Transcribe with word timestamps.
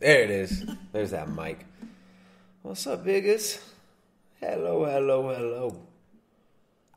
There 0.00 0.22
it 0.22 0.30
is. 0.30 0.64
There's 0.92 1.10
that 1.10 1.28
mic. 1.28 1.66
What's 2.62 2.86
up, 2.86 3.04
biggest? 3.04 3.60
Hello, 4.40 4.84
hello, 4.84 5.34
hello. 5.34 5.82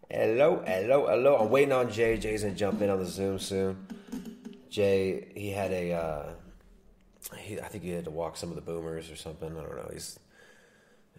Hello, 0.08 0.64
hello, 0.68 1.08
hello. 1.08 1.38
I'm 1.38 1.50
waiting 1.50 1.72
on 1.72 1.92
Jay. 1.92 2.18
Jay's 2.18 2.44
gonna 2.44 2.54
jump 2.54 2.80
in 2.80 2.92
on 2.92 3.00
the 3.00 3.06
Zoom 3.06 3.40
soon. 3.40 3.88
Jay, 4.70 5.30
he 5.34 5.50
had 5.50 5.72
a, 5.72 5.94
uh, 5.94 6.30
he, 7.38 7.60
I 7.60 7.68
think 7.70 7.84
he 7.84 7.90
had 7.90 8.06
to 8.06 8.12
walk 8.12 8.38
some 8.38 8.50
of 8.50 8.56
the 8.56 8.62
boomers 8.62 9.10
or 9.10 9.16
something. 9.16 9.50
I 9.50 9.62
don't 9.62 9.76
know. 9.76 9.90
He's, 9.92 10.20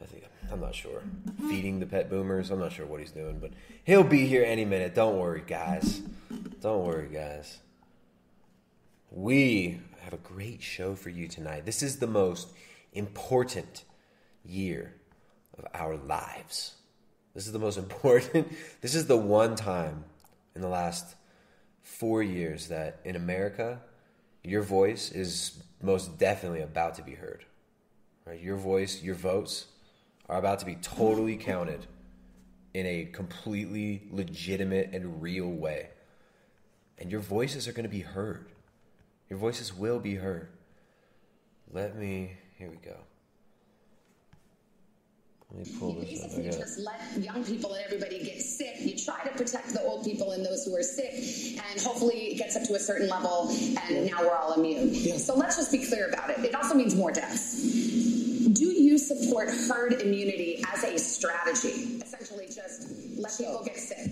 I 0.00 0.04
think, 0.04 0.24
I'm 0.52 0.60
not 0.60 0.76
sure. 0.76 1.02
Feeding 1.48 1.80
the 1.80 1.86
pet 1.86 2.08
boomers. 2.08 2.52
I'm 2.52 2.60
not 2.60 2.70
sure 2.70 2.86
what 2.86 3.00
he's 3.00 3.10
doing, 3.10 3.40
but 3.40 3.50
he'll 3.82 4.04
be 4.04 4.26
here 4.26 4.44
any 4.44 4.64
minute. 4.64 4.94
Don't 4.94 5.18
worry, 5.18 5.42
guys. 5.44 6.00
Don't 6.60 6.86
worry, 6.86 7.08
guys. 7.08 7.58
We 9.10 9.80
have 10.02 10.12
a 10.12 10.18
great 10.18 10.62
show 10.62 10.94
for 10.94 11.10
you 11.10 11.28
tonight. 11.28 11.64
This 11.64 11.82
is 11.82 11.98
the 11.98 12.06
most 12.06 12.48
important 12.92 13.84
year 14.44 14.94
of 15.56 15.66
our 15.74 15.96
lives. 15.96 16.74
This 17.34 17.46
is 17.46 17.52
the 17.52 17.58
most 17.58 17.78
important. 17.86 18.52
This 18.80 18.94
is 18.94 19.06
the 19.06 19.16
one 19.16 19.54
time 19.54 20.04
in 20.54 20.60
the 20.60 20.68
last 20.68 21.14
four 21.82 22.22
years 22.22 22.68
that 22.68 23.00
in 23.04 23.16
America, 23.16 23.80
your 24.42 24.62
voice 24.62 25.10
is 25.12 25.62
most 25.80 26.18
definitely 26.18 26.60
about 26.60 26.96
to 26.96 27.02
be 27.02 27.14
heard. 27.14 27.44
Right? 28.26 28.40
Your 28.40 28.56
voice, 28.56 29.02
your 29.02 29.14
votes 29.14 29.66
are 30.28 30.38
about 30.38 30.60
to 30.60 30.66
be 30.66 30.76
totally 30.76 31.36
counted 31.36 31.86
in 32.74 32.86
a 32.86 33.04
completely 33.06 34.02
legitimate 34.10 34.90
and 34.92 35.20
real 35.20 35.48
way. 35.48 35.88
And 36.98 37.10
your 37.10 37.20
voices 37.20 37.66
are 37.66 37.72
going 37.72 37.84
to 37.84 37.90
be 37.90 38.00
heard. 38.00 38.51
Your 39.32 39.38
voices 39.38 39.72
will 39.74 39.98
be 39.98 40.14
heard. 40.14 40.48
Let 41.72 41.96
me, 41.96 42.36
here 42.58 42.68
we 42.68 42.76
go. 42.76 42.94
Let 45.50 45.66
me 45.66 45.72
pull 45.80 45.94
this 45.94 46.22
up. 46.22 46.32
I 46.32 46.34
Basically, 46.34 46.50
got 46.50 46.58
just 46.58 46.78
let 46.80 47.00
young 47.16 47.42
people 47.42 47.72
and 47.72 47.82
everybody 47.82 48.22
get 48.22 48.42
sick. 48.42 48.74
You 48.80 48.94
try 48.94 49.24
to 49.24 49.30
protect 49.30 49.72
the 49.72 49.80
old 49.80 50.04
people 50.04 50.32
and 50.32 50.44
those 50.44 50.66
who 50.66 50.76
are 50.76 50.82
sick, 50.82 51.14
and 51.14 51.80
hopefully 51.80 52.32
it 52.32 52.36
gets 52.36 52.56
up 52.56 52.64
to 52.64 52.74
a 52.74 52.78
certain 52.78 53.08
level, 53.08 53.48
and 53.88 54.04
now 54.04 54.20
we're 54.20 54.36
all 54.36 54.52
immune. 54.52 54.92
So 55.18 55.34
let's 55.34 55.56
just 55.56 55.72
be 55.72 55.86
clear 55.86 56.10
about 56.10 56.28
it. 56.28 56.44
It 56.44 56.54
also 56.54 56.74
means 56.74 56.94
more 56.94 57.10
deaths. 57.10 57.54
Do 58.52 58.66
you 58.66 58.98
support 58.98 59.48
herd 59.48 59.94
immunity 59.94 60.62
as 60.74 60.84
a 60.84 60.98
strategy? 60.98 62.02
Essentially, 62.02 62.48
just 62.54 62.86
let 63.16 63.34
people 63.38 63.62
get 63.64 63.78
sick. 63.78 64.10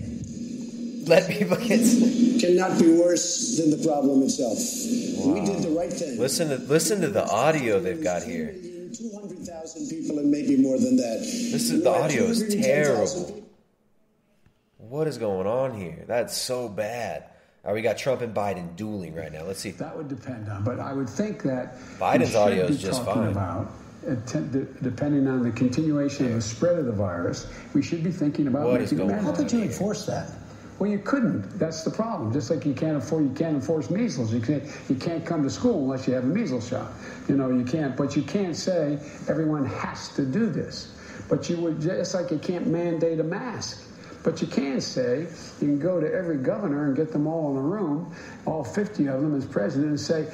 Let 1.07 1.29
people 1.29 1.57
get 1.57 1.79
sick. 1.79 2.41
cannot 2.41 2.79
be 2.79 2.93
worse 2.93 3.57
than 3.57 3.71
the 3.71 3.87
problem 3.87 4.23
itself. 4.23 4.57
We 5.25 5.45
did 5.45 5.63
the 5.63 5.69
right 5.77 5.91
thing. 5.91 6.19
Listen 6.19 6.49
to 6.49 6.57
listen 6.57 7.01
to 7.01 7.07
the 7.07 7.25
audio 7.25 7.79
they've 7.79 8.03
got 8.03 8.23
here. 8.23 8.53
200,000 8.93 9.89
people 9.89 10.19
and 10.19 10.29
maybe 10.29 10.57
more 10.57 10.77
than 10.77 10.97
that. 10.97 11.19
This 11.19 11.71
is 11.71 11.83
the 11.83 11.89
audio 11.89 12.23
is 12.25 12.55
terrible. 12.55 13.37
What 14.77 15.07
is 15.07 15.17
going 15.17 15.47
on 15.47 15.73
here? 15.73 16.03
That's 16.07 16.35
so 16.35 16.67
bad. 16.67 17.23
All 17.63 17.71
right, 17.71 17.75
we 17.75 17.81
got 17.81 17.97
Trump 17.97 18.21
and 18.21 18.33
Biden 18.33 18.75
dueling 18.75 19.15
right 19.15 19.31
now. 19.31 19.43
Let's 19.43 19.59
see. 19.59 19.71
That 19.71 19.95
would 19.95 20.09
depend 20.09 20.49
on, 20.49 20.63
but 20.63 20.79
I 20.79 20.93
would 20.93 21.09
think 21.09 21.43
that 21.43 21.77
Biden's 21.99 22.35
audio 22.35 22.65
is 22.65 22.81
just 22.81 23.05
fine. 23.05 23.27
About, 23.27 23.71
uh, 24.07 24.15
te- 24.25 24.39
de- 24.39 24.65
depending 24.81 25.27
on 25.27 25.43
the 25.43 25.51
continuation 25.51 26.25
of 26.25 26.33
the 26.33 26.41
spread 26.41 26.79
of 26.79 26.85
the 26.85 26.91
virus, 26.91 27.47
we 27.73 27.83
should 27.83 28.03
be 28.03 28.11
thinking 28.11 28.47
about 28.47 28.67
What 28.67 28.81
is 28.81 28.91
making 28.91 29.07
going 29.07 29.19
on 29.19 29.25
How 29.25 29.31
could 29.33 29.51
you 29.51 29.61
enforce 29.61 30.07
that? 30.07 30.31
Well, 30.81 30.89
you 30.89 30.97
couldn't. 30.97 31.59
That's 31.59 31.83
the 31.83 31.91
problem. 31.91 32.33
Just 32.33 32.49
like 32.49 32.65
you 32.65 32.73
can't 32.73 32.97
afford, 32.97 33.25
you 33.25 33.35
can't 33.35 33.53
enforce 33.53 33.91
measles. 33.91 34.33
You 34.33 34.41
can't, 34.41 34.63
you 34.89 34.95
can't 34.95 35.23
come 35.23 35.43
to 35.43 35.49
school 35.51 35.83
unless 35.83 36.07
you 36.07 36.15
have 36.15 36.23
a 36.23 36.27
measles 36.27 36.69
shot. 36.69 36.91
You 37.27 37.37
know, 37.37 37.51
you 37.51 37.63
can't. 37.63 37.95
But 37.95 38.15
you 38.15 38.23
can't 38.23 38.55
say 38.55 38.97
everyone 39.29 39.63
has 39.63 40.09
to 40.15 40.25
do 40.25 40.47
this. 40.47 40.91
But 41.29 41.47
you 41.51 41.57
would 41.57 41.81
just 41.81 42.15
like 42.15 42.31
you 42.31 42.39
can't 42.39 42.65
mandate 42.65 43.19
a 43.19 43.23
mask. 43.23 43.83
But 44.23 44.41
you 44.41 44.47
can 44.47 44.81
say 44.81 45.27
you 45.61 45.67
can 45.67 45.77
go 45.77 45.99
to 45.99 46.11
every 46.11 46.37
governor 46.37 46.87
and 46.87 46.95
get 46.95 47.11
them 47.11 47.27
all 47.27 47.51
in 47.51 47.57
a 47.57 47.61
room, 47.61 48.11
all 48.47 48.63
50 48.63 49.07
of 49.07 49.21
them 49.21 49.35
as 49.35 49.45
president, 49.45 49.89
and 49.89 49.99
say, 49.99 50.25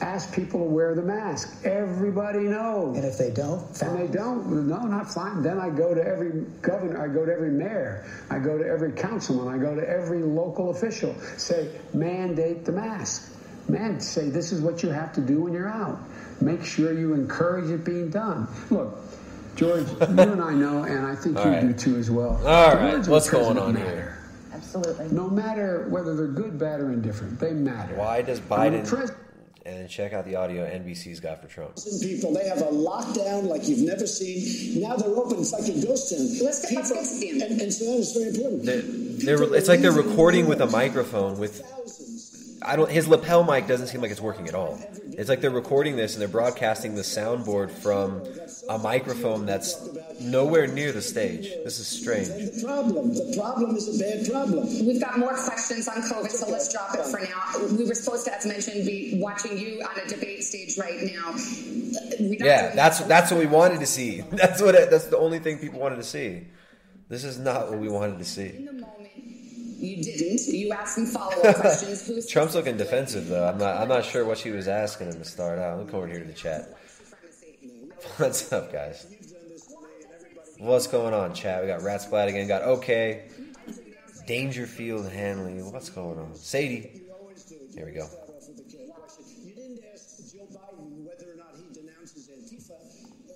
ask 0.00 0.34
people 0.34 0.60
to 0.60 0.66
wear 0.66 0.94
the 0.94 1.02
mask. 1.02 1.54
Everybody 1.64 2.40
knows. 2.40 2.96
And 2.96 3.04
if 3.04 3.16
they 3.18 3.30
don't, 3.30 3.64
And 3.82 3.98
they 3.98 4.06
don't. 4.12 4.66
No, 4.68 4.78
not 4.80 5.12
fine. 5.12 5.42
Then 5.42 5.58
I 5.58 5.70
go 5.70 5.94
to 5.94 6.04
every 6.04 6.44
governor. 6.62 7.00
I 7.02 7.08
go 7.08 7.24
to 7.24 7.32
every 7.32 7.50
mayor. 7.50 8.04
I 8.30 8.38
go 8.38 8.58
to 8.58 8.64
every 8.66 8.92
councilman. 8.92 9.48
I 9.48 9.58
go 9.62 9.74
to 9.74 9.88
every 9.88 10.22
local 10.22 10.70
official. 10.70 11.14
Say, 11.36 11.70
mandate 11.92 12.64
the 12.64 12.72
mask. 12.72 13.32
Man, 13.68 13.98
say 14.00 14.28
this 14.28 14.52
is 14.52 14.60
what 14.60 14.82
you 14.82 14.90
have 14.90 15.12
to 15.14 15.20
do 15.20 15.40
when 15.42 15.52
you're 15.52 15.70
out. 15.70 15.98
Make 16.40 16.64
sure 16.64 16.92
you 16.92 17.14
encourage 17.14 17.70
it 17.70 17.84
being 17.84 18.10
done. 18.10 18.46
Look, 18.70 18.98
George, 19.56 19.88
you 19.90 19.96
and 20.00 20.42
I 20.42 20.52
know, 20.52 20.82
and 20.82 21.06
I 21.06 21.14
think 21.14 21.38
All 21.38 21.44
you 21.46 21.50
right. 21.50 21.60
do 21.62 21.72
too 21.72 21.96
as 21.96 22.10
well. 22.10 22.32
All 22.46 22.70
The 22.70 22.76
right, 22.76 22.82
words 22.92 22.96
of 22.98 23.04
the 23.06 23.10
what's 23.12 23.30
going 23.30 23.56
on 23.56 23.74
matter. 23.74 23.86
here? 23.86 24.18
Absolutely. 24.52 25.08
No 25.12 25.28
matter 25.30 25.86
whether 25.88 26.14
they're 26.14 26.26
good, 26.26 26.58
bad, 26.58 26.80
or 26.80 26.92
indifferent, 26.92 27.38
they 27.40 27.52
matter. 27.52 27.94
Why 27.94 28.22
does 28.22 28.38
And 28.40 28.50
when 28.50 28.72
the 28.72 28.78
Biden 28.80 28.88
pres- 28.88 29.12
and 29.66 29.88
check 29.88 30.12
out 30.12 30.24
the 30.26 30.36
audio 30.36 30.64
NBC's 30.66 31.20
got 31.20 31.40
for 31.40 31.48
Trump? 31.48 31.76
people, 32.02 32.34
they 32.34 32.46
have 32.48 32.58
a 32.58 32.70
lockdown 32.70 33.44
like 33.44 33.66
you've 33.66 33.80
never 33.86 34.06
seen. 34.06 34.82
Now 34.82 34.96
they're 34.96 35.08
open. 35.08 35.38
It's 35.38 35.52
like 35.52 35.68
a 35.68 35.86
ghost 35.86 36.10
town. 36.10 36.26
Let's 36.42 36.70
get- 36.70 36.74
let's 36.76 36.90
to 37.14 37.20
the 37.20 37.30
end. 37.30 37.42
And, 37.42 37.60
and 37.60 37.72
so 37.72 37.84
that 37.86 37.98
is 37.98 38.12
very 38.12 38.28
important. 38.28 38.64
They're, 38.64 39.36
they're, 39.36 39.54
it's 39.54 39.68
like 39.68 39.80
they're 39.80 39.92
recording 39.92 40.46
with 40.46 40.60
a 40.60 40.66
microphone 40.66 41.38
with 41.38 41.62
I 42.66 42.76
don't 42.76 42.90
his 42.90 43.06
lapel 43.06 43.44
mic 43.44 43.66
doesn't 43.66 43.88
seem 43.88 44.00
like 44.00 44.10
it's 44.10 44.20
working 44.22 44.48
at 44.48 44.54
all. 44.54 44.78
It's 45.12 45.28
like 45.28 45.40
they're 45.42 45.50
recording 45.50 45.96
this 45.96 46.14
and 46.14 46.20
they're 46.22 46.28
broadcasting 46.28 46.94
the 46.94 47.02
soundboard 47.02 47.70
from 47.70 48.22
a 48.68 48.78
microphone 48.78 49.46
that's 49.46 49.88
nowhere 50.20 50.66
near 50.66 50.92
the 50.92 51.02
stage. 51.02 51.48
This 51.64 51.78
is 51.78 51.86
strange. 51.86 52.28
The 52.28 52.62
problem, 52.64 53.14
the 53.14 53.34
problem 53.36 53.76
is 53.76 54.00
a 54.00 54.02
bad 54.02 54.30
problem. 54.30 54.66
We've 54.86 55.00
got 55.00 55.18
more 55.18 55.34
questions 55.34 55.86
on 55.88 55.96
COVID, 55.96 56.30
so 56.30 56.48
let's 56.50 56.72
drop 56.72 56.94
it 56.94 57.04
for 57.06 57.20
now. 57.20 57.76
We 57.76 57.84
were 57.86 57.94
supposed 57.94 58.24
to, 58.26 58.34
as 58.34 58.46
mentioned, 58.46 58.86
be 58.86 59.18
watching 59.20 59.58
you 59.58 59.82
on 59.82 59.98
a 60.04 60.08
debate 60.08 60.44
stage 60.44 60.78
right 60.78 61.00
now. 61.02 61.34
Yeah, 62.18 62.74
that's 62.74 63.00
that's 63.00 63.30
what 63.30 63.40
we 63.40 63.46
wanted 63.46 63.80
to 63.80 63.86
see. 63.86 64.20
That's 64.32 64.60
what 64.60 64.74
it, 64.74 64.90
that's 64.90 65.06
the 65.06 65.18
only 65.18 65.38
thing 65.38 65.58
people 65.58 65.80
wanted 65.80 65.96
to 65.96 66.02
see. 66.02 66.46
This 67.08 67.24
is 67.24 67.38
not 67.38 67.70
what 67.70 67.78
we 67.78 67.88
wanted 67.88 68.12
to 68.14 68.18
In 68.18 68.24
see. 68.24 68.48
the 68.48 68.72
moment, 68.72 69.10
you 69.16 70.02
didn't. 70.02 70.40
You 70.46 70.72
asked 70.72 70.94
some 70.96 71.06
follow-up 71.06 71.56
questions. 71.60 72.26
Trump's 72.26 72.54
looking 72.54 72.76
defensive 72.76 73.28
though. 73.28 73.46
I'm 73.46 73.58
not 73.58 73.76
I'm 73.76 73.88
not 73.88 74.04
sure 74.04 74.24
what 74.24 74.38
she 74.38 74.50
was 74.50 74.68
asking 74.68 75.08
him 75.08 75.18
to 75.18 75.24
start 75.24 75.58
out. 75.58 75.78
Look 75.78 75.92
over 75.94 76.06
here 76.06 76.18
to 76.20 76.24
the 76.24 76.32
chat. 76.32 76.76
What's 78.16 78.52
up, 78.52 78.70
guys? 78.70 79.06
What's 80.58 80.86
going 80.86 81.14
on, 81.14 81.34
chat? 81.34 81.62
We 81.62 81.68
got 81.68 81.82
Rat 81.82 82.02
Splat 82.02 82.28
again. 82.28 82.46
Got 82.46 82.62
okay. 82.62 83.28
Dangerfield 84.26 85.10
Hanley. 85.10 85.62
What's 85.62 85.88
going 85.88 86.18
on? 86.18 86.34
Sadie. 86.34 87.02
Here 87.74 87.86
we 87.86 87.92
go. 87.92 88.06
Biden 90.44 91.04
whether 91.04 91.32
or 91.32 91.36
not 91.36 91.56
he 91.56 91.72
denounces 91.72 92.28
Antifa. 92.28 92.74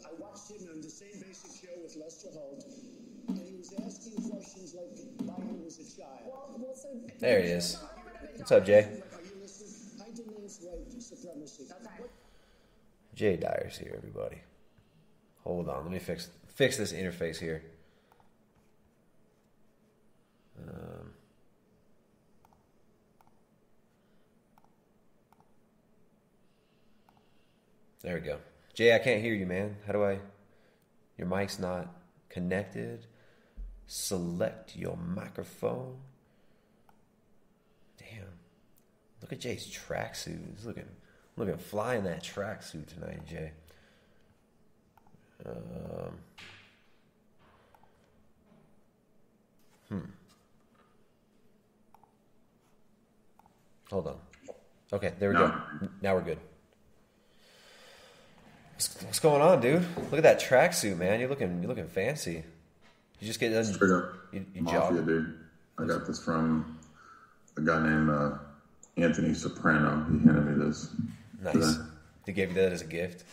I 0.04 0.10
watched 0.20 0.50
him 0.50 0.68
on 0.70 0.80
the 0.82 0.90
same 0.90 1.18
basic 1.20 1.68
show 1.68 1.74
with 1.82 1.96
Lester 1.96 2.28
Holt, 2.32 2.64
and 3.28 3.38
he 3.38 3.56
was 3.56 3.72
asking 3.72 4.30
questions. 4.30 4.74
There 7.18 7.42
he 7.42 7.48
is. 7.48 7.78
What's 8.36 8.52
up, 8.52 8.64
Jay? 8.64 8.86
Jay 13.14 13.36
Dyer's 13.36 13.78
here, 13.78 13.94
everybody. 13.96 14.42
Hold 15.48 15.70
on, 15.70 15.84
let 15.84 15.90
me 15.90 15.98
fix 15.98 16.28
fix 16.46 16.76
this 16.76 16.92
interface 16.92 17.38
here. 17.38 17.62
Um, 20.60 21.12
there 28.02 28.16
we 28.16 28.20
go. 28.20 28.36
Jay, 28.74 28.94
I 28.94 28.98
can't 28.98 29.22
hear 29.22 29.32
you, 29.32 29.46
man. 29.46 29.76
How 29.86 29.94
do 29.94 30.04
I? 30.04 30.18
Your 31.16 31.26
mic's 31.26 31.58
not 31.58 31.94
connected. 32.28 33.06
Select 33.86 34.76
your 34.76 34.98
microphone. 34.98 35.96
Damn. 37.96 38.34
Look 39.22 39.32
at 39.32 39.40
Jay's 39.40 39.66
tracksuit. 39.66 40.54
He's 40.54 40.66
looking 40.66 40.84
Looking 41.38 41.56
fly 41.56 41.94
in 41.94 42.04
that 42.04 42.24
tracksuit 42.24 42.88
tonight, 42.88 43.24
Jay. 43.24 43.52
Um, 45.46 46.18
hmm. 49.88 49.98
Hold 53.90 54.06
on. 54.08 54.16
Okay, 54.92 55.12
there 55.18 55.30
we 55.30 55.36
go. 55.36 55.52
Now 56.02 56.14
we're 56.14 56.22
good. 56.22 56.38
What's, 58.74 59.02
what's 59.02 59.18
going 59.20 59.42
on, 59.42 59.60
dude? 59.60 59.84
Look 59.96 60.14
at 60.14 60.22
that 60.22 60.40
tracksuit, 60.40 60.96
man. 60.96 61.20
You're 61.20 61.28
looking, 61.28 61.60
you're 61.60 61.68
looking 61.68 61.88
fancy. 61.88 62.44
You 63.20 63.26
just 63.26 63.40
get 63.40 63.50
done. 63.50 63.64
Straight 63.64 63.90
up 63.90 64.12
You, 64.32 64.44
you 64.54 64.62
mafia, 64.62 64.98
jog. 64.98 65.06
dude. 65.06 65.34
I 65.78 65.84
got 65.84 66.06
this 66.06 66.22
from 66.22 66.78
a 67.56 67.60
guy 67.60 67.82
named 67.82 68.10
uh, 68.10 68.38
Anthony 68.96 69.34
Soprano. 69.34 70.06
He 70.10 70.18
handed 70.24 70.46
me 70.46 70.64
this. 70.64 70.88
Nice. 71.42 71.78
They 72.26 72.32
gave 72.32 72.48
you 72.50 72.54
that 72.54 72.72
as 72.72 72.82
a 72.82 72.86
gift. 72.86 73.24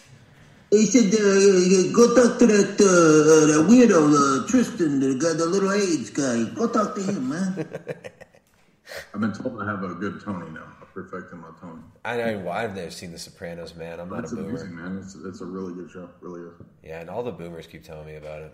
He 0.75 0.86
said, 0.86 1.13
uh, 1.13 1.94
go 1.94 2.13
talk 2.16 2.39
to 2.39 2.48
that, 2.48 2.75
uh, 2.80 3.48
that 3.48 3.66
weirdo, 3.69 4.00
uh, 4.44 4.48
Tristan, 4.48 5.00
the 5.00 5.16
guy, 5.18 5.33
the 5.33 5.45
little 5.45 5.72
AIDS 5.72 6.10
guy. 6.10 6.44
Go 6.54 6.68
talk 6.68 6.95
to 6.95 7.01
him, 7.04 7.30
man. 7.30 7.56
I've 9.13 9.19
been 9.22 9.33
told 9.33 9.62
I 9.62 9.66
have 9.66 9.83
a 9.83 9.94
good 9.95 10.22
Tony 10.24 10.50
now. 10.51 10.68
I 10.81 10.86
perfected 10.94 11.39
my 11.39 11.50
Tony. 11.60 11.81
I 12.04 12.18
know. 12.18 12.39
Well, 12.39 12.54
I've 12.54 12.75
never 12.75 12.92
seen 12.92 13.12
The 13.12 13.18
Sopranos, 13.18 13.75
man. 13.75 14.00
I'm 14.00 14.10
not 14.10 14.24
It's 14.24 14.33
a 14.33 14.36
boomer. 14.36 14.50
amazing, 14.50 14.75
man. 14.75 14.98
It's, 15.01 15.16
it's 15.16 15.42
a 15.42 15.45
really 15.45 15.74
good 15.74 15.89
show. 15.92 16.10
Really 16.22 16.42
is. 16.42 16.54
Yeah, 16.83 17.01
and 17.01 17.10
all 17.10 17.24
the 17.24 17.31
boomers 17.31 17.68
keep 17.68 17.83
telling 17.83 18.06
me 18.06 18.16
about 18.16 18.42
it. 18.44 18.54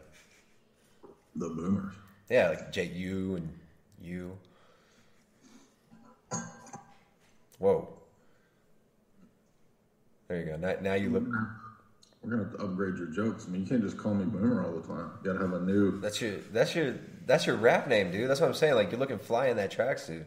The 1.35 1.49
Boomers. 1.49 1.93
Yeah, 2.29 2.49
like 2.49 2.71
J 2.71 2.85
U 2.85 3.35
and 3.35 3.49
you. 4.01 4.37
Whoa. 7.59 7.87
There 10.27 10.39
you 10.39 10.45
go. 10.45 10.55
Now, 10.57 10.75
now 10.81 10.93
you 10.93 11.09
look. 11.09 11.23
We're 12.23 12.29
gonna 12.31 12.43
have 12.43 12.53
to 12.57 12.63
upgrade 12.63 12.97
your 12.97 13.07
jokes. 13.07 13.45
I 13.47 13.51
mean, 13.51 13.61
you 13.61 13.67
can't 13.67 13.81
just 13.81 13.97
call 13.97 14.13
me 14.13 14.25
Boomer 14.25 14.63
all 14.63 14.73
the 14.73 14.87
time. 14.87 15.11
You 15.23 15.33
gotta 15.33 15.43
have 15.43 15.53
a 15.53 15.61
new. 15.61 15.99
That's 15.99 16.21
your. 16.21 16.37
That's 16.53 16.75
your. 16.75 16.95
That's 17.25 17.45
your 17.47 17.55
rap 17.55 17.87
name, 17.87 18.11
dude. 18.11 18.29
That's 18.29 18.39
what 18.41 18.47
I'm 18.47 18.53
saying. 18.53 18.75
Like 18.75 18.91
you're 18.91 18.99
looking 18.99 19.17
fly 19.19 19.47
in 19.47 19.57
that 19.57 19.71
tracksuit. 19.75 20.25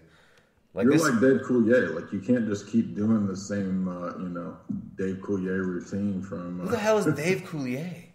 Like 0.74 0.84
You're 0.84 0.94
this. 0.94 1.02
like 1.02 1.20
Dave 1.20 1.40
Coulier. 1.42 1.94
Like 1.94 2.12
you 2.12 2.18
can't 2.20 2.48
just 2.48 2.66
keep 2.68 2.96
doing 2.96 3.28
the 3.28 3.36
same, 3.36 3.86
uh, 3.86 4.16
you 4.18 4.28
know, 4.28 4.56
Dave 4.96 5.16
Coulier 5.16 5.64
routine 5.64 6.20
from. 6.20 6.58
who 6.60 6.68
the 6.68 6.76
Uh, 6.76 6.80
hell 6.80 6.98
is 6.98 7.04
Dave 7.14 7.42
Coulier? 7.42 8.06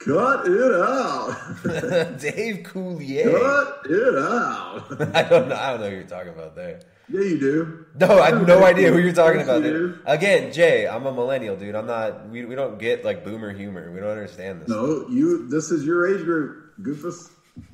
Cut 0.00 0.46
it 0.48 0.72
out. 0.82 2.18
Dave 2.18 2.64
Coulier. 2.64 3.38
Cut 3.38 3.80
it 3.88 4.18
out. 4.18 5.14
I 5.14 5.22
don't 5.28 5.48
know. 5.48 5.54
I 5.56 5.70
don't 5.72 5.80
know 5.80 5.90
who 5.90 5.94
you're 5.96 6.04
talking 6.04 6.32
about 6.32 6.56
there. 6.56 6.80
Yeah, 7.10 7.20
you 7.20 7.38
do. 7.38 7.86
No, 7.98 8.20
I 8.20 8.30
have 8.30 8.46
no 8.46 8.64
idea 8.64 8.92
who 8.92 8.98
you're 8.98 9.12
talking 9.12 9.40
about. 9.40 9.62
Dude. 9.62 10.00
Again, 10.06 10.52
Jay, 10.52 10.86
I'm 10.86 11.06
a 11.06 11.12
millennial, 11.12 11.56
dude. 11.56 11.74
I'm 11.74 11.86
not. 11.86 12.28
We, 12.28 12.44
we 12.44 12.54
don't 12.54 12.78
get 12.78 13.04
like 13.04 13.24
boomer 13.24 13.52
humor. 13.52 13.90
We 13.90 14.00
don't 14.00 14.10
understand 14.10 14.62
this. 14.62 14.68
No, 14.68 15.06
you. 15.08 15.48
This 15.48 15.70
is 15.70 15.84
your 15.84 16.14
age 16.14 16.24
group, 16.24 16.74
Goofus. 16.80 17.30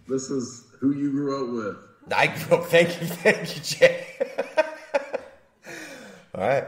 This 0.09 0.31
is 0.31 0.65
who 0.81 0.95
you 0.95 1.11
grew 1.11 1.45
up 1.45 1.53
with. 1.55 1.77
I 2.15 2.29
grew 2.29 2.59
up. 2.59 2.67
thank 2.71 3.01
you, 3.01 3.07
thank 3.07 3.57
you, 3.57 3.63
Jay. 3.63 4.07
All 6.35 6.41
right. 6.41 6.65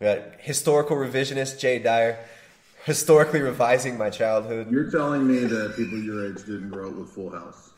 We 0.00 0.06
got 0.06 0.40
historical 0.40 0.96
revisionist 0.96 1.60
Jay 1.60 1.78
Dyer, 1.78 2.18
historically 2.84 3.40
revising 3.40 3.96
my 3.96 4.10
childhood. 4.10 4.70
You're 4.70 4.90
telling 4.90 5.26
me 5.26 5.44
that 5.44 5.76
people 5.76 5.98
your 5.98 6.26
age 6.26 6.38
didn't 6.38 6.70
grow 6.70 6.88
up 6.88 6.96
with 6.96 7.10
Full 7.10 7.30
House. 7.30 7.70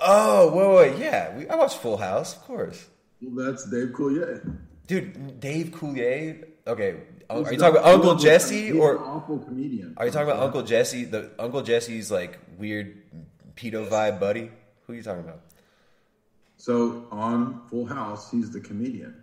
Oh, 0.00 0.50
wait, 0.78 0.92
wait, 0.92 0.98
yeah. 1.00 1.36
We, 1.36 1.48
I 1.48 1.56
watched 1.56 1.78
Full 1.78 1.96
House, 1.96 2.36
of 2.36 2.42
course. 2.42 2.86
Well, 3.22 3.46
that's 3.46 3.68
Dave 3.68 3.88
Coulier. 3.88 4.56
Dude, 4.86 5.40
Dave 5.40 5.66
Coulier. 5.72 6.46
Okay, 6.66 6.96
oh, 7.28 7.40
are 7.40 7.44
He's 7.44 7.52
you 7.52 7.58
talking 7.58 7.78
about 7.80 7.92
Uncle 7.94 8.14
Jesse 8.16 8.72
or 8.72 8.98
awful 8.98 9.38
comedian? 9.38 9.94
are 9.96 10.06
you 10.06 10.12
talking 10.12 10.28
about 10.28 10.42
Uncle 10.42 10.62
Jesse? 10.62 11.04
The 11.04 11.30
Uncle 11.38 11.62
Jesse's 11.62 12.10
like 12.10 12.38
weird 12.58 13.02
pedo 13.56 13.86
vibe 13.88 14.18
buddy. 14.20 14.50
Who 14.86 14.92
are 14.92 14.96
you 14.96 15.02
talking 15.02 15.20
about? 15.24 15.40
So 16.56 17.06
on 17.10 17.62
Full 17.70 17.86
House, 17.86 18.30
he's 18.30 18.50
the 18.50 18.60
comedian. 18.60 19.14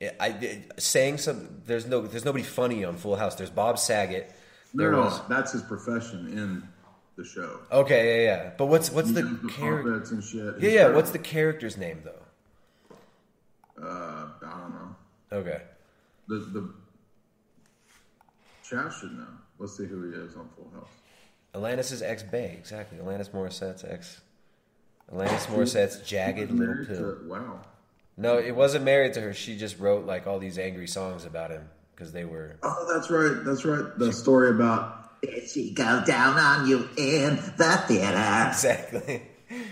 Yeah, 0.00 0.12
I 0.20 0.62
saying 0.78 1.18
some. 1.18 1.62
There's 1.66 1.86
no. 1.86 2.02
There's 2.02 2.24
nobody 2.24 2.44
funny 2.44 2.84
on 2.84 2.96
Full 2.96 3.16
House. 3.16 3.34
There's 3.36 3.50
Bob 3.50 3.78
Saget. 3.78 4.34
No, 4.74 4.82
There 4.82 4.92
no, 4.92 5.00
was. 5.02 5.20
that's 5.28 5.52
his 5.52 5.62
profession 5.62 6.26
in 6.36 6.68
the 7.16 7.24
show. 7.24 7.60
Okay, 7.70 8.24
yeah, 8.24 8.32
yeah. 8.44 8.50
But 8.58 8.66
what's 8.66 8.90
what's 8.90 9.08
He 9.08 9.14
the 9.14 9.22
the 9.22 9.48
character? 9.48 9.94
and 10.14 10.22
shit. 10.24 10.44
Yeah, 10.60 10.68
yeah. 10.68 10.76
terrible. 10.78 10.96
What's 10.96 11.10
the 11.10 11.18
character's 11.18 11.76
name 11.76 12.02
though? 12.04 12.20
Uh, 13.80 14.28
I 14.44 14.60
don't 14.60 14.72
know. 14.74 14.96
Okay. 15.32 15.62
The 16.28 16.36
the 16.36 16.70
chat 18.68 18.92
should 18.92 19.12
know. 19.16 19.26
Let's 19.58 19.76
see 19.76 19.84
who 19.86 20.10
he 20.10 20.16
is 20.16 20.34
on 20.36 20.48
Full 20.56 20.70
House. 20.74 20.88
Alanis' 21.54 22.02
ex 22.02 22.22
Bay, 22.22 22.54
exactly. 22.58 22.98
Alanis 22.98 23.30
Morissette's 23.30 23.84
ex. 23.84 24.20
Alanis 25.12 25.46
Morissette's 25.46 26.00
jagged 26.08 26.50
little 26.50 26.84
pill. 26.84 26.96
to- 26.96 27.28
wow. 27.28 27.60
No, 28.16 28.38
it 28.38 28.54
wasn't 28.54 28.84
married 28.84 29.12
to 29.14 29.20
her. 29.20 29.34
She 29.34 29.56
just 29.56 29.78
wrote 29.78 30.06
like 30.06 30.26
all 30.26 30.38
these 30.38 30.58
angry 30.58 30.86
songs 30.86 31.24
about 31.24 31.50
him 31.50 31.68
because 31.94 32.12
they 32.12 32.24
were. 32.24 32.56
Oh, 32.62 32.92
that's 32.92 33.10
right. 33.10 33.44
That's 33.44 33.64
right. 33.64 33.96
The 33.98 34.12
story 34.12 34.50
about 34.50 35.03
Did 35.26 35.48
she 35.48 35.72
go 35.72 36.02
down 36.06 36.38
on 36.38 36.66
you 36.68 36.88
in 36.96 37.36
the 37.56 37.82
theater? 37.86 38.48
Exactly. 38.48 39.22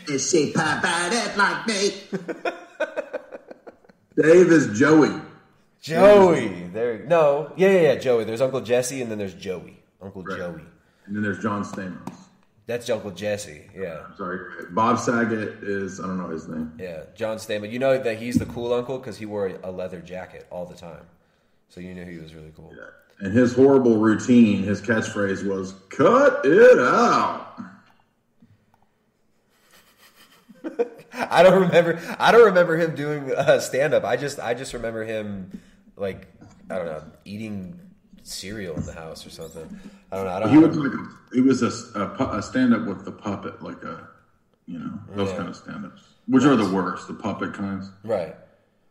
Did 0.06 0.20
she 0.20 0.52
pop 0.52 0.84
at 0.84 1.36
like 1.36 1.66
me? 1.66 1.90
Dave 4.16 4.50
is 4.52 4.78
Joey. 4.78 5.20
Joey. 5.80 6.68
There. 6.72 7.04
No. 7.06 7.52
Yeah, 7.56 7.70
yeah, 7.70 7.80
yeah. 7.80 7.94
Joey. 7.96 8.24
There's 8.24 8.40
Uncle 8.40 8.60
Jesse, 8.60 9.00
and 9.02 9.10
then 9.10 9.18
there's 9.18 9.34
Joey. 9.34 9.82
Uncle 10.00 10.22
Right. 10.22 10.38
Joey. 10.38 10.62
And 11.06 11.16
then 11.16 11.22
there's 11.22 11.40
John 11.42 11.64
Stamos. 11.64 12.14
That's 12.66 12.88
Uncle 12.90 13.10
Jesse. 13.10 13.68
Yeah. 13.76 14.04
I'm 14.08 14.16
sorry. 14.16 14.66
Bob 14.70 14.98
Saget 14.98 15.64
is 15.64 15.98
I 15.98 16.04
don't 16.06 16.18
know 16.18 16.28
his 16.28 16.46
name. 16.46 16.72
Yeah. 16.78 17.02
John 17.16 17.38
Stamos. 17.38 17.72
You 17.72 17.78
know 17.80 17.98
that 18.00 18.18
he's 18.18 18.36
the 18.36 18.46
cool 18.46 18.72
uncle 18.72 18.98
because 18.98 19.18
he 19.18 19.26
wore 19.26 19.58
a 19.62 19.70
leather 19.70 20.00
jacket 20.00 20.46
all 20.50 20.64
the 20.66 20.76
time. 20.76 21.04
So 21.68 21.80
you 21.80 21.94
knew 21.94 22.04
he 22.04 22.18
was 22.18 22.34
really 22.34 22.52
cool. 22.54 22.72
And 23.22 23.32
his 23.32 23.54
horrible 23.54 23.96
routine, 23.98 24.64
his 24.64 24.82
catchphrase 24.82 25.46
was 25.48 25.74
"Cut 25.90 26.40
it 26.44 26.78
out." 26.78 27.62
I 31.14 31.42
don't 31.42 31.62
remember. 31.62 32.00
I 32.18 32.32
don't 32.32 32.44
remember 32.46 32.76
him 32.76 32.94
doing 32.94 33.32
uh, 33.32 33.60
stand 33.60 33.94
up. 33.94 34.04
I 34.04 34.16
just, 34.16 34.38
I 34.40 34.54
just 34.54 34.72
remember 34.74 35.04
him 35.04 35.60
like, 35.96 36.26
I 36.70 36.76
don't 36.76 36.86
know, 36.86 37.02
eating 37.24 37.78
cereal 38.24 38.76
in 38.76 38.86
the 38.86 38.92
house 38.92 39.26
or 39.26 39.30
something. 39.30 39.78
I 40.10 40.16
don't 40.16 40.24
know. 40.26 40.32
I 40.32 40.40
don't. 40.40 40.50
He 40.50 40.58
was 40.58 40.76
like 40.76 40.92
a, 40.92 41.34
he 41.34 41.40
was 41.40 41.62
a, 41.62 41.98
a, 42.00 42.38
a 42.38 42.42
stand 42.42 42.74
up 42.74 42.86
with 42.86 43.04
the 43.04 43.12
puppet, 43.12 43.62
like 43.62 43.82
a 43.84 44.08
you 44.66 44.78
know 44.78 44.98
those 45.14 45.30
Yeah. 45.30 45.36
kind 45.36 45.48
of 45.48 45.56
stand 45.56 45.84
ups, 45.86 46.02
which 46.26 46.44
are 46.44 46.56
the 46.56 46.70
worst, 46.74 47.06
the 47.08 47.14
puppet 47.14 47.54
kinds. 47.54 47.88
right. 48.04 48.34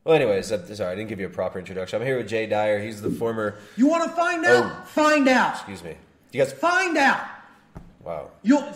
Well, 0.03 0.15
anyways, 0.15 0.47
sorry, 0.47 0.91
I 0.91 0.95
didn't 0.95 1.09
give 1.09 1.19
you 1.19 1.27
a 1.27 1.29
proper 1.29 1.59
introduction. 1.59 2.01
I'm 2.01 2.07
here 2.07 2.17
with 2.17 2.27
Jay 2.27 2.47
Dyer. 2.47 2.79
He's 2.79 3.01
the 3.01 3.11
former. 3.11 3.59
You 3.77 3.87
want 3.87 4.03
to 4.09 4.09
find 4.15 4.43
out? 4.45 4.65
Oh. 4.65 4.85
Find 4.85 5.27
out. 5.27 5.55
Excuse 5.55 5.83
me. 5.83 5.95
You 6.31 6.43
guys. 6.43 6.53
Find 6.53 6.97
out. 6.97 7.23
Wow. 8.03 8.31
You'll 8.41 8.67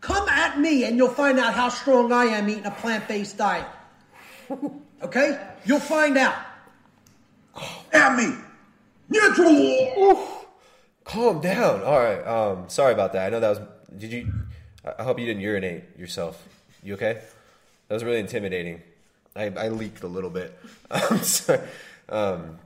come 0.00 0.28
at 0.28 0.58
me 0.58 0.84
and 0.84 0.96
you'll 0.96 1.08
find 1.08 1.38
out 1.38 1.54
how 1.54 1.68
strong 1.68 2.12
I 2.12 2.24
am 2.24 2.48
eating 2.48 2.66
a 2.66 2.70
plant-based 2.72 3.36
diet. 3.38 3.66
Okay? 5.02 5.36
You'll 5.64 5.80
find 5.80 6.16
out. 6.16 6.36
At 7.92 8.16
me, 8.16 8.34
neutral. 9.08 10.46
Calm 11.04 11.40
down. 11.40 11.82
All 11.82 11.98
right. 11.98 12.22
Um, 12.24 12.68
sorry 12.68 12.92
about 12.92 13.12
that. 13.14 13.26
I 13.26 13.30
know 13.30 13.40
that 13.40 13.48
was. 13.48 13.60
Did 13.98 14.12
you? 14.12 14.32
I 14.98 15.02
hope 15.02 15.18
you 15.18 15.26
didn't 15.26 15.42
urinate 15.42 15.98
yourself. 15.98 16.46
You 16.82 16.94
okay? 16.94 17.20
That 17.88 17.94
was 17.94 18.04
really 18.04 18.20
intimidating. 18.20 18.80
I, 19.34 19.44
I 19.56 19.68
leaked 19.68 20.02
a 20.02 20.08
little 20.08 20.30
bit. 20.30 20.58
I'm. 20.90 21.20
Um, 22.08 22.58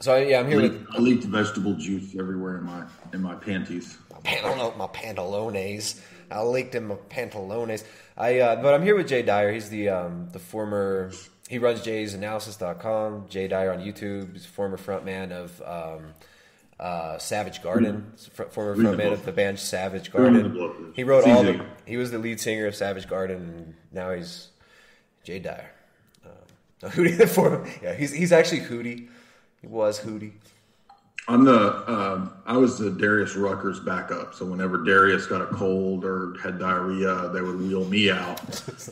so 0.00 0.16
yeah, 0.16 0.40
I'm 0.40 0.46
I 0.46 0.48
here 0.48 0.62
with 0.62 0.86
I 0.94 0.98
leaked 0.98 1.24
vegetable 1.24 1.74
juice 1.74 2.16
everywhere 2.18 2.56
in 2.56 2.64
my 2.64 2.84
in 3.12 3.20
my 3.20 3.34
panties. 3.34 3.98
My, 4.10 4.18
pantalo- 4.20 4.76
my 4.76 4.86
pantalones. 4.86 6.00
I 6.30 6.42
leaked 6.42 6.74
in 6.74 6.86
my 6.86 6.94
pantalones. 7.10 7.84
I 8.16 8.38
uh, 8.38 8.62
but 8.62 8.72
I'm 8.72 8.82
here 8.82 8.96
with 8.96 9.08
Jay 9.08 9.22
Dyer. 9.22 9.52
He's 9.52 9.68
the 9.68 9.90
um, 9.90 10.28
the 10.32 10.38
former. 10.38 11.12
He 11.48 11.58
runs 11.58 11.80
jaysanalysis.com. 11.80 13.26
Jay 13.28 13.48
Dyer 13.48 13.72
on 13.72 13.80
YouTube. 13.80 14.32
He's 14.32 14.46
former 14.46 14.78
frontman 14.78 15.32
of 15.32 15.60
um, 15.62 16.14
uh, 16.78 17.18
Savage 17.18 17.62
Garden. 17.62 18.12
Former 18.50 18.76
frontman 18.76 19.12
of 19.12 19.24
the 19.26 19.32
band 19.32 19.58
Savage 19.58 20.12
Garden. 20.12 20.92
He 20.94 21.04
wrote 21.04 21.26
all 21.26 21.42
the. 21.42 21.66
He 21.84 21.96
was 21.96 22.10
the 22.10 22.18
lead 22.18 22.40
singer 22.40 22.66
of 22.66 22.74
Savage 22.74 23.08
Garden. 23.08 23.36
And 23.36 23.74
now 23.92 24.12
he's 24.12 24.49
Jay 25.24 25.38
Dyer. 25.38 25.70
Um, 26.24 26.32
Hootie 26.90 27.28
for 27.28 27.66
yeah. 27.82 27.94
He's 27.94 28.12
he's 28.12 28.32
actually 28.32 28.60
Hootie. 28.60 29.08
He 29.60 29.66
was 29.66 30.00
Hootie. 30.00 30.32
I'm 31.28 31.44
the 31.44 31.90
um, 31.90 32.32
I 32.46 32.56
was 32.56 32.78
the 32.78 32.90
Darius 32.90 33.36
Rucker's 33.36 33.78
backup. 33.78 34.34
So 34.34 34.44
whenever 34.44 34.82
Darius 34.82 35.26
got 35.26 35.42
a 35.42 35.46
cold 35.46 36.04
or 36.04 36.34
had 36.42 36.58
diarrhea, 36.58 37.28
they 37.28 37.40
would 37.42 37.58
wheel 37.58 37.84
me 37.84 38.10
out, 38.10 38.40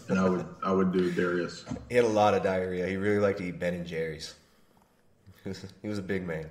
and 0.09 0.19
I 0.19 0.29
would 0.29 0.47
I 0.63 0.71
would 0.71 0.93
do 0.93 1.11
Darius. 1.11 1.65
He 1.89 1.97
had 1.97 2.05
a 2.05 2.09
lot 2.09 2.35
of 2.35 2.43
diarrhea. 2.43 2.87
He 2.87 2.97
really 2.97 3.19
liked 3.19 3.39
to 3.39 3.45
eat 3.45 3.59
Ben 3.59 3.75
and 3.75 3.87
Jerry's. 3.87 4.35
he 5.83 5.89
was 5.89 5.99
a 5.99 6.03
big 6.03 6.27
man. 6.27 6.49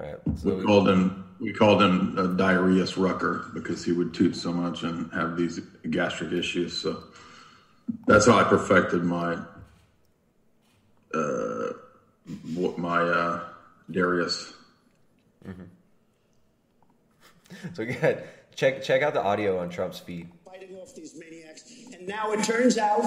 All 0.00 0.06
right. 0.06 0.26
We 0.26 0.36
So 0.36 0.62
called 0.62 0.88
him 0.88 1.24
we 1.40 1.52
called 1.52 1.82
him 1.82 2.18
a 2.18 2.28
diarrheous 2.28 2.96
rucker 2.96 3.50
because 3.54 3.84
he 3.84 3.92
would 3.92 4.12
toot 4.12 4.34
so 4.34 4.52
much 4.52 4.82
and 4.82 5.12
have 5.12 5.36
these 5.36 5.60
gastric 5.90 6.32
issues. 6.32 6.76
So 6.80 7.04
that's 8.06 8.26
how 8.26 8.38
I 8.38 8.44
perfected 8.44 9.04
my 9.04 9.38
uh, 11.14 11.72
what 12.54 12.78
my 12.78 13.00
uh, 13.00 13.40
Darius. 13.90 14.52
so 17.74 17.84
good. 17.84 18.22
Check 18.54 18.82
check 18.82 19.02
out 19.02 19.14
the 19.14 19.22
audio 19.22 19.58
on 19.58 19.70
Trump's 19.70 19.98
feed. 19.98 20.28
fighting 20.44 20.76
off 20.76 20.94
these 20.94 21.14
maniacs. 21.16 21.47
And 22.08 22.16
now 22.16 22.32
it 22.32 22.42
turns 22.42 22.78
out 22.78 23.04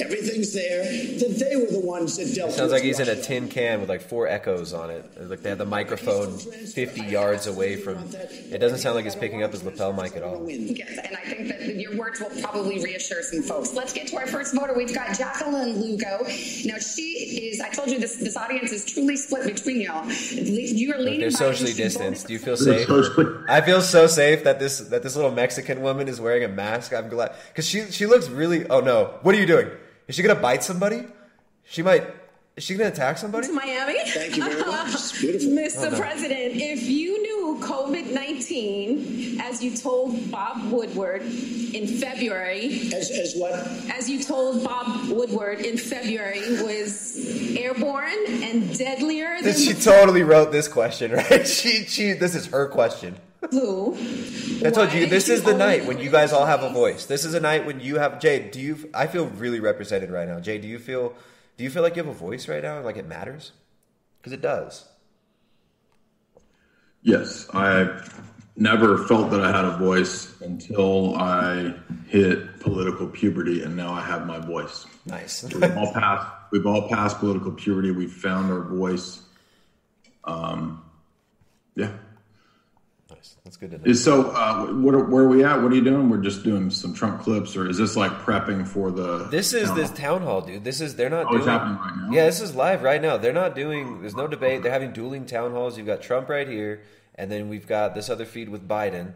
everything's 0.00 0.52
there 0.52 0.84
that 0.84 1.36
they 1.36 1.56
were 1.56 1.66
the 1.66 1.84
ones 1.84 2.16
that 2.16 2.32
dealt. 2.32 2.50
It 2.50 2.52
sounds 2.52 2.70
with 2.70 2.72
like 2.72 2.82
he's 2.84 3.00
in 3.00 3.08
a 3.08 3.20
tin 3.20 3.48
can 3.48 3.80
with 3.80 3.88
like 3.88 4.02
four 4.02 4.28
echoes 4.28 4.72
on 4.72 4.90
it. 4.90 5.04
Like 5.28 5.42
they 5.42 5.48
have 5.48 5.58
the 5.58 5.66
microphone 5.66 6.38
50 6.38 7.06
yards 7.06 7.48
away 7.48 7.76
from. 7.76 7.98
It 8.52 8.58
doesn't 8.58 8.78
sound 8.78 8.94
like 8.94 9.04
he's 9.04 9.16
picking 9.16 9.42
up 9.42 9.50
his 9.50 9.64
lapel 9.64 9.92
mic 9.92 10.14
at 10.14 10.22
all. 10.22 10.48
Yes, 10.48 10.98
and 11.04 11.16
I 11.16 11.20
think 11.28 11.48
that 11.48 11.74
your 11.74 11.96
words 11.96 12.20
will 12.20 12.30
probably 12.40 12.82
reassure 12.82 13.22
some 13.22 13.42
folks. 13.42 13.74
Let's 13.74 13.92
get 13.92 14.06
to 14.08 14.16
our 14.16 14.28
first 14.28 14.54
voter. 14.54 14.74
We've 14.74 14.94
got 14.94 15.16
Jacqueline 15.18 15.80
Lugo. 15.80 16.22
Now 16.66 16.78
she 16.78 17.50
is. 17.50 17.60
I 17.60 17.70
told 17.70 17.90
you 17.90 17.98
this. 17.98 18.16
This 18.16 18.36
audience 18.36 18.70
is 18.70 18.84
truly 18.84 19.16
split 19.16 19.46
between 19.46 19.80
y'all. 19.80 20.08
You 20.08 20.94
are 20.94 20.98
leaning. 20.98 21.20
They're 21.20 21.30
socially 21.32 21.72
distanced. 21.72 22.28
Do 22.28 22.32
you 22.32 22.38
feel 22.38 22.56
safe? 22.56 22.88
I 23.48 23.60
feel 23.60 23.80
so 23.80 24.06
safe 24.06 24.44
that 24.44 24.60
this 24.60 24.78
that 24.78 25.02
this 25.02 25.16
little 25.16 25.32
Mexican 25.32 25.82
woman 25.82 26.06
is 26.06 26.20
wearing 26.20 26.44
a 26.44 26.48
mask. 26.48 26.92
I'm 26.94 27.08
glad 27.08 27.32
because 27.48 27.66
she 27.66 27.90
she 27.90 28.06
looks 28.06 28.28
really. 28.36 28.66
Oh 28.68 28.80
no! 28.80 29.18
What 29.22 29.34
are 29.34 29.38
you 29.38 29.46
doing? 29.46 29.68
Is 30.08 30.14
she 30.14 30.22
gonna 30.22 30.40
bite 30.40 30.62
somebody? 30.62 31.04
She 31.64 31.82
might. 31.82 32.06
Is 32.56 32.64
she 32.64 32.74
gonna 32.74 32.88
attack 32.90 33.18
somebody? 33.18 33.46
to 33.48 33.52
Miami. 33.52 33.98
Thank 34.06 34.36
you 34.36 34.44
very 34.44 34.60
much. 34.60 34.86
Mr. 34.94 35.86
Oh, 35.86 35.90
no. 35.90 35.98
President, 35.98 36.52
if 36.54 36.84
you 36.84 37.20
knew 37.20 37.58
COVID 37.62 38.12
19, 38.14 39.40
as 39.42 39.62
you 39.62 39.76
told 39.76 40.30
Bob 40.30 40.70
Woodward 40.72 41.20
in 41.22 41.86
February, 41.86 42.90
As, 42.94 43.10
as 43.10 43.34
what? 43.36 43.52
as 43.92 44.08
you 44.08 44.22
told 44.22 44.64
Bob 44.64 45.10
Woodward 45.10 45.60
in 45.60 45.76
February, 45.76 46.40
was 46.62 47.18
airborne 47.58 48.14
and 48.26 48.76
deadlier 48.78 49.42
than 49.42 49.52
she 49.54 49.72
the 49.72 49.82
totally 49.82 50.22
wrote 50.22 50.50
this 50.50 50.66
question, 50.68 51.12
right? 51.30 51.46
She 51.46 51.84
she. 51.84 52.12
This 52.14 52.34
is 52.34 52.46
her 52.46 52.68
question. 52.68 53.16
Flu. 53.48 53.94
I 54.64 54.70
told 54.70 54.92
you 54.92 55.06
this 55.06 55.28
is 55.28 55.42
the 55.42 55.54
night 55.54 55.86
when 55.86 55.98
you 55.98 56.10
guys 56.10 56.32
all 56.32 56.46
have 56.46 56.62
a 56.62 56.70
voice. 56.70 57.06
This 57.06 57.24
is 57.24 57.34
a 57.34 57.40
night 57.40 57.66
when 57.66 57.80
you 57.80 57.98
have 57.98 58.20
Jay. 58.20 58.48
Do 58.50 58.60
you? 58.60 58.90
I 58.94 59.06
feel 59.06 59.26
really 59.26 59.60
represented 59.60 60.10
right 60.10 60.28
now. 60.28 60.40
Jay, 60.40 60.58
do 60.58 60.68
you 60.68 60.78
feel? 60.78 61.14
Do 61.56 61.64
you 61.64 61.70
feel 61.70 61.82
like 61.82 61.96
you 61.96 62.04
have 62.04 62.14
a 62.14 62.18
voice 62.18 62.48
right 62.48 62.62
now? 62.62 62.80
Like 62.82 62.96
it 62.96 63.06
matters? 63.06 63.52
Because 64.18 64.32
it 64.32 64.42
does. 64.42 64.88
Yes, 67.02 67.48
I 67.54 68.02
never 68.56 68.98
felt 69.06 69.30
that 69.30 69.40
I 69.40 69.54
had 69.54 69.64
a 69.64 69.76
voice 69.76 70.40
until 70.40 71.14
I 71.16 71.74
hit 72.08 72.60
political 72.60 73.06
puberty, 73.06 73.62
and 73.62 73.76
now 73.76 73.92
I 73.92 74.00
have 74.00 74.26
my 74.26 74.38
voice. 74.38 74.86
Nice. 75.04 75.44
we've 75.44 75.76
all 75.76 75.92
passed. 75.92 76.26
We've 76.50 76.66
all 76.66 76.88
passed 76.88 77.18
political 77.18 77.52
puberty. 77.52 77.90
We've 77.90 78.12
found 78.12 78.50
our 78.50 78.62
voice. 78.62 79.22
Um, 80.24 80.82
yeah. 81.74 81.92
That's 83.46 83.56
good 83.58 83.70
to 83.70 83.78
know. 83.78 83.92
So. 83.94 84.30
Uh, 84.32 84.66
what 84.72 84.92
are, 84.92 85.04
where 85.04 85.22
are 85.22 85.28
we 85.28 85.44
at? 85.44 85.62
What 85.62 85.70
are 85.70 85.74
you 85.76 85.84
doing? 85.84 86.08
We're 86.10 86.20
just 86.20 86.42
doing 86.42 86.68
some 86.68 86.92
Trump 86.92 87.22
clips, 87.22 87.56
or 87.56 87.70
is 87.70 87.78
this 87.78 87.94
like 87.94 88.10
prepping 88.10 88.66
for 88.66 88.90
the? 88.90 89.28
This 89.30 89.52
is 89.52 89.68
town 89.68 89.76
this 89.76 89.88
hall? 89.90 89.96
town 89.96 90.22
hall, 90.22 90.40
dude. 90.40 90.64
This 90.64 90.80
is 90.80 90.96
they're 90.96 91.08
not 91.08 91.26
Oh, 91.26 91.28
doing. 91.28 91.38
it's 91.42 91.48
happening 91.48 91.76
right 91.78 91.96
now? 91.96 92.12
Yeah, 92.12 92.24
this 92.26 92.40
is 92.40 92.56
live 92.56 92.82
right 92.82 93.00
now. 93.00 93.18
They're 93.18 93.32
not 93.32 93.54
doing. 93.54 94.00
There's 94.00 94.16
no 94.16 94.26
debate. 94.26 94.64
They're 94.64 94.72
having 94.72 94.90
dueling 94.92 95.26
town 95.26 95.52
halls. 95.52 95.78
You've 95.78 95.86
got 95.86 96.02
Trump 96.02 96.28
right 96.28 96.48
here, 96.48 96.82
and 97.14 97.30
then 97.30 97.48
we've 97.48 97.68
got 97.68 97.94
this 97.94 98.10
other 98.10 98.24
feed 98.24 98.48
with 98.48 98.66
Biden. 98.66 99.12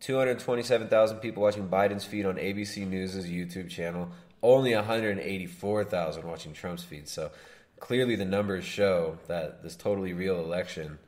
227,000 0.00 1.18
people 1.18 1.44
watching 1.44 1.68
Biden's 1.68 2.04
feed 2.04 2.26
on 2.26 2.34
ABC 2.34 2.84
News' 2.84 3.14
YouTube 3.24 3.70
channel. 3.70 4.10
Only 4.42 4.74
184,000 4.74 6.24
watching 6.26 6.52
Trump's 6.52 6.82
feed. 6.82 7.06
So 7.08 7.30
clearly 7.78 8.16
the 8.16 8.24
numbers 8.24 8.64
show 8.64 9.18
that 9.28 9.62
this 9.62 9.76
totally 9.76 10.12
real 10.12 10.40
election 10.40 10.98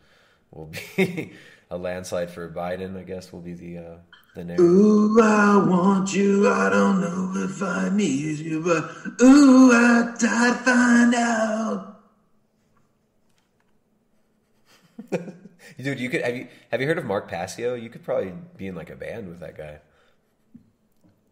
will 0.53 0.71
be 0.97 1.33
a 1.71 1.79
landslide 1.79 2.31
for 2.31 2.49
Biden. 2.51 2.99
I 2.99 3.03
guess 3.03 3.33
will 3.33 3.41
be 3.41 3.55
the 3.55 3.79
uh, 3.79 3.97
the 4.35 4.45
narrative. 4.45 4.67
Ooh, 4.67 5.21
I 5.21 5.57
want 5.57 6.15
you. 6.15 6.49
I 6.51 6.69
don't 6.71 7.01
know 7.01 7.33
if 7.45 7.63
I 7.63 7.89
need 7.91 8.39
you, 8.39 8.63
but 8.63 8.91
ooh, 9.23 9.73
I 9.73 10.15
try 10.19 10.49
to 10.49 10.55
find 10.55 11.15
out. 11.15 12.01
Dude, 15.79 15.99
you 15.99 16.09
could 16.09 16.23
have 16.23 16.37
you 16.37 16.49
have 16.71 16.81
you 16.81 16.87
heard 16.87 16.99
of 16.99 17.05
Mark 17.05 17.29
Passio? 17.29 17.75
You 17.75 17.89
could 17.89 18.05
probably 18.05 18.33
be 18.57 18.67
in 18.67 18.75
like 18.75 18.91
a 18.91 18.97
band 18.97 19.29
with 19.29 19.41
that 19.41 19.57
guy. 19.57 19.79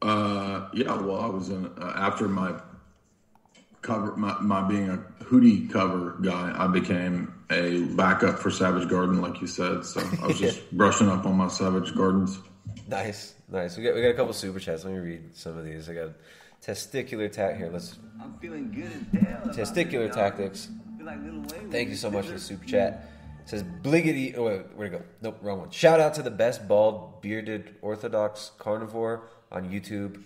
Uh, 0.01 0.69
yeah. 0.73 0.95
Well, 1.01 1.21
I 1.21 1.27
was 1.27 1.49
in 1.49 1.67
uh, 1.67 1.93
after 1.95 2.29
my 2.29 2.61
cover, 3.83 4.17
my, 4.17 4.41
my 4.41 4.67
being 4.67 4.89
a 4.89 4.99
Hootie 5.25 5.71
cover 5.71 6.17
guy. 6.23 6.55
I 6.57 6.67
became 6.69 7.35
a 7.51 7.83
backup 7.95 8.39
for 8.39 8.51
Savage 8.51 8.89
Garden, 8.89 9.21
like 9.21 9.41
you 9.41 9.47
said. 9.47 9.85
So 9.85 10.01
I 10.23 10.27
was 10.29 10.39
just 10.39 10.71
brushing 10.77 11.09
up 11.09 11.27
on 11.27 11.37
my 11.37 11.49
Savage 11.49 11.95
Gardens. 11.95 12.39
Nice, 12.89 13.35
nice. 13.49 13.77
We 13.77 13.85
got 13.85 13.95
we 13.95 14.03
got 14.03 14.09
a 14.09 14.15
couple 14.15 14.33
super 14.33 14.61
chats. 14.61 14.85
Let 14.85 14.95
me 14.95 15.01
read 15.01 15.37
some 15.37 15.59
of 15.59 15.65
these. 15.65 15.89
I 15.89 15.95
got 15.95 16.11
testicular 16.65 17.31
tac 17.31 17.57
here. 17.57 17.71
Let's 17.73 17.99
I'm 18.21 18.35
feeling 18.39 18.71
good 18.71 19.21
as 19.21 19.29
hell. 19.29 19.55
testicular 19.55 20.12
tactics. 20.12 20.69
Like 21.01 21.71
Thank 21.71 21.89
you 21.89 21.97
so 21.97 22.11
much 22.11 22.27
for 22.27 22.33
the 22.33 22.39
super 22.39 22.65
chat. 22.65 23.09
It 23.43 23.49
says 23.49 23.65
Bliggity. 23.65 24.37
Oh, 24.37 24.45
wait, 24.45 24.62
where'd 24.77 24.93
it 24.93 24.99
go? 24.99 25.05
Nope, 25.21 25.39
wrong 25.43 25.59
one. 25.59 25.71
Shout 25.71 25.99
out 25.99 26.15
to 26.15 26.23
the 26.23 26.31
best 26.31 26.69
bald 26.69 27.21
bearded 27.23 27.75
Orthodox 27.83 28.53
carnivore 28.59 29.29
on 29.51 29.69
YouTube. 29.69 30.23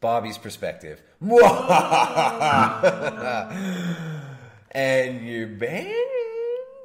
Bobby's 0.00 0.38
perspective. 0.38 1.02
and 4.72 5.26
you're 5.26 5.46
banned. 5.46 5.94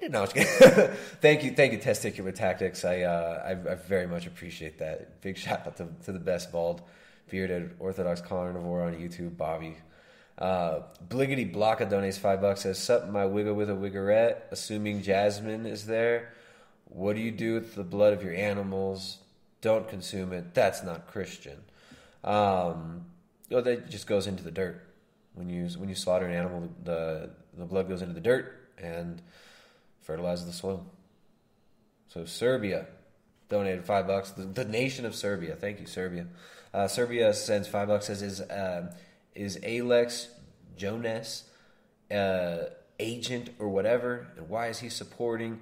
No, 0.10 0.22
I'm 0.24 0.28
thank 1.22 1.44
you, 1.44 1.52
thank 1.52 1.74
you, 1.74 1.80
testicular 1.80 2.34
tactics. 2.34 2.86
I, 2.86 3.02
uh, 3.02 3.44
I, 3.44 3.72
I 3.72 3.76
very 3.76 4.08
much 4.08 4.28
appreciate 4.28 4.78
that. 4.80 5.22
Big 5.22 5.38
shout 5.38 5.66
out 5.66 5.78
to, 5.78 5.88
to 6.06 6.12
the 6.12 6.20
best 6.20 6.52
bald 6.52 6.82
bearded 7.30 7.76
Orthodox 7.80 8.22
carnivore 8.22 8.84
on 8.84 8.96
YouTube, 8.96 9.38
Bobby. 9.38 9.78
Uh, 10.38 10.82
Bliggity 11.08 11.52
Blocka 11.52 11.90
donates 11.90 12.20
five 12.20 12.42
bucks. 12.42 12.62
Says, 12.62 12.78
"Sup, 12.78 13.10
my 13.10 13.24
wigger 13.24 13.56
with 13.56 13.70
a 13.70 13.74
wiggerette." 13.74 14.42
Assuming 14.52 15.02
Jasmine 15.02 15.66
is 15.66 15.86
there, 15.86 16.34
what 16.86 17.16
do 17.16 17.22
you 17.22 17.32
do 17.32 17.54
with 17.54 17.76
the 17.76 17.84
blood 17.84 18.14
of 18.14 18.22
your 18.22 18.34
animals? 18.34 19.20
Don't 19.62 19.88
consume 19.88 20.34
it. 20.34 20.54
That's 20.54 20.84
not 20.84 21.08
Christian. 21.08 21.64
Um, 22.26 23.06
oh, 23.52 23.62
that 23.62 23.90
just 23.90 24.08
goes 24.08 24.28
into 24.28 24.44
the 24.44 24.52
dirt. 24.52 24.82
When 25.36 25.50
you 25.50 25.68
when 25.78 25.90
you 25.90 25.96
slaughter 25.96 26.26
an 26.26 26.34
animal, 26.34 26.70
the 26.84 27.30
the 27.58 27.66
blood 27.66 27.88
goes 27.88 28.02
into 28.02 28.14
the 28.14 28.22
dirt 28.22 28.70
and 28.78 29.22
fertilizes 30.02 30.46
the 30.46 30.54
soil. 30.54 30.86
So 32.08 32.26
Serbia 32.26 32.88
donated 33.50 33.86
five 33.86 34.08
bucks. 34.08 34.32
The, 34.32 34.44
the 34.44 34.66
nation 34.66 35.06
of 35.06 35.16
Serbia. 35.16 35.56
Thank 35.56 35.80
you, 35.80 35.86
Serbia. 35.86 36.28
Uh, 36.74 36.88
Serbia 36.88 37.34
sends 37.34 37.68
five 37.68 37.88
bucks. 37.88 38.08
Says 38.08 38.22
is 38.22 38.42
um, 38.50 38.90
is 39.36 39.60
Alex 39.64 40.30
Jones's 40.78 41.44
uh, 42.12 42.70
agent 43.00 43.50
or 43.60 43.70
whatever, 43.70 44.28
and 44.38 44.50
why 44.50 44.68
is 44.68 44.80
he 44.80 44.90
supporting 44.90 45.60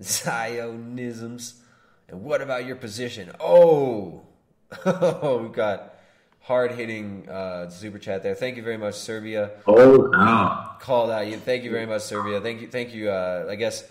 Zionisms? 0.00 1.54
And 2.08 2.22
what 2.22 2.42
about 2.42 2.64
your 2.64 2.76
position? 2.76 3.30
Oh, 3.38 4.22
we 4.84 5.48
got 5.48 5.89
hard 6.40 6.72
hitting 6.72 7.28
uh, 7.28 7.68
super 7.70 7.98
chat 7.98 8.22
there. 8.22 8.34
Thank 8.34 8.56
you 8.56 8.62
very 8.62 8.76
much, 8.78 8.94
Serbia. 8.94 9.50
Oh, 9.66 10.10
wow. 10.10 10.76
Called 10.80 11.10
out 11.10 11.26
you. 11.26 11.36
Thank 11.36 11.64
you 11.64 11.70
very 11.70 11.86
much, 11.86 12.02
Serbia. 12.02 12.40
Thank 12.40 12.60
you. 12.62 12.68
Thank 12.68 12.94
you. 12.94 13.10
Uh, 13.10 13.46
I 13.48 13.54
guess 13.56 13.84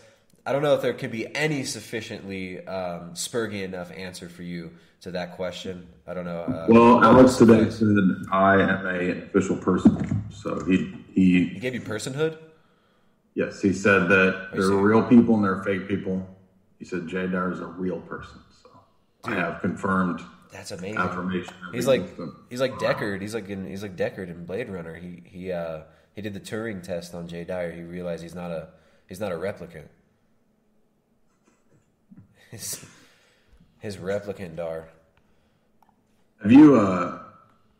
I 0.45 0.51
don't 0.51 0.61
know 0.63 0.73
if 0.75 0.81
there 0.81 0.93
could 0.93 1.11
be 1.11 1.33
any 1.35 1.63
sufficiently 1.63 2.65
um, 2.65 3.11
spurgy 3.13 3.63
enough 3.63 3.91
answer 3.91 4.27
for 4.29 4.43
you 4.43 4.71
to 5.01 5.11
that 5.11 5.35
question. 5.35 5.87
I 6.07 6.13
don't 6.13 6.25
know. 6.25 6.41
Uh, 6.41 6.65
Well, 6.67 7.03
Alex 7.03 7.37
today 7.37 7.69
said 7.69 7.87
I 8.31 8.55
am 8.55 8.85
a 8.85 9.23
official 9.25 9.57
person. 9.57 10.23
So 10.31 10.63
he 10.65 10.93
he 11.13 11.45
he 11.49 11.59
gave 11.59 11.73
you 11.73 11.81
personhood. 11.81 12.37
yes, 13.35 13.61
he 13.61 13.71
said 13.73 14.09
that 14.09 14.49
there 14.53 14.63
are 14.63 14.75
real 14.77 15.03
people 15.03 15.35
and 15.35 15.43
there 15.43 15.53
are 15.53 15.63
fake 15.63 15.87
people. 15.87 16.27
He 16.79 16.85
said 16.85 17.07
Jay 17.07 17.23
is 17.25 17.59
a 17.59 17.65
real 17.65 17.99
person. 18.01 18.39
So 18.63 18.69
I 19.25 19.35
have 19.35 19.61
confirmed 19.61 20.21
That's 20.51 20.71
amazing. 20.71 20.97
affirmation. 20.97 21.53
He's 21.71 21.87
like 21.87 22.09
he's 22.49 22.59
like 22.59 22.73
Deckard. 22.73 23.21
He's 23.21 23.33
like 23.33 23.49
in, 23.49 23.67
he's 23.67 23.83
like 23.83 23.95
Deckard 23.95 24.29
in 24.29 24.45
Blade 24.45 24.69
Runner. 24.69 24.95
He 24.95 25.21
he 25.25 25.51
uh, 25.51 25.81
he 26.15 26.21
did 26.21 26.33
the 26.33 26.39
Turing 26.39 26.81
test 26.81 27.13
on 27.13 27.27
Jay 27.27 27.43
Dyer. 27.43 27.71
He 27.71 27.81
realized 27.81 28.23
he's 28.23 28.35
not 28.35 28.51
a 28.51 28.69
he's 29.07 29.19
not 29.19 29.31
a 29.31 29.35
replicant. 29.35 29.85
His, 32.51 32.83
his 33.77 33.97
replicant 33.97 34.55
Dar. 34.55 34.89
Have 36.41 36.51
you 36.51 36.79
uh, 36.79 37.19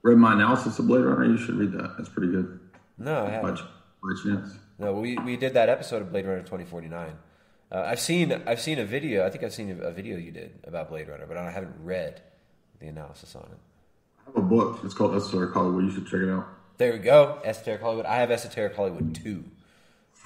read 0.03 0.19
my 0.19 0.33
analysis 0.33 0.77
of 0.77 0.85
Blade 0.85 1.03
Runner? 1.03 1.25
You 1.25 1.39
should 1.39 1.55
read 1.55 1.71
that. 1.71 1.95
That's 1.97 2.09
pretty 2.09 2.31
good. 2.31 2.59
No, 2.99 3.25
I 3.25 3.29
haven't. 3.31 3.55
by 3.55 4.13
chance. 4.23 4.53
No, 4.77 4.93
we, 4.93 5.17
we 5.17 5.37
did 5.37 5.55
that 5.55 5.69
episode 5.69 6.03
of 6.03 6.11
Blade 6.11 6.25
Runner 6.25 6.41
2049. 6.41 7.13
Uh, 7.71 7.81
I've 7.83 7.99
seen 7.99 8.31
I've 8.45 8.61
seen 8.61 8.77
a 8.77 8.85
video. 8.85 9.25
I 9.25 9.31
think 9.31 9.43
I've 9.43 9.53
seen 9.53 9.71
a 9.81 9.89
video 9.91 10.17
you 10.17 10.31
did 10.31 10.59
about 10.65 10.89
Blade 10.89 11.07
Runner, 11.07 11.25
but 11.27 11.37
I 11.37 11.49
haven't 11.49 11.73
read 11.81 12.21
the 12.79 12.87
analysis 12.87 13.35
on 13.35 13.43
it. 13.43 13.57
I 14.21 14.31
have 14.31 14.35
a 14.37 14.47
book. 14.47 14.79
It's 14.83 14.93
called 14.93 15.15
Esoteric 15.15 15.53
Hollywood. 15.53 15.85
You 15.85 15.91
should 15.91 16.05
check 16.05 16.21
it 16.21 16.29
out. 16.29 16.47
There 16.77 16.93
we 16.93 16.99
go. 16.99 17.39
Esoteric 17.43 17.81
Hollywood. 17.81 18.05
I 18.05 18.17
have 18.17 18.31
Esoteric 18.31 18.75
Hollywood 18.75 19.13
2. 19.15 19.43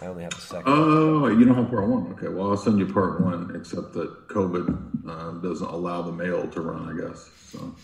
I 0.01 0.07
only 0.07 0.24
have 0.24 0.33
the 0.33 0.41
second. 0.41 0.63
Oh, 0.67 1.27
you 1.27 1.45
don't 1.45 1.55
have 1.55 1.69
part 1.69 1.88
one. 1.88 2.12
Okay, 2.13 2.27
well, 2.27 2.50
I'll 2.50 2.57
send 2.57 2.79
you 2.79 2.91
part 2.91 3.22
one, 3.22 3.55
except 3.55 3.93
that 3.93 4.27
COVID 4.27 5.07
uh, 5.07 5.31
doesn't 5.41 5.67
allow 5.67 6.01
the 6.01 6.12
mail 6.12 6.48
to 6.48 6.62
run, 6.62 6.89
I 6.89 7.07
guess. 7.07 7.29
So, 7.48 7.75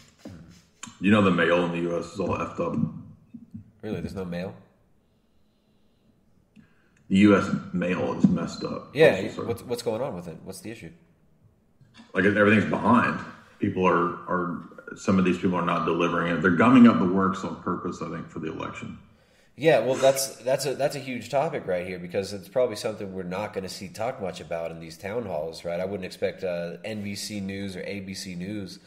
you 1.00 1.12
know, 1.12 1.22
the 1.22 1.32
mail 1.32 1.66
in 1.66 1.72
the 1.72 1.80
U.S. 1.92 2.14
is 2.14 2.20
all 2.20 2.30
effed 2.30 2.60
up. 2.60 2.80
Really? 3.82 4.02
There's 4.02 4.16
no 4.16 4.26
mail? 4.26 4.56
The 7.10 7.18
U.S. 7.18 7.50
mail 7.74 8.14
is 8.16 8.28
messed 8.28 8.64
up. 8.64 8.90
Yeah. 8.96 9.22
What's, 9.30 9.64
what's 9.64 9.84
going 9.84 10.02
on 10.02 10.16
with 10.16 10.28
it? 10.28 10.38
What's 10.44 10.62
the 10.62 10.72
issue? 10.72 10.92
like 12.14 12.26
everything's 12.26 12.70
behind. 12.70 13.20
People 13.60 13.88
are 13.88 14.16
are 14.28 14.64
some 14.96 15.20
of 15.20 15.26
these 15.26 15.38
people 15.38 15.56
are 15.56 15.66
not 15.66 15.86
delivering 15.86 16.36
it. 16.36 16.42
They're 16.42 16.52
gumming 16.52 16.88
up 16.88 17.00
the 17.00 17.06
works 17.06 17.44
on 17.44 17.62
purpose, 17.62 18.02
I 18.02 18.10
think, 18.10 18.30
for 18.30 18.40
the 18.40 18.52
election. 18.52 18.98
Yeah, 19.56 19.80
well, 19.80 19.96
that's 19.96 20.38
that's 20.38 20.66
a 20.66 20.74
that's 20.74 20.96
a 20.96 21.00
huge 21.00 21.30
topic 21.30 21.68
right 21.68 21.86
here 21.86 22.00
because 22.00 22.32
it's 22.32 22.48
probably 22.48 22.78
something 22.78 23.14
we're 23.14 23.24
not 23.24 23.54
going 23.54 23.66
to 23.66 23.70
see 23.70 23.90
talk 23.90 24.22
much 24.22 24.40
about 24.40 24.72
in 24.72 24.80
these 24.80 24.98
town 24.98 25.26
halls, 25.26 25.66
right? 25.66 25.82
I 25.82 25.86
wouldn't 25.86 26.06
expect 26.06 26.46
uh, 26.46 26.78
NBC 26.86 27.42
News 27.42 27.76
or 27.76 27.82
ABC 27.82 28.38
News 28.38 28.80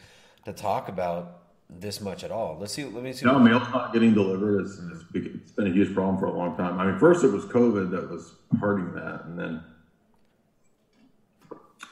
to 0.45 0.51
talk 0.51 0.89
about 0.89 1.41
this 1.69 2.01
much 2.01 2.23
at 2.23 2.31
all. 2.31 2.57
Let's 2.59 2.73
see. 2.73 2.85
Let 2.85 3.03
me 3.03 3.13
see. 3.13 3.25
No, 3.25 3.37
mail's 3.37 3.69
not 3.69 3.93
getting 3.93 4.15
delivered. 4.15 4.65
It's, 4.65 4.79
it's, 4.79 5.03
it's 5.13 5.51
been 5.51 5.67
a 5.67 5.71
huge 5.71 5.93
problem 5.93 6.17
for 6.17 6.25
a 6.25 6.33
long 6.33 6.57
time. 6.57 6.79
I 6.79 6.87
mean, 6.87 6.97
first 6.97 7.23
it 7.23 7.31
was 7.31 7.45
COVID 7.45 7.91
that 7.91 8.09
was 8.09 8.33
hurting 8.59 8.93
that, 8.95 9.25
and 9.25 9.37
then 9.37 9.63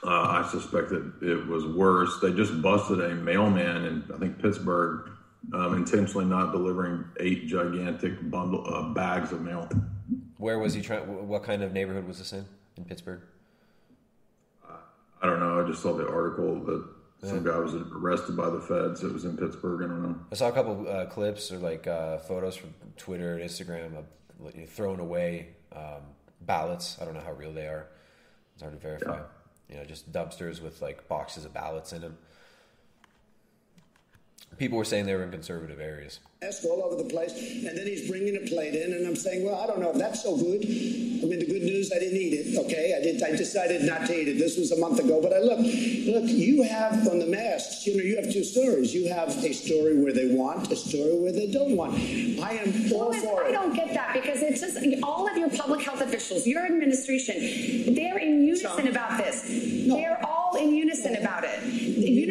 uh, 0.03 0.43
I 0.43 0.50
suspect 0.51 0.89
that 0.89 1.13
it 1.21 1.48
was 1.48 1.65
worse. 1.65 2.19
They 2.21 2.33
just 2.33 2.62
busted 2.62 3.00
a 3.00 3.15
mailman 3.15 3.86
in 3.86 4.03
I 4.13 4.17
think 4.17 4.41
Pittsburgh, 4.41 5.12
um, 5.53 5.75
intentionally 5.75 6.25
not 6.25 6.51
delivering 6.51 7.05
eight 7.19 7.48
gigantic 7.48 8.29
bundle 8.29 8.63
uh, 8.67 8.93
bags 8.93 9.31
of 9.31 9.41
mail. 9.41 9.69
Where 10.38 10.60
was 10.60 10.74
he 10.74 10.81
trying? 10.81 11.27
What 11.27 11.43
kind 11.43 11.62
of 11.62 11.71
neighborhood 11.71 12.07
was 12.07 12.17
this 12.17 12.33
in? 12.33 12.45
In 12.77 12.86
Pittsburgh? 12.86 13.21
I 15.21 15.27
don't 15.27 15.39
know. 15.39 15.63
I 15.63 15.67
just 15.67 15.83
saw 15.83 15.93
the 15.93 16.07
article 16.07 16.55
that 16.65 16.83
some 17.24 17.43
guy 17.43 17.57
was 17.57 17.75
arrested 17.75 18.36
by 18.36 18.50
the 18.50 18.60
feds. 18.60 19.03
It 19.03 19.13
was 19.13 19.25
in 19.25 19.38
Pittsburgh. 19.38 19.83
I 19.83 19.88
don't 19.88 20.01
know. 20.01 20.15
I 20.31 20.36
saw 20.36 20.50
a 20.50 20.51
couple 20.51 20.88
uh, 20.88 21.05
clips 21.05 21.51
or 21.51 21.60
like 21.60 21.86
uh, 21.86 22.17
photos 22.17 22.55
from 22.55 22.74
Twitter 22.98 23.36
and 23.36 23.48
Instagram 23.48 23.95
of 23.98 24.05
throwing 24.69 25.00
away 25.00 25.50
um, 25.75 26.01
ballots. 26.41 26.98
I 27.00 27.05
don't 27.05 27.13
know 27.13 27.21
how 27.21 27.33
real 27.33 27.53
they 27.53 27.67
are. 27.67 27.88
It's 28.55 28.63
hard 28.63 28.74
to 28.74 28.79
verify. 28.79 29.21
You 29.71 29.77
know, 29.77 29.85
just 29.85 30.11
dumpsters 30.11 30.61
with 30.61 30.81
like 30.81 31.07
boxes 31.07 31.45
of 31.45 31.53
ballots 31.53 31.93
in 31.93 32.01
them. 32.01 32.17
People 34.58 34.77
were 34.77 34.86
saying 34.86 35.05
they 35.05 35.15
were 35.15 35.24
in 35.24 35.31
conservative 35.31 35.79
areas. 35.79 36.20
Ask 36.43 36.65
all 36.65 36.84
over 36.84 37.01
the 37.01 37.08
place, 37.08 37.34
and 37.34 37.77
then 37.77 37.86
he's 37.86 38.10
bringing 38.10 38.36
a 38.36 38.48
plate 38.48 38.74
in, 38.74 38.93
and 38.93 39.08
I'm 39.08 39.15
saying, 39.15 39.46
well, 39.46 39.62
I 39.62 39.67
don't 39.67 39.79
know 39.79 39.91
if 39.91 39.98
that's 39.98 40.24
so 40.24 40.36
good. 40.36 40.62
I 40.62 41.25
mean, 41.25 41.38
the 41.39 41.46
good 41.46 41.62
news, 41.62 41.91
I 41.91 42.00
didn't 42.00 42.17
eat 42.17 42.34
it. 42.34 42.58
Okay, 42.65 42.96
I 42.98 43.01
did. 43.03 43.22
I 43.22 43.36
decided 43.36 43.84
not 43.84 44.08
to 44.08 44.20
eat 44.20 44.27
it. 44.27 44.39
This 44.39 44.58
was 44.58 44.72
a 44.72 44.77
month 44.77 45.00
ago, 45.00 45.22
but 45.22 45.34
I 45.34 45.39
look, 45.39 45.60
look. 45.60 46.29
You 46.29 46.63
have 46.63 47.08
on 47.08 47.20
the 47.20 47.27
masks. 47.27 47.86
You 47.86 47.96
know, 47.96 48.03
you 48.03 48.15
have 48.15 48.31
two 48.31 48.43
stories. 48.43 48.93
You 48.93 49.08
have 49.10 49.29
a 49.29 49.53
story 49.53 49.96
where 50.01 50.13
they 50.13 50.34
want, 50.34 50.72
a 50.72 50.75
story 50.75 51.15
where 51.20 51.31
they 51.31 51.51
don't 51.51 51.77
want. 51.77 51.93
I 51.93 52.53
am 52.58 52.91
all 52.91 53.10
Louis, 53.10 53.22
for 53.22 53.43
I 53.43 53.50
it. 53.50 53.51
don't 53.51 53.75
get 53.75 53.93
that 53.93 54.13
because 54.13 54.41
it's 54.41 54.62
just 54.62 54.77
all 55.03 55.29
of 55.29 55.38
your 55.38 55.50
public 55.51 55.81
health 55.81 56.01
officials, 56.01 56.48
your 56.48 56.65
administration, 56.65 57.93
they're 57.93 58.17
in 58.17 58.43
unison 58.48 58.88
about 58.88 59.17
this. 59.20 59.43
They're 59.88 60.20
all 60.25 60.55
in 60.58 60.74
unison 60.74 61.15
about 61.17 61.43
it. 61.43 61.60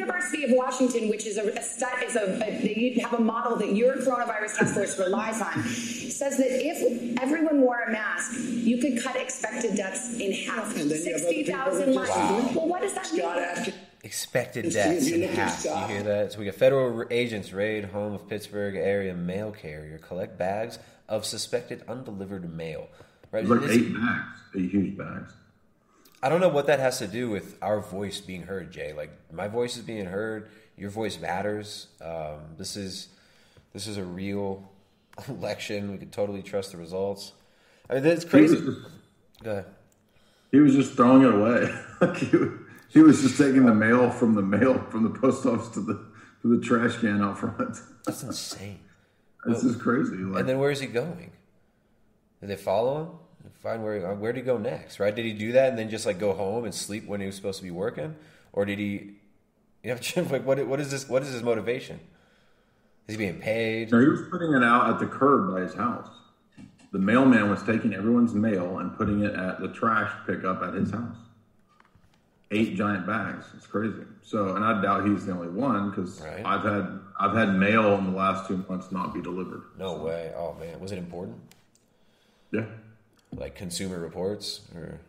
The 0.00 0.06
University 0.06 0.44
of 0.44 0.52
Washington, 0.52 1.08
which 1.10 1.26
is 1.26 1.36
a, 1.36 1.42
a 1.42 1.60
is 2.04 2.16
a, 2.16 2.36
a 2.42 2.62
they 2.62 2.98
have 3.02 3.12
a 3.12 3.20
model 3.20 3.56
that 3.56 3.74
your 3.76 3.96
coronavirus 3.96 4.56
task 4.58 4.74
force 4.74 4.98
relies 4.98 5.40
on, 5.42 5.62
says 5.64 6.38
that 6.38 6.46
if 6.50 7.18
everyone 7.20 7.60
wore 7.60 7.80
a 7.82 7.92
mask, 7.92 8.32
you 8.40 8.78
could 8.78 9.02
cut 9.02 9.16
expected 9.16 9.76
deaths 9.76 10.18
in 10.18 10.32
half. 10.32 10.74
And 10.80 10.90
then 10.90 11.02
you 11.04 11.12
have 11.12 11.22
other 11.22 11.28
Sixty 11.28 11.34
people 11.44 11.54
thousand 11.54 11.86
that 11.92 11.94
lives. 11.96 12.10
just- 12.44 12.56
Well, 12.56 12.68
what 12.68 12.80
does 12.80 12.94
that 12.94 13.06
Scott 13.06 13.36
mean? 13.36 13.44
Atlas. 13.44 13.74
Expected 14.02 14.72
deaths 14.72 15.08
in 15.08 15.20
look 15.20 15.30
at 15.32 15.36
half. 15.36 15.64
You 15.64 15.94
hear 15.94 16.02
that? 16.04 16.32
So 16.32 16.38
we 16.38 16.46
got 16.46 16.54
federal 16.54 17.04
agents 17.10 17.52
raid 17.52 17.84
home 17.84 18.14
of 18.14 18.26
Pittsburgh 18.26 18.76
area 18.76 19.12
mail 19.14 19.50
carrier, 19.52 19.98
collect 19.98 20.38
bags 20.38 20.78
of 21.10 21.26
suspected 21.26 21.82
undelivered 21.88 22.50
mail. 22.50 22.88
Right? 23.32 23.44
Like 23.44 23.60
This- 23.60 23.76
eight 23.76 23.92
bags, 23.94 24.38
eight 24.56 24.70
huge 24.70 24.96
bags. 24.96 25.34
I 26.22 26.28
don't 26.28 26.40
know 26.40 26.48
what 26.48 26.66
that 26.66 26.80
has 26.80 26.98
to 26.98 27.06
do 27.06 27.30
with 27.30 27.56
our 27.62 27.80
voice 27.80 28.20
being 28.20 28.42
heard, 28.42 28.70
Jay. 28.70 28.92
Like 28.92 29.10
my 29.32 29.48
voice 29.48 29.76
is 29.76 29.82
being 29.82 30.06
heard. 30.06 30.50
Your 30.76 30.90
voice 30.90 31.18
matters. 31.20 31.86
Um, 32.02 32.40
this 32.58 32.76
is 32.76 33.08
this 33.72 33.86
is 33.86 33.96
a 33.96 34.04
real 34.04 34.70
election. 35.28 35.90
We 35.92 35.98
can 35.98 36.10
totally 36.10 36.42
trust 36.42 36.72
the 36.72 36.78
results. 36.78 37.32
I 37.88 37.94
mean, 37.94 38.06
it's 38.06 38.24
crazy. 38.24 38.56
He 38.58 38.62
was, 38.64 38.76
Go 39.42 39.50
ahead. 39.52 39.64
he 40.52 40.58
was 40.60 40.74
just 40.74 40.92
throwing 40.92 41.22
it 41.22 41.34
away. 41.34 41.74
like 42.00 42.16
he, 42.18 42.28
he 42.90 43.00
was 43.00 43.22
just 43.22 43.38
taking 43.38 43.64
the 43.64 43.74
mail 43.74 44.10
from 44.10 44.34
the 44.34 44.42
mail 44.42 44.78
from 44.90 45.04
the 45.04 45.10
post 45.18 45.46
office 45.46 45.68
to 45.70 45.80
the 45.80 45.94
to 46.42 46.56
the 46.56 46.62
trash 46.64 46.96
can 46.98 47.22
out 47.22 47.38
front. 47.38 47.76
That's 48.06 48.22
insane. 48.22 48.80
This 49.46 49.64
is 49.64 49.76
crazy. 49.76 50.16
Like, 50.16 50.40
And 50.40 50.48
then 50.48 50.58
where 50.58 50.70
is 50.70 50.80
he 50.80 50.86
going? 50.86 51.30
Did 52.40 52.50
they 52.50 52.56
follow 52.56 53.02
him? 53.02 53.08
Find 53.62 53.82
where 53.84 54.10
uh, 54.10 54.14
where 54.14 54.32
did 54.32 54.40
he 54.40 54.44
go 54.46 54.56
next? 54.58 54.98
Right? 55.00 55.14
Did 55.14 55.24
he 55.26 55.32
do 55.32 55.52
that 55.52 55.68
and 55.70 55.78
then 55.78 55.90
just 55.90 56.06
like 56.06 56.18
go 56.18 56.32
home 56.32 56.64
and 56.64 56.74
sleep 56.74 57.06
when 57.06 57.20
he 57.20 57.26
was 57.26 57.36
supposed 57.36 57.58
to 57.58 57.64
be 57.64 57.70
working, 57.70 58.16
or 58.52 58.64
did 58.64 58.78
he? 58.78 59.12
You 59.82 59.94
know, 59.94 60.22
like 60.30 60.46
what 60.46 60.66
what 60.66 60.80
is 60.80 60.90
this? 60.90 61.08
What 61.08 61.22
is 61.22 61.32
his 61.32 61.42
motivation? 61.42 62.00
Is 63.06 63.14
he 63.14 63.18
being 63.18 63.40
paid? 63.40 63.90
No, 63.90 64.00
he 64.00 64.06
was 64.06 64.22
putting 64.30 64.52
it 64.54 64.62
out 64.62 64.88
at 64.90 64.98
the 64.98 65.06
curb 65.06 65.52
by 65.52 65.60
his 65.62 65.74
house. 65.74 66.08
The 66.92 66.98
mailman 66.98 67.50
was 67.50 67.62
taking 67.62 67.92
everyone's 67.94 68.34
mail 68.34 68.78
and 68.78 68.96
putting 68.96 69.22
it 69.22 69.34
at 69.34 69.60
the 69.60 69.68
trash 69.68 70.10
pickup 70.26 70.62
at 70.62 70.74
his 70.74 70.90
house. 70.90 71.16
Eight 72.52 72.74
giant 72.76 73.06
bags. 73.06 73.46
It's 73.56 73.66
crazy. 73.66 74.02
So, 74.22 74.56
and 74.56 74.64
I 74.64 74.80
doubt 74.82 75.06
he's 75.08 75.24
the 75.24 75.32
only 75.32 75.48
one 75.48 75.90
because 75.90 76.20
Right. 76.20 76.44
I've 76.44 76.62
had 76.62 76.98
I've 77.18 77.34
had 77.36 77.54
mail 77.56 77.94
in 77.96 78.06
the 78.06 78.16
last 78.16 78.48
two 78.48 78.64
months 78.68 78.90
not 78.90 79.12
be 79.14 79.20
delivered. 79.20 79.62
No 79.78 79.94
way. 79.98 80.32
Oh 80.36 80.54
man, 80.58 80.80
was 80.80 80.90
it 80.92 80.98
important? 80.98 81.36
Yeah. 82.52 82.64
Like 83.34 83.54
Consumer 83.54 83.98
Reports 83.98 84.60
or 84.74 85.00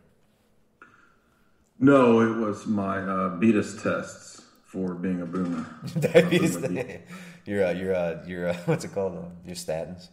No, 1.78 2.20
it 2.20 2.36
was 2.36 2.66
my 2.66 2.98
uh, 2.98 3.38
Beatus 3.40 3.82
tests 3.82 4.42
for 4.64 4.94
being 4.94 5.20
a 5.22 5.26
boomer. 5.26 5.66
diabetes? 6.00 6.56
You. 7.44 7.56
your 7.56 7.64
uh, 7.66 7.72
your 7.72 7.94
uh, 7.94 8.24
your 8.24 8.48
uh, 8.50 8.54
what's 8.66 8.84
it 8.84 8.94
called? 8.94 9.16
Uh, 9.18 9.22
your 9.44 9.56
statins. 9.56 10.08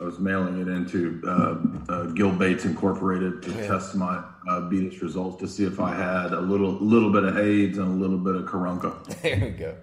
I 0.00 0.04
was 0.04 0.20
mailing 0.20 0.60
it 0.60 0.68
into 0.68 1.20
uh, 1.26 1.56
uh, 1.92 2.02
Gil 2.12 2.30
Bates 2.30 2.64
Incorporated 2.64 3.42
to 3.42 3.50
Yeah. 3.50 3.66
test 3.66 3.96
my 3.96 4.18
uh, 4.48 4.60
Beatus 4.70 5.02
results 5.02 5.40
to 5.40 5.48
see 5.48 5.64
if 5.64 5.80
I 5.80 5.92
had 5.96 6.32
a 6.32 6.40
little 6.40 6.72
little 6.74 7.10
bit 7.10 7.24
of 7.24 7.36
AIDS 7.38 7.78
and 7.78 7.88
a 7.88 7.90
little 8.00 8.18
bit 8.18 8.36
of 8.36 8.46
Carunca. 8.46 8.92
There 9.22 9.40
we 9.40 9.50
go. 9.50 9.74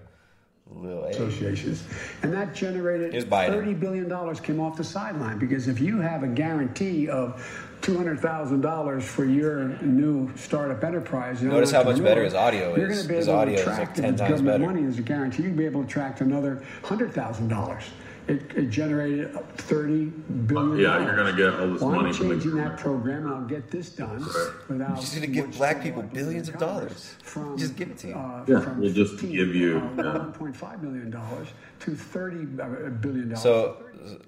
Associations. 0.82 1.84
And 2.22 2.32
that 2.32 2.54
generated 2.54 3.12
$30 3.12 3.78
billion 3.78 4.34
came 4.36 4.60
off 4.60 4.76
the 4.76 4.84
sideline 4.84 5.38
because 5.38 5.68
if 5.68 5.80
you 5.80 5.98
have 6.00 6.22
a 6.22 6.28
guarantee 6.28 7.08
of 7.08 7.40
$200,000 7.82 9.02
for 9.02 9.24
your 9.24 9.68
new 9.82 10.30
startup 10.36 10.82
enterprise, 10.82 11.42
Notice 11.42 11.70
how 11.70 11.82
much 11.84 12.02
better 12.02 12.24
his 12.24 12.34
audio 12.34 12.72
is. 12.72 12.78
You're 12.78 12.88
going 12.88 13.02
to 13.02 13.08
be 13.08 13.14
His 13.14 13.28
able 13.28 13.38
audio 13.38 13.56
to 13.56 13.60
is 13.60 13.66
like 13.66 13.78
attract, 13.78 13.96
10 13.96 14.04
if 14.04 14.10
it's 14.12 14.20
times 14.20 14.42
better. 14.42 14.66
money 14.66 14.84
as 14.84 14.98
a 14.98 15.02
guarantee, 15.02 15.42
you'll 15.44 15.56
be 15.56 15.64
able 15.66 15.82
to 15.82 15.86
attract 15.86 16.20
another 16.20 16.62
$100,000. 16.82 17.84
It, 18.26 18.42
it 18.56 18.70
generated 18.70 19.34
$30 19.34 20.46
billion. 20.46 20.78
Yeah, 20.78 21.04
you're 21.04 21.14
gonna 21.14 21.36
get 21.36 21.60
all 21.60 21.72
this 21.72 21.82
well, 21.82 21.90
money 21.90 22.08
I'm 22.08 22.14
from 22.14 22.28
the 22.28 22.34
changing 22.36 22.54
that 22.56 22.78
program 22.78 23.26
and 23.26 23.34
I'll 23.34 23.44
get 23.44 23.70
this 23.70 23.90
done 23.90 24.24
without. 24.68 24.98
He's 24.98 25.14
gonna 25.14 25.26
give 25.26 25.52
black 25.52 25.82
people 25.82 26.02
billions 26.02 26.48
of 26.48 26.58
dollars. 26.58 27.14
From, 27.22 27.58
Just 27.58 27.76
give 27.76 27.90
it 27.90 27.98
to 27.98 28.08
you. 28.08 28.14
Uh, 28.14 28.44
Yeah, 28.48 28.60
from 28.60 28.80
we'll 28.80 28.94
just 28.94 29.12
15, 29.12 29.30
give 29.30 29.54
you, 29.54 29.76
uh, 29.98 30.02
yeah. 30.02 30.32
1.5 30.32 30.82
million 30.82 31.10
dollars 31.10 31.48
to 31.80 31.94
30 31.94 32.36
uh, 32.62 32.66
dollars. 33.02 33.42
So 33.42 33.84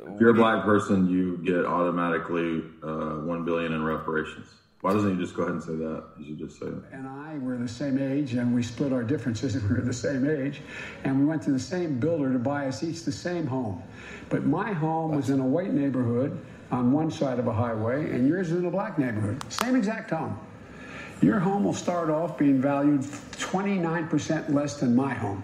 If 0.06 0.20
you're 0.20 0.30
a 0.30 0.34
black 0.34 0.64
person, 0.64 1.08
you 1.08 1.38
get 1.38 1.64
automatically 1.64 2.64
uh, 2.82 3.22
one 3.24 3.46
billion 3.46 3.72
in 3.72 3.82
reparations. 3.82 4.46
Why 4.86 4.92
doesn't 4.92 5.16
he 5.16 5.20
just 5.20 5.34
go 5.34 5.42
ahead 5.42 5.54
and 5.54 5.62
say 5.64 5.74
that? 5.74 6.04
You 6.16 6.26
should 6.26 6.38
just 6.38 6.60
say 6.60 6.66
that. 6.66 6.92
and 6.92 7.08
I 7.08 7.38
were 7.38 7.56
the 7.56 7.66
same 7.66 7.98
age, 7.98 8.34
and 8.34 8.54
we 8.54 8.62
split 8.62 8.92
our 8.92 9.02
differences. 9.02 9.60
We 9.60 9.68
were 9.68 9.80
the 9.80 9.92
same 9.92 10.30
age, 10.30 10.60
and 11.02 11.18
we 11.18 11.24
went 11.24 11.42
to 11.42 11.50
the 11.50 11.58
same 11.58 11.98
builder 11.98 12.32
to 12.32 12.38
buy 12.38 12.68
us 12.68 12.84
each 12.84 13.02
the 13.02 13.10
same 13.10 13.48
home. 13.48 13.82
But 14.28 14.44
my 14.44 14.72
home 14.72 15.16
was 15.16 15.28
in 15.28 15.40
a 15.40 15.44
white 15.44 15.72
neighborhood 15.72 16.38
on 16.70 16.92
one 16.92 17.10
side 17.10 17.40
of 17.40 17.48
a 17.48 17.52
highway, 17.52 18.12
and 18.12 18.28
yours 18.28 18.52
is 18.52 18.60
in 18.60 18.66
a 18.66 18.70
black 18.70 18.96
neighborhood. 18.96 19.42
Same 19.52 19.74
exact 19.74 20.10
home. 20.10 20.38
Your 21.20 21.40
home 21.40 21.64
will 21.64 21.74
start 21.74 22.08
off 22.08 22.38
being 22.38 22.62
valued 22.62 23.00
29% 23.00 24.54
less 24.54 24.78
than 24.78 24.94
my 24.94 25.14
home. 25.14 25.42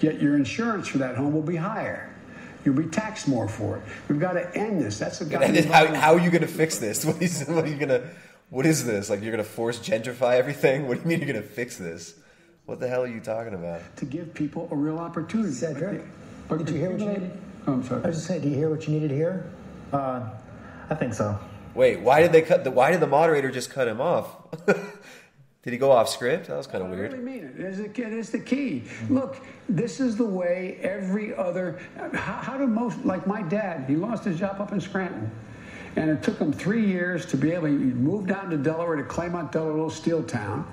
Yet 0.00 0.22
your 0.22 0.36
insurance 0.36 0.88
for 0.88 0.96
that 0.96 1.16
home 1.16 1.34
will 1.34 1.42
be 1.42 1.56
higher. 1.56 2.14
You'll 2.64 2.76
be 2.76 2.86
taxed 2.86 3.28
more 3.28 3.46
for 3.46 3.76
it. 3.76 3.82
We've 4.08 4.18
got 4.18 4.32
to 4.32 4.56
end 4.56 4.80
this. 4.80 4.98
That's 4.98 5.18
the 5.18 5.38
And 5.38 5.54
then 5.54 5.64
how, 5.64 5.94
how 5.94 6.14
are 6.14 6.18
you 6.18 6.30
going 6.30 6.40
to 6.40 6.48
fix 6.48 6.78
this? 6.78 7.04
What 7.04 7.20
is, 7.20 7.44
what 7.48 7.64
are 7.64 7.68
you 7.68 7.76
going 7.76 7.90
to? 7.90 8.08
What 8.50 8.66
is 8.66 8.84
this? 8.84 9.10
Like 9.10 9.22
you're 9.22 9.32
going 9.32 9.44
to 9.44 9.50
force 9.50 9.78
gentrify 9.78 10.36
everything? 10.36 10.86
What 10.86 10.94
do 10.94 11.00
you 11.02 11.06
mean 11.08 11.18
you're 11.18 11.32
going 11.32 11.42
to 11.42 11.48
fix 11.48 11.76
this? 11.76 12.14
What 12.66 12.80
the 12.80 12.88
hell 12.88 13.02
are 13.02 13.08
you 13.08 13.20
talking 13.20 13.54
about? 13.54 13.80
to 13.96 14.04
give 14.04 14.32
people 14.32 14.68
a 14.70 14.76
real 14.76 14.98
opportunity. 14.98 15.52
Cedric, 15.52 16.02
Like 16.48 16.60
did 16.60 16.70
you 16.70 16.76
hear 16.80 16.90
what 16.90 17.00
you 17.00 17.08
needed? 17.08 17.38
Oh, 17.66 17.72
I'm 17.74 17.84
sorry. 17.84 18.04
I 18.04 18.06
was 18.08 18.16
just 18.16 18.26
saying, 18.26 18.42
do 18.42 18.48
you 18.48 18.54
hear 18.56 18.70
what 18.70 18.86
you 18.86 18.94
needed 18.94 19.08
to 19.08 19.14
hear? 19.14 19.50
Uh, 19.92 20.28
I 20.88 20.94
think 20.94 21.14
so. 21.14 21.38
Wait, 21.74 22.00
why 22.00 22.20
did 22.20 22.32
they 22.32 22.42
cut? 22.42 22.64
The, 22.64 22.70
why 22.70 22.90
did 22.90 23.00
the 23.00 23.06
moderator 23.06 23.50
just 23.50 23.70
cut 23.70 23.88
him 23.88 24.00
off? 24.00 24.28
did 24.66 25.72
he 25.72 25.76
go 25.76 25.90
off 25.90 26.08
script? 26.08 26.46
That 26.46 26.56
was 26.56 26.66
kind 26.66 26.84
of 26.84 26.90
weird. 26.90 27.12
I 27.12 27.16
weird. 27.16 27.24
really 27.24 27.40
mean 27.40 27.44
it. 27.44 27.60
It 27.60 27.66
is, 27.66 27.76
the, 27.78 27.84
it 27.84 28.12
is 28.12 28.30
the 28.30 28.38
key. 28.38 28.84
Look, 29.10 29.44
this 29.68 29.98
is 29.98 30.16
the 30.16 30.24
way 30.24 30.78
every 30.82 31.34
other. 31.34 31.80
How, 32.12 32.34
how 32.34 32.58
do 32.58 32.66
most, 32.66 33.04
like 33.04 33.26
my 33.26 33.42
dad, 33.42 33.84
he 33.88 33.96
lost 33.96 34.24
his 34.24 34.38
job 34.38 34.60
up 34.60 34.72
in 34.72 34.80
Scranton. 34.80 35.30
And 35.96 36.10
it 36.10 36.22
took 36.22 36.38
him 36.38 36.52
three 36.52 36.84
years 36.84 37.24
to 37.26 37.36
be 37.36 37.52
able 37.52 37.68
to 37.68 37.72
move 37.72 38.26
down 38.26 38.50
to 38.50 38.56
Delaware 38.56 38.96
to 38.96 39.04
Claymont, 39.04 39.52
Delaware, 39.52 39.74
little 39.74 39.90
steel 39.90 40.24
town, 40.24 40.66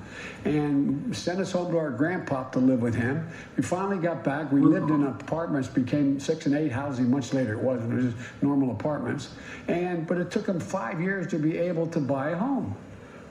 and 0.45 1.15
send 1.15 1.39
us 1.39 1.51
home 1.51 1.71
to 1.71 1.77
our 1.77 1.91
grandpa 1.91 2.49
to 2.49 2.59
live 2.59 2.81
with 2.81 2.95
him. 2.95 3.27
We 3.55 3.61
finally 3.61 3.99
got 3.99 4.23
back. 4.23 4.51
We 4.51 4.61
lived 4.61 4.89
in 4.89 5.03
apartments, 5.03 5.67
became 5.67 6.19
six 6.19 6.47
and 6.47 6.55
eight 6.55 6.71
housing 6.71 7.11
much 7.11 7.33
later. 7.33 7.53
It 7.53 7.59
wasn't, 7.59 7.93
it 7.93 7.95
was 7.97 8.13
just 8.13 8.17
normal 8.41 8.71
apartments. 8.71 9.29
And 9.67 10.07
But 10.07 10.17
it 10.17 10.31
took 10.31 10.47
him 10.47 10.59
five 10.59 10.99
years 10.99 11.27
to 11.27 11.37
be 11.37 11.57
able 11.57 11.85
to 11.87 11.99
buy 11.99 12.31
a 12.31 12.37
home. 12.37 12.75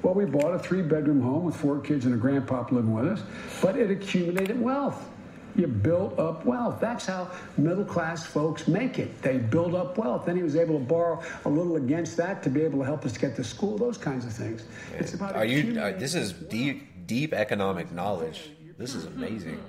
Well, 0.03 0.15
we 0.15 0.25
bought 0.25 0.55
a 0.55 0.59
three 0.59 0.83
bedroom 0.83 1.21
home 1.21 1.45
with 1.45 1.57
four 1.57 1.81
kids 1.81 2.07
and 2.07 2.15
a 2.15 2.17
grandpa 2.17 2.65
living 2.71 2.95
with 2.95 3.07
us, 3.07 3.23
but 3.61 3.77
it 3.77 3.91
accumulated 3.91 4.61
wealth. 4.61 5.10
You 5.57 5.67
build 5.67 6.19
up 6.19 6.45
wealth. 6.45 6.81
That's 6.81 7.07
how 7.07 7.31
middle 7.57 7.85
class 7.85 8.25
folks 8.25 8.69
make 8.69 8.99
it. 8.99 9.21
They 9.23 9.39
build 9.39 9.75
up 9.75 9.99
wealth. 9.99 10.27
Then 10.27 10.37
he 10.37 10.43
was 10.43 10.57
able 10.57 10.79
to 10.79 10.85
borrow 10.85 11.23
a 11.45 11.49
little 11.49 11.77
against 11.77 12.17
that 12.19 12.43
to 12.45 12.51
be 12.51 12.63
able 12.63 12.79
to 12.81 12.85
help 12.85 13.05
us 13.05 13.17
get 13.17 13.37
to 13.37 13.45
school, 13.45 13.79
those 13.79 13.99
kinds 13.99 14.25
of 14.25 14.33
things. 14.33 14.65
It's 14.99 15.15
about 15.15 15.37
Are 15.37 15.45
you? 15.45 15.79
Uh, 15.79 15.85
Are, 15.85 15.93
this 15.93 16.15
is 16.15 16.33
deep, 16.33 17.07
deep 17.07 17.33
economic 17.35 17.93
knowledge. 17.93 18.51
This 18.79 18.95
is 18.95 19.05
amazing. 19.05 19.63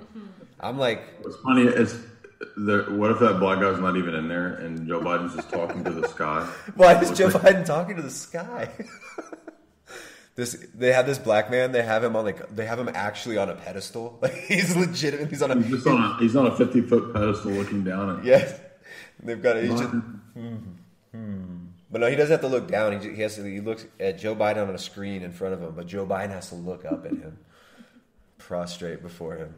I'm 0.60 0.78
like, 0.78 1.02
It's 1.24 1.36
funny. 1.44 1.64
It's 1.64 1.96
the, 2.56 2.86
what 2.90 3.10
if 3.10 3.18
that 3.20 3.38
black 3.38 3.60
guy's 3.60 3.78
not 3.78 3.96
even 3.96 4.14
in 4.14 4.28
there 4.28 4.54
and 4.54 4.86
Joe 4.86 5.00
Biden's 5.00 5.34
just 5.34 5.50
talking 5.50 5.84
to 5.84 5.90
the 5.90 6.08
sky? 6.08 6.48
why 6.76 7.00
is 7.00 7.16
Joe 7.16 7.28
Biden 7.28 7.64
talking 7.64 7.96
to 7.96 8.02
the 8.02 8.10
sky? 8.10 8.70
this 10.34 10.54
they 10.74 10.92
have 10.92 11.06
this 11.06 11.18
black 11.18 11.50
man. 11.50 11.72
They 11.72 11.82
have 11.82 12.02
him 12.02 12.16
on 12.16 12.24
like 12.24 12.54
they 12.54 12.64
have 12.64 12.78
him 12.78 12.90
actually 12.94 13.36
on 13.36 13.48
a 13.48 13.54
pedestal. 13.54 14.18
Like 14.22 14.34
he's 14.34 14.74
legitimate. 14.76 15.28
He's 15.28 15.42
on 15.42 15.50
a 15.50 15.56
He's 15.56 15.70
just 15.70 15.86
on 15.86 16.02
a, 16.02 16.16
he's 16.18 16.36
on 16.36 16.46
a 16.46 16.56
50 16.56 16.80
foot 16.82 17.12
pedestal 17.12 17.52
looking 17.52 17.84
down 17.84 18.18
at 18.18 18.24
Yes, 18.24 18.58
they've 19.22 19.42
got. 19.42 19.56
He's 19.62 19.70
just, 19.70 19.90
hmm, 19.90 20.56
hmm. 21.12 21.58
But 21.90 22.00
no, 22.00 22.06
he 22.06 22.16
doesn't 22.16 22.32
have 22.32 22.40
to 22.40 22.48
look 22.48 22.68
down. 22.68 22.92
He, 22.94 22.98
ju- 23.00 23.14
he 23.14 23.20
has 23.20 23.34
to. 23.36 23.44
He 23.44 23.60
looks 23.60 23.84
at 24.00 24.18
Joe 24.18 24.34
Biden 24.34 24.66
on 24.68 24.74
a 24.74 24.78
screen 24.78 25.22
in 25.22 25.32
front 25.32 25.52
of 25.52 25.60
him, 25.60 25.72
but 25.76 25.86
Joe 25.86 26.06
Biden 26.06 26.30
has 26.30 26.48
to 26.48 26.54
look 26.54 26.86
up 26.86 27.04
at 27.04 27.12
him, 27.12 27.36
prostrate 28.38 29.02
before 29.02 29.36
him. 29.36 29.54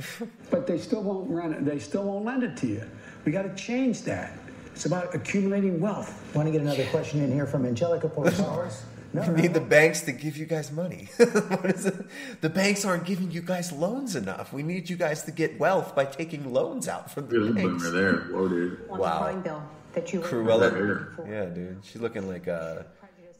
but 0.50 0.66
they 0.66 0.78
still 0.78 1.02
won't 1.02 1.30
rent 1.30 1.54
it. 1.54 1.64
They 1.64 1.78
still 1.78 2.02
won't 2.02 2.24
lend 2.24 2.42
it 2.42 2.56
to 2.58 2.66
you. 2.66 2.82
We 3.24 3.30
got 3.30 3.42
to 3.42 3.54
change 3.54 4.02
that. 4.02 4.32
It's 4.74 4.86
about 4.86 5.14
accumulating 5.14 5.80
wealth. 5.80 6.34
Want 6.34 6.48
to 6.48 6.52
get 6.52 6.62
another 6.62 6.86
question 6.86 7.20
in 7.20 7.30
here 7.30 7.46
from 7.46 7.64
Angelica 7.66 8.08
Portales? 8.08 8.82
No, 9.14 9.22
You 9.24 9.32
need 9.32 9.52
the 9.54 9.60
banks 9.60 10.00
to 10.02 10.12
give 10.12 10.36
you 10.36 10.46
guys 10.46 10.72
money. 10.72 11.08
what 11.16 11.66
is 11.66 11.84
it? 11.86 11.94
The 12.40 12.48
banks 12.48 12.84
aren't 12.84 13.04
giving 13.04 13.30
you 13.30 13.42
guys 13.42 13.70
loans 13.70 14.16
enough. 14.16 14.52
We 14.52 14.62
need 14.62 14.88
you 14.88 14.96
guys 14.96 15.22
to 15.24 15.30
get 15.32 15.58
wealth 15.58 15.94
by 15.94 16.06
taking 16.06 16.52
loans 16.52 16.88
out 16.88 17.10
from 17.10 17.28
the 17.28 17.38
There's 17.38 17.48
a 17.50 17.52
banks. 17.52 17.82
boomer 17.84 17.90
there. 17.90 18.16
Whoa, 18.34 18.48
dude. 18.48 18.88
Wow. 18.88 19.32
bill 19.36 19.62
that 19.92 20.12
you 20.12 20.20
Cruella. 20.20 21.18
Right 21.18 21.28
Yeah, 21.30 21.44
dude. 21.46 21.80
She's 21.84 22.00
looking 22.00 22.26
like 22.26 22.48
uh 22.48 22.84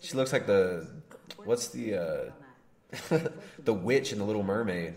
she 0.00 0.14
looks 0.16 0.32
like 0.32 0.46
the 0.46 0.87
what's 1.44 1.68
the 1.68 1.96
uh 1.96 3.18
the 3.64 3.72
witch 3.72 4.12
in 4.12 4.18
the 4.18 4.24
Little 4.24 4.42
Mermaid. 4.42 4.94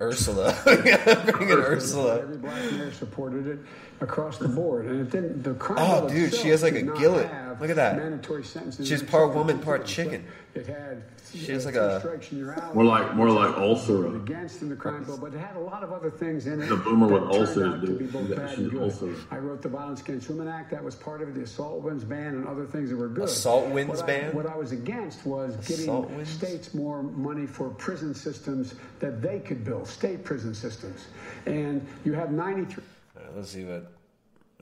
Ursula. 0.00 0.54
Bring 0.64 1.48
in 1.50 1.58
Ursula. 1.58 2.18
Every 2.20 2.36
black 2.36 2.72
mayor 2.72 2.92
supported 2.92 3.46
it 3.46 3.58
across 4.00 4.38
the 4.38 4.48
board, 4.48 4.86
and 4.86 5.00
it 5.00 5.10
didn't. 5.10 5.42
The 5.44 5.54
crime 5.54 5.78
Oh, 5.78 6.08
dude, 6.08 6.34
she 6.34 6.48
has 6.48 6.62
like 6.62 6.74
a 6.74 6.82
not 6.82 6.98
gillet. 6.98 7.30
Have 7.54 7.60
Look 7.60 7.70
at 7.70 7.76
that. 7.76 7.96
Mandatory 7.96 8.44
sentences. 8.44 8.86
She's 8.88 9.02
part 9.02 9.34
woman, 9.34 9.58
part 9.58 9.86
chicken. 9.86 10.24
It 10.54 10.66
had. 10.66 11.02
She 11.32 11.50
has 11.50 11.64
uh, 11.66 11.70
like 11.70 11.74
a- 11.74 11.98
strikes 12.00 12.30
and. 12.30 12.74
More 12.74 12.84
like 12.84 13.14
more 13.16 13.28
like 13.30 13.56
ulcer. 13.56 14.14
against 14.16 14.62
in 14.62 14.68
the 14.68 14.76
crime 14.76 15.02
bill, 15.02 15.18
but 15.18 15.34
it 15.34 15.38
had 15.38 15.56
a 15.56 15.60
lot 15.60 15.82
of 15.82 15.92
other 15.92 16.10
things 16.10 16.46
in 16.46 16.62
it. 16.62 16.66
The 16.68 16.76
boomer 16.76 17.08
with 17.08 17.22
that 17.24 17.32
turned 17.32 17.40
ulcers, 17.40 17.66
out 17.74 17.80
to 17.80 17.86
dude. 17.88 17.98
be 17.98 18.04
both 18.06 18.28
Yeah, 18.28 18.36
bad 18.36 18.50
she's 18.50 18.58
and 18.58 18.70
good. 18.70 18.82
ulcers. 18.82 19.18
I 19.32 19.38
wrote 19.38 19.62
the 19.62 19.68
Violence 19.68 20.00
Against 20.02 20.28
Women 20.28 20.46
Act. 20.46 20.70
That 20.70 20.84
was 20.84 20.94
part 20.94 21.22
of 21.22 21.28
it. 21.30 21.34
The 21.34 21.42
assault 21.42 21.82
weapons 21.82 22.04
ban 22.04 22.34
and 22.36 22.46
other 22.46 22.66
things 22.66 22.90
that 22.90 22.96
were 22.96 23.08
good. 23.08 23.24
Assault 23.24 23.68
winds 23.70 24.00
what 24.00 24.04
I- 24.04 24.06
ban? 24.06 24.34
what 24.34 24.46
I 24.46 24.54
was 24.56 24.70
against 24.70 25.26
was 25.26 25.56
giving 25.66 25.84
Assault 25.86 26.10
winds? 26.10 26.30
states 26.30 26.72
more 26.72 27.02
money 27.02 27.46
for 27.46 27.70
prison 27.70 28.14
systems 28.14 28.74
that 29.00 29.20
they 29.20 29.40
could 29.40 29.64
build, 29.64 29.88
state 29.88 30.22
prison 30.22 30.54
systems. 30.54 31.06
And 31.46 31.84
you 32.04 32.12
have 32.12 32.30
93. 32.30 32.84
All 33.16 33.22
right, 33.24 33.36
let's 33.36 33.50
see 33.50 33.64
what 33.64 33.90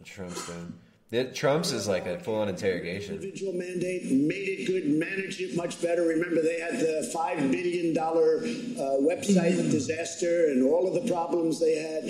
Trump's 0.05 0.47
doing. 0.47 0.73
The- 1.13 1.25
Trump's 1.25 1.73
is 1.73 1.87
like 1.87 2.07
a 2.07 2.19
full 2.19 2.37
on 2.37 2.49
interrogation. 2.49 3.17
individual 3.17 3.53
mandate, 3.53 4.11
made 4.11 4.49
it 4.49 4.67
good, 4.67 4.89
managed 4.89 5.43
it 5.43 5.55
much 5.55 5.81
better. 5.83 6.03
Remember, 6.05 6.41
they 6.41 6.59
had 6.59 6.81
the 6.81 7.11
five 7.13 7.51
billion 7.51 7.93
dollar 7.93 8.39
uh, 8.39 8.97
website 9.11 9.57
disaster 9.71 10.47
and 10.47 10.65
all 10.65 10.89
of 10.89 10.95
the 10.95 11.07
problems 11.13 11.61
they 11.61 11.77
had. 11.77 12.05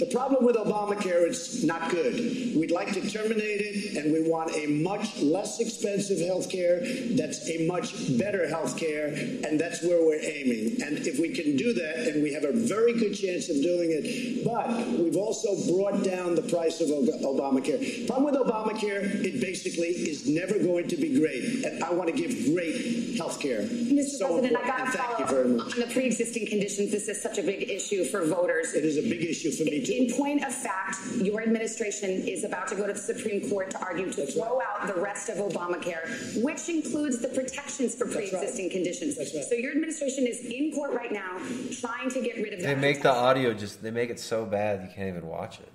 The 0.00 0.08
problem 0.10 0.46
with 0.46 0.56
Obamacare, 0.56 1.28
it's 1.28 1.62
not 1.62 1.90
good. 1.90 2.14
We'd 2.56 2.70
like 2.70 2.92
to 2.94 3.02
terminate 3.10 3.60
it, 3.60 3.96
and 3.98 4.12
we 4.14 4.26
want 4.28 4.54
a 4.56 4.66
much 4.66 5.18
less 5.18 5.60
expensive 5.60 6.18
health 6.26 6.48
care 6.50 6.80
that's 7.16 7.46
a 7.50 7.66
much 7.66 8.16
better 8.16 8.48
health 8.48 8.78
care, 8.78 9.08
and 9.08 9.60
that's 9.60 9.82
where 9.82 10.00
we're 10.00 10.22
aiming. 10.22 10.80
And 10.82 10.96
if 11.06 11.18
we 11.18 11.34
can 11.34 11.56
do 11.56 11.74
that, 11.74 12.08
and 12.08 12.22
we 12.22 12.32
have 12.32 12.44
a 12.44 12.52
very 12.52 12.94
good 12.94 13.12
chance 13.14 13.50
of 13.50 13.56
doing 13.60 13.90
it, 13.92 14.42
but 14.42 14.68
we've 14.98 15.16
also 15.16 15.54
brought 15.70 16.02
down 16.02 16.34
the 16.34 16.42
price 16.42 16.80
of 16.80 16.88
Ob- 16.90 17.20
Obamacare. 17.20 18.06
Problem 18.06 18.24
with 18.24 18.37
Obamacare, 18.44 19.02
it 19.24 19.40
basically 19.40 19.88
is 19.88 20.26
never 20.26 20.58
going 20.58 20.88
to 20.88 20.96
be 20.96 21.18
great, 21.18 21.64
and 21.64 21.82
I 21.82 21.90
want 21.92 22.08
to 22.08 22.16
give 22.16 22.54
great 22.54 23.16
health 23.16 23.40
care. 23.40 23.62
Mr. 23.62 24.04
So 24.18 24.26
President, 24.38 24.56
I 24.56 24.60
important, 24.60 24.66
got 24.66 24.80
and 24.80 24.92
to 24.92 24.98
thank 24.98 25.18
you 25.18 25.26
very 25.26 25.48
much. 25.48 25.74
on 25.74 25.80
the 25.80 25.86
pre-existing 25.92 26.46
conditions. 26.46 26.90
This 26.90 27.08
is 27.08 27.20
such 27.20 27.38
a 27.38 27.42
big 27.42 27.68
issue 27.70 28.04
for 28.04 28.24
voters. 28.26 28.74
It 28.74 28.84
is 28.84 28.96
a 28.96 29.02
big 29.02 29.22
issue 29.22 29.50
for 29.50 29.64
me 29.64 29.84
too. 29.84 29.92
In 29.92 30.12
point 30.14 30.44
of 30.44 30.54
fact, 30.54 30.98
your 31.16 31.40
administration 31.42 32.10
is 32.28 32.44
about 32.44 32.68
to 32.68 32.74
go 32.76 32.86
to 32.86 32.92
the 32.92 32.98
Supreme 32.98 33.48
Court 33.48 33.70
to 33.72 33.78
argue 33.80 34.10
to 34.12 34.26
throw 34.26 34.60
out 34.60 34.86
the 34.86 35.00
rest 35.00 35.28
of 35.28 35.38
Obamacare, 35.38 36.42
which 36.42 36.68
includes 36.68 37.18
the 37.20 37.28
protections 37.28 37.94
for 37.94 38.06
pre-existing 38.06 38.70
conditions. 38.70 39.16
So 39.48 39.54
your 39.54 39.72
administration 39.72 40.26
is 40.26 40.40
in 40.44 40.72
court 40.72 40.92
right 40.92 41.12
now 41.12 41.38
trying 41.80 42.10
to 42.10 42.20
get 42.20 42.36
rid 42.36 42.52
of 42.54 42.60
They 42.60 42.66
that. 42.66 42.78
make 42.78 43.02
the 43.02 43.10
audio 43.12 43.52
just 43.54 43.82
they 43.82 43.90
make 43.90 44.10
it 44.10 44.20
so 44.20 44.44
bad 44.44 44.82
you 44.82 44.88
can't 44.94 45.08
even 45.08 45.26
watch 45.26 45.58
it. 45.60 45.68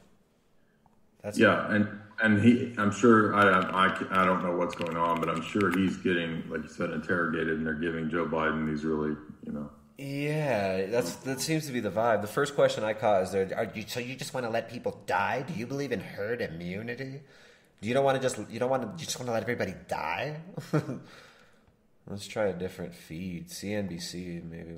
That's 1.21 1.37
Yeah, 1.37 1.71
and 1.73 1.87
and 2.21 2.41
he, 2.41 2.73
I'm 2.77 2.91
sure 2.91 3.35
I, 3.35 3.43
I 3.87 4.21
I 4.21 4.25
don't 4.25 4.43
know 4.43 4.55
what's 4.55 4.75
going 4.75 4.97
on, 4.97 5.19
but 5.19 5.29
I'm 5.29 5.41
sure 5.41 5.71
he's 5.77 5.97
getting, 5.97 6.43
like 6.49 6.63
you 6.63 6.69
said, 6.69 6.91
interrogated, 6.91 7.57
and 7.57 7.65
they're 7.65 7.73
giving 7.73 8.09
Joe 8.09 8.25
Biden 8.25 8.67
these 8.67 8.83
really, 8.85 9.15
you 9.45 9.51
know, 9.51 9.69
Yeah, 9.97 10.87
that's 10.87 11.15
that 11.17 11.39
seems 11.39 11.67
to 11.67 11.71
be 11.71 11.79
the 11.79 11.91
vibe. 11.91 12.21
The 12.21 12.27
first 12.27 12.55
question 12.55 12.83
I 12.83 12.93
caught 12.93 13.23
is 13.23 13.31
there. 13.31 13.51
Are 13.55 13.71
you, 13.75 13.83
so 13.87 13.99
you 13.99 14.15
just 14.15 14.33
want 14.33 14.45
to 14.45 14.49
let 14.49 14.69
people 14.69 15.03
die? 15.05 15.43
Do 15.43 15.53
you 15.53 15.67
believe 15.67 15.91
in 15.91 15.99
herd 15.99 16.41
immunity? 16.41 17.21
Do 17.81 17.87
you 17.87 17.93
don't 17.93 18.03
want 18.03 18.17
to 18.19 18.21
just 18.21 18.39
you 18.49 18.59
don't 18.59 18.69
want 18.71 18.83
to 18.83 18.89
you 18.99 19.05
just 19.05 19.19
want 19.19 19.27
to 19.27 19.33
let 19.33 19.43
everybody 19.43 19.75
die? 19.87 20.41
Let's 22.07 22.27
try 22.27 22.45
a 22.47 22.53
different 22.53 22.93
feed. 22.95 23.49
CNBC 23.49 24.43
maybe 24.43 24.73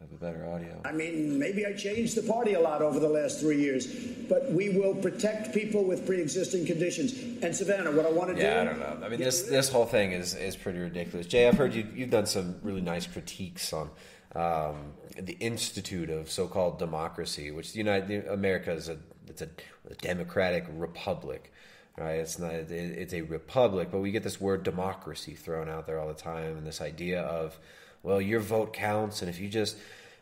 have 0.00 0.12
a 0.12 0.16
better 0.16 0.46
audio. 0.48 0.80
I 0.84 0.92
mean, 0.92 1.38
maybe 1.38 1.66
I 1.66 1.72
changed 1.72 2.16
the 2.16 2.22
party 2.22 2.54
a 2.54 2.60
lot 2.60 2.82
over 2.82 2.98
the 3.00 3.08
last 3.08 3.40
three 3.40 3.60
years, 3.60 3.86
but 4.28 4.50
we 4.52 4.68
will 4.70 4.94
protect 4.94 5.52
people 5.52 5.84
with 5.84 6.06
pre-existing 6.06 6.66
conditions. 6.66 7.12
And 7.42 7.54
Savannah, 7.54 7.90
what 7.92 8.06
I 8.06 8.10
want 8.10 8.30
to 8.30 8.36
do. 8.36 8.42
Yeah, 8.42 8.60
I 8.60 8.64
don't 8.64 8.78
know. 8.78 8.98
I 9.04 9.08
mean, 9.08 9.18
this 9.20 9.42
this 9.42 9.68
whole 9.68 9.86
thing 9.86 10.12
is 10.12 10.34
is 10.34 10.56
pretty 10.56 10.78
ridiculous. 10.78 11.26
Jay, 11.26 11.48
I've 11.48 11.56
heard 11.56 11.74
you 11.74 11.86
you've 11.94 12.10
done 12.10 12.26
some 12.26 12.56
really 12.62 12.80
nice 12.80 13.06
critiques 13.06 13.72
on 13.72 13.90
um, 14.34 14.92
the 15.18 15.34
Institute 15.34 16.10
of 16.10 16.30
so-called 16.30 16.78
democracy, 16.78 17.50
which 17.50 17.72
the 17.72 17.78
United 17.78 18.26
America 18.28 18.72
is 18.72 18.88
a 18.88 18.98
it's 19.26 19.42
a, 19.42 19.48
a 19.90 19.94
democratic 19.96 20.66
republic. 20.70 21.52
Right, 21.96 22.20
it's 22.20 22.38
not. 22.38 22.52
it- 22.52 22.70
It's 22.70 23.12
a 23.12 23.22
republic, 23.22 23.88
but 23.90 23.98
we 23.98 24.12
get 24.12 24.22
this 24.22 24.40
word 24.40 24.62
democracy 24.62 25.34
thrown 25.34 25.68
out 25.68 25.86
there 25.88 25.98
all 25.98 26.06
the 26.06 26.14
time, 26.14 26.56
and 26.56 26.64
this 26.64 26.80
idea 26.80 27.22
of, 27.22 27.58
well, 28.02 28.20
your 28.20 28.40
vote 28.40 28.72
counts, 28.72 29.22
and 29.22 29.28
if 29.28 29.40
you 29.40 29.48
just 29.48 29.76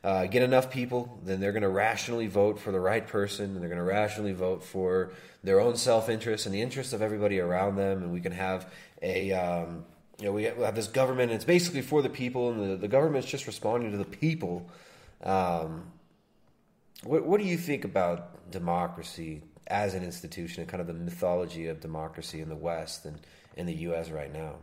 uh, 0.04 0.26
get 0.26 0.42
enough 0.42 0.70
people, 0.70 1.18
then 1.24 1.40
they're 1.40 1.52
going 1.52 1.62
to 1.62 1.68
rationally 1.68 2.26
vote 2.26 2.58
for 2.58 2.72
the 2.72 2.80
right 2.80 3.06
person, 3.06 3.46
and 3.46 3.60
they're 3.60 3.68
going 3.68 3.78
to 3.78 3.84
rationally 3.84 4.32
vote 4.32 4.62
for 4.62 5.10
their 5.42 5.60
own 5.60 5.76
self 5.76 6.08
interest 6.08 6.46
and 6.46 6.54
the 6.54 6.62
interest 6.62 6.92
of 6.92 7.02
everybody 7.02 7.40
around 7.40 7.76
them, 7.76 8.02
and 8.02 8.12
we 8.12 8.20
can 8.20 8.32
have 8.32 8.70
a. 9.02 9.32
Um, 9.32 9.84
you 10.18 10.24
know, 10.24 10.32
we 10.32 10.44
have, 10.44 10.74
this 10.74 10.86
government, 10.86 11.30
and 11.30 11.36
it's 11.36 11.44
basically 11.44 11.82
for 11.82 12.00
the 12.00 12.08
people, 12.08 12.50
and 12.50 12.70
the, 12.70 12.76
the 12.76 12.88
government's 12.88 13.28
just 13.28 13.46
responding 13.46 13.92
to 13.92 13.98
the 13.98 14.04
people. 14.04 14.70
Um, 15.22 15.90
what, 17.02 17.26
what 17.26 17.38
do 17.38 17.46
you 17.46 17.58
think 17.58 17.84
about 17.84 18.50
democracy 18.50 19.42
as 19.66 19.94
an 19.94 20.02
institution 20.02 20.62
and 20.62 20.70
kind 20.70 20.80
of 20.80 20.86
the 20.86 20.94
mythology 20.94 21.66
of 21.66 21.80
democracy 21.80 22.40
in 22.40 22.48
the 22.48 22.56
West 22.56 23.04
and 23.04 23.18
in 23.56 23.66
the 23.66 23.74
U.S. 23.74 24.10
right 24.10 24.32
now? 24.32 24.54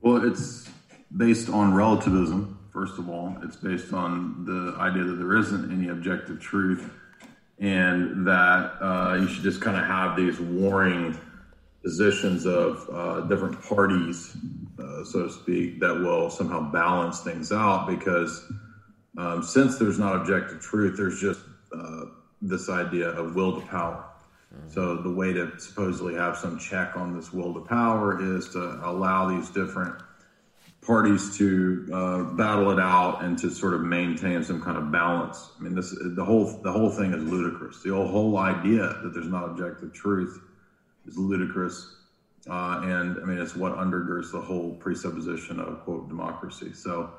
Well, 0.00 0.24
it's 0.24 0.68
based 1.16 1.48
on 1.48 1.74
relativism, 1.74 2.58
first 2.72 2.98
of 2.98 3.08
all. 3.08 3.36
It's 3.42 3.56
based 3.56 3.92
on 3.92 4.44
the 4.44 4.78
idea 4.80 5.04
that 5.04 5.16
there 5.16 5.36
isn't 5.36 5.72
any 5.72 5.88
objective 5.88 6.40
truth 6.40 6.90
and 7.58 8.26
that 8.26 8.76
uh, 8.80 9.16
you 9.20 9.28
should 9.28 9.42
just 9.42 9.60
kind 9.60 9.76
of 9.76 9.84
have 9.84 10.16
these 10.16 10.38
warring 10.38 11.18
positions 11.82 12.44
of 12.44 12.88
uh, 12.92 13.20
different 13.22 13.60
parties, 13.62 14.36
uh, 14.78 15.04
so 15.04 15.26
to 15.26 15.32
speak, 15.32 15.80
that 15.80 15.94
will 15.94 16.28
somehow 16.28 16.60
balance 16.70 17.20
things 17.20 17.52
out 17.52 17.86
because 17.86 18.44
um, 19.16 19.42
since 19.42 19.78
there's 19.78 19.98
not 19.98 20.16
objective 20.16 20.60
truth, 20.60 20.96
there's 20.96 21.20
just 21.20 21.40
uh, 21.72 22.06
this 22.42 22.68
idea 22.68 23.08
of 23.08 23.34
will 23.34 23.58
to 23.58 23.66
power. 23.68 24.04
So 24.68 24.96
the 24.96 25.10
way 25.10 25.32
to 25.32 25.58
supposedly 25.58 26.14
have 26.14 26.36
some 26.36 26.58
check 26.58 26.96
on 26.96 27.16
this 27.16 27.32
will 27.32 27.54
to 27.54 27.60
power 27.60 28.36
is 28.36 28.48
to 28.50 28.80
allow 28.84 29.28
these 29.28 29.48
different 29.50 29.94
parties 30.86 31.36
to 31.36 31.88
uh, 31.92 32.22
battle 32.34 32.70
it 32.70 32.78
out 32.78 33.24
and 33.24 33.36
to 33.38 33.50
sort 33.50 33.74
of 33.74 33.80
maintain 33.80 34.44
some 34.44 34.62
kind 34.62 34.76
of 34.76 34.92
balance. 34.92 35.50
I 35.58 35.62
mean, 35.62 35.74
this 35.74 35.96
the 36.00 36.24
whole 36.24 36.60
the 36.62 36.70
whole 36.70 36.90
thing 36.90 37.12
is 37.12 37.22
ludicrous. 37.24 37.82
The 37.82 37.90
whole, 37.90 38.06
whole 38.06 38.38
idea 38.38 38.98
that 39.02 39.12
there's 39.12 39.28
not 39.28 39.44
objective 39.44 39.92
truth 39.92 40.40
is 41.06 41.18
ludicrous, 41.18 41.96
uh, 42.48 42.82
and 42.84 43.18
I 43.20 43.24
mean 43.24 43.38
it's 43.38 43.56
what 43.56 43.76
undergirds 43.76 44.30
the 44.30 44.40
whole 44.40 44.74
presupposition 44.74 45.58
of 45.58 45.80
quote 45.80 46.08
democracy. 46.08 46.72
So 46.72 47.10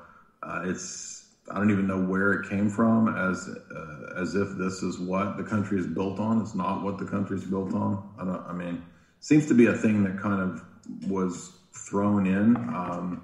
uh, 0.43 0.61
it's 0.63 1.16
I 1.49 1.55
don't 1.55 1.71
even 1.71 1.87
know 1.87 1.99
where 1.99 2.33
it 2.33 2.49
came 2.49 2.69
from 2.69 3.07
as 3.07 3.49
uh, 3.73 4.13
as 4.17 4.35
if 4.35 4.57
this 4.57 4.83
is 4.83 4.99
what 4.99 5.37
the 5.37 5.43
country 5.43 5.79
is 5.79 5.87
built 5.87 6.19
on. 6.19 6.41
It's 6.41 6.55
not 6.55 6.83
what 6.83 6.97
the 6.97 7.05
country 7.05 7.37
is 7.37 7.45
built 7.45 7.73
on. 7.73 8.03
I 8.19 8.25
don't. 8.25 8.43
I 8.47 8.53
mean, 8.53 8.83
seems 9.19 9.45
to 9.47 9.53
be 9.53 9.65
a 9.67 9.73
thing 9.73 10.03
that 10.03 10.17
kind 10.17 10.41
of 10.41 10.63
was 11.09 11.51
thrown 11.73 12.25
in. 12.25 12.55
Um, 12.73 13.23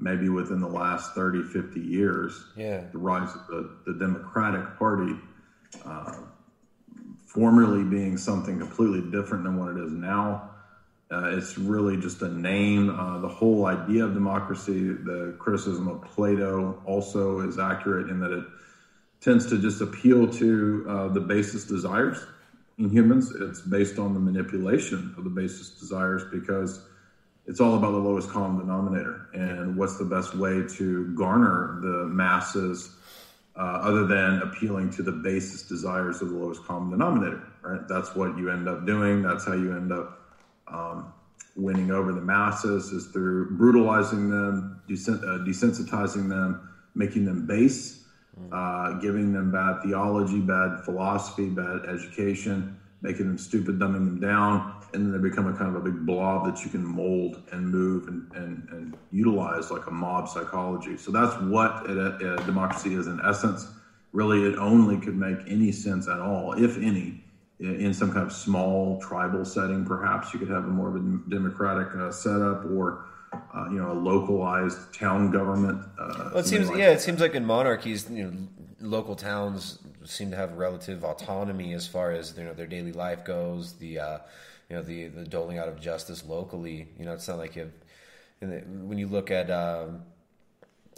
maybe 0.00 0.28
within 0.28 0.60
the 0.60 0.68
last 0.68 1.12
30, 1.14 1.42
50 1.42 1.80
years, 1.80 2.46
Yeah. 2.54 2.84
the 2.92 2.98
rise 2.98 3.34
of 3.34 3.44
the, 3.48 3.68
the 3.84 3.94
Democratic 3.98 4.76
Party, 4.78 5.18
uh, 5.84 6.12
formerly 7.26 7.82
being 7.84 8.16
something 8.16 8.58
completely 8.58 9.00
different 9.00 9.42
than 9.42 9.56
what 9.56 9.76
it 9.76 9.76
is 9.76 9.92
now. 9.92 10.44
Uh, 11.10 11.36
it's 11.36 11.56
really 11.56 11.96
just 11.96 12.20
a 12.22 12.28
name. 12.28 12.90
Uh, 12.90 13.18
the 13.18 13.28
whole 13.28 13.66
idea 13.66 14.04
of 14.04 14.12
democracy, 14.12 14.88
the 14.88 15.34
criticism 15.38 15.88
of 15.88 16.02
Plato 16.02 16.82
also 16.84 17.40
is 17.40 17.58
accurate 17.58 18.10
in 18.10 18.20
that 18.20 18.30
it 18.30 18.44
tends 19.20 19.46
to 19.46 19.58
just 19.58 19.80
appeal 19.80 20.28
to 20.28 20.84
uh, 20.88 21.08
the 21.08 21.20
basest 21.20 21.68
desires 21.68 22.18
in 22.78 22.90
humans. 22.90 23.32
It's 23.34 23.60
based 23.62 23.98
on 23.98 24.12
the 24.12 24.20
manipulation 24.20 25.14
of 25.16 25.24
the 25.24 25.30
basest 25.30 25.80
desires 25.80 26.24
because 26.30 26.82
it's 27.48 27.60
all 27.60 27.76
about 27.76 27.92
the 27.92 27.98
lowest 27.98 28.28
common 28.28 28.58
denominator 28.58 29.28
and 29.32 29.76
what's 29.76 29.96
the 29.96 30.04
best 30.04 30.36
way 30.36 30.62
to 30.76 31.06
garner 31.14 31.78
the 31.80 32.06
masses 32.06 32.90
uh, 33.56 33.60
other 33.60 34.06
than 34.06 34.42
appealing 34.42 34.90
to 34.90 35.02
the 35.02 35.10
basest 35.10 35.68
desires 35.68 36.20
of 36.20 36.28
the 36.28 36.36
lowest 36.36 36.62
common 36.64 36.90
denominator 36.90 37.42
right 37.62 37.88
that's 37.88 38.14
what 38.14 38.36
you 38.36 38.50
end 38.50 38.68
up 38.68 38.84
doing 38.84 39.22
that's 39.22 39.46
how 39.46 39.54
you 39.54 39.74
end 39.74 39.90
up 39.90 40.17
um, 40.72 41.12
winning 41.56 41.90
over 41.90 42.12
the 42.12 42.20
masses 42.20 42.92
is 42.92 43.06
through 43.06 43.46
brutalizing 43.50 44.28
them 44.28 44.70
uh, 44.88 45.38
desensitizing 45.38 46.28
them 46.28 46.56
making 46.94 47.24
them 47.24 47.46
base 47.46 47.96
uh, 48.52 48.92
giving 48.92 49.32
them 49.32 49.50
bad 49.50 49.80
theology 49.82 50.40
bad 50.40 50.78
philosophy 50.84 51.48
bad 51.48 51.80
education 51.86 52.64
making 53.02 53.26
them 53.26 53.38
stupid 53.38 53.78
dumbing 53.78 54.04
them 54.04 54.20
down 54.20 54.62
and 54.92 55.04
then 55.04 55.12
they 55.12 55.18
become 55.18 55.46
a 55.46 55.52
kind 55.52 55.68
of 55.68 55.76
a 55.76 55.80
big 55.80 56.06
blob 56.06 56.44
that 56.44 56.64
you 56.64 56.70
can 56.70 56.84
mold 56.84 57.38
and 57.52 57.68
move 57.68 58.08
and, 58.08 58.24
and, 58.34 58.66
and 58.70 58.96
utilize 59.10 59.70
like 59.70 59.86
a 59.86 59.90
mob 59.90 60.28
psychology. 60.28 60.96
So 60.96 61.10
that's 61.10 61.38
what 61.38 61.78
a 61.88 62.36
democracy 62.46 62.94
is 62.94 63.06
in 63.06 63.20
essence. 63.22 63.68
Really, 64.12 64.44
it 64.44 64.56
only 64.56 64.96
could 64.98 65.16
make 65.16 65.42
any 65.46 65.70
sense 65.70 66.08
at 66.08 66.20
all, 66.20 66.54
if 66.54 66.78
any, 66.78 67.16
in 67.60 67.92
some 67.92 68.12
kind 68.12 68.26
of 68.26 68.32
small 68.32 69.00
tribal 69.00 69.44
setting. 69.44 69.84
Perhaps 69.84 70.32
you 70.32 70.38
could 70.38 70.48
have 70.48 70.64
a 70.64 70.68
more 70.68 70.88
of 70.88 70.96
a 70.96 71.30
democratic 71.30 71.88
uh, 71.96 72.10
setup, 72.10 72.64
or 72.66 73.06
uh, 73.32 73.68
you 73.70 73.78
know, 73.78 73.92
a 73.92 73.94
localized 73.94 74.94
town 74.94 75.30
government. 75.30 75.82
Uh, 75.98 76.30
Well, 76.32 76.38
it 76.38 76.46
seems 76.46 76.68
like 76.68 76.78
yeah, 76.78 76.90
it 76.90 77.00
seems 77.00 77.20
like 77.20 77.34
in 77.34 77.44
monarchies, 77.44 78.08
you 78.10 78.24
know, 78.24 78.32
local 78.80 79.16
towns 79.16 79.78
seem 80.04 80.30
to 80.30 80.36
have 80.36 80.52
relative 80.54 81.04
autonomy 81.04 81.74
as 81.74 81.86
far 81.86 82.12
as 82.12 82.34
you 82.36 82.44
know 82.44 82.54
their 82.54 82.66
daily 82.66 82.92
life 82.92 83.24
goes. 83.24 83.74
The 83.74 83.98
uh, 83.98 84.18
you 84.68 84.76
know 84.76 84.82
the 84.82 85.08
the 85.08 85.24
doling 85.24 85.58
out 85.58 85.68
of 85.68 85.80
justice 85.80 86.24
locally. 86.24 86.88
You 86.98 87.04
know, 87.04 87.12
it's 87.12 87.28
not 87.28 87.38
like 87.38 87.56
you. 87.56 87.72
The, 88.40 88.62
when 88.66 88.98
you 88.98 89.08
look 89.08 89.30
at 89.32 89.50
um, 89.50 89.56
uh, 89.56 90.17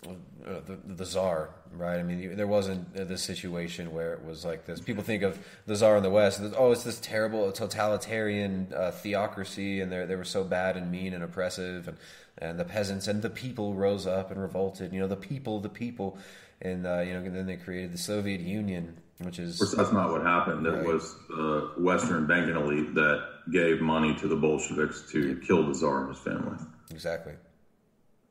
the, 0.02 0.78
the 0.86 1.04
czar, 1.04 1.50
right? 1.72 1.98
I 1.98 2.02
mean, 2.02 2.36
there 2.36 2.46
wasn't 2.46 2.94
this 2.94 3.22
situation 3.22 3.92
where 3.92 4.14
it 4.14 4.24
was 4.24 4.44
like 4.44 4.64
this. 4.64 4.80
People 4.80 5.02
think 5.02 5.22
of 5.22 5.38
the 5.66 5.76
czar 5.76 5.96
in 5.96 6.02
the 6.02 6.10
West. 6.10 6.40
Oh, 6.56 6.72
it's 6.72 6.84
this 6.84 6.98
terrible 7.00 7.52
totalitarian 7.52 8.72
uh, 8.74 8.90
theocracy, 8.90 9.80
and 9.80 9.92
they 9.92 10.06
they 10.06 10.16
were 10.16 10.24
so 10.24 10.44
bad 10.44 10.76
and 10.76 10.90
mean 10.90 11.12
and 11.12 11.22
oppressive, 11.22 11.88
and 11.88 11.96
and 12.38 12.58
the 12.58 12.64
peasants 12.64 13.08
and 13.08 13.22
the 13.22 13.30
people 13.30 13.74
rose 13.74 14.06
up 14.06 14.30
and 14.30 14.40
revolted. 14.40 14.92
You 14.92 15.00
know, 15.00 15.08
the 15.08 15.16
people, 15.16 15.60
the 15.60 15.68
people, 15.68 16.18
and 16.62 16.86
uh, 16.86 17.00
you 17.00 17.12
know, 17.12 17.20
and 17.20 17.34
then 17.34 17.46
they 17.46 17.56
created 17.56 17.92
the 17.92 17.98
Soviet 17.98 18.40
Union, 18.40 18.96
which 19.18 19.38
is 19.38 19.60
Of 19.60 19.68
course, 19.68 19.76
that's 19.76 19.92
not 19.92 20.10
what 20.10 20.22
happened. 20.22 20.66
It 20.66 20.84
was 20.84 21.14
the 21.28 21.72
Western 21.78 22.26
banking 22.26 22.56
elite 22.56 22.94
that 22.94 23.22
gave 23.52 23.80
money 23.80 24.14
to 24.16 24.28
the 24.28 24.36
Bolsheviks 24.36 25.10
to 25.12 25.40
kill 25.46 25.66
the 25.66 25.74
czar 25.74 26.06
and 26.06 26.08
his 26.14 26.18
family. 26.22 26.56
exactly 26.90 27.34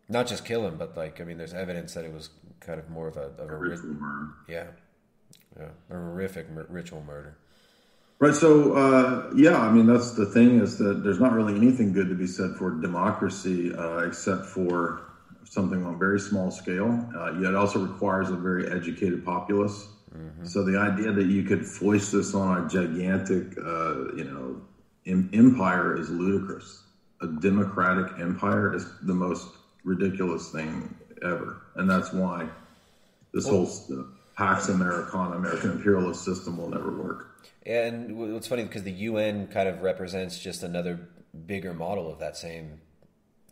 not 0.10 0.28
just 0.28 0.44
kill 0.44 0.66
him, 0.66 0.78
but 0.78 0.98
like 0.98 1.22
I 1.22 1.24
mean, 1.24 1.38
there's 1.38 1.54
evidence 1.54 1.94
that 1.94 2.04
it 2.04 2.14
was 2.14 2.30
kind 2.60 2.80
of 2.80 2.90
more 2.90 3.08
of 3.08 3.18
a, 3.18 3.32
of 3.38 3.50
a, 3.50 3.56
ri- 3.56 3.70
ritual 3.70 3.94
murder. 3.94 4.28
Yeah, 4.48 4.68
yeah, 5.58 5.70
a 5.90 5.94
horrific 5.94 6.48
ritual 6.50 7.04
murder. 7.04 7.38
Right. 8.20 8.36
So, 8.36 8.74
uh, 8.74 9.32
yeah, 9.34 9.58
I 9.58 9.72
mean, 9.72 9.86
that's 9.86 10.12
the 10.12 10.26
thing 10.26 10.60
is 10.60 10.78
that 10.80 11.04
there's 11.04 11.22
not 11.22 11.32
really 11.32 11.56
anything 11.56 11.94
good 11.94 12.10
to 12.10 12.16
be 12.16 12.28
said 12.28 12.56
for 12.58 12.72
democracy 12.72 13.74
uh, 13.74 14.00
except 14.00 14.46
for 14.46 15.04
something 15.46 15.86
on 15.86 15.94
a 15.94 15.98
very 15.98 16.20
small 16.20 16.52
scale. 16.52 17.10
Uh, 17.16 17.40
yet 17.40 17.52
it 17.52 17.56
also 17.56 17.80
requires 17.80 18.30
a 18.30 18.36
very 18.36 18.70
educated 18.70 19.24
populace. 19.24 19.88
So 20.44 20.64
the 20.64 20.78
idea 20.80 21.12
that 21.12 21.26
you 21.28 21.44
could 21.44 21.66
foist 21.66 22.14
this 22.14 22.34
on 22.34 22.66
a 22.66 22.70
gigantic, 22.70 23.58
uh, 23.58 24.14
you 24.16 24.24
know, 24.24 24.62
em- 25.06 25.30
empire 25.34 25.98
is 25.98 26.10
ludicrous. 26.10 26.84
A 27.22 27.28
democratic 27.28 28.20
empire 28.20 28.74
is 28.74 28.86
the 29.04 29.14
most 29.14 29.48
ridiculous 29.84 30.52
thing 30.52 30.96
ever, 31.22 31.62
and 31.76 31.90
that's 31.90 32.14
why 32.14 32.48
this 33.34 33.48
whole 33.48 33.70
uh, 33.92 34.04
Pax 34.36 34.70
Americana, 34.70 35.36
American 35.36 35.72
imperialist 35.72 36.24
system, 36.24 36.58
will 36.58 36.70
never 36.70 36.92
work. 36.92 37.28
And 37.66 38.34
it's 38.36 38.48
funny 38.48 38.64
because 38.64 38.84
the 38.84 38.92
UN 38.92 39.48
kind 39.48 39.68
of 39.68 39.82
represents 39.82 40.40
just 40.40 40.64
another 40.64 41.10
bigger 41.46 41.74
model 41.74 42.12
of 42.12 42.20
that 42.20 42.38
same 42.38 42.80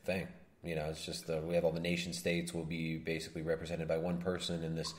thing. 0.06 0.28
You 0.63 0.76
know, 0.76 0.86
it's 0.86 1.06
just 1.06 1.30
uh, 1.30 1.40
we 1.44 1.56
have 1.56 1.63
all 1.63 1.72
the 1.72 1.80
nation 1.80 2.13
states 2.13 2.54
will 2.54 2.66
be 2.66 2.98
basically 2.98 3.42
represented 3.42 3.88
by 3.88 3.98
one 3.98 4.18
person 4.18 4.63
in 4.63 4.76
this 4.76 4.94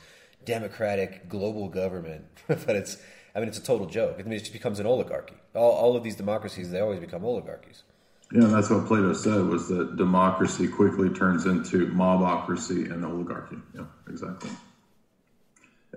democratic 0.45 1.27
global 1.27 1.67
government, 1.67 2.25
but 2.47 2.75
it's 2.75 2.97
I 3.35 3.39
mean 3.39 3.49
it's 3.49 3.57
a 3.57 3.63
total 3.63 3.85
joke. 3.85 4.17
I 4.19 4.23
mean 4.23 4.33
it 4.33 4.39
just 4.39 4.53
becomes 4.53 4.79
an 4.79 4.85
oligarchy. 4.85 5.35
All, 5.53 5.71
all 5.71 5.95
of 5.97 6.03
these 6.03 6.15
democracies 6.15 6.71
they 6.71 6.79
always 6.79 6.99
become 6.99 7.25
oligarchies. 7.25 7.83
Yeah, 8.31 8.45
that's 8.45 8.69
what 8.69 8.85
Plato 8.85 9.13
said 9.13 9.43
was 9.47 9.67
that 9.69 9.95
democracy 9.95 10.67
quickly 10.67 11.09
turns 11.09 11.45
into 11.45 11.87
mobocracy 11.87 12.91
and 12.91 13.03
oligarchy. 13.03 13.57
Yeah, 13.73 13.85
exactly. 14.07 14.51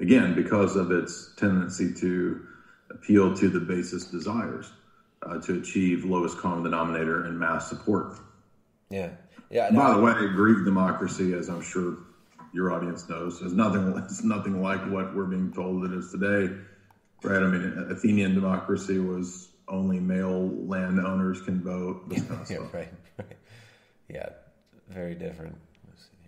Again, 0.01 0.35
because 0.35 0.75
of 0.75 0.91
its 0.91 1.31
tendency 1.37 1.93
to 1.93 2.41
appeal 2.91 3.35
to 3.35 3.51
the 3.51 3.61
basest 3.61 4.11
desires 4.11 4.73
uh, 5.27 5.39
to 5.39 5.55
achieve 5.55 6.05
lowest 6.05 6.39
common 6.39 6.65
denominator 6.65 7.23
and 7.23 7.39
mass 7.39 7.69
support. 7.69 8.15
Yeah, 8.89 9.11
yeah. 9.51 9.71
By 9.71 9.91
the 9.91 9.99
way, 9.99 10.15
Greek 10.35 10.65
democracy, 10.65 11.35
as 11.35 11.51
I'm 11.51 11.61
sure 11.61 11.99
your 12.53 12.71
audience 12.71 13.09
knows, 13.09 13.43
is 13.43 13.53
nothing. 13.53 13.95
It's 13.99 14.25
nothing 14.25 14.61
like 14.63 14.85
what 14.87 15.15
we're 15.15 15.27
being 15.27 15.51
told 15.53 15.85
it 15.85 15.93
is 15.93 16.11
today, 16.11 16.55
right? 17.23 17.43
I 17.43 17.47
mean, 17.47 17.87
Athenian 17.91 18.35
democracy 18.35 18.99
was 18.99 19.52
only 19.69 20.01
male 20.01 20.49
landowners 20.67 21.41
can 21.43 21.63
vote. 21.63 22.09
This 22.09 22.23
kind 22.23 22.41
of 22.41 22.47
stuff. 22.47 22.75
right, 22.75 22.93
right. 23.19 23.37
Yeah, 24.09 24.29
very 24.89 25.15
different. 25.15 25.57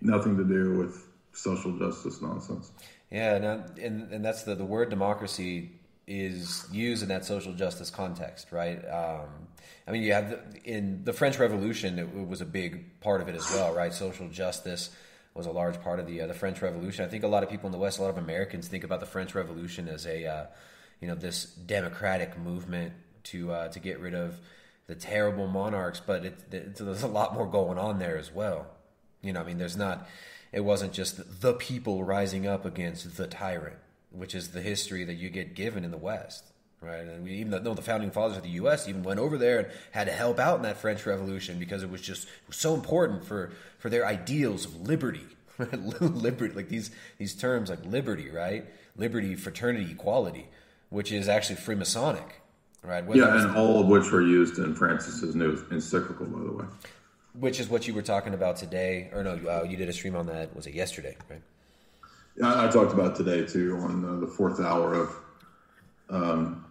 Nothing 0.00 0.36
to 0.36 0.44
do 0.44 0.78
with 0.78 1.06
social 1.32 1.76
justice 1.78 2.20
nonsense. 2.20 2.72
Yeah, 3.10 3.38
no, 3.38 3.64
and 3.80 4.10
and 4.12 4.24
that's 4.24 4.42
the 4.44 4.54
the 4.54 4.64
word 4.64 4.90
democracy 4.90 5.72
is 6.06 6.66
used 6.70 7.02
in 7.02 7.08
that 7.08 7.24
social 7.24 7.54
justice 7.54 7.90
context, 7.90 8.52
right? 8.52 8.78
Um, 8.88 9.28
I 9.88 9.90
mean, 9.90 10.02
you 10.02 10.12
have 10.12 10.30
the, 10.30 10.62
in 10.64 11.04
the 11.04 11.12
French 11.12 11.38
Revolution, 11.38 11.98
it, 11.98 12.28
was 12.28 12.40
a 12.40 12.46
big 12.46 13.00
part 13.00 13.22
of 13.22 13.28
it 13.28 13.34
as 13.34 13.50
well, 13.50 13.72
right? 13.74 13.92
Social 13.92 14.28
justice 14.28 14.90
was 15.34 15.46
a 15.46 15.50
large 15.50 15.80
part 15.80 16.00
of 16.00 16.06
the 16.06 16.20
uh, 16.20 16.26
the 16.26 16.34
French 16.34 16.60
Revolution. 16.62 17.04
I 17.04 17.08
think 17.08 17.24
a 17.24 17.28
lot 17.28 17.42
of 17.42 17.50
people 17.50 17.66
in 17.66 17.72
the 17.72 17.78
West, 17.78 17.98
a 17.98 18.02
lot 18.02 18.10
of 18.10 18.18
Americans, 18.18 18.68
think 18.68 18.84
about 18.84 19.00
the 19.00 19.06
French 19.06 19.34
Revolution 19.34 19.88
as 19.88 20.06
a 20.06 20.26
uh, 20.26 20.46
you 21.00 21.08
know 21.08 21.14
this 21.14 21.44
democratic 21.44 22.38
movement 22.38 22.92
to 23.24 23.52
uh, 23.52 23.68
to 23.68 23.80
get 23.80 24.00
rid 24.00 24.14
of 24.14 24.40
the 24.86 24.94
terrible 24.94 25.46
monarchs, 25.46 26.00
but 26.04 26.24
it, 26.24 26.38
it, 26.52 26.76
there's 26.76 27.02
a 27.02 27.08
lot 27.08 27.34
more 27.34 27.46
going 27.46 27.78
on 27.78 27.98
there 27.98 28.18
as 28.18 28.32
well. 28.32 28.66
You 29.22 29.32
know, 29.32 29.40
I 29.40 29.44
mean, 29.44 29.58
there's 29.58 29.76
not. 29.76 30.06
It 30.52 30.60
wasn't 30.60 30.92
just 30.92 31.40
the 31.40 31.54
people 31.54 32.04
rising 32.04 32.46
up 32.46 32.64
against 32.64 33.16
the 33.16 33.26
tyrant, 33.26 33.76
which 34.10 34.34
is 34.34 34.48
the 34.48 34.62
history 34.62 35.04
that 35.04 35.14
you 35.14 35.30
get 35.30 35.54
given 35.54 35.84
in 35.84 35.90
the 35.90 35.96
West, 35.96 36.44
right? 36.80 37.00
And 37.00 37.24
we 37.24 37.32
even 37.32 37.64
though 37.64 37.74
the 37.74 37.82
founding 37.82 38.10
fathers 38.10 38.36
of 38.36 38.42
the 38.44 38.50
U.S. 38.50 38.88
even 38.88 39.02
went 39.02 39.18
over 39.18 39.38
there 39.38 39.58
and 39.60 39.68
had 39.90 40.06
to 40.06 40.12
help 40.12 40.38
out 40.38 40.56
in 40.56 40.62
that 40.62 40.76
French 40.76 41.04
Revolution 41.06 41.58
because 41.58 41.82
it 41.82 41.90
was 41.90 42.02
just 42.02 42.24
it 42.24 42.48
was 42.48 42.56
so 42.56 42.74
important 42.74 43.24
for 43.24 43.52
for 43.78 43.88
their 43.88 44.06
ideals 44.06 44.66
of 44.66 44.86
liberty, 44.86 45.26
liberty, 46.00 46.54
like 46.54 46.68
these 46.68 46.90
these 47.18 47.34
terms 47.34 47.70
like 47.70 47.84
liberty, 47.84 48.30
right? 48.30 48.66
Liberty, 48.96 49.34
fraternity, 49.34 49.90
equality, 49.90 50.46
which 50.90 51.10
is 51.10 51.28
actually 51.28 51.56
Freemasonic, 51.56 52.28
right? 52.84 53.04
Whether 53.04 53.20
Yeah, 53.22 53.42
and 53.48 53.56
all 53.56 53.80
of 53.80 53.86
which 53.88 54.10
were 54.10 54.22
used 54.22 54.58
in 54.58 54.74
Francis's 54.74 55.34
new 55.34 55.58
encyclical, 55.70 56.26
by 56.26 56.40
the 56.44 56.52
way. 56.52 56.64
which 57.38 57.58
is 57.60 57.68
what 57.68 57.86
you 57.88 57.94
were 57.94 58.02
talking 58.02 58.34
about 58.34 58.56
today, 58.56 59.10
or 59.12 59.22
no, 59.24 59.38
uh, 59.48 59.64
you 59.68 59.76
did 59.76 59.88
a 59.88 59.92
stream 59.92 60.14
on 60.16 60.26
that. 60.26 60.54
Was 60.54 60.66
it 60.66 60.74
yesterday? 60.74 61.16
Right? 61.30 61.42
I, 62.42 62.66
I 62.66 62.70
talked 62.70 62.92
about 62.92 63.16
today 63.16 63.44
too 63.46 63.76
on 63.78 64.04
uh, 64.04 64.20
the 64.20 64.26
fourth 64.26 64.60
hour 64.60 64.94
of 64.94 65.16
um, 66.10 66.64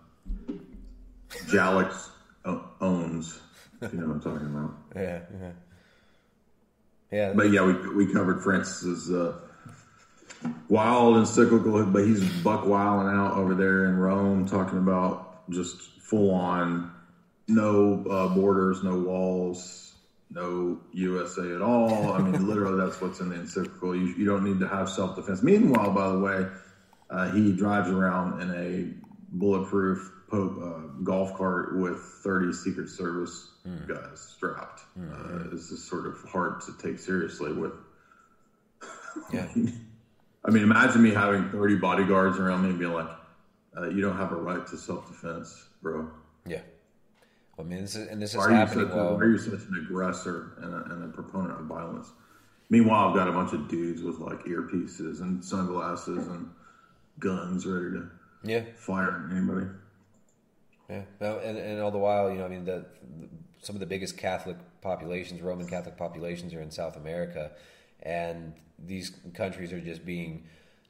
Jalix 1.47 2.10
o- 2.45 2.63
owns. 2.82 3.39
If 3.82 3.93
you 3.93 3.99
know 3.99 4.08
what 4.08 4.13
I'm 4.15 4.21
talking 4.21 4.47
about. 4.47 4.73
Yeah, 4.95 5.19
yeah, 5.41 5.52
yeah. 7.12 7.34
But 7.34 7.52
yeah, 7.52 7.63
we 7.65 7.73
we 8.06 8.13
covered 8.13 8.41
Francis's 8.43 9.12
uh, 9.12 9.39
wild 10.69 11.17
encyclical, 11.17 11.84
but 11.86 12.06
he's 12.06 12.23
buck 12.43 12.65
wilding 12.65 13.12
out 13.13 13.34
over 13.36 13.56
there 13.56 13.86
in 13.86 13.97
Rome, 13.97 14.47
talking 14.47 14.78
about 14.78 15.49
just 15.49 15.92
full 16.13 16.32
on 16.32 16.91
no 17.47 18.06
uh, 18.10 18.28
borders, 18.36 18.84
no 18.84 18.95
walls, 18.95 19.93
no 20.30 20.80
USA 20.93 21.56
at 21.56 21.62
all. 21.62 22.13
I 22.13 22.19
mean, 22.19 22.47
literally, 22.47 22.78
that's 22.86 23.02
what's 23.02 23.19
in 23.19 23.30
the 23.30 23.36
encyclical. 23.36 23.95
You, 23.95 24.13
you 24.15 24.26
don't 24.26 24.43
need 24.43 24.60
to 24.60 24.67
have 24.67 24.89
self 24.89 25.15
defense. 25.15 25.41
Meanwhile, 25.41 25.91
by 25.91 26.10
the 26.10 26.19
way, 26.19 26.47
uh, 27.10 27.32
he 27.32 27.52
drives 27.52 27.89
around 27.89 28.41
in 28.41 28.52
a 28.52 29.36
bulletproof 29.36 30.12
Pope 30.30 30.58
uh, 30.63 30.88
golf 31.04 31.36
cart 31.36 31.78
with 31.78 31.99
30 32.23 32.54
Secret 32.54 32.89
Service 32.89 33.52
guys 33.88 34.34
strapped. 34.36 34.82
Uh, 34.97 35.49
this 35.52 35.71
is 35.71 35.84
sort 35.84 36.08
of 36.08 36.17
hard 36.23 36.62
to 36.62 36.73
take 36.82 36.99
seriously 36.99 37.54
with. 37.54 37.73
Yeah. 39.32 39.47
I 40.45 40.52
mean, 40.52 40.63
imagine 40.63 41.04
me 41.04 41.12
having 41.12 41.49
30 41.49 41.76
bodyguards 41.76 42.38
around 42.38 42.63
me 42.63 42.69
and 42.71 42.80
being 42.80 42.93
like, 42.93 43.10
uh, 43.78 43.89
you 43.89 44.02
don't 44.02 44.17
have 44.17 44.32
a 44.32 44.36
right 44.36 44.65
to 44.67 44.78
self 44.78 45.08
defense, 45.08 45.63
bro. 45.84 46.10
Yeah. 46.48 46.62
I 47.60 47.62
mean, 47.62 47.82
this 47.82 47.96
is 47.96 48.08
and 48.08 48.19
this 48.19 48.32
is 48.32 48.38
Why 48.38 48.52
happening 48.52 48.88
such, 48.88 48.96
while 48.96 49.13
why 49.13 49.22
are 49.22 49.30
you 49.30 49.38
such 49.38 49.54
an 49.54 49.86
aggressor 49.86 50.54
and 50.62 50.74
a, 50.74 50.93
and 50.93 51.04
a 51.04 51.08
proponent 51.10 51.60
of 51.60 51.65
violence? 51.65 52.08
Meanwhile, 52.69 53.10
I've 53.10 53.15
got 53.15 53.28
a 53.28 53.32
bunch 53.32 53.54
of 53.54 53.69
dudes 53.69 54.02
with 54.02 54.17
like 54.17 54.39
earpieces 54.46 55.22
and 55.22 55.43
sunglasses 55.43 56.28
and 56.28 56.50
guns 57.19 57.67
ready 57.67 57.98
to 57.98 58.10
Yeah. 58.43 58.63
fire 58.76 59.26
at 59.28 59.38
anybody. 59.38 59.67
Yeah, 60.89 61.04
well, 61.19 61.39
and, 61.39 61.58
and 61.58 61.80
all 61.82 61.91
the 61.91 61.98
while, 62.00 62.30
you 62.32 62.39
know, 62.39 62.46
I 62.46 62.50
mean, 62.50 62.65
the, 62.65 62.86
the 63.19 63.30
some 63.62 63.76
of 63.76 63.80
the 63.80 63.86
biggest 63.86 64.17
Catholic 64.17 64.58
populations, 64.82 65.41
Roman 65.41 65.67
Catholic 65.67 65.96
populations, 65.96 66.54
are 66.54 66.62
in 66.62 66.72
South 66.72 66.98
America, 66.98 67.52
and 68.02 68.54
these 68.84 69.12
countries 69.34 69.72
are 69.72 69.80
just 69.80 70.06
being 70.06 70.43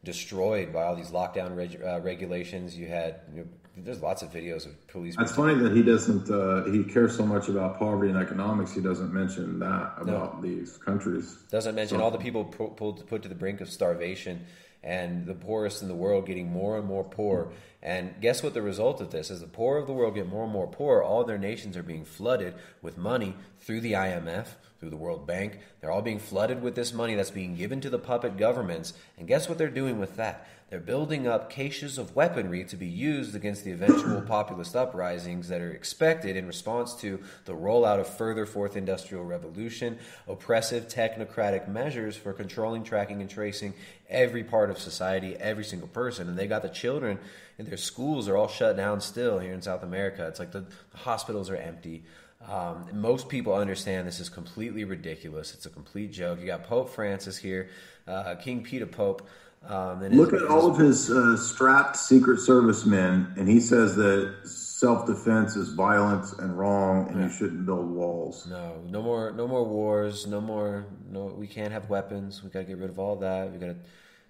destroyed 0.03 0.73
by 0.73 0.83
all 0.83 0.95
these 0.95 1.11
lockdown 1.11 1.55
reg, 1.55 1.79
uh, 1.85 1.99
regulations. 2.01 2.75
You 2.75 2.87
had, 2.87 3.19
you 3.31 3.41
know, 3.41 3.47
there's 3.77 4.01
lots 4.01 4.21
of 4.21 4.31
videos 4.31 4.65
of 4.65 4.87
police. 4.87 5.15
It's 5.19 5.35
funny 5.35 5.55
that 5.55 5.75
he 5.75 5.81
doesn't. 5.81 6.29
Uh, 6.29 6.63
he 6.65 6.83
cares 6.83 7.15
so 7.15 7.25
much 7.25 7.49
about 7.49 7.79
poverty 7.79 8.09
and 8.11 8.19
economics. 8.19 8.73
He 8.73 8.81
doesn't 8.81 9.11
mention 9.13 9.59
that 9.59 9.93
about 9.97 10.41
these 10.41 10.77
countries. 10.77 11.35
Doesn't 11.51 11.75
mention 11.75 11.97
So- 11.97 12.03
all 12.03 12.11
the 12.11 12.17
people 12.19 12.45
pu- 12.45 12.69
pulled 12.75 13.07
put 13.07 13.23
to 13.23 13.29
the 13.29 13.35
brink 13.35 13.61
of 13.61 13.69
starvation, 13.69 14.45
and 14.83 15.25
the 15.25 15.33
poorest 15.33 15.81
in 15.81 15.87
the 15.87 15.95
world 15.95 16.25
getting 16.27 16.51
more 16.51 16.77
and 16.77 16.85
more 16.85 17.03
poor. 17.03 17.49
And 17.81 18.13
guess 18.21 18.43
what? 18.43 18.53
The 18.53 18.61
result 18.61 19.01
of 19.01 19.11
this 19.11 19.29
is 19.29 19.41
the 19.41 19.47
poor 19.47 19.77
of 19.77 19.87
the 19.87 19.93
world 19.93 20.15
get 20.15 20.27
more 20.27 20.43
and 20.43 20.53
more 20.53 20.67
poor. 20.67 21.01
All 21.01 21.23
their 21.23 21.37
nations 21.37 21.75
are 21.75 21.83
being 21.83 22.05
flooded 22.05 22.53
with 22.81 22.97
money 22.97 23.35
through 23.59 23.81
the 23.81 23.93
IMF, 23.93 24.55
through 24.79 24.89
the 24.89 24.97
World 24.97 25.25
Bank. 25.27 25.59
They're 25.81 25.91
all 25.91 26.01
being 26.01 26.19
flooded 26.19 26.61
with 26.61 26.75
this 26.75 26.93
money 26.93 27.15
that's 27.15 27.31
being 27.31 27.55
given 27.55 27.81
to 27.81 27.89
the 27.89 27.99
puppet 27.99 28.37
governments. 28.37 28.93
And 29.17 29.27
guess 29.27 29.49
what 29.49 29.57
they're 29.57 29.69
doing 29.69 29.99
with 29.99 30.15
that? 30.17 30.47
They're 30.73 30.79
building 30.79 31.27
up 31.27 31.51
caches 31.51 31.99
of 31.99 32.15
weaponry 32.15 32.63
to 32.63 32.75
be 32.75 32.87
used 32.87 33.35
against 33.35 33.63
the 33.63 33.73
eventual 33.73 34.21
populist 34.27 34.75
uprisings 34.75 35.49
that 35.49 35.61
are 35.61 35.69
expected 35.69 36.35
in 36.35 36.47
response 36.47 36.95
to 36.95 37.19
the 37.45 37.53
rollout 37.53 37.99
of 37.99 38.07
further 38.07 38.47
fourth 38.47 38.75
industrial 38.75 39.23
revolution, 39.23 39.99
oppressive 40.27 40.87
technocratic 40.87 41.67
measures 41.67 42.17
for 42.17 42.33
controlling, 42.33 42.83
tracking, 42.83 43.21
and 43.21 43.29
tracing 43.29 43.75
every 44.09 44.43
part 44.43 44.71
of 44.71 44.79
society, 44.79 45.35
every 45.35 45.63
single 45.63 45.89
person. 45.89 46.27
And 46.27 46.39
they 46.39 46.47
got 46.47 46.63
the 46.63 46.69
children 46.69 47.19
in 47.59 47.67
their 47.67 47.77
schools 47.77 48.27
are 48.27 48.35
all 48.35 48.47
shut 48.47 48.75
down 48.75 48.99
still 48.99 49.37
here 49.37 49.53
in 49.53 49.61
South 49.61 49.83
America. 49.83 50.25
It's 50.27 50.39
like 50.39 50.53
the, 50.53 50.61
the 50.61 50.97
hospitals 50.97 51.51
are 51.51 51.55
empty. 51.55 52.03
Um, 52.49 52.87
most 52.93 53.29
people 53.29 53.53
understand 53.53 54.07
this 54.07 54.19
is 54.19 54.27
completely 54.27 54.85
ridiculous. 54.85 55.53
It's 55.53 55.67
a 55.67 55.69
complete 55.69 56.11
joke. 56.11 56.39
You 56.39 56.47
got 56.47 56.63
Pope 56.63 56.89
Francis 56.89 57.37
here, 57.37 57.69
uh, 58.07 58.33
King 58.35 58.63
Peter 58.63 58.87
Pope. 58.87 59.29
Um, 59.67 60.01
and 60.01 60.15
Look 60.17 60.33
at 60.33 60.43
all 60.43 60.69
of 60.69 60.77
his 60.77 61.09
uh, 61.09 61.37
strapped 61.37 61.95
Secret 61.95 62.39
Service 62.39 62.85
men, 62.85 63.33
and 63.37 63.47
he 63.47 63.61
says 63.61 63.95
that 63.95 64.35
self 64.43 65.05
defense 65.05 65.55
is 65.55 65.69
violence 65.69 66.33
and 66.33 66.57
wrong, 66.57 67.09
and 67.09 67.21
you 67.21 67.29
shouldn't 67.29 67.65
build 67.65 67.89
walls. 67.89 68.45
No, 68.45 68.81
no 68.89 69.01
more, 69.01 69.31
no 69.31 69.47
more 69.47 69.63
wars. 69.63 70.27
No 70.27 70.41
more. 70.41 70.85
No, 71.09 71.27
we 71.27 71.47
can't 71.47 71.71
have 71.71 71.89
weapons. 71.89 72.43
We 72.43 72.49
got 72.49 72.59
to 72.59 72.65
get 72.65 72.77
rid 72.77 72.89
of 72.89 72.99
all 72.99 73.15
that. 73.17 73.51
We 73.53 73.57
got 73.57 73.67
to 73.67 73.75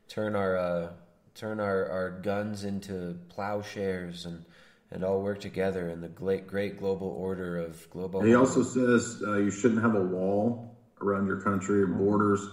turn 0.08 0.36
our 0.36 0.56
uh, 0.56 0.90
turn 1.34 1.60
our, 1.60 1.90
our 1.90 2.12
guns 2.12 2.64
into 2.64 3.18
plowshares 3.30 4.26
and 4.26 4.46
and 4.92 5.04
all 5.04 5.24
work 5.24 5.40
together 5.40 5.90
in 5.90 6.02
the 6.02 6.08
great 6.10 6.46
great 6.46 6.78
global 6.78 7.08
order 7.08 7.58
of 7.58 7.90
global. 7.90 8.20
And 8.20 8.30
he 8.30 8.36
also 8.36 8.62
says 8.62 9.24
uh, 9.26 9.38
you 9.38 9.50
shouldn't 9.50 9.82
have 9.82 9.96
a 9.96 10.02
wall 10.04 10.78
around 11.02 11.26
your 11.26 11.42
country 11.42 11.82
or 11.82 11.88
borders. 11.88 12.48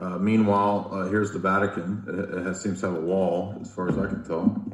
Uh, 0.00 0.18
meanwhile, 0.18 0.88
uh, 0.92 1.08
here's 1.08 1.32
the 1.32 1.38
Vatican. 1.38 2.04
It, 2.06 2.46
has, 2.46 2.60
seems 2.60 2.80
to 2.80 2.86
have 2.86 2.96
a 2.96 3.00
wall, 3.00 3.58
as 3.60 3.72
far 3.72 3.88
as 3.88 3.98
I 3.98 4.06
can 4.06 4.24
tell. 4.24 4.64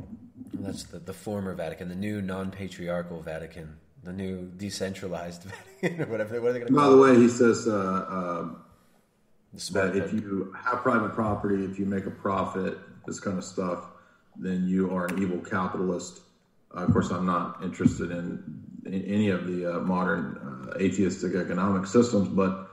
That's 0.55 0.85
the, 0.85 0.99
the 0.99 1.15
former 1.15 1.55
Vatican, 1.55 1.89
the 1.89 1.95
new 1.95 2.21
non-patriarchal 2.21 3.23
Vatican, 3.23 3.77
the 4.03 4.13
new 4.13 4.51
decentralized 4.57 5.45
Vatican, 5.81 6.03
or 6.03 6.07
whatever. 6.07 6.41
What 6.41 6.51
are 6.51 6.53
they 6.53 6.59
going 6.61 6.73
to 6.73 6.79
By 6.79 6.89
the 6.89 6.97
way, 6.97 7.17
he 7.17 7.29
says 7.29 7.67
uh, 7.67 7.73
uh, 7.75 8.49
that 9.73 9.97
if 9.97 10.13
you 10.13 10.55
have 10.59 10.83
private 10.83 11.15
property, 11.15 11.65
if 11.65 11.79
you 11.79 11.87
make 11.87 12.07
a 12.07 12.11
profit, 12.11 12.79
this 13.07 13.21
kind 13.21 13.39
of 13.39 13.45
stuff, 13.45 13.85
then 14.37 14.67
you 14.69 14.91
are 14.91 15.07
an 15.07 15.23
evil 15.23 15.39
capitalist. 15.39 16.21
Uh, 16.75 16.81
of 16.81 16.93
course, 16.93 17.11
I'm 17.11 17.27
not 17.27 17.63
interested 17.63 18.11
in, 18.11 18.43
in 18.85 19.03
any 19.05 19.31
of 19.31 19.47
the 19.47 19.77
uh, 19.77 19.81
modern 19.81 20.69
uh, 20.69 20.79
atheistic 20.79 21.35
economic 21.35 21.87
systems, 21.87 22.29
but 22.29 22.69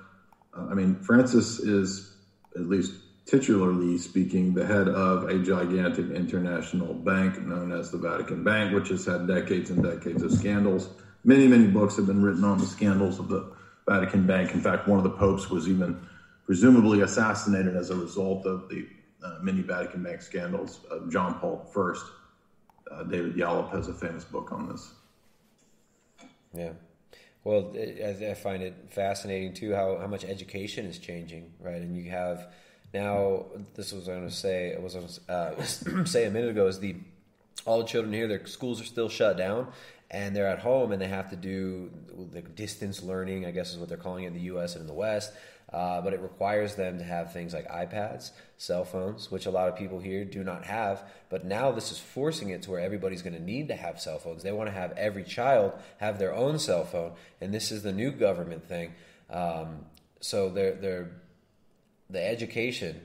uh, 0.57 0.67
I 0.69 0.73
mean, 0.73 0.95
Francis 0.95 1.59
is, 1.59 2.10
at 2.55 2.67
least 2.67 2.93
titularly 3.25 3.99
speaking, 3.99 4.53
the 4.53 4.65
head 4.65 4.87
of 4.87 5.29
a 5.29 5.39
gigantic 5.39 6.09
international 6.09 6.93
bank 6.93 7.41
known 7.41 7.71
as 7.71 7.91
the 7.91 7.97
Vatican 7.97 8.43
Bank, 8.43 8.73
which 8.73 8.89
has 8.89 9.05
had 9.05 9.27
decades 9.27 9.69
and 9.69 9.83
decades 9.83 10.23
of 10.23 10.31
scandals. 10.31 10.89
Many, 11.23 11.47
many 11.47 11.67
books 11.67 11.95
have 11.97 12.07
been 12.07 12.21
written 12.21 12.43
on 12.43 12.57
the 12.57 12.65
scandals 12.65 13.19
of 13.19 13.29
the 13.29 13.53
Vatican 13.87 14.25
Bank. 14.25 14.53
In 14.53 14.61
fact, 14.61 14.87
one 14.87 14.97
of 14.97 15.03
the 15.03 15.11
popes 15.11 15.49
was 15.49 15.69
even 15.69 15.99
presumably 16.45 17.01
assassinated 17.01 17.75
as 17.75 17.89
a 17.89 17.95
result 17.95 18.45
of 18.45 18.67
the 18.69 18.87
uh, 19.23 19.37
many 19.41 19.61
Vatican 19.61 20.03
Bank 20.03 20.21
scandals. 20.21 20.79
Uh, 20.91 21.07
John 21.09 21.35
Paul 21.35 21.69
I, 21.75 22.93
uh, 22.93 23.03
David 23.03 23.35
Yallop 23.35 23.71
has 23.71 23.87
a 23.87 23.93
famous 23.93 24.23
book 24.23 24.51
on 24.51 24.67
this. 24.67 24.91
Yeah. 26.53 26.73
Well, 27.43 27.73
I, 27.75 28.33
find 28.35 28.61
it 28.61 28.75
fascinating 28.89 29.53
too 29.53 29.73
how, 29.73 29.97
how 29.97 30.07
much 30.07 30.23
education 30.23 30.85
is 30.85 30.99
changing, 30.99 31.51
right? 31.59 31.81
And 31.81 31.97
you 31.97 32.11
have 32.11 32.47
now 32.93 33.45
this 33.73 33.91
was 33.91 34.07
I 34.07 34.13
was 34.13 34.19
going 34.19 34.29
to 34.29 34.35
say. 34.35 34.77
Was 34.79 35.19
uh, 35.27 35.63
say 36.05 36.25
a 36.25 36.31
minute 36.31 36.51
ago 36.51 36.67
is 36.67 36.79
the 36.79 36.95
all 37.65 37.79
the 37.79 37.85
children 37.85 38.13
here 38.13 38.27
their 38.27 38.45
schools 38.47 38.81
are 38.81 38.85
still 38.85 39.09
shut 39.09 39.37
down 39.37 39.67
and 40.09 40.35
they're 40.35 40.47
at 40.47 40.59
home 40.59 40.91
and 40.91 41.01
they 41.01 41.07
have 41.07 41.29
to 41.29 41.35
do 41.35 41.89
the 42.31 42.41
distance 42.41 43.01
learning. 43.01 43.45
I 43.45 43.51
guess 43.51 43.71
is 43.71 43.77
what 43.77 43.89
they're 43.89 43.97
calling 43.97 44.25
it 44.25 44.27
in 44.27 44.33
the 44.33 44.41
U.S. 44.41 44.73
and 44.75 44.81
in 44.81 44.87
the 44.87 44.93
West. 44.93 45.33
Uh, 45.71 46.01
but 46.01 46.13
it 46.13 46.19
requires 46.19 46.75
them 46.75 46.97
to 46.97 47.03
have 47.03 47.31
things 47.31 47.53
like 47.53 47.65
iPads, 47.69 48.31
cell 48.57 48.83
phones, 48.83 49.31
which 49.31 49.45
a 49.45 49.51
lot 49.51 49.69
of 49.69 49.75
people 49.77 49.99
here 49.99 50.25
do 50.25 50.43
not 50.43 50.65
have. 50.65 51.03
But 51.29 51.45
now 51.45 51.71
this 51.71 51.91
is 51.91 51.97
forcing 51.97 52.49
it 52.49 52.63
to 52.63 52.71
where 52.71 52.81
everybody's 52.81 53.21
going 53.21 53.35
to 53.35 53.41
need 53.41 53.69
to 53.69 53.75
have 53.75 53.99
cell 54.01 54.19
phones. 54.19 54.43
They 54.43 54.51
want 54.51 54.67
to 54.67 54.73
have 54.73 54.91
every 54.93 55.23
child 55.23 55.73
have 55.97 56.19
their 56.19 56.35
own 56.35 56.59
cell 56.59 56.83
phone, 56.83 57.13
and 57.39 57.53
this 57.53 57.71
is 57.71 57.83
the 57.83 57.93
new 57.93 58.11
government 58.11 58.67
thing. 58.67 58.93
Um, 59.29 59.85
so 60.19 60.49
they're 60.49 60.73
they're 60.73 61.11
the 62.09 62.21
education 62.21 62.99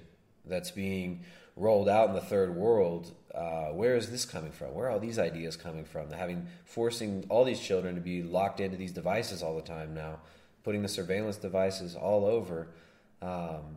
that's 0.44 0.72
being 0.72 1.24
rolled 1.56 1.88
out 1.88 2.08
in 2.08 2.14
the 2.14 2.20
third 2.20 2.54
world, 2.54 3.12
uh, 3.34 3.68
where 3.68 3.96
is 3.96 4.10
this 4.10 4.24
coming 4.24 4.52
from? 4.52 4.74
Where 4.74 4.86
are 4.86 4.90
all 4.90 5.00
these 5.00 5.18
ideas 5.18 5.56
coming 5.56 5.84
from? 5.84 6.10
Having 6.10 6.46
forcing 6.64 7.24
all 7.28 7.44
these 7.44 7.60
children 7.60 7.94
to 7.94 8.00
be 8.00 8.22
locked 8.22 8.60
into 8.60 8.76
these 8.76 8.92
devices 8.92 9.42
all 9.42 9.56
the 9.56 9.62
time 9.62 9.94
now, 9.94 10.18
putting 10.66 10.82
the 10.82 10.88
surveillance 10.88 11.36
devices 11.36 11.94
all 11.94 12.26
over. 12.26 12.66
Um, 13.22 13.76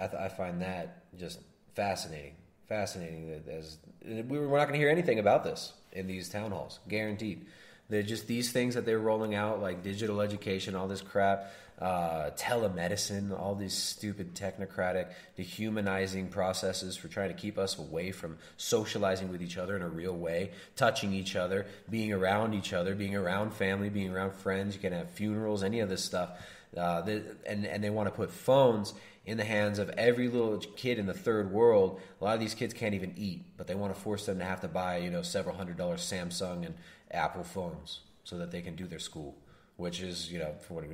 I, 0.00 0.06
th- 0.06 0.22
I 0.22 0.28
find 0.28 0.62
that 0.62 1.02
just 1.18 1.40
fascinating, 1.74 2.36
fascinating. 2.68 3.28
That 3.28 3.52
as 3.52 3.78
we 4.04 4.38
were, 4.38 4.46
we're 4.48 4.58
not 4.58 4.68
going 4.68 4.78
to 4.78 4.78
hear 4.78 4.88
anything 4.88 5.18
about 5.18 5.42
this 5.42 5.72
in 5.90 6.06
these 6.06 6.28
town 6.28 6.52
halls, 6.52 6.78
guaranteed. 6.88 7.44
They're 7.88 8.04
just 8.04 8.28
these 8.28 8.52
things 8.52 8.76
that 8.76 8.86
they're 8.86 9.00
rolling 9.00 9.34
out, 9.34 9.60
like 9.60 9.82
digital 9.82 10.20
education, 10.20 10.76
all 10.76 10.86
this 10.86 11.02
crap, 11.02 11.50
uh, 11.80 12.30
telemedicine, 12.36 13.38
all 13.38 13.54
these 13.54 13.74
stupid 13.74 14.34
technocratic, 14.34 15.08
dehumanizing 15.36 16.28
processes 16.28 16.96
for 16.96 17.08
trying 17.08 17.28
to 17.28 17.34
keep 17.34 17.58
us 17.58 17.78
away 17.78 18.12
from 18.12 18.38
socializing 18.56 19.30
with 19.30 19.42
each 19.42 19.58
other 19.58 19.76
in 19.76 19.82
a 19.82 19.88
real 19.88 20.16
way, 20.16 20.50
touching 20.74 21.12
each 21.12 21.36
other, 21.36 21.66
being 21.90 22.12
around 22.12 22.54
each 22.54 22.72
other, 22.72 22.94
being 22.94 23.14
around 23.14 23.52
family, 23.52 23.90
being 23.90 24.10
around 24.10 24.32
friends. 24.32 24.74
You 24.74 24.80
can 24.80 24.92
have 24.92 25.10
funerals, 25.10 25.62
any 25.62 25.80
of 25.80 25.88
this 25.88 26.02
stuff. 26.02 26.30
Uh, 26.76 27.02
the, 27.02 27.36
and, 27.46 27.66
and 27.66 27.84
they 27.84 27.90
want 27.90 28.08
to 28.08 28.14
put 28.14 28.30
phones 28.30 28.94
in 29.26 29.36
the 29.36 29.44
hands 29.44 29.78
of 29.78 29.90
every 29.90 30.28
little 30.28 30.58
kid 30.58 30.98
in 30.98 31.06
the 31.06 31.14
third 31.14 31.52
world. 31.52 32.00
A 32.20 32.24
lot 32.24 32.34
of 32.34 32.40
these 32.40 32.54
kids 32.54 32.72
can't 32.72 32.94
even 32.94 33.12
eat, 33.16 33.44
but 33.56 33.66
they 33.66 33.74
want 33.74 33.94
to 33.94 34.00
force 34.00 34.24
them 34.24 34.38
to 34.38 34.44
have 34.44 34.60
to 34.62 34.68
buy, 34.68 34.98
you 34.98 35.10
know, 35.10 35.22
several 35.22 35.56
hundred 35.56 35.76
dollar 35.76 35.96
Samsung 35.96 36.64
and 36.64 36.74
Apple 37.10 37.44
phones 37.44 38.00
so 38.24 38.38
that 38.38 38.50
they 38.50 38.62
can 38.62 38.76
do 38.76 38.86
their 38.86 38.98
school, 38.98 39.36
which 39.76 40.00
is, 40.00 40.32
you 40.32 40.38
know, 40.38 40.54
for 40.66 40.74
what 40.74 40.84
a 40.84 40.88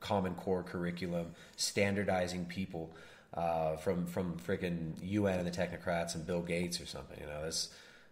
common 0.00 0.34
core 0.34 0.62
curriculum, 0.62 1.32
standardizing 1.56 2.46
people 2.46 2.94
uh, 3.34 3.76
from 3.76 4.06
from 4.06 4.38
freaking 4.38 4.94
UN 5.02 5.38
and 5.38 5.46
the 5.46 5.56
technocrats 5.56 6.14
and 6.14 6.26
Bill 6.26 6.42
Gates 6.42 6.80
or 6.80 6.86
something. 6.86 7.18
You 7.20 7.26
know, 7.26 7.44
it's 7.46 7.68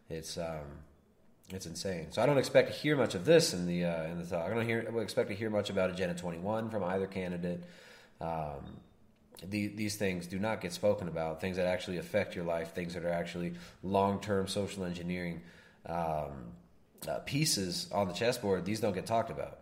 it's 0.08 0.38
um, 0.38 0.66
it's 1.50 1.66
insane. 1.66 2.08
So 2.10 2.22
I 2.22 2.26
don't 2.26 2.38
expect 2.38 2.70
to 2.70 2.74
hear 2.74 2.96
much 2.96 3.14
of 3.14 3.24
this 3.24 3.54
in 3.54 3.66
the 3.66 3.84
uh, 3.84 4.04
in 4.04 4.18
the 4.18 4.24
talk. 4.24 4.46
I 4.46 4.54
don't 4.54 4.66
hear. 4.66 4.86
I 4.94 4.98
expect 5.00 5.30
to 5.30 5.34
hear 5.34 5.50
much 5.50 5.70
about 5.70 5.90
Agenda 5.90 6.14
21 6.14 6.70
from 6.70 6.84
either 6.84 7.06
candidate. 7.06 7.64
Um, 8.20 8.80
the, 9.46 9.68
these 9.68 9.94
things 9.94 10.26
do 10.26 10.38
not 10.38 10.60
get 10.60 10.72
spoken 10.72 11.06
about. 11.06 11.40
Things 11.40 11.56
that 11.58 11.66
actually 11.66 11.98
affect 11.98 12.34
your 12.34 12.44
life. 12.44 12.74
Things 12.74 12.94
that 12.94 13.04
are 13.04 13.12
actually 13.12 13.54
long 13.82 14.20
term 14.20 14.48
social 14.48 14.84
engineering 14.84 15.42
um, 15.86 16.52
uh, 17.08 17.20
pieces 17.24 17.88
on 17.92 18.08
the 18.08 18.14
chessboard. 18.14 18.64
These 18.64 18.80
don't 18.80 18.94
get 18.94 19.06
talked 19.06 19.30
about. 19.30 19.58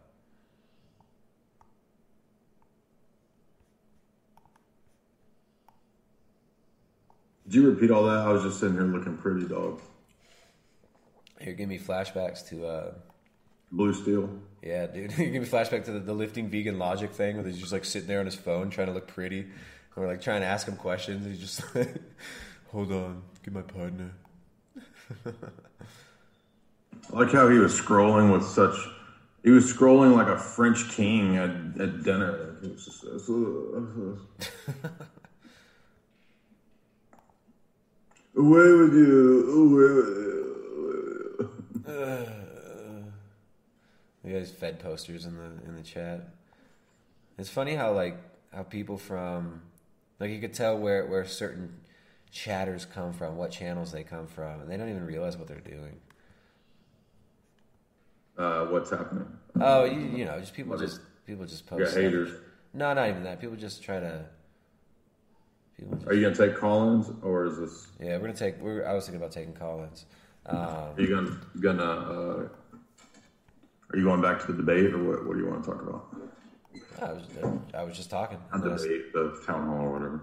Did 7.46 7.54
you 7.54 7.70
repeat 7.70 7.92
all 7.92 8.04
that? 8.04 8.26
I 8.26 8.32
was 8.32 8.42
just 8.42 8.58
sitting 8.58 8.74
here 8.74 8.84
looking 8.84 9.16
pretty, 9.16 9.46
dog. 9.46 9.80
Here, 11.40 11.52
give 11.52 11.68
me 11.68 11.78
flashbacks 11.78 12.48
to 12.48 12.66
uh, 12.66 12.94
Blue 13.70 13.94
Steel. 13.94 14.28
Yeah, 14.62 14.86
dude. 14.86 15.10
give 15.16 15.32
me 15.32 15.40
flashback 15.40 15.84
to 15.84 15.92
the, 15.92 16.00
the 16.00 16.12
lifting 16.12 16.48
vegan 16.48 16.78
logic 16.78 17.12
thing 17.12 17.36
where 17.36 17.46
he's 17.46 17.58
just 17.58 17.72
like 17.72 17.84
sitting 17.84 18.08
there 18.08 18.18
on 18.18 18.26
his 18.26 18.34
phone 18.34 18.70
trying 18.70 18.88
to 18.88 18.92
look 18.92 19.06
pretty. 19.06 19.40
And 19.40 19.50
we're 19.94 20.08
like 20.08 20.22
trying 20.22 20.40
to 20.40 20.46
ask 20.46 20.66
him 20.66 20.76
questions. 20.76 21.24
And 21.24 21.34
he's 21.34 21.42
just 21.42 21.74
like, 21.74 21.94
hold 22.72 22.90
on, 22.90 23.22
get 23.44 23.54
my 23.54 23.62
partner. 23.62 24.10
I 25.26 25.32
like 27.10 27.30
how 27.30 27.48
he 27.48 27.58
was 27.58 27.80
scrolling 27.80 28.32
with 28.32 28.44
such. 28.44 28.74
He 29.44 29.50
was 29.50 29.72
scrolling 29.72 30.16
like 30.16 30.26
a 30.26 30.36
French 30.36 30.90
king 30.90 31.36
at, 31.36 31.50
at 31.80 32.02
dinner. 32.02 32.56
He 32.60 32.70
was 32.70 32.84
just, 32.84 33.04
Away 38.36 38.72
with 38.72 38.92
you! 38.94 39.50
Away 39.52 39.94
with 39.94 40.16
you! 41.88 43.12
You 44.24 44.32
guys 44.38 44.50
fed 44.50 44.80
posters 44.80 45.24
in 45.24 45.36
the 45.36 45.44
in 45.68 45.76
the 45.76 45.82
chat. 45.82 46.28
It's 47.38 47.48
funny 47.48 47.74
how 47.74 47.92
like 47.92 48.16
how 48.52 48.62
people 48.64 48.98
from 48.98 49.62
like 50.18 50.30
you 50.30 50.40
could 50.40 50.52
tell 50.52 50.76
where 50.78 51.06
where 51.06 51.24
certain 51.24 51.76
chatters 52.30 52.84
come 52.84 53.12
from, 53.12 53.36
what 53.36 53.50
channels 53.52 53.92
they 53.92 54.02
come 54.02 54.26
from, 54.26 54.60
and 54.60 54.70
they 54.70 54.76
don't 54.76 54.88
even 54.90 55.06
realize 55.06 55.36
what 55.36 55.46
they're 55.48 55.60
doing. 55.60 55.96
Uh, 58.36 58.66
what's 58.66 58.90
happening? 58.90 59.26
Oh, 59.60 59.84
you, 59.84 60.00
you 60.18 60.24
know, 60.26 60.38
just 60.40 60.52
people 60.52 60.72
What 60.72 60.80
just 60.80 60.94
is- 60.98 61.00
people 61.26 61.46
just 61.46 61.64
You 61.70 61.78
post. 61.78 61.94
got 61.94 62.02
haters. 62.02 62.28
stuff. 62.30 62.40
No, 62.74 62.92
not 62.92 63.08
even 63.08 63.22
that. 63.24 63.40
People 63.40 63.56
just 63.56 63.82
try 63.82 63.98
to. 64.00 64.26
Are 66.06 66.14
you 66.14 66.22
gonna 66.22 66.34
take 66.34 66.56
Collins 66.56 67.10
or 67.22 67.46
is 67.46 67.58
this? 67.58 67.86
yeah, 68.00 68.16
we're 68.16 68.20
gonna 68.28 68.32
take. 68.34 68.58
We're, 68.60 68.86
I 68.86 68.94
was 68.94 69.04
thinking 69.04 69.20
about 69.20 69.32
taking 69.32 69.52
Collins. 69.52 70.06
Um, 70.46 70.56
Are 70.58 70.94
you 70.98 71.08
gonna 71.08 71.40
gonna? 71.60 71.82
Uh, 71.82 72.48
are 73.90 73.98
you 73.98 74.04
going 74.04 74.22
back 74.22 74.40
to 74.46 74.52
the 74.52 74.56
debate 74.56 74.94
or 74.94 75.02
what? 75.02 75.26
What 75.26 75.34
do 75.34 75.40
you 75.42 75.48
want 75.48 75.64
to 75.64 75.70
talk 75.70 75.82
about? 75.82 76.16
I 77.02 77.12
was 77.12 77.24
I 77.74 77.82
was 77.82 77.96
just 77.96 78.08
talking. 78.10 78.38
Not 78.52 78.62
the 78.64 78.76
debate, 78.76 79.12
the 79.12 79.42
town 79.46 79.66
hall 79.66 79.86
or 79.86 79.92
whatever. 79.92 80.20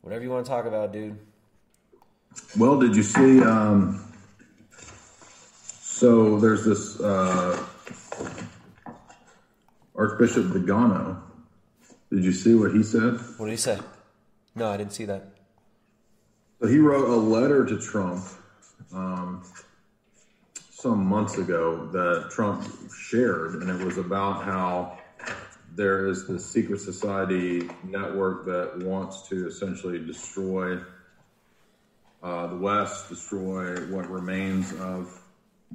Whatever 0.00 0.24
you 0.24 0.30
want 0.30 0.46
to 0.46 0.50
talk 0.50 0.64
about, 0.64 0.92
dude. 0.92 1.18
Well, 2.58 2.78
did 2.78 2.96
you 2.96 3.02
see? 3.02 3.42
Um, 3.42 4.02
so 5.80 6.38
there's 6.38 6.64
this 6.64 6.98
uh, 7.00 7.62
Archbishop 9.94 10.44
Vigano. 10.44 11.22
Did 12.10 12.24
you 12.24 12.32
see 12.32 12.54
what 12.54 12.72
he 12.72 12.82
said? 12.82 13.14
What 13.36 13.46
did 13.46 13.52
he 13.52 13.56
say? 13.56 13.78
No, 14.54 14.70
I 14.70 14.76
didn't 14.76 14.92
see 14.92 15.04
that. 15.06 15.28
So 16.60 16.68
he 16.68 16.78
wrote 16.78 17.08
a 17.08 17.16
letter 17.16 17.66
to 17.66 17.78
Trump 17.78 18.24
um, 18.92 19.42
some 20.70 21.04
months 21.04 21.36
ago 21.36 21.86
that 21.86 22.30
Trump 22.30 22.66
shared, 22.96 23.56
and 23.56 23.68
it 23.68 23.84
was 23.84 23.98
about 23.98 24.44
how 24.44 24.98
there 25.74 26.06
is 26.06 26.26
this 26.26 26.46
secret 26.46 26.80
society 26.80 27.68
network 27.84 28.46
that 28.46 28.78
wants 28.78 29.28
to 29.28 29.46
essentially 29.46 29.98
destroy 29.98 30.78
uh, 32.22 32.46
the 32.46 32.56
West, 32.56 33.08
destroy 33.08 33.76
what 33.86 34.08
remains 34.08 34.72
of, 34.80 35.20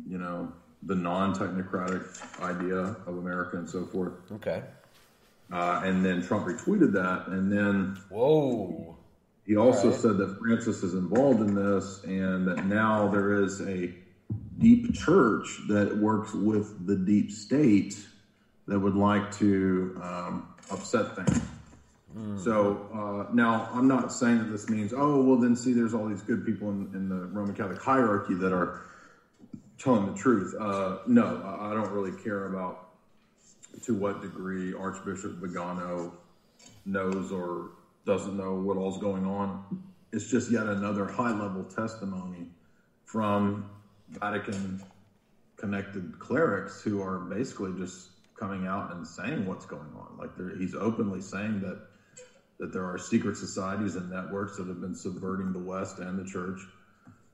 you 0.08 0.18
know, 0.18 0.52
the 0.84 0.96
non-technocratic 0.96 2.42
idea 2.42 2.78
of 3.06 3.18
America 3.18 3.58
and 3.58 3.70
so 3.70 3.86
forth. 3.86 4.14
Okay. 4.32 4.64
Uh, 5.52 5.82
and 5.84 6.06
then 6.06 6.22
Trump 6.22 6.46
retweeted 6.46 6.94
that, 6.94 7.28
and 7.28 7.52
then 7.52 7.98
whoa, 8.10 8.96
he 9.46 9.58
also 9.58 9.90
right. 9.90 10.00
said 10.00 10.18
that 10.18 10.38
Francis 10.40 10.82
is 10.82 10.94
involved 10.94 11.42
in 11.42 11.54
this, 11.54 12.04
and 12.06 12.48
that 12.48 12.66
now 12.66 13.10
there 13.10 13.44
is 13.44 13.60
a 13.62 13.94
deep 14.60 14.94
church 14.94 15.60
that 15.68 15.98
works 15.98 16.34
with 16.34 16.88
the 16.88 16.96
deep 16.96 17.32
state 17.32 17.98
that 18.68 18.80
would 18.80 18.96
like 18.96 19.30
to 19.32 20.00
um, 20.02 20.48
upset 20.70 21.16
things. 21.16 21.42
So 22.36 22.90
uh, 22.94 23.34
now 23.34 23.70
I'm 23.74 23.88
not 23.88 24.12
saying 24.12 24.40
that 24.40 24.52
this 24.52 24.70
means, 24.70 24.94
oh, 24.94 25.24
well, 25.24 25.38
then 25.38 25.56
see, 25.56 25.72
there's 25.72 25.94
all 25.94 26.08
these 26.10 26.22
good 26.22 26.46
people 26.46 26.70
in, 26.70 26.92
in 26.94 27.08
the 27.08 27.28
Roman 27.28 27.56
Catholic 27.56 27.82
hierarchy 27.82 28.34
that 28.36 28.52
are 28.52 28.82
telling 29.78 30.12
the 30.12 30.18
truth. 30.18 30.54
Uh, 30.60 30.98
no, 31.08 31.58
I 31.60 31.74
don't 31.74 31.90
really 31.92 32.12
care 32.22 32.48
about 32.48 32.91
to 33.84 33.94
what 33.94 34.22
degree 34.22 34.74
Archbishop 34.74 35.34
Vigano 35.40 36.14
knows 36.86 37.32
or 37.32 37.72
doesn't 38.06 38.36
know 38.36 38.56
what 38.56 38.78
all's 38.78 38.98
going 38.98 39.26
on. 39.26 39.64
It's 40.12 40.30
just 40.30 40.52
yet 40.52 40.68
another 40.68 41.06
high 41.06 41.32
level 41.32 41.64
testimony 41.64 42.48
from 43.06 43.66
Vatican 44.10 44.82
connected 45.58 46.18
clerics 46.20 46.82
who 46.82 47.02
are 47.02 47.20
basically 47.20 47.74
just 47.74 48.10
coming 48.38 48.66
out 48.66 48.92
and 48.92 49.06
saying 49.06 49.46
what's 49.46 49.66
going 49.66 49.94
on. 49.96 50.18
Like 50.18 50.32
he's 50.58 50.76
openly 50.76 51.22
saying 51.22 51.62
that 51.62 51.78
that 52.60 52.72
there 52.72 52.86
are 52.86 52.98
secret 52.98 53.36
societies 53.36 53.96
and 53.96 54.10
networks 54.10 54.56
that 54.56 54.68
have 54.68 54.80
been 54.80 54.94
subverting 54.94 55.52
the 55.52 55.60
West 55.60 55.98
and 55.98 56.18
the 56.18 56.24
church. 56.24 56.60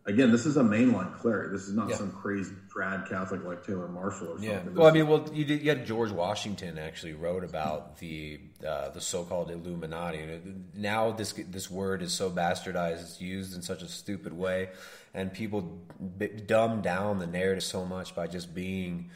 Again, 0.07 0.31
this 0.31 0.45
is 0.45 0.55
a 0.55 0.61
mainline 0.63 1.17
cleric. 1.19 1.51
This 1.51 1.67
is 1.67 1.73
not 1.73 1.89
Yeah. 1.89 1.97
some 1.97 2.11
crazy 2.13 2.53
trad 2.73 3.09
Catholic 3.09 3.43
like 3.43 3.65
Taylor 3.65 3.89
Marshall 3.89 4.27
or 4.29 4.31
something. 4.37 4.49
Yeah. 4.49 4.61
Well, 4.73 4.87
I 4.87 4.91
mean, 4.91 5.05
well, 5.07 5.29
you 5.33 5.43
did. 5.43 5.61
You 5.61 5.69
had 5.69 5.85
George 5.85 6.11
Washington 6.11 6.77
actually 6.79 7.13
wrote 7.13 7.43
about 7.43 7.97
the 7.99 8.39
uh, 8.65 8.89
the 8.89 9.01
so-called 9.01 9.51
Illuminati. 9.51 10.19
And 10.19 10.65
Now 10.73 11.11
this 11.11 11.33
this 11.33 11.69
word 11.69 12.01
is 12.01 12.13
so 12.13 12.29
bastardized; 12.31 13.01
it's 13.01 13.21
used 13.21 13.53
in 13.53 13.61
such 13.61 13.81
a 13.81 13.87
stupid 13.89 14.31
way, 14.31 14.69
and 15.13 15.31
people 15.33 15.77
b- 16.17 16.27
dumb 16.27 16.81
down 16.81 17.19
the 17.19 17.27
narrative 17.27 17.63
so 17.63 17.85
much 17.85 18.15
by 18.15 18.27
just 18.27 18.55
being. 18.55 19.09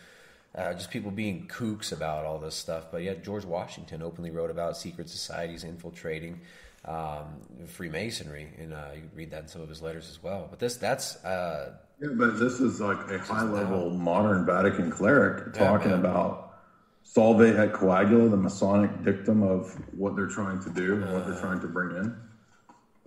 Uh, 0.54 0.74
just 0.74 0.92
people 0.92 1.12
being 1.12 1.48
kooks 1.48 1.94
about 1.94 2.26
all 2.26 2.38
this 2.38 2.56
stuff, 2.56 2.88
but 2.92 3.02
yet 3.02 3.24
George 3.24 3.46
Washington 3.46 4.02
openly 4.02 4.32
wrote 4.32 4.52
about 4.52 4.76
secret 4.76 5.10
societies 5.10 5.64
infiltrating 5.64 6.42
um, 6.86 7.42
Freemasonry, 7.68 8.48
and 8.58 8.74
uh, 8.74 8.88
you 8.96 9.04
read 9.16 9.32
that 9.32 9.44
in 9.44 9.48
some 9.48 9.62
of 9.62 9.70
his 9.70 9.82
letters 9.82 10.10
as 10.10 10.22
well. 10.22 10.48
But 10.50 10.60
this, 10.60 10.76
that's 10.78 11.24
uh, 11.24 11.76
Yeah, 12.02 12.10
but 12.14 12.40
this 12.40 12.60
is 12.60 12.80
like 12.82 13.10
a 13.12 13.20
high 13.20 13.44
level 13.44 13.90
modern 13.92 14.46
Vatican 14.46 14.90
cleric 14.92 15.54
talking 15.54 15.92
man. 15.92 16.00
about 16.00 16.54
Solve 17.04 17.42
et 17.42 17.74
Coagula, 17.74 18.30
the 18.32 18.38
Masonic 18.38 19.04
dictum 19.04 19.44
of 19.44 19.72
what 19.98 20.16
they're 20.16 20.28
trying 20.28 20.62
to 20.64 20.70
do 20.70 20.96
and 21.02 21.14
what 21.14 21.26
they're 21.28 21.40
trying 21.40 21.60
to 21.62 21.68
bring 21.68 21.98
in. 21.98 22.16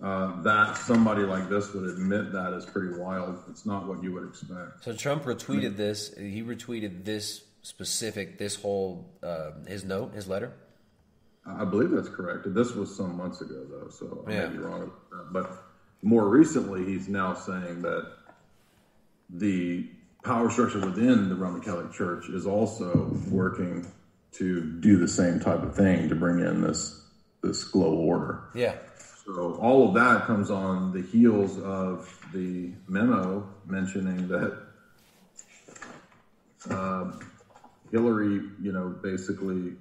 uh, 0.03 0.41
that 0.43 0.77
somebody 0.77 1.23
like 1.23 1.49
this 1.49 1.73
would 1.73 1.85
admit 1.89 2.31
that 2.33 2.53
is 2.53 2.65
pretty 2.65 2.97
wild. 2.97 3.39
It's 3.49 3.65
not 3.65 3.87
what 3.87 4.03
you 4.03 4.13
would 4.13 4.27
expect. 4.29 4.83
So 4.83 4.93
Trump 4.93 5.23
retweeted 5.23 5.75
this. 5.77 6.13
He 6.17 6.43
retweeted 6.43 7.03
this 7.05 7.41
specific, 7.61 8.37
this 8.37 8.55
whole 8.55 9.09
uh, 9.23 9.51
his 9.67 9.83
note, 9.83 10.13
his 10.13 10.27
letter. 10.27 10.53
I 11.45 11.63
believe 11.63 11.91
that's 11.91 12.09
correct. 12.09 12.51
This 12.53 12.73
was 12.73 12.95
some 12.95 13.15
months 13.15 13.41
ago, 13.41 13.65
though, 13.69 13.87
so 13.89 14.23
I 14.27 14.31
Yeah. 14.31 14.47
may 14.47 14.53
be 14.53 14.57
wrong. 14.59 14.91
But 15.31 15.51
more 16.01 16.27
recently, 16.27 16.85
he's 16.85 17.07
now 17.07 17.33
saying 17.33 17.81
that 17.83 18.07
the 19.29 19.85
power 20.23 20.49
structure 20.49 20.79
within 20.79 21.29
the 21.29 21.35
Roman 21.35 21.61
Catholic 21.61 21.91
Church 21.91 22.29
is 22.29 22.45
also 22.45 23.15
working 23.29 23.85
to 24.33 24.61
do 24.79 24.97
the 24.97 25.07
same 25.07 25.39
type 25.39 25.63
of 25.63 25.75
thing 25.75 26.09
to 26.09 26.15
bring 26.15 26.39
in 26.39 26.61
this 26.61 27.01
this 27.41 27.63
global 27.63 27.99
order. 27.99 28.39
Yeah. 28.55 28.73
So 29.23 29.55
all 29.55 29.87
of 29.87 29.93
that 29.95 30.25
comes 30.25 30.49
on 30.49 30.91
the 30.91 31.01
heels 31.01 31.59
of 31.59 32.07
the 32.33 32.71
memo 32.87 33.47
mentioning 33.67 34.27
that 34.29 34.53
uh, 36.69 37.05
Hillary, 37.91 38.41
you 38.59 38.71
know, 38.71 38.89
basically 38.89 39.75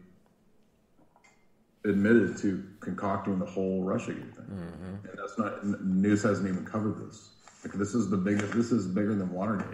admitted 1.94 2.36
to 2.38 2.62
concocting 2.80 3.38
the 3.38 3.46
whole 3.46 3.84
Russiagate 3.84 4.34
thing, 4.34 4.44
Mm-hmm. 4.50 5.08
and 5.08 5.18
that's 5.18 5.38
not 5.38 5.64
news 5.84 6.22
hasn't 6.22 6.48
even 6.48 6.64
covered 6.64 6.98
this. 7.06 7.30
Like 7.64 7.74
this 7.74 7.94
is 7.94 8.10
the 8.10 8.16
biggest. 8.16 8.52
This 8.52 8.72
is 8.72 8.86
bigger 8.86 9.14
than 9.14 9.30
Watergate, 9.32 9.66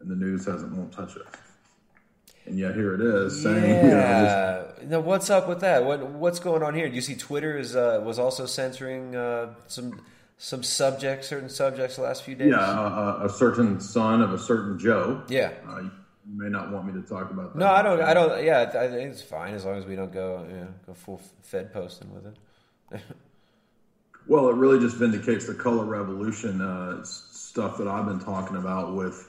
and 0.00 0.10
the 0.10 0.14
news 0.16 0.46
hasn't 0.46 0.74
won't 0.74 0.92
touch 0.92 1.16
it. 1.16 1.22
And 2.46 2.58
yet 2.58 2.74
here 2.74 2.94
it 2.94 3.00
is 3.02 3.42
saying, 3.42 3.84
you 3.84 3.90
know, 3.90 3.98
Yeah. 3.98 4.64
Now, 4.86 5.00
what's 5.00 5.28
up 5.28 5.46
with 5.48 5.60
that? 5.60 5.84
What 5.84 6.02
what's 6.06 6.38
going 6.40 6.62
on 6.62 6.74
here? 6.74 6.88
Do 6.88 6.94
you 6.94 7.02
see 7.02 7.14
Twitter 7.14 7.58
is 7.58 7.76
uh, 7.76 8.00
was 8.04 8.18
also 8.18 8.46
censoring 8.46 9.14
uh, 9.14 9.54
some 9.66 10.00
some 10.38 10.62
subjects, 10.62 11.28
certain 11.28 11.50
subjects, 11.50 11.96
the 11.96 12.02
last 12.02 12.22
few 12.22 12.34
days? 12.34 12.50
yeah, 12.50 12.58
a, 12.58 13.22
a- 13.22 13.26
a 13.26 13.28
certain 13.28 13.78
son 13.80 14.22
of 14.22 14.32
a 14.32 14.38
certain 14.38 14.78
Joe. 14.78 15.22
Yeah. 15.28 15.52
You 16.30 16.40
may 16.40 16.48
not 16.48 16.70
want 16.70 16.86
me 16.86 17.00
to 17.00 17.08
talk 17.08 17.30
about 17.30 17.54
that. 17.54 17.58
No, 17.58 17.66
I 17.66 17.82
don't. 17.82 18.00
I 18.00 18.14
don't. 18.14 18.44
Yeah, 18.44 18.60
I 18.62 18.86
think 18.86 19.10
it's 19.10 19.22
fine 19.22 19.54
as 19.54 19.64
long 19.64 19.78
as 19.78 19.84
we 19.84 19.96
don't 19.96 20.12
go 20.12 20.46
you 20.48 20.56
know, 20.56 20.68
go 20.86 20.94
full 20.94 21.20
Fed 21.42 21.72
posting 21.72 22.12
with 22.14 22.26
it. 22.26 23.00
Well, 24.26 24.48
it 24.48 24.54
really 24.54 24.78
just 24.78 24.96
vindicates 24.96 25.46
the 25.46 25.54
color 25.54 25.84
revolution 25.84 26.60
uh, 26.60 27.02
stuff 27.04 27.78
that 27.78 27.88
I've 27.88 28.06
been 28.06 28.20
talking 28.20 28.56
about 28.56 28.94
with 28.94 29.28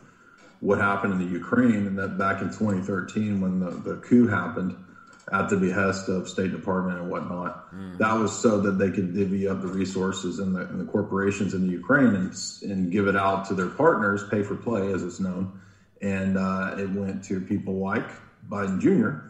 what 0.60 0.78
happened 0.78 1.14
in 1.14 1.20
the 1.20 1.34
Ukraine, 1.34 1.88
and 1.88 1.98
that 1.98 2.20
back 2.20 2.42
in 2.42 2.50
2013 2.50 3.42
when 3.42 3.60
the, 3.60 3.72
the 3.72 3.96
coup 4.02 4.28
happened 4.28 4.76
at 5.34 5.50
the 5.50 5.58
behest 5.58 6.08
of 6.08 6.30
State 6.30 6.52
Department 6.52 7.00
and 7.00 7.10
whatnot, 7.10 7.74
that 7.98 8.14
was 8.14 8.38
so 8.38 8.60
that 8.60 8.74
they 8.74 8.92
could 8.92 9.16
divvy 9.16 9.48
up 9.48 9.62
the 9.62 9.68
resources 9.68 10.38
and 10.38 10.56
the, 10.56 10.66
the 10.66 10.86
corporations 10.86 11.56
in 11.56 11.66
the 11.66 11.72
Ukraine 11.72 12.14
and, 12.14 12.34
and 12.62 12.92
give 12.92 13.08
it 13.08 13.16
out 13.16 13.48
to 13.48 13.56
their 13.56 13.70
partners, 13.70 14.24
pay 14.30 14.44
for 14.44 14.56
play 14.56 14.94
as 14.94 15.02
it's 15.04 15.20
known, 15.20 15.60
and 16.02 16.38
uh, 16.38 16.76
it 16.78 16.90
went 16.90 17.24
to 17.26 17.40
people 17.40 17.76
like 17.76 18.08
Biden 18.50 18.80
Jr. 18.80 19.28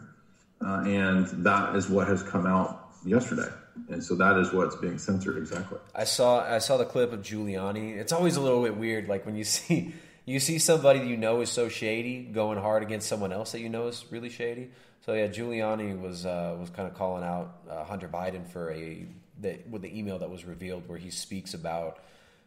Uh, 0.64 0.82
and 0.82 1.26
that 1.44 1.74
is 1.74 1.88
what 1.88 2.08
has 2.08 2.22
come 2.22 2.46
out 2.46 2.92
yesterday. 3.04 3.50
And 3.88 4.02
so 4.02 4.14
that 4.16 4.38
is 4.38 4.52
what's 4.52 4.76
being 4.76 4.98
censored 4.98 5.38
exactly. 5.38 5.78
I 5.94 6.04
saw 6.04 6.44
I 6.44 6.58
saw 6.58 6.76
the 6.76 6.84
clip 6.84 7.12
of 7.12 7.20
Giuliani. 7.20 7.96
It's 7.96 8.12
always 8.12 8.36
a 8.36 8.40
little 8.40 8.62
bit 8.62 8.76
weird, 8.76 9.08
like 9.08 9.24
when 9.26 9.34
you 9.34 9.44
see 9.58 9.94
you 10.24 10.40
see 10.40 10.58
somebody 10.58 11.00
you 11.00 11.16
know 11.16 11.40
is 11.40 11.50
so 11.50 11.68
shady 11.68 12.22
going 12.22 12.58
hard 12.58 12.82
against 12.82 13.08
someone 13.08 13.32
else 13.32 13.52
that 13.52 13.60
you 13.60 13.68
know 13.68 13.88
is 13.88 14.04
really 14.10 14.28
shady. 14.28 14.70
So 15.04 15.14
yeah, 15.14 15.26
Giuliani 15.26 16.00
was 16.00 16.26
uh, 16.26 16.56
was 16.60 16.70
kind 16.70 16.88
of 16.88 16.94
calling 16.94 17.24
out 17.24 17.56
uh, 17.68 17.84
Hunter 17.84 18.08
Biden 18.08 18.46
for 18.46 18.70
a 18.70 19.06
the, 19.40 19.58
with 19.68 19.82
the 19.82 19.98
email 19.98 20.18
that 20.18 20.30
was 20.30 20.44
revealed 20.44 20.88
where 20.88 20.98
he 20.98 21.10
speaks 21.10 21.54
about 21.54 21.98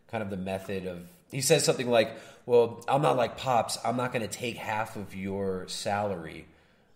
kind 0.08 0.24
of 0.24 0.30
the 0.30 0.38
method 0.38 0.86
of 0.86 1.08
he 1.32 1.42
says 1.42 1.66
something 1.66 1.90
like, 1.90 2.12
"Well, 2.46 2.84
I'm 2.88 3.02
not 3.02 3.18
like 3.18 3.38
pops. 3.38 3.78
I'm 3.84 3.98
not 3.98 4.14
going 4.14 4.28
to 4.28 4.34
take 4.34 4.58
half 4.58 4.96
of 4.96 5.16
your 5.16 5.68
salary." 5.68 6.48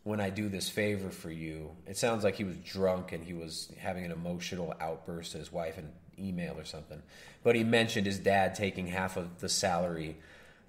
when 0.04 0.20
I 0.20 0.30
do 0.30 0.50
this 0.50 0.70
favor 0.70 1.10
for 1.10 1.30
you. 1.30 1.72
It 1.86 1.98
sounds 1.98 2.24
like 2.24 2.36
he 2.36 2.44
was 2.44 2.56
drunk 2.58 3.12
and 3.12 3.24
he 3.24 3.34
was 3.34 3.72
having 3.78 4.06
an 4.06 4.12
emotional 4.12 4.74
outburst 4.80 5.34
to 5.34 5.38
his 5.38 5.52
wife 5.52 5.78
in 5.78 5.90
email 6.18 6.56
or 6.58 6.66
something. 6.66 7.02
But 7.44 7.56
he 7.56 7.64
mentioned 7.64 8.06
his 8.06 8.20
dad 8.20 8.56
taking 8.56 8.88
half 8.88 9.18
of 9.18 9.40
the 9.40 9.50
salary 9.50 10.18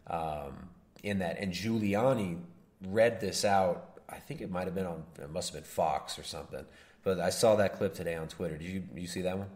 um, 0.07 0.69
in 1.03 1.21
that. 1.21 1.39
And 1.39 1.53
Giuliani 1.53 2.39
read 2.87 3.21
this 3.21 3.45
out. 3.45 4.01
I 4.09 4.17
think 4.17 4.41
it 4.41 4.51
might 4.51 4.65
have 4.65 4.75
been 4.75 4.87
on, 4.87 5.05
it 5.19 5.31
must 5.31 5.53
have 5.53 5.63
been 5.63 5.69
Fox 5.69 6.19
or 6.19 6.23
something. 6.23 6.65
But 7.03 7.21
I 7.21 7.31
saw 7.31 7.57
that 7.57 7.79
clip 7.79 7.95
today 7.95 8.17
on 8.17 8.29
Twitter. 8.29 8.59
Did 8.59 8.69
you 8.69 8.83
you 8.95 9.07
see 9.07 9.23
that 9.23 9.39
one? 9.39 9.49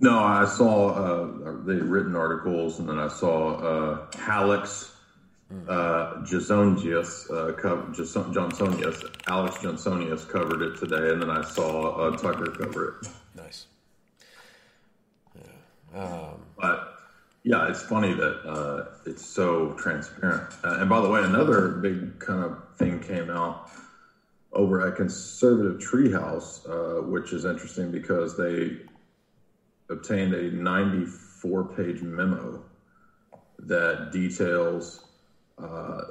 No, 0.00 0.18
I 0.20 0.44
saw 0.44 0.90
uh, 0.90 1.24
the 1.64 1.82
written 1.82 2.14
articles, 2.14 2.78
and 2.78 2.88
then 2.88 2.98
I 2.98 3.08
saw 3.08 3.56
uh, 3.56 4.06
Alex 4.20 4.94
uh, 5.66 6.22
Jasonius, 6.24 7.28
uh, 7.30 7.52
co- 7.54 7.88
Jason- 7.92 8.32
Johnsonius, 8.32 9.02
Alex 9.26 9.56
Johnsonius 9.56 10.28
covered 10.28 10.62
it 10.62 10.78
today, 10.78 11.10
and 11.12 11.22
then 11.22 11.30
I 11.30 11.42
saw 11.42 11.96
uh, 11.96 12.16
Tucker 12.16 12.50
cover 12.52 12.98
it. 13.02 13.08
Nice. 13.34 13.66
Um, 15.94 16.44
But 16.60 16.98
yeah, 17.44 17.68
it's 17.70 17.82
funny 17.82 18.12
that 18.12 18.46
uh, 18.46 18.84
it's 19.06 19.24
so 19.24 19.72
transparent. 19.72 20.52
Uh, 20.62 20.76
and 20.80 20.88
by 20.88 21.00
the 21.00 21.08
way, 21.08 21.22
another 21.24 21.68
big 21.68 22.18
kind 22.20 22.44
of 22.44 22.58
thing 22.76 23.00
came 23.00 23.30
out 23.30 23.70
over 24.52 24.86
at 24.86 24.96
Conservative 24.96 25.80
Treehouse, 25.80 26.68
uh, 26.68 27.02
which 27.02 27.32
is 27.32 27.44
interesting 27.46 27.90
because 27.90 28.36
they 28.36 28.76
obtained 29.90 30.34
a 30.34 30.50
94 30.50 31.64
page 31.76 32.02
memo 32.02 32.62
that 33.60 34.10
details 34.12 35.06
uh, 35.58 36.02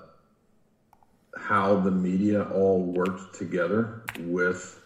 how 1.38 1.80
the 1.80 1.91
media 1.91 2.43
all 2.49 2.84
worked 2.84 3.36
together 3.36 4.03
with 4.19 4.80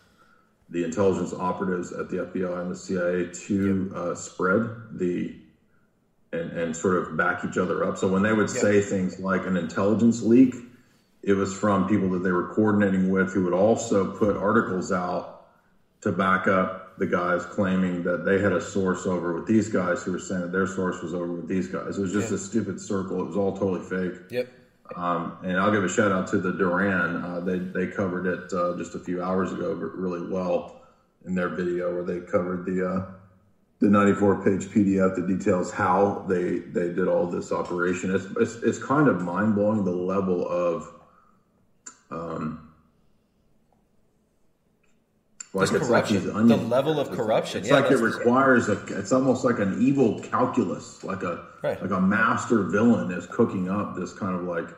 the 0.70 0.84
intelligence 0.84 1.34
operatives 1.34 1.92
at 1.92 2.10
the 2.10 2.18
FBI 2.18 2.62
and 2.62 2.72
the 2.72 2.76
CIA 2.76 3.30
to 3.48 3.92
uh, 3.96 4.16
spread 4.16 4.70
the 4.94 5.36
and, 6.34 6.52
and 6.52 6.76
sort 6.76 6.96
of 6.96 7.18
back 7.18 7.44
each 7.44 7.58
other 7.58 7.84
up. 7.84 7.98
So 7.98 8.08
when 8.08 8.22
they 8.22 8.32
would 8.32 8.50
say 8.50 8.80
things 8.80 9.20
like 9.20 9.46
an 9.46 9.58
intelligence 9.58 10.22
leak, 10.22 10.56
it 11.24 11.34
was 11.34 11.54
from 11.54 11.90
people 11.90 12.10
that 12.12 12.20
they 12.20 12.32
were 12.32 12.54
coordinating 12.54 13.10
with 13.10 13.34
who 13.34 13.44
would 13.44 13.54
also 13.54 14.16
put 14.16 14.38
articles 14.38 14.94
out 14.94 15.46
to 16.02 16.12
back 16.14 16.48
up 16.48 16.81
the 16.98 17.06
guys 17.08 17.46
claiming 17.46 18.04
that 18.04 18.26
they 18.26 18.40
had 18.40 18.52
a 18.54 18.62
source 18.62 19.06
over 19.06 19.34
with 19.34 19.48
these 19.48 19.70
guys 19.70 20.04
who 20.04 20.12
were 20.12 20.20
saying 20.20 20.42
that 20.42 20.52
their 20.52 20.68
source 20.68 21.02
was 21.02 21.14
over 21.14 21.32
with 21.32 21.48
these 21.48 21.68
guys. 21.68 21.98
It 21.98 22.02
was 22.02 22.12
just 22.12 22.30
Yeah. 22.30 22.36
a 22.36 22.40
stupid 22.40 22.80
circle. 22.80 23.22
It 23.22 23.28
was 23.28 23.38
all 23.38 23.58
totally 23.58 23.82
fake. 23.82 24.20
Yep. 24.30 24.48
Um, 24.96 25.38
and 25.44 25.58
I'll 25.58 25.72
give 25.72 25.84
a 25.86 25.90
shout 25.90 26.12
out 26.12 26.28
to 26.28 26.38
the 26.38 26.52
Duran. 26.52 27.16
Uh, 27.16 27.40
they 27.40 27.60
they 27.60 27.88
covered 27.88 28.26
it 28.26 28.52
uh, 28.54 28.76
just 28.78 28.94
a 28.96 29.00
few 29.00 29.22
hours 29.24 29.52
ago, 29.54 29.74
but 29.76 29.96
really 29.98 30.28
well 30.30 30.82
in 31.26 31.34
their 31.34 31.50
video 31.50 31.94
where 31.94 32.04
they 32.04 32.20
covered 32.20 32.66
the 32.66 32.86
uh, 32.88 33.06
the 33.80 33.88
94 33.90 34.44
page 34.44 34.66
PDF 34.66 35.16
that 35.16 35.28
details 35.28 35.72
how 35.72 36.26
they 36.28 36.60
they 36.60 36.90
did 36.90 37.08
all 37.08 37.26
this 37.26 37.52
operation. 37.54 38.14
It's 38.14 38.26
it's, 38.38 38.56
it's 38.64 38.78
kind 38.80 39.08
of 39.08 39.22
mind 39.22 39.56
blowing 39.56 39.86
the 39.86 39.92
level 39.92 40.46
of 40.48 40.92
um, 42.12 42.71
like 45.54 45.64
Just 45.70 45.74
it's 45.76 45.88
corruption. 45.88 46.18
these 46.24 46.30
onion- 46.30 46.48
The 46.60 46.66
level 46.68 47.00
of 47.00 47.12
corruption. 47.12 47.60
It's 47.60 47.70
Yeah, 47.70 47.80
like 47.80 47.92
it 47.92 47.98
requires 47.98 48.70
a. 48.70 48.82
It's 48.98 49.12
almost 49.12 49.44
like 49.44 49.60
an 49.60 49.82
evil 49.82 50.20
calculus, 50.22 51.04
like 51.04 51.24
a 51.24 51.44
Right. 51.62 51.82
like 51.82 51.92
a 51.92 52.00
master 52.00 52.64
villain 52.64 53.12
is 53.12 53.26
cooking 53.28 53.70
up 53.70 53.96
this 53.96 54.14
kind 54.14 54.34
of 54.36 54.44
like, 54.44 54.70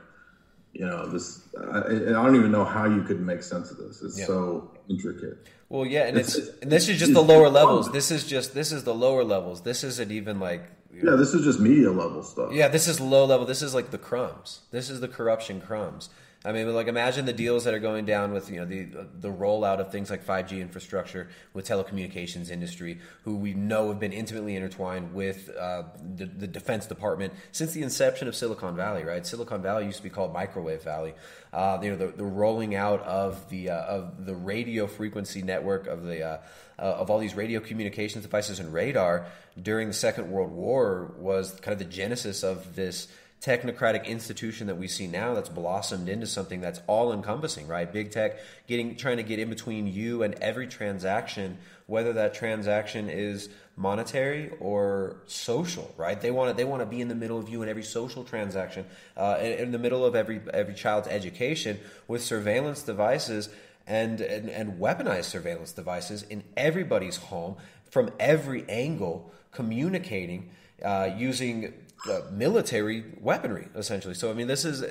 you 0.73 0.85
know, 0.85 1.05
this. 1.07 1.41
I, 1.57 1.79
I 1.79 1.89
don't 2.23 2.35
even 2.35 2.51
know 2.51 2.65
how 2.65 2.85
you 2.85 3.03
could 3.03 3.21
make 3.21 3.43
sense 3.43 3.69
of 3.71 3.77
this. 3.77 4.01
It's 4.01 4.17
Yeah. 4.19 4.25
so 4.25 4.71
intricate. 4.89 5.37
Well, 5.69 5.85
yeah, 5.85 6.05
and 6.07 6.17
it's, 6.17 6.35
It's- 6.35 6.55
and 6.61 6.71
this 6.71 6.89
is 6.89 6.99
just 6.99 7.13
the 7.13 7.21
lower 7.23 7.49
levels. 7.49 7.91
This 7.91 8.09
is 8.11 8.25
just 8.25 8.53
this 8.55 8.71
is 8.71 8.83
the 8.83 8.93
lower 8.95 9.23
levels. 9.23 9.61
This 9.61 9.83
isn't 9.83 10.11
even 10.11 10.39
like 10.39 10.63
Yeah, 10.93 11.15
this 11.15 11.33
is 11.35 11.43
just 11.43 11.59
media 11.59 11.91
level 11.91 12.23
stuff. 12.23 12.51
yeah, 12.51 12.67
this 12.67 12.87
is 12.87 12.99
low 12.99 13.25
level. 13.25 13.45
This 13.45 13.61
is 13.61 13.73
like 13.75 13.91
the 13.91 13.97
crumbs. 13.99 14.61
This 14.71 14.89
is 14.89 15.01
the 15.01 15.07
corruption 15.07 15.61
crumbs. 15.61 16.09
I 16.45 16.51
mean, 16.51 16.73
like 16.73 16.87
imagine 16.87 17.25
the 17.25 17.33
deals 17.33 17.63
that 17.63 17.73
are 17.73 17.79
going 17.79 18.05
down 18.05 18.33
with 18.33 18.49
you 18.49 18.59
know 18.59 18.65
the 18.65 19.07
the 19.19 19.29
rollout 19.29 19.79
of 19.79 19.91
things 19.91 20.09
like 20.09 20.25
5G 20.25 20.59
infrastructure 20.59 21.29
with 21.53 21.65
telecommunications 21.67 22.49
industry, 22.49 22.99
who 23.23 23.37
we 23.37 23.53
know 23.53 23.87
have 23.89 23.99
been 23.99 24.11
intimately 24.11 24.57
intertwined 24.57 25.13
with 25.13 25.49
uh, 25.57 25.83
the, 26.15 26.25
the 26.25 26.47
Defense 26.47 26.85
Department 26.85 27.33
since 27.53 27.71
the 27.71 27.81
inception 27.81 28.27
of 28.27 28.35
Silicon 28.35 28.75
Valley. 28.75 29.05
Right, 29.05 29.25
Silicon 29.25 29.61
Valley 29.61 29.85
used 29.85 29.97
to 29.97 30.03
be 30.03 30.09
called 30.09 30.33
Microwave 30.33 30.83
Valley. 30.83 31.13
Uh, 31.53 31.79
you 31.81 31.91
know, 31.91 31.95
the, 31.95 32.07
the 32.07 32.25
rolling 32.25 32.75
out 32.75 33.01
of 33.03 33.49
the 33.49 33.69
uh, 33.69 33.77
of 33.77 34.25
the 34.25 34.35
radio 34.35 34.85
frequency 34.85 35.43
network 35.43 35.87
of 35.87 36.03
the 36.03 36.23
uh, 36.23 36.37
uh, 36.77 36.81
of 36.81 37.09
all 37.09 37.19
these 37.19 37.35
radio 37.35 37.61
communications 37.61 38.23
devices 38.23 38.59
and 38.59 38.73
radar 38.73 39.27
during 39.61 39.87
the 39.87 39.93
Second 39.93 40.29
World 40.29 40.51
War 40.51 41.13
was 41.17 41.51
kind 41.61 41.71
of 41.71 41.79
the 41.79 41.93
genesis 41.93 42.43
of 42.43 42.75
this 42.75 43.07
technocratic 43.43 44.05
institution 44.05 44.67
that 44.67 44.75
we 44.75 44.87
see 44.87 45.05
now 45.05 45.33
that's 45.33 45.49
blossomed 45.49 46.07
into 46.07 46.25
something 46.25 46.61
that's 46.61 46.79
all 46.87 47.11
encompassing, 47.11 47.67
right? 47.67 47.91
Big 47.91 48.09
tech 48.09 48.37
getting 48.67 48.95
trying 48.95 49.17
to 49.17 49.23
get 49.23 49.37
in 49.37 49.49
between 49.49 49.85
you 49.85 50.23
and 50.23 50.33
every 50.35 50.65
transaction, 50.65 51.57
whether 51.85 52.13
that 52.13 52.33
transaction 52.33 53.09
is 53.09 53.49
monetary 53.75 54.49
or 54.61 55.17
social, 55.25 55.93
right? 55.97 56.21
They 56.21 56.31
want 56.31 56.51
to 56.51 56.55
they 56.55 56.63
want 56.63 56.83
to 56.83 56.85
be 56.85 57.01
in 57.01 57.09
the 57.09 57.15
middle 57.15 57.37
of 57.37 57.49
you 57.49 57.61
in 57.61 57.67
every 57.67 57.83
social 57.83 58.23
transaction, 58.23 58.85
uh, 59.17 59.37
in, 59.41 59.51
in 59.51 59.71
the 59.73 59.79
middle 59.79 60.05
of 60.05 60.15
every 60.15 60.39
every 60.53 60.73
child's 60.73 61.09
education 61.09 61.79
with 62.07 62.23
surveillance 62.23 62.81
devices 62.81 63.49
and, 63.85 64.21
and 64.21 64.49
and 64.49 64.79
weaponized 64.79 65.25
surveillance 65.25 65.73
devices 65.73 66.23
in 66.23 66.45
everybody's 66.55 67.17
home 67.17 67.57
from 67.91 68.09
every 68.21 68.63
angle, 68.69 69.33
communicating 69.51 70.49
uh, 70.83 71.09
using 71.17 71.73
uh, 72.09 72.21
military 72.31 73.03
weaponry, 73.19 73.67
essentially. 73.75 74.13
So 74.13 74.29
I 74.29 74.33
mean, 74.33 74.47
this 74.47 74.65
is 74.65 74.83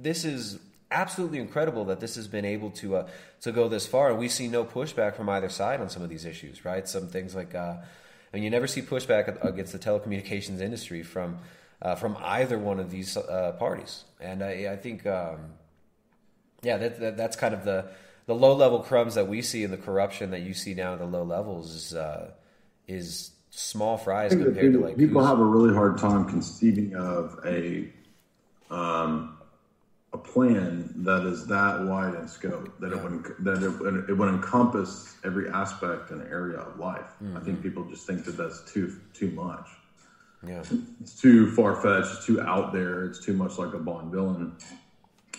this 0.00 0.24
is 0.24 0.58
absolutely 0.90 1.38
incredible 1.38 1.86
that 1.86 2.00
this 2.00 2.14
has 2.16 2.28
been 2.28 2.44
able 2.44 2.70
to 2.70 2.96
uh, 2.96 3.08
to 3.42 3.52
go 3.52 3.68
this 3.68 3.86
far, 3.86 4.10
and 4.10 4.18
we 4.18 4.28
see 4.28 4.48
no 4.48 4.64
pushback 4.64 5.16
from 5.16 5.28
either 5.28 5.48
side 5.48 5.80
on 5.80 5.90
some 5.90 6.02
of 6.02 6.08
these 6.08 6.24
issues. 6.24 6.64
Right? 6.64 6.88
Some 6.88 7.08
things 7.08 7.34
like, 7.34 7.54
uh, 7.54 7.76
and 8.32 8.42
you 8.42 8.50
never 8.50 8.66
see 8.66 8.82
pushback 8.82 9.44
against 9.44 9.72
the 9.72 9.78
telecommunications 9.78 10.60
industry 10.60 11.02
from 11.02 11.38
uh, 11.82 11.94
from 11.96 12.16
either 12.20 12.58
one 12.58 12.80
of 12.80 12.90
these 12.90 13.16
uh, 13.16 13.54
parties, 13.58 14.04
and 14.20 14.42
I, 14.42 14.72
I 14.72 14.76
think, 14.76 15.06
um, 15.06 15.52
yeah, 16.62 16.78
that, 16.78 17.00
that, 17.00 17.16
that's 17.16 17.36
kind 17.36 17.52
of 17.52 17.64
the 17.64 17.86
the 18.26 18.34
low 18.34 18.54
level 18.54 18.80
crumbs 18.80 19.16
that 19.16 19.28
we 19.28 19.42
see 19.42 19.64
and 19.64 19.72
the 19.72 19.78
corruption 19.78 20.30
that 20.30 20.40
you 20.40 20.54
see 20.54 20.72
down 20.72 20.94
at 20.94 20.98
the 20.98 21.06
low 21.06 21.24
levels 21.24 21.74
is 21.74 21.94
uh, 21.94 22.30
is 22.88 23.33
small 23.56 23.96
fries 23.96 24.32
I 24.32 24.36
think 24.36 24.40
that 24.40 24.44
compared 24.54 24.72
people, 24.72 24.80
to 24.82 24.86
like 24.88 24.96
people 24.98 25.20
who's- 25.20 25.30
have 25.30 25.40
a 25.40 25.44
really 25.44 25.74
hard 25.74 25.98
time 25.98 26.24
conceiving 26.26 26.94
of 26.96 27.38
a 27.44 27.92
um, 28.70 29.38
a 30.12 30.18
plan 30.18 30.92
that 30.98 31.24
is 31.26 31.46
that 31.48 31.82
wide 31.84 32.14
in 32.14 32.26
scope 32.28 32.78
that 32.80 32.92
it 32.92 33.02
would 33.02 33.24
that 33.40 33.62
it, 33.62 33.68
would- 33.80 34.08
it 34.08 34.12
would 34.14 34.28
encompass 34.28 35.16
every 35.24 35.48
aspect 35.50 36.10
and 36.10 36.22
area 36.22 36.58
of 36.58 36.78
life. 36.78 37.10
I 37.36 37.40
think 37.40 37.62
people 37.62 37.84
just 37.84 38.06
think 38.06 38.24
that 38.24 38.36
that's 38.36 38.60
too 38.72 38.96
too 39.12 39.30
much. 39.30 39.68
Yeah, 40.46 40.62
It's 41.00 41.18
too 41.18 41.50
far 41.52 41.74
fetched. 41.76 42.16
It's 42.16 42.26
too 42.26 42.40
out 42.42 42.72
there. 42.72 43.04
It's 43.06 43.18
too 43.18 43.32
much 43.32 43.56
like 43.58 43.72
a 43.72 43.78
Bond 43.78 44.12
villain. 44.12 44.52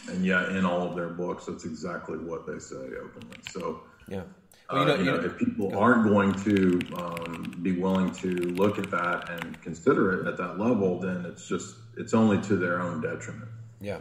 And 0.10 0.26
yet, 0.26 0.50
in 0.50 0.66
all 0.66 0.88
of 0.90 0.96
their 0.96 1.10
books, 1.10 1.46
that's 1.46 1.64
exactly 1.66 2.18
what 2.18 2.46
they 2.48 2.58
say 2.60 2.76
openly. 2.76 3.38
So, 3.52 3.82
yeah. 4.08 4.24
Uh, 4.70 4.96
you 4.98 5.06
know, 5.06 5.16
if 5.16 5.38
people 5.38 5.78
aren't 5.78 6.06
going 6.06 6.34
to 6.44 6.80
um, 6.98 7.60
be 7.62 7.74
willing 7.74 8.12
to 8.12 8.30
look 8.30 8.80
at 8.80 8.90
that 8.92 9.30
and 9.30 9.62
consider 9.62 10.20
it 10.20 10.28
at 10.28 10.38
that 10.38 10.60
level, 10.60 11.00
then 11.00 11.26
it's 11.26 11.48
just 11.48 11.76
it's 11.98 12.14
only 12.14 12.42
to 12.44 12.56
their 12.56 12.82
own 12.82 13.02
detriment. 13.02 13.50
Yeah. 13.80 14.00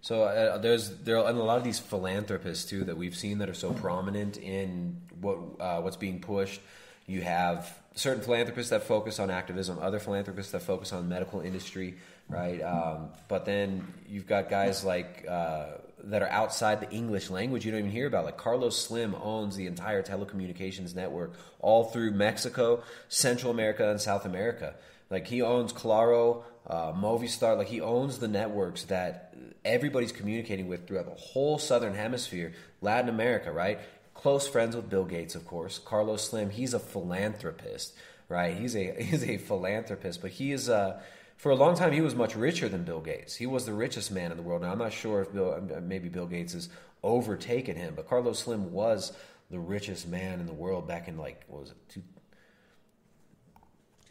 So 0.00 0.24
uh, 0.24 0.58
there's 0.58 0.90
there 0.98 1.16
are 1.16 1.28
and 1.28 1.38
a 1.38 1.42
lot 1.42 1.56
of 1.56 1.64
these 1.64 1.78
philanthropists 1.78 2.66
too 2.66 2.84
that 2.84 2.96
we've 2.96 3.16
seen 3.16 3.38
that 3.38 3.48
are 3.48 3.54
so 3.54 3.72
prominent 3.72 4.36
in 4.36 5.00
what 5.20 5.38
uh, 5.58 5.80
what's 5.80 5.96
being 5.96 6.20
pushed. 6.20 6.60
You 7.06 7.22
have 7.22 7.78
certain 7.94 8.22
philanthropists 8.22 8.70
that 8.70 8.82
focus 8.82 9.18
on 9.18 9.30
activism, 9.30 9.78
other 9.80 9.98
philanthropists 9.98 10.52
that 10.52 10.60
focus 10.62 10.92
on 10.92 11.08
medical 11.08 11.40
industry, 11.40 11.94
right? 12.28 12.60
Um, 12.60 13.10
but 13.28 13.46
then 13.46 13.86
you've 14.08 14.26
got 14.26 14.50
guys 14.50 14.84
like 14.84 15.24
uh, 15.28 15.66
that 16.02 16.22
are 16.22 16.28
outside 16.28 16.80
the 16.80 16.90
English 16.90 17.30
language 17.30 17.64
you 17.64 17.70
don't 17.70 17.80
even 17.80 17.90
hear 17.90 18.06
about. 18.06 18.24
Like 18.24 18.36
Carlos 18.36 18.76
Slim 18.76 19.14
owns 19.14 19.56
the 19.56 19.66
entire 19.66 20.02
telecommunications 20.02 20.94
network 20.94 21.32
all 21.60 21.84
through 21.84 22.10
Mexico, 22.10 22.82
Central 23.08 23.50
America, 23.50 23.88
and 23.90 24.00
South 24.00 24.24
America. 24.24 24.74
Like 25.10 25.26
he 25.26 25.42
owns 25.42 25.72
Claro, 25.72 26.44
uh, 26.66 26.92
Movistar. 26.92 27.56
Like 27.56 27.68
he 27.68 27.80
owns 27.80 28.18
the 28.18 28.28
networks 28.28 28.84
that 28.84 29.34
everybody's 29.64 30.12
communicating 30.12 30.68
with 30.68 30.86
throughout 30.86 31.06
the 31.06 31.12
whole 31.12 31.58
southern 31.58 31.94
hemisphere, 31.94 32.52
Latin 32.80 33.08
America, 33.08 33.52
right? 33.52 33.78
Close 34.14 34.46
friends 34.46 34.76
with 34.76 34.88
Bill 34.88 35.04
Gates, 35.04 35.34
of 35.34 35.46
course. 35.46 35.78
Carlos 35.78 36.28
Slim, 36.28 36.50
he's 36.50 36.74
a 36.74 36.78
philanthropist, 36.78 37.94
right? 38.28 38.56
He's 38.56 38.76
a 38.76 38.92
he's 39.02 39.24
a 39.24 39.38
philanthropist, 39.38 40.20
but 40.20 40.30
he 40.30 40.52
is 40.52 40.68
uh, 40.68 41.00
for 41.36 41.50
a 41.50 41.54
long 41.54 41.76
time 41.76 41.92
he 41.92 42.00
was 42.00 42.14
much 42.14 42.36
richer 42.36 42.68
than 42.68 42.84
Bill 42.84 43.00
Gates. 43.00 43.34
He 43.34 43.46
was 43.46 43.66
the 43.66 43.72
richest 43.72 44.10
man 44.10 44.30
in 44.30 44.36
the 44.36 44.42
world. 44.42 44.62
Now 44.62 44.72
I'm 44.72 44.78
not 44.78 44.92
sure 44.92 45.22
if 45.22 45.32
Bill 45.32 45.60
maybe 45.82 46.08
Bill 46.08 46.26
Gates 46.26 46.52
has 46.52 46.68
overtaken 47.02 47.76
him, 47.76 47.94
but 47.94 48.08
Carlos 48.08 48.38
Slim 48.38 48.72
was 48.72 49.12
the 49.50 49.58
richest 49.58 50.08
man 50.08 50.40
in 50.40 50.46
the 50.46 50.52
world 50.54 50.88
back 50.88 51.08
in 51.08 51.18
like 51.18 51.44
what 51.48 51.60
was 51.62 51.70
it? 51.70 51.76
Two, 51.88 52.02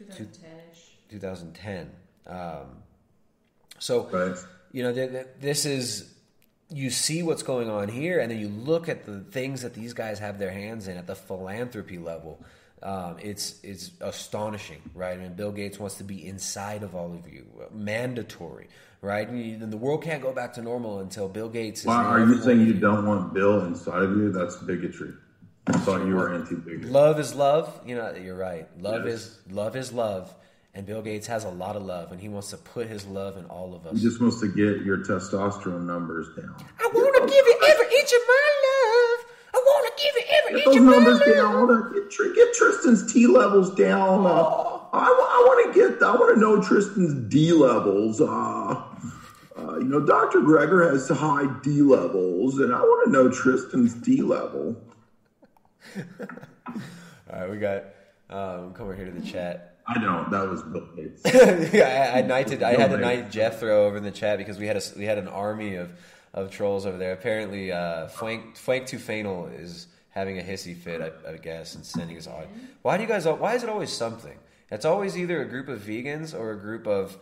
2010-ish. 0.00 0.90
2010. 1.10 1.90
Um, 2.26 2.82
so, 3.78 4.08
you 4.72 4.82
know, 4.82 4.92
th- 4.92 5.10
th- 5.10 5.26
this 5.40 5.66
is 5.66 6.14
you 6.70 6.90
see 6.90 7.22
what's 7.22 7.42
going 7.42 7.68
on 7.68 7.88
here, 7.88 8.18
and 8.20 8.30
then 8.30 8.38
you 8.38 8.48
look 8.48 8.88
at 8.88 9.04
the 9.04 9.20
things 9.20 9.62
that 9.62 9.74
these 9.74 9.92
guys 9.92 10.18
have 10.18 10.38
their 10.38 10.50
hands 10.50 10.88
in 10.88 10.96
at 10.96 11.06
the 11.06 11.14
philanthropy 11.14 11.98
level. 11.98 12.42
Um, 12.84 13.16
it's 13.18 13.60
it's 13.62 13.92
astonishing, 14.02 14.82
right? 14.94 15.18
Mean, 15.18 15.32
Bill 15.32 15.52
Gates 15.52 15.78
wants 15.78 15.96
to 15.96 16.04
be 16.04 16.26
inside 16.26 16.82
of 16.82 16.94
all 16.94 17.14
of 17.14 17.26
you, 17.32 17.46
mandatory, 17.72 18.68
right? 19.00 19.26
And, 19.26 19.72
the 19.72 19.76
world 19.78 20.02
can't 20.02 20.22
go 20.22 20.32
back 20.32 20.52
to 20.54 20.62
normal 20.62 21.00
until 21.00 21.26
Bill 21.28 21.48
Gates 21.48 21.80
is. 21.80 21.86
Why 21.86 22.00
in 22.02 22.06
are 22.06 22.26
you 22.26 22.42
saying 22.42 22.60
you 22.60 22.74
don't 22.74 23.06
want 23.06 23.32
Bill 23.32 23.62
inside 23.64 24.02
of 24.02 24.10
you? 24.10 24.30
That's 24.30 24.56
bigotry. 24.56 25.14
I 25.66 25.78
thought 25.78 26.06
you 26.06 26.14
were 26.14 26.34
anti-bigotry. 26.34 26.90
Love 26.90 27.18
is 27.18 27.34
love. 27.34 27.80
You 27.86 27.96
know, 27.96 28.14
you're 28.14 28.36
right. 28.36 28.68
Love 28.78 29.06
Yes. 29.06 29.14
is 29.14 29.38
love 29.50 29.76
is 29.76 29.90
love, 29.90 30.34
and 30.74 30.84
Bill 30.84 31.00
Gates 31.00 31.26
has 31.28 31.44
a 31.44 31.48
lot 31.48 31.76
of 31.76 31.82
love, 31.84 32.12
and 32.12 32.20
he 32.20 32.28
wants 32.28 32.50
to 32.50 32.58
put 32.58 32.86
his 32.86 33.06
love 33.06 33.38
in 33.38 33.46
all 33.46 33.74
of 33.74 33.86
us. 33.86 33.96
He 33.96 34.02
just 34.02 34.20
wants 34.20 34.40
to 34.40 34.48
get 34.48 34.82
your 34.84 34.98
testosterone 34.98 35.86
numbers 35.86 36.26
down. 36.36 36.54
I 36.78 36.90
want 36.92 37.14
to 37.16 37.20
give 37.34 37.46
you 37.46 37.58
every 37.66 37.86
inch 37.98 38.12
of 38.12 38.20
my 38.28 38.63
Get 40.54 40.64
those 40.64 40.76
of 40.76 40.82
numbers 40.82 41.20
down. 41.20 41.92
Get, 41.92 42.10
Tr- 42.10 42.32
get 42.34 42.54
Tristan's 42.54 43.12
T 43.12 43.26
levels 43.26 43.74
down. 43.74 44.26
Uh, 44.26 44.64
I, 44.92 45.42
want 45.46 45.74
to 45.74 45.80
get. 45.80 46.02
I 46.02 46.14
want 46.14 46.34
to 46.34 46.40
know 46.40 46.62
Tristan's 46.62 47.14
D 47.30 47.52
levels. 47.52 48.20
Uh, 48.20 48.24
uh, 49.56 49.78
you 49.78 49.84
know, 49.84 50.00
Dr. 50.00 50.40
Greger 50.40 50.90
has 50.90 51.08
high 51.08 51.46
D 51.62 51.82
levels, 51.82 52.58
and 52.58 52.74
I 52.74 52.80
want 52.80 53.06
to 53.06 53.12
know 53.12 53.30
Tristan's 53.30 53.94
D 53.94 54.22
level. 54.22 54.76
All 55.96 57.40
right, 57.40 57.50
we 57.50 57.58
got. 57.58 57.84
Um, 58.30 58.72
come 58.72 58.86
over 58.86 58.94
here 58.94 59.04
to 59.04 59.12
the 59.12 59.26
chat. 59.26 59.76
I 59.86 59.98
don't. 59.98 60.30
That 60.30 60.48
was 60.48 60.62
Bill 60.62 60.88
Gates. 60.96 61.22
yeah, 61.74 62.12
I, 62.14 62.18
I 62.18 62.22
knighted. 62.22 62.62
I 62.62 62.74
had 62.74 62.90
to 62.90 62.96
knight 62.96 63.30
Jethro 63.30 63.86
over 63.86 63.96
in 63.96 64.02
the 64.02 64.10
chat 64.10 64.38
because 64.38 64.58
we 64.58 64.66
had 64.66 64.76
a 64.76 64.82
we 64.96 65.04
had 65.04 65.18
an 65.18 65.28
army 65.28 65.74
of, 65.74 65.90
of 66.32 66.50
trolls 66.50 66.86
over 66.86 66.96
there. 66.96 67.12
Apparently, 67.12 67.70
uh, 67.70 68.08
Flank 68.08 68.56
Flank 68.56 68.86
Tufano 68.86 69.60
is 69.60 69.88
having 70.14 70.38
a 70.38 70.42
hissy 70.42 70.76
fit, 70.76 71.00
I, 71.02 71.32
I 71.32 71.36
guess, 71.36 71.74
and 71.74 71.84
sending 71.84 72.16
us 72.16 72.26
odd. 72.28 72.46
Why 72.82 72.96
do 72.96 73.02
you 73.02 73.08
guys? 73.08 73.26
Why 73.26 73.54
is 73.54 73.62
it 73.64 73.68
always 73.68 73.90
something? 73.92 74.38
It's 74.70 74.84
always 74.84 75.18
either 75.18 75.42
a 75.42 75.44
group 75.44 75.68
of 75.68 75.80
vegans 75.80 76.38
or 76.38 76.52
a 76.52 76.56
group 76.58 76.86
of. 76.86 77.16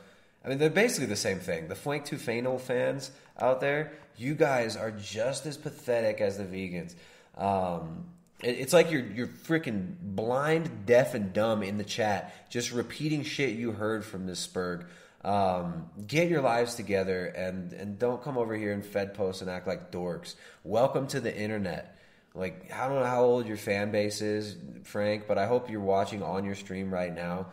I 0.44 0.48
mean, 0.48 0.58
they're 0.58 0.70
basically 0.70 1.06
the 1.06 1.16
same 1.16 1.38
thing. 1.38 1.68
The 1.68 1.74
Flank 1.74 2.04
Tufano 2.04 2.60
fans 2.60 3.10
out 3.38 3.60
there, 3.60 3.92
you 4.16 4.34
guys 4.34 4.76
are 4.76 4.90
just 4.90 5.46
as 5.46 5.56
pathetic 5.56 6.20
as 6.20 6.36
the 6.36 6.44
vegans. 6.44 6.94
Um, 7.36 8.06
it- 8.42 8.58
it's 8.58 8.72
like 8.72 8.90
you're 8.90 9.04
you're 9.06 9.26
freaking 9.28 9.94
blind, 10.00 10.84
deaf, 10.84 11.14
and 11.14 11.32
dumb 11.32 11.62
in 11.62 11.78
the 11.78 11.84
chat, 11.84 12.34
just 12.50 12.72
repeating 12.72 13.22
shit 13.22 13.50
you 13.50 13.72
heard 13.72 14.04
from 14.04 14.26
this 14.26 14.46
Spurg. 14.46 14.84
Um, 15.24 15.88
get 16.08 16.28
your 16.28 16.40
lives 16.42 16.74
together 16.74 17.26
and 17.26 17.72
and 17.72 17.96
don't 17.98 18.20
come 18.22 18.36
over 18.36 18.56
here 18.56 18.72
and 18.72 18.84
fed 18.84 19.14
post 19.14 19.40
and 19.40 19.48
act 19.48 19.68
like 19.68 19.92
dorks. 19.92 20.34
Welcome 20.64 21.06
to 21.08 21.20
the 21.20 21.34
internet. 21.34 21.91
Like 22.34 22.72
I 22.72 22.88
don't 22.88 23.00
know 23.00 23.06
how 23.06 23.24
old 23.24 23.46
your 23.46 23.56
fan 23.56 23.90
base 23.90 24.22
is, 24.22 24.56
Frank, 24.84 25.24
but 25.28 25.38
I 25.38 25.46
hope 25.46 25.70
you're 25.70 25.80
watching 25.80 26.22
on 26.22 26.44
your 26.44 26.54
stream 26.54 26.92
right 26.92 27.14
now. 27.14 27.48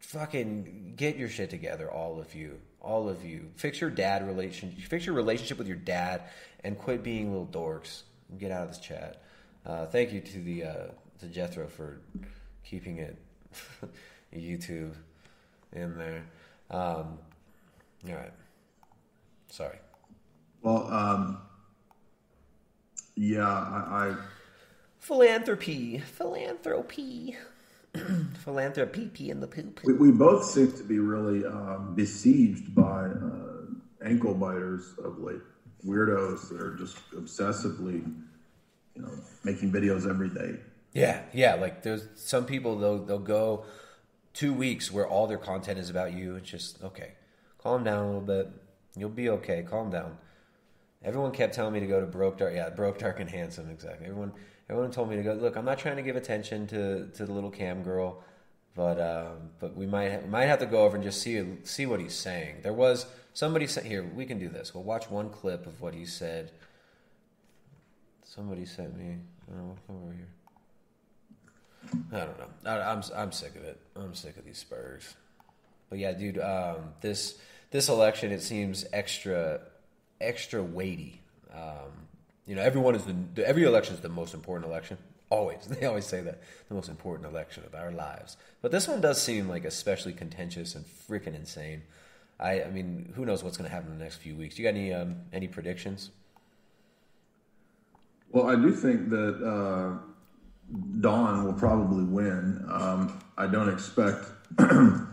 Fucking 0.00 0.94
get 0.96 1.16
your 1.16 1.28
shit 1.28 1.48
together, 1.48 1.90
all 1.90 2.20
of 2.20 2.34
you, 2.34 2.58
all 2.80 3.08
of 3.08 3.24
you. 3.24 3.50
Fix 3.56 3.80
your 3.80 3.90
dad 3.90 4.26
relation, 4.26 4.70
fix 4.70 5.06
your 5.06 5.14
relationship 5.14 5.56
with 5.58 5.66
your 5.66 5.76
dad, 5.76 6.24
and 6.62 6.78
quit 6.78 7.02
being 7.02 7.30
little 7.30 7.46
dorks. 7.46 8.02
Get 8.38 8.50
out 8.50 8.64
of 8.64 8.68
this 8.68 8.78
chat. 8.78 9.22
Uh, 9.64 9.86
thank 9.86 10.12
you 10.12 10.20
to 10.20 10.38
the 10.40 10.64
uh, 10.64 10.86
to 11.20 11.26
Jethro 11.26 11.66
for 11.68 12.00
keeping 12.64 12.98
it 12.98 13.16
YouTube 14.34 14.94
in 15.72 15.96
there. 15.96 16.24
Um, 16.70 17.18
all 18.08 18.14
right, 18.14 18.32
sorry. 19.48 19.78
Well, 20.62 20.86
um, 20.92 21.38
yeah, 23.16 23.46
I, 23.46 24.08
I 24.08 24.16
Philanthropy, 24.98 25.98
philanthropy, 25.98 27.36
philanthropy, 28.44 29.08
pee 29.08 29.30
in 29.30 29.40
the 29.40 29.46
poop. 29.46 29.80
we, 29.84 29.94
we 29.94 30.10
both 30.12 30.44
seem 30.44 30.72
to 30.72 30.84
be 30.84 30.98
really 30.98 31.44
um, 31.44 31.94
besieged 31.94 32.74
by 32.74 33.06
uh, 33.06 33.62
ankle 34.04 34.34
biters 34.34 34.94
of 35.02 35.18
late. 35.18 35.40
Weirdos 35.84 36.48
that 36.50 36.60
are 36.60 36.76
just 36.76 36.96
obsessively, 37.10 38.04
you 38.94 39.02
know, 39.02 39.10
making 39.42 39.72
videos 39.72 40.08
every 40.08 40.28
day. 40.28 40.60
Yeah, 40.92 41.22
yeah. 41.32 41.54
Like 41.56 41.82
there's 41.82 42.06
some 42.14 42.44
people 42.46 42.78
they'll 42.78 43.04
they'll 43.04 43.18
go 43.18 43.64
two 44.32 44.54
weeks 44.54 44.92
where 44.92 45.06
all 45.06 45.26
their 45.26 45.38
content 45.38 45.80
is 45.80 45.90
about 45.90 46.12
you. 46.12 46.36
It's 46.36 46.48
just 46.48 46.80
okay, 46.84 47.14
Calm 47.62 47.84
down 47.84 48.02
a 48.02 48.06
little 48.06 48.20
bit. 48.20 48.50
You'll 48.96 49.08
be 49.08 49.28
okay. 49.28 49.62
Calm 49.62 49.90
down. 49.90 50.18
Everyone 51.04 51.32
kept 51.32 51.54
telling 51.54 51.72
me 51.72 51.80
to 51.80 51.86
go 51.86 52.00
to 52.00 52.06
Broke 52.06 52.38
Dark. 52.38 52.54
Yeah, 52.54 52.70
Broke 52.70 52.98
Dark 52.98 53.20
and 53.20 53.28
Handsome. 53.28 53.70
Exactly. 53.70 54.06
Everyone, 54.06 54.32
everyone 54.70 54.90
told 54.92 55.10
me 55.10 55.16
to 55.16 55.22
go. 55.22 55.34
Look, 55.34 55.56
I'm 55.56 55.64
not 55.64 55.78
trying 55.78 55.96
to 55.96 56.02
give 56.02 56.16
attention 56.16 56.66
to, 56.68 57.08
to 57.08 57.26
the 57.26 57.32
little 57.32 57.50
cam 57.50 57.82
girl, 57.82 58.22
but 58.76 59.00
um, 59.00 59.50
but 59.58 59.76
we 59.76 59.86
might 59.86 60.28
might 60.28 60.46
have 60.46 60.60
to 60.60 60.66
go 60.66 60.84
over 60.84 60.96
and 60.96 61.04
just 61.04 61.20
see 61.20 61.44
see 61.64 61.86
what 61.86 62.00
he's 62.00 62.14
saying. 62.14 62.56
There 62.62 62.72
was 62.72 63.06
somebody 63.34 63.66
said 63.66 63.84
here. 63.84 64.04
We 64.04 64.26
can 64.26 64.38
do 64.38 64.48
this. 64.48 64.74
We'll 64.74 64.84
watch 64.84 65.10
one 65.10 65.30
clip 65.30 65.66
of 65.66 65.80
what 65.80 65.94
he 65.94 66.04
said. 66.04 66.52
Somebody 68.24 68.64
sent 68.64 68.96
me. 68.96 69.18
Come 69.46 69.76
over 69.90 70.12
here. 70.12 70.28
I 72.12 72.18
don't 72.18 72.38
know. 72.38 72.48
I, 72.64 72.92
I'm 72.92 73.02
I'm 73.14 73.32
sick 73.32 73.56
of 73.56 73.64
it. 73.64 73.80
I'm 73.96 74.14
sick 74.14 74.36
of 74.36 74.44
these 74.44 74.58
Spurs. 74.58 75.14
But 75.90 75.98
yeah, 75.98 76.12
dude, 76.12 76.38
um, 76.38 76.94
this 77.00 77.38
this 77.70 77.88
election 77.88 78.32
it 78.32 78.42
seems 78.42 78.86
extra 78.92 79.60
extra 80.22 80.62
weighty. 80.62 81.20
Um, 81.52 82.06
you 82.46 82.54
know, 82.54 82.62
everyone 82.62 82.94
is 82.94 83.04
the 83.04 83.46
every 83.46 83.64
election 83.64 83.94
is 83.94 84.00
the 84.00 84.08
most 84.08 84.34
important 84.34 84.70
election. 84.70 84.98
Always, 85.30 85.66
they 85.70 85.86
always 85.86 86.06
say 86.06 86.20
that 86.20 86.40
the 86.68 86.74
most 86.74 86.88
important 86.88 87.28
election 87.28 87.64
of 87.64 87.74
our 87.74 87.90
lives. 87.90 88.36
But 88.60 88.70
this 88.70 88.88
one 88.88 89.00
does 89.00 89.20
seem 89.20 89.48
like 89.48 89.64
especially 89.64 90.12
contentious 90.12 90.74
and 90.74 90.84
freaking 90.84 91.34
insane. 91.34 91.82
I, 92.40 92.64
I 92.64 92.70
mean, 92.70 93.12
who 93.14 93.24
knows 93.24 93.44
what's 93.44 93.56
going 93.56 93.68
to 93.68 93.74
happen 93.74 93.92
in 93.92 93.98
the 93.98 94.04
next 94.04 94.16
few 94.16 94.34
weeks? 94.34 94.58
You 94.58 94.64
got 94.64 94.70
any 94.70 94.92
um, 94.92 95.16
any 95.32 95.48
predictions? 95.48 96.10
Well, 98.30 98.48
I 98.48 98.56
do 98.56 98.72
think 98.72 99.10
that 99.10 99.46
uh, 99.46 99.98
Dawn 101.00 101.44
will 101.44 101.52
probably 101.52 102.04
win. 102.04 102.64
Um, 102.70 103.22
I 103.36 103.46
don't 103.46 103.68
expect 103.68 104.24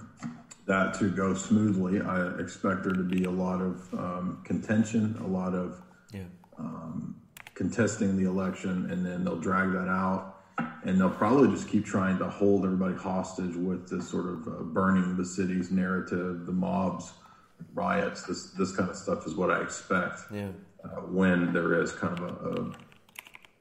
that 0.70 0.94
to 0.94 1.10
go 1.10 1.34
smoothly. 1.34 2.00
I 2.00 2.28
expect 2.40 2.84
there 2.84 2.94
to 2.94 3.04
be 3.04 3.24
a 3.24 3.30
lot 3.32 3.60
of 3.60 3.92
um, 3.96 4.40
contention, 4.46 5.18
a 5.20 5.28
lot 5.28 5.54
of 5.56 5.82
Yeah. 6.14 6.26
um, 6.60 7.16
contesting 7.56 8.16
the 8.16 8.26
election, 8.30 8.90
and 8.92 9.04
then 9.06 9.24
they'll 9.24 9.40
drag 9.40 9.72
that 9.72 9.88
out. 9.90 10.36
And 10.84 11.00
they'll 11.00 11.10
probably 11.10 11.50
just 11.50 11.68
keep 11.68 11.86
trying 11.86 12.20
to 12.20 12.30
hold 12.30 12.66
everybody 12.66 12.94
hostage 12.96 13.56
with 13.56 13.90
this 13.90 14.08
sort 14.08 14.28
of 14.28 14.48
uh, 14.48 14.52
burning 14.64 15.18
the 15.18 15.26
cities 15.26 15.72
narrative, 15.72 16.46
the 16.46 16.52
mobs, 16.52 17.14
riots. 17.74 18.24
This 18.24 18.52
this 18.52 18.76
kind 18.76 18.90
of 18.90 18.96
stuff 18.96 19.26
is 19.26 19.36
what 19.36 19.50
I 19.50 19.62
expect 19.62 20.20
Yeah. 20.32 20.50
uh, 20.84 21.02
when 21.18 21.52
there 21.54 21.82
is 21.82 21.92
kind 21.94 22.18
of 22.20 22.24
a, 22.24 22.50
a 22.50 22.56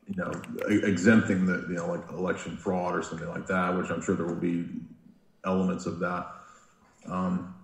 you 0.08 0.16
know 0.16 0.30
exempting 0.68 1.46
the 1.46 1.64
you 1.68 1.76
know 1.76 1.86
like 1.88 2.06
election 2.10 2.56
fraud 2.56 2.94
or 2.94 3.02
something 3.02 3.28
like 3.28 3.46
that, 3.46 3.76
which 3.78 3.90
I'm 3.90 4.02
sure 4.02 4.14
there 4.14 4.26
will 4.26 4.34
be 4.52 4.66
elements 5.44 5.86
of 5.86 6.00
that. 6.00 6.26
Um, 7.10 7.54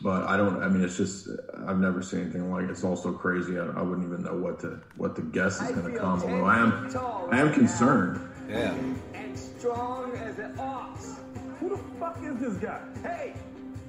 but 0.00 0.24
I 0.24 0.36
don't. 0.36 0.62
I 0.62 0.68
mean, 0.68 0.82
it's 0.82 0.96
just 0.96 1.28
I've 1.66 1.78
never 1.78 2.02
seen 2.02 2.22
anything 2.22 2.50
like 2.50 2.64
it. 2.64 2.70
It's 2.70 2.84
all 2.84 2.96
so 2.96 3.12
crazy. 3.12 3.58
I, 3.58 3.64
I 3.64 3.82
wouldn't 3.82 4.06
even 4.06 4.22
know 4.22 4.36
what 4.36 4.60
to 4.60 4.80
what 4.96 5.14
the 5.16 5.22
guess 5.22 5.60
is 5.60 5.70
going 5.70 5.92
to 5.92 5.98
come. 5.98 6.22
Although 6.22 6.44
I 6.44 6.58
am 6.58 7.28
I 7.30 7.40
am 7.40 7.52
concerned. 7.52 8.20
Yeah. 8.48 8.74
And 9.14 9.38
strong 9.38 10.12
as 10.16 10.38
an 10.38 10.58
ox. 10.58 11.16
Who 11.60 11.70
the 11.70 11.78
fuck 11.98 12.18
is 12.22 12.36
this 12.38 12.56
guy? 12.58 12.80
Hey, 13.02 13.32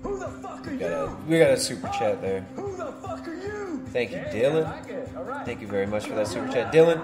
who 0.01 0.17
the 0.17 0.27
fuck 0.27 0.65
are 0.65 0.71
We 0.71 0.77
got 0.77 0.91
a, 0.91 1.09
you? 1.09 1.17
we 1.27 1.39
got 1.39 1.51
a 1.51 1.57
super 1.57 1.87
chat 1.89 2.21
there. 2.21 2.41
Who 2.55 2.77
the 2.77 2.91
fuck 2.93 3.27
are 3.27 3.33
you? 3.33 3.83
Thank 3.87 4.11
you, 4.11 4.17
Yeah, 4.17 4.31
Dylan. 4.33 4.65
I 4.65 4.79
like 4.79 4.89
it. 4.89 5.09
All 5.17 5.23
right. 5.23 5.45
Thank 5.45 5.61
you 5.61 5.67
very 5.67 5.87
much 5.87 6.05
for 6.05 6.13
that 6.15 6.27
super 6.27 6.47
chat, 6.51 6.71
Dylan. 6.71 7.01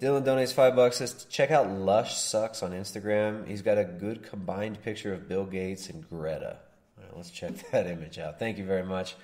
Dylan 0.00 0.22
donates 0.24 0.52
five 0.52 0.76
bucks. 0.76 0.98
Says 0.98 1.26
check 1.30 1.50
out 1.50 1.70
Lush 1.70 2.16
Sucks 2.18 2.62
on 2.62 2.72
Instagram. 2.72 3.46
He's 3.48 3.62
got 3.62 3.78
a 3.78 3.84
good 3.84 4.22
combined 4.22 4.82
picture 4.82 5.12
of 5.14 5.28
Bill 5.28 5.44
Gates 5.46 5.88
and 5.88 6.08
Greta. 6.08 6.58
Right, 7.04 7.16
let's 7.16 7.30
check 7.30 7.52
that 7.72 7.86
image 7.86 8.18
out. 8.18 8.38
Thank 8.38 8.58
you 8.58 8.64
very 8.64 8.84
much. 8.84 9.16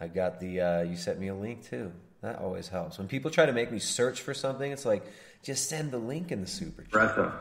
I 0.00 0.08
got 0.08 0.40
the. 0.40 0.60
Uh, 0.60 0.82
you 0.82 0.96
sent 0.96 1.20
me 1.20 1.28
a 1.28 1.34
link 1.34 1.64
too. 1.64 1.92
That 2.22 2.38
always 2.38 2.68
helps. 2.68 2.98
When 2.98 3.06
people 3.06 3.30
try 3.30 3.46
to 3.46 3.52
make 3.52 3.70
me 3.70 3.78
search 3.78 4.22
for 4.22 4.34
something, 4.34 4.70
it's 4.70 4.86
like 4.86 5.04
just 5.42 5.68
send 5.68 5.90
the 5.90 5.98
link 5.98 6.32
in 6.32 6.40
the 6.40 6.46
super 6.46 6.82
chat. 6.82 7.32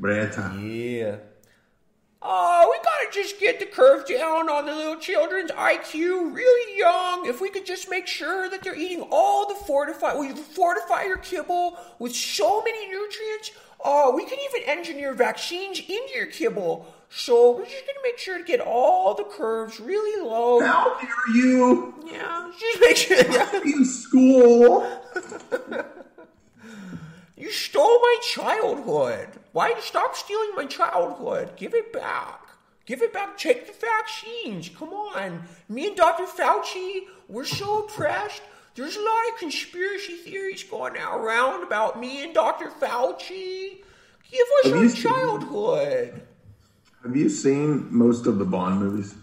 Greta. 0.00 0.56
Yeah. 0.60 1.16
Oh, 2.26 2.68
we 2.70 2.78
gotta 2.82 3.12
just 3.12 3.38
get 3.38 3.60
the 3.60 3.66
curve 3.66 4.08
down 4.08 4.48
on 4.48 4.64
the 4.64 4.74
little 4.74 4.96
children's 4.96 5.50
IQ 5.50 6.34
really 6.34 6.78
young. 6.78 7.26
If 7.26 7.42
we 7.42 7.50
could 7.50 7.66
just 7.66 7.90
make 7.90 8.06
sure 8.06 8.48
that 8.48 8.62
they're 8.62 8.74
eating 8.74 9.06
all 9.10 9.46
the 9.46 9.54
fortify, 9.66 10.14
well, 10.14 10.24
you 10.24 10.34
fortify 10.34 11.02
your 11.02 11.18
kibble 11.18 11.76
with 11.98 12.16
so 12.16 12.62
many 12.62 12.88
nutrients. 12.88 13.50
Oh, 13.86 14.14
we 14.16 14.24
can 14.24 14.38
even 14.50 14.68
engineer 14.68 15.12
vaccines 15.12 15.78
into 15.78 16.14
your 16.14 16.26
kibble. 16.26 16.92
So 17.10 17.56
we're 17.56 17.66
just 17.66 17.86
gonna 17.86 17.98
make 18.02 18.18
sure 18.18 18.38
to 18.38 18.44
get 18.44 18.60
all 18.60 19.14
the 19.14 19.24
curves 19.24 19.78
really 19.78 20.26
low. 20.26 20.60
How 20.60 20.98
dare 20.98 21.36
you? 21.36 21.94
Yeah, 22.10 22.50
just 22.58 22.80
make 22.80 22.96
sure. 22.96 23.62
in 23.64 23.84
school. 23.84 24.90
You 27.36 27.50
stole 27.50 27.98
my 28.00 28.16
childhood. 28.22 29.28
Why 29.52 29.74
stop 29.80 30.16
stealing 30.16 30.52
my 30.56 30.64
childhood? 30.64 31.56
Give 31.56 31.74
it 31.74 31.92
back. 31.92 32.40
Give 32.86 33.02
it 33.02 33.12
back. 33.12 33.36
Take 33.36 33.66
the 33.66 33.86
vaccines. 33.86 34.70
Come 34.70 34.90
on. 34.90 35.42
Me 35.68 35.88
and 35.88 35.96
Dr. 35.96 36.24
Fauci, 36.24 37.00
we're 37.28 37.44
so 37.44 37.84
oppressed. 37.84 38.40
There's 38.74 38.96
a 38.96 39.00
lot 39.00 39.32
of 39.32 39.38
conspiracy 39.38 40.14
theories 40.16 40.64
going 40.64 40.96
around 40.96 41.62
about 41.62 42.00
me 42.00 42.24
and 42.24 42.34
Dr. 42.34 42.66
Fauci. 42.70 43.78
Give 44.30 44.46
us 44.64 44.70
Have 44.70 44.74
our 44.76 44.88
seen- 44.88 45.02
childhood. 45.02 46.22
Have 47.04 47.14
you 47.16 47.28
seen 47.28 47.86
most 47.94 48.26
of 48.26 48.38
the 48.38 48.44
Bond 48.44 48.80
movies? 48.80 49.14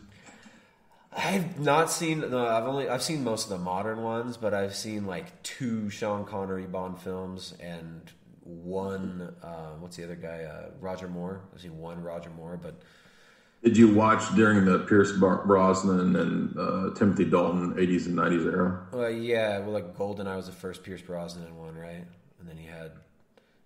I've 1.12 1.60
not 1.60 1.92
seen. 1.92 2.22
No, 2.22 2.48
I've 2.48 2.64
only. 2.66 2.88
I've 2.88 3.02
seen 3.04 3.24
most 3.24 3.46
of 3.46 3.50
the 3.50 3.58
modern 3.58 4.02
ones, 4.04 4.38
but 4.38 4.54
I've 4.54 4.76
seen 4.76 5.06
like 5.06 5.42
two 5.44 5.90
Sean 5.90 6.24
Connery 6.24 6.66
Bond 6.68 7.00
films 7.00 7.54
and 7.60 8.10
one. 8.44 9.36
Uh, 9.44 9.72
what's 9.80 9.98
the 9.98 10.06
other 10.06 10.16
guy? 10.16 10.44
Uh, 10.44 10.70
Roger 10.80 11.10
Moore. 11.10 11.42
I've 11.54 11.60
seen 11.62 11.78
one 11.80 12.02
Roger 12.02 12.30
Moore, 12.30 12.58
but 12.62 12.76
Did 13.64 13.78
you 13.78 13.94
watch 13.94 14.24
during 14.36 14.66
the 14.66 14.80
Pierce 14.80 15.12
Brosnan 15.12 16.16
and 16.16 16.58
uh, 16.58 16.96
Timothy 16.98 17.26
Dalton 17.26 17.74
80s 17.76 18.08
and 18.08 18.18
90s 18.18 18.52
era? 18.52 18.88
well, 18.92 19.10
yeah. 19.10 19.60
Well, 19.60 19.72
like 19.72 19.96
Goldeneye 19.96 20.36
was 20.36 20.48
the 20.48 20.52
first 20.52 20.84
Pierce 20.84 21.02
Brosnan 21.02 21.56
one, 21.56 21.76
right? 21.76 22.04
And 22.40 22.50
then 22.50 22.58
he 22.58 22.66
had. 22.66 22.92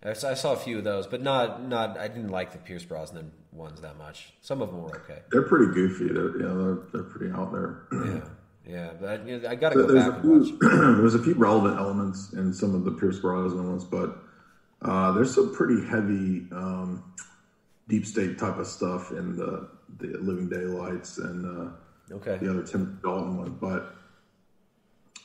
I 0.04 0.14
saw, 0.14 0.32
I 0.32 0.34
saw 0.36 0.54
a 0.54 0.58
few 0.58 0.78
of 0.78 0.84
those, 0.84 1.08
but 1.08 1.22
not 1.22 1.64
not. 1.66 1.98
I 1.98 2.08
didn't 2.10 2.28
like 2.30 2.52
the 2.52 2.58
Pierce 2.60 2.84
Brosnan 2.84 3.32
ones 3.54 3.82
that 3.82 3.98
much. 3.98 4.34
Some 4.42 4.62
of 4.62 4.70
them 4.70 4.84
were 4.84 4.96
okay. 4.98 5.20
They're 5.32 5.42
pretty 5.44 5.74
goofy. 5.74 6.10
They're, 6.10 6.40
yeah, 6.42 6.54
they're, 6.54 6.78
they're 6.92 7.04
pretty 7.04 7.34
out 7.34 7.52
there. 7.54 7.88
Yeah, 7.92 8.20
yeah. 8.68 8.90
But 9.00 9.10
I, 9.10 9.24
you 9.24 9.40
know, 9.40 9.50
I 9.50 9.56
got 9.56 9.70
to 9.70 9.76
go 9.78 9.88
There's 9.88 10.06
back 10.06 10.18
a 10.24 10.28
and 10.28 10.40
watch. 10.42 10.50
few, 10.50 10.60
there's 10.98 11.16
a 11.16 11.24
few 11.24 11.34
relevant 11.36 11.80
elements 11.80 12.34
in 12.34 12.54
some 12.54 12.76
of 12.76 12.84
the 12.84 12.92
Pierce 12.92 13.18
Brosnan 13.20 13.68
ones, 13.70 13.86
but 13.86 14.18
uh, 14.82 15.14
there's 15.14 15.34
some 15.34 15.56
pretty 15.56 15.84
heavy 15.88 16.46
um, 16.52 17.14
deep 17.88 18.06
state 18.06 18.38
type 18.38 18.58
of 18.58 18.68
stuff 18.68 19.10
in 19.12 19.36
the, 19.38 19.70
the 20.00 20.18
Living 20.20 20.48
Daylights 20.50 21.18
and 21.18 21.46
uh, 21.46 21.70
Okay. 22.12 22.38
the 22.38 22.50
other 22.50 22.64
Tim 22.64 23.00
Dalton 23.04 23.38
one. 23.38 23.58
But 23.60 23.92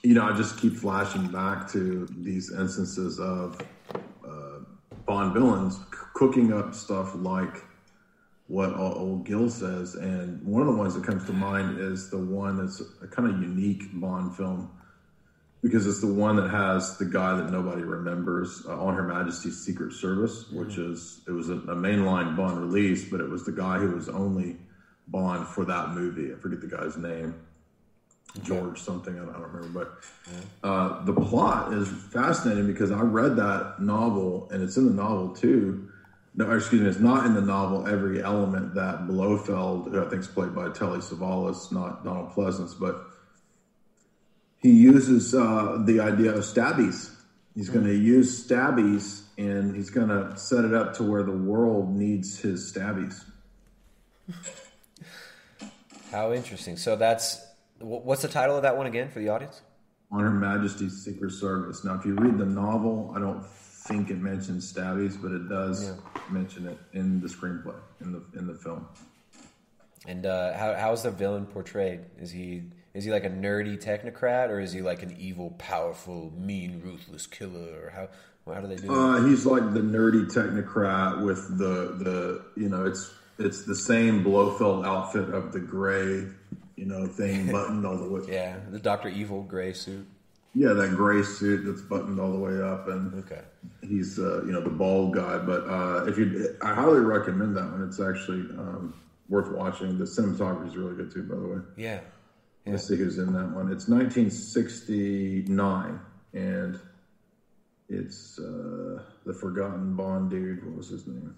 you 0.02 0.14
know, 0.14 0.24
I 0.24 0.32
just 0.32 0.56
keep 0.56 0.76
flashing 0.76 1.26
back 1.30 1.70
to 1.72 2.06
these 2.10 2.50
instances 2.52 3.18
of 3.18 3.58
uh, 4.26 4.58
Bond 5.06 5.34
villains 5.34 5.76
c- 5.76 5.82
cooking 6.14 6.52
up 6.52 6.74
stuff 6.74 7.14
like 7.14 7.66
what 8.46 8.74
old 8.74 9.24
Gil 9.26 9.48
says, 9.48 9.94
and 9.94 10.42
one 10.42 10.60
of 10.62 10.66
the 10.66 10.74
ones 10.74 10.94
that 10.94 11.04
comes 11.04 11.24
to 11.26 11.32
mind 11.32 11.78
is 11.78 12.08
the 12.08 12.18
one 12.18 12.56
that's 12.56 12.80
a 13.00 13.06
kind 13.06 13.28
of 13.28 13.40
unique 13.40 13.84
Bond 13.92 14.34
film 14.34 14.68
because 15.62 15.86
it's 15.86 16.00
the 16.00 16.12
one 16.12 16.36
that 16.36 16.48
has 16.48 16.96
the 16.96 17.04
guy 17.04 17.34
that 17.34 17.50
nobody 17.50 17.82
remembers 17.82 18.64
uh, 18.66 18.80
on 18.80 18.94
Her 18.94 19.02
Majesty's 19.02 19.58
Secret 19.58 19.92
Service, 19.92 20.50
which 20.50 20.78
is 20.78 21.20
it 21.28 21.32
was 21.32 21.50
a, 21.50 21.54
a 21.54 21.76
mainline 21.76 22.36
Bond 22.36 22.58
release, 22.60 23.04
but 23.04 23.20
it 23.20 23.28
was 23.28 23.44
the 23.44 23.52
guy 23.52 23.78
who 23.78 23.90
was 23.90 24.08
only 24.08 24.56
Bond 25.08 25.46
for 25.46 25.64
that 25.66 25.90
movie. 25.90 26.32
I 26.32 26.36
forget 26.36 26.60
the 26.60 26.66
guy's 26.66 26.96
name, 26.96 27.34
George 28.42 28.80
something. 28.80 29.14
I 29.16 29.24
don't, 29.24 29.34
I 29.34 29.38
don't 29.38 29.52
remember, 29.52 29.90
but 30.62 30.66
uh, 30.66 31.04
the 31.04 31.12
plot 31.12 31.74
is 31.74 31.88
fascinating 31.88 32.66
because 32.66 32.90
I 32.90 33.02
read 33.02 33.36
that 33.36 33.80
novel, 33.80 34.48
and 34.50 34.62
it's 34.62 34.78
in 34.78 34.86
the 34.86 34.94
novel 34.94 35.34
too. 35.34 35.88
No, 36.36 36.50
excuse 36.52 36.80
me, 36.80 36.88
it's 36.88 37.00
not 37.00 37.26
in 37.26 37.34
the 37.34 37.40
novel 37.40 37.88
every 37.88 38.22
element 38.22 38.74
that 38.76 39.08
Blofeld, 39.08 39.90
who 39.90 40.00
I 40.00 40.08
think 40.08 40.22
is 40.22 40.28
played 40.28 40.54
by 40.54 40.70
Telly 40.70 41.00
Savalas, 41.00 41.72
not 41.72 42.04
Donald 42.04 42.30
Pleasence, 42.30 42.78
but 42.78 43.09
he 44.60 44.70
uses 44.70 45.34
uh, 45.34 45.82
the 45.84 46.00
idea 46.00 46.32
of 46.32 46.44
stabbies. 46.44 47.10
He's 47.54 47.68
going 47.68 47.86
to 47.86 47.94
use 47.94 48.46
stabbies, 48.46 49.22
and 49.36 49.74
he's 49.74 49.90
going 49.90 50.08
to 50.08 50.36
set 50.36 50.64
it 50.64 50.72
up 50.72 50.94
to 50.96 51.02
where 51.02 51.22
the 51.22 51.32
world 51.32 51.90
needs 51.94 52.38
his 52.38 52.72
stabbies. 52.72 53.24
How 56.10 56.32
interesting. 56.32 56.76
So 56.76 56.96
that's 56.96 57.44
what's 57.78 58.22
the 58.22 58.28
title 58.28 58.56
of 58.56 58.62
that 58.62 58.76
one 58.76 58.86
again 58.86 59.10
for 59.10 59.18
the 59.18 59.28
audience? 59.28 59.62
on 60.10 60.20
Her 60.20 60.30
Majesty's 60.30 61.04
Secret 61.04 61.32
Service. 61.32 61.84
Now, 61.84 61.94
if 61.94 62.04
you 62.04 62.14
read 62.14 62.38
the 62.38 62.46
novel, 62.46 63.12
I 63.14 63.20
don't 63.20 63.44
think 63.44 64.10
it 64.10 64.18
mentions 64.18 64.72
stabbies, 64.72 65.20
but 65.20 65.32
it 65.32 65.48
does 65.48 65.92
mention 66.30 66.66
it 66.66 66.78
in 66.92 67.20
the 67.20 67.28
screenplay 67.28 67.76
in 68.00 68.12
the 68.12 68.22
in 68.38 68.46
the 68.46 68.54
film. 68.54 68.86
And 70.06 70.26
uh, 70.26 70.56
how 70.56 70.74
how's 70.74 71.02
the 71.02 71.10
villain 71.10 71.46
portrayed? 71.46 72.00
Is 72.18 72.30
he 72.30 72.62
is 72.94 73.04
he 73.04 73.10
like 73.10 73.24
a 73.24 73.30
nerdy 73.30 73.82
technocrat, 73.82 74.48
or 74.48 74.60
is 74.60 74.72
he 74.72 74.82
like 74.82 75.02
an 75.02 75.14
evil, 75.18 75.50
powerful, 75.58 76.32
mean, 76.36 76.80
ruthless 76.84 77.26
killer? 77.26 77.84
Or 77.86 77.90
how 77.90 78.08
how 78.54 78.60
do 78.60 78.66
they 78.66 78.76
do? 78.76 78.82
that? 78.88 78.92
Uh, 78.92 79.24
he's 79.26 79.46
like 79.46 79.72
the 79.74 79.80
nerdy 79.80 80.26
technocrat 80.32 81.24
with 81.24 81.58
the 81.58 81.94
the 82.04 82.44
you 82.56 82.68
know 82.68 82.84
it's 82.86 83.12
it's 83.38 83.64
the 83.64 83.76
same 83.76 84.22
Blofeld 84.24 84.84
outfit 84.84 85.30
of 85.30 85.52
the 85.52 85.60
gray 85.60 86.26
you 86.76 86.86
know 86.86 87.06
thing 87.06 87.46
buttoned 87.52 87.86
all 87.86 87.96
the 87.96 88.08
way. 88.08 88.20
yeah, 88.32 88.56
the 88.70 88.78
Doctor 88.78 89.08
Evil 89.08 89.42
gray 89.42 89.72
suit. 89.72 90.06
Yeah, 90.52 90.72
that 90.72 90.96
gray 90.96 91.22
suit 91.22 91.64
that's 91.64 91.80
buttoned 91.82 92.18
all 92.18 92.32
the 92.32 92.38
way 92.38 92.60
up, 92.60 92.88
and 92.88 93.14
Okay. 93.24 93.40
he's 93.82 94.18
uh, 94.18 94.42
you 94.44 94.50
know 94.50 94.60
the 94.60 94.68
bald 94.70 95.14
guy. 95.14 95.38
But 95.38 95.60
uh, 95.68 96.06
if 96.08 96.18
you, 96.18 96.56
I 96.60 96.74
highly 96.74 96.98
recommend 96.98 97.56
that 97.56 97.70
one. 97.70 97.84
It's 97.86 98.00
actually 98.00 98.40
um, 98.58 98.92
worth 99.28 99.48
watching. 99.52 99.96
The 99.96 100.06
cinematography 100.06 100.66
is 100.66 100.76
really 100.76 100.96
good 100.96 101.12
too, 101.12 101.22
by 101.22 101.36
the 101.36 101.46
way. 101.46 101.58
Yeah. 102.70 102.76
Let's 102.76 102.86
see 102.86 102.96
who's 102.96 103.18
in 103.18 103.32
that 103.32 103.50
one. 103.50 103.72
It's 103.72 103.88
1969, 103.88 106.00
and 106.34 106.78
it's 107.88 108.38
uh, 108.38 109.02
the 109.26 109.34
forgotten 109.34 109.96
Bond 109.96 110.30
dude. 110.30 110.64
What 110.64 110.76
was 110.76 110.88
his 110.88 111.04
name? 111.08 111.34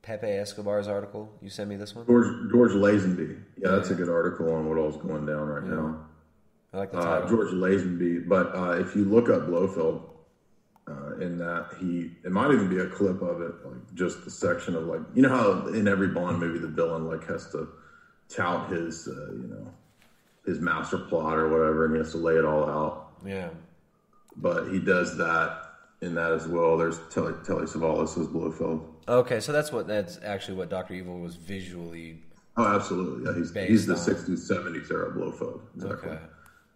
Pepe 0.00 0.26
Escobar's 0.26 0.88
article. 0.88 1.30
You 1.42 1.50
sent 1.50 1.68
me 1.68 1.76
this 1.76 1.94
one. 1.94 2.06
George 2.06 2.50
George 2.50 2.72
Lazenby. 2.72 3.38
Yeah, 3.58 3.72
that's 3.72 3.90
a 3.90 3.94
good 3.94 4.08
article 4.08 4.54
on 4.54 4.70
what 4.70 4.78
all's 4.78 4.96
going 4.96 5.26
down 5.26 5.48
right 5.48 5.64
now. 5.64 6.05
I 6.76 6.80
like 6.80 6.92
the 6.92 6.98
Uh, 6.98 7.20
title. 7.20 7.28
George 7.28 7.52
Lazenby. 7.52 8.28
But 8.28 8.54
uh, 8.54 8.72
if 8.72 8.94
you 8.94 9.04
look 9.04 9.28
up 9.30 9.46
Blofeld, 9.46 10.02
uh, 10.88 11.16
in 11.16 11.38
that 11.38 11.68
he, 11.80 12.10
it 12.22 12.30
might 12.30 12.52
even 12.52 12.68
be 12.68 12.78
a 12.78 12.86
clip 12.86 13.20
of 13.22 13.40
it, 13.40 13.52
like 13.64 13.94
just 13.94 14.24
the 14.24 14.30
section 14.30 14.76
of 14.76 14.84
like, 14.86 15.00
you 15.14 15.22
know 15.22 15.30
how 15.30 15.66
in 15.68 15.88
every 15.88 16.08
Bond 16.08 16.38
movie 16.38 16.58
the 16.60 16.68
villain 16.68 17.08
like 17.08 17.26
has 17.26 17.50
to 17.52 17.66
tout 18.28 18.70
his, 18.70 19.08
uh, 19.08 19.32
you 19.32 19.48
know, 19.48 19.72
his 20.44 20.60
master 20.60 20.98
plot 20.98 21.38
or 21.38 21.48
whatever, 21.48 21.86
and 21.86 21.94
he 21.94 21.98
has 21.98 22.12
to 22.12 22.18
lay 22.18 22.34
it 22.34 22.44
all 22.44 22.68
out. 22.68 23.12
Yeah. 23.24 23.48
But 24.36 24.68
he 24.68 24.78
does 24.78 25.16
that 25.16 25.62
in 26.02 26.14
that 26.14 26.30
as 26.32 26.46
well. 26.46 26.76
There's 26.76 26.98
Telly, 27.10 27.32
Telly 27.44 27.64
Savalas 27.64 28.20
as 28.20 28.26
Blofeld. 28.28 28.86
Okay, 29.08 29.40
so 29.40 29.50
that's 29.52 29.72
what 29.72 29.86
that's 29.88 30.20
actually 30.22 30.58
what 30.58 30.68
Doctor 30.68 30.92
Evil 30.94 31.18
was 31.20 31.34
visually. 31.36 32.22
Oh, 32.58 32.64
absolutely. 32.66 33.24
Yeah, 33.24 33.36
he's 33.38 33.52
he's 33.68 33.86
the 33.86 33.94
on- 33.94 33.98
'60s, 33.98 34.48
'70s 34.50 34.90
era 34.90 35.10
Blofeld. 35.10 35.62
Exactly. 35.74 36.10
Okay. 36.10 36.20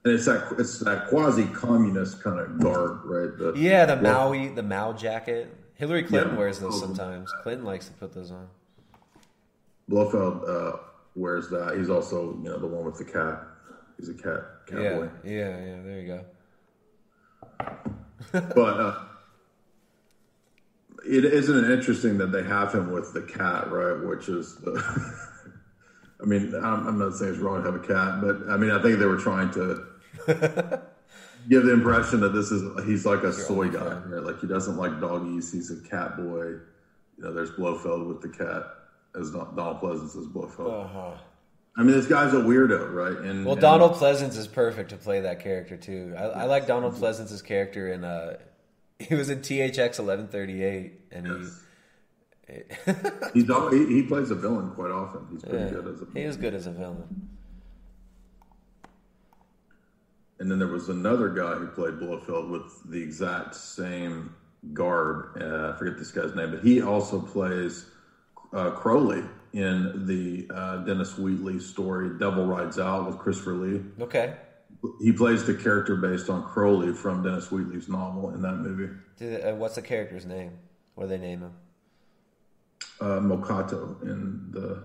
And 0.05 0.15
it's 0.15 0.25
that 0.25 0.55
it's 0.59 0.79
that 0.81 1.09
quasi 1.09 1.45
communist 1.49 2.23
kind 2.23 2.41
of 2.41 2.59
garb, 2.59 3.03
right? 3.05 3.37
The- 3.37 3.53
Yeah, 3.55 3.85
the 3.85 4.03
Well, 4.03 4.29
Maui, 4.31 4.49
the 4.49 4.63
Mao 4.63 4.93
jacket. 4.95 5.55
Hillary 5.75 6.03
Clinton 6.05 6.33
Yeah. 6.33 6.39
wears 6.39 6.59
those 6.59 6.79
sometimes. 6.81 7.31
Clinton 7.43 7.65
likes 7.67 7.87
to 7.87 7.93
put 7.93 8.13
those 8.15 8.31
on. 8.31 8.49
Blofeld 9.89 10.49
uh, 10.49 10.77
wears 11.15 11.49
that. 11.51 11.77
He's 11.77 11.91
also 11.91 12.35
you 12.43 12.45
know 12.51 12.59
the 12.59 12.67
one 12.67 12.85
with 12.85 12.97
the 12.99 13.05
cat. 13.05 13.43
He's 13.99 14.09
a 14.09 14.15
cat 14.15 14.43
cowboy. 14.67 15.09
Yeah, 15.25 15.31
yeah, 15.33 15.65
yeah. 15.65 15.83
There 15.83 16.01
you 16.01 16.07
go. 16.07 16.25
but 18.55 18.81
uh, 18.81 18.99
it 21.07 21.25
isn't 21.27 21.65
it 21.65 21.71
interesting 21.71 22.17
that 22.19 22.33
they 22.33 22.43
have 22.43 22.75
him 22.75 22.91
with 22.93 23.13
the 23.13 23.23
cat, 23.23 23.71
right? 23.71 23.99
Which 24.07 24.29
is, 24.29 24.57
the, 24.57 24.73
I 26.23 26.25
mean, 26.27 26.55
I'm, 26.55 26.87
I'm 26.87 26.99
not 26.99 27.15
saying 27.15 27.33
it's 27.33 27.41
wrong 27.41 27.63
to 27.63 27.71
have 27.73 27.83
a 27.83 27.87
cat, 27.87 28.21
but 28.23 28.49
I 28.51 28.57
mean, 28.57 28.71
I 28.71 28.81
think 28.81 28.99
they 28.99 29.07
were 29.07 29.17
trying 29.19 29.51
to 29.53 29.87
give 31.49 31.65
the 31.65 31.73
impression 31.73 32.21
that 32.21 32.33
this 32.33 32.51
is 32.51 32.63
he's 32.87 33.07
like 33.07 33.23
a 33.23 33.33
soy 33.33 33.69
guy, 33.69 33.95
right? 34.07 34.23
Like 34.23 34.41
he 34.41 34.47
doesn't 34.47 34.77
like 34.77 35.01
doggies. 35.01 35.53
He's 35.53 35.71
a 35.71 35.81
cat 35.89 36.17
boy. 36.17 36.45
You 37.17 37.25
know, 37.25 37.33
there's 37.35 37.51
Blofeld 37.51 38.07
with 38.07 38.23
the 38.23 38.29
cat 38.29 38.65
as 39.19 39.31
Donald 39.31 39.81
Pleasence 39.81 40.17
as 40.19 40.27
Blofeld. 40.27 40.87
Uh-huh. 40.87 41.13
I 41.77 41.83
mean, 41.83 41.93
this 41.93 42.07
guy's 42.07 42.35
a 42.35 42.39
weirdo, 42.39 42.93
right? 42.93 43.17
And 43.25 43.45
Well, 43.45 43.53
and- 43.55 43.61
Donald 43.61 43.93
Pleasence 43.95 44.37
is 44.37 44.47
perfect 44.47 44.91
to 44.91 44.97
play 44.97 45.21
that 45.21 45.41
character 45.41 45.77
too. 45.77 46.15
I, 46.17 46.23
I 46.25 46.45
like 46.45 46.67
Donald 46.67 46.95
Pleasence's 46.95 47.43
character 47.43 47.93
in. 47.93 48.05
Uh, 48.05 48.39
he 48.99 49.15
was 49.15 49.31
in 49.31 49.41
THX 49.41 49.99
eleven 49.99 50.29
thirty 50.29 50.63
eight, 50.63 51.01
and 51.11 51.27
he. 51.27 51.33
He's 51.33 51.61
he, 53.71 53.87
he 53.87 54.03
plays 54.03 54.31
a 54.31 54.35
villain 54.35 54.71
quite 54.73 54.91
often. 54.91 55.27
He's 55.31 55.43
pretty 55.43 55.59
Yeah, 55.65 55.71
good 55.71 55.87
as 55.95 56.03
a 56.03 56.07
he 56.13 56.21
is 56.23 56.37
good 56.37 56.53
as 56.55 56.67
a 56.67 56.73
villain. 56.73 57.29
And 60.41 60.51
then 60.51 60.59
there 60.59 60.69
was 60.69 60.89
another 60.89 61.29
guy 61.29 61.55
who 61.55 61.67
played 61.69 62.01
Blofeld 62.01 62.51
with 62.51 62.91
the 62.91 63.01
exact 63.01 63.55
same 63.55 64.35
garb. 64.73 65.37
Uh, 65.41 65.71
I 65.71 65.79
forget 65.79 65.99
this 65.99 66.11
guy's 66.11 66.35
name, 66.35 66.51
but 66.51 66.65
he 66.65 66.81
also 66.81 67.21
plays 67.21 67.91
uh, 68.55 68.71
Crowley 68.71 69.23
in 69.53 70.07
the 70.07 70.49
uh, 70.55 70.79
Dennis 70.79 71.19
Wheatley 71.19 71.61
story 71.61 72.19
"Devil 72.19 72.47
Rides 72.47 72.79
Out" 72.79 73.07
with 73.07 73.19
Christopher 73.19 73.53
Lee. 73.53 73.83
Okay. 74.01 74.35
He 75.03 75.13
plays 75.13 75.45
the 75.45 75.55
character 75.55 75.97
based 75.97 76.31
on 76.31 76.43
Crowley 76.43 76.95
from 76.95 77.23
Dennis 77.23 77.53
Wheatley's 77.53 77.91
novel 77.91 78.31
in 78.31 78.41
that 78.41 78.55
movie. 78.55 78.95
Did, 79.19 79.45
uh, 79.45 79.55
what's 79.57 79.75
the 79.75 79.83
character's 79.83 80.25
name? 80.25 80.53
What 80.95 81.05
do 81.05 81.11
they 81.11 81.19
name 81.19 81.41
him? 81.41 81.53
Uh, 82.99 83.21
Mocata 83.21 84.01
in 84.03 84.51
the 84.53 84.85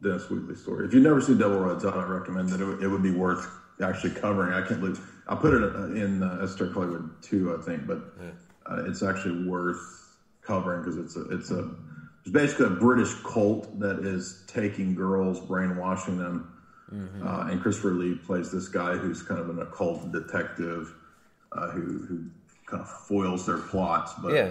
Dennis 0.00 0.30
Wheatley 0.30 0.54
story. 0.54 0.86
If 0.86 0.94
you've 0.94 1.02
never 1.02 1.20
seen 1.20 1.38
Devil 1.38 1.58
Rides 1.58 1.84
Out, 1.84 1.96
I 1.96 2.04
recommend 2.04 2.50
that 2.50 2.60
it, 2.60 2.84
it 2.84 2.88
would 2.88 3.02
be 3.02 3.10
worth 3.10 3.48
actually 3.82 4.10
covering. 4.14 4.52
I 4.52 4.62
can't 4.66 4.80
believe 4.80 5.00
I 5.26 5.34
put 5.34 5.54
it 5.54 5.62
uh, 5.74 5.86
in 5.92 6.22
uh, 6.22 6.38
Esoteric 6.42 6.72
Hollywood 6.74 7.10
too, 7.22 7.54
I 7.54 7.60
think, 7.62 7.86
but 7.86 7.98
uh, 8.66 8.84
it's 8.86 9.02
actually 9.02 9.46
worth 9.46 10.16
covering 10.42 10.80
because 10.82 10.96
it's 10.96 11.16
a 11.16 11.22
it's 11.34 11.50
a 11.50 11.70
it's 12.22 12.30
basically 12.30 12.66
a 12.66 12.70
British 12.70 13.12
cult 13.22 13.78
that 13.80 13.98
is 13.98 14.42
taking 14.46 14.94
girls, 14.94 15.40
brainwashing 15.40 16.16
them, 16.18 16.48
uh, 17.22 17.48
and 17.50 17.60
Christopher 17.60 17.94
Lee 17.94 18.14
plays 18.14 18.50
this 18.50 18.68
guy 18.68 18.96
who's 18.96 19.22
kind 19.22 19.40
of 19.40 19.48
an 19.50 19.58
occult 19.60 20.10
detective 20.12 20.94
uh, 21.52 21.68
who 21.70 21.98
who 22.06 22.24
kind 22.66 22.82
of 22.82 22.88
foils 22.88 23.44
their 23.46 23.58
plots. 23.58 24.14
But 24.14 24.32
yeah. 24.34 24.50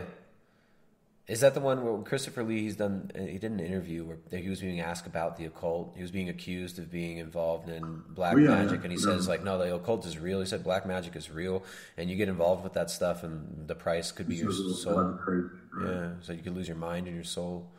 Is 1.26 1.40
that 1.40 1.54
the 1.54 1.62
one 1.62 1.86
where 1.86 2.04
Christopher 2.04 2.44
Lee? 2.44 2.64
He's 2.64 2.76
done. 2.76 3.10
uh, 3.16 3.22
He 3.22 3.38
did 3.38 3.52
an 3.52 3.62
interview 3.62 4.04
where 4.04 4.18
he 4.38 4.50
was 4.50 4.60
being 4.60 4.82
asked 4.82 5.08
about 5.08 5.38
the 5.38 5.46
occult. 5.46 5.94
He 5.96 6.02
was 6.02 6.12
being 6.12 6.28
accused 6.28 6.80
of 6.80 6.92
being 6.92 7.18
involved 7.18 7.70
in 7.70 8.04
black 8.10 8.34
Oh, 8.36 8.40
yeah, 8.40 8.50
magic, 8.50 8.80
yeah. 8.80 8.84
and 8.84 8.92
he 8.92 8.98
Yeah. 8.98 9.16
says 9.16 9.28
like, 9.28 9.42
"No, 9.42 9.58
the 9.58 9.74
occult 9.74 10.06
is 10.06 10.18
real." 10.20 10.42
He 10.42 10.46
said, 10.46 10.66
"Black 10.66 10.86
magic 10.86 11.16
is 11.16 11.32
real, 11.32 11.64
and 11.96 12.10
you 12.10 12.18
get 12.18 12.28
involved 12.28 12.62
with 12.66 12.74
that 12.74 12.90
stuff, 12.90 13.24
and 13.24 13.68
the 13.70 13.76
price 13.76 14.12
could 14.12 14.28
be 14.28 14.36
He 14.36 14.42
your 14.42 14.52
soul." 14.52 15.14
crazy, 15.14 15.48
right? 15.78 15.90
Yeah, 15.94 16.10
so 16.20 16.34
you 16.34 16.42
could 16.44 16.56
lose 16.56 16.68
your 16.68 16.76
mind 16.78 17.08
and 17.08 17.16
your 17.16 17.24
soul. 17.24 17.72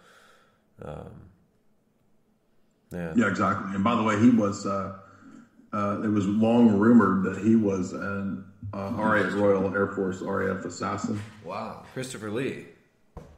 Um, 0.80 1.10
yeah. 2.92 3.12
Yeah, 3.14 3.28
exactly. 3.28 3.74
And 3.74 3.84
by 3.84 3.94
the 3.94 4.02
way, 4.02 4.18
he 4.20 4.30
was. 4.30 4.64
Uh, 4.66 4.96
uh, 5.72 6.00
it 6.04 6.08
was 6.08 6.26
long 6.26 6.78
rumored 6.78 7.24
that 7.24 7.42
he 7.44 7.56
was 7.56 7.92
an 7.92 8.44
uh, 8.72 8.92
RAF 8.96 9.34
Royal 9.34 9.74
Air 9.74 9.88
Force 9.88 10.20
RAF 10.22 10.64
assassin. 10.64 11.20
Wow, 11.44 11.84
Christopher 11.92 12.30
Lee. 12.30 12.68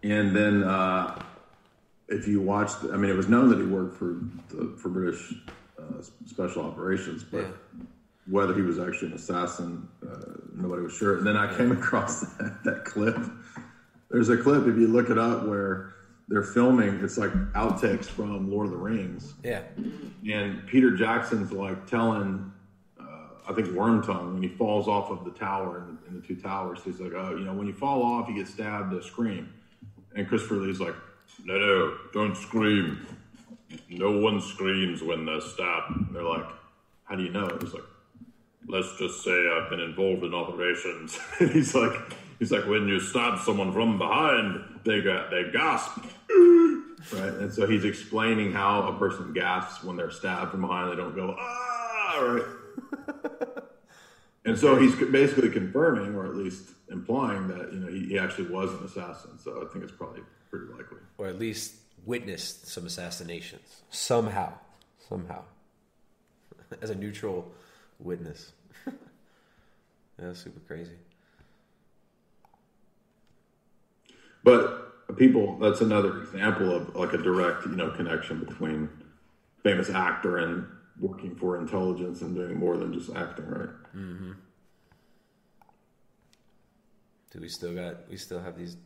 And 0.02 0.34
then, 0.34 0.62
uh, 0.62 1.22
if 2.08 2.28
you 2.28 2.40
watched, 2.40 2.76
I 2.92 2.96
mean, 2.96 3.10
it 3.10 3.16
was 3.16 3.28
known 3.28 3.48
that 3.50 3.58
he 3.58 3.64
worked 3.64 3.96
for 3.96 4.20
the, 4.48 4.76
for 4.76 4.88
British 4.88 5.34
uh, 5.78 6.02
Special 6.24 6.64
Operations, 6.64 7.24
but 7.24 7.46
whether 8.28 8.54
he 8.54 8.62
was 8.62 8.78
actually 8.78 9.08
an 9.08 9.14
assassin, 9.14 9.88
uh, 10.08 10.16
nobody 10.54 10.82
was 10.82 10.92
sure. 10.92 11.18
And 11.18 11.26
then 11.26 11.36
I 11.36 11.54
came 11.56 11.72
across 11.78 12.20
that, 12.20 12.62
that 12.64 12.84
clip. 12.84 13.18
There's 14.10 14.28
a 14.28 14.36
clip 14.36 14.66
if 14.66 14.76
you 14.76 14.86
look 14.86 15.10
it 15.10 15.18
up 15.18 15.46
where 15.46 15.94
they're 16.28 16.42
filming. 16.42 17.00
It's 17.02 17.18
like 17.18 17.32
outtakes 17.52 18.06
from 18.06 18.50
Lord 18.50 18.66
of 18.66 18.72
the 18.72 18.78
Rings. 18.78 19.34
Yeah. 19.42 19.62
And 20.30 20.66
Peter 20.66 20.96
Jackson's 20.96 21.52
like 21.52 21.86
telling, 21.86 22.52
uh, 23.00 23.04
I 23.48 23.52
think 23.52 23.68
Wormtongue, 23.68 24.34
when 24.34 24.42
he 24.42 24.48
falls 24.48 24.86
off 24.86 25.10
of 25.10 25.24
the 25.24 25.32
tower 25.32 25.78
in 25.78 25.86
the, 25.86 26.08
in 26.08 26.20
the 26.20 26.26
two 26.26 26.36
towers, 26.36 26.80
he's 26.84 27.00
like, 27.00 27.12
oh, 27.14 27.36
you 27.36 27.44
know, 27.44 27.52
when 27.52 27.66
you 27.66 27.74
fall 27.74 28.02
off, 28.02 28.28
you 28.28 28.34
get 28.34 28.48
stabbed, 28.48 28.92
to 28.92 29.02
scream. 29.02 29.52
And 30.16 30.26
Christopher 30.26 30.54
Lee's 30.56 30.80
like, 30.80 30.94
no, 31.44 31.58
no, 31.58 31.96
don't 32.12 32.36
scream. 32.36 33.06
No 33.90 34.18
one 34.18 34.40
screams 34.40 35.02
when 35.02 35.26
they're 35.26 35.42
stabbed. 35.42 35.94
And 35.94 36.08
they're 36.12 36.22
like, 36.22 36.46
how 37.04 37.16
do 37.16 37.22
you 37.22 37.30
know? 37.30 37.56
He's 37.60 37.74
like, 37.74 37.84
let's 38.66 38.96
just 38.98 39.22
say 39.22 39.30
I've 39.30 39.68
been 39.68 39.80
involved 39.80 40.24
in 40.24 40.34
operations. 40.34 41.18
and 41.38 41.50
he's 41.50 41.74
like, 41.74 41.92
he's 42.38 42.50
like, 42.50 42.66
when 42.66 42.88
you 42.88 42.98
stab 42.98 43.38
someone 43.40 43.72
from 43.72 43.98
behind, 43.98 44.80
they 44.84 45.02
got 45.02 45.30
they 45.30 45.50
gasp. 45.52 46.04
Right, 47.12 47.34
and 47.34 47.52
so 47.52 47.68
he's 47.68 47.84
explaining 47.84 48.52
how 48.52 48.88
a 48.88 48.98
person 48.98 49.32
gasps 49.32 49.84
when 49.84 49.96
they're 49.96 50.10
stabbed 50.10 50.50
from 50.50 50.62
behind. 50.62 50.90
They 50.90 50.96
don't 50.96 51.14
go 51.14 51.36
ah, 51.38 52.18
right. 52.18 53.62
and 54.46 54.58
so 54.58 54.76
he's 54.76 54.94
basically 54.94 55.50
confirming, 55.50 56.14
or 56.14 56.24
at 56.26 56.36
least 56.36 56.70
implying, 56.90 57.48
that 57.48 57.72
you 57.72 57.80
know 57.80 57.88
he, 57.88 58.06
he 58.06 58.18
actually 58.18 58.48
was 58.48 58.70
an 58.72 58.84
assassin. 58.84 59.38
So 59.38 59.62
I 59.62 59.72
think 59.72 59.84
it's 59.84 59.92
probably 59.92 60.22
pretty 60.50 60.66
likely. 60.72 60.98
or 61.18 61.26
at 61.26 61.38
least 61.38 61.74
witnessed 62.04 62.68
some 62.68 62.86
assassinations 62.86 63.82
somehow, 63.90 64.52
somehow, 65.08 65.42
as 66.82 66.90
a 66.90 66.94
neutral 66.94 67.52
witness. 67.98 68.52
That's 70.18 70.40
super 70.40 70.60
crazy. 70.60 70.92
But 74.44 75.16
people, 75.16 75.58
that's 75.58 75.80
another 75.80 76.22
example 76.22 76.74
of 76.74 76.94
like 76.94 77.12
a 77.12 77.18
direct, 77.18 77.66
you 77.66 77.74
know, 77.74 77.90
connection 77.90 78.44
between 78.44 78.88
famous 79.64 79.90
actor 79.90 80.38
and 80.38 80.66
working 81.00 81.34
for 81.34 81.58
intelligence 81.58 82.22
and 82.22 82.34
doing 82.34 82.58
more 82.58 82.76
than 82.76 82.92
just 82.92 83.14
acting, 83.14 83.48
right? 83.48 83.68
Mm-hmm. 83.94 84.32
Do 87.32 87.40
we 87.40 87.48
still 87.48 87.74
got? 87.74 88.08
We 88.08 88.16
still 88.16 88.40
have 88.40 88.56
these 88.56 88.76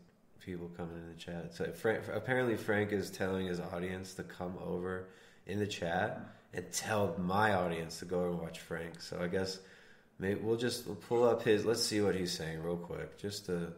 people 0.44 0.70
coming 0.76 0.96
in 0.96 1.08
the 1.08 1.18
chat. 1.18 1.54
So 1.54 1.70
Frank, 1.72 2.04
apparently 2.12 2.56
Frank 2.56 2.92
is 2.92 3.10
telling 3.10 3.46
his 3.46 3.60
audience 3.60 4.14
to 4.14 4.22
come 4.22 4.58
over 4.64 5.08
in 5.46 5.58
the 5.58 5.66
chat 5.66 6.20
and 6.52 6.70
tell 6.72 7.14
my 7.18 7.54
audience 7.54 7.98
to 8.00 8.06
go 8.06 8.24
and 8.24 8.40
watch 8.40 8.58
Frank. 8.60 9.00
So 9.00 9.20
I 9.20 9.28
guess 9.28 9.58
maybe 10.18 10.40
we'll 10.40 10.56
just 10.56 10.86
we'll 10.86 10.96
pull 10.96 11.24
up 11.24 11.42
his. 11.42 11.64
Let's 11.64 11.84
see 11.84 12.00
what 12.00 12.14
he's 12.14 12.32
saying 12.32 12.62
real 12.62 12.76
quick, 12.76 13.18
just 13.18 13.46
to 13.46 13.72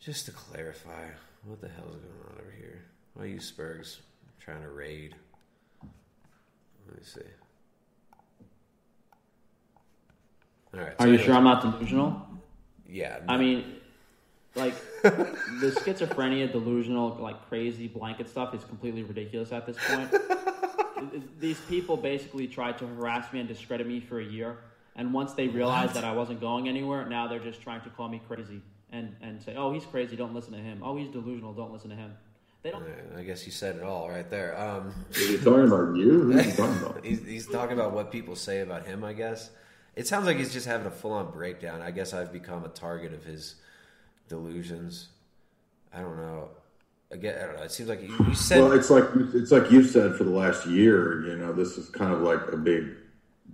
just 0.00 0.26
to 0.26 0.32
clarify 0.32 1.08
what 1.44 1.60
the 1.60 1.68
hell's 1.68 1.96
going 1.96 2.28
on 2.28 2.40
over 2.40 2.54
here. 2.56 2.82
Why 3.14 3.26
you 3.26 3.38
Spurgs 3.38 3.98
trying 4.40 4.62
to 4.62 4.68
raid? 4.68 5.14
Let 6.88 6.96
me 6.96 7.02
see. 7.04 7.20
All 10.74 10.80
right. 10.80 10.94
Are 10.98 11.06
so 11.06 11.12
you 11.12 11.18
sure 11.18 11.34
I'm 11.34 11.44
not 11.44 11.62
delusional? 11.62 12.26
Yeah. 12.88 13.18
I 13.28 13.36
mean, 13.36 13.76
like 14.54 14.74
the 15.02 15.74
schizophrenia, 15.80 16.50
delusional, 16.50 17.16
like 17.20 17.48
crazy 17.48 17.88
blanket 17.88 18.28
stuff 18.28 18.54
is 18.54 18.64
completely 18.64 19.02
ridiculous 19.02 19.52
at 19.52 19.66
this 19.66 19.76
point. 19.88 20.14
These 21.40 21.60
people 21.60 21.96
basically 21.96 22.48
tried 22.48 22.78
to 22.78 22.86
harass 22.86 23.32
me 23.32 23.40
and 23.40 23.48
discredit 23.48 23.86
me 23.86 24.00
for 24.00 24.18
a 24.18 24.24
year, 24.24 24.58
and 24.96 25.14
once 25.14 25.32
they 25.32 25.46
realized 25.46 25.94
What? 25.94 26.02
that 26.02 26.04
I 26.04 26.12
wasn't 26.12 26.40
going 26.40 26.68
anywhere, 26.68 27.06
now 27.08 27.28
they're 27.28 27.38
just 27.38 27.62
trying 27.62 27.82
to 27.82 27.90
call 27.90 28.08
me 28.08 28.20
crazy 28.26 28.60
and 28.90 29.14
and 29.22 29.40
say, 29.40 29.54
"Oh, 29.56 29.72
he's 29.72 29.84
crazy. 29.84 30.16
Don't 30.16 30.34
listen 30.34 30.54
to 30.54 30.58
him. 30.58 30.80
Oh, 30.82 30.96
he's 30.96 31.08
delusional. 31.08 31.52
Don't 31.52 31.72
listen 31.72 31.90
to 31.90 31.96
him." 31.96 32.14
They 32.68 32.78
don't. 32.78 33.18
I 33.18 33.22
guess 33.22 33.46
you 33.46 33.52
said 33.52 33.76
it 33.76 33.82
all 33.82 34.08
right 34.08 34.28
there. 34.28 34.58
Um, 34.58 34.94
Is 35.12 35.28
he 35.28 35.36
talking 35.38 35.66
about 35.66 35.96
you? 35.96 36.22
Who's 36.24 36.44
he 36.44 36.52
talking 36.52 36.82
about? 36.82 37.00
he's, 37.04 37.24
he's 37.24 37.46
talking 37.46 37.72
about 37.72 37.92
what 37.92 38.12
people 38.12 38.36
say 38.36 38.60
about 38.60 38.86
him. 38.86 39.04
I 39.04 39.12
guess 39.12 39.50
it 39.96 40.06
sounds 40.06 40.26
like 40.26 40.36
he's 40.36 40.52
just 40.52 40.66
having 40.66 40.86
a 40.86 40.90
full-on 40.90 41.30
breakdown. 41.30 41.80
I 41.80 41.90
guess 41.90 42.12
I've 42.12 42.32
become 42.32 42.64
a 42.64 42.68
target 42.68 43.14
of 43.14 43.24
his 43.24 43.56
delusions. 44.28 45.08
I 45.92 46.00
don't 46.00 46.16
know. 46.16 46.50
Again, 47.10 47.38
I 47.42 47.46
don't 47.46 47.56
know. 47.56 47.62
It 47.62 47.72
seems 47.72 47.88
like 47.88 48.02
you, 48.02 48.14
you 48.28 48.34
said. 48.34 48.60
well, 48.60 48.72
it's 48.72 48.90
like 48.90 49.04
it's 49.34 49.50
like 49.50 49.70
you've 49.70 49.88
said 49.88 50.14
for 50.16 50.24
the 50.24 50.30
last 50.30 50.66
year. 50.66 51.26
You 51.26 51.38
know, 51.38 51.54
this 51.54 51.78
is 51.78 51.88
kind 51.88 52.12
of 52.12 52.20
like 52.20 52.52
a 52.52 52.56
big 52.56 52.90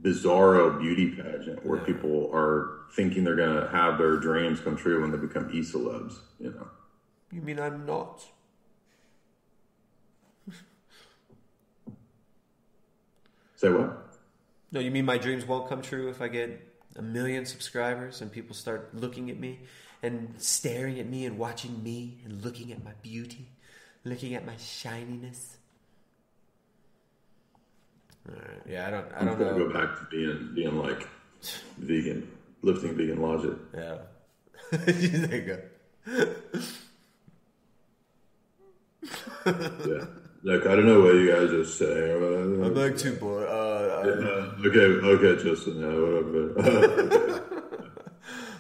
bizarro 0.02 0.78
beauty 0.80 1.12
pageant 1.12 1.64
where 1.64 1.78
people 1.78 2.30
are 2.34 2.80
thinking 2.96 3.22
they're 3.22 3.36
going 3.36 3.60
to 3.60 3.68
have 3.68 3.96
their 3.96 4.16
dreams 4.16 4.58
come 4.60 4.76
true 4.76 5.00
when 5.02 5.12
they 5.12 5.18
become 5.18 5.48
e 5.52 5.60
celebs. 5.60 6.16
You 6.40 6.50
know, 6.50 6.66
you 7.30 7.42
mean 7.42 7.60
I'm 7.60 7.86
not? 7.86 8.24
Say 13.64 13.72
what? 13.72 14.18
No, 14.72 14.80
you 14.80 14.90
mean 14.90 15.04
my 15.04 15.18
dreams 15.18 15.46
won't 15.46 15.68
come 15.68 15.82
true 15.82 16.08
if 16.08 16.20
I 16.20 16.28
get 16.28 16.60
a 16.96 17.02
million 17.02 17.46
subscribers 17.46 18.20
and 18.20 18.30
people 18.30 18.54
start 18.54 18.94
looking 18.94 19.30
at 19.30 19.38
me 19.38 19.60
and 20.02 20.34
staring 20.38 20.98
at 21.00 21.06
me 21.06 21.24
and 21.24 21.38
watching 21.38 21.82
me 21.82 22.18
and 22.24 22.44
looking 22.44 22.72
at 22.72 22.84
my 22.84 22.92
beauty, 23.02 23.48
looking 24.04 24.34
at 24.34 24.44
my 24.44 24.56
shininess. 24.56 25.56
All 28.28 28.34
right. 28.34 28.62
Yeah, 28.66 28.86
I 28.86 28.90
don't. 28.90 29.06
I 29.16 29.24
don't 29.24 29.38
know. 29.38 29.68
go 29.68 29.72
back 29.72 29.98
to 29.98 30.06
being 30.10 30.52
being 30.54 30.78
like 30.78 31.06
vegan, 31.78 32.26
lifting 32.62 32.96
vegan 32.96 33.20
logic. 33.20 33.52
Yeah. 33.74 33.98
there 34.70 35.36
you 35.36 35.60
go. 36.16 36.34
yeah. 39.46 40.06
Like 40.44 40.66
I 40.66 40.76
don't 40.76 40.86
know 40.86 41.00
what 41.00 41.14
you 41.14 41.32
guys 41.32 41.50
are 41.52 41.64
saying. 41.64 42.62
I'm 42.64 42.74
like 42.74 42.98
too 42.98 43.14
bored. 43.14 43.48
Uh, 43.48 44.02
I- 44.02 44.06
Yeah, 44.06 44.68
okay, 44.68 44.78
okay, 45.30 45.42
Justin. 45.42 45.80
Yeah, 45.80 45.88
whatever. 45.88 47.40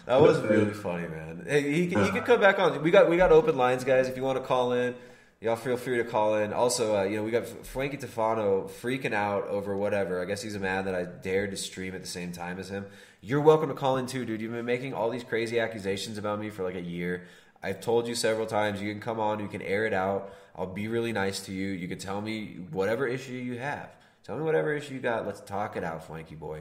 That 0.06 0.20
was 0.20 0.38
really 0.40 0.72
funny, 0.74 1.08
man. 1.08 1.44
Hey, 1.48 1.72
he, 1.72 1.86
can- 1.86 2.04
he 2.04 2.10
can 2.10 2.22
come 2.24 2.38
back 2.40 2.58
on. 2.58 2.82
We 2.82 2.90
got 2.90 3.08
we 3.08 3.16
got 3.16 3.32
open 3.32 3.56
lines, 3.56 3.84
guys. 3.84 4.06
If 4.08 4.16
you 4.18 4.22
want 4.22 4.38
to 4.38 4.44
call 4.44 4.72
in, 4.74 4.94
y'all 5.40 5.56
feel 5.56 5.78
free 5.78 5.96
to 5.96 6.04
call 6.04 6.36
in. 6.36 6.52
Also, 6.52 6.94
uh, 6.96 7.02
you 7.04 7.16
know, 7.16 7.22
we 7.24 7.30
got 7.30 7.46
Frankie 7.66 7.96
Tufano 7.96 8.68
freaking 8.82 9.14
out 9.14 9.46
over 9.48 9.74
whatever. 9.76 10.20
I 10.20 10.26
guess 10.26 10.42
he's 10.42 10.58
mad 10.58 10.86
that 10.86 10.94
I 10.94 11.04
dared 11.04 11.52
to 11.52 11.56
stream 11.56 11.94
at 11.94 12.02
the 12.02 12.06
same 12.08 12.32
time 12.32 12.58
as 12.58 12.68
him. 12.70 12.84
You're 13.22 13.40
welcome 13.40 13.68
to 13.70 13.74
call 13.74 13.96
in 13.96 14.06
too, 14.06 14.26
dude. 14.26 14.42
You've 14.42 14.52
been 14.52 14.66
making 14.66 14.92
all 14.92 15.08
these 15.08 15.24
crazy 15.24 15.58
accusations 15.58 16.18
about 16.18 16.38
me 16.38 16.50
for 16.50 16.64
like 16.64 16.74
a 16.76 16.82
year. 16.82 17.24
I've 17.64 17.80
told 17.80 18.06
you 18.06 18.14
several 18.14 18.46
times 18.46 18.82
you 18.82 18.92
can 18.92 19.00
come 19.00 19.18
on, 19.18 19.40
you 19.40 19.48
can 19.48 19.62
air 19.62 19.86
it 19.86 19.94
out. 19.94 20.34
I'll 20.54 20.66
be 20.66 20.86
really 20.86 21.12
nice 21.12 21.40
to 21.46 21.52
you. 21.52 21.68
You 21.68 21.88
can 21.88 21.98
tell 21.98 22.20
me 22.20 22.58
whatever 22.70 23.06
issue 23.06 23.32
you 23.32 23.58
have. 23.58 23.88
Tell 24.22 24.36
me 24.36 24.42
whatever 24.42 24.74
issue 24.74 24.94
you 24.94 25.00
got. 25.00 25.26
Let's 25.26 25.40
talk 25.40 25.76
it 25.78 25.82
out, 25.82 26.06
Frankie 26.06 26.34
boy. 26.34 26.60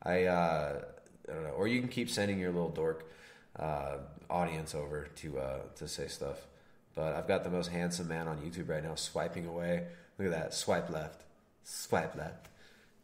I 0.00 0.24
uh, 0.24 0.82
I 1.28 1.32
don't 1.32 1.42
know. 1.42 1.50
Or 1.50 1.66
you 1.66 1.80
can 1.80 1.88
keep 1.88 2.08
sending 2.08 2.38
your 2.38 2.52
little 2.52 2.70
dork 2.70 3.10
uh, 3.58 3.96
audience 4.30 4.76
over 4.76 5.08
to 5.16 5.38
uh, 5.38 5.58
to 5.76 5.88
say 5.88 6.06
stuff. 6.06 6.46
But 6.94 7.16
I've 7.16 7.26
got 7.26 7.42
the 7.42 7.50
most 7.50 7.72
handsome 7.72 8.06
man 8.06 8.28
on 8.28 8.38
YouTube 8.38 8.68
right 8.68 8.82
now 8.82 8.94
swiping 8.94 9.46
away. 9.46 9.86
Look 10.18 10.26
at 10.26 10.34
that. 10.34 10.54
Swipe 10.54 10.88
left. 10.88 11.22
Swipe 11.64 12.14
left. 12.16 12.46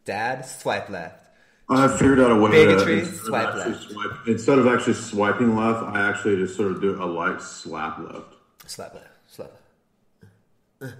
Dad, 0.05 0.45
swipe 0.45 0.89
left. 0.89 1.27
I 1.71 1.87
figured 1.97 2.19
out 2.19 2.31
a 2.31 2.35
way 2.35 2.51
Bigotry, 2.51 2.99
to 3.01 3.05
swipe 3.05 3.55
left. 3.55 3.89
swipe, 3.89 4.27
instead 4.27 4.59
of 4.59 4.67
actually 4.67 4.93
swiping 4.95 5.55
left, 5.55 5.83
I 5.83 6.09
actually 6.09 6.35
just 6.37 6.55
sort 6.57 6.71
of 6.71 6.81
do 6.81 7.01
a 7.01 7.05
light 7.05 7.41
slap 7.41 7.97
left. 7.99 8.35
Slap 8.67 8.93
left. 8.93 9.07
Slap 9.27 9.51
left. 9.51 10.91
Uh, 10.93 10.95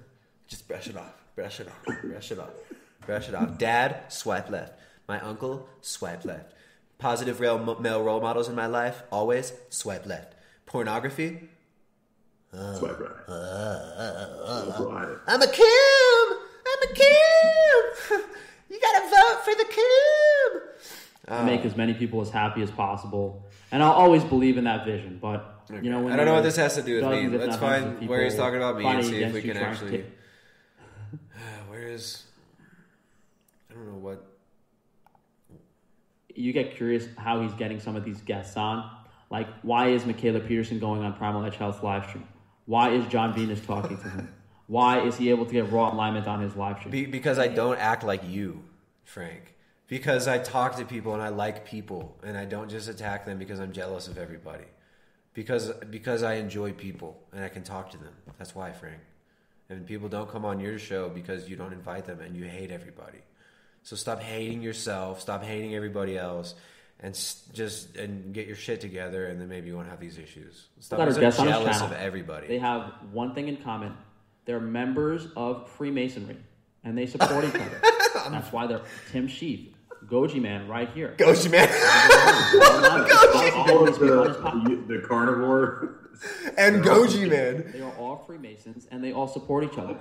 Just 0.48 0.68
brush 0.68 0.88
it 0.88 0.96
off. 0.96 1.14
Brush 1.36 1.60
it 1.60 1.68
off. 1.68 1.96
Brush 2.04 2.32
it 2.32 2.40
off. 2.40 2.50
Brush 3.06 3.28
it 3.30 3.36
off. 3.36 3.58
Dad, 3.58 4.04
swipe 4.10 4.50
left. 4.50 4.74
My 5.08 5.20
uncle, 5.20 5.68
swipe 5.82 6.24
left. 6.24 6.54
Positive 7.00 7.40
real 7.40 7.58
male 7.80 8.02
role 8.04 8.22
models 8.22 8.48
in 8.48 8.56
my 8.56 8.68
life, 8.68 9.04
always 9.12 9.54
swipe 9.70 10.06
left. 10.06 10.36
Pornography, 10.66 11.50
Swipe 12.54 13.00
right. 13.00 13.10
uh, 13.28 13.32
uh, 13.32 14.36
uh, 14.46 14.80
uh 14.80 14.86
Right. 14.86 15.18
I'm 15.28 15.42
a 15.42 15.48
Kim. 15.48 15.66
I'm 15.66 16.90
a 16.90 16.94
Kim. 16.94 17.31
You 18.82 18.88
gotta 18.94 19.10
vote 19.10 19.46
for 19.46 19.56
the 19.56 19.66
Kim. 19.66 20.62
to 21.28 21.42
uh. 21.42 21.46
make 21.46 21.66
as 21.66 21.76
many 21.76 21.94
people 21.94 22.22
as 22.22 22.30
happy 22.30 22.62
as 22.62 22.72
possible. 22.72 23.46
And 23.72 23.82
I'll 23.84 23.92
always 23.92 24.24
believe 24.24 24.58
in 24.58 24.66
that 24.66 24.86
vision. 24.86 25.20
But 25.22 25.64
you 25.82 25.90
know, 25.90 26.02
when 26.02 26.14
I 26.14 26.18
don't 26.18 26.26
know 26.26 26.34
what 26.34 26.44
this 26.44 26.58
has 26.58 26.76
to 26.76 26.82
do 26.82 26.96
with 27.02 27.12
me. 27.12 27.38
Let's 27.38 27.58
find 27.58 28.08
where 28.08 28.24
he's 28.24 28.36
talking 28.36 28.58
about 28.58 28.78
me 28.78 28.86
and 28.86 28.98
fighting 28.98 29.12
see 29.12 29.24
if 29.24 29.34
we 29.34 29.42
can 29.42 29.58
actually. 29.58 29.92
take- 29.92 30.06
Where 31.70 31.88
is? 31.88 32.24
I 33.70 33.74
don't 33.76 33.88
know 33.88 34.00
what. 34.00 34.26
you 36.36 36.52
get 36.54 36.76
curious 36.76 37.08
how 37.18 37.42
he's 37.42 37.54
getting 37.54 37.80
some 37.80 37.96
of 37.96 38.04
these 38.04 38.20
guests 38.22 38.58
on. 38.58 38.90
Like, 39.30 39.48
why 39.62 39.88
is 39.88 40.04
Mikhaila 40.04 40.46
Peterson 40.46 40.80
going 40.80 41.04
on 41.04 41.14
Primal 41.14 41.46
Edge 41.46 41.56
Health 41.56 41.82
live 41.82 42.06
stream? 42.10 42.28
Why 42.66 42.92
is 42.92 43.06
Jon 43.08 43.34
Venus 43.34 43.62
talking 43.62 43.98
to 43.98 44.10
him? 44.10 44.34
Why 44.68 45.02
is 45.02 45.18
he 45.18 45.30
able 45.32 45.46
to 45.46 45.52
get 45.52 45.70
raw 45.70 45.94
alignment 45.94 46.28
on 46.28 46.40
his 46.40 46.56
live 46.56 46.78
stream? 46.78 46.92
Be, 46.92 47.06
because 47.06 47.38
I 47.38 47.50
don't 47.50 47.78
act 47.78 48.06
like 48.06 48.22
you, 48.26 48.64
Frank. 49.12 49.56
Because 49.88 50.28
I 50.28 50.38
talk 50.38 50.78
to 50.78 50.86
people 50.86 51.14
and 51.14 51.22
I 51.22 51.30
like 51.30 51.66
people, 51.66 52.18
and 52.24 52.38
I 52.38 52.46
don't 52.46 52.70
just 52.70 52.88
attack 52.88 53.26
them 53.26 53.38
because 53.38 53.60
I'm 53.60 53.74
jealous 53.74 54.08
of 54.08 54.18
everybody. 54.18 54.64
Because 55.34 55.72
because 55.90 56.24
I 56.24 56.36
enjoy 56.36 56.72
people 56.72 57.22
and 57.34 57.44
I 57.44 57.50
can 57.50 57.64
talk 57.64 57.92
to 57.92 57.98
them. 57.98 58.14
That's 58.38 58.56
why, 58.56 58.72
Frank. 58.72 59.02
And 59.70 59.86
people 59.86 60.08
don't 60.08 60.30
come 60.30 60.46
on 60.46 60.60
your 60.60 60.80
show 60.80 61.10
because 61.10 61.50
you 61.50 61.56
don't 61.56 61.74
invite 61.74 62.06
them 62.06 62.22
and 62.22 62.36
you 62.36 62.46
hate 62.46 62.72
everybody. 62.72 63.20
So 63.84 63.96
stop 63.96 64.22
hating 64.22 64.62
yourself, 64.62 65.20
stop 65.20 65.44
hating 65.44 65.76
everybody 65.76 66.18
else, 66.18 66.56
and 67.00 67.14
just 67.54 67.96
and 67.98 68.34
get 68.34 68.48
your 68.48 68.56
shit 68.56 68.80
together, 68.80 69.28
and 69.28 69.42
then 69.42 69.50
maybe 69.50 69.68
you 69.68 69.76
won't 69.76 69.90
have 69.90 70.00
these 70.00 70.18
issues. 70.18 70.68
Stop 70.80 71.00
being 71.00 71.20
guests 71.20 71.38
so 71.38 71.44
on 71.44 71.48
his 71.50 71.58
jealous 71.58 71.80
channel. 71.80 71.96
of 71.96 72.02
everybody. 72.02 72.48
They 72.48 72.60
have 72.60 72.94
one 73.12 73.34
thing 73.34 73.50
in 73.50 73.58
common: 73.58 73.98
they're 74.46 74.60
members 74.60 75.28
of 75.36 75.70
Freemasonry, 75.72 76.38
and 76.84 76.98
they 76.98 77.06
support 77.06 77.46
each 77.46 77.56
other. 77.56 77.82
That's 78.30 78.52
why 78.52 78.68
they're 78.68 78.82
Tim 79.12 79.28
Shieff, 79.28 79.70
Goji 80.06 80.42
Man, 80.42 80.68
right 80.68 80.90
here. 80.90 81.16
Goji 81.18 81.50
Man. 81.52 81.68
All 83.70 83.86
these 83.86 83.98
people 83.98 84.20
on 84.22 84.66
his 84.66 84.88
the, 84.88 84.96
the 85.02 85.08
carnivore. 85.08 85.98
And 86.58 86.84
Goji 86.84 87.30
Man. 87.30 87.72
They 87.74 87.82
are 87.82 87.94
all 87.98 88.24
Freemasons, 88.28 88.88
and 88.92 89.04
they 89.04 89.12
all 89.14 89.28
support 89.28 89.64
each 89.64 89.78
other 89.78 89.98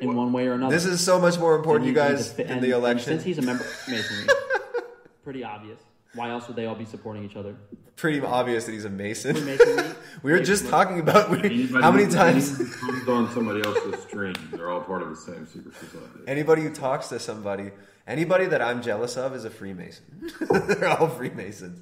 in 0.00 0.14
one 0.14 0.32
way 0.32 0.46
or 0.46 0.52
another. 0.54 0.74
This 0.74 0.84
is 0.84 1.00
so 1.00 1.18
much 1.20 1.38
more 1.38 1.54
important, 1.56 1.86
And 1.88 1.96
you 1.96 2.02
guys, 2.02 2.18
he's 2.18 2.26
a 2.32 2.34
fi- 2.34 2.42
than 2.44 2.52
and- 2.54 2.62
the 2.62 2.70
election. 2.70 3.04
since 3.12 3.22
he's 3.24 3.38
a 3.38 3.42
member 3.42 3.64
of 3.64 3.88
Masonry, 3.88 4.26
pretty 5.24 5.44
obvious. 5.44 5.78
Why 6.14 6.30
else 6.30 6.48
would 6.48 6.56
they 6.56 6.66
all 6.66 6.74
be 6.74 6.84
supporting 6.84 7.24
each 7.24 7.36
other? 7.36 7.54
Pretty 7.96 8.20
obvious 8.20 8.64
that 8.64 8.72
he's 8.72 8.84
a 8.84 8.90
Mason. 8.90 9.36
Freemasonry. 9.36 9.94
we 10.22 10.32
were 10.32 10.40
just 10.40 10.68
talking 10.68 10.98
about 10.98 11.30
we, 11.30 11.38
Anybody 11.38 11.82
how 11.84 11.90
many 11.92 12.04
who- 12.04 12.10
times 12.12 12.56
comes 12.76 13.08
on 13.08 13.30
somebody 13.32 13.62
else's 13.64 14.02
stream, 14.02 14.34
they're 14.52 14.70
all 14.70 14.80
part 14.80 15.02
of 15.02 15.10
the 15.10 15.16
same 15.16 15.46
secret 15.46 15.74
society. 15.76 16.08
anybody 16.26 16.62
who 16.62 16.70
talks 16.74 17.08
to 17.08 17.20
somebody, 17.20 17.70
anybody 18.06 18.46
that 18.46 18.60
I'm 18.62 18.82
jealous 18.82 19.16
of 19.16 19.34
is 19.36 19.44
a 19.44 19.50
Freemason. 19.50 20.04
They're 20.50 20.88
all 20.88 21.08
Freemasons. 21.08 21.80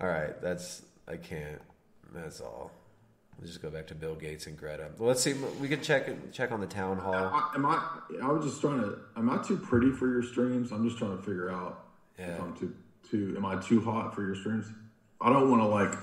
All 0.00 0.08
right, 0.08 0.40
that's 0.42 0.82
I 1.06 1.16
can't. 1.16 1.60
That's 2.14 2.40
all. 2.40 2.72
Let's 3.38 3.50
just 3.50 3.62
go 3.62 3.68
back 3.70 3.86
to 3.88 3.94
Bill 3.94 4.14
Gates 4.14 4.46
and 4.46 4.56
Greta. 4.56 4.88
Well, 4.98 5.08
let's 5.08 5.20
see. 5.20 5.34
We 5.60 5.68
can 5.68 5.82
check 5.82 6.08
check 6.32 6.50
on 6.52 6.60
the 6.60 6.66
town 6.66 6.96
hall. 6.98 7.14
I, 7.14 7.50
am 7.54 7.66
I? 7.66 7.86
I 8.22 8.28
was 8.32 8.44
just 8.46 8.60
trying 8.60 8.80
to. 8.80 8.98
Am 9.16 9.28
I 9.30 9.36
too 9.42 9.56
pretty 9.58 9.90
for 9.92 10.10
your 10.10 10.22
streams? 10.22 10.72
I'm 10.72 10.84
just 10.88 10.98
trying 10.98 11.16
to 11.16 11.22
figure 11.22 11.50
out 11.50 11.84
Yeah. 12.18 12.28
if 12.34 12.40
I'm 12.40 12.56
too 12.56 12.74
too. 13.10 13.34
Am 13.36 13.44
I 13.44 13.60
too 13.60 13.80
hot 13.80 14.14
for 14.14 14.22
your 14.22 14.34
streams? 14.34 14.66
I 15.20 15.32
don't 15.32 15.50
want 15.50 15.62
to 15.62 15.68
like. 15.68 15.94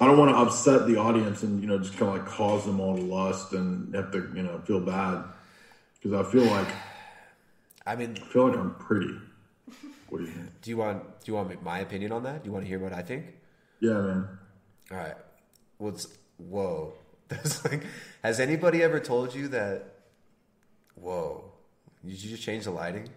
I 0.00 0.06
don't 0.06 0.18
want 0.18 0.30
to 0.30 0.36
upset 0.36 0.88
the 0.88 0.96
audience 0.96 1.42
and 1.44 1.60
you 1.60 1.68
know 1.68 1.78
just 1.78 1.96
kind 1.96 2.10
of 2.10 2.18
like 2.18 2.26
cause 2.26 2.64
them 2.64 2.80
all 2.80 2.96
to 2.96 3.02
lust 3.02 3.52
and 3.52 3.94
have 3.94 4.10
to 4.12 4.30
you 4.34 4.42
know 4.42 4.58
feel 4.66 4.80
bad 4.80 5.22
because 5.94 6.12
I 6.12 6.28
feel 6.30 6.44
like 6.44 6.66
I 7.88 7.96
mean, 7.96 8.18
I 8.20 8.26
feel 8.26 8.48
like 8.48 8.58
I'm 8.58 8.74
pretty. 8.74 9.14
What 10.10 10.18
do 10.18 10.24
you 10.24 10.30
think? 10.30 10.60
Do 10.60 10.70
you 10.70 10.76
want 10.76 11.02
Do 11.20 11.32
you 11.32 11.34
want 11.34 11.62
my 11.62 11.78
opinion 11.78 12.12
on 12.12 12.22
that? 12.24 12.42
Do 12.42 12.48
you 12.48 12.52
want 12.52 12.66
to 12.66 12.68
hear 12.68 12.78
what 12.78 12.92
I 12.92 13.00
think? 13.00 13.24
Yeah, 13.80 13.94
man. 13.94 14.28
All 14.90 14.96
right. 14.98 15.14
What's 15.78 16.06
whoa? 16.36 16.92
That's 17.28 17.64
like. 17.64 17.82
Has 18.22 18.40
anybody 18.40 18.82
ever 18.82 19.00
told 19.00 19.34
you 19.34 19.48
that? 19.48 19.94
Whoa! 20.96 21.52
Did 22.04 22.22
you 22.22 22.30
just 22.30 22.42
change 22.42 22.64
the 22.64 22.72
lighting? 22.72 23.08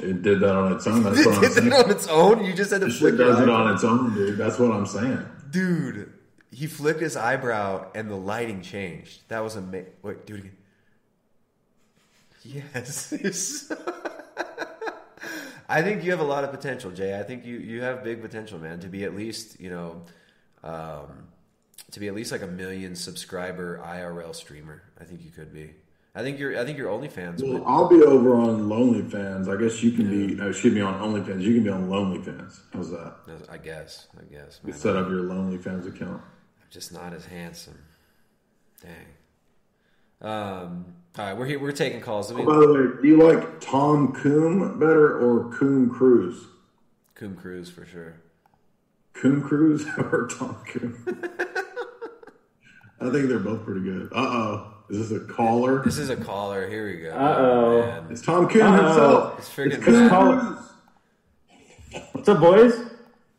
It 0.00 0.22
did 0.22 0.40
that 0.40 0.54
on 0.56 0.72
its 0.72 0.86
own. 0.86 1.02
That's 1.02 1.18
It 1.20 1.26
what 1.26 1.34
I'm 1.36 1.40
did 1.42 1.52
saying. 1.52 1.72
on 1.72 1.90
its 1.90 2.08
own. 2.08 2.44
You 2.44 2.52
just 2.54 2.70
had 2.70 2.80
to 2.80 2.86
This 2.86 2.98
flick 2.98 3.12
shit 3.14 3.18
does 3.18 3.40
it 3.40 3.48
on 3.48 3.72
its 3.74 3.84
own, 3.84 4.14
dude. 4.14 4.36
That's 4.38 4.58
what 4.58 4.72
I'm 4.72 4.86
saying. 4.86 5.24
Dude, 5.50 6.12
he 6.50 6.66
flicked 6.66 7.00
his 7.00 7.16
eyebrow 7.16 7.86
and 7.94 8.10
the 8.10 8.16
lighting 8.16 8.62
changed. 8.62 9.22
That 9.28 9.42
was 9.42 9.56
amazing. 9.56 9.92
Wait, 10.02 10.26
do 10.26 10.34
it 10.34 10.38
again. 10.40 10.56
Yes. 12.42 13.72
I 15.68 15.82
think 15.82 16.04
you 16.04 16.12
have 16.12 16.20
a 16.20 16.24
lot 16.24 16.44
of 16.44 16.52
potential, 16.52 16.92
Jay. 16.92 17.18
I 17.18 17.24
think 17.24 17.44
you, 17.44 17.56
you 17.56 17.82
have 17.82 18.04
big 18.04 18.22
potential, 18.22 18.58
man, 18.60 18.78
to 18.80 18.86
be 18.88 19.02
at 19.04 19.16
least, 19.16 19.58
you 19.60 19.68
know, 19.70 20.02
um, 20.62 21.26
to 21.90 21.98
be 21.98 22.06
at 22.06 22.14
least 22.14 22.30
like 22.30 22.42
a 22.42 22.46
million 22.46 22.94
subscriber 22.94 23.80
IRL 23.84 24.32
streamer. 24.34 24.82
I 25.00 25.04
think 25.04 25.24
you 25.24 25.30
could 25.30 25.52
be. 25.52 25.70
I 26.16 26.22
think 26.22 26.38
you're 26.38 26.58
I 26.58 26.64
think 26.64 26.78
your 26.78 26.90
OnlyFans 26.90 27.42
Well, 27.42 27.52
would 27.52 27.62
I'll 27.66 27.88
be 27.88 28.02
over 28.02 28.34
on 28.36 28.70
Lonely 28.70 29.02
Fans. 29.02 29.50
I 29.50 29.56
guess 29.56 29.82
you 29.82 29.92
can 29.92 30.08
be. 30.08 30.40
Uh, 30.40 30.48
excuse 30.48 30.72
me, 30.74 30.80
on 30.80 30.94
OnlyFans. 30.94 31.42
You 31.42 31.54
can 31.54 31.64
be 31.64 31.68
on 31.68 31.90
Lonely 31.90 32.22
Fans. 32.22 32.62
How's 32.72 32.90
that? 32.90 33.16
I 33.50 33.58
guess. 33.58 34.08
I 34.18 34.24
guess. 34.32 34.60
You 34.64 34.72
set 34.72 34.96
up 34.96 35.10
your 35.10 35.20
Lonely 35.24 35.58
Fans 35.58 35.86
account. 35.86 36.22
I'm 36.22 36.70
just 36.70 36.90
not 36.90 37.12
as 37.12 37.26
handsome. 37.26 37.78
Dang. 38.80 39.06
Um, 40.22 40.94
all 41.18 41.24
right, 41.26 41.36
we're 41.36 41.44
here. 41.44 41.58
We're 41.58 41.72
taking 41.72 42.00
calls. 42.00 42.32
Oh, 42.32 42.36
by 42.36 42.42
the 42.44 42.72
way, 42.72 43.02
do 43.02 43.08
you 43.08 43.22
like 43.22 43.60
Tom 43.60 44.14
Coom 44.14 44.78
better 44.78 45.18
or 45.18 45.52
Coom 45.52 45.90
Cruise? 45.90 46.46
Coom 47.14 47.36
Cruise 47.36 47.68
for 47.68 47.84
sure. 47.84 48.22
Coom 49.12 49.42
Cruise 49.42 49.86
or 49.98 50.28
Tom 50.28 50.56
Coom? 50.66 50.96
I 53.02 53.10
think 53.10 53.28
they're 53.28 53.38
both 53.38 53.66
pretty 53.66 53.82
good. 53.82 54.08
Uh 54.14 54.16
oh. 54.16 54.72
Is 54.88 55.08
this 55.08 55.20
a 55.20 55.24
caller? 55.24 55.82
This 55.84 55.98
is 55.98 56.10
a 56.10 56.16
caller. 56.16 56.68
Here 56.68 56.86
we 56.86 56.96
go. 57.02 57.10
Uh-oh. 57.10 58.06
It's 58.10 58.22
Tom 58.22 58.48
Coom 58.48 58.62
Uh-oh. 58.62 58.84
himself. 58.86 59.38
It's 59.38 59.48
friggin' 59.48 59.82
Coom 59.82 60.08
Matt. 60.08 62.04
What's 62.12 62.28
up, 62.28 62.40
boys? 62.40 62.72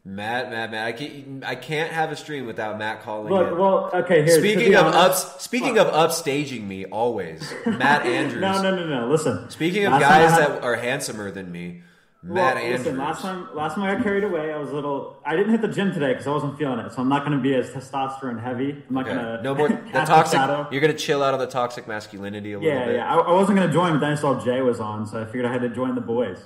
Matt, 0.04 0.50
Matt, 0.50 0.72
Matt. 0.72 0.88
I 0.88 0.92
can't. 0.94 1.44
I 1.46 1.56
can't 1.56 1.92
have 1.92 2.12
a 2.12 2.16
stream 2.16 2.46
without 2.48 2.78
Matt 2.78 3.02
calling 3.04 3.32
Look, 3.32 3.48
in. 3.52 3.58
well, 3.58 3.90
okay, 3.94 4.24
here. 4.24 4.40
Speaking 4.40 4.74
of 4.76 4.88
honest- 4.88 5.26
ups, 5.36 5.44
speaking 5.44 5.78
of 5.78 5.88
upstaging 5.88 6.64
me, 6.66 6.86
always 6.86 7.54
Matt 7.66 8.06
Andrews. 8.06 8.42
No, 8.42 8.62
no, 8.62 8.76
no, 8.76 8.86
no. 8.86 9.08
Listen. 9.10 9.50
Speaking 9.50 9.86
of 9.86 10.00
guys 10.00 10.32
had- 10.32 10.40
that 10.52 10.64
are 10.64 10.76
handsomer 10.76 11.30
than 11.32 11.52
me, 11.52 11.82
Well, 12.28 12.58
Andrews. 12.58 12.80
listen, 12.80 12.98
last 12.98 13.22
time, 13.22 13.48
last 13.56 13.76
time 13.76 13.84
I 13.86 13.94
got 13.96 14.04
carried 14.04 14.24
away, 14.24 14.52
I 14.52 14.58
was 14.58 14.70
a 14.70 14.74
little. 14.74 15.18
I 15.26 15.36
didn't 15.36 15.52
hit 15.52 15.62
the 15.62 15.68
gym 15.68 15.94
today 15.94 16.10
because 16.14 16.28
I 16.28 16.32
wasn't 16.32 16.58
feeling 16.58 16.80
it, 16.80 16.92
so 16.92 17.02
I'm 17.02 17.10
not 17.10 17.26
going 17.26 17.38
to 17.38 17.42
be 17.42 17.54
as 17.56 17.70
testosterone 17.70 18.42
heavy. 18.42 18.84
I'm 18.88 18.94
not 18.96 19.06
Okay. 19.08 19.16
going 19.16 19.26
to. 19.38 19.44
No 19.44 19.56
more 19.56 19.68
the 19.94 20.02
toxic. 20.06 20.40
You're 20.72 20.82
gonna 20.82 20.94
chill 20.94 21.24
out 21.24 21.34
on 21.34 21.40
the 21.40 21.48
toxic 21.48 21.88
masculinity 21.88 22.54
a 22.54 22.60
little 22.60 22.74
Yeah, 22.74 22.86
bit. 22.86 22.96
yeah. 22.96 23.16
I, 23.16 23.20
I 23.20 23.32
wasn't 23.34 23.58
going 23.58 23.68
to 23.70 23.74
join, 23.74 23.94
but 23.94 24.00
then 24.00 24.12
I 24.12 24.16
saw 24.16 24.44
Jay 24.44 24.62
was 24.62 24.80
on, 24.80 25.08
so 25.08 25.22
I 25.22 25.26
figured 25.26 25.46
I 25.46 25.52
had 25.52 25.62
to 25.62 25.70
join 25.70 25.96
the 25.96 26.02
boys. 26.02 26.40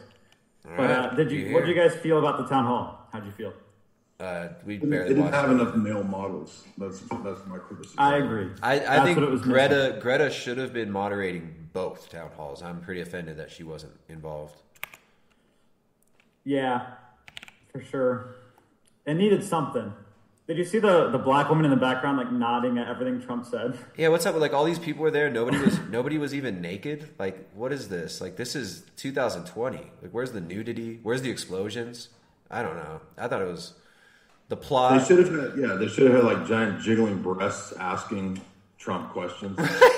All 0.70 0.78
but 0.78 0.92
uh, 0.92 1.16
did 1.16 1.32
you? 1.32 1.40
you 1.40 1.54
What 1.54 1.66
did 1.66 1.76
you 1.76 1.82
guys 1.82 1.96
feel 1.96 2.20
about 2.20 2.38
the 2.38 2.46
town 2.48 2.66
hall? 2.66 3.08
How'd 3.12 3.26
you 3.26 3.32
feel? 3.32 3.54
Uh, 4.20 4.50
we 4.64 4.76
It 4.76 4.88
barely 4.88 5.16
didn't 5.16 5.34
have 5.34 5.50
it. 5.50 5.54
enough 5.54 5.76
male 5.76 6.04
models. 6.04 6.64
That's 6.78 7.00
that's 7.00 7.44
my 7.48 7.58
criticism. 7.58 7.96
I 7.98 8.18
agree. 8.18 8.50
I, 8.62 8.74
I 8.74 8.78
That's 8.78 9.04
think 9.06 9.18
what 9.18 9.28
it 9.28 9.32
was 9.32 9.42
Greta 9.42 9.76
missing. 9.88 10.00
Greta 10.02 10.30
should 10.30 10.60
have 10.60 10.74
been 10.74 10.92
moderating 10.92 11.56
both 11.74 12.08
town 12.10 12.30
halls. 12.38 12.62
I'm 12.62 12.82
pretty 12.82 13.02
offended 13.02 13.38
that 13.38 13.50
she 13.50 13.64
wasn't 13.64 13.94
involved. 14.10 14.62
Yeah, 16.44 16.86
for 17.72 17.82
sure. 17.82 18.36
It 19.06 19.16
needed 19.16 19.44
something. 19.44 19.94
Did 20.48 20.58
you 20.58 20.66
see 20.66 20.80
the 20.80 21.10
the 21.10 21.18
black 21.18 21.50
woman 21.50 21.64
in 21.66 21.72
the 21.72 21.78
background 21.78 22.18
like 22.18 22.32
nodding 22.32 22.78
at 22.78 22.88
everything 22.88 23.22
Trump 23.22 23.46
said? 23.46 23.78
Yeah, 23.98 24.10
what's 24.10 24.26
up 24.26 24.34
with 24.34 24.42
like 24.42 24.54
all 24.54 24.66
these 24.66 24.80
people 24.80 25.02
were 25.04 25.12
there? 25.12 25.30
Nobody 25.30 25.58
was 25.58 25.80
nobody 25.90 26.18
was 26.18 26.34
even 26.34 26.62
naked. 26.62 27.10
Like, 27.18 27.50
what 27.54 27.72
is 27.72 27.88
this? 27.90 28.20
Like, 28.20 28.36
this 28.36 28.56
is 28.56 28.84
2020. 28.98 29.78
Like, 29.78 30.12
where's 30.12 30.32
the 30.32 30.42
nudity? 30.42 31.00
Where's 31.04 31.22
the 31.22 31.30
explosions? 31.30 32.10
I 32.50 32.64
don't 32.64 32.76
know. 32.76 33.02
I 33.18 33.28
thought 33.28 33.42
it 33.42 33.48
was 33.48 33.76
the 34.50 34.58
plot. 34.58 35.00
They 35.00 35.06
should 35.08 35.20
have 35.26 35.34
had 35.34 35.58
yeah. 35.58 35.76
They 35.76 35.88
should 35.88 36.12
have 36.12 36.24
had 36.24 36.34
like 36.34 36.48
giant 36.48 36.82
jiggling 36.82 37.22
breasts 37.22 37.72
asking 37.74 38.42
Trump 38.82 39.12
questions. 39.12 39.58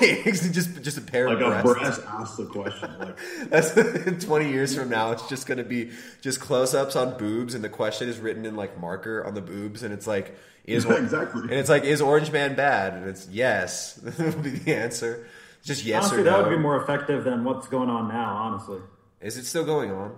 just 0.52 0.82
just 0.82 0.98
a 0.98 1.00
pair 1.00 1.30
like 1.30 1.40
of 1.40 1.52
a 1.52 1.62
breasts. 1.62 1.98
breast 1.98 2.02
asks 2.06 2.36
the 2.36 2.44
question. 2.44 2.90
Like 2.98 3.18
That's 3.48 4.24
20 4.24 4.50
years 4.50 4.76
from 4.76 4.90
now. 4.90 5.12
It's 5.12 5.26
just 5.26 5.46
going 5.46 5.56
to 5.56 5.64
be 5.64 5.90
just 6.20 6.38
close 6.38 6.74
ups 6.74 6.94
on 6.94 7.16
boobs, 7.16 7.54
and 7.54 7.64
the 7.64 7.70
question 7.70 8.10
is 8.10 8.18
written 8.18 8.44
in 8.44 8.56
like 8.56 8.78
marker 8.78 9.24
on 9.24 9.32
the 9.32 9.40
boobs, 9.40 9.82
and 9.82 9.94
it's 9.94 10.06
like, 10.06 10.36
is 10.66 10.84
Yeah, 10.84 10.96
exactly. 10.96 11.42
And 11.42 11.52
it's 11.52 11.70
like, 11.70 11.84
is 11.84 12.02
Orange 12.02 12.30
Man 12.30 12.56
bad? 12.56 12.92
And 12.92 13.08
it's 13.08 13.26
yes. 13.30 13.94
That 13.94 14.18
would 14.18 14.42
be 14.42 14.50
the 14.50 14.74
answer. 14.74 15.26
Just 15.62 15.82
yes 15.86 16.04
honestly, 16.04 16.20
or 16.20 16.24
that 16.24 16.42
would 16.42 16.50
be 16.50 16.58
more 16.58 16.82
effective 16.82 17.24
than 17.24 17.42
what's 17.42 17.68
going 17.68 17.88
on 17.88 18.08
now. 18.08 18.34
Honestly, 18.34 18.80
Is 19.22 19.38
it 19.38 19.46
still 19.46 19.64
going 19.64 19.92
on? 19.92 20.14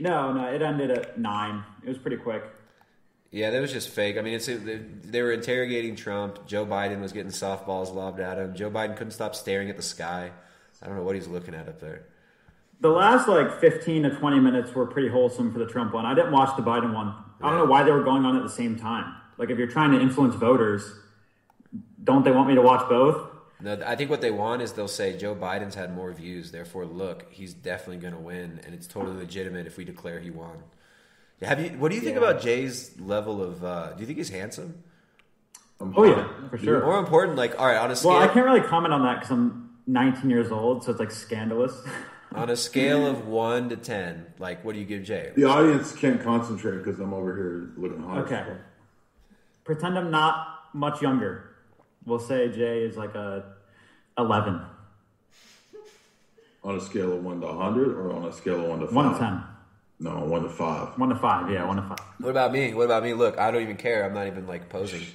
no, 0.00 0.32
no, 0.32 0.46
it 0.52 0.60
ended 0.60 0.90
at 0.90 1.20
nine. 1.20 1.62
It 1.84 1.88
was 1.88 1.98
pretty 1.98 2.16
quick. 2.16 2.42
Yeah, 3.32 3.48
that 3.48 3.62
was 3.62 3.72
just 3.72 3.88
fake. 3.88 4.18
I 4.18 4.20
mean, 4.20 4.34
it's 4.34 4.44
they, 4.44 4.56
they 4.56 5.22
were 5.22 5.32
interrogating 5.32 5.96
Trump. 5.96 6.46
Joe 6.46 6.66
Biden 6.66 7.00
was 7.00 7.12
getting 7.12 7.32
softballs 7.32 7.92
lobbed 7.92 8.20
at 8.20 8.38
him. 8.38 8.54
Joe 8.54 8.70
Biden 8.70 8.94
couldn't 8.94 9.12
stop 9.12 9.34
staring 9.34 9.70
at 9.70 9.76
the 9.76 9.82
sky. 9.82 10.30
I 10.82 10.86
don't 10.86 10.96
know 10.96 11.02
what 11.02 11.14
he's 11.14 11.28
looking 11.28 11.54
at 11.54 11.66
up 11.66 11.80
there. 11.80 12.04
The 12.80 12.90
last 12.90 13.28
like 13.28 13.58
15 13.58 14.02
to 14.02 14.10
20 14.10 14.38
minutes 14.38 14.74
were 14.74 14.86
pretty 14.86 15.08
wholesome 15.08 15.50
for 15.50 15.58
the 15.58 15.66
Trump 15.66 15.94
one. 15.94 16.04
I 16.04 16.14
didn't 16.14 16.32
watch 16.32 16.54
the 16.56 16.62
Biden 16.62 16.92
one. 16.92 17.14
I 17.40 17.48
don't 17.48 17.58
know 17.58 17.64
why 17.64 17.84
they 17.84 17.90
were 17.90 18.04
going 18.04 18.24
on 18.26 18.36
at 18.36 18.42
the 18.42 18.50
same 18.50 18.76
time. 18.76 19.14
Like, 19.38 19.48
if 19.48 19.56
you're 19.56 19.66
trying 19.66 19.92
to 19.92 20.00
influence 20.00 20.34
voters, 20.34 20.84
don't 22.04 22.24
they 22.24 22.32
want 22.32 22.48
me 22.48 22.54
to 22.54 22.62
watch 22.62 22.86
both? 22.88 23.30
No, 23.60 23.80
I 23.86 23.96
think 23.96 24.10
what 24.10 24.20
they 24.20 24.30
want 24.30 24.60
is 24.60 24.72
they'll 24.72 24.88
say 24.88 25.16
Joe 25.16 25.34
Biden's 25.34 25.74
had 25.74 25.94
more 25.94 26.12
views, 26.12 26.50
therefore, 26.50 26.84
look, 26.84 27.32
he's 27.32 27.54
definitely 27.54 27.98
going 27.98 28.14
to 28.14 28.20
win, 28.20 28.60
and 28.64 28.74
it's 28.74 28.86
totally 28.86 29.16
legitimate 29.16 29.66
if 29.66 29.76
we 29.76 29.84
declare 29.84 30.20
he 30.20 30.30
won. 30.30 30.64
Have 31.42 31.60
you? 31.60 31.70
What 31.78 31.90
do 31.90 31.94
you 31.96 32.00
think 32.00 32.16
Yeah. 32.20 32.28
about 32.28 32.42
Jay's 32.42 32.98
level 33.00 33.42
of? 33.42 33.64
Uh, 33.64 33.92
do 33.94 34.00
you 34.00 34.06
think 34.06 34.18
he's 34.18 34.28
handsome? 34.30 34.82
Oh, 35.80 36.04
yeah, 36.04 36.28
for 36.48 36.58
sure. 36.58 36.84
More 36.84 36.98
important, 37.00 37.36
like 37.36 37.58
all 37.58 37.66
right, 37.66 37.76
on 37.78 37.90
a 37.90 37.96
scale 37.96 38.12
Well, 38.12 38.20
I 38.22 38.28
can't 38.28 38.46
really 38.46 38.60
comment 38.60 38.94
on 38.94 39.02
that 39.02 39.14
because 39.16 39.30
I'm 39.32 39.70
19 39.88 40.30
years 40.30 40.52
old, 40.52 40.84
so 40.84 40.92
it's 40.92 41.00
like 41.00 41.10
scandalous. 41.10 41.74
on 42.34 42.48
a 42.48 42.56
scale 42.56 43.04
of 43.06 43.26
one 43.26 43.68
to 43.70 43.76
ten, 43.76 44.26
like 44.38 44.64
what 44.64 44.74
do 44.74 44.78
you 44.80 44.86
give 44.86 45.02
Jay? 45.02 45.32
the 45.34 45.44
audience 45.44 45.92
can't 45.92 46.22
concentrate 46.22 46.78
because 46.78 47.00
I'm 47.00 47.12
over 47.12 47.34
here 47.34 47.70
looking 47.76 48.00
hot. 48.02 48.18
as 48.18 48.24
Okay. 48.26 48.44
fuck. 48.46 48.58
Pretend 49.64 49.98
I'm 49.98 50.10
not 50.12 50.46
much 50.72 51.02
younger. 51.02 51.56
We'll 52.06 52.18
say 52.20 52.48
Jay 52.52 52.82
is 52.84 52.96
like 52.96 53.14
a 53.16 53.44
11. 54.18 54.60
On 56.64 56.76
a 56.76 56.80
scale 56.80 57.12
of 57.12 57.24
one 57.24 57.40
to 57.40 57.48
hundred, 57.48 57.88
or 57.96 58.12
on 58.12 58.24
a 58.24 58.32
scale 58.32 58.60
of 58.62 58.68
one 58.68 58.78
to 58.80 58.86
five? 58.86 58.94
One 58.94 59.12
to 59.14 59.18
10. 59.18 59.42
No, 60.02 60.18
one 60.18 60.42
to 60.42 60.48
five. 60.48 60.98
One 60.98 61.10
to 61.10 61.14
five, 61.14 61.48
yeah, 61.48 61.64
one 61.64 61.76
to 61.76 61.82
five. 61.82 61.98
What 62.18 62.30
about 62.30 62.52
me? 62.52 62.74
What 62.74 62.84
about 62.84 63.04
me? 63.04 63.14
Look, 63.14 63.38
I 63.38 63.52
don't 63.52 63.62
even 63.62 63.76
care. 63.76 64.04
I'm 64.04 64.12
not 64.12 64.26
even 64.26 64.46
like 64.46 64.68
posing. 64.68 65.06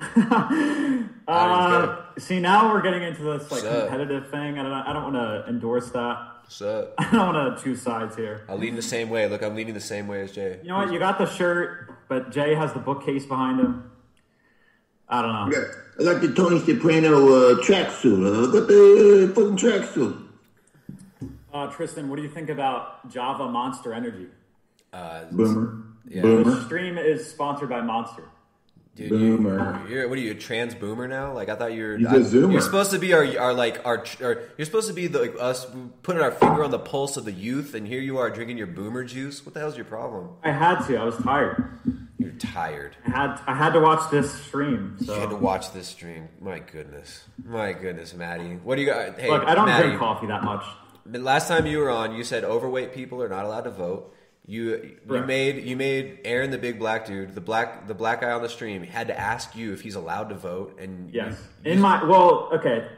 Uh, 1.26 2.02
see, 2.18 2.38
now 2.38 2.70
we're 2.70 2.82
getting 2.82 3.02
into 3.02 3.22
this 3.22 3.50
like 3.50 3.62
Sup? 3.62 3.88
competitive 3.88 4.30
thing. 4.30 4.58
I 4.58 4.62
don't. 4.62 4.72
I 4.72 4.92
don't 4.92 5.14
want 5.14 5.14
to 5.14 5.48
endorse 5.48 5.90
that. 5.92 6.18
So 6.48 6.92
I 6.98 7.10
don't 7.10 7.34
want 7.34 7.56
to 7.56 7.64
choose 7.64 7.80
sides 7.80 8.14
here. 8.14 8.44
I'll 8.46 8.58
lean 8.58 8.76
the 8.76 8.82
same 8.82 9.08
way. 9.08 9.26
Look, 9.26 9.42
I'm 9.42 9.54
leaning 9.54 9.72
the 9.72 9.80
same 9.80 10.06
way 10.06 10.20
as 10.20 10.32
Jay. 10.32 10.58
You 10.62 10.68
know 10.68 10.76
what? 10.76 10.92
You 10.92 10.98
got 10.98 11.16
the 11.16 11.24
shirt, 11.24 12.08
but 12.10 12.30
Jay 12.30 12.54
has 12.54 12.74
the 12.74 12.78
bookcase 12.78 13.24
behind 13.24 13.58
him. 13.58 13.90
I 15.08 15.22
don't 15.22 15.32
know. 15.32 15.58
Yeah, 15.58 15.64
I 15.98 16.12
got 16.12 16.20
the 16.20 16.34
Tony 16.34 16.60
Soprano 16.60 17.26
uh, 17.26 17.54
tracksuit. 17.62 18.26
Uh, 18.26 18.48
I 18.48 18.52
got 18.52 18.68
the 18.68 19.24
uh, 19.24 19.34
fucking 19.34 19.56
tracksuit. 19.56 20.23
Uh, 21.54 21.68
Tristan, 21.68 22.08
what 22.10 22.16
do 22.16 22.22
you 22.22 22.28
think 22.28 22.50
about 22.50 23.08
Java 23.08 23.48
Monster 23.48 23.94
Energy? 23.94 24.26
Uh, 24.92 25.24
Boomer. 25.30 25.84
Yeah. 26.08 26.22
The 26.22 26.28
Boomer. 26.28 26.64
stream 26.64 26.98
is 26.98 27.30
sponsored 27.30 27.68
by 27.68 27.80
Monster. 27.80 28.24
Dude, 28.96 29.10
Boomer. 29.10 29.82
You, 29.88 29.94
you're 29.94 30.08
what 30.08 30.18
are 30.18 30.20
you, 30.20 30.32
a 30.32 30.34
trans 30.34 30.74
boomer 30.74 31.06
now? 31.08 31.32
Like 31.32 31.48
I 31.48 31.54
thought 31.54 31.72
you 31.72 31.82
were. 31.84 31.96
He's 31.96 32.06
a 32.06 32.10
I- 32.10 32.14
zoomer. 32.18 32.52
You're 32.52 32.60
supposed 32.60 32.90
to 32.90 32.98
be 32.98 33.12
our, 33.12 33.24
our 33.38 33.54
like 33.54 33.84
our, 33.84 34.04
our. 34.22 34.42
You're 34.58 34.66
supposed 34.66 34.88
to 34.88 34.94
be 34.94 35.06
the, 35.06 35.20
like 35.20 35.34
us 35.38 35.66
putting 36.02 36.22
our 36.22 36.30
finger 36.32 36.64
on 36.64 36.70
the 36.72 36.78
pulse 36.78 37.16
of 37.16 37.24
the 37.24 37.32
youth, 37.32 37.74
and 37.74 37.86
here 37.86 38.00
you 38.00 38.18
are 38.18 38.30
drinking 38.30 38.58
your 38.58 38.66
boomer 38.68 39.04
juice. 39.04 39.44
What 39.46 39.54
the 39.54 39.60
hell's 39.60 39.76
your 39.76 39.84
problem? 39.84 40.30
I 40.44 40.50
had 40.52 40.84
to. 40.86 40.96
I 40.96 41.04
was 41.04 41.16
tired. 41.18 41.78
You're 42.18 42.30
tired. 42.32 42.96
I 43.06 43.10
had 43.10 43.40
I 43.48 43.54
had 43.54 43.72
to 43.72 43.80
watch 43.80 44.10
this 44.12 44.32
stream. 44.32 44.96
So 45.04 45.14
You 45.14 45.20
had 45.20 45.30
to 45.30 45.36
watch 45.36 45.72
this 45.72 45.88
stream. 45.88 46.28
My 46.40 46.58
goodness. 46.60 47.24
My 47.44 47.72
goodness, 47.72 48.12
Maddie. 48.14 48.54
What 48.62 48.76
do 48.76 48.82
you 48.82 48.88
got? 48.88 49.18
Hey, 49.18 49.28
Look, 49.30 49.42
I 49.44 49.54
don't 49.56 49.66
Maddie, 49.66 49.86
drink 49.88 49.98
coffee 50.00 50.26
that 50.28 50.44
much. 50.44 50.64
Last 51.06 51.48
time 51.48 51.66
you 51.66 51.78
were 51.78 51.90
on, 51.90 52.14
you 52.14 52.24
said 52.24 52.44
overweight 52.44 52.94
people 52.94 53.22
are 53.22 53.28
not 53.28 53.44
allowed 53.44 53.62
to 53.62 53.70
vote. 53.70 54.14
You 54.46 54.62
you 54.62 54.98
Correct. 55.08 55.26
made 55.26 55.64
you 55.64 55.76
made 55.76 56.20
Aaron 56.24 56.50
the 56.50 56.58
big 56.58 56.78
black 56.78 57.06
dude, 57.06 57.34
the 57.34 57.40
black 57.40 57.86
the 57.86 57.94
black 57.94 58.20
guy 58.20 58.30
on 58.30 58.42
the 58.42 58.48
stream, 58.48 58.82
had 58.82 59.06
to 59.08 59.18
ask 59.18 59.56
you 59.56 59.72
if 59.72 59.80
he's 59.80 59.94
allowed 59.94 60.28
to 60.28 60.34
vote, 60.34 60.78
and 60.78 61.12
Yes. 61.12 61.36
In 61.64 61.80
my 61.80 62.04
well, 62.04 62.50
okay. 62.52 62.88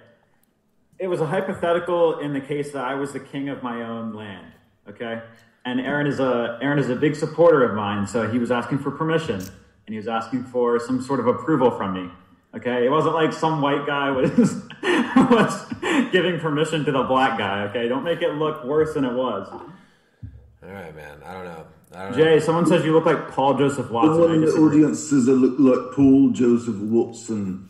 It 0.98 1.08
was 1.08 1.20
a 1.20 1.26
hypothetical 1.26 2.18
in 2.20 2.32
the 2.32 2.40
case 2.40 2.72
that 2.72 2.84
I 2.84 2.94
was 2.94 3.12
the 3.12 3.20
king 3.20 3.48
of 3.48 3.62
my 3.62 3.82
own 3.82 4.14
land. 4.14 4.46
Okay. 4.88 5.22
And 5.64 5.80
Aaron 5.80 6.06
is 6.06 6.20
a 6.20 6.58
Aaron 6.60 6.78
is 6.78 6.90
a 6.90 6.96
big 6.96 7.14
supporter 7.14 7.64
of 7.64 7.76
mine, 7.76 8.06
so 8.06 8.28
he 8.28 8.38
was 8.38 8.50
asking 8.50 8.78
for 8.78 8.90
permission 8.90 9.40
and 9.86 9.94
he 9.94 9.96
was 9.96 10.08
asking 10.08 10.44
for 10.44 10.78
some 10.80 11.00
sort 11.00 11.20
of 11.20 11.26
approval 11.26 11.70
from 11.70 11.94
me. 11.94 12.10
Okay. 12.56 12.86
It 12.86 12.90
wasn't 12.90 13.14
like 13.14 13.32
some 13.32 13.60
white 13.60 13.86
guy 13.86 14.10
was 14.10 14.30
was 14.82 15.72
giving 16.12 16.38
permission 16.40 16.84
to 16.84 16.92
the 16.92 17.02
black 17.02 17.38
guy. 17.38 17.64
Okay. 17.64 17.88
Don't 17.88 18.04
make 18.04 18.22
it 18.22 18.34
look 18.34 18.64
worse 18.64 18.94
than 18.94 19.04
it 19.04 19.12
was. 19.12 19.48
All 19.50 20.72
right, 20.72 20.94
man. 20.94 21.22
I 21.24 21.32
don't 21.34 21.44
know. 21.44 21.66
I 21.94 22.04
don't 22.04 22.14
Jay, 22.14 22.24
know. 22.24 22.38
someone 22.40 22.66
says 22.66 22.84
you 22.84 22.92
look 22.92 23.06
like 23.06 23.30
Paul 23.30 23.54
Joseph 23.56 23.90
Watson. 23.90 24.14
Someone 24.14 24.30
I 24.30 24.34
in 24.34 24.40
the 24.40 24.52
audience 24.52 25.08
says 25.08 25.28
I 25.28 25.32
look 25.32 25.56
like 25.58 25.94
Paul 25.94 26.30
Joseph 26.30 26.76
Watson. 26.76 27.68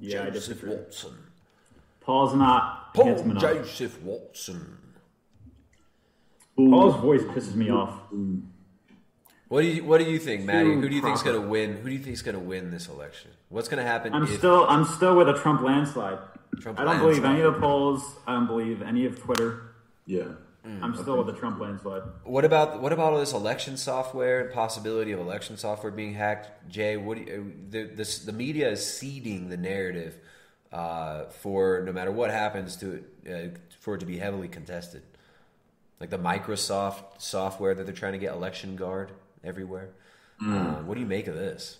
Yeah, 0.00 0.22
I 0.22 0.30
Joseph 0.30 0.60
disagree. 0.60 0.76
Watson. 0.76 1.12
Paul's 2.00 2.34
not 2.34 2.94
Paul. 2.94 3.22
Joseph 3.34 4.00
Watson. 4.02 4.78
Paul's 6.56 7.00
voice 7.00 7.22
pisses 7.22 7.54
me 7.54 7.70
off. 7.70 8.00
What 9.48 9.62
do 9.62 9.66
you 9.66 9.84
What 9.84 9.98
do 9.98 10.04
you 10.04 10.18
think, 10.18 10.44
Maddie? 10.44 10.74
Who 10.74 10.88
do 10.88 10.94
you 10.94 11.02
think's 11.02 11.22
proper. 11.22 11.38
going 11.38 11.44
to 11.44 11.50
win? 11.50 11.76
Who 11.78 11.88
do 11.88 11.94
you 11.94 12.02
think's 12.02 12.22
going 12.22 12.34
to 12.34 12.40
win 12.40 12.70
this 12.70 12.88
election? 12.88 13.30
What's 13.48 13.68
going 13.68 13.82
to 13.82 13.88
happen? 13.88 14.12
I'm 14.12 14.24
if 14.24 14.38
still 14.38 14.66
I'm 14.68 14.84
still 14.84 15.16
with 15.16 15.28
a 15.28 15.34
Trump 15.34 15.62
landslide. 15.62 16.18
Trump 16.60 16.78
I 16.78 16.84
don't 16.84 16.98
believe 16.98 17.24
any 17.24 17.40
of 17.40 17.54
the 17.54 17.60
polls. 17.60 18.02
I 18.26 18.34
don't 18.34 18.46
believe 18.46 18.82
any 18.82 19.06
of 19.06 19.20
Twitter. 19.20 19.62
Yeah. 20.06 20.24
I'm 20.82 20.94
still 20.96 21.16
with 21.16 21.26
the 21.28 21.32
Trump 21.32 21.58
landslide. 21.60 22.02
What 22.24 22.44
about 22.44 22.82
what 22.82 22.92
about 22.92 23.14
all 23.14 23.18
this 23.18 23.32
election 23.32 23.78
software 23.78 24.50
possibility 24.50 25.12
of 25.12 25.20
election 25.20 25.56
software 25.56 25.90
being 25.90 26.12
hacked? 26.12 26.68
Jay, 26.68 26.98
what 26.98 27.16
do 27.16 27.24
you, 27.24 27.52
the 27.70 27.84
this, 27.84 28.18
the 28.18 28.34
media 28.34 28.68
is 28.68 28.86
seeding 28.86 29.48
the 29.48 29.56
narrative 29.56 30.18
uh, 30.70 31.24
for 31.26 31.82
no 31.86 31.92
matter 31.92 32.10
what 32.10 32.30
happens 32.30 32.76
to 32.76 33.02
it, 33.24 33.54
uh, 33.54 33.58
for 33.80 33.94
it 33.94 34.00
to 34.00 34.06
be 34.06 34.18
heavily 34.18 34.48
contested, 34.48 35.00
like 36.00 36.10
the 36.10 36.18
Microsoft 36.18 37.02
software 37.16 37.74
that 37.74 37.84
they're 37.84 37.94
trying 37.94 38.12
to 38.12 38.18
get 38.18 38.34
ElectionGuard 38.34 39.08
everywhere. 39.44 39.90
Mm. 40.42 40.54
Uh, 40.54 40.82
what 40.82 40.94
do 40.94 41.00
you 41.00 41.06
make 41.06 41.26
of 41.26 41.34
this? 41.34 41.78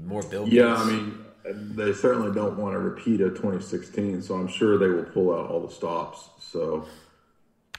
More 0.00 0.22
Bill 0.22 0.48
Yeah, 0.48 0.74
I 0.74 0.84
mean, 0.84 1.24
they 1.44 1.92
certainly 1.92 2.34
don't 2.34 2.56
want 2.56 2.74
to 2.74 2.78
repeat 2.78 3.20
a 3.20 3.28
2016, 3.28 4.22
so 4.22 4.36
I'm 4.36 4.48
sure 4.48 4.78
they 4.78 4.88
will 4.88 5.04
pull 5.04 5.34
out 5.34 5.50
all 5.50 5.60
the 5.60 5.72
stops. 5.72 6.30
So 6.40 6.86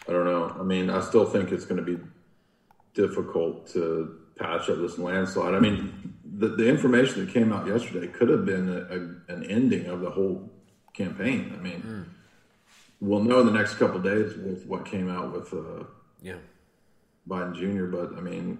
I 0.07 0.11
don't 0.11 0.25
know. 0.25 0.55
I 0.59 0.63
mean, 0.63 0.89
I 0.89 1.01
still 1.01 1.25
think 1.25 1.51
it's 1.51 1.65
going 1.65 1.83
to 1.83 1.97
be 1.97 2.01
difficult 2.93 3.67
to 3.73 4.19
patch 4.37 4.69
up 4.69 4.77
this 4.77 4.97
landslide. 4.99 5.55
I 5.55 5.59
mean, 5.59 6.13
the, 6.23 6.49
the 6.49 6.67
information 6.67 7.25
that 7.25 7.33
came 7.33 7.51
out 7.51 7.65
yesterday 7.67 8.07
could 8.07 8.29
have 8.29 8.45
been 8.45 8.69
a, 8.69 9.33
a, 9.33 9.35
an 9.35 9.43
ending 9.49 9.87
of 9.87 10.01
the 10.01 10.09
whole 10.09 10.51
campaign. 10.93 11.53
I 11.57 11.61
mean, 11.61 12.05
we'll 12.99 13.23
know 13.23 13.39
in 13.39 13.45
the 13.45 13.51
next 13.51 13.75
couple 13.75 13.97
of 13.97 14.03
days 14.03 14.35
with 14.37 14.65
what 14.65 14.85
came 14.85 15.09
out 15.09 15.31
with 15.33 15.53
uh, 15.53 15.85
yeah. 16.21 16.37
Biden 17.27 17.55
Jr. 17.55 17.85
But 17.85 18.17
I 18.17 18.21
mean, 18.21 18.59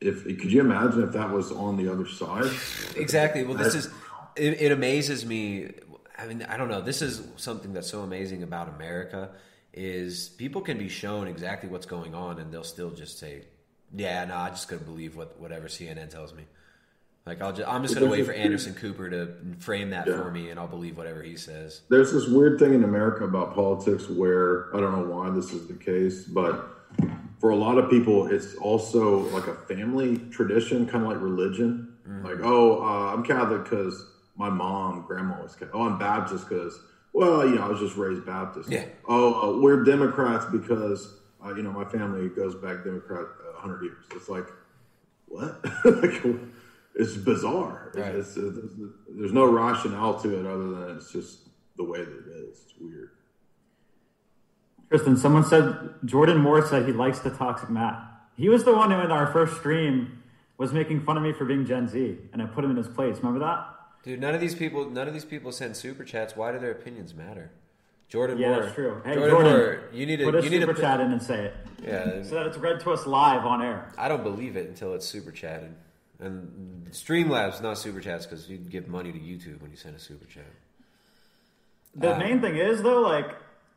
if 0.00 0.24
could 0.24 0.50
you 0.52 0.60
imagine 0.60 1.02
if 1.02 1.12
that 1.12 1.30
was 1.30 1.52
on 1.52 1.76
the 1.76 1.90
other 1.92 2.06
side? 2.06 2.50
Exactly. 2.96 3.42
Well, 3.44 3.56
this 3.56 3.74
is 3.74 3.88
it, 4.36 4.60
it 4.60 4.72
amazes 4.72 5.26
me. 5.26 5.72
I 6.18 6.26
mean, 6.26 6.42
I 6.42 6.56
don't 6.56 6.68
know. 6.68 6.80
This 6.80 7.02
is 7.02 7.22
something 7.36 7.72
that's 7.72 7.88
so 7.90 8.00
amazing 8.02 8.42
about 8.42 8.68
America 8.68 9.30
is 9.72 10.28
people 10.28 10.60
can 10.60 10.78
be 10.78 10.88
shown 10.88 11.26
exactly 11.28 11.68
what's 11.68 11.86
going 11.86 12.14
on 12.14 12.38
and 12.38 12.52
they'll 12.52 12.64
still 12.64 12.90
just 12.90 13.18
say, 13.18 13.42
"Yeah, 13.94 14.24
no, 14.24 14.36
I 14.36 14.50
just 14.50 14.68
gonna 14.68 14.82
believe 14.82 15.16
what 15.16 15.38
whatever 15.40 15.68
CNN 15.68 16.10
tells 16.10 16.34
me." 16.34 16.44
Like 17.26 17.42
I'll 17.42 17.52
just, 17.52 17.68
I'm 17.68 17.82
just 17.82 17.94
gonna 17.94 18.10
wait 18.10 18.24
for 18.24 18.32
Anderson 18.32 18.74
Cooper 18.74 19.08
to 19.10 19.34
frame 19.58 19.90
that 19.90 20.06
Yeah. 20.06 20.16
for 20.16 20.30
me, 20.30 20.48
and 20.50 20.58
I'll 20.58 20.66
believe 20.66 20.96
whatever 20.96 21.22
he 21.22 21.36
says. 21.36 21.82
There's 21.90 22.12
this 22.12 22.26
weird 22.26 22.58
thing 22.58 22.72
in 22.74 22.82
America 22.82 23.24
about 23.24 23.54
politics 23.54 24.08
where 24.08 24.74
I 24.74 24.80
don't 24.80 24.92
know 24.92 25.14
why 25.14 25.30
this 25.30 25.52
is 25.52 25.66
the 25.68 25.74
case, 25.74 26.24
but 26.24 26.79
for 27.40 27.50
a 27.50 27.56
lot 27.56 27.78
of 27.78 27.90
people, 27.90 28.26
it's 28.26 28.54
also 28.56 29.20
like 29.30 29.46
a 29.46 29.54
family 29.54 30.18
tradition, 30.30 30.86
kind 30.86 31.04
of 31.04 31.10
like 31.10 31.20
religion. 31.20 31.90
Like, 32.22 32.40
oh, 32.42 32.82
uh, 32.82 33.14
I'm 33.14 33.22
Catholic 33.22 33.64
because 33.64 34.04
my 34.36 34.50
mom, 34.50 35.04
grandma 35.06 35.40
was 35.42 35.52
Catholic. 35.52 35.74
Oh, 35.74 35.82
I'm 35.82 35.98
Baptist 35.98 36.48
because, 36.48 36.78
well, 37.12 37.46
you 37.46 37.54
know, 37.54 37.62
I 37.62 37.68
was 37.68 37.80
just 37.80 37.96
raised 37.96 38.26
Baptist. 38.26 38.70
Yeah. 38.70 38.84
Oh, 39.08 39.34
uh, 39.34 39.60
we're 39.60 39.84
Democrats 39.84 40.44
because, 40.50 41.20
uh, 41.44 41.54
you 41.54 41.62
know, 41.62 41.70
my 41.70 41.84
family 41.84 42.28
goes 42.28 42.54
back 42.56 42.84
Democrat 42.84 43.26
uh, 43.48 43.52
100 43.52 43.84
years. 43.84 44.04
It's 44.14 44.28
like, 44.28 44.46
what? 45.26 45.64
like, 45.84 46.22
it's 46.96 47.16
bizarre. 47.16 47.92
Right. 47.94 48.14
It's, 48.14 48.36
it's, 48.36 48.36
there's, 48.36 48.92
there's 49.16 49.32
no 49.32 49.46
rationale 49.46 50.20
to 50.20 50.40
it 50.40 50.46
other 50.46 50.70
than 50.70 50.96
it's 50.96 51.12
just 51.12 51.48
the 51.76 51.84
way 51.84 52.00
that 52.00 52.08
it 52.08 52.28
is. 52.28 52.64
It's 52.64 52.74
weird. 52.80 53.10
Tristan, 54.90 55.16
someone 55.16 55.44
said 55.44 55.94
Jordan 56.04 56.38
Moore 56.38 56.66
said 56.66 56.84
he 56.84 56.92
likes 56.92 57.20
the 57.20 57.30
toxic 57.30 57.70
Matt. 57.70 58.02
He 58.36 58.48
was 58.48 58.64
the 58.64 58.74
one 58.74 58.90
who 58.90 58.98
in 59.00 59.12
our 59.12 59.28
first 59.32 59.56
stream 59.58 60.22
was 60.58 60.72
making 60.72 61.04
fun 61.04 61.16
of 61.16 61.22
me 61.22 61.32
for 61.32 61.44
being 61.44 61.64
Gen 61.64 61.88
Z, 61.88 62.18
and 62.32 62.42
I 62.42 62.46
put 62.46 62.64
him 62.64 62.70
in 62.72 62.76
his 62.76 62.88
place. 62.88 63.16
Remember 63.18 63.38
that? 63.40 63.66
Dude, 64.02 64.20
none 64.20 64.34
of 64.34 64.40
these 64.40 64.54
people, 64.54 64.90
none 64.90 65.06
of 65.06 65.14
these 65.14 65.24
people 65.24 65.52
send 65.52 65.76
super 65.76 66.04
chats. 66.04 66.34
Why 66.34 66.50
do 66.52 66.58
their 66.58 66.72
opinions 66.72 67.14
matter? 67.14 67.50
Jordan 68.08 68.38
Moore. 68.38 68.48
Yeah, 68.48 68.54
Moore, 68.54 68.62
that's 68.64 68.74
true. 68.74 69.02
Hey, 69.04 69.14
Jordan, 69.14 69.30
Jordan, 69.30 69.52
Moore, 69.52 69.82
you 69.92 70.06
need 70.06 70.16
to 70.16 70.24
put 70.24 70.34
a 70.34 70.42
you 70.42 70.50
need 70.50 70.60
super 70.62 70.74
to 70.74 70.80
chat 70.80 71.00
in 71.00 71.12
and 71.12 71.22
say 71.22 71.44
it. 71.44 71.54
Yeah, 71.84 72.22
so 72.24 72.34
that 72.34 72.46
it's 72.46 72.56
read 72.58 72.80
to 72.80 72.90
us 72.90 73.06
live 73.06 73.46
on 73.46 73.62
air. 73.62 73.92
I 73.96 74.08
don't 74.08 74.24
believe 74.24 74.56
it 74.56 74.68
until 74.68 74.94
it's 74.94 75.06
super 75.06 75.30
chatted. 75.30 75.72
And 76.18 76.88
Streamlabs 76.90 77.62
not 77.62 77.78
super 77.78 78.00
chats 78.00 78.26
because 78.26 78.48
you 78.48 78.56
give 78.58 78.88
money 78.88 79.12
to 79.12 79.18
YouTube 79.18 79.62
when 79.62 79.70
you 79.70 79.76
send 79.76 79.94
a 79.94 80.00
super 80.00 80.24
chat. 80.26 80.44
The 81.94 82.14
Uh, 82.16 82.18
main 82.18 82.40
thing 82.40 82.56
is 82.56 82.82
though, 82.82 83.00
like 83.02 83.30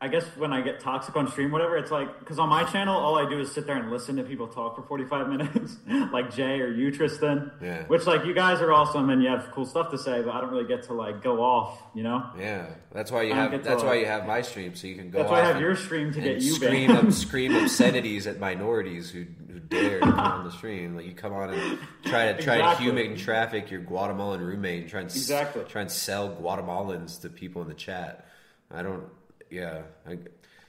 I 0.04 0.10
guess 0.10 0.26
when 0.36 0.52
I 0.52 0.60
get 0.60 0.82
toxic 0.82 1.16
on 1.16 1.32
stream, 1.32 1.50
whatever, 1.50 1.78
it's 1.78 1.90
like 1.90 2.20
because 2.20 2.38
on 2.38 2.50
my 2.50 2.66
channel, 2.66 2.94
all 3.00 3.18
I 3.18 3.30
do 3.30 3.40
is 3.40 3.54
sit 3.54 3.66
there 3.66 3.78
and 3.78 3.90
listen 3.90 4.18
to 4.18 4.24
people 4.24 4.50
talk 4.50 4.76
for 4.76 4.82
forty 4.82 5.06
five 5.06 5.30
minutes, 5.34 5.78
like 6.12 6.36
Jay 6.36 6.60
or 6.60 6.68
you, 6.68 6.92
Tristan. 6.92 7.52
Yeah. 7.62 7.84
Which 7.88 8.06
like 8.06 8.26
you 8.26 8.34
guys 8.34 8.60
are 8.62 8.74
awesome 8.74 9.10
and 9.10 9.24
you 9.24 9.30
have 9.30 9.50
cool 9.52 9.66
stuff 9.66 9.92
to 9.92 9.98
say, 9.98 10.22
but 10.22 10.32
I 10.36 10.42
don't 10.42 10.52
really 10.52 10.68
get 10.68 10.84
to 10.84 10.94
like 10.94 11.24
go 11.24 11.42
off, 11.42 11.82
you 11.96 12.04
know. 12.04 12.22
Yeah, 12.38 12.66
that's 12.92 13.12
why 13.14 13.22
you 13.22 13.34
have 13.34 13.52
get 13.52 13.64
to, 13.64 13.70
that's 13.70 13.82
why 13.82 13.92
like- 13.92 14.00
you 14.02 14.06
have 14.08 14.28
my 14.28 14.42
stream 14.42 14.76
so 14.76 14.88
you 14.88 14.96
can 14.96 15.10
go. 15.10 15.20
That's 15.20 15.32
why 15.32 15.40
I 15.40 15.46
have 15.46 15.56
and- 15.56 15.64
your 15.64 15.78
stream 15.78 16.12
to 16.12 16.20
get 16.20 16.42
you 16.42 16.52
scream 16.52 16.92
ob- 16.92 17.14
scream 17.14 17.56
obscenities 17.56 18.28
at 18.28 18.40
minorities 18.42 19.10
who 19.10 19.24
who 19.54 19.60
dare 19.62 20.00
to 20.02 20.06
come 20.06 20.20
on 20.20 20.44
the 20.44 20.52
stream. 20.52 20.98
Like 20.98 21.06
you 21.06 21.14
come 21.14 21.32
on 21.32 21.52
and 21.54 21.80
try 22.04 22.34
to 22.34 22.44
try 22.44 22.56
Exactly. 22.58 22.76
to 22.88 22.92
human 22.92 23.16
traffic 23.16 23.72
your 23.72 23.80
Guatemalan 23.80 24.42
roommate 24.42 24.82
and 24.82 24.90
try 24.90 25.00
and 25.00 25.10
s- 25.10 25.16
Exactly. 25.16 25.64
try 25.70 25.80
and 25.82 25.90
sell 25.90 26.30
Guatemalans 26.36 27.22
to 27.22 27.30
people 27.30 27.62
in 27.62 27.70
the 27.70 27.74
chat. 27.74 28.28
I 28.70 28.84
don't. 28.84 29.06
Yeah, 29.54 29.84
I, 30.08 30.18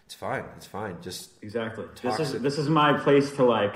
it's 0.05 0.15
fine. 0.15 0.44
It's 0.56 0.66
fine. 0.66 0.98
Just 1.01 1.31
exactly. 1.43 1.86
This 2.02 2.20
is 2.20 2.40
this 2.43 2.59
is 2.59 2.69
my 2.69 2.98
place 2.98 3.32
to 3.36 3.44
like. 3.44 3.74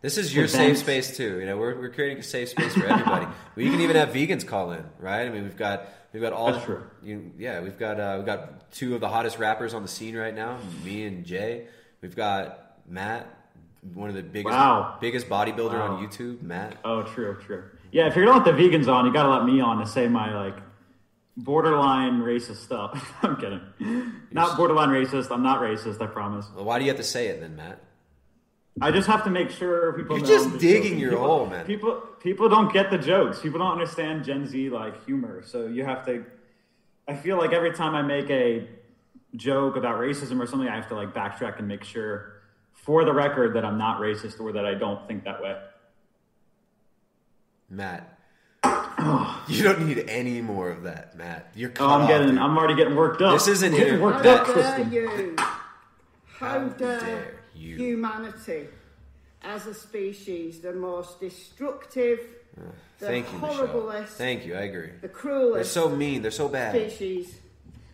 This 0.00 0.16
is 0.16 0.32
your 0.32 0.44
Events. 0.44 0.78
safe 0.78 0.78
space 0.78 1.16
too. 1.16 1.40
You 1.40 1.46
know, 1.46 1.56
we're, 1.56 1.76
we're 1.76 1.90
creating 1.90 2.18
a 2.18 2.22
safe 2.22 2.50
space 2.50 2.72
for 2.72 2.86
everybody. 2.86 3.26
we 3.56 3.68
can 3.68 3.80
even 3.80 3.96
have 3.96 4.10
vegans 4.10 4.46
call 4.46 4.70
in, 4.70 4.84
right? 5.00 5.26
I 5.26 5.28
mean, 5.28 5.42
we've 5.42 5.56
got 5.56 5.88
we've 6.12 6.22
got 6.22 6.32
all 6.32 6.52
That's 6.52 6.64
true. 6.64 6.84
You, 7.02 7.32
yeah, 7.36 7.60
we've 7.60 7.76
got 7.76 7.98
uh, 7.98 8.14
we've 8.18 8.26
got 8.26 8.70
two 8.70 8.94
of 8.94 9.00
the 9.00 9.08
hottest 9.08 9.40
rappers 9.40 9.74
on 9.74 9.82
the 9.82 9.88
scene 9.88 10.16
right 10.16 10.34
now, 10.34 10.58
me 10.84 11.04
and 11.04 11.24
Jay. 11.26 11.66
We've 12.00 12.14
got 12.14 12.76
Matt, 12.88 13.26
one 13.92 14.08
of 14.08 14.14
the 14.14 14.22
biggest 14.22 14.52
Wow. 14.54 14.98
biggest 15.00 15.28
bodybuilder 15.28 15.72
Wow. 15.72 15.96
on 15.96 16.06
YouTube. 16.06 16.42
Matt. 16.42 16.76
Oh, 16.84 17.02
true, 17.02 17.36
true. 17.44 17.64
Yeah, 17.90 18.06
if 18.06 18.14
you're 18.14 18.24
gonna 18.24 18.44
let 18.44 18.56
the 18.56 18.62
vegans 18.62 18.86
on, 18.86 19.04
you 19.04 19.12
gotta 19.12 19.30
let 19.30 19.44
me 19.44 19.60
on 19.60 19.78
to 19.80 19.86
say 19.86 20.06
my 20.06 20.32
like 20.32 20.54
borderline 21.38 22.20
racist 22.20 22.56
stuff. 22.56 23.14
I'm 23.22 23.36
kidding. 23.36 23.60
Not 24.30 24.56
borderline 24.56 24.90
racist. 24.90 25.30
I'm 25.30 25.42
not 25.42 25.60
racist. 25.62 26.02
I 26.02 26.06
promise. 26.06 26.46
Well, 26.54 26.64
why 26.64 26.78
do 26.78 26.84
you 26.84 26.90
have 26.90 26.98
to 26.98 27.04
say 27.04 27.28
it 27.28 27.40
then, 27.40 27.56
Matt? 27.56 27.82
I 28.80 28.90
just 28.90 29.08
have 29.08 29.24
to 29.24 29.30
make 29.30 29.50
sure 29.50 29.92
people. 29.94 30.18
You're 30.18 30.26
just 30.26 30.58
digging 30.58 30.98
your 30.98 31.10
people, 31.10 31.26
hole, 31.26 31.46
man. 31.46 31.64
People, 31.66 32.00
people 32.20 32.48
don't 32.48 32.72
get 32.72 32.90
the 32.90 32.98
jokes. 32.98 33.40
People 33.40 33.58
don't 33.58 33.72
understand 33.72 34.24
Gen 34.24 34.46
Z 34.46 34.70
like 34.70 35.04
humor. 35.04 35.42
So 35.44 35.66
you 35.66 35.84
have 35.84 36.04
to. 36.06 36.24
I 37.08 37.16
feel 37.16 37.38
like 37.38 37.52
every 37.52 37.72
time 37.72 37.94
I 37.94 38.02
make 38.02 38.30
a 38.30 38.68
joke 39.34 39.76
about 39.76 39.98
racism 39.98 40.40
or 40.40 40.46
something, 40.46 40.68
I 40.68 40.76
have 40.76 40.88
to 40.88 40.94
like 40.94 41.14
backtrack 41.14 41.58
and 41.58 41.66
make 41.66 41.82
sure, 41.82 42.34
for 42.72 43.04
the 43.04 43.12
record, 43.12 43.54
that 43.56 43.64
I'm 43.64 43.78
not 43.78 44.00
racist 44.00 44.38
or 44.40 44.52
that 44.52 44.66
I 44.66 44.74
don't 44.74 45.06
think 45.08 45.24
that 45.24 45.42
way. 45.42 45.56
Matt. 47.68 48.17
you 49.48 49.62
don't 49.62 49.86
need 49.86 50.04
any 50.08 50.40
more 50.40 50.70
of 50.70 50.82
that, 50.84 51.16
Matt. 51.16 51.50
You're 51.54 51.70
oh, 51.70 51.74
cut 51.74 51.84
Oh, 51.84 51.88
I'm 51.94 52.00
off, 52.02 52.08
getting. 52.08 52.28
dude. 52.30 52.38
I'm 52.38 52.56
already 52.58 52.74
getting 52.76 52.96
worked 52.96 53.22
up. 53.22 53.34
This 53.34 53.48
isn't 53.48 53.72
getting 53.72 53.94
inter- 53.94 54.02
worked 54.02 54.22
that- 54.24 54.40
up, 54.40 54.46
How 54.46 54.54
dare 54.54 54.62
Tristan. 54.82 54.92
you? 54.92 55.34
How, 55.38 55.46
How 56.48 56.58
dare, 56.68 57.00
dare 57.00 57.34
you. 57.54 57.76
humanity? 57.76 58.68
as 59.42 59.66
a 59.66 59.72
species, 59.74 60.60
the 60.60 60.72
most 60.72 61.20
destructive, 61.20 62.18
uh, 62.58 62.62
the 62.98 63.06
Thank 63.06 63.32
you, 63.32 63.38
Michelle. 63.38 63.68
horriblest, 63.68 64.08
Thank 64.08 64.44
you. 64.44 64.56
I 64.56 64.62
agree. 64.62 64.90
the 65.00 65.08
cruelest 65.08 65.54
They're 65.74 65.82
so 65.84 65.88
mean. 65.88 66.22
They're 66.22 66.32
so 66.32 66.48
bad. 66.48 66.74
species 66.74 67.36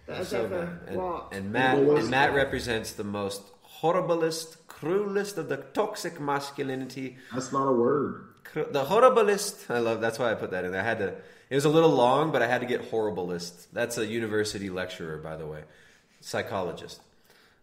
that 0.06 0.16
has 0.16 0.28
so 0.28 0.44
ever 0.44 0.64
bad. 0.64 0.78
And, 0.89 0.97
walked. 0.97 1.35
and 1.35 1.52
Matt 1.52 1.78
and 1.78 2.10
Matt 2.10 2.35
represents 2.35 2.93
the 2.93 3.05
most 3.05 3.43
horriblest, 3.82 4.56
cruelest 4.68 5.36
of 5.36 5.51
the 5.51 5.59
toxic 5.59 6.18
masculinity. 6.18 7.18
That's 7.35 7.52
not 7.52 7.68
a 7.68 7.72
word. 7.72 8.24
The 8.55 8.85
horriblest. 8.85 9.70
I 9.70 9.78
love. 9.81 10.01
That's 10.01 10.18
why 10.18 10.31
I 10.31 10.35
put 10.35 10.51
that 10.52 10.64
in. 10.64 10.72
there. 10.72 10.81
I 10.81 10.85
had 10.85 10.98
to. 10.98 11.14
It 11.51 11.55
was 11.55 11.64
a 11.64 11.68
little 11.68 11.90
long, 11.90 12.32
but 12.32 12.40
I 12.43 12.47
had 12.47 12.60
to 12.62 12.66
get 12.66 12.90
horriblest. 12.90 13.66
That's 13.72 13.98
a 13.98 14.06
university 14.06 14.70
lecturer, 14.70 15.18
by 15.18 15.36
the 15.36 15.47
way, 15.47 15.62
psychologist. 16.20 17.01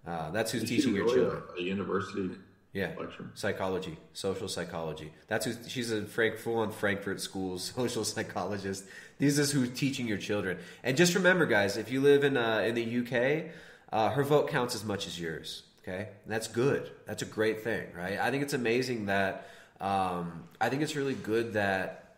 Uh, 0.06 0.32
that's 0.32 0.52
who's 0.52 0.64
Is 0.64 0.70
teaching 0.70 0.96
your 0.96 1.08
children. 1.08 1.44
A, 1.58 1.62
a 1.62 1.64
university 1.64 2.30
Yeah, 2.74 2.92
lecturer. 3.00 3.30
psychology, 3.36 3.98
social 4.14 4.48
psychology. 4.48 5.12
That's 5.28 5.46
who 5.46 5.54
she's 5.68 5.92
a 5.92 6.04
Frank 6.06 6.38
full 6.38 6.58
on 6.58 6.72
Frankfurt 6.72 7.22
School 7.22 7.58
social 7.76 8.04
psychologist. 8.04 8.84
This 9.20 9.38
is 9.38 9.52
who's 9.52 9.70
teaching 9.72 10.08
your 10.08 10.18
children. 10.18 10.58
And 10.84 10.98
just 10.98 11.14
remember, 11.16 11.46
guys, 11.46 11.78
if 11.78 11.92
you 11.92 12.02
live 12.02 12.24
in 12.24 12.38
uh, 12.38 12.60
in 12.60 12.76
the 12.76 13.00
UK, 13.02 13.52
uh, 13.94 14.10
her 14.10 14.24
vote 14.24 14.50
counts 14.50 14.76
as 14.76 14.84
much 14.84 15.06
as 15.08 15.20
yours. 15.20 15.64
Okay, 15.84 16.10
and 16.24 16.32
that's 16.34 16.48
good. 16.48 16.92
That's 17.08 17.24
a 17.24 17.26
great 17.26 17.64
thing, 17.64 17.88
right? 17.96 18.20
I 18.20 18.30
think 18.32 18.44
it's 18.44 18.54
amazing 18.54 19.08
that. 19.08 19.48
Um, 19.82 20.44
I 20.62 20.70
think 20.70 20.82
it's 20.82 20.96
really 20.96 21.16
good 21.16 21.54
that 21.54 22.16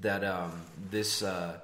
that 0.00 0.24
um, 0.24 0.52
this. 0.90 1.22
Uh, 1.22 1.60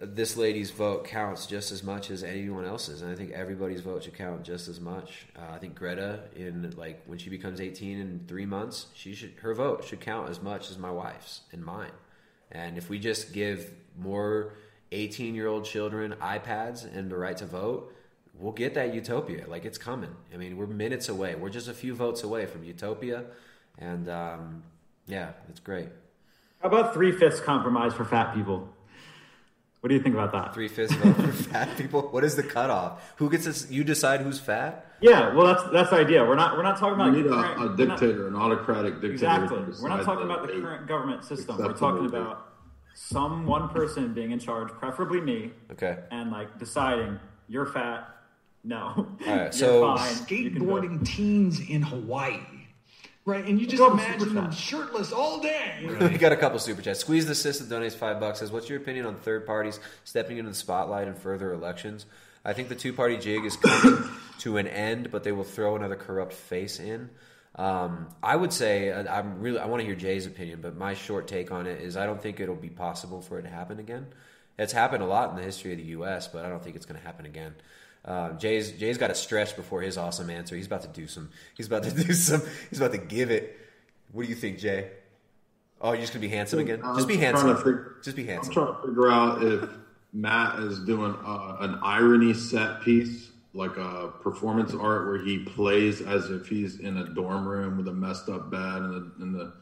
this 0.00 0.36
lady's 0.36 0.70
vote 0.70 1.04
counts 1.06 1.46
just 1.46 1.72
as 1.72 1.82
much 1.82 2.12
as 2.12 2.22
anyone 2.22 2.64
else's, 2.64 3.02
and 3.02 3.10
I 3.10 3.16
think 3.16 3.32
everybody's 3.32 3.80
vote 3.80 4.04
should 4.04 4.14
count 4.14 4.44
just 4.44 4.68
as 4.68 4.78
much. 4.78 5.26
Uh, 5.36 5.52
I 5.52 5.58
think 5.58 5.74
Greta, 5.74 6.20
in 6.36 6.72
like 6.76 7.02
when 7.06 7.18
she 7.18 7.30
becomes 7.30 7.60
eighteen 7.60 7.98
in 7.98 8.20
three 8.28 8.46
months, 8.46 8.86
she 8.94 9.12
should 9.16 9.32
her 9.42 9.54
vote 9.54 9.84
should 9.84 9.98
count 9.98 10.30
as 10.30 10.40
much 10.40 10.70
as 10.70 10.78
my 10.78 10.92
wife's 10.92 11.40
and 11.50 11.64
mine. 11.64 11.90
And 12.52 12.78
if 12.78 12.88
we 12.88 13.00
just 13.00 13.32
give 13.32 13.72
more 13.98 14.52
eighteen-year-old 14.92 15.64
children 15.64 16.14
iPads 16.22 16.84
and 16.96 17.10
the 17.10 17.16
right 17.16 17.36
to 17.38 17.46
vote, 17.46 17.92
we'll 18.34 18.52
get 18.52 18.74
that 18.74 18.94
utopia. 18.94 19.46
Like 19.48 19.64
it's 19.64 19.78
coming. 19.78 20.14
I 20.32 20.36
mean, 20.36 20.56
we're 20.56 20.68
minutes 20.68 21.08
away. 21.08 21.34
We're 21.34 21.50
just 21.50 21.66
a 21.66 21.74
few 21.74 21.96
votes 21.96 22.22
away 22.22 22.46
from 22.46 22.62
utopia, 22.62 23.24
and 23.78 24.08
um, 24.08 24.62
yeah, 25.06 25.30
it's 25.48 25.60
great. 25.60 25.88
How 26.60 26.68
about 26.68 26.92
three 26.94 27.12
fifths 27.12 27.40
compromise 27.40 27.94
for 27.94 28.04
fat 28.04 28.34
people? 28.34 28.68
What 29.80 29.88
do 29.90 29.94
you 29.94 30.02
think 30.02 30.16
about 30.16 30.32
that? 30.32 30.54
Three 30.54 30.66
fifths 30.66 30.92
vote 30.94 31.14
for 31.14 31.28
fat 31.32 31.76
people. 31.78 32.02
What 32.02 32.24
is 32.24 32.34
the 32.34 32.42
cutoff? 32.42 33.12
Who 33.16 33.30
gets 33.30 33.44
this? 33.44 33.70
You 33.70 33.84
decide 33.84 34.20
who's 34.22 34.40
fat. 34.40 34.84
Yeah, 35.00 35.32
well, 35.34 35.46
that's 35.46 35.62
that's 35.72 35.90
the 35.90 35.96
idea. 35.96 36.24
We're 36.24 36.34
not 36.34 36.56
we're 36.56 36.64
not 36.64 36.78
talking 36.78 36.94
about 36.94 37.14
You 37.16 37.22
need 37.22 37.30
current- 37.30 37.60
a, 37.60 37.64
a 37.64 37.76
we're 37.76 37.86
not- 37.86 38.00
dictator, 38.00 38.26
an 38.26 38.34
autocratic 38.34 38.94
dictator. 38.94 39.12
Exactly. 39.12 39.58
We're 39.80 39.88
not 39.88 40.02
talking 40.04 40.24
about 40.24 40.42
the 40.46 40.52
current 40.60 40.88
government 40.88 41.24
system. 41.24 41.58
We're 41.58 41.72
talking 41.74 42.06
about 42.06 42.46
some 42.96 43.46
one 43.46 43.68
person 43.68 44.12
being 44.12 44.32
in 44.32 44.40
charge, 44.40 44.70
preferably 44.70 45.20
me, 45.20 45.52
Okay. 45.70 45.98
and 46.10 46.32
like 46.32 46.58
deciding 46.58 47.20
you're 47.48 47.66
fat. 47.66 48.08
No. 48.64 49.06
All 49.24 49.36
right, 49.36 49.54
so- 49.54 49.96
fine. 49.96 50.16
You 50.28 50.50
can 50.50 50.66
vote. 50.66 50.82
skateboarding 50.82 51.06
teens 51.06 51.60
in 51.60 51.82
Hawaii. 51.82 52.40
Right, 53.28 53.44
and 53.44 53.60
you 53.60 53.66
just 53.66 53.76
Go 53.76 53.88
to 53.88 53.92
imagine 53.92 54.34
them 54.34 54.50
shirtless 54.50 55.12
all 55.12 55.38
day. 55.40 55.86
We 55.86 56.16
got 56.16 56.32
a 56.32 56.36
couple 56.36 56.58
super 56.58 56.80
chats. 56.80 57.00
Squeeze 57.00 57.26
the 57.26 57.34
system 57.34 57.66
donates 57.66 57.92
five 57.92 58.18
bucks. 58.18 58.38
Says, 58.38 58.50
"What's 58.50 58.70
your 58.70 58.78
opinion 58.78 59.04
on 59.04 59.16
third 59.16 59.44
parties 59.44 59.78
stepping 60.04 60.38
into 60.38 60.50
the 60.50 60.56
spotlight 60.56 61.08
in 61.08 61.14
further 61.14 61.52
elections? 61.52 62.06
I 62.42 62.54
think 62.54 62.70
the 62.70 62.74
two 62.74 62.94
party 62.94 63.18
jig 63.18 63.44
is 63.44 63.54
coming 63.58 64.08
to 64.38 64.56
an 64.56 64.66
end, 64.66 65.10
but 65.10 65.24
they 65.24 65.32
will 65.32 65.44
throw 65.44 65.76
another 65.76 65.94
corrupt 65.94 66.32
face 66.32 66.80
in. 66.80 67.10
Um, 67.56 68.08
I 68.22 68.34
would 68.34 68.50
say 68.54 68.92
uh, 68.92 69.14
I'm 69.14 69.40
really 69.40 69.58
I 69.58 69.66
want 69.66 69.80
to 69.82 69.86
hear 69.86 69.94
Jay's 69.94 70.24
opinion, 70.24 70.62
but 70.62 70.74
my 70.78 70.94
short 70.94 71.28
take 71.28 71.52
on 71.52 71.66
it 71.66 71.82
is 71.82 71.98
I 71.98 72.06
don't 72.06 72.22
think 72.22 72.40
it'll 72.40 72.54
be 72.54 72.70
possible 72.70 73.20
for 73.20 73.38
it 73.38 73.42
to 73.42 73.50
happen 73.50 73.78
again. 73.78 74.06
It's 74.58 74.72
happened 74.72 75.02
a 75.02 75.06
lot 75.06 75.28
in 75.28 75.36
the 75.36 75.42
history 75.42 75.72
of 75.72 75.78
the 75.78 75.84
U.S., 75.84 76.28
but 76.28 76.46
I 76.46 76.48
don't 76.48 76.64
think 76.64 76.76
it's 76.76 76.86
going 76.86 76.98
to 76.98 77.06
happen 77.06 77.26
again. 77.26 77.54
Uh, 78.04 78.32
Jay's 78.32 78.72
Jay's 78.72 78.98
got 78.98 79.10
a 79.10 79.14
stretch 79.14 79.56
before 79.56 79.82
his 79.82 79.98
awesome 79.98 80.30
answer. 80.30 80.56
He's 80.56 80.66
about 80.66 80.82
to 80.82 80.88
do 80.88 81.06
some. 81.06 81.30
He's 81.56 81.66
about 81.66 81.82
to 81.84 81.90
do 82.04 82.12
some. 82.12 82.42
He's 82.70 82.80
about 82.80 82.92
to 82.92 82.98
give 82.98 83.30
it. 83.30 83.58
What 84.12 84.24
do 84.24 84.28
you 84.28 84.34
think, 84.34 84.58
Jay? 84.58 84.90
Oh, 85.80 85.92
you're 85.92 86.00
just 86.00 86.12
gonna 86.12 86.22
be 86.22 86.28
handsome 86.28 86.58
again? 86.58 86.80
I'm 86.82 86.96
Just 86.96 87.08
be 87.08 87.16
handsome. 87.16 87.96
Just 88.02 88.16
be 88.16 88.24
handsome. 88.24 88.50
I'm 88.50 88.54
trying 88.54 88.80
to 88.80 88.88
figure 88.88 89.10
out 89.10 89.42
if 89.42 89.70
Matt 90.12 90.58
is 90.60 90.80
doing 90.80 91.14
uh, 91.24 91.56
an 91.60 91.78
irony 91.82 92.34
set 92.34 92.80
piece, 92.82 93.30
like 93.52 93.76
a 93.76 94.12
performance 94.22 94.74
art 94.74 95.06
where 95.06 95.18
he 95.22 95.38
plays 95.40 96.00
as 96.00 96.30
if 96.30 96.48
he's 96.48 96.80
in 96.80 96.96
a 96.96 97.08
dorm 97.10 97.46
room 97.46 97.76
with 97.76 97.86
a 97.88 97.92
messed 97.92 98.28
up 98.28 98.50
bed 98.50 98.60
and 98.60 98.92
the, 98.92 99.22
and 99.22 99.34
the 99.34 99.52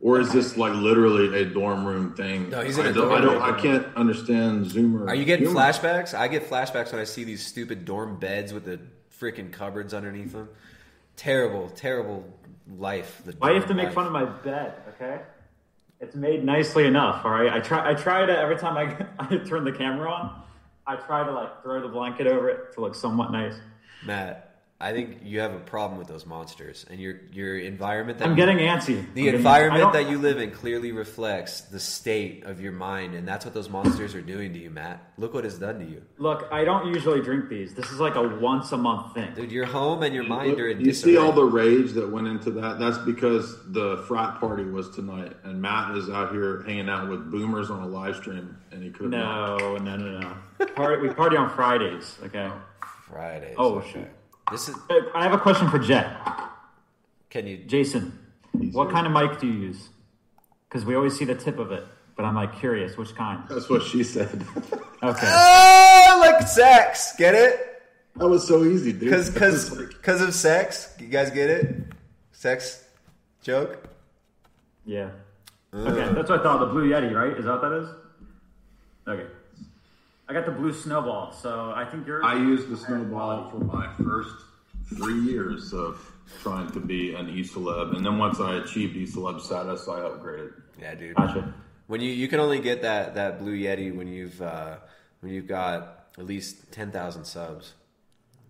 or 0.00 0.20
is 0.20 0.32
this 0.32 0.56
like 0.56 0.74
literally 0.74 1.40
a 1.42 1.44
dorm 1.44 1.84
room 1.84 2.14
thing? 2.14 2.50
No, 2.50 2.60
he's 2.62 2.78
in 2.78 2.86
I 2.86 2.90
a 2.90 2.92
don't, 2.92 3.08
dorm 3.08 3.12
I 3.12 3.20
don't. 3.24 3.34
room. 3.34 3.42
I 3.42 3.60
can't 3.60 3.96
understand 3.96 4.66
Zoomer. 4.66 5.08
Are 5.08 5.14
you 5.14 5.24
getting 5.24 5.46
humor. 5.46 5.60
flashbacks? 5.60 6.14
I 6.16 6.28
get 6.28 6.48
flashbacks 6.48 6.92
when 6.92 7.00
I 7.00 7.04
see 7.04 7.24
these 7.24 7.44
stupid 7.44 7.84
dorm 7.84 8.18
beds 8.18 8.52
with 8.52 8.64
the 8.64 8.80
freaking 9.20 9.50
cupboards 9.52 9.92
underneath 9.94 10.32
them. 10.32 10.48
Terrible, 11.16 11.68
terrible 11.70 12.24
life. 12.78 13.22
The 13.24 13.32
Why 13.38 13.48
do 13.48 13.54
you 13.54 13.60
have 13.60 13.68
to 13.68 13.74
dorm 13.74 13.76
make 13.78 13.86
life. 13.86 13.94
fun 13.94 14.06
of 14.06 14.12
my 14.12 14.24
bed? 14.24 14.74
Okay, 14.94 15.20
it's 16.00 16.14
made 16.14 16.44
nicely 16.44 16.86
enough. 16.86 17.24
All 17.24 17.32
right, 17.32 17.52
I 17.52 17.58
try. 17.60 17.90
I 17.90 17.94
try 17.94 18.24
to 18.24 18.38
every 18.38 18.56
time 18.56 18.76
I 18.76 19.06
I 19.18 19.36
turn 19.38 19.64
the 19.64 19.72
camera 19.72 20.08
on, 20.10 20.42
I 20.86 20.94
try 20.94 21.24
to 21.24 21.32
like 21.32 21.62
throw 21.64 21.80
the 21.82 21.88
blanket 21.88 22.28
over 22.28 22.48
it 22.50 22.72
to 22.74 22.80
look 22.80 22.94
somewhat 22.94 23.32
nice. 23.32 23.54
Matt, 24.06 24.47
I 24.80 24.92
think 24.92 25.22
you 25.24 25.40
have 25.40 25.54
a 25.54 25.58
problem 25.58 25.98
with 25.98 26.06
those 26.06 26.24
monsters, 26.24 26.86
and 26.88 27.00
your 27.00 27.14
your 27.32 27.58
environment. 27.58 28.18
That 28.20 28.26
I'm 28.26 28.30
you- 28.30 28.36
getting 28.36 28.58
antsy. 28.58 29.00
I'm 29.00 29.08
The 29.12 29.22
getting- 29.24 29.38
environment 29.40 29.82
don't- 29.82 29.92
that 29.94 30.08
you 30.08 30.18
live 30.18 30.38
in 30.38 30.52
clearly 30.52 30.92
reflects 30.92 31.62
the 31.62 31.80
state 31.80 32.44
of 32.44 32.60
your 32.60 32.70
mind, 32.70 33.14
and 33.16 33.26
that's 33.26 33.44
what 33.44 33.54
those 33.54 33.68
monsters 33.68 34.14
are 34.14 34.20
doing 34.22 34.52
to 34.52 34.58
you, 34.60 34.70
Matt. 34.70 35.02
Look 35.18 35.34
what 35.34 35.44
it's 35.44 35.58
done 35.58 35.80
to 35.80 35.84
you, 35.84 36.02
Look, 36.18 36.46
I 36.52 36.64
don't 36.64 36.86
usually 36.94 37.20
drink 37.20 37.48
these. 37.48 37.74
This 37.74 37.90
is 37.90 37.98
like 37.98 38.14
a 38.14 38.22
once 38.22 38.70
a 38.70 38.76
month 38.76 39.14
thing. 39.14 39.32
dude. 39.34 39.50
Your 39.50 39.66
home 39.66 40.04
and 40.04 40.14
your 40.14 40.22
mind 40.22 40.60
are 40.60 40.68
in 40.68 40.80
You 40.80 40.92
see 40.92 41.16
all 41.16 41.32
the 41.32 41.42
rage 41.44 41.90
that 41.94 42.08
went 42.12 42.28
into 42.28 42.52
that. 42.52 42.78
That's 42.78 42.98
because 42.98 43.56
the 43.72 43.96
frat 44.06 44.38
party 44.38 44.62
was 44.62 44.90
tonight, 44.90 45.32
and 45.42 45.60
Matt 45.60 45.96
is 45.96 46.08
out 46.08 46.30
here 46.30 46.62
hanging 46.62 46.88
out 46.88 47.08
with 47.08 47.32
boomers 47.32 47.68
on 47.68 47.82
a 47.82 47.86
live 47.88 48.14
stream, 48.14 48.56
and 48.70 48.84
he 48.84 48.90
couldn't. 48.90 49.10
No, 49.10 49.76
no, 49.78 49.96
no, 49.96 50.20
no. 50.20 50.66
Party, 50.76 51.02
we 51.02 51.12
party 51.12 51.36
on 51.36 51.50
Fridays. 51.50 52.16
Okay. 52.26 52.48
Fridays. 53.10 53.56
Oh 53.58 53.78
okay. 53.78 53.90
shit. 53.94 54.10
This 54.50 54.68
is. 54.68 54.76
I 55.14 55.22
have 55.22 55.32
a 55.32 55.38
question 55.38 55.68
for 55.68 55.78
Jet. 55.78 56.16
Can 57.30 57.46
you, 57.46 57.58
Jason? 57.58 58.18
What 58.72 58.90
kind 58.90 59.06
of 59.06 59.12
mic 59.12 59.38
do 59.40 59.46
you 59.46 59.52
use? 59.52 59.90
Because 60.68 60.84
we 60.84 60.94
always 60.94 61.16
see 61.16 61.24
the 61.24 61.34
tip 61.34 61.58
of 61.58 61.72
it, 61.72 61.84
but 62.16 62.24
I'm 62.24 62.34
like 62.34 62.58
curious, 62.58 62.96
which 62.96 63.14
kind? 63.14 63.42
That's 63.48 63.68
what 63.68 63.82
she 63.82 64.02
said. 64.04 64.44
Okay. 65.02 65.32
Oh, 66.10 66.20
like 66.20 66.48
sex. 66.48 67.14
Get 67.16 67.34
it? 67.34 67.82
That 68.16 68.26
was 68.28 68.46
so 68.48 68.64
easy, 68.64 68.92
dude. 68.92 69.02
Because 69.02 69.30
because 69.30 69.70
because 69.70 70.20
of 70.22 70.34
sex. 70.34 70.94
You 70.98 71.06
guys 71.06 71.30
get 71.30 71.50
it? 71.50 71.76
Sex 72.32 72.84
joke. 73.42 73.86
Yeah. 74.84 75.10
Uh. 75.72 75.76
Okay, 75.78 76.14
that's 76.14 76.30
what 76.30 76.40
I 76.40 76.42
thought. 76.42 76.60
The 76.60 76.66
Blue 76.66 76.88
Yeti, 76.88 77.14
right? 77.14 77.36
Is 77.36 77.44
that 77.44 77.60
what 77.60 77.60
that 77.60 77.72
is? 77.72 77.88
Okay. 79.06 79.26
I 80.28 80.34
got 80.34 80.44
the 80.44 80.52
blue 80.52 80.74
snowball, 80.74 81.32
so 81.32 81.72
I 81.74 81.86
think 81.86 82.06
you're. 82.06 82.22
I 82.22 82.34
used 82.34 82.68
the 82.68 82.76
snowball 82.76 83.48
for 83.48 83.60
my 83.60 83.90
first 83.94 84.34
three 84.94 85.20
years 85.20 85.72
of 85.72 85.98
trying 86.42 86.70
to 86.72 86.80
be 86.80 87.14
an 87.14 87.30
e 87.30 87.42
celeb, 87.42 87.96
and 87.96 88.04
then 88.04 88.18
once 88.18 88.38
I 88.38 88.56
achieved 88.56 88.94
e 88.94 89.06
celeb 89.06 89.40
status, 89.40 89.88
I 89.88 90.00
upgraded. 90.00 90.52
Yeah, 90.78 90.94
dude. 90.94 91.16
Gotcha. 91.16 91.54
When 91.86 92.02
you 92.02 92.12
you 92.12 92.28
can 92.28 92.40
only 92.40 92.60
get 92.60 92.82
that 92.82 93.14
that 93.14 93.38
blue 93.38 93.58
yeti 93.58 93.94
when 93.94 94.06
you've 94.06 94.40
uh, 94.42 94.76
when 95.20 95.32
you've 95.32 95.46
got 95.48 96.08
at 96.18 96.26
least 96.26 96.70
ten 96.72 96.90
thousand 96.90 97.24
subs. 97.24 97.72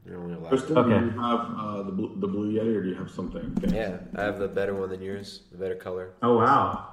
You're 0.04 0.18
only 0.18 0.34
allowed. 0.34 0.48
Kristen, 0.48 0.74
do 0.74 0.90
you 0.90 1.20
have 1.20 1.40
uh, 1.56 1.82
the, 1.82 1.92
blue, 1.92 2.16
the 2.18 2.26
blue 2.26 2.52
yeti, 2.52 2.74
or 2.74 2.82
do 2.82 2.88
you 2.88 2.94
have 2.96 3.10
something? 3.10 3.56
Yeah, 3.68 3.98
I 4.16 4.22
have 4.22 4.40
the 4.40 4.48
better 4.48 4.74
one 4.74 4.88
than 4.88 5.02
yours. 5.02 5.42
The 5.52 5.58
better 5.58 5.76
color. 5.76 6.10
Oh 6.22 6.38
wow! 6.38 6.88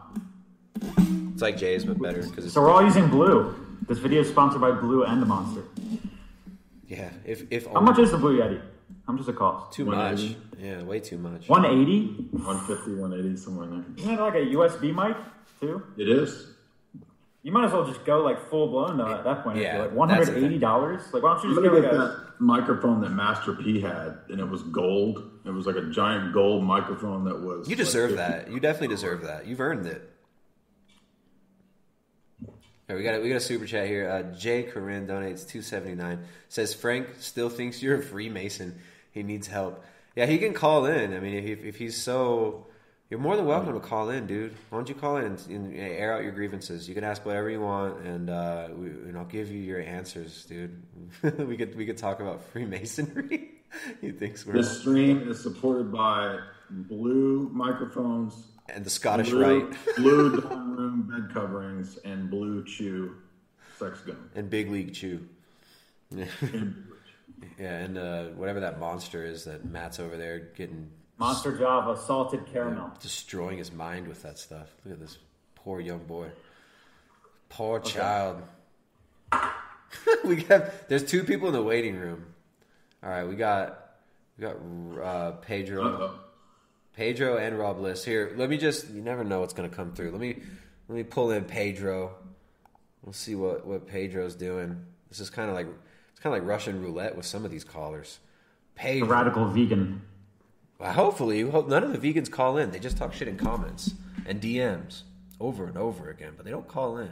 It's 1.34 1.42
like 1.42 1.58
Jay's, 1.58 1.86
but 1.86 2.00
better 2.00 2.22
because 2.22 2.46
it's. 2.46 2.54
So 2.54 2.62
we're 2.62 2.72
all 2.72 2.84
using 2.84 3.08
blue. 3.08 3.65
This 3.88 4.00
video 4.00 4.22
is 4.22 4.30
sponsored 4.30 4.62
by 4.62 4.72
Blue 4.72 5.04
and 5.04 5.22
the 5.22 5.26
Monster. 5.26 5.64
Yeah, 6.88 7.10
if 7.26 7.44
if 7.52 7.66
How 7.68 7.82
much 7.82 8.00
is 8.00 8.12
the 8.12 8.18
Blue 8.18 8.40
Yeti? 8.40 8.62
How 9.08 9.14
much 9.14 9.22
does 9.22 9.30
it 9.30 9.36
cost? 9.36 9.74
too 9.74 9.86
much? 9.86 10.36
Yeah, 10.60 10.82
way 10.84 11.00
too 11.00 11.18
much. 11.18 11.48
180? 11.48 12.30
150, 12.32 12.96
180, 12.96 13.38
somewhere 13.38 13.66
in 13.68 13.72
there. 13.72 13.84
Isn't 13.98 14.14
it 14.14 14.20
like 14.20 14.36
a 14.36 14.46
USB 14.46 14.94
mic 14.94 15.18
too? 15.60 15.84
It 15.98 16.10
is. 16.10 16.48
You 17.44 17.52
might 17.52 17.66
as 17.66 17.74
well 17.74 17.86
just 17.86 18.04
go 18.06 18.22
like 18.22 18.50
full 18.50 18.70
blown 18.70 18.98
though 18.98 19.14
at 19.14 19.24
that 19.24 19.44
point. 19.44 19.60
Yeah, 19.60 19.76
Yeah, 19.78 19.82
like 19.94 20.10
that's 20.10 20.30
the 20.30 20.36
$180. 20.36 21.14
Like 21.14 21.22
why 21.24 21.34
don't 21.34 21.44
you 21.44 21.50
I'm 21.50 21.56
just 21.56 21.56
gonna 21.56 21.70
go 21.70 21.82
get 21.82 21.94
like 21.94 21.94
a 21.94 21.98
that 21.98 22.26
microphone 22.40 23.02
that 23.02 23.12
Master 23.12 23.54
P 23.54 23.80
had, 23.82 24.18
and 24.30 24.40
it 24.40 24.50
was 24.50 24.64
gold. 24.64 25.30
It 25.46 25.52
was 25.52 25.68
like 25.68 25.76
a 25.76 25.86
giant 25.92 26.34
gold 26.34 26.64
microphone 26.64 27.26
that 27.26 27.40
was. 27.40 27.70
You 27.70 27.76
deserve 27.76 28.16
that. 28.18 28.50
You 28.50 28.60
definitely 28.60 28.96
deserve 28.96 29.22
that. 29.24 29.46
You've 29.46 29.60
earned 29.60 29.86
it. 29.86 30.12
Right, 32.88 32.96
we 32.96 33.04
got 33.04 33.16
a, 33.16 33.20
we 33.20 33.30
got 33.30 33.38
a 33.38 33.42
super 33.42 33.66
chat 33.66 33.88
here. 33.88 34.08
Uh, 34.08 34.38
Jay 34.38 34.64
Corinne 34.64 35.08
donates 35.08 35.48
two 35.48 35.64
seventy 35.64 35.96
nine. 35.96 36.20
Says 36.50 36.74
Frank 36.74 37.08
still 37.20 37.50
thinks 37.50 37.82
you're 37.82 37.98
a 37.98 38.04
Freemason. 38.04 38.80
He 39.12 39.24
needs 39.24 39.48
help. 39.48 39.84
Yeah, 40.16 40.28
he 40.28 40.38
can 40.38 40.54
call 40.54 40.86
in. 40.86 41.14
I 41.14 41.20
mean, 41.20 41.34
if, 41.34 41.64
if 41.64 41.78
he's 41.78 41.98
so, 41.98 42.68
you're 43.10 43.20
more 43.20 43.36
than 43.36 43.46
welcome 43.46 43.74
to 43.74 43.80
call 43.80 44.10
in, 44.10 44.28
dude. 44.28 44.54
Why 44.70 44.78
don't 44.78 44.88
you 44.88 44.96
call 44.96 45.18
in 45.18 45.26
and, 45.26 45.46
and 45.50 45.76
air 45.76 46.14
out 46.14 46.24
your 46.24 46.32
grievances? 46.32 46.88
You 46.88 46.94
can 46.94 47.04
ask 47.04 47.26
whatever 47.26 47.50
you 47.50 47.62
want, 47.62 48.06
and 48.06 48.30
uh, 48.30 48.68
we, 48.76 48.88
and 48.88 49.18
I'll 49.18 49.26
give 49.26 49.52
you 49.52 49.60
your 49.60 49.82
answers, 49.82 50.46
dude. 50.46 50.84
we 51.40 51.58
could 51.58 51.76
we 51.76 51.88
could 51.88 51.98
talk 51.98 52.20
about 52.20 52.44
Freemasonry. 52.52 53.50
he 54.02 54.12
thinks 54.12 54.46
we're 54.46 54.54
This 54.54 54.82
stream 54.82 55.28
is 55.28 55.42
supported 55.42 55.92
by 55.92 56.38
blue 56.70 57.50
microphones 57.52 58.36
and 58.70 58.84
the 58.86 58.90
Scottish 58.90 59.30
blue, 59.30 59.62
Rite. 59.70 59.96
blue 59.98 60.42
dorm 60.42 60.76
room 60.76 61.02
bed 61.10 61.34
coverings, 61.34 61.98
and 61.98 62.30
blue 62.30 62.64
chew 62.66 63.16
sex 63.78 64.00
gun. 64.02 64.30
and 64.36 64.50
Big 64.50 64.70
League 64.72 64.94
Chew. 64.94 65.28
yeah, 66.12 66.26
and 67.60 67.98
uh, 67.98 68.26
whatever 68.30 68.60
that 68.62 68.80
monster 68.80 69.26
is 69.26 69.46
that 69.46 69.66
Matt's 69.66 70.00
over 70.00 70.18
there 70.18 70.40
getting 70.56 70.90
Monster 71.18 71.58
Java, 71.58 71.98
salted 71.98 72.46
caramel. 72.46 72.92
destroying 73.02 73.58
his 73.58 73.72
mind 73.72 74.08
with 74.08 74.22
that 74.24 74.38
stuff. 74.38 74.70
Look 74.84 74.94
at 74.96 75.00
this 75.00 75.18
poor 75.56 75.80
young 75.80 76.00
boy. 76.06 76.30
Poor 77.50 77.80
child. 77.80 78.42
we 80.26 80.42
have 80.44 80.74
there's 80.88 81.06
two 81.06 81.24
people 81.24 81.48
in 81.48 81.54
the 81.54 81.64
waiting 81.64 81.96
room. 81.96 82.26
All 83.04 83.10
right, 83.10 83.24
we 83.28 83.36
got 83.36 83.96
we 84.38 84.42
got 84.44 84.56
uh, 85.04 85.32
Pedro, 85.42 85.84
Uh-oh. 85.86 86.20
Pedro 86.96 87.38
and 87.38 87.60
Rob 87.60 87.78
Bliss 87.78 88.06
here. 88.06 88.34
Let 88.36 88.50
me 88.50 88.58
just 88.58 88.90
you 88.90 89.02
never 89.02 89.24
know 89.24 89.42
what's 89.42 89.54
gonna 89.54 89.70
come 89.70 89.94
through. 89.94 90.12
Let 90.12 90.22
me 90.22 90.42
let 90.88 90.96
me 90.96 91.04
pull 91.04 91.32
in 91.32 91.44
Pedro. 91.44 92.16
We'll 93.04 93.14
see 93.14 93.36
what 93.36 93.66
what 93.66 93.88
Pedro's 93.88 94.36
doing. 94.36 94.86
This 95.10 95.20
is 95.20 95.30
kind 95.30 95.50
of 95.50 95.56
like 95.56 95.68
it's 96.12 96.20
kind 96.20 96.36
of 96.36 96.42
like 96.42 96.50
Russian 96.50 96.82
roulette 96.82 97.16
with 97.16 97.26
some 97.26 97.46
of 97.46 97.52
these 97.52 97.64
callers. 97.64 98.20
Pedro. 98.76 99.08
radical 99.08 99.46
vegan. 99.48 100.02
Well, 100.80 100.92
hopefully, 100.92 101.42
hope 101.42 101.70
none 101.70 101.84
of 101.84 102.00
the 102.00 102.14
vegans 102.14 102.30
call 102.30 102.58
in. 102.58 102.72
They 102.72 102.80
just 102.80 102.98
talk 102.98 103.14
shit 103.14 103.28
in 103.28 103.38
comments 103.38 103.94
and 104.26 104.42
DMs 104.42 105.04
over 105.40 105.66
and 105.66 105.78
over 105.78 106.10
again, 106.10 106.34
but 106.36 106.46
they 106.46 106.52
don't 106.52 106.68
call 106.68 106.98
in. 106.98 107.12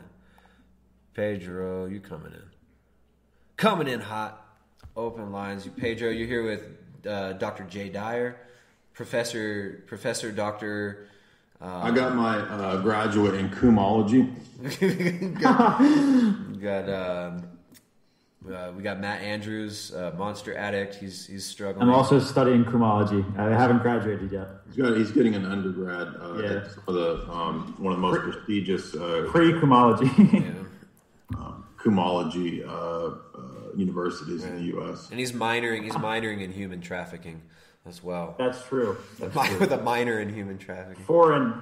Pedro, 1.14 1.85
you 1.85 1.99
coming 1.99 2.34
in? 2.34 2.43
Coming 3.57 3.88
in 3.88 4.01
hot. 4.01 4.39
Open 4.95 5.31
lines. 5.31 5.65
You, 5.65 5.72
Pedro, 5.72 6.10
you're 6.10 6.27
here 6.27 6.43
with 6.43 6.64
uh, 7.07 7.34
Dr. 7.34 7.64
Jay 7.64 7.89
Dyer, 7.89 8.38
Professor 8.94 9.84
Professor 9.88 10.32
Doctor. 10.32 11.07
Uh, 11.61 11.82
I 11.84 11.91
got 11.91 12.15
my 12.15 12.38
uh, 12.38 12.82
graduate 12.82 13.36
in 13.36 13.49
cumology. 13.49 14.34
we 16.52 16.57
got 16.57 16.90
um, 16.90 17.44
uh, 18.52 18.72
we 18.76 18.84
got 18.84 18.99
Matt 18.99 19.22
Andrews, 19.22 19.94
uh, 19.94 20.11
monster 20.18 20.56
addict. 20.56 20.95
He's 20.95 21.26
he's 21.26 21.45
struggling. 21.45 21.88
I'm 21.88 21.94
also 21.94 22.20
studying 22.20 22.65
chromology. 22.65 23.26
I 23.38 23.49
haven't 23.49 23.82
graduated 23.82 24.32
yet. 24.32 24.48
He's 24.68 24.76
got 24.76 24.98
he's 24.98 25.11
getting 25.11 25.36
an 25.36 25.45
undergrad 25.45 26.07
uh, 26.20 26.41
Yeah. 26.41 26.57
at 26.57 26.72
some 26.72 26.84
of 26.88 26.94
the 26.95 27.32
um, 27.32 27.76
one 27.78 27.94
of 27.94 27.99
the 27.99 28.07
most 28.07 28.22
prestigious 28.22 28.94
uh, 28.95 29.26
Pre 29.30 29.53
chromology. 29.53 30.10
um, 31.38 31.65
cumology 31.78 32.68
uh, 32.68 32.72
uh, 32.72 33.76
universities 33.76 34.44
in 34.44 34.56
the 34.56 34.64
U.S. 34.76 35.10
and 35.10 35.20
he's 35.20 35.32
minoring. 35.32 35.84
He's 35.84 35.94
minoring 35.94 36.41
in 36.41 36.52
human 36.52 36.82
trafficking 36.82 37.41
as 37.85 38.03
well. 38.03 38.35
That's 38.38 38.64
true. 38.65 38.97
That's 39.19 39.35
Mi- 39.35 39.47
true. 39.47 39.60
with 39.60 39.72
a 39.72 39.81
minor 39.81 40.19
in 40.19 40.34
human 40.34 40.57
trafficking. 40.57 41.03
Foreign, 41.05 41.61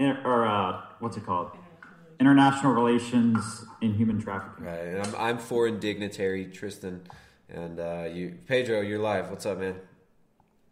or 0.00 0.46
uh, 0.46 0.80
what's 1.00 1.16
it 1.16 1.26
called? 1.26 1.50
International 2.20 2.72
relations 2.72 3.64
in 3.80 3.94
human 3.94 4.20
trafficking. 4.20 4.64
Right, 4.64 4.78
and 4.78 5.06
I'm, 5.06 5.14
I'm 5.16 5.38
foreign 5.38 5.80
dignitary 5.80 6.46
Tristan, 6.46 7.02
and 7.48 7.78
uh, 7.80 8.08
you 8.12 8.38
Pedro, 8.46 8.80
you're 8.80 9.00
live. 9.00 9.30
What's 9.30 9.46
up, 9.46 9.58
man? 9.58 9.76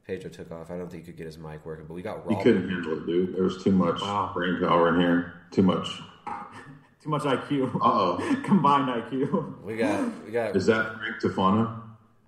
Pedro 0.06 0.30
took 0.30 0.50
off. 0.50 0.70
I 0.70 0.76
don't 0.76 0.90
think 0.90 1.04
he 1.04 1.12
could 1.12 1.16
get 1.18 1.26
his 1.26 1.38
mic 1.38 1.64
working, 1.64 1.86
but 1.86 1.94
we 1.94 2.02
got 2.02 2.28
He 2.28 2.36
couldn't 2.42 2.68
handle 2.68 2.98
it, 2.98 3.06
dude. 3.06 3.34
There 3.36 3.44
was 3.44 3.62
too 3.62 3.70
much 3.72 4.00
brain 4.34 4.58
power 4.60 4.88
in 4.94 5.00
here. 5.00 5.34
Too 5.50 5.62
much. 5.62 5.88
Too 7.02 7.08
much 7.10 7.22
IQ. 7.22 7.74
Uh 7.74 7.78
oh. 7.82 8.40
Combined 8.44 8.88
IQ. 8.88 9.60
We 9.64 9.76
got 9.76 10.24
we 10.24 10.30
got. 10.30 10.54
Is 10.54 10.66
that 10.66 10.96
Frank 10.98 11.16
Tufano? 11.20 11.80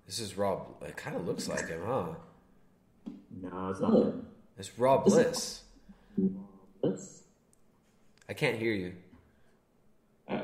This 0.05 0.19
is 0.19 0.37
Rob. 0.37 0.67
It 0.81 0.97
kind 0.97 1.15
of 1.15 1.25
looks 1.25 1.47
like 1.47 1.69
him, 1.69 1.79
huh? 1.85 2.07
No, 3.41 3.69
it's 3.69 3.79
not. 3.81 3.91
Oh. 3.91 4.03
him. 4.03 4.27
It's 4.57 4.77
Rob 4.79 5.05
Bliss. 5.05 5.63
Bliss? 6.81 7.23
I 8.29 8.33
can't 8.33 8.57
hear 8.57 8.73
you. 8.73 8.93
Uh, 10.27 10.39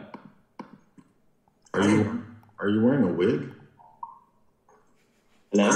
are 1.74 1.88
you 1.90 2.24
are 2.60 2.70
you 2.70 2.84
wearing 2.84 3.04
a 3.04 3.14
wig? 3.14 3.50
Hello? 5.52 5.70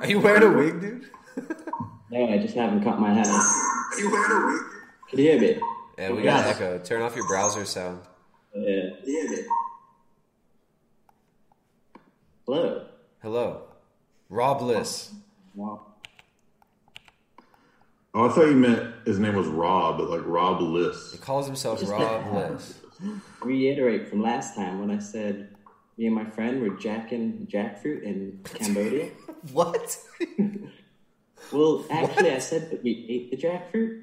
Are 0.00 0.06
you 0.06 0.18
wearing 0.20 0.42
a 0.42 0.50
wig, 0.50 0.80
dude? 0.80 1.10
No, 2.10 2.28
I 2.28 2.38
just 2.38 2.54
haven't 2.54 2.82
cut 2.82 2.98
my 2.98 3.12
hair. 3.14 3.24
Are 3.26 3.98
you 3.98 4.10
wearing 4.10 4.42
a 4.42 4.46
wig? 4.46 4.62
Can 5.10 5.18
you 5.18 5.24
hear 5.30 5.40
me? 5.40 5.60
Yeah, 5.98 6.08
oh, 6.08 6.14
we 6.16 6.22
got 6.22 6.46
Yes. 6.46 6.56
echo. 6.56 6.78
Turn 6.78 7.02
off 7.02 7.14
your 7.14 7.26
browser 7.28 7.64
sound. 7.64 8.00
Oh, 8.56 8.60
yeah. 8.60 8.90
Damn 9.04 9.32
it. 9.34 9.46
Hello. 12.46 12.86
Hello, 13.22 13.62
Rob 14.28 14.58
Bliss. 14.58 15.12
Wow. 15.54 15.91
Oh, 18.14 18.28
I 18.28 18.32
thought 18.32 18.46
you 18.46 18.56
meant 18.56 18.92
his 19.06 19.18
name 19.18 19.34
was 19.34 19.46
Rob, 19.46 19.96
but 19.96 20.10
like 20.10 20.20
Rob 20.24 20.60
Liss. 20.60 21.12
He 21.12 21.18
calls 21.18 21.46
himself 21.46 21.80
Rob 21.88 22.60
to 22.60 23.20
Reiterate 23.40 24.08
from 24.08 24.22
last 24.22 24.54
time 24.54 24.80
when 24.80 24.90
I 24.90 24.98
said 24.98 25.48
me 25.96 26.06
and 26.06 26.14
my 26.14 26.24
friend 26.24 26.60
were 26.60 26.70
jacking 26.70 27.46
jackfruit 27.50 28.02
in 28.02 28.40
Cambodia. 28.44 29.10
what? 29.52 29.98
well, 31.52 31.84
actually, 31.90 32.32
I 32.32 32.38
said 32.38 32.70
that 32.70 32.82
we 32.82 33.06
ate 33.08 33.30
the 33.30 33.36
jackfruit, 33.36 34.02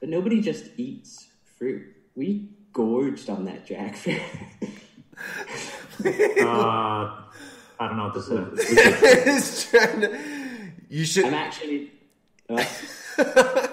but 0.00 0.10
nobody 0.10 0.42
just 0.42 0.66
eats 0.76 1.26
fruit. 1.58 1.86
We 2.14 2.50
gorged 2.74 3.30
on 3.30 3.46
that 3.46 3.66
jackfruit. 3.66 4.22
Uh, 5.98 7.22
I 7.80 7.88
don't 7.88 7.96
know 7.96 8.10
what 8.12 8.14
to 8.14 8.22
say. 8.22 9.30
He's 9.32 9.70
trying 9.70 10.00
to. 10.02 10.18
You 10.90 11.04
should. 11.06 11.24
I'm 11.24 11.32
actually. 11.34 11.90
uh, 12.50 12.62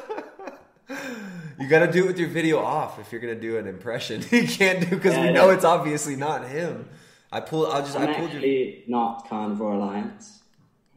You 1.60 1.70
got 1.70 1.86
to 1.86 1.92
do 1.92 2.04
it 2.04 2.08
with 2.08 2.20
your 2.20 2.30
video 2.30 2.60
off 2.60 3.00
if 3.00 3.12
you're 3.12 3.22
gonna 3.22 3.40
do 3.40 3.58
an 3.58 3.68
impression. 3.68 4.22
you 4.32 4.48
can't 4.48 4.82
do 4.82 4.88
because 4.96 5.14
Yeah, 5.14 5.28
we 5.28 5.32
know 5.32 5.50
it's 5.52 5.64
obviously 5.64 6.16
not 6.16 6.48
him. 6.48 6.90
I 7.32 7.40
pull. 7.40 7.68
I'll 7.72 7.82
just. 7.82 7.96
I'm 7.96 8.10
I 8.10 8.14
pulled 8.14 8.32
your. 8.32 8.40
actually 8.40 8.84
not 8.88 9.30
Carnivore 9.30 9.74
Alliance. 9.74 10.42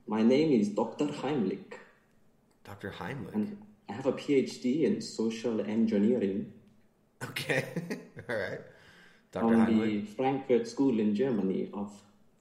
My 0.09 0.23
name 0.23 0.53
is 0.61 0.69
Dr. 0.71 1.07
Heimlich. 1.07 1.75
Dr. 2.65 2.91
Heimlich. 2.99 3.35
And 3.35 3.59
I 3.89 3.93
have 3.93 4.07
a 4.07 4.13
PhD 4.13 4.83
in 4.83 5.01
social 5.01 5.61
engineering 5.61 6.53
Okay. 7.23 7.65
All 8.29 8.37
right. 8.37 8.61
Dr. 9.33 9.49
from 9.49 9.67
Heimlich. 9.67 10.07
the 10.07 10.15
Frankfurt 10.15 10.69
School 10.69 10.99
in 10.99 11.15
Germany 11.15 11.71
of 11.73 11.93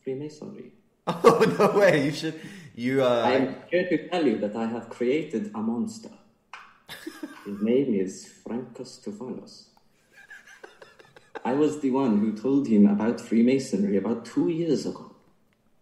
Freemasonry. 0.03 0.71
Oh 1.23 1.55
no 1.59 1.79
way! 1.79 2.05
You 2.05 2.11
should. 2.11 2.39
You. 2.75 3.03
uh 3.03 3.23
I'm 3.25 3.55
here 3.69 3.87
to 3.89 4.09
tell 4.09 4.25
you 4.25 4.37
that 4.39 4.55
I 4.55 4.65
have 4.65 4.89
created 4.89 5.51
a 5.53 5.59
monster. 5.59 6.09
His 7.45 7.61
name 7.61 7.93
is 7.93 8.27
Francus 8.43 8.99
Tufanos. 9.03 9.65
I 11.43 11.53
was 11.53 11.79
the 11.81 11.91
one 11.91 12.17
who 12.19 12.33
told 12.35 12.67
him 12.67 12.87
about 12.87 13.21
Freemasonry 13.21 13.97
about 13.97 14.25
two 14.25 14.49
years 14.49 14.85
ago. 14.87 15.11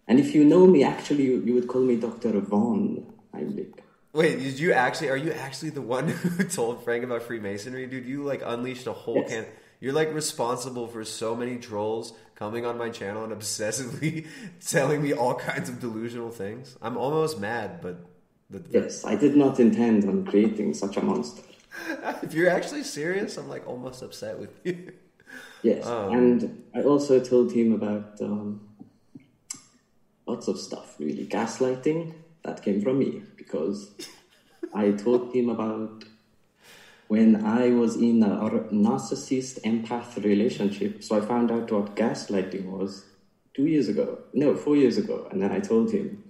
And 0.07 0.19
if 0.19 0.35
you 0.35 0.43
know 0.43 0.67
me, 0.67 0.83
actually, 0.83 1.23
you, 1.23 1.41
you 1.45 1.53
would 1.53 1.69
call 1.69 1.81
me 1.81 1.95
Dr. 1.95 2.41
Von 2.41 3.05
Heimlich. 3.33 3.79
Wait, 4.11 4.39
did 4.39 4.59
you 4.59 4.73
actually? 4.73 5.09
Are 5.09 5.17
you 5.17 5.31
actually 5.31 5.69
the 5.69 5.81
one 5.81 6.07
who 6.09 6.43
told 6.43 6.83
Frank 6.83 7.05
about 7.05 7.23
Freemasonry, 7.23 7.87
dude? 7.87 8.05
You 8.05 8.23
like 8.23 8.41
unleashed 8.45 8.87
a 8.87 8.93
whole 8.93 9.15
Yes. 9.15 9.29
can. 9.29 9.45
You're 9.83 9.91
like 9.91 10.13
responsible 10.13 10.87
for 10.87 11.03
so 11.03 11.35
many 11.35 11.57
trolls 11.57 12.13
coming 12.35 12.65
on 12.65 12.77
my 12.77 12.89
channel 12.89 13.25
and 13.25 13.33
obsessively 13.37 14.25
telling 14.65 15.01
me 15.03 15.11
all 15.11 15.35
kinds 15.35 15.67
of 15.67 15.81
delusional 15.81 16.29
things. 16.29 16.77
I'm 16.81 16.95
almost 16.95 17.37
mad, 17.37 17.81
but 17.81 17.97
the, 18.49 18.63
Yes, 18.69 19.03
I 19.03 19.17
did 19.17 19.35
not 19.35 19.59
intend 19.59 20.05
on 20.05 20.25
creating 20.25 20.73
such 20.73 20.95
a 20.95 21.01
monster. 21.01 21.43
if 22.23 22.33
you're 22.33 22.49
actually 22.49 22.83
serious, 22.83 23.35
I'm 23.35 23.49
like 23.49 23.67
almost 23.67 24.01
upset 24.01 24.39
with 24.39 24.57
you. 24.63 24.93
Yes, 25.63 25.85
Um, 25.85 26.13
and 26.13 26.63
I 26.73 26.83
also 26.83 27.19
told 27.19 27.51
him 27.51 27.73
about 27.73 28.21
um, 28.21 28.61
lots 30.25 30.47
of 30.47 30.59
stuff, 30.59 30.95
really. 30.97 31.25
Gaslighting, 31.27 32.13
that 32.43 32.61
came 32.61 32.81
from 32.81 32.99
me, 32.99 33.23
because 33.35 33.91
I 34.73 34.91
told 34.91 35.35
him 35.35 35.49
about 35.49 36.05
when 37.13 37.45
I 37.45 37.69
was 37.69 37.95
in 37.95 38.23
a 38.23 38.29
narcissist 38.87 39.61
empath 39.61 40.11
relationship. 40.23 41.03
So 41.03 41.15
I 41.15 41.21
found 41.21 41.51
out 41.51 41.71
what 41.71 41.95
gaslighting 41.95 42.65
was 42.65 43.05
two 43.53 43.67
years 43.67 43.87
ago. 43.87 44.17
No, 44.33 44.55
four 44.55 44.75
years 44.75 44.97
ago. 44.97 45.27
And 45.29 45.39
then 45.39 45.51
I 45.51 45.59
told 45.59 45.91
him. 45.91 46.23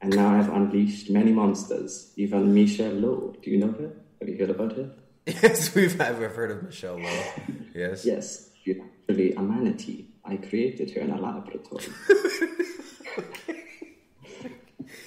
And 0.00 0.16
now 0.16 0.36
I've 0.36 0.48
unleashed 0.48 1.08
many 1.08 1.30
monsters, 1.30 2.12
even 2.16 2.52
Michelle 2.52 2.98
Lowe. 3.04 3.36
Do 3.42 3.48
you 3.48 3.58
know 3.58 3.72
her? 3.80 3.92
Have 4.18 4.28
you 4.28 4.36
heard 4.36 4.50
about 4.50 4.72
her? 4.72 4.90
yes, 5.26 5.72
we've 5.72 6.00
ever 6.00 6.28
heard 6.28 6.50
of 6.50 6.64
Michelle 6.64 6.98
Lowe. 6.98 7.24
Yes. 7.72 8.04
Yes, 8.04 8.50
she's 8.60 8.78
actually 8.86 9.34
a 9.34 9.40
manatee. 9.40 10.08
I 10.24 10.36
created 10.36 10.90
her 10.94 11.02
in 11.02 11.12
a 11.12 11.20
laboratory. 11.20 11.84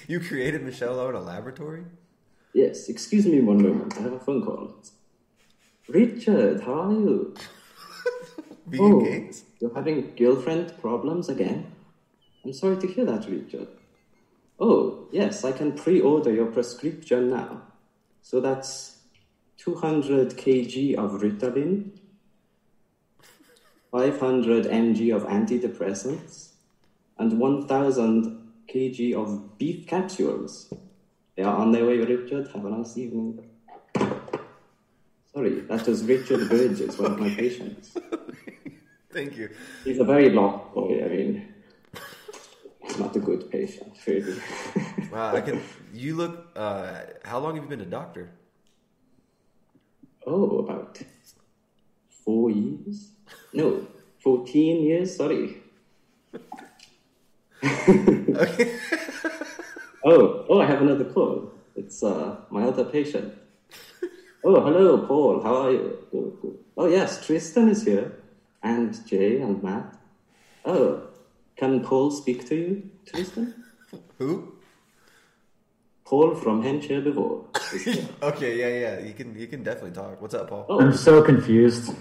you 0.08 0.20
created 0.20 0.62
Michelle 0.62 0.96
Yeoh 0.96 1.10
in 1.10 1.16
a 1.16 1.20
laboratory? 1.20 1.84
Yes, 2.54 2.88
excuse 2.88 3.26
me 3.26 3.40
one 3.40 3.62
moment. 3.62 3.94
I 3.98 4.02
have 4.04 4.14
a 4.14 4.20
phone 4.20 4.42
call. 4.42 4.72
Richard, 5.88 6.60
how 6.60 6.90
are 6.90 6.92
you? 6.92 7.34
Vegan 8.66 8.92
oh, 8.92 9.00
gains? 9.00 9.44
You're 9.58 9.74
having 9.74 10.14
girlfriend 10.16 10.74
problems 10.80 11.30
again? 11.30 11.72
I'm 12.44 12.52
sorry 12.52 12.76
to 12.76 12.86
hear 12.86 13.06
that, 13.06 13.26
Richard. 13.28 13.68
Oh, 14.60 15.06
yes, 15.10 15.44
I 15.44 15.52
can 15.52 15.72
pre 15.72 16.00
order 16.00 16.32
your 16.32 16.46
prescription 16.46 17.30
now. 17.30 17.62
So 18.20 18.40
that's 18.40 18.98
200 19.56 20.36
kg 20.36 20.94
of 20.96 21.22
Ritalin, 21.22 21.90
500 23.90 24.66
mg 24.66 25.16
of 25.16 25.22
antidepressants, 25.24 26.50
and 27.16 27.38
1000 27.38 28.52
kg 28.68 29.14
of 29.14 29.56
beef 29.56 29.86
capsules. 29.86 30.70
They 31.34 31.44
are 31.44 31.56
on 31.56 31.72
their 31.72 31.86
way, 31.86 31.96
Richard. 31.98 32.48
Have 32.48 32.66
a 32.66 32.70
nice 32.70 32.98
evening. 32.98 33.42
Sorry, 35.38 35.60
that 35.60 35.86
was 35.86 36.02
Richard 36.02 36.48
Bridges, 36.48 36.98
one 36.98 37.12
of 37.12 37.20
my 37.20 37.30
patients. 37.30 37.96
Thank 39.12 39.36
you. 39.36 39.50
He's 39.84 40.00
a 40.00 40.04
very 40.04 40.30
long 40.30 40.62
boy. 40.74 41.00
I 41.04 41.08
mean, 41.08 41.54
he's 42.82 42.98
not 42.98 43.14
a 43.14 43.20
good 43.20 43.48
patient, 43.48 43.92
really. 44.04 44.34
Wow, 45.12 45.36
I 45.36 45.40
can. 45.40 45.62
You 45.94 46.16
look. 46.16 46.48
Uh, 46.56 47.02
how 47.22 47.38
long 47.38 47.54
have 47.54 47.62
you 47.62 47.70
been 47.70 47.80
a 47.82 47.92
doctor? 47.98 48.32
Oh, 50.26 50.58
about 50.58 50.98
four 52.24 52.50
years? 52.50 53.12
No, 53.52 53.86
14 54.18 54.82
years, 54.82 55.16
sorry. 55.16 55.62
Okay. 57.62 58.76
oh, 60.04 60.46
oh, 60.48 60.60
I 60.60 60.66
have 60.66 60.82
another 60.82 61.04
call. 61.04 61.52
It's 61.76 62.02
uh, 62.02 62.40
my 62.50 62.64
other 62.64 62.84
patient. 62.84 63.34
Oh, 64.44 64.60
hello, 64.60 64.98
Paul. 65.06 65.42
How 65.42 65.62
are 65.62 65.72
you? 65.72 65.98
Good, 66.12 66.32
good. 66.40 66.58
Oh, 66.76 66.86
yes, 66.86 67.26
Tristan 67.26 67.68
is 67.68 67.84
here. 67.84 68.12
And 68.62 68.94
Jay 69.06 69.40
and 69.40 69.62
Matt. 69.62 69.96
Oh, 70.64 71.02
can 71.56 71.82
Paul 71.82 72.10
speak 72.10 72.46
to 72.48 72.54
you, 72.54 72.90
Tristan? 73.06 73.64
Who? 74.18 74.52
Paul 76.04 76.34
from 76.36 76.62
Henshire 76.62 77.02
before. 77.02 77.46
okay, 78.22 78.58
yeah, 78.58 78.68
yeah. 78.68 78.98
You 79.06 79.12
can 79.12 79.38
you 79.38 79.46
can 79.46 79.62
definitely 79.62 79.90
talk. 79.90 80.20
What's 80.22 80.34
up, 80.34 80.48
Paul? 80.48 80.64
Oh. 80.68 80.80
I'm 80.80 80.94
so 80.94 81.22
confused. 81.22 81.94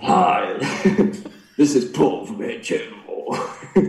Hi, 0.00 0.54
this 1.56 1.74
is 1.74 1.84
Paul 1.92 2.26
from 2.26 2.38
Henshire 2.38 2.90
before. 2.90 3.38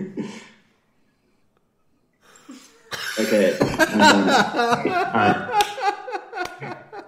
okay. 3.19 3.57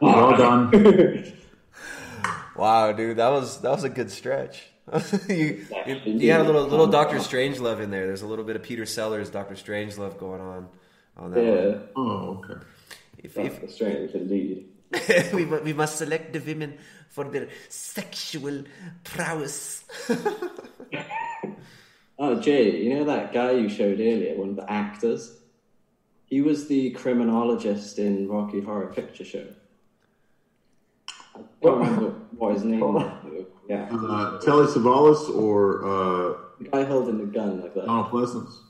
I'm 0.01 0.37
done. 0.37 0.71
Well 0.71 0.81
done. 0.91 1.33
Wow, 2.55 2.91
dude, 2.93 3.17
that 3.17 3.29
was 3.29 3.61
that 3.61 3.71
was 3.71 3.83
a 3.83 3.89
good 3.89 4.11
stretch. 4.11 4.67
you, 5.29 5.65
you 5.87 6.01
you 6.05 6.31
had 6.31 6.41
a 6.41 6.43
little 6.43 6.63
little 6.65 6.87
Doctor 6.87 7.17
Strangelove 7.17 7.81
in 7.81 7.91
there. 7.91 8.05
There's 8.05 8.21
a 8.21 8.27
little 8.27 8.45
bit 8.45 8.55
of 8.55 8.63
Peter 8.63 8.85
Sellers 8.85 9.29
Doctor 9.29 9.55
Strangelove 9.55 10.17
going 10.17 10.41
on 10.41 10.69
on 11.17 11.31
that. 11.31 11.43
Yeah. 11.43 11.65
one. 11.65 11.89
Oh, 11.95 12.43
okay. 12.43 12.61
If, 13.17 13.33
That's 13.33 13.73
strange 13.73 14.11
indeed. 14.11 14.69
we 15.33 15.45
we 15.45 15.73
must 15.73 15.97
select 15.97 16.33
the 16.33 16.39
women 16.39 16.77
for 17.09 17.25
their 17.25 17.49
sexual 17.69 18.63
prowess. 19.03 19.83
Oh, 22.17 22.39
Jay, 22.39 22.81
you 22.81 22.93
know 22.93 23.03
that 23.05 23.33
guy 23.33 23.51
you 23.51 23.67
showed 23.67 23.99
earlier, 23.99 24.35
one 24.37 24.49
of 24.49 24.55
the 24.55 24.71
actors? 24.71 25.37
He 26.25 26.41
was 26.41 26.67
the 26.67 26.91
criminologist 26.91 27.99
in 27.99 28.29
Rocky 28.29 28.61
Horror 28.61 28.93
Picture 28.93 29.25
Show. 29.25 29.47
Remember 31.61 32.13
what 32.37 32.53
his 32.53 32.63
name 32.63 32.79
was. 32.79 33.45
Yeah. 33.67 33.87
Uh, 33.91 34.37
Telly 34.39 34.65
Savalas 34.67 35.29
or 35.35 35.83
uh, 35.83 36.33
The 36.59 36.69
guy 36.69 36.83
holding 36.83 37.17
the 37.17 37.25
gun 37.25 37.61
like 37.61 37.73
that. 37.73 37.85
Donald 37.85 38.07
Pleasence? 38.11 38.61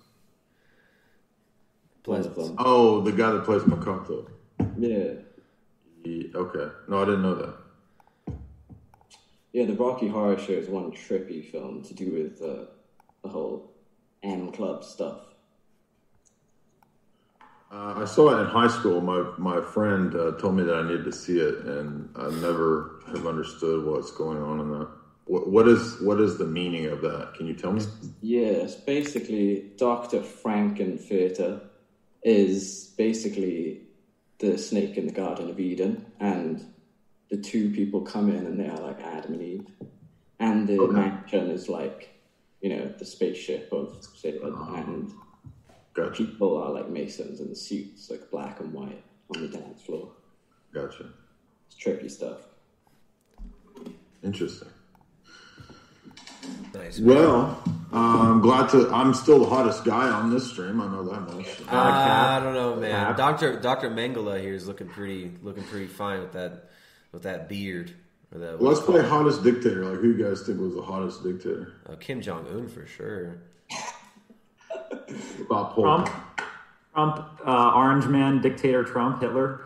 Them. 2.06 2.56
Oh, 2.60 3.02
the 3.02 3.12
guy 3.12 3.32
that 3.32 3.44
plays 3.46 3.64
Mocata. 3.64 4.28
Yeah. 4.78 5.14
He- 6.04 6.30
okay. 6.36 6.68
No, 6.88 7.02
I 7.02 7.06
didn't 7.06 7.24
know 7.24 7.36
that. 7.36 8.36
Yeah, 9.54 9.66
the 9.66 9.74
Rocky 9.74 10.08
Horror 10.08 10.38
Show 10.38 10.54
is 10.54 10.68
one 10.70 10.92
trippy 10.92 11.44
film 11.44 11.82
to 11.84 11.94
do 11.94 12.12
with 12.12 12.42
uh, 12.42 12.66
the 13.24 13.30
whole 13.30 13.72
M 14.22 14.52
Club 14.52 14.84
stuff. 14.84 15.22
I 18.06 18.08
saw 18.08 18.38
it 18.38 18.42
in 18.42 18.46
high 18.46 18.68
school. 18.68 19.02
My 19.02 19.32
my 19.40 19.62
friend 19.62 20.14
uh, 20.14 20.34
told 20.34 20.56
me 20.56 20.64
that 20.64 20.76
I 20.76 20.84
needed 20.84 21.06
to 21.06 21.12
see 21.12 21.40
it, 21.40 21.56
and 21.66 22.08
I 22.16 22.30
never 22.40 23.02
have 23.08 23.26
understood 23.26 23.84
what's 23.84 24.12
going 24.12 24.38
on 24.44 24.60
in 24.60 24.70
that. 24.74 24.90
What, 25.26 25.50
what 25.50 25.68
is 25.68 26.00
what 26.02 26.22
is 26.22 26.38
the 26.38 26.46
meaning 26.46 26.86
of 26.86 27.02
that? 27.02 27.34
Can 27.34 27.48
you 27.48 27.56
tell 27.56 27.74
me? 27.74 27.82
Yes, 28.22 28.76
basically, 28.76 29.72
Dr. 29.78 30.22
Frank-N-Furter 30.22 31.62
is 32.22 32.94
basically 32.96 33.82
the 34.38 34.60
snake 34.60 34.98
in 34.98 35.08
the 35.08 35.14
Garden 35.14 35.50
of 35.50 35.60
Eden, 35.60 36.06
and 36.20 36.64
the 37.32 37.38
two 37.38 37.72
people 37.72 38.02
come 38.02 38.30
in 38.30 38.46
and 38.46 38.60
they 38.60 38.68
are 38.68 38.82
like 38.82 39.02
Adam 39.02 39.34
and 39.34 39.42
Eve. 39.42 39.68
And 40.40 40.68
the 40.68 40.88
mansion 40.88 41.50
is 41.50 41.70
like, 41.70 42.14
you 42.62 42.70
know, 42.70 42.94
the 43.00 43.06
spaceship 43.06 43.70
of 43.72 43.98
Satan, 44.14 44.54
and 44.76 45.12
people 46.14 46.58
are 46.58 46.72
like 46.72 46.90
Masons 46.90 47.40
in 47.40 47.56
suits, 47.56 48.10
like 48.10 48.30
black 48.30 48.60
and 48.60 48.74
white, 48.74 49.04
on 49.34 49.42
the 49.42 49.48
dance 49.48 49.82
floor. 49.82 50.12
Gotcha. 50.74 51.10
It's 51.68 51.78
trippy 51.78 52.12
stuff. 52.12 52.40
Interesting. 54.24 54.70
Nice. 56.74 57.00
Well, 57.00 57.64
I'm 57.92 58.42
glad 58.42 58.70
to. 58.70 58.90
I'm 58.90 59.14
still 59.14 59.40
the 59.40 59.46
hottest 59.46 59.86
guy 59.86 60.10
on 60.10 60.30
this 60.30 60.52
stream. 60.52 60.82
I 60.82 60.88
know 60.88 61.04
that 61.04 61.22
much. 61.22 61.48
Uh, 61.62 61.76
I 61.76 62.40
don't 62.44 62.54
know, 62.54 62.76
man. 62.76 63.16
Doctor 63.16 63.60
Doctor 63.60 63.90
Mengele 63.90 64.42
here 64.42 64.54
is 64.54 64.68
looking 64.68 64.88
pretty 64.88 65.32
looking 65.42 65.64
pretty 65.64 65.88
fine 65.88 66.20
with 66.20 66.34
that 66.34 66.70
with 67.12 67.24
that 67.24 67.48
beard. 67.48 67.94
Or 68.34 68.40
that, 68.40 68.62
Let's 68.62 68.82
play 68.82 69.02
hottest 69.02 69.44
dictator. 69.44 69.86
Like, 69.86 70.00
who 70.00 70.12
you 70.14 70.24
guys 70.24 70.42
think 70.42 70.60
was 70.60 70.74
the 70.74 70.82
hottest 70.82 71.24
dictator? 71.24 71.74
Uh, 71.88 71.96
Kim 71.96 72.22
Jong 72.22 72.46
Un 72.48 72.68
for 72.68 72.86
sure. 72.86 73.38
About 75.42 75.74
Pol 75.74 75.84
Trump, 75.84 76.10
Trump, 76.94 77.40
uh, 77.46 77.74
Orange 77.76 78.06
Man, 78.06 78.42
dictator 78.42 78.84
Trump, 78.84 79.22
Hitler. 79.22 79.66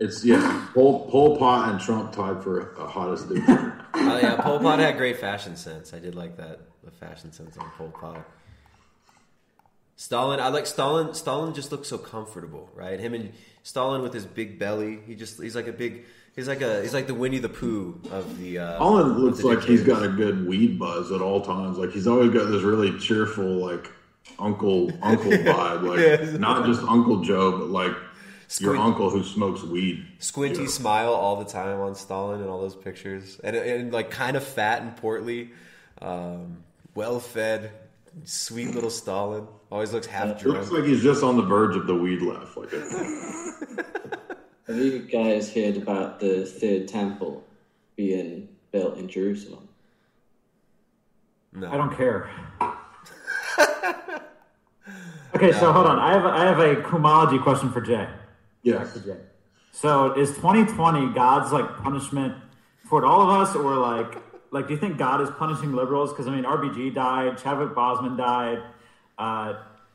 It's 0.00 0.24
yeah, 0.24 0.66
Pol, 0.74 1.08
Pol 1.10 1.36
Pot 1.36 1.70
and 1.70 1.80
Trump 1.80 2.12
tied 2.12 2.42
for 2.42 2.74
a 2.74 2.86
hottest 2.86 3.28
dude. 3.28 3.44
Oh 3.46 4.18
yeah, 4.18 4.40
Pol 4.40 4.58
Pot 4.60 4.78
had 4.78 4.96
great 4.96 5.18
fashion 5.18 5.56
sense. 5.56 5.92
I 5.94 5.98
did 5.98 6.14
like 6.14 6.36
that 6.38 6.60
the 6.82 6.90
fashion 6.90 7.32
sense 7.32 7.56
on 7.56 7.70
Pol 7.70 7.88
Pot. 7.88 8.28
Stalin, 9.96 10.40
I 10.40 10.48
like 10.48 10.66
Stalin. 10.66 11.14
Stalin 11.14 11.54
just 11.54 11.70
looks 11.70 11.88
so 11.88 11.98
comfortable, 11.98 12.68
right? 12.74 12.98
Him 12.98 13.14
and 13.14 13.32
Stalin 13.62 14.02
with 14.02 14.12
his 14.12 14.26
big 14.26 14.58
belly. 14.58 15.00
He 15.06 15.14
just 15.14 15.40
he's 15.40 15.54
like 15.54 15.68
a 15.68 15.72
big. 15.72 16.06
He's 16.36 16.48
like 16.48 16.62
a 16.62 16.82
he's 16.82 16.92
like 16.94 17.06
the 17.06 17.14
Winnie 17.14 17.38
the 17.38 17.48
Pooh 17.48 18.00
of 18.10 18.38
the. 18.38 18.58
Uh, 18.58 18.84
of 18.84 19.16
looks 19.18 19.38
the 19.38 19.46
like 19.46 19.62
he's 19.62 19.82
got 19.82 20.02
a 20.02 20.08
good 20.08 20.46
weed 20.46 20.78
buzz 20.78 21.12
at 21.12 21.20
all 21.20 21.40
times. 21.40 21.78
Like 21.78 21.90
he's 21.92 22.06
always 22.08 22.30
got 22.32 22.50
this 22.50 22.62
really 22.62 22.98
cheerful, 22.98 23.44
like 23.44 23.90
uncle 24.38 24.90
uncle 25.02 25.30
vibe. 25.30 25.82
Like 25.82 25.98
Yeah. 26.30 26.36
not 26.38 26.66
just 26.66 26.82
Uncle 26.82 27.20
Joe, 27.20 27.52
but 27.58 27.68
like 27.68 27.92
your 28.60 28.76
uncle 28.76 29.10
who 29.10 29.22
smokes 29.22 29.62
weed. 29.62 30.04
squinty 30.18 30.62
Yeah. 30.62 30.68
smile 30.68 31.12
all 31.12 31.36
the 31.36 31.44
time 31.44 31.78
on 31.80 31.94
Stalin 31.94 32.40
and 32.40 32.50
all 32.50 32.60
those 32.60 32.74
pictures, 32.76 33.40
and, 33.44 33.54
and 33.54 33.92
like 33.92 34.10
kind 34.10 34.36
of 34.36 34.42
fat 34.44 34.82
and 34.82 34.96
portly, 34.96 35.50
um, 36.02 36.64
well 36.96 37.20
fed, 37.20 37.70
sweet 38.24 38.74
little 38.74 38.90
Stalin. 38.90 39.46
Always 39.70 39.92
looks 39.92 40.06
half 40.08 40.40
drunk. 40.40 40.58
Looks 40.58 40.70
like 40.72 40.84
he's 40.84 41.02
just 41.02 41.22
on 41.22 41.36
the 41.36 41.42
verge 41.42 41.74
of 41.76 41.86
the 41.86 41.94
weed 41.94 42.22
laugh. 42.22 42.56
Like 42.56 42.70
Have 44.66 44.76
you 44.76 45.00
guys 45.00 45.54
heard 45.54 45.76
about 45.76 46.20
the 46.20 46.46
third 46.46 46.88
temple 46.88 47.44
being 47.96 48.48
built 48.72 48.96
in 48.96 49.08
Jerusalem? 49.08 49.68
No. 51.52 51.70
I 51.70 51.76
don't 51.76 51.94
care. 51.94 52.30
okay, 55.34 55.52
so 55.52 55.70
hold 55.70 55.86
on. 55.86 55.98
I 55.98 56.12
have 56.12 56.24
a, 56.24 56.28
I 56.28 56.44
have 56.44 56.58
a 56.60 56.76
chromology 56.76 57.42
question 57.42 57.70
for 57.70 57.82
Jay. 57.82 58.08
Yes. 58.62 58.84
Back 58.84 58.92
to 58.94 59.00
Jay. 59.00 59.20
So 59.70 60.12
is 60.12 60.30
2020 60.30 61.12
God's 61.12 61.52
like 61.52 61.76
punishment 61.78 62.34
toward 62.88 63.04
all 63.04 63.20
of 63.20 63.28
us, 63.28 63.54
or 63.54 63.76
like 63.76 64.16
like 64.50 64.66
do 64.66 64.74
you 64.74 64.80
think 64.80 64.96
God 64.96 65.20
is 65.20 65.28
punishing 65.30 65.72
liberals? 65.72 66.10
Because 66.10 66.26
I 66.26 66.30
mean, 66.30 66.44
RBG 66.44 66.94
died, 66.94 67.36
Chadwick 67.36 67.70
Boseman 67.70 68.16
died. 68.16 68.62
Uh, 69.18 69.54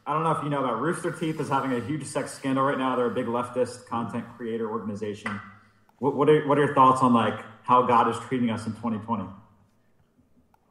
I 0.10 0.14
don't 0.14 0.24
know 0.24 0.32
if 0.32 0.44
you 0.44 0.50
know 0.50 0.64
about 0.64 0.82
Rooster 0.82 1.12
Teeth 1.12 1.40
is 1.40 1.50
having 1.50 1.72
a 1.72 1.80
huge 1.86 2.04
sex 2.04 2.34
scandal 2.34 2.64
right 2.64 2.80
now. 2.80 2.96
They're 2.96 3.06
a 3.06 3.12
big 3.12 3.28
leftist 3.28 3.86
content 3.86 4.26
creator 4.36 4.68
organization. 4.68 5.40
What, 6.00 6.16
what 6.16 6.28
are 6.28 6.48
what 6.48 6.58
are 6.58 6.66
your 6.66 6.74
thoughts 6.74 7.04
on 7.04 7.14
like 7.14 7.40
how 7.62 7.84
God 7.84 8.10
is 8.10 8.18
treating 8.28 8.50
us 8.50 8.66
in 8.66 8.72
2020? 8.72 9.26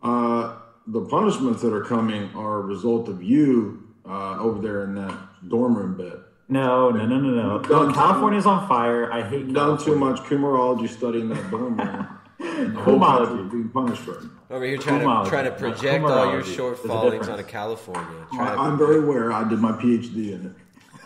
uh, 0.03 0.57
the 0.89 1.03
punishments 1.03 1.63
that 1.63 1.73
are 1.73 1.85
coming 1.85 2.35
are 2.35 2.57
a 2.57 2.63
result 2.63 3.09
of 3.09 3.23
you 3.23 3.95
uh, 4.05 4.41
over 4.41 4.61
there 4.61 4.83
in 4.83 4.97
that 4.97 5.17
dorm 5.49 5.77
room 5.77 5.97
bed. 5.97 6.19
No, 6.49 6.91
no, 6.91 7.07
no, 7.07 7.21
no, 7.21 7.59
no. 7.61 7.93
California's 7.93 8.45
on 8.47 8.67
fire. 8.67 9.13
I 9.13 9.23
hate 9.23 9.53
Done 9.53 9.79
too 9.79 9.95
much 9.95 10.19
Kumorology 10.21 10.89
study 10.89 11.21
in 11.21 11.29
that 11.29 11.49
dorm 11.49 11.77
room. 11.77 12.09
And 12.41 12.77
the 12.77 12.81
whole 12.81 13.49
being 13.49 13.69
punished 13.71 14.03
for 14.03 14.19
it. 14.19 14.25
Over 14.51 14.65
here 14.65 14.79
trying 14.79 15.01
Kumology. 15.01 15.25
to 15.25 15.31
trying 15.31 15.45
to 15.45 15.51
No, 15.51 15.57
project 15.57 16.05
all 16.05 16.33
your 16.33 16.43
Kumorology. 16.43 16.57
short 16.57 16.77
There's 16.77 16.85
a 16.85 16.89
fallings 16.89 17.29
onto 17.29 17.45
California. 17.45 18.27
I, 18.33 18.37
Trying 18.37 18.55
to 18.57 18.61
I'm 18.63 18.79
very 18.79 18.99
aware. 18.99 19.33
I 19.33 19.49
did 19.49 19.59
my 19.59 19.73
PhD 19.73 20.33
in 20.33 20.47
it. 20.47 20.53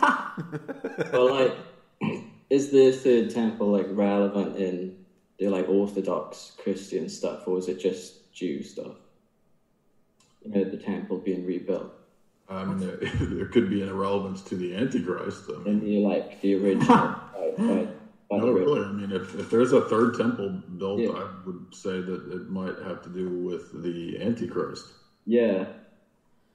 But 1.13 1.31
like, 1.31 1.57
is 2.51 2.71
the 2.71 2.93
third 2.93 3.31
temple 3.31 3.69
like 3.73 3.87
relevant 3.91 4.57
in 4.57 4.97
the 5.39 5.49
like 5.49 5.69
Orthodox 5.69 6.53
Christian 6.63 7.09
stuff, 7.09 7.47
or 7.49 7.59
is 7.59 7.69
it 7.69 7.79
just 7.81 8.33
Jew 8.33 8.63
stuff? 8.63 8.97
You 10.45 10.51
know, 10.51 10.65
the 10.65 10.77
temple 10.77 11.19
being 11.19 11.47
rebuilt. 11.47 11.93
I 12.49 12.65
mean, 12.65 12.79
there, 12.79 12.97
there 13.21 13.47
could 13.47 13.71
be 13.71 13.83
an 13.83 13.89
irrelevance 13.89 14.43
to 14.43 14.57
the 14.57 14.75
Antichrist. 14.77 15.45
I 15.49 15.59
mean, 15.59 15.67
And 15.69 15.83
the 15.83 15.99
like 16.01 16.41
the 16.43 16.55
original. 16.57 16.87
by, 16.87 17.51
by, 17.57 17.65
by 17.75 17.87
no, 18.39 18.51
really. 18.51 18.85
I 18.85 18.93
mean, 18.93 19.11
if, 19.11 19.35
if 19.35 19.51
there's 19.51 19.73
a 19.73 19.81
third 19.81 20.15
temple 20.15 20.51
built, 20.77 21.01
I 21.15 21.27
would 21.45 21.67
say 21.73 22.01
that 22.01 22.27
it 22.33 22.49
might 22.49 22.79
have 22.79 23.01
to 23.03 23.09
do 23.09 23.29
with 23.29 23.71
the 23.73 24.19
Antichrist. 24.21 24.93
Yeah, 25.27 25.67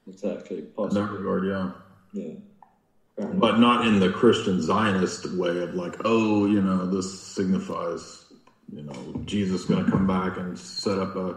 exactly. 0.08 0.66
In 0.78 0.90
that 0.90 1.10
regard, 1.10 1.46
yeah. 1.46 1.70
Yeah. 2.14 2.34
But 3.34 3.58
not 3.58 3.86
in 3.86 4.00
the 4.00 4.10
Christian 4.10 4.62
Zionist 4.62 5.26
way 5.32 5.60
of 5.60 5.74
like, 5.74 5.96
oh, 6.06 6.46
you 6.46 6.62
know, 6.62 6.86
this 6.86 7.12
signifies, 7.12 8.26
you 8.72 8.84
know, 8.84 9.14
Jesus 9.26 9.66
going 9.66 9.84
to 9.84 9.92
come 9.92 10.06
back 10.06 10.38
and 10.38 10.58
set 10.58 11.00
up 11.00 11.16
a 11.16 11.36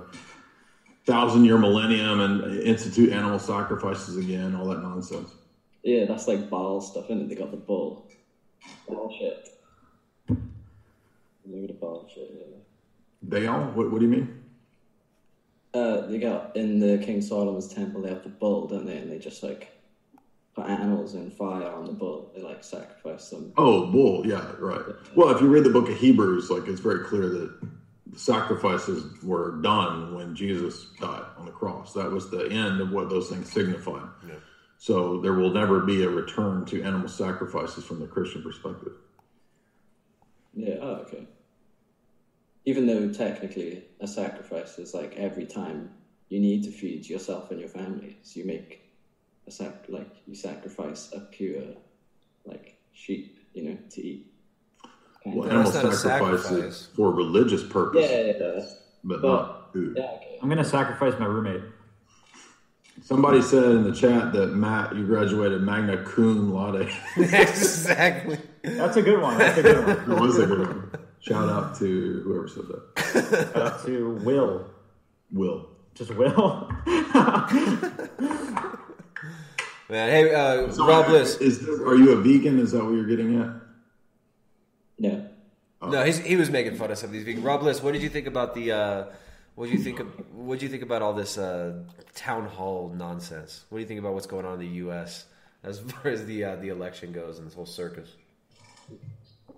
thousand 1.07 1.45
year 1.45 1.57
millennium 1.57 2.21
and 2.21 2.61
institute 2.63 3.11
animal 3.11 3.39
sacrifices 3.39 4.17
again, 4.17 4.55
all 4.55 4.67
that 4.67 4.83
nonsense. 4.83 5.35
Yeah, 5.83 6.05
that's 6.05 6.29
like 6.29 6.51
Baal 6.51 6.81
stuff, 6.81 7.07
isn't 7.07 7.23
it? 7.23 7.29
They 7.29 7.35
got 7.35 7.51
the 7.51 7.57
bull. 7.57 8.07
Baal 8.87 9.11
shit. 10.31 11.83
Load 11.83 12.07
shit, 12.09 12.31
yeah. 12.35 12.57
They 13.23 13.47
all? 13.47 13.71
What, 13.71 13.91
what 13.91 13.99
do 14.01 14.07
you 14.07 14.11
mean? 14.11 14.29
Uh, 15.75 16.01
they 16.01 16.19
got 16.19 16.51
in 16.55 16.79
the 16.81 16.99
King 16.99 17.21
Solomon's 17.21 17.69
temple. 17.69 18.03
They 18.03 18.09
have 18.09 18.23
the 18.23 18.29
bull, 18.29 18.67
don't 18.67 18.87
they? 18.87 18.99
And 18.99 19.11
they 19.11 19.19
just 19.19 19.43
like 19.43 19.73
put 20.55 20.67
animals 20.67 21.15
in 21.15 21.31
fire 21.31 21.71
on 21.71 21.85
the 21.85 21.93
bull. 21.93 22.31
They 22.35 22.43
like 22.43 22.65
sacrifice 22.65 23.29
them. 23.31 23.53
Oh, 23.57 23.85
bull. 23.85 24.27
Yeah, 24.27 24.53
right. 24.59 24.83
Well, 25.15 25.31
if 25.31 25.41
you 25.41 25.49
read 25.49 25.65
the 25.65 25.71
book 25.71 25.89
of 25.89 25.97
Hebrews, 25.97 26.51
like 26.51 26.67
it's 26.69 26.81
very 26.81 27.01
clear 27.01 27.29
that 27.29 27.51
the 28.11 28.19
sacrifices 28.19 29.07
were 29.23 29.53
done 29.53 30.13
when 30.15 30.35
Jesus 30.35 30.89
died 31.01 31.25
on 31.37 31.47
the 31.47 31.53
cross. 31.53 31.93
That 31.93 32.11
was 32.11 32.29
the 32.29 32.51
end 32.51 32.81
of 32.81 32.91
what 32.91 33.09
those 33.09 33.29
things 33.29 33.51
signified. 33.53 34.09
So 34.79 35.19
there 35.19 35.35
will 35.35 35.51
never 35.51 35.81
be 35.81 36.03
a 36.03 36.11
return 36.11 36.65
to 36.67 36.83
animal 36.83 37.09
sacrifices 37.09 37.85
from 37.85 38.01
the 38.01 38.09
Christian 38.09 38.43
perspective. 38.43 38.93
Yeah. 40.55 40.77
Oh, 40.81 40.95
okay. 41.07 41.27
Even 42.65 42.87
though 42.87 43.13
technically 43.13 43.85
a 44.01 44.07
sacrifice 44.07 44.79
is 44.79 44.95
like 44.95 45.17
every 45.17 45.47
time 45.47 45.91
you 46.29 46.39
need 46.41 46.63
to 46.65 46.71
feed 46.71 47.09
yourself 47.09 47.51
and 47.51 47.59
your 47.61 47.69
family, 47.69 48.17
so 48.23 48.41
you 48.41 48.47
make 48.47 48.83
a 49.47 49.51
sac 49.51 49.85
like 49.89 50.11
you 50.27 50.35
sacrifice 50.35 51.11
a 51.15 51.21
pure 51.21 51.63
like 52.45 52.77
sheep, 52.93 53.39
you 53.55 53.63
know, 53.65 53.79
to 53.91 54.03
eat. 54.07 54.27
Kind 55.25 55.37
Well, 55.37 55.49
animal 55.51 55.71
sacrifices 55.73 56.03
sacrifice 56.03 56.43
sacrifice. 56.45 56.89
for 56.97 57.11
religious 57.13 57.63
purpose, 57.65 58.09
Yeah, 58.11 58.21
yeah, 58.21 58.33
yeah. 58.39 58.65
but 59.05 59.23
But- 59.23 59.29
not 59.29 59.73
food. 59.73 59.95
Yeah, 59.97 60.05
okay. 60.17 60.39
I'm 60.43 60.49
gonna 60.49 60.65
sacrifice 60.65 61.19
my 61.19 61.27
roommate. 61.27 61.63
Somebody 63.03 63.41
said 63.41 63.65
in 63.65 63.85
the 63.85 63.93
chat 63.93 64.33
that 64.35 64.49
Matt, 64.49 64.95
you 64.95 65.07
graduated 65.07 65.63
magna 65.63 66.05
cum 66.05 66.53
laude. 66.53 66.91
exactly. 67.17 68.39
That's 68.63 68.97
a 68.97 69.03
good 69.03 69.21
one. 69.21 69.39
That's 69.39 69.59
a 69.59 69.63
good 69.63 69.87
one. 69.87 70.19
it 70.19 70.21
was 70.21 70.39
a 70.39 70.47
good 70.47 70.67
one. 70.67 70.91
Shout 71.21 71.49
out 71.49 71.79
to 71.79 72.23
whoever 72.25 72.49
said 72.49 72.65
that. 72.69 73.53
Shout 73.53 73.63
out 73.63 73.87
to 73.87 74.15
Will. 74.25 74.67
Will. 75.33 75.69
Just 75.95 76.15
Will. 76.15 76.71
Man, 79.91 80.09
hey, 80.09 80.35
uh, 80.35 80.71
So, 80.71 80.87
Rob 80.87 81.07
Bliss. 81.07 81.37
Is 81.39 81.69
are 81.69 81.97
you 81.97 82.13
a 82.13 82.17
vegan? 82.17 82.59
Is 82.59 82.73
that 82.73 82.85
what 82.85 82.95
you're 82.95 83.07
getting 83.07 83.41
at? 83.41 83.51
No. 84.99 85.27
No, 85.83 86.05
he's, 86.05 86.19
he 86.19 86.37
was 86.37 86.51
making 86.51 86.77
fun 86.77 86.91
of 86.91 86.99
some 86.99 87.09
of 87.09 87.13
these 87.13 87.25
vegan. 87.25 87.43
Rob 87.43 87.61
Bliss, 87.61 87.83
what 87.83 87.93
did 87.93 88.03
you 88.03 88.09
think 88.09 88.27
about 88.27 88.55
the? 88.55 88.73
Uh, 88.73 89.05
what 89.57 89.67
do 89.67 89.73
you 89.73 89.83
think? 89.83 89.99
Of, 90.01 90.07
what 90.35 90.59
do 90.59 90.65
you 90.65 90.71
think 90.71 90.83
about 90.83 91.03
all 91.03 91.13
this 91.13 91.37
uh, 91.37 91.83
town 92.15 92.47
hall 92.47 92.95
nonsense? 92.97 93.65
What 93.69 93.79
do 93.79 93.83
you 93.83 93.89
think 93.89 93.99
about 94.01 94.15
what's 94.15 94.27
going 94.27 94.47
on 94.47 94.55
in 94.55 94.61
the 94.61 94.77
U.S. 94.77 95.27
as 95.65 95.81
far 95.81 96.13
as 96.13 96.25
the 96.25 96.45
uh, 96.45 96.57
the 96.57 96.69
election 96.69 97.13
goes 97.13 97.39
and 97.39 97.47
this 97.47 97.55
whole 97.55 97.67
circus? 97.67 98.11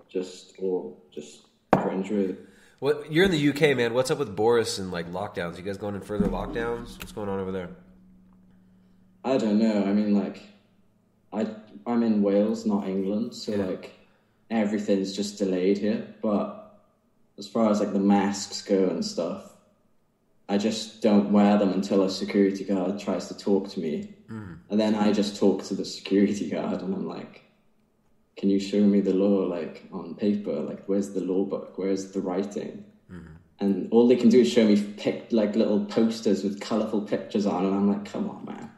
Just 0.08 0.54
or 0.58 0.94
just 1.10 1.46
cringe 1.72 2.10
really. 2.10 2.36
What 2.80 3.12
you're 3.12 3.24
in 3.24 3.30
the 3.30 3.48
UK, 3.50 3.76
man? 3.76 3.94
What's 3.94 4.10
up 4.10 4.18
with 4.18 4.34
Boris 4.34 4.78
and 4.78 4.90
like 4.90 5.10
lockdowns? 5.12 5.56
You 5.56 5.62
guys 5.62 5.78
going 5.78 5.94
in 5.94 6.00
further 6.00 6.26
lockdowns? 6.26 6.98
What's 6.98 7.12
going 7.12 7.28
on 7.28 7.38
over 7.38 7.52
there? 7.52 7.70
I 9.24 9.36
don't 9.36 9.58
know. 9.58 9.84
I 9.84 9.92
mean, 9.92 10.14
like, 10.14 10.42
I 11.32 11.46
I'm 11.86 12.02
in 12.02 12.22
Wales, 12.22 12.66
not 12.66 12.88
England, 12.88 13.34
so 13.34 13.52
like 13.52 13.92
everything's 14.50 15.14
just 15.14 15.38
delayed 15.38 15.78
here. 15.78 16.14
But 16.20 16.80
as 17.38 17.46
far 17.46 17.70
as 17.70 17.80
like 17.80 17.92
the 17.92 18.00
masks 18.00 18.62
go 18.62 18.88
and 18.88 19.04
stuff, 19.04 19.52
I 20.48 20.58
just 20.58 21.02
don't 21.02 21.32
wear 21.32 21.56
them 21.58 21.72
until 21.72 22.02
a 22.02 22.10
security 22.10 22.64
guard 22.64 22.98
tries 22.98 23.28
to 23.28 23.36
talk 23.36 23.68
to 23.70 23.80
me, 23.80 24.14
mm. 24.30 24.58
and 24.70 24.80
then 24.80 24.94
I 24.94 25.12
just 25.12 25.38
talk 25.38 25.62
to 25.64 25.74
the 25.74 25.84
security 25.84 26.50
guard, 26.50 26.82
and 26.82 26.94
I'm 26.94 27.06
like, 27.06 27.42
"Can 28.36 28.50
you 28.50 28.58
show 28.58 28.80
me 28.80 29.00
the 29.00 29.14
law, 29.14 29.46
like 29.46 29.88
on 29.92 30.14
paper? 30.14 30.52
Like, 30.52 30.84
where's 30.86 31.10
the 31.10 31.20
law 31.20 31.44
book? 31.44 31.74
Where's 31.76 32.12
the 32.12 32.20
writing?" 32.20 32.84
Mm-hmm. 33.10 33.34
And 33.60 33.92
all 33.92 34.08
they 34.08 34.16
can 34.16 34.28
do 34.28 34.40
is 34.40 34.50
show 34.50 34.66
me 34.66 34.80
pic- 34.96 35.28
like 35.30 35.54
little 35.56 35.84
posters 35.84 36.42
with 36.42 36.60
colourful 36.60 37.02
pictures 37.02 37.46
on, 37.46 37.64
and 37.66 37.74
I'm 37.74 37.88
like, 37.88 38.04
"Come 38.04 38.28
on, 38.28 38.44
man." 38.44 38.70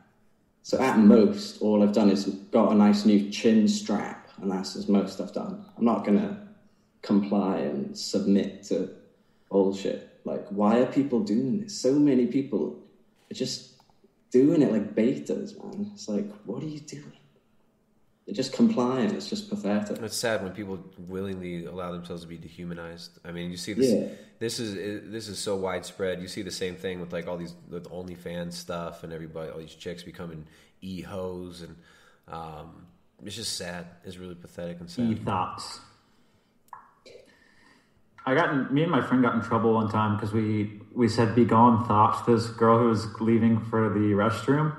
So 0.62 0.80
at 0.80 0.98
most, 0.98 1.60
all 1.60 1.82
I've 1.82 1.92
done 1.92 2.10
is 2.10 2.24
got 2.50 2.72
a 2.72 2.74
nice 2.74 3.04
new 3.04 3.30
chin 3.30 3.68
strap, 3.68 4.28
and 4.40 4.50
that's 4.50 4.76
as 4.76 4.88
most 4.88 5.20
I've 5.20 5.32
done. 5.32 5.64
I'm 5.76 5.84
not 5.84 6.04
gonna 6.04 6.48
comply 7.02 7.58
and 7.58 7.96
submit 7.96 8.62
to 8.64 8.88
bullshit. 9.50 10.08
Like, 10.24 10.48
why 10.48 10.78
are 10.78 10.86
people 10.86 11.20
doing 11.20 11.60
this? 11.60 11.78
So 11.78 11.92
many 11.92 12.26
people 12.26 12.82
are 13.30 13.34
just 13.34 13.74
doing 14.30 14.62
it 14.62 14.72
like 14.72 14.94
betas, 14.94 15.62
man. 15.62 15.90
It's 15.92 16.08
like, 16.08 16.30
what 16.44 16.62
are 16.62 16.66
you 16.66 16.80
doing? 16.80 17.12
They're 18.26 18.34
just 18.34 18.54
complying. 18.54 19.14
It's 19.14 19.28
just 19.28 19.50
pathetic. 19.50 19.98
It's 20.00 20.16
sad 20.16 20.42
when 20.42 20.52
people 20.52 20.82
willingly 20.96 21.66
allow 21.66 21.92
themselves 21.92 22.22
to 22.22 22.28
be 22.28 22.38
dehumanized. 22.38 23.18
I 23.22 23.32
mean, 23.32 23.50
you 23.50 23.58
see 23.58 23.74
this. 23.74 23.92
Yeah. 23.92 24.08
This 24.38 24.58
is 24.58 25.10
this 25.10 25.28
is 25.28 25.38
so 25.38 25.56
widespread. 25.56 26.22
You 26.22 26.28
see 26.28 26.40
the 26.40 26.50
same 26.50 26.74
thing 26.74 27.00
with 27.00 27.12
like 27.12 27.28
all 27.28 27.36
these 27.36 27.54
with 27.68 27.90
OnlyFans 27.90 28.54
stuff 28.54 29.04
and 29.04 29.12
everybody, 29.12 29.50
all 29.50 29.58
these 29.58 29.74
chicks 29.74 30.02
becoming 30.02 30.46
e 30.80 31.02
hoes, 31.02 31.60
and 31.60 31.76
um, 32.26 32.86
it's 33.22 33.36
just 33.36 33.58
sad. 33.58 33.86
It's 34.04 34.16
really 34.16 34.34
pathetic 34.34 34.80
and 34.80 34.90
sad. 34.90 35.10
E 35.10 35.14
thoughts. 35.16 35.80
I 38.26 38.34
got 38.34 38.52
in, 38.52 38.72
me 38.72 38.82
and 38.82 38.90
my 38.90 39.02
friend 39.02 39.22
got 39.22 39.34
in 39.34 39.42
trouble 39.42 39.74
one 39.74 39.90
time 39.90 40.16
because 40.16 40.32
we 40.32 40.80
we 40.94 41.08
said 41.08 41.34
"be 41.34 41.44
gone" 41.44 41.86
thought 41.86 42.24
to 42.24 42.34
this 42.34 42.46
girl 42.46 42.78
who 42.78 42.88
was 42.88 43.06
leaving 43.20 43.60
for 43.60 43.90
the 43.90 44.14
restroom, 44.14 44.74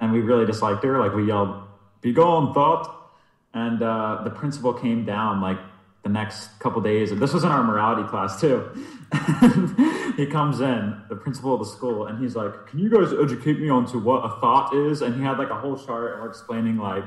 and 0.00 0.12
we 0.12 0.20
really 0.20 0.46
disliked 0.46 0.82
her. 0.82 0.98
Like 0.98 1.14
we 1.14 1.26
yelled 1.26 1.67
"be 2.00 2.12
gone" 2.12 2.54
thought, 2.54 3.12
and 3.54 3.82
uh, 3.82 4.22
the 4.24 4.30
principal 4.30 4.72
came 4.72 5.04
down 5.04 5.40
like 5.40 5.58
the 6.02 6.08
next 6.08 6.58
couple 6.60 6.80
days. 6.80 7.10
And 7.10 7.20
this 7.20 7.32
was 7.32 7.44
in 7.44 7.50
our 7.50 7.62
morality 7.62 8.08
class 8.08 8.40
too. 8.40 8.70
he 10.16 10.26
comes 10.26 10.60
in, 10.60 11.00
the 11.08 11.16
principal 11.16 11.54
of 11.54 11.60
the 11.60 11.66
school, 11.66 12.06
and 12.06 12.18
he's 12.18 12.36
like, 12.36 12.66
"Can 12.66 12.78
you 12.78 12.90
guys 12.90 13.12
educate 13.12 13.60
me 13.60 13.68
onto 13.68 13.98
what 13.98 14.24
a 14.24 14.40
thought 14.40 14.74
is?" 14.74 15.02
And 15.02 15.14
he 15.14 15.22
had 15.22 15.38
like 15.38 15.50
a 15.50 15.58
whole 15.58 15.76
chart, 15.76 16.14
and 16.14 16.22
we're 16.22 16.28
explaining 16.28 16.78
like 16.78 17.04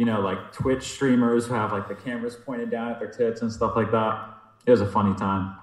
you 0.00 0.06
know, 0.06 0.20
like 0.20 0.52
Twitch 0.52 0.84
streamers 0.84 1.46
who 1.46 1.52
have 1.52 1.72
like 1.72 1.86
the 1.86 1.94
cameras 1.94 2.34
pointed 2.34 2.70
down 2.70 2.90
at 2.90 2.98
their 2.98 3.10
tits 3.10 3.42
and 3.42 3.52
stuff 3.52 3.76
like 3.76 3.90
that. 3.90 4.30
It 4.64 4.70
was 4.70 4.80
a 4.80 4.86
funny 4.86 5.14
time. 5.16 5.56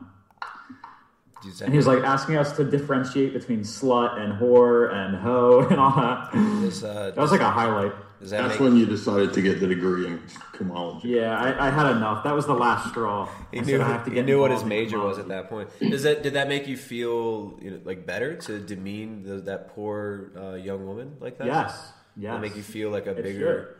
And 1.62 1.72
he 1.72 1.78
was 1.78 1.88
like 1.88 2.04
asking 2.04 2.36
us 2.38 2.56
to 2.58 2.64
differentiate 2.64 3.34
between 3.34 3.62
slut 3.62 4.20
and 4.20 4.34
whore 4.40 4.94
and 4.94 5.16
hoe 5.16 5.62
and 5.72 5.80
all 5.80 5.96
that. 5.96 6.30
This, 6.62 6.84
uh, 6.84 7.12
that 7.16 7.18
was 7.18 7.32
like 7.32 7.42
a 7.42 7.50
highlight. 7.50 7.94
Does 8.20 8.32
that 8.32 8.42
That's 8.42 8.54
make- 8.54 8.60
when 8.62 8.76
you 8.78 8.86
decided 8.88 9.34
to 9.34 9.42
get 9.42 9.60
the 9.60 9.68
degree 9.68 10.08
in 10.08 10.20
cumology. 10.54 11.04
Yeah, 11.04 11.38
I, 11.40 11.68
I 11.68 11.70
had 11.70 11.96
enough. 11.96 12.24
That 12.24 12.34
was 12.34 12.48
the 12.48 12.54
last 12.56 12.90
straw. 12.90 13.30
He 13.52 13.60
I 13.60 13.64
said 13.64 13.68
knew, 13.68 13.82
I 13.82 13.88
have 13.88 14.06
to 14.06 14.12
he 14.12 14.22
knew 14.24 14.40
what 14.40 14.52
his 14.52 14.64
major 14.66 15.00
was 15.00 15.18
at 15.20 15.28
that 15.30 15.50
point. 15.50 15.70
Does 15.80 16.04
that 16.04 16.24
did 16.24 16.34
that 16.34 16.48
make 16.50 16.68
you 16.68 16.78
feel 16.78 17.58
you 17.62 17.72
know, 17.72 17.80
like 17.86 18.06
better 18.06 18.36
to 18.36 18.60
demean 18.60 19.24
the, 19.24 19.36
that 19.42 19.70
poor 19.76 20.32
uh, 20.36 20.54
young 20.56 20.86
woman 20.88 21.16
like 21.20 21.38
that? 21.38 21.48
Yes, 21.48 21.92
Did 22.16 22.24
yes. 22.24 22.34
that 22.34 22.42
make 22.42 22.56
you 22.56 22.64
feel 22.64 22.90
like 22.90 23.06
a 23.06 23.12
It 23.12 23.24
bigger? 23.24 23.78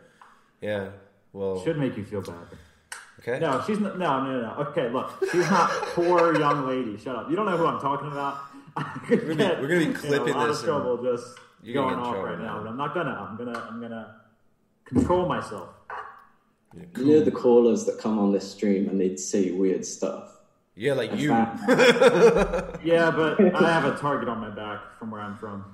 Yeah. 0.60 0.90
Well, 1.32 1.62
Should 1.64 1.78
make 1.78 1.96
you 1.96 2.04
feel 2.04 2.22
bad. 2.22 2.34
Okay. 3.20 3.40
No, 3.40 3.60
she's 3.66 3.80
not, 3.80 3.98
no, 3.98 4.22
no, 4.24 4.40
no. 4.40 4.54
Okay, 4.68 4.88
look, 4.90 5.10
she's 5.32 5.50
not 5.50 5.68
poor 5.94 6.38
young 6.38 6.66
lady. 6.66 6.96
Shut 6.96 7.16
up. 7.16 7.28
You 7.28 7.34
don't 7.36 7.46
know 7.46 7.56
who 7.56 7.66
I'm 7.66 7.80
talking 7.80 8.10
about. 8.12 8.38
We're 9.10 9.16
gonna 9.34 9.56
be- 9.56 9.60
we're 9.60 9.68
gonna 9.68 9.80
be 9.80 9.84
in 9.86 9.94
clipping 9.94 10.34
a 10.34 10.38
lot 10.38 10.46
this 10.46 10.60
of 10.60 10.64
trouble 10.66 10.98
and 11.04 11.16
just 11.18 11.36
you're 11.64 11.74
gonna 11.74 11.96
going 11.96 12.04
get 12.04 12.10
in 12.14 12.20
off 12.20 12.24
right 12.24 12.38
now. 12.38 12.54
man. 12.54 12.62
But 12.64 12.70
I'm 12.70 12.76
not 12.76 12.94
gonna. 12.94 13.10
I'm 13.28 13.36
gonna. 13.36 13.66
I'm 13.68 13.80
gonna 13.80 14.14
control 14.88 15.26
myself. 15.26 15.68
You 16.96 17.06
know 17.06 17.20
the 17.20 17.30
callers 17.30 17.84
that 17.86 17.98
come 17.98 18.18
on 18.18 18.32
this 18.32 18.50
stream 18.50 18.88
and 18.88 19.00
they'd 19.00 19.18
say 19.18 19.50
weird 19.50 19.84
stuff. 19.84 20.36
Yeah, 20.74 20.92
like 20.92 21.12
I 21.12 21.16
you. 21.16 21.30
Yeah, 22.84 23.10
but 23.10 23.40
I 23.54 23.72
have 23.72 23.84
a 23.84 23.96
target 23.98 24.28
on 24.28 24.38
my 24.38 24.50
back 24.50 24.96
from 24.98 25.10
where 25.10 25.20
I'm 25.20 25.36
from. 25.36 25.64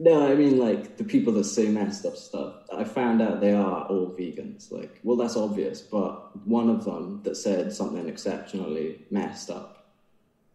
No, 0.00 0.26
I 0.30 0.34
mean 0.34 0.58
like 0.58 0.96
the 0.96 1.04
people 1.04 1.32
that 1.34 1.44
say 1.44 1.68
messed 1.68 2.06
up 2.06 2.16
stuff. 2.16 2.54
I 2.74 2.84
found 2.84 3.20
out 3.20 3.40
they 3.40 3.52
are 3.52 3.84
all 3.86 4.14
vegans. 4.18 4.70
Like, 4.72 5.00
well, 5.02 5.16
that's 5.16 5.36
obvious, 5.36 5.80
but 5.80 6.36
one 6.46 6.70
of 6.70 6.84
them 6.84 7.20
that 7.24 7.36
said 7.36 7.72
something 7.72 8.08
exceptionally 8.08 9.04
messed 9.10 9.50
up. 9.50 9.77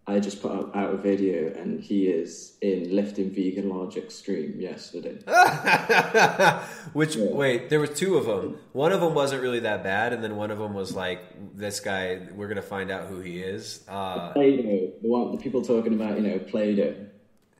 I 0.05 0.19
just 0.19 0.41
put 0.41 0.51
out, 0.51 0.75
out 0.75 0.93
a 0.93 0.97
video, 0.97 1.53
and 1.53 1.79
he 1.79 2.07
is 2.07 2.57
in 2.61 2.93
lifting 2.93 3.31
vegan 3.31 3.69
logic 3.69 4.11
stream 4.11 4.59
yesterday. 4.59 5.17
Which 6.93 7.15
wait, 7.15 7.69
there 7.69 7.79
were 7.79 7.87
two 7.87 8.17
of 8.17 8.25
them. 8.25 8.57
One 8.73 8.91
of 8.91 8.99
them 8.99 9.13
wasn't 9.13 9.41
really 9.41 9.61
that 9.61 9.81
bad, 9.81 10.11
and 10.11 10.21
then 10.21 10.35
one 10.35 10.51
of 10.51 10.59
them 10.59 10.73
was 10.73 10.93
like, 10.93 11.21
"This 11.55 11.79
guy, 11.79 12.19
we're 12.35 12.49
gonna 12.49 12.61
find 12.61 12.91
out 12.91 13.07
who 13.07 13.21
he 13.21 13.39
is." 13.39 13.85
Uh, 13.87 14.31
Play-Doh, 14.33 14.91
the 15.01 15.07
one, 15.07 15.31
the 15.31 15.37
people 15.37 15.61
talking 15.61 15.93
about, 15.93 16.19
you 16.19 16.27
know, 16.27 16.37
Play-Doh. 16.37 16.95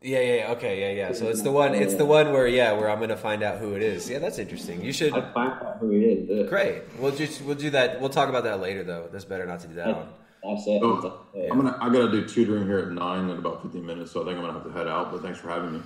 yeah, 0.01 0.19
yeah, 0.19 0.35
yeah, 0.35 0.51
okay, 0.51 0.81
yeah, 0.81 1.07
yeah. 1.07 1.13
So 1.13 1.29
it's 1.29 1.43
the 1.43 1.51
one, 1.51 1.73
it's 1.73 1.93
the 1.93 2.05
one 2.05 2.33
where 2.33 2.45
yeah, 2.47 2.73
where 2.73 2.89
I'm 2.89 2.99
gonna 2.99 3.15
find 3.15 3.41
out 3.41 3.59
who 3.59 3.73
it 3.75 3.81
is. 3.81 4.09
Yeah, 4.09 4.19
that's 4.19 4.37
interesting. 4.37 4.83
You 4.83 4.91
should. 4.91 5.13
I 5.13 5.31
found 5.31 5.63
out 5.63 5.77
who 5.79 5.91
he 5.91 6.03
is. 6.03 6.49
Great. 6.49 6.81
We'll 6.99 7.15
just 7.15 7.41
we'll 7.43 7.55
do 7.55 7.69
that. 7.69 8.01
We'll 8.01 8.09
talk 8.09 8.27
about 8.27 8.43
that 8.43 8.59
later, 8.59 8.83
though. 8.83 9.07
That's 9.09 9.23
better 9.23 9.45
not 9.45 9.61
to 9.61 9.67
do 9.67 9.75
that 9.75 9.87
on. 9.87 10.09
That's 10.43 10.67
it. 10.67 10.81
Oh, 10.83 11.25
I'm 11.35 11.57
gonna. 11.57 11.77
I 11.79 11.89
gotta 11.89 12.11
do 12.11 12.27
tutoring 12.27 12.65
here 12.65 12.79
at 12.79 12.91
nine 12.91 13.29
in 13.29 13.37
about 13.37 13.63
15 13.63 13.85
minutes, 13.85 14.11
so 14.11 14.21
I 14.21 14.25
think 14.25 14.37
I'm 14.37 14.41
gonna 14.41 14.53
have 14.53 14.65
to 14.65 14.71
head 14.71 14.87
out. 14.87 15.11
But 15.11 15.21
thanks 15.21 15.39
for 15.39 15.47
having 15.47 15.73
me. 15.73 15.81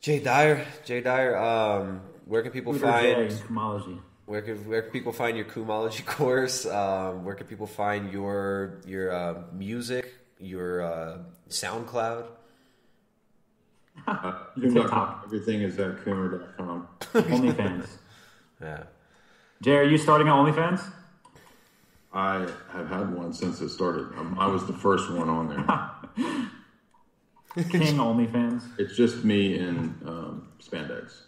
Jay 0.00 0.18
Dyer, 0.18 0.66
Jay 0.84 1.00
Dyer. 1.00 1.36
Um, 1.36 2.00
where 2.24 2.42
can 2.42 2.50
people 2.50 2.72
Tutor 2.72 2.86
find 2.86 3.30
Jay 3.30 3.36
Kumology. 3.36 4.00
Where 4.26 4.42
can 4.42 4.56
where 4.68 4.82
can 4.82 4.90
people 4.90 5.12
find 5.12 5.36
your 5.36 5.46
Kumology 5.46 6.04
course? 6.16 6.66
Um, 6.66 7.24
where 7.24 7.34
can 7.34 7.46
people 7.46 7.66
find 7.68 8.12
your 8.12 8.80
your 8.84 9.12
uh, 9.12 9.42
music, 9.52 10.12
your 10.38 10.82
uh, 10.82 11.18
SoundCloud? 11.48 12.26
Uh, 14.06 14.32
TikTok. 14.58 15.24
Everything 15.26 15.60
is 15.60 15.78
at 15.78 15.96
coomer.com. 15.98 16.88
OnlyFans. 17.00 17.86
Yeah. 18.60 18.84
Jay, 19.60 19.76
are 19.76 19.84
you 19.84 19.98
starting 19.98 20.26
at 20.26 20.32
OnlyFans? 20.32 20.80
I 22.12 22.48
have 22.72 22.88
had 22.88 23.14
one 23.14 23.32
since 23.32 23.60
it 23.60 23.68
started. 23.68 24.06
Um, 24.18 24.36
I 24.38 24.46
was 24.46 24.66
the 24.66 24.72
first 24.72 25.10
one 25.12 25.28
on 25.28 25.48
there. 25.48 25.64
King 27.64 27.96
OnlyFans. 27.98 28.62
It's 28.78 28.96
just 28.96 29.24
me 29.24 29.58
in 29.58 29.94
um, 30.06 30.48
spandex. 30.60 31.20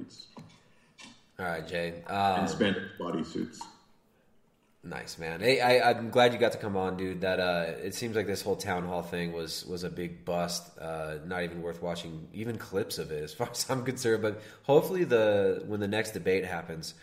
It's 0.00 0.26
All 1.38 1.46
right, 1.46 1.66
Jay. 1.66 1.88
in 1.88 2.14
Um, 2.14 2.46
spandex 2.46 2.88
bodysuits. 2.98 3.58
Nice 4.84 5.16
man. 5.16 5.40
Hey, 5.40 5.60
I, 5.60 5.90
I'm 5.90 6.10
glad 6.10 6.32
you 6.32 6.40
got 6.40 6.52
to 6.52 6.58
come 6.58 6.76
on, 6.76 6.96
dude. 6.96 7.20
That 7.20 7.38
uh, 7.38 7.66
it 7.82 7.94
seems 7.94 8.16
like 8.16 8.26
this 8.26 8.42
whole 8.42 8.56
town 8.56 8.84
hall 8.84 9.02
thing 9.02 9.32
was 9.32 9.64
was 9.66 9.84
a 9.84 9.90
big 9.90 10.24
bust. 10.24 10.76
Uh, 10.76 11.18
not 11.24 11.44
even 11.44 11.62
worth 11.62 11.80
watching 11.80 12.26
even 12.34 12.58
clips 12.58 12.98
of 12.98 13.12
it, 13.12 13.22
as 13.22 13.32
far 13.32 13.48
as 13.52 13.64
I'm 13.70 13.84
concerned. 13.84 14.22
But 14.22 14.42
hopefully, 14.64 15.04
the 15.04 15.62
when 15.66 15.78
the 15.80 15.86
next 15.88 16.10
debate 16.12 16.44
happens, 16.44 16.94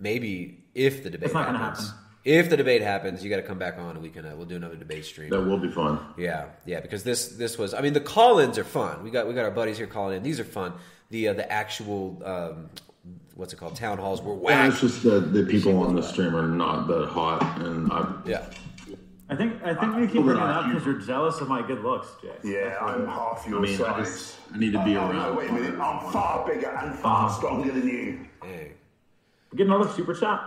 maybe 0.00 0.64
if 0.74 1.02
the 1.02 1.10
debate 1.10 1.26
It's 1.26 1.34
not 1.34 1.46
gonna 1.46 1.58
happens, 1.58 1.88
happen. 1.90 2.04
If 2.24 2.50
the 2.50 2.56
debate 2.56 2.82
happens, 2.82 3.22
you 3.24 3.30
got 3.30 3.36
to 3.36 3.42
come 3.42 3.58
back 3.58 3.78
on 3.78 3.90
and 3.92 4.02
we 4.02 4.10
can 4.10 4.26
uh, 4.26 4.34
we'll 4.36 4.46
do 4.46 4.56
another 4.56 4.76
debate 4.76 5.04
stream. 5.04 5.30
That 5.30 5.42
will 5.42 5.58
be 5.58 5.70
fun. 5.70 5.98
Yeah, 6.16 6.46
yeah, 6.66 6.80
because 6.80 7.02
this 7.04 7.28
this 7.28 7.56
was. 7.58 7.74
I 7.74 7.80
mean, 7.80 7.92
the 7.92 8.00
call-ins 8.00 8.58
are 8.58 8.64
fun. 8.64 9.02
We 9.02 9.10
got 9.10 9.26
we 9.28 9.34
got 9.34 9.44
our 9.44 9.50
buddies 9.50 9.78
here 9.78 9.86
calling 9.86 10.16
in. 10.16 10.22
These 10.22 10.40
are 10.40 10.44
fun. 10.44 10.72
The 11.10 11.28
uh, 11.28 11.32
the 11.34 11.50
actual 11.50 12.20
um, 12.24 12.68
what's 13.34 13.52
it 13.52 13.56
called? 13.56 13.76
Town 13.76 13.98
halls 13.98 14.20
were 14.20 14.34
Yeah, 14.34 14.40
whack. 14.40 14.72
it's 14.72 14.80
just 14.80 15.02
that 15.04 15.32
the 15.32 15.44
people 15.44 15.78
on 15.82 15.94
the 15.94 16.02
stream 16.02 16.34
are 16.36 16.48
not 16.48 16.86
that 16.88 17.08
hot, 17.08 17.60
and 17.62 17.90
I 17.92 18.12
yeah. 18.26 18.44
I 19.30 19.36
think 19.36 19.62
I 19.62 19.74
think 19.74 19.94
you 19.98 20.06
keep 20.06 20.12
feel 20.12 20.22
that 20.24 20.34
bringing 20.34 20.40
up 20.42 20.66
because 20.68 20.86
you're 20.86 20.98
jealous 21.00 21.38
of 21.42 21.48
my 21.48 21.60
good 21.66 21.82
looks, 21.84 22.08
Jay. 22.22 22.32
Yeah, 22.42 22.78
I'm 22.80 23.06
half 23.06 23.44
your 23.46 23.58
I 23.58 23.62
mean, 23.62 23.74
I 23.74 23.76
size. 23.76 24.06
just 24.08 24.36
I 24.54 24.58
need 24.58 24.72
to 24.72 24.82
be 24.84 24.96
Oh, 24.96 25.12
no, 25.12 25.34
wait 25.34 25.50
a 25.50 25.52
minute. 25.52 25.78
I'm 25.78 26.10
far 26.10 26.46
bigger 26.48 26.68
and 26.70 26.98
far 26.98 27.30
stronger 27.30 27.70
than 27.70 27.86
you. 27.86 28.26
Hey, 28.42 28.72
We 29.52 29.58
Get 29.58 29.66
another 29.66 29.90
super 29.90 30.14
chat. 30.14 30.40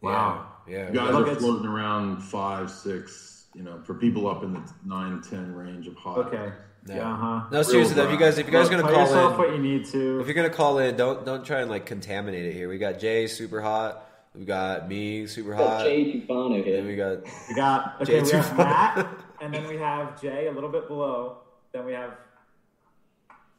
Wow. 0.00 0.10
yeah. 0.10 0.53
You 0.66 0.90
guys 0.92 1.12
Look, 1.12 1.26
are 1.26 1.30
it's- 1.30 1.38
floating 1.38 1.66
around 1.66 2.20
five, 2.22 2.70
six. 2.70 3.46
You 3.54 3.62
know, 3.62 3.80
for 3.84 3.94
people 3.94 4.28
up 4.28 4.42
in 4.42 4.52
the 4.54 4.60
nine, 4.84 5.20
ten 5.22 5.54
range 5.54 5.86
of 5.86 5.94
hot. 5.94 6.18
Okay. 6.26 6.52
Yeah. 6.88 7.12
Uh 7.12 7.16
huh. 7.16 7.46
No, 7.52 7.62
seriously 7.62 7.94
though, 7.94 8.06
if 8.06 8.10
you 8.12 8.18
guys 8.18 8.36
if 8.36 8.46
you 8.46 8.52
guys 8.52 8.66
are 8.66 8.70
gonna 8.70 8.82
call 8.82 9.00
yourself 9.00 9.32
in, 9.34 9.38
what 9.38 9.50
you 9.52 9.58
need 9.58 9.84
to. 9.86 10.20
if 10.20 10.26
you're 10.26 10.34
gonna 10.34 10.50
call 10.50 10.78
in, 10.78 10.96
don't 10.96 11.24
don't 11.24 11.44
try 11.46 11.60
and 11.60 11.70
like 11.70 11.86
contaminate 11.86 12.46
it 12.46 12.52
here. 12.52 12.68
We 12.68 12.78
got 12.78 12.98
Jay 12.98 13.26
super 13.28 13.60
hot. 13.60 14.10
We 14.34 14.44
got 14.44 14.88
me 14.88 15.26
super 15.28 15.52
Got 15.52 15.68
hot. 15.68 15.84
Jay 15.84 16.12
Tufano 16.20 16.64
here. 16.64 16.78
And 16.78 16.86
we 16.88 16.96
got 16.96 17.18
We 17.48 17.54
got 17.54 18.04
Jay 18.04 18.20
okay. 18.20 18.22
We 18.24 18.30
have 18.32 18.56
Matt, 18.56 19.08
and 19.40 19.54
then 19.54 19.68
we 19.68 19.76
have 19.76 20.20
Jay 20.20 20.48
a 20.48 20.52
little 20.52 20.68
bit 20.70 20.88
below. 20.88 21.38
Then 21.72 21.86
we 21.86 21.92
have. 21.92 22.10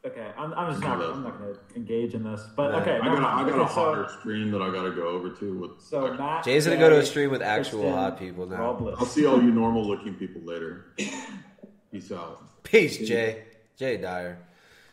Okay, 0.05 0.27
I'm, 0.37 0.53
I'm 0.53 0.71
just 0.71 0.83
not. 0.83 1.01
I'm 1.01 1.23
not 1.23 1.39
going 1.39 1.55
to 1.55 1.59
engage 1.75 2.13
in 2.13 2.23
this, 2.23 2.41
but 2.55 2.71
No. 2.71 2.77
okay. 2.79 2.99
I 3.01 3.03
never 3.05 3.15
got 3.17 3.23
a, 3.23 3.27
I 3.27 3.35
mind. 3.37 3.49
got 3.49 3.57
a 3.59 3.61
Okay, 3.63 3.73
so- 3.73 3.85
hotter 3.85 4.09
stream 4.19 4.51
that 4.51 4.61
I 4.61 4.71
got 4.71 4.83
to 4.83 4.91
go 4.91 5.07
over 5.07 5.29
to. 5.31 5.57
With 5.57 5.81
So 5.81 6.13
Matt, 6.13 6.43
Jay's 6.43 6.65
gonna 6.65 6.77
go 6.77 6.89
to 6.89 6.99
a 6.99 7.05
stream 7.05 7.31
with 7.31 7.41
actual 7.41 7.79
Kristen, 7.81 7.97
hot 7.97 8.19
people 8.19 8.45
now. 8.45 8.57
Robles. 8.57 8.95
I'll 8.99 9.05
see 9.07 9.25
all 9.25 9.41
you 9.41 9.49
normal 9.51 9.83
looking 9.85 10.13
people 10.13 10.41
later. 10.41 10.85
Peace 11.91 12.11
out. 12.11 12.43
Peace, 12.63 12.97
Jay. 12.99 13.45
Jay 13.77 13.97
Dyer. 13.97 14.37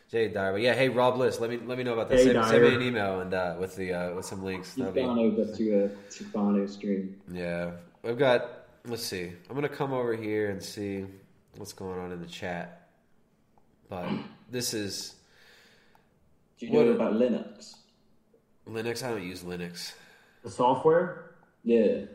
Jay 0.09 0.29
Dyer. 0.29 0.51
But 0.53 0.61
yeah, 0.61 0.73
hey 0.73 0.89
Rob 0.89 1.15
Bliss, 1.15 1.39
let 1.39 1.49
me 1.51 1.59
let 1.63 1.77
me 1.77 1.83
know 1.83 1.93
about 1.93 2.09
that. 2.09 2.17
Jay 2.17 2.33
Send, 2.33 2.45
send 2.45 2.63
me 2.63 2.75
an 2.75 2.81
email 2.81 3.19
and 3.21 3.33
uh, 3.33 3.55
with 3.59 3.75
the 3.75 3.93
uh, 3.93 4.13
with 4.15 4.25
some 4.25 4.43
links. 4.43 4.75
You've 4.77 4.93
be- 4.95 5.01
gone 5.01 5.19
over 5.19 5.45
to 5.45 5.83
a 5.85 5.89
Tufano 6.11 6.67
stream. 6.69 7.21
Yeah, 7.31 7.71
I've 8.03 8.17
got. 8.17 8.49
Let's 8.85 9.03
see. 9.03 9.31
I'm 9.49 9.55
gonna 9.55 9.69
come 9.69 9.93
over 9.93 10.15
here 10.15 10.49
and 10.49 10.61
see 10.61 11.05
what's 11.57 11.73
going 11.73 11.99
on 11.99 12.11
in 12.11 12.19
the 12.19 12.27
chat. 12.27 12.89
But 13.89 14.09
this 14.53 14.73
is 14.73 15.15
Do 16.59 16.67
you 16.67 16.71
know 16.73 16.85
What- 16.85 16.95
about 16.95 17.13
Linux? 17.13 17.75
Linux. 18.67 19.03
I 19.03 19.09
don't 19.11 19.23
use 19.23 19.43
Linux. 19.43 19.93
The 20.43 20.49
software. 20.49 21.35
Yeah. 21.63 22.05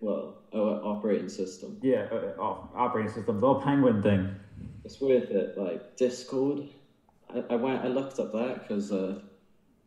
Well, 0.00 0.38
our 0.54 0.80
operating 0.84 1.28
system. 1.28 1.78
Yeah, 1.82 2.08
uh, 2.10 2.32
uh, 2.38 2.66
operating 2.74 3.12
system. 3.12 3.26
The 3.40 3.46
little 3.46 3.60
penguin 3.60 4.02
thing. 4.02 4.34
It's 4.84 5.00
worth 5.00 5.30
it. 5.30 5.56
Like 5.58 5.96
Discord, 5.96 6.68
I, 7.28 7.44
I 7.50 7.56
went, 7.56 7.84
I 7.84 7.88
looked 7.88 8.18
up 8.18 8.32
that 8.32 8.54
because 8.60 8.90
uh, 8.92 9.20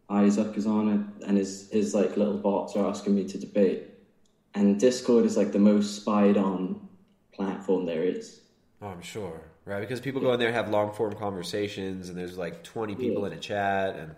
Isaac 0.10 0.56
is 0.58 0.68
on 0.68 0.86
it, 0.94 1.28
and 1.28 1.38
his 1.38 1.70
his 1.72 1.94
like 1.96 2.16
little 2.18 2.38
bots 2.38 2.76
are 2.76 2.88
asking 2.88 3.16
me 3.16 3.24
to 3.26 3.38
debate. 3.38 3.84
And 4.54 4.80
Discord 4.80 5.26
is 5.26 5.36
like 5.36 5.52
the 5.52 5.60
most 5.60 5.96
spied 6.02 6.38
on 6.38 6.88
platform 7.34 7.86
there 7.86 8.04
is. 8.04 8.42
Oh, 8.82 8.88
I'm 8.88 9.02
sure, 9.02 9.42
right? 9.66 9.80
Because 9.82 10.00
people 10.00 10.22
go 10.22 10.34
in 10.34 10.40
there 10.40 10.48
and 10.50 10.56
have 10.56 10.70
long 10.70 10.94
form 10.94 11.14
conversations, 11.14 12.10
and 12.10 12.18
there's 12.18 12.38
like 12.38 12.64
20 12.64 12.96
people 12.96 13.22
Yeah. 13.22 13.28
in 13.32 13.34
a 13.34 13.40
chat, 13.42 13.96
and 13.96 14.16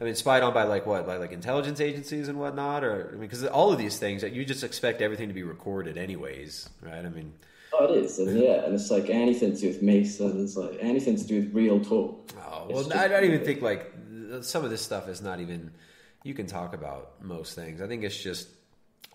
I 0.00 0.04
mean, 0.04 0.14
spied 0.14 0.42
on 0.42 0.54
by 0.54 0.62
like 0.62 0.86
what, 0.86 1.06
by 1.06 1.16
like 1.16 1.32
intelligence 1.32 1.80
agencies 1.80 2.28
and 2.28 2.38
whatnot, 2.38 2.84
or 2.84 3.08
I 3.08 3.12
mean, 3.12 3.20
because 3.22 3.44
all 3.46 3.72
of 3.72 3.78
these 3.78 3.98
things 3.98 4.22
that 4.22 4.32
you 4.32 4.44
just 4.44 4.64
expect 4.64 5.02
everything 5.02 5.28
to 5.28 5.34
be 5.34 5.42
recorded, 5.42 5.98
anyways, 5.98 6.68
right? 6.82 7.04
I 7.04 7.08
mean, 7.08 7.32
Oh, 7.72 7.84
it 7.84 8.04
is, 8.04 8.18
and 8.18 8.36
yeah, 8.36 8.64
and 8.64 8.74
it's 8.74 8.90
like 8.90 9.10
anything 9.10 9.54
to 9.54 9.60
do 9.60 9.68
with 9.68 9.80
Masons, 9.82 10.56
like 10.56 10.76
anything 10.80 11.16
to 11.16 11.24
do 11.24 11.36
with 11.40 11.54
real 11.54 11.80
talk. 11.84 12.30
oh, 12.38 12.66
well, 12.68 12.82
just- 12.84 12.96
I 12.96 13.08
don't 13.08 13.24
even 13.24 13.44
think 13.44 13.62
like 13.62 13.92
some 14.40 14.64
of 14.64 14.70
this 14.70 14.80
stuff 14.82 15.08
is 15.08 15.20
not 15.22 15.40
even. 15.40 15.70
You 16.22 16.34
can 16.34 16.46
talk 16.46 16.74
about 16.74 17.22
most 17.22 17.54
things. 17.54 17.80
I 17.80 17.86
think 17.86 18.04
it's 18.04 18.20
just 18.22 18.48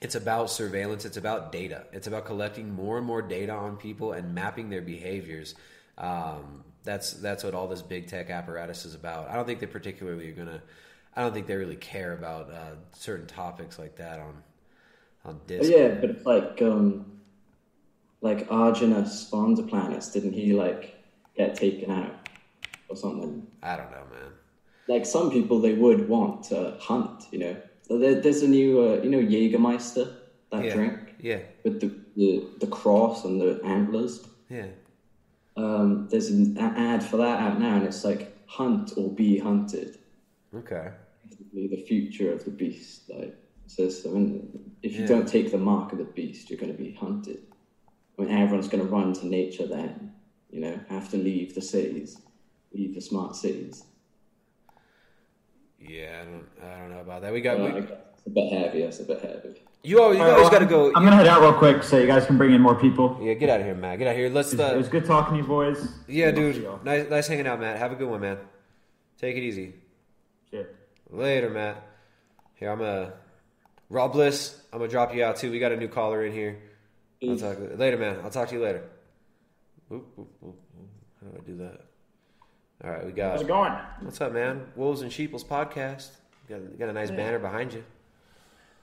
it's 0.02 0.16
about 0.16 0.50
surveillance. 0.50 1.06
It's 1.06 1.18
about 1.18 1.52
data. 1.52 1.86
It's 1.92 2.08
about 2.08 2.26
collecting 2.26 2.74
more 2.74 2.98
and 2.98 3.06
more 3.06 3.22
data 3.22 3.54
on 3.54 3.78
people 3.78 4.14
and 4.14 4.36
mapping 4.36 4.70
their 4.70 4.82
behaviors. 4.82 5.56
Um, 5.98 6.64
that's 6.84 7.14
that's 7.14 7.44
what 7.44 7.56
all 7.56 7.68
this 7.68 7.82
big 7.82 8.08
tech 8.08 8.30
apparatus 8.30 8.86
is 8.86 8.94
about. 8.94 9.30
I 9.30 9.36
don't 9.36 9.46
think 9.46 9.60
they 9.60 9.68
particularly 9.68 10.30
are 10.30 10.34
gonna. 10.34 10.62
I 11.16 11.22
don't 11.22 11.34
think 11.34 11.48
they 11.48 11.56
really 11.56 11.78
care 11.78 12.14
about 12.14 12.52
uh, 12.52 12.76
certain 12.94 13.26
topics 13.26 13.80
like 13.80 13.96
that 13.98 14.20
on 14.20 14.44
on 15.24 15.42
Discord. 15.48 15.72
yeah, 15.72 15.88
but 16.00 16.10
it's 16.10 16.26
like 16.26 16.62
um, 16.62 17.06
like 18.22 18.48
Arjuna 18.50 19.08
spawned 19.08 19.58
the 19.58 19.64
planets. 19.64 20.12
Didn't 20.12 20.34
he 20.34 20.54
like 20.54 20.96
get 21.36 21.56
taken 21.56 21.90
out 21.90 22.30
or 22.90 22.96
something? 22.96 23.48
I 23.64 23.78
don't 23.78 23.92
know, 23.92 24.04
man. 24.12 24.32
Like 24.88 25.06
some 25.06 25.32
people, 25.32 25.60
they 25.60 25.74
would 25.74 26.08
want 26.08 26.44
to 26.46 26.78
hunt. 26.80 27.26
You 27.32 27.40
know, 27.40 27.58
there's 27.90 28.42
a 28.42 28.48
new, 28.48 28.80
uh, 28.82 29.02
you 29.02 29.10
know, 29.10 29.20
Jägermeister, 29.20 30.14
that 30.52 30.66
Yeah. 30.66 30.74
drink 30.74 31.16
Yeah, 31.20 31.40
with 31.64 31.80
the, 31.80 31.92
the 32.16 32.44
the 32.60 32.68
cross 32.68 33.26
and 33.26 33.40
the 33.40 33.60
antlers. 33.64 34.22
yeah. 34.50 34.68
Um, 35.58 36.08
there's 36.10 36.30
an 36.30 36.58
ad 36.58 37.04
for 37.04 37.18
that 37.18 37.40
out 37.40 37.60
now, 37.60 37.76
and 37.78 37.86
it's 37.86 38.04
like 38.04 38.36
hunt 38.46 38.94
or 38.98 39.14
be 39.14 39.38
hunted. 39.38 39.98
Okay. 40.54 40.90
The 41.54 41.84
future 41.88 42.32
of 42.32 42.44
the 42.44 42.52
beast. 42.52 43.10
Like 43.10 43.34
says, 43.68 44.06
I 44.06 44.10
mean, 44.10 44.72
if 44.84 44.94
you 44.94 45.02
Yeah. 45.02 45.08
don't 45.08 45.28
take 45.28 45.52
the 45.52 45.58
mark 45.58 45.92
of 45.92 45.98
the 45.98 46.04
beast, 46.06 46.50
you're 46.50 46.60
going 46.60 46.72
to 46.72 46.78
be 46.78 46.92
hunted. 46.92 47.42
I 48.18 48.22
mean, 48.22 48.32
everyone's 48.32 48.68
going 48.68 48.84
to 48.86 48.90
run 48.90 49.14
to 49.14 49.28
nature 49.28 49.66
then. 49.68 50.12
You 50.52 50.60
know, 50.62 50.80
have 50.88 51.10
to 51.10 51.18
leave 51.18 51.56
the 51.56 51.62
cities, 51.62 52.18
leave 52.74 52.94
the 52.94 53.02
smart 53.02 53.36
cities. 53.36 53.84
Yeah, 55.88 56.22
I 56.22 56.26
don't, 56.26 56.46
I 56.64 56.80
don't 56.80 56.90
know 56.92 57.00
about 57.02 57.22
that. 57.22 57.32
We 57.34 57.42
got 57.42 57.58
Well, 57.60 57.72
we, 57.72 57.78
I 57.78 57.82
guess- 57.82 57.92
a 58.26 58.30
bit 58.32 58.52
heavy. 58.52 58.82
It's 58.82 59.00
a 59.00 59.04
bit 59.04 59.22
heavy. 59.22 59.62
You 59.84 60.02
always, 60.02 60.18
you 60.18 60.24
All 60.24 60.30
right, 60.30 60.38
always 60.38 60.50
well, 60.50 60.60
got 60.60 60.60
to 60.60 60.66
go. 60.66 60.88
I'm 60.96 61.04
gonna 61.04 61.16
head 61.16 61.28
out 61.28 61.42
real 61.42 61.54
quick 61.54 61.84
so 61.84 62.00
you 62.00 62.08
guys 62.08 62.26
can 62.26 62.40
bring 62.40 62.54
in 62.56 62.62
more 62.62 62.74
people. 62.74 63.20
Yeah, 63.22 63.36
get 63.36 63.50
out 63.52 63.60
of 63.60 63.68
here, 63.68 63.76
Matt. 63.76 64.00
Get 64.00 64.08
out 64.08 64.12
of 64.12 64.18
here. 64.18 64.30
Let's. 64.30 64.52
It 64.52 64.58
was, 64.58 64.72
Uh, 64.72 64.74
it 64.74 64.78
was 64.78 64.88
good 64.90 65.06
talking 65.06 65.36
to 65.38 65.42
you, 65.44 65.48
boys. 65.48 65.88
yeah, 66.08 66.32
Good 66.32 66.54
dude. 66.56 66.84
Nice, 66.84 67.08
nice 67.08 67.28
hanging 67.28 67.46
out, 67.46 67.60
Matt. 67.60 67.78
Have 67.78 67.92
a 67.92 67.96
good 67.96 68.10
one, 68.10 68.20
man. 68.22 68.40
Take 69.20 69.36
it 69.36 69.44
easy. 69.44 69.76
Shit. 70.50 70.76
Later, 71.12 71.52
Matt. 71.52 71.84
Here, 72.56 72.72
I'm 72.72 72.80
gonna. 72.80 73.14
Rob 73.90 74.14
Bliss, 74.14 74.60
I'm 74.74 74.80
gonna 74.80 74.90
drop 74.90 75.14
you 75.14 75.24
out 75.24 75.36
too. 75.36 75.52
We 75.52 75.60
got 75.60 75.72
a 75.72 75.78
new 75.78 75.88
caller 75.88 76.26
in 76.26 76.34
here. 76.34 76.58
I'll 77.22 77.38
talk 77.38 77.58
later, 77.78 77.98
man. 77.98 78.22
I'll 78.24 78.32
talk 78.32 78.50
to 78.50 78.56
you 78.56 78.64
later. 78.64 78.84
Oop, 79.92 80.08
oop, 80.18 80.28
oop, 80.44 80.56
oop. 80.80 80.96
How 81.24 81.28
do 81.30 81.38
I 81.38 81.46
do 81.46 81.58
that? 81.58 81.82
All 82.84 82.92
right, 82.92 83.06
we 83.06 83.12
got. 83.12 83.32
How's 83.32 83.42
it 83.42 83.48
going? 83.48 83.72
What's 84.02 84.20
up, 84.22 84.34
man? 84.34 84.66
Wolves 84.76 85.02
and 85.02 85.12
Sheeples 85.12 85.44
podcast. 85.44 86.10
Got, 86.50 86.78
got 86.78 86.90
a 86.90 86.94
nice 86.94 87.10
Yeah. 87.10 87.16
banner 87.16 87.40
behind 87.40 87.74
you. 87.74 87.84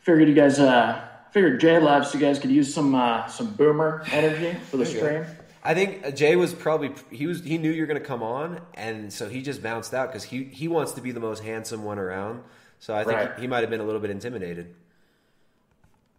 Figured 0.01 0.29
you 0.29 0.35
guys, 0.35 0.59
uh, 0.59 1.01
figured 1.31 1.61
J 1.61 1.79
Labs, 1.79 2.13
you 2.13 2.19
guys 2.21 2.39
could 2.39 2.51
use 2.51 2.73
some 2.73 2.95
uh, 2.95 3.27
some 3.29 3.53
boomer 3.55 4.03
energy 4.11 4.55
for 4.71 4.79
the 4.79 4.87
stream. 4.87 5.25
I 5.63 5.75
think 5.75 6.05
uh, 6.05 6.11
Jay 6.11 6.35
was 6.35 6.53
probably 6.53 6.91
he 7.11 7.27
was 7.29 7.45
he 7.45 7.59
knew 7.59 7.71
you 7.71 7.83
were 7.83 7.87
going 7.87 8.01
to 8.01 8.05
come 8.07 8.23
on, 8.23 8.61
and 8.75 9.13
so 9.13 9.29
he 9.29 9.43
just 9.43 9.63
bounced 9.63 9.95
out 9.95 10.09
because 10.09 10.25
he 10.25 10.45
he 10.45 10.67
wants 10.67 10.93
to 10.93 11.01
be 11.01 11.13
the 11.13 11.21
most 11.21 11.45
handsome 11.45 11.85
one 11.85 11.99
around. 12.01 12.43
So 12.81 12.95
I 12.97 13.05
think 13.05 13.17
Right. 13.17 13.35
he, 13.37 13.43
he 13.43 13.47
might 13.47 13.61
have 13.61 13.71
been 13.71 13.81
a 13.81 13.85
little 13.85 14.01
bit 14.01 14.11
intimidated. 14.11 14.75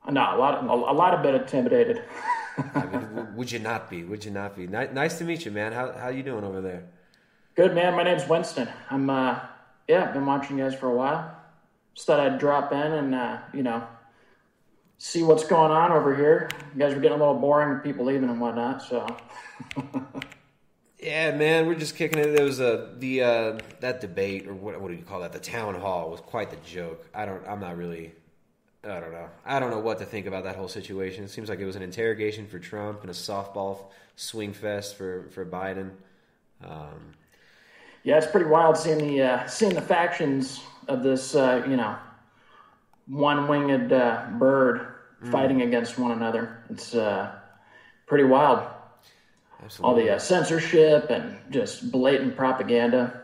No, 0.09 0.21
a 0.21 0.37
lot, 0.37 0.63
a, 0.63 0.67
a 0.67 0.95
lot 0.95 1.13
of 1.13 1.21
bit 1.21 1.35
intimidated. 1.35 2.03
I 2.75 2.85
mean, 2.85 3.35
would 3.35 3.51
you 3.51 3.59
not 3.59 3.89
be? 3.89 4.03
Would 4.05 4.23
you 4.23 4.31
not 4.31 4.55
be? 4.55 4.67
Ni- 4.67 4.87
nice 4.93 5.17
to 5.17 5.25
meet 5.25 5.43
you, 5.43 5.51
man. 5.51 5.73
How 5.73 5.91
how 5.91 6.07
you 6.07 6.23
doing 6.23 6.45
over 6.45 6.61
there? 6.61 6.83
Good 7.55 7.75
man. 7.75 7.95
My 7.95 8.01
name's 8.01 8.27
Winston. 8.27 8.67
I'm 8.89 9.09
uh, 9.09 9.39
yeah, 9.87 10.05
I've 10.05 10.13
been 10.13 10.25
watching 10.25 10.57
you 10.57 10.63
guys 10.63 10.73
for 10.73 10.87
a 10.87 10.95
while. 10.95 11.37
Just 11.93 12.07
thought 12.07 12.19
I'd 12.19 12.39
drop 12.39 12.71
in 12.71 12.77
and 12.79 13.13
uh, 13.13 13.37
you 13.53 13.61
know 13.61 13.85
see 14.97 15.21
what's 15.21 15.45
going 15.45 15.71
on 15.71 15.91
over 15.91 16.15
here. 16.15 16.49
You 16.73 16.79
guys 16.79 16.95
were 16.95 17.01
getting 17.01 17.19
a 17.19 17.23
little 17.23 17.39
boring, 17.39 17.75
with 17.75 17.83
people 17.83 18.05
leaving 18.05 18.27
and 18.27 18.41
whatnot. 18.41 18.81
So 18.81 19.05
Yeah, 20.99 21.35
man, 21.35 21.67
we're 21.67 21.75
just 21.75 21.95
kicking 21.95 22.17
it. 22.17 22.35
There 22.35 22.45
was 22.45 22.59
a 22.59 22.95
the 22.97 23.21
uh, 23.21 23.59
that 23.81 24.01
debate 24.01 24.47
or 24.47 24.55
what 24.55 24.81
what 24.81 24.87
do 24.89 24.95
you 24.95 25.03
call 25.03 25.19
that? 25.19 25.33
The 25.33 25.39
town 25.39 25.75
hall 25.75 26.09
was 26.09 26.21
quite 26.21 26.49
the 26.49 26.57
joke. 26.65 27.07
I 27.13 27.27
don't. 27.27 27.47
I'm 27.47 27.59
not 27.59 27.77
really. 27.77 28.13
I 28.83 28.99
don't 28.99 29.11
know. 29.11 29.29
I 29.45 29.59
don't 29.59 29.69
know 29.69 29.79
what 29.79 29.99
to 29.99 30.05
think 30.05 30.25
about 30.25 30.45
that 30.45 30.55
whole 30.55 30.67
situation. 30.67 31.23
It 31.23 31.29
seems 31.29 31.49
like 31.49 31.59
it 31.59 31.65
was 31.65 31.75
an 31.75 31.83
interrogation 31.83 32.47
for 32.47 32.57
Trump 32.57 33.01
and 33.01 33.11
a 33.11 33.13
softball 33.13 33.91
swing 34.15 34.53
fest 34.53 34.95
for 34.95 35.29
for 35.29 35.45
Biden. 35.45 35.91
Um, 36.63 37.13
yeah, 38.03 38.17
it's 38.17 38.27
pretty 38.27 38.49
wild 38.49 38.77
seeing 38.77 38.97
the 38.99 39.21
uh, 39.21 39.47
seeing 39.47 39.73
the 39.73 39.81
factions 39.81 40.61
of 40.87 41.03
this 41.03 41.35
uh, 41.35 41.63
you 41.67 41.77
know 41.77 41.95
one 43.07 43.47
winged 43.47 43.91
uh, 43.93 44.25
bird 44.37 44.89
Mm. 45.23 45.31
fighting 45.31 45.61
against 45.61 45.97
one 45.97 46.11
another. 46.11 46.65
It's 46.69 46.93
uh, 46.93 47.31
pretty 48.07 48.25
wild. 48.25 48.67
Absolutely. 49.63 50.01
All 50.01 50.05
the 50.05 50.15
uh, 50.15 50.19
censorship 50.19 51.09
and 51.09 51.37
just 51.49 51.93
blatant 51.93 52.35
propaganda. 52.35 53.21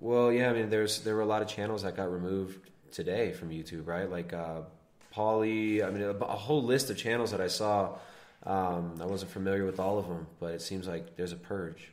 Well, 0.00 0.30
yeah, 0.30 0.50
I 0.50 0.52
mean, 0.52 0.68
there's 0.68 1.00
there 1.00 1.14
were 1.14 1.22
a 1.22 1.26
lot 1.26 1.40
of 1.40 1.48
channels 1.48 1.82
that 1.82 1.96
got 1.96 2.12
removed 2.12 2.68
today 2.92 3.32
from 3.32 3.48
YouTube, 3.48 3.86
right? 3.86 4.10
Like 4.10 4.34
uh, 4.34 4.62
Polly, 5.10 5.82
I 5.82 5.90
mean, 5.90 6.02
a, 6.02 6.10
a 6.10 6.36
whole 6.36 6.62
list 6.62 6.90
of 6.90 6.98
channels 6.98 7.30
that 7.30 7.40
I 7.40 7.46
saw. 7.48 7.96
Um, 8.44 8.96
I 9.00 9.06
wasn't 9.06 9.30
familiar 9.30 9.64
with 9.64 9.80
all 9.80 9.98
of 9.98 10.06
them, 10.08 10.26
but 10.40 10.52
it 10.52 10.60
seems 10.60 10.86
like 10.86 11.16
there's 11.16 11.32
a 11.32 11.36
purge. 11.36 11.90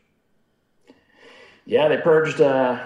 Yeah, 1.67 1.87
they 1.89 1.97
purged. 1.97 2.39
Uh, 2.41 2.79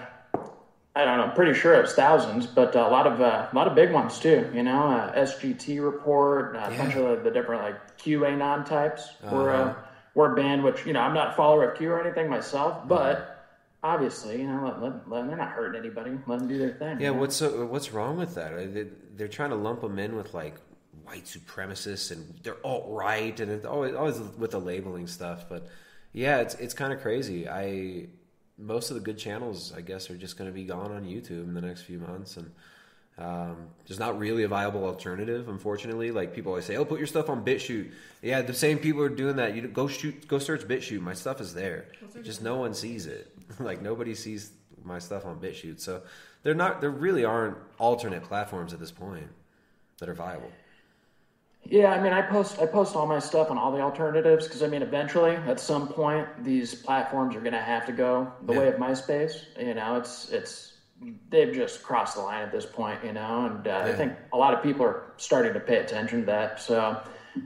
I 0.96 1.06
don't 1.06 1.18
know. 1.20 1.24
I'm 1.26 1.34
pretty 1.36 1.54
sure 1.58 1.74
it 1.76 1.82
was 1.84 1.94
thousands, 1.94 2.48
but 2.48 2.76
a 2.76 2.82
lot 2.90 3.08
of 3.08 3.22
uh, 3.22 3.48
a 3.52 3.56
lot 3.56 3.68
of 3.68 3.76
big 3.76 3.92
ones 3.94 4.20
too. 4.20 4.50
You 4.54 4.64
know, 4.64 4.88
uh, 4.90 5.16
SGT 5.16 5.82
report, 5.82 6.56
uh, 6.58 6.70
a 6.74 6.78
bunch 6.78 6.96
of 6.96 7.04
the, 7.18 7.24
the 7.24 7.32
different 7.32 7.62
like 7.62 7.98
QAnon 7.98 8.66
types 8.66 9.10
were 9.32 9.52
uh, 9.52 9.70
Uh-huh. 9.70 9.82
were 10.16 10.36
banned. 10.36 10.64
Which 10.64 10.86
you 10.86 10.94
know, 10.94 11.00
I'm 11.02 11.14
not 11.14 11.30
a 11.30 11.34
follower 11.34 11.70
of 11.72 11.78
Q 11.78 11.92
or 11.92 12.02
anything 12.02 12.28
myself, 12.30 12.88
but 12.88 13.48
obviously, 13.84 14.42
you 14.42 14.48
know, 14.48 14.64
let, 14.66 14.82
let, 14.82 15.10
let, 15.10 15.28
they're 15.28 15.38
not 15.38 15.50
hurting 15.52 15.80
anybody. 15.80 16.12
Let 16.28 16.40
them 16.40 16.48
do 16.48 16.58
their 16.58 16.72
thing. 16.74 17.00
Yeah, 17.00 17.08
you 17.10 17.14
know? 17.14 17.20
what's 17.22 17.36
so, 17.36 17.66
what's 17.68 17.94
wrong 17.94 18.18
with 18.18 18.36
that? 18.36 18.74
They- 18.74 18.88
They're 19.16 19.28
trying 19.28 19.52
to 19.52 19.56
lump 19.56 19.82
them 19.82 20.00
in 20.00 20.16
with 20.16 20.34
like 20.34 20.56
white 21.04 21.26
supremacists 21.26 22.12
and 22.12 22.34
they're 22.44 22.58
alt 22.66 22.86
right, 22.90 23.40
and 23.40 23.52
it's 23.52 23.66
always 23.66 23.94
always 23.94 24.20
with 24.38 24.52
the 24.52 24.60
labeling 24.60 25.06
stuff. 25.08 25.46
But 25.48 25.68
yeah, 26.12 26.40
it's 26.40 26.56
it's 26.56 26.74
kind 26.74 26.92
of 26.92 27.00
crazy. 27.02 27.48
I 27.48 28.08
most 28.62 28.92
of 28.92 28.96
the 28.96 29.02
good 29.02 29.18
channels, 29.18 29.74
I 29.76 29.82
guess, 29.82 30.10
are 30.10 30.18
just 30.18 30.38
going 30.38 30.50
to 30.50 30.54
be 30.54 30.64
gone 30.64 30.92
on 30.92 31.06
YouTube 31.06 31.44
in 31.44 31.54
the 31.54 31.62
next 31.62 31.82
few 31.82 32.00
months, 32.00 32.38
and 32.38 32.52
um, 33.18 33.68
there's 33.88 34.00
not 34.00 34.18
really 34.18 34.44
a 34.44 34.48
viable 34.48 34.86
alternative, 34.86 35.50
unfortunately. 35.50 36.12
Like 36.12 36.34
people 36.34 36.52
always 36.52 36.66
say, 36.66 36.78
"Oh, 36.78 36.86
put 36.86 37.00
your 37.00 37.08
stuff 37.08 37.30
on 37.30 37.44
BitChute." 37.44 37.92
Yeah, 38.22 38.42
the 38.42 38.54
same 38.54 38.78
people 38.78 39.02
are 39.02 39.10
doing 39.10 39.36
that. 39.36 39.56
You 39.56 39.68
go 39.68 39.88
shoot, 39.88 40.28
go 40.28 40.40
search 40.40 40.62
BitChute. 40.62 41.02
My 41.02 41.14
stuff 41.14 41.42
is 41.42 41.54
there. 41.54 41.88
Just 42.24 42.42
no 42.42 42.58
one 42.58 42.74
sees 42.74 43.06
it. 43.06 43.36
like 43.60 43.82
nobody 43.82 44.16
sees 44.16 44.52
my 44.84 45.00
stuff 45.00 45.26
on 45.26 45.40
BitChute. 45.40 45.80
So 45.80 46.02
they're 46.44 46.56
not. 46.56 46.82
There 46.82 46.90
really 46.90 47.26
aren't 47.26 47.58
alternate 47.78 48.24
platforms 48.24 48.74
at 48.74 48.80
this 48.80 48.92
point 48.92 49.28
that 50.00 50.10
are 50.10 50.16
viable. 50.16 50.52
Yeah, 51.64 51.94
I 51.94 52.02
mean, 52.02 52.12
I 52.12 52.22
post 52.22 52.60
I 52.60 52.66
post 52.66 52.96
all 52.96 53.08
my 53.08 53.20
stuff 53.20 53.50
on 53.52 53.58
all 53.58 53.72
the 53.72 53.82
alternatives 53.82 54.46
because 54.48 54.64
I 54.64 54.68
mean, 54.68 54.82
eventually, 54.82 55.36
at 55.36 55.60
some 55.60 55.88
point, 55.88 56.28
these 56.44 56.76
platforms 56.76 57.36
are 57.36 57.40
going 57.40 57.54
to 57.54 57.62
have 57.62 57.86
to 57.86 57.92
go 57.92 58.32
the 58.46 58.54
way 58.54 58.68
of 58.68 58.76
MySpace. 58.76 59.46
You 59.60 59.74
know, 59.76 59.96
it's 59.96 60.30
it's 60.32 60.74
they've 61.30 61.54
just 61.54 61.84
crossed 61.84 62.16
the 62.16 62.22
line 62.22 62.42
at 62.42 62.52
this 62.52 62.66
point. 62.66 63.04
You 63.04 63.14
know, 63.14 63.46
and 63.46 63.68
uh, 63.68 63.84
I 63.86 63.94
think 63.94 64.14
a 64.34 64.38
lot 64.38 64.54
of 64.54 64.64
people 64.64 64.86
are 64.86 65.14
starting 65.18 65.54
to 65.54 65.60
pay 65.60 65.78
attention 65.78 66.22
to 66.22 66.26
that. 66.26 66.60
So, 66.60 67.02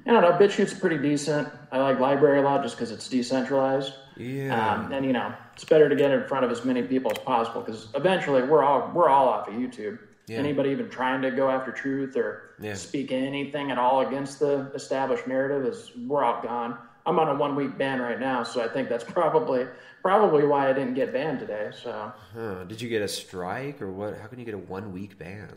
I 0.07 0.11
don't 0.11 0.21
know. 0.21 0.31
BitChute's 0.31 0.73
pretty 0.73 0.97
decent. 0.97 1.49
I 1.71 1.79
like 1.79 1.97
LBRY 1.97 2.39
a 2.39 2.41
lot 2.41 2.63
just 2.63 2.75
because 2.77 2.91
it's 2.91 3.09
decentralized. 3.09 3.93
Yeah. 4.17 4.75
Um, 4.75 4.91
and 4.91 5.05
you 5.05 5.13
know, 5.13 5.33
it's 5.53 5.65
better 5.65 5.89
to 5.89 5.95
get 5.95 6.11
in 6.11 6.25
front 6.27 6.45
of 6.45 6.51
as 6.51 6.63
many 6.65 6.81
people 6.83 7.11
as 7.11 7.17
possible 7.19 7.61
because 7.61 7.89
eventually 7.93 8.43
we're 8.43 8.63
all 8.63 8.91
we're 8.93 9.09
all 9.09 9.27
off 9.27 9.47
of 9.47 9.53
YouTube. 9.53 9.99
Yeah. 10.27 10.37
Anybody 10.39 10.71
even 10.71 10.89
trying 10.89 11.21
to 11.21 11.31
go 11.31 11.49
after 11.49 11.71
truth 11.71 12.17
or 12.17 12.51
Yeah. 12.59 12.73
speak 12.73 13.11
anything 13.11 13.69
at 13.71 13.77
all 13.77 14.01
against 14.07 14.39
the 14.39 14.71
established 14.73 15.27
narrative 15.27 15.65
is 15.65 15.91
we're 16.07 16.23
all 16.23 16.41
gone. 16.41 16.77
I'm 17.05 17.19
on 17.19 17.27
a 17.29 17.35
one 17.35 17.55
week 17.55 17.77
ban 17.77 18.01
right 18.01 18.19
now, 18.19 18.41
so 18.43 18.63
I 18.63 18.67
think 18.67 18.89
that's 18.89 19.03
probably 19.19 19.67
probably 20.01 20.45
why 20.45 20.69
I 20.69 20.73
didn't 20.73 20.95
get 20.95 21.13
banned 21.13 21.39
today. 21.39 21.71
So 21.83 22.11
Huh. 22.33 22.63
Did 22.63 22.81
you 22.81 22.89
get 22.89 23.01
a 23.01 23.07
strike 23.07 23.81
or 23.81 23.91
what? 23.91 24.17
How 24.17 24.27
can 24.27 24.39
you 24.39 24.45
get 24.45 24.55
a 24.55 24.59
one 24.59 24.91
week 24.93 25.17
ban? 25.19 25.49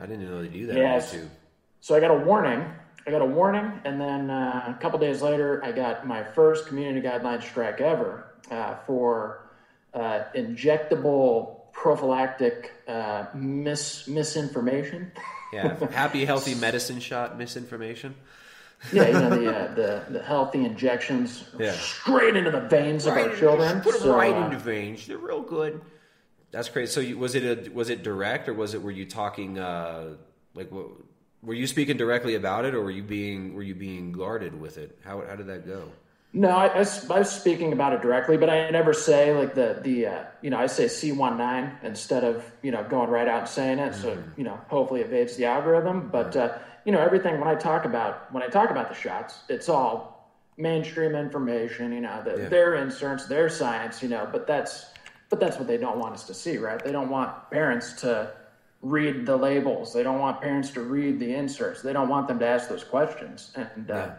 I 0.00 0.06
didn't 0.06 0.28
know 0.28 0.42
they 0.42 0.48
do 0.48 0.66
that 0.66 0.76
Yes. 0.76 1.14
on 1.14 1.20
YouTube. 1.20 1.28
So 1.80 1.94
I 1.94 2.00
got 2.00 2.10
a 2.10 2.18
warning. 2.18 2.64
I 3.06 3.10
got 3.10 3.22
a 3.22 3.26
warning, 3.26 3.72
and 3.84 3.98
then 3.98 4.28
uh, 4.28 4.74
a 4.76 4.82
couple 4.82 4.98
days 4.98 5.22
later, 5.22 5.62
I 5.64 5.72
got 5.72 6.06
my 6.06 6.22
first 6.22 6.66
community 6.66 7.06
guideline 7.06 7.42
strike 7.42 7.80
ever 7.80 8.26
uh, 8.50 8.74
for 8.86 9.48
uh, 9.94 10.24
injectable 10.34 11.57
prophylactic 11.82 12.72
uh, 12.88 13.26
mis 13.34 14.06
misinformation. 14.08 15.12
Yeah, 15.50 15.76
happy 15.90 16.26
healthy 16.26 16.54
medicine 16.66 17.00
shot 17.00 17.38
misinformation. 17.38 18.14
yeah, 18.92 19.06
you 19.06 19.12
know 19.14 19.30
the, 19.40 19.56
uh, 19.56 19.74
the 19.74 20.04
the 20.18 20.22
healthy 20.22 20.62
injections 20.62 21.44
Yeah. 21.58 21.72
straight 21.72 22.36
into 22.36 22.50
the 22.50 22.60
veins 22.60 23.06
of 23.06 23.14
our 23.14 23.34
children. 23.34 23.80
Put 23.80 23.94
them 23.94 24.02
So, 24.02 24.14
right 24.14 24.34
uh, 24.34 24.44
into 24.44 24.58
veins. 24.58 25.06
They're 25.06 25.16
real 25.16 25.40
good. 25.40 25.80
That's 26.50 26.68
crazy. 26.68 26.92
So, 26.92 27.00
you, 27.00 27.16
was 27.16 27.34
it 27.34 27.44
a 27.44 27.70
was 27.70 27.88
it 27.88 28.02
direct 28.02 28.46
or 28.50 28.52
was 28.52 28.74
it 28.74 28.82
were 28.82 28.90
you 28.90 29.06
talking 29.06 29.58
uh, 29.58 30.16
like 30.54 30.70
what, 30.70 30.86
were 31.42 31.54
you 31.54 31.66
speaking 31.66 31.96
directly 31.96 32.34
about 32.34 32.66
it 32.66 32.74
or 32.74 32.82
were 32.82 32.90
you 32.90 33.02
being 33.02 33.54
were 33.54 33.62
you 33.62 33.74
being 33.74 34.12
guarded 34.12 34.60
with 34.60 34.76
it? 34.76 34.98
How 35.02 35.24
how 35.26 35.34
did 35.36 35.46
that 35.46 35.66
go? 35.66 35.84
No, 36.38 36.50
I, 36.50 36.66
I 36.68 36.78
was, 36.78 37.10
I 37.10 37.18
was 37.18 37.30
speaking 37.30 37.72
about 37.72 37.92
it 37.94 38.00
directly, 38.00 38.36
but 38.36 38.48
I 38.48 38.70
never 38.70 38.92
say 38.92 39.32
like 39.34 39.54
the 39.54 39.80
the 39.82 40.06
uh, 40.06 40.24
you 40.40 40.50
know 40.50 40.58
I 40.58 40.66
say 40.68 40.84
C19 40.84 41.82
instead 41.82 42.22
of 42.22 42.44
you 42.62 42.70
know 42.70 42.84
going 42.84 43.10
right 43.10 43.26
out 43.26 43.40
and 43.40 43.48
saying 43.48 43.78
it. 43.80 43.94
So 43.94 44.08
Mm-hmm. 44.14 44.30
you 44.40 44.44
know 44.44 44.58
hopefully 44.68 45.00
it 45.00 45.06
evades 45.08 45.34
the 45.36 45.46
algorithm. 45.46 46.08
But 46.12 46.36
uh, 46.36 46.58
you 46.84 46.92
know 46.92 47.00
everything 47.00 47.40
when 47.40 47.48
I 47.48 47.56
talk 47.56 47.84
about 47.84 48.32
when 48.32 48.42
I 48.42 48.46
talk 48.48 48.70
about 48.70 48.88
the 48.88 48.94
shots, 48.94 49.40
it's 49.48 49.68
all 49.68 50.30
mainstream 50.56 51.14
information. 51.16 51.92
You 51.92 52.02
know 52.02 52.22
the, 52.24 52.42
Yeah. 52.42 52.48
their 52.48 52.74
inserts, 52.76 53.26
their 53.26 53.48
science. 53.48 54.00
You 54.02 54.08
know, 54.08 54.28
but 54.30 54.46
that's 54.46 54.86
but 55.30 55.40
that's 55.40 55.56
what 55.58 55.66
they 55.66 55.76
don't 55.76 55.98
want 55.98 56.14
us 56.14 56.24
to 56.28 56.34
see, 56.34 56.56
right? 56.58 56.82
They 56.82 56.92
don't 56.92 57.10
want 57.10 57.50
parents 57.50 58.00
to 58.02 58.30
read 58.80 59.26
the 59.26 59.36
labels. 59.36 59.92
They 59.92 60.04
don't 60.04 60.20
want 60.20 60.40
parents 60.40 60.70
to 60.70 60.82
read 60.82 61.18
the 61.18 61.34
inserts. 61.34 61.82
They 61.82 61.92
don't 61.92 62.08
want 62.08 62.28
them 62.28 62.38
to 62.38 62.46
ask 62.46 62.68
those 62.68 62.84
questions. 62.84 63.50
And 63.56 63.90
uh, 63.90 64.10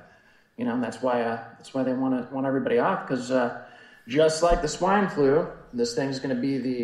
you 0.60 0.66
know 0.66 0.80
that's 0.86 1.02
why 1.02 1.16
uh, 1.32 1.38
that's 1.58 1.74
why 1.74 1.82
they 1.88 1.94
want 1.94 2.14
to 2.30 2.34
want 2.36 2.46
everybody 2.46 2.78
off 2.88 3.00
because 3.08 3.32
uh, 3.32 3.62
just 4.08 4.44
like 4.44 4.62
the 4.62 4.68
swine 4.68 5.08
flu, 5.10 5.48
this 5.74 5.96
thing's 5.96 6.20
going 6.20 6.36
to 6.36 6.42
be 6.50 6.58
the 6.70 6.82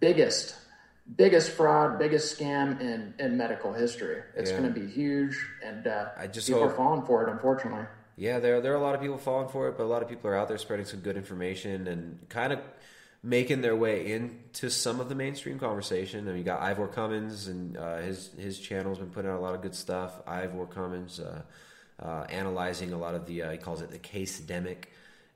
biggest 0.00 0.56
biggest 1.16 1.50
fraud, 1.50 1.98
biggest 1.98 2.38
scam 2.38 2.80
in 2.80 3.14
in 3.18 3.36
medical 3.36 3.72
history. 3.72 4.22
It's 4.36 4.50
Yeah. 4.50 4.58
going 4.58 4.72
to 4.74 4.80
be 4.80 4.86
huge, 4.86 5.36
and 5.64 5.86
uh, 5.86 6.08
I 6.16 6.26
just 6.26 6.46
people 6.46 6.62
hope- 6.62 6.72
are 6.72 6.76
falling 6.76 7.02
for 7.06 7.26
it, 7.26 7.30
unfortunately. 7.30 7.86
Yeah, 8.16 8.38
there 8.38 8.60
there 8.60 8.72
are 8.72 8.76
a 8.76 8.80
lot 8.88 8.94
of 8.94 9.00
people 9.00 9.18
falling 9.18 9.48
for 9.48 9.68
it, 9.68 9.76
but 9.78 9.84
a 9.84 9.90
lot 9.94 10.02
of 10.02 10.08
people 10.08 10.30
are 10.30 10.36
out 10.36 10.48
there 10.48 10.58
spreading 10.58 10.86
some 10.86 11.00
good 11.00 11.16
information 11.16 11.86
and 11.88 12.28
kind 12.28 12.52
of 12.52 12.60
making 13.22 13.60
their 13.60 13.76
way 13.76 14.10
into 14.12 14.70
some 14.70 15.00
of 15.00 15.08
the 15.08 15.14
mainstream 15.14 15.58
conversation. 15.58 16.26
I 16.26 16.30
mean, 16.30 16.38
you 16.38 16.44
got 16.44 16.60
Ivor 16.60 16.86
Cummins 16.88 17.48
and 17.48 17.76
uh, 17.76 17.98
his 17.98 18.30
his 18.38 18.58
channel's 18.58 18.98
been 18.98 19.10
putting 19.10 19.30
out 19.30 19.38
a 19.38 19.44
lot 19.48 19.54
of 19.54 19.62
good 19.62 19.74
stuff. 19.74 20.20
Ivor 20.26 20.66
Cummins 20.66 21.18
uh, 21.20 21.42
uh, 22.00 22.24
analyzing 22.28 22.92
a 22.92 22.98
lot 22.98 23.14
of 23.14 23.26
the 23.26 23.42
uh, 23.42 23.50
he 23.50 23.58
calls 23.58 23.82
it 23.82 23.90
the 23.90 23.98
casedemic 23.98 24.84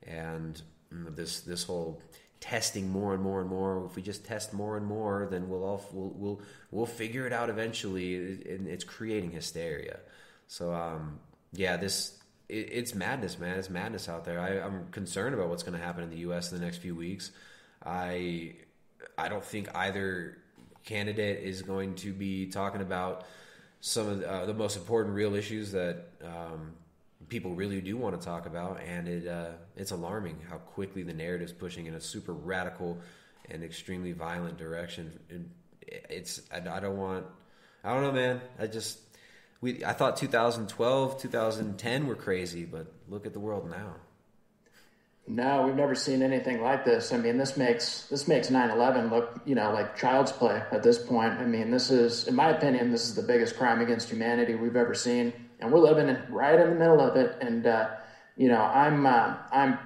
and 0.06 0.62
mm, 0.92 1.14
this 1.14 1.40
this 1.40 1.64
whole 1.64 2.00
testing 2.40 2.90
more 2.90 3.14
and 3.14 3.22
more 3.22 3.40
and 3.40 3.48
more. 3.48 3.86
If 3.86 3.96
we 3.96 4.02
just 4.02 4.26
test 4.26 4.52
more 4.52 4.76
and 4.76 4.84
more, 4.84 5.26
then 5.30 5.48
we'll 5.48 5.64
all 5.64 5.82
we'll 5.92 6.12
we'll, 6.14 6.40
we'll 6.70 6.86
figure 6.86 7.26
it 7.26 7.32
out 7.32 7.48
eventually. 7.48 8.16
And 8.16 8.68
it's 8.68 8.84
creating 8.84 9.30
hysteria. 9.30 10.00
So 10.46 10.74
um, 10.74 11.20
yeah, 11.52 11.76
this 11.76 12.18
it, 12.48 12.68
it's 12.70 12.94
madness, 12.94 13.38
man. 13.38 13.58
It's 13.58 13.70
madness 13.70 14.08
out 14.08 14.24
there. 14.24 14.40
I, 14.40 14.60
I'm 14.60 14.88
concerned 14.90 15.34
about 15.34 15.48
what's 15.48 15.62
going 15.62 15.78
to 15.78 15.84
happen 15.84 16.04
in 16.04 16.10
the 16.10 16.18
U.S. 16.18 16.52
in 16.52 16.58
the 16.58 16.64
next 16.64 16.78
few 16.78 16.94
weeks. 16.94 17.30
I 17.84 18.56
I 19.16 19.28
don't 19.28 19.44
think 19.44 19.74
either 19.74 20.38
candidate 20.84 21.42
is 21.42 21.62
going 21.62 21.94
to 21.94 22.12
be 22.12 22.46
talking 22.46 22.82
about 22.82 23.24
some 23.86 24.08
of 24.08 24.20
the, 24.20 24.30
uh, 24.30 24.46
the 24.46 24.54
most 24.54 24.78
important 24.78 25.14
real 25.14 25.34
issues 25.34 25.72
that 25.72 26.06
um, 26.24 26.72
people 27.28 27.54
really 27.54 27.82
do 27.82 27.98
want 27.98 28.18
to 28.18 28.24
talk 28.24 28.46
about, 28.46 28.80
and 28.80 29.06
it 29.06 29.28
uh, 29.28 29.50
it's 29.76 29.90
alarming 29.90 30.38
how 30.48 30.56
quickly 30.56 31.02
the 31.02 31.12
narrative 31.12 31.48
is 31.48 31.52
pushing 31.52 31.84
in 31.84 31.92
a 31.92 32.00
super 32.00 32.32
radical 32.32 32.98
and 33.50 33.62
extremely 33.62 34.12
violent 34.12 34.56
direction. 34.56 35.12
It's 35.82 36.40
I, 36.50 36.60
I 36.60 36.80
don't 36.80 36.96
want 36.96 37.26
I 37.84 37.92
don't 37.92 38.02
know, 38.04 38.12
man. 38.12 38.40
I 38.58 38.68
just 38.68 39.00
we 39.60 39.84
I 39.84 39.92
thought 39.92 40.16
2012, 40.16 41.20
2010 41.20 42.06
were 42.06 42.14
crazy, 42.14 42.64
but 42.64 42.90
look 43.06 43.26
at 43.26 43.34
the 43.34 43.40
world 43.40 43.70
now. 43.70 43.96
No, 45.26 45.62
we've 45.62 45.74
never 45.74 45.94
seen 45.94 46.22
anything 46.22 46.60
like 46.60 46.84
this. 46.84 47.10
I 47.12 47.16
mean, 47.16 47.38
this 47.38 47.56
makes 47.56 48.06
this 48.08 48.28
makes 48.28 48.50
9/11 48.50 49.10
look, 49.10 49.40
you 49.46 49.54
know, 49.54 49.72
like 49.72 49.96
child's 49.96 50.30
play 50.30 50.62
at 50.70 50.82
this 50.82 50.98
point. 50.98 51.32
I 51.34 51.46
mean, 51.46 51.70
this 51.70 51.90
is, 51.90 52.28
in 52.28 52.34
my 52.34 52.50
opinion, 52.50 52.90
this 52.90 53.08
is 53.08 53.14
the 53.14 53.22
biggest 53.22 53.56
crime 53.56 53.80
against 53.80 54.10
humanity 54.10 54.54
we've 54.54 54.76
ever 54.76 54.92
seen, 54.92 55.32
and 55.60 55.72
we're 55.72 55.80
living 55.80 56.10
in, 56.10 56.22
right 56.28 56.60
in 56.60 56.68
the 56.68 56.76
middle 56.76 57.00
of 57.00 57.16
it. 57.16 57.38
And 57.40 57.66
uh, 57.66 57.88
you 58.36 58.48
know, 58.48 58.60
I'm 58.60 59.06
uh, 59.06 59.36
I'm 59.50 59.78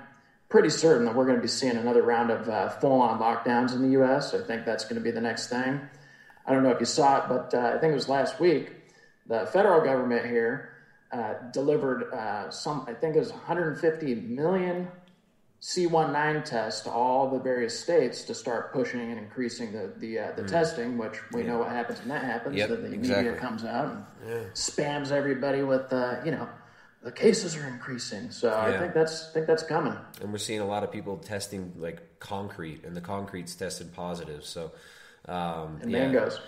pretty 0.48 0.70
certain 0.70 1.05
that 1.05 1.15
we're 1.15 1.27
going 1.27 1.36
to 1.36 1.43
be 1.43 1.48
seeing 1.48 1.77
another 1.77 2.02
round 2.02 2.31
of 2.31 2.48
uh, 2.48 2.69
full-on 2.70 3.20
lockdowns 3.20 3.73
in 3.74 3.82
the 3.82 3.90
U.S. 3.90 4.35
I 4.35 4.43
think 4.43 4.65
that's 4.65 4.85
going 4.85 4.97
to 4.97 5.01
be 5.01 5.12
the 5.12 5.20
next 5.20 5.48
thing. 5.48 5.81
I 6.47 6.52
don't 6.52 6.65
know 6.65 6.70
if 6.70 6.81
you 6.81 6.86
saw 6.86 7.19
it, 7.19 7.28
but 7.28 7.55
uh, 7.55 7.74
I 7.77 7.78
think 7.78 7.93
it 7.93 7.94
was 7.94 8.09
last 8.09 8.40
week. 8.40 8.73
The 9.27 9.47
federal 9.52 9.82
government 9.82 10.27
here 10.27 10.70
uh, 11.12 11.35
delivered 11.52 12.12
uh, 12.12 12.51
some, 12.51 12.86
I 12.89 12.94
think 12.94 13.15
it 13.15 13.19
was 13.19 13.31
150 13.31 14.15
million 14.15 14.89
C19 15.60 16.44
test 16.44 16.85
to 16.85 16.90
all 16.90 17.28
the 17.30 17.39
various 17.40 17.78
states 17.78 18.22
to 18.24 18.35
start 18.35 18.72
pushing 18.72 19.01
and 19.01 19.18
increasing 19.18 19.72
the 19.72 19.93
the, 19.98 20.18
uh, 20.18 20.32
the 20.36 20.43
Mm. 20.43 20.48
testing, 20.48 20.98
which 20.98 21.18
we 21.32 21.43
Yeah. 21.43 21.48
know 21.48 21.59
what 21.59 21.70
happens 21.70 21.98
when 22.01 22.09
that 22.10 22.22
happens. 22.24 22.55
Yep, 22.56 22.68
that 22.68 22.82
the 22.82 22.93
exactly. 22.93 23.24
media 23.24 23.40
comes 23.40 23.64
out 23.64 23.86
and 23.86 24.05
Yeah. 24.24 24.44
spams 24.55 25.10
everybody 25.10 25.62
with, 25.62 25.93
uh, 25.93 26.20
you 26.24 26.30
know, 26.30 26.48
the 27.02 27.10
cases 27.10 27.56
are 27.56 27.66
increasing. 27.66 28.30
So 28.30 28.56
I 28.56 28.78
think 28.78 28.94
that's 28.94 29.30
I 29.30 29.32
think 29.32 29.47
that's 29.47 29.64
coming. 29.64 29.97
and 30.20 30.30
we're 30.32 30.39
seeing 30.39 30.60
a 30.60 30.66
lot 30.66 30.85
of 30.85 30.93
people 30.93 31.16
testing 31.16 31.72
like 31.76 32.18
concrete, 32.20 32.85
and 32.85 32.97
the 32.97 33.01
concrete's 33.01 33.55
tested 33.56 33.93
positive. 33.93 34.44
So, 34.44 34.70
um, 35.26 35.78
And 35.82 35.90
yeah. 35.90 36.06
mangoes. 36.06 36.40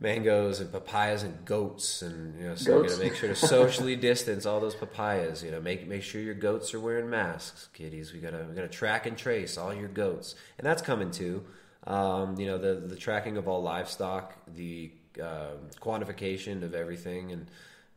Mangoes, 0.00 0.60
and 0.60 0.70
papayas, 0.70 1.22
and 1.22 1.44
goats, 1.44 2.02
and 2.02 2.38
you 2.38 2.48
know, 2.48 2.54
so 2.54 2.76
we're 2.76 2.88
gonna 2.88 3.02
make 3.02 3.14
sure 3.14 3.28
to 3.28 3.34
socially 3.34 3.96
distance 4.10 4.46
all 4.46 4.60
those 4.60 4.74
papayas. 4.74 5.42
You 5.42 5.50
know, 5.50 5.60
make 5.60 5.86
make 5.88 6.02
sure 6.02 6.20
your 6.20 6.34
goats 6.34 6.72
are 6.74 6.80
wearing 6.80 7.10
masks, 7.10 7.68
kiddies. 7.72 8.12
We 8.12 8.20
gotta 8.20 8.46
we 8.48 8.54
gotta 8.54 8.68
track 8.68 9.06
and 9.06 9.16
trace 9.16 9.58
all 9.58 9.74
your 9.74 9.88
goats, 9.88 10.34
and 10.58 10.66
that's 10.66 10.82
coming 10.82 11.10
too. 11.10 11.44
Um, 11.86 12.38
you 12.38 12.46
know, 12.46 12.58
the 12.58 12.74
the 12.74 12.96
tracking 12.96 13.36
of 13.36 13.48
all 13.48 13.62
livestock, 13.62 14.34
the 14.54 14.92
uh, 15.22 15.54
quantification 15.80 16.62
of 16.62 16.74
everything, 16.74 17.32
and 17.32 17.46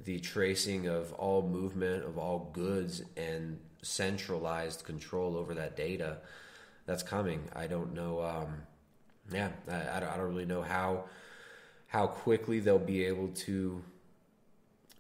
the 0.06 0.20
tracing 0.20 0.88
of 0.88 1.14
all 1.14 1.48
movement 1.48 2.04
of 2.04 2.18
all 2.18 2.50
goods 2.54 3.04
and 3.18 3.60
centralized 3.82 4.84
control 4.84 5.36
over 5.36 5.54
that 5.54 5.76
data 5.76 6.18
that's 6.86 7.04
coming 7.04 7.42
i 7.56 7.68
don't 7.68 7.94
know 7.94 8.22
um, 8.22 8.48
yeah 9.32 9.50
I, 9.70 9.74
I, 9.74 9.98
I 9.98 10.18
don't 10.18 10.30
really 10.30 10.46
know 10.46 10.62
how 10.62 11.06
how 11.92 12.08
quickly 12.08 12.62
they'll 12.62 12.80
be 12.80 13.04
able 13.06 13.28
to 13.28 13.84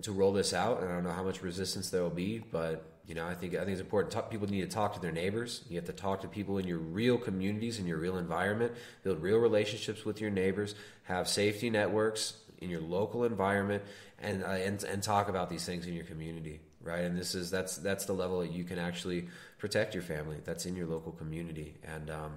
to 0.01 0.11
roll 0.11 0.34
this 0.34 0.53
out. 0.53 0.81
And 0.81 0.91
i 0.91 0.95
don't 0.95 1.03
know 1.03 1.11
how 1.11 1.23
much 1.23 1.41
resistance 1.41 1.89
there 1.89 2.03
will 2.03 2.09
be 2.09 2.39
but 2.51 2.85
you 3.07 3.15
know 3.15 3.26
i 3.26 3.34
think 3.34 3.55
i 3.55 3.59
think 3.59 3.72
it's 3.72 3.81
important. 3.81 4.13
Talk, 4.13 4.30
people 4.30 4.47
need 4.47 4.61
to 4.61 4.76
talk 4.76 4.93
to 4.93 4.99
their 4.99 5.11
neighbors. 5.11 5.63
You 5.69 5.77
have 5.77 5.85
to 5.85 5.93
talk 5.93 6.22
to 6.22 6.27
people 6.27 6.57
in 6.57 6.68
your 6.68 6.80
real 6.80 7.18
communities 7.18 7.80
in 7.80 7.88
your 7.88 7.97
real 7.97 8.18
environment. 8.18 8.73
Build 9.03 9.22
real 9.22 9.38
relationships 9.38 10.05
with 10.05 10.19
your 10.19 10.31
neighbors. 10.31 10.76
Have 11.03 11.27
safety 11.27 11.69
networks 11.69 12.34
in 12.59 12.69
your 12.69 12.81
local 12.81 13.23
environment 13.23 13.84
and 14.19 14.43
uh, 14.43 14.47
and 14.47 14.84
and 14.84 15.01
talk 15.01 15.30
about 15.30 15.49
these 15.49 15.65
things 15.65 15.88
in 15.88 15.93
your 15.93 16.05
community 16.05 16.59
right? 16.84 17.03
And 17.03 17.15
this 17.15 17.35
is 17.35 17.51
that's 17.51 17.77
that's 17.77 18.05
the 18.05 18.13
level 18.13 18.39
that 18.39 18.51
you 18.51 18.63
can 18.63 18.80
actually 18.80 19.27
protect 19.59 19.93
your 19.93 20.01
family. 20.01 20.38
That's 20.43 20.65
in 20.65 20.76
your 20.76 20.88
local 20.88 21.11
community. 21.11 21.76
And 21.84 22.09
um, 22.09 22.31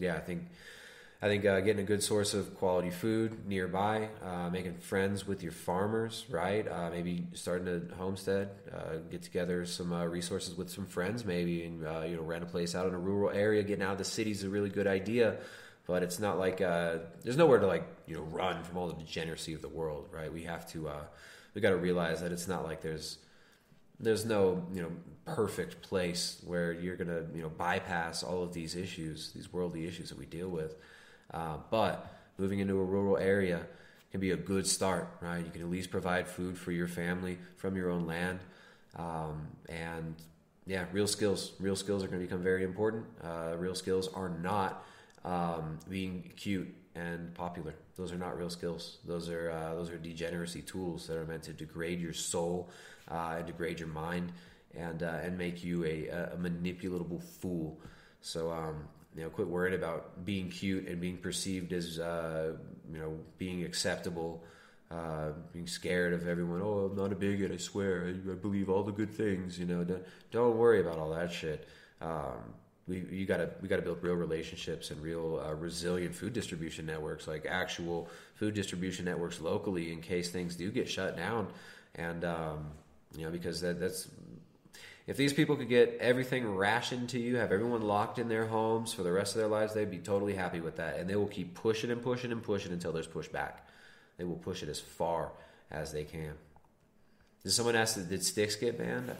yeah 0.00 0.16
i 0.16 0.20
think 0.20 0.42
I 1.22 1.28
think 1.28 1.44
uh, 1.44 1.60
getting 1.60 1.82
a 1.82 1.86
good 1.86 2.02
source 2.02 2.32
of 2.32 2.54
quality 2.54 2.88
food 2.88 3.46
nearby, 3.46 4.08
uh, 4.24 4.48
making 4.48 4.78
friends 4.78 5.26
with 5.26 5.42
your 5.42 5.52
farmers, 5.52 6.24
right? 6.30 6.66
Uh, 6.66 6.88
maybe 6.88 7.26
starting 7.34 7.68
a 7.68 7.94
homestead, 7.94 8.48
uh, 8.74 8.96
get 9.10 9.20
together 9.20 9.66
some 9.66 9.92
uh, 9.92 10.06
resources 10.06 10.56
with 10.56 10.70
some 10.70 10.86
friends, 10.86 11.26
maybe, 11.26 11.64
and 11.64 11.86
uh, 11.86 12.04
you 12.08 12.16
know, 12.16 12.22
rent 12.22 12.42
a 12.42 12.46
place 12.46 12.74
out 12.74 12.86
in 12.86 12.94
a 12.94 12.98
rural 12.98 13.30
area. 13.30 13.62
Getting 13.62 13.84
out 13.84 13.92
of 13.92 13.98
the 13.98 14.04
city 14.04 14.30
is 14.30 14.44
a 14.44 14.48
really 14.48 14.70
good 14.70 14.86
idea, 14.86 15.36
but 15.86 16.02
it's 16.02 16.18
not 16.18 16.38
like 16.38 16.58
there's 16.58 17.36
nowhere 17.36 17.58
to 17.58 17.66
like 17.66 17.84
you 18.06 18.14
know 18.14 18.22
run 18.22 18.64
from 18.64 18.78
all 18.78 18.88
the 18.88 18.94
degeneracy 18.94 19.52
of 19.52 19.60
the 19.60 19.68
world, 19.68 20.08
right? 20.10 20.32
We 20.32 20.44
have 20.44 20.66
to 20.72 20.90
we 21.52 21.60
got 21.60 21.70
to 21.70 21.76
realize 21.76 22.22
that 22.22 22.32
it's 22.32 22.48
not 22.48 22.64
like 22.64 22.80
there's 22.80 23.18
there's 23.98 24.24
no 24.24 24.64
you 24.72 24.80
know 24.80 24.90
perfect 25.26 25.82
place 25.82 26.40
where 26.46 26.72
you're 26.72 26.96
gonna 26.96 27.26
you 27.34 27.42
know 27.42 27.50
bypass 27.50 28.22
all 28.22 28.42
of 28.42 28.54
these 28.54 28.74
issues, 28.74 29.32
these 29.32 29.52
worldly 29.52 29.86
issues 29.86 30.08
that 30.08 30.18
we 30.18 30.24
deal 30.24 30.48
with. 30.48 30.76
Uh, 31.32 31.56
but 31.70 32.12
moving 32.38 32.58
into 32.58 32.74
a 32.78 32.84
rural 32.84 33.16
area 33.16 33.66
can 34.10 34.20
be 34.20 34.32
a 34.32 34.36
good 34.36 34.66
start, 34.66 35.08
right? 35.20 35.44
You 35.44 35.50
can 35.50 35.62
at 35.62 35.70
least 35.70 35.90
provide 35.90 36.26
food 36.26 36.58
for 36.58 36.72
your 36.72 36.88
family 36.88 37.38
from 37.56 37.76
your 37.76 37.90
own 37.90 38.06
land, 38.06 38.40
um, 38.96 39.46
and 39.68 40.16
yeah, 40.66 40.84
real 40.92 41.06
skills. 41.06 41.52
Real 41.60 41.76
skills 41.76 42.02
are 42.02 42.08
going 42.08 42.20
to 42.20 42.26
become 42.26 42.42
very 42.42 42.64
important. 42.64 43.04
Uh, 43.22 43.54
real 43.56 43.74
skills 43.74 44.08
are 44.14 44.28
not 44.28 44.84
um, 45.24 45.78
being 45.88 46.30
cute 46.36 46.74
and 46.94 47.32
popular. 47.34 47.74
Those 47.96 48.12
are 48.12 48.18
not 48.18 48.36
real 48.36 48.50
skills. 48.50 48.98
Those 49.06 49.28
are 49.28 49.50
uh, 49.50 49.74
those 49.74 49.90
are 49.90 49.98
degeneracy 49.98 50.62
tools 50.62 51.06
that 51.06 51.16
are 51.16 51.24
meant 51.24 51.44
to 51.44 51.52
degrade 51.52 52.00
your 52.00 52.12
soul 52.12 52.70
uh, 53.10 53.36
and 53.38 53.46
degrade 53.46 53.78
your 53.78 53.88
mind 53.88 54.32
and 54.76 55.02
uh, 55.02 55.18
and 55.22 55.36
make 55.36 55.62
you 55.62 55.84
a, 55.84 56.08
a 56.08 56.36
manipulatable 56.36 57.22
fool. 57.22 57.78
So 58.20 58.50
um, 58.50 58.88
you 59.16 59.22
know, 59.22 59.30
quit 59.30 59.48
worrying 59.48 59.74
about 59.74 60.24
being 60.24 60.50
cute 60.50 60.86
and 60.86 61.00
being 61.00 61.16
perceived 61.16 61.72
as 61.72 61.98
uh, 61.98 62.52
you 62.92 62.98
know 62.98 63.18
being 63.38 63.64
acceptable. 63.64 64.44
Uh, 64.90 65.30
being 65.52 65.68
scared 65.68 66.12
of 66.12 66.26
everyone. 66.26 66.60
Oh, 66.60 66.90
I'm 66.90 66.96
not 66.96 67.12
a 67.12 67.14
bigot. 67.14 67.52
I 67.52 67.58
swear. 67.58 68.06
I, 68.08 68.32
I 68.32 68.34
believe 68.34 68.68
all 68.68 68.82
the 68.82 68.90
good 68.90 69.12
things. 69.12 69.56
You 69.56 69.64
know, 69.64 69.84
don't, 69.84 70.02
don't 70.32 70.56
worry 70.56 70.80
about 70.80 70.98
all 70.98 71.10
that 71.10 71.30
shit. 71.30 71.68
Um, 72.00 72.54
we 72.88 73.04
you 73.10 73.24
gotta 73.24 73.50
we 73.62 73.68
gotta 73.68 73.82
build 73.82 74.02
real 74.02 74.14
relationships 74.14 74.90
and 74.90 75.00
real 75.00 75.40
uh, 75.46 75.54
resilient 75.54 76.14
food 76.14 76.32
distribution 76.32 76.86
networks, 76.86 77.28
like 77.28 77.46
actual 77.48 78.08
food 78.34 78.54
distribution 78.54 79.04
networks 79.04 79.40
locally, 79.40 79.92
in 79.92 80.00
case 80.00 80.30
things 80.30 80.56
do 80.56 80.70
get 80.72 80.88
shut 80.88 81.16
down. 81.16 81.46
And 81.94 82.24
um, 82.24 82.66
you 83.16 83.24
know, 83.24 83.30
because 83.30 83.60
that, 83.60 83.78
that's 83.78 84.08
if 85.10 85.16
these 85.16 85.32
people 85.32 85.56
could 85.56 85.68
get 85.68 85.98
everything 86.00 86.54
rationed 86.54 87.08
to 87.08 87.18
you, 87.18 87.34
have 87.38 87.50
everyone 87.50 87.82
locked 87.82 88.20
in 88.20 88.28
their 88.28 88.46
homes 88.46 88.92
for 88.92 89.02
the 89.02 89.10
rest 89.10 89.34
of 89.34 89.40
their 89.40 89.48
lives, 89.48 89.74
they'd 89.74 89.90
be 89.90 89.98
totally 89.98 90.34
happy 90.34 90.60
with 90.60 90.76
that. 90.76 91.00
And 91.00 91.10
they 91.10 91.16
will 91.16 91.26
keep 91.26 91.52
pushing 91.52 91.90
and 91.90 92.00
pushing 92.00 92.30
and 92.30 92.40
pushing 92.40 92.70
until 92.70 92.92
there's 92.92 93.08
pushback. 93.08 93.54
They 94.18 94.24
will 94.24 94.36
push 94.36 94.62
it 94.62 94.68
as 94.68 94.78
far 94.78 95.32
as 95.68 95.90
they 95.90 96.04
can. 96.04 96.34
Did 97.42 97.50
someone 97.50 97.74
ask, 97.74 97.96
did 98.08 98.24
Styx 98.24 98.54
get 98.54 98.78
banned? 98.78 99.10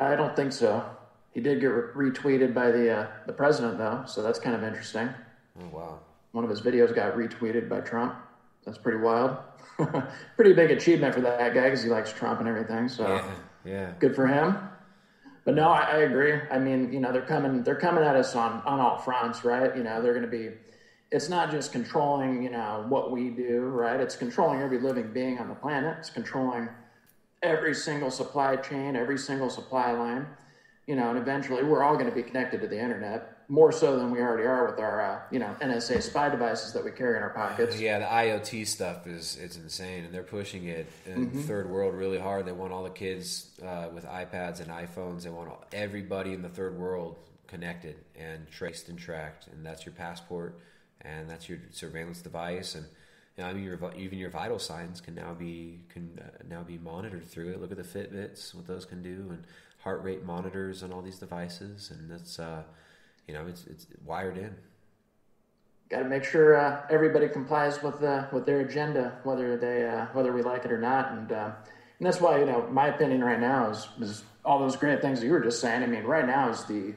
I 0.00 0.16
don't 0.16 0.34
think 0.34 0.52
so. 0.52 0.84
He 1.32 1.40
did 1.40 1.60
get 1.60 1.68
re- 1.68 2.10
retweeted 2.10 2.52
by 2.52 2.72
the 2.72 2.90
uh, 2.90 3.06
the 3.26 3.32
president 3.32 3.78
though, 3.78 4.02
so 4.06 4.22
that's 4.22 4.40
kind 4.40 4.56
of 4.56 4.64
interesting. 4.64 5.08
Oh 5.60 5.68
wow! 5.68 5.98
One 6.32 6.44
of 6.44 6.50
his 6.50 6.62
videos 6.62 6.94
got 6.94 7.14
retweeted 7.14 7.68
by 7.68 7.80
Trump. 7.80 8.16
That's 8.64 8.78
pretty 8.78 8.98
wild. 8.98 9.36
pretty 10.36 10.54
big 10.54 10.70
achievement 10.70 11.14
for 11.14 11.20
that 11.20 11.54
guy 11.54 11.64
because 11.64 11.82
he 11.82 11.90
likes 11.90 12.12
Trump 12.12 12.40
and 12.40 12.48
everything. 12.48 12.88
So 12.88 13.06
Yeah, 13.06 13.24
yeah. 13.66 13.92
good 13.98 14.14
for 14.14 14.26
him. 14.26 14.58
But 15.44 15.54
no, 15.54 15.68
I, 15.68 15.82
I 15.82 15.96
agree. 15.98 16.34
I 16.50 16.58
mean, 16.58 16.92
you 16.92 17.00
know, 17.00 17.12
they're 17.12 17.22
coming 17.22 17.62
they're 17.62 17.76
coming 17.76 18.04
at 18.04 18.16
us 18.16 18.34
on 18.34 18.62
on 18.64 18.80
all 18.80 18.98
fronts, 18.98 19.44
right? 19.44 19.74
You 19.76 19.82
know, 19.82 20.02
they're 20.02 20.14
going 20.14 20.24
to 20.24 20.30
be. 20.30 20.50
It's 21.12 21.28
not 21.28 21.52
just 21.52 21.70
controlling, 21.70 22.42
you 22.42 22.50
know, 22.50 22.84
what 22.88 23.12
we 23.12 23.30
do, 23.30 23.60
right? 23.60 24.00
It's 24.00 24.16
controlling 24.16 24.60
every 24.60 24.80
living 24.80 25.12
being 25.12 25.38
on 25.38 25.48
the 25.48 25.54
planet. 25.54 25.98
It's 26.00 26.10
controlling 26.10 26.68
every 27.42 27.74
single 27.74 28.10
supply 28.10 28.56
chain, 28.56 28.96
every 28.96 29.18
single 29.18 29.48
supply 29.48 29.92
line, 29.92 30.26
you 30.88 30.96
know, 30.96 31.10
and 31.10 31.18
eventually 31.18 31.62
we're 31.62 31.84
all 31.84 31.94
going 31.94 32.08
to 32.08 32.14
be 32.14 32.24
connected 32.24 32.60
to 32.60 32.66
the 32.66 32.78
internet. 32.78 33.35
More 33.48 33.70
so 33.70 33.96
than 33.96 34.10
we 34.10 34.20
already 34.20 34.44
are 34.44 34.66
with 34.66 34.78
our 34.78 35.00
uh, 35.00 35.20
you 35.30 35.38
know 35.38 35.54
NSA 35.60 36.02
spy 36.02 36.28
devices 36.28 36.72
that 36.72 36.84
we 36.84 36.90
carry 36.90 37.16
in 37.16 37.22
our 37.22 37.30
pockets. 37.30 37.78
Yeah, 37.78 37.98
the 38.00 38.04
IoT 38.06 38.66
stuff 38.66 39.06
is 39.06 39.36
it's 39.40 39.56
insane, 39.56 40.04
and 40.04 40.12
they're 40.14 40.22
pushing 40.22 40.64
it 40.66 40.86
in 41.06 41.30
Mhm. 41.30 41.44
third 41.44 41.70
world 41.70 41.94
really 41.94 42.18
hard. 42.18 42.46
They 42.46 42.52
want 42.52 42.72
all 42.72 42.84
the 42.84 42.90
kids 42.90 43.50
uh, 43.62 43.88
with 43.94 44.04
iPads 44.04 44.60
and 44.60 44.68
iPhones. 44.70 45.22
They 45.22 45.30
want 45.30 45.48
all, 45.48 45.64
everybody 45.72 46.32
in 46.32 46.42
the 46.42 46.48
third 46.48 46.76
world 46.76 47.18
connected 47.46 47.96
and 48.18 48.50
traced 48.50 48.88
and 48.88 48.98
tracked, 48.98 49.46
and 49.48 49.64
that's 49.64 49.86
your 49.86 49.94
passport, 49.94 50.58
and 51.02 51.30
that's 51.30 51.48
your 51.48 51.58
surveillance 51.70 52.20
device, 52.22 52.74
and 52.74 52.84
you 53.36 53.44
know, 53.44 53.50
I 53.50 53.52
mean, 53.52 53.64
your, 53.64 53.78
even 53.96 54.18
your 54.18 54.30
vital 54.30 54.58
signs 54.58 55.00
can 55.00 55.14
now 55.14 55.34
be 55.34 55.80
can 55.90 56.18
uh, 56.20 56.42
now 56.48 56.62
be 56.64 56.78
monitored 56.78 57.24
through 57.26 57.50
it. 57.50 57.60
Look 57.60 57.70
at 57.70 57.76
the 57.76 57.84
Fitbits, 57.84 58.54
what 58.54 58.66
those 58.66 58.84
can 58.84 59.02
do, 59.02 59.26
and 59.30 59.44
heart 59.84 60.02
rate 60.02 60.24
monitors 60.24 60.82
on 60.82 60.92
all 60.92 61.02
these 61.02 61.18
devices, 61.20 61.92
and 61.92 62.10
that's 62.10 62.40
uh, 62.40 62.64
you 63.26 63.34
know 63.34 63.46
it's 63.46 63.66
it's 63.66 63.86
wired 64.04 64.38
in. 64.38 64.54
Got 65.88 66.00
to 66.00 66.08
make 66.08 66.24
sure 66.24 66.56
uh, 66.56 66.82
everybody 66.90 67.28
complies 67.28 67.82
with 67.82 68.02
uh, 68.02 68.26
with 68.32 68.46
their 68.46 68.60
agenda, 68.60 69.18
whether 69.22 69.56
they 69.56 69.86
uh, 69.86 70.06
whether 70.12 70.32
we 70.32 70.42
like 70.42 70.64
it 70.64 70.72
or 70.72 70.80
not, 70.80 71.12
and 71.12 71.30
uh, 71.30 71.50
and 71.98 72.06
that's 72.06 72.20
why 72.20 72.38
you 72.38 72.46
know 72.46 72.66
my 72.70 72.88
opinion 72.88 73.22
right 73.22 73.40
now 73.40 73.70
is 73.70 73.88
is 74.00 74.24
all 74.44 74.58
those 74.58 74.76
great 74.76 75.00
things 75.00 75.20
that 75.20 75.26
you 75.26 75.32
were 75.32 75.40
just 75.40 75.60
saying. 75.60 75.82
I 75.82 75.86
mean, 75.86 76.04
right 76.04 76.26
now 76.26 76.50
is 76.50 76.64
the 76.64 76.94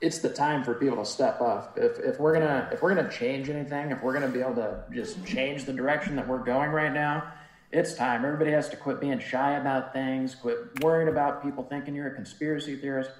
it's 0.00 0.18
the 0.18 0.28
time 0.28 0.64
for 0.64 0.74
people 0.74 0.98
to 0.98 1.04
step 1.04 1.40
up. 1.40 1.78
If 1.78 1.98
if 1.98 2.20
we're 2.20 2.34
gonna 2.34 2.68
if 2.72 2.82
we're 2.82 2.94
gonna 2.94 3.10
change 3.10 3.48
anything, 3.48 3.90
if 3.90 4.02
we're 4.02 4.12
gonna 4.12 4.28
be 4.28 4.40
able 4.40 4.56
to 4.56 4.84
just 4.92 5.24
change 5.24 5.64
the 5.64 5.72
direction 5.72 6.16
that 6.16 6.26
we're 6.26 6.44
going 6.44 6.70
right 6.70 6.92
now, 6.92 7.32
it's 7.72 7.94
time. 7.94 8.24
Everybody 8.24 8.52
has 8.52 8.68
to 8.70 8.76
quit 8.76 9.00
being 9.00 9.18
shy 9.18 9.56
about 9.56 9.92
things, 9.92 10.34
quit 10.34 10.58
worrying 10.82 11.08
about 11.08 11.42
people 11.42 11.64
thinking 11.64 11.94
you're 11.94 12.08
a 12.08 12.14
conspiracy 12.14 12.76
theorist. 12.76 13.10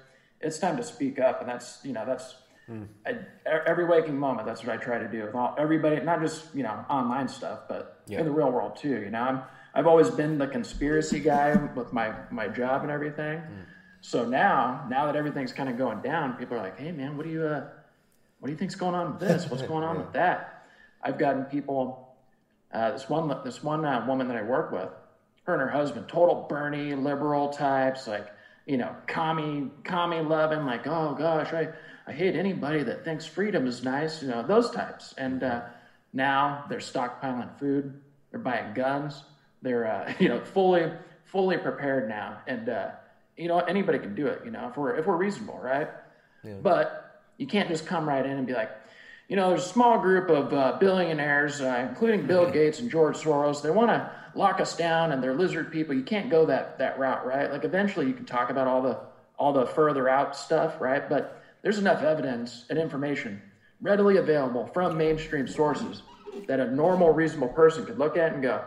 It's 0.41 0.59
time 0.59 0.77
to 0.77 0.83
speak 0.83 1.19
up, 1.19 1.39
and 1.41 1.49
that's 1.49 1.79
you 1.83 1.93
know 1.93 2.05
that's 2.05 2.35
I, 3.05 3.11
e- 3.11 3.15
every 3.45 3.85
waking 3.85 4.17
moment. 4.17 4.47
That's 4.47 4.63
what 4.63 4.73
I 4.73 4.77
try 4.77 4.97
to 4.97 5.07
do 5.07 5.23
with 5.23 5.35
all, 5.35 5.55
everybody, 5.57 5.99
not 6.01 6.19
just 6.21 6.53
you 6.55 6.63
know 6.63 6.83
online 6.89 7.27
stuff, 7.27 7.61
but 7.69 8.01
Yeah. 8.07 8.19
in 8.19 8.25
the 8.25 8.31
real 8.31 8.51
world 8.51 8.75
too. 8.75 9.01
You 9.01 9.09
know, 9.11 9.21
I'm 9.21 9.41
I've 9.73 9.87
always 9.87 10.09
been 10.09 10.37
the 10.37 10.47
conspiracy 10.47 11.19
guy 11.19 11.55
with 11.75 11.93
my 11.93 12.13
my 12.31 12.47
job 12.47 12.81
and 12.83 12.91
everything. 12.91 13.41
So 14.01 14.23
now, 14.23 14.85
now 14.87 15.07
that 15.07 15.15
everything's 15.15 15.51
kind 15.51 15.67
of 15.67 15.77
going 15.79 16.01
down, 16.01 16.33
people 16.33 16.57
are 16.57 16.61
like, 16.61 16.77
"Hey, 16.79 16.91
man, 16.91 17.17
what 17.17 17.25
do 17.25 17.31
you 17.31 17.43
uh, 17.43 17.67
what 18.39 18.47
do 18.47 18.51
you 18.51 18.57
think's 18.57 18.75
going 18.75 18.93
on 18.95 19.11
with 19.13 19.19
this? 19.19 19.49
What's 19.49 19.63
going 19.73 19.83
on 19.83 19.97
with 19.97 20.13
that?" 20.13 20.63
I've 21.01 21.17
gotten 21.17 21.45
people. 21.45 22.15
Uh, 22.73 22.91
this 22.91 23.07
one, 23.07 23.33
this 23.45 23.63
one 23.63 23.85
uh, 23.85 24.03
woman 24.05 24.27
that 24.27 24.35
I 24.35 24.41
work 24.41 24.71
with, 24.71 24.89
her 25.43 25.53
and 25.53 25.61
her 25.61 25.69
husband, 25.69 26.09
total 26.09 26.45
Bernie 26.49 26.93
liberal 26.93 27.49
types, 27.49 28.05
like 28.05 28.27
you 28.65 28.77
know, 28.77 28.95
commie, 29.07 29.69
commie 29.83 30.21
loving, 30.21 30.65
like, 30.65 30.87
oh 30.87 31.15
gosh, 31.17 31.53
I, 31.53 31.69
I 32.07 32.13
hate 32.13 32.35
anybody 32.35 32.83
that 32.83 33.03
thinks 33.03 33.25
freedom 33.25 33.67
is 33.67 33.83
nice, 33.83 34.21
you 34.21 34.27
know, 34.27 34.45
those 34.45 34.71
types. 34.71 35.13
And 35.17 35.43
uh, 35.43 35.61
now 36.13 36.65
they're 36.69 36.79
stockpiling 36.79 37.57
food, 37.59 38.01
they're 38.31 38.39
buying 38.39 38.73
guns, 38.73 39.23
they're 39.61 39.87
uh, 39.87 40.13
you 40.19 40.29
know 40.29 40.39
fully, 40.39 40.91
fully 41.25 41.57
prepared 41.57 42.07
now, 42.07 42.39
and 42.47 42.69
uh, 42.69 42.91
you 43.37 43.47
know 43.47 43.59
anybody 43.59 43.99
can 43.99 44.15
do 44.15 44.27
it, 44.27 44.41
you 44.45 44.51
know, 44.51 44.69
if 44.69 44.77
we're 44.77 44.95
if 44.95 45.05
we're 45.05 45.17
reasonable, 45.17 45.59
right? 45.59 45.89
But 46.61 47.21
you 47.37 47.47
can't 47.47 47.67
just 47.67 47.85
come 47.85 48.07
right 48.07 48.25
in 48.25 48.37
and 48.37 48.47
be 48.47 48.53
like, 48.53 48.71
you 49.27 49.35
know, 49.35 49.49
there's 49.49 49.65
a 49.65 49.69
small 49.69 49.99
group 49.99 50.29
of 50.29 50.53
uh, 50.53 50.77
billionaires, 50.79 51.59
uh, 51.59 51.85
including 51.89 52.27
Bill 52.27 52.49
Gates 52.51 52.79
and 52.79 52.89
George 52.89 53.17
Soros. 53.17 53.61
They 53.61 53.71
want 53.71 53.89
to 53.89 54.11
lock 54.35 54.59
us 54.59 54.75
down, 54.75 55.11
and 55.11 55.23
they're 55.23 55.33
lizard 55.33 55.71
people. 55.71 55.95
You 55.95 56.03
can't 56.03 56.29
go 56.29 56.45
that 56.45 56.77
that 56.79 56.97
route, 56.99 57.25
right? 57.25 57.49
Like 57.49 57.63
eventually, 57.63 58.07
you 58.07 58.13
can 58.13 58.25
talk 58.25 58.49
about 58.49 58.67
all 58.67 58.81
the 58.81 58.97
all 59.37 59.53
the 59.53 59.65
further 59.65 60.07
out 60.07 60.35
stuff, 60.35 60.79
right? 60.79 61.07
But 61.07 61.41
there's 61.61 61.79
enough 61.79 62.03
evidence 62.03 62.65
and 62.69 62.77
information 62.77 63.41
readily 63.81 64.17
available 64.17 64.65
from 64.65 64.97
mainstream 64.97 65.47
sources 65.47 66.03
that 66.47 66.59
a 66.59 66.67
normal, 66.67 67.11
reasonable 67.11 67.49
person 67.49 67.85
could 67.85 67.97
look 67.97 68.17
at 68.17 68.33
and 68.33 68.43
go, 68.43 68.61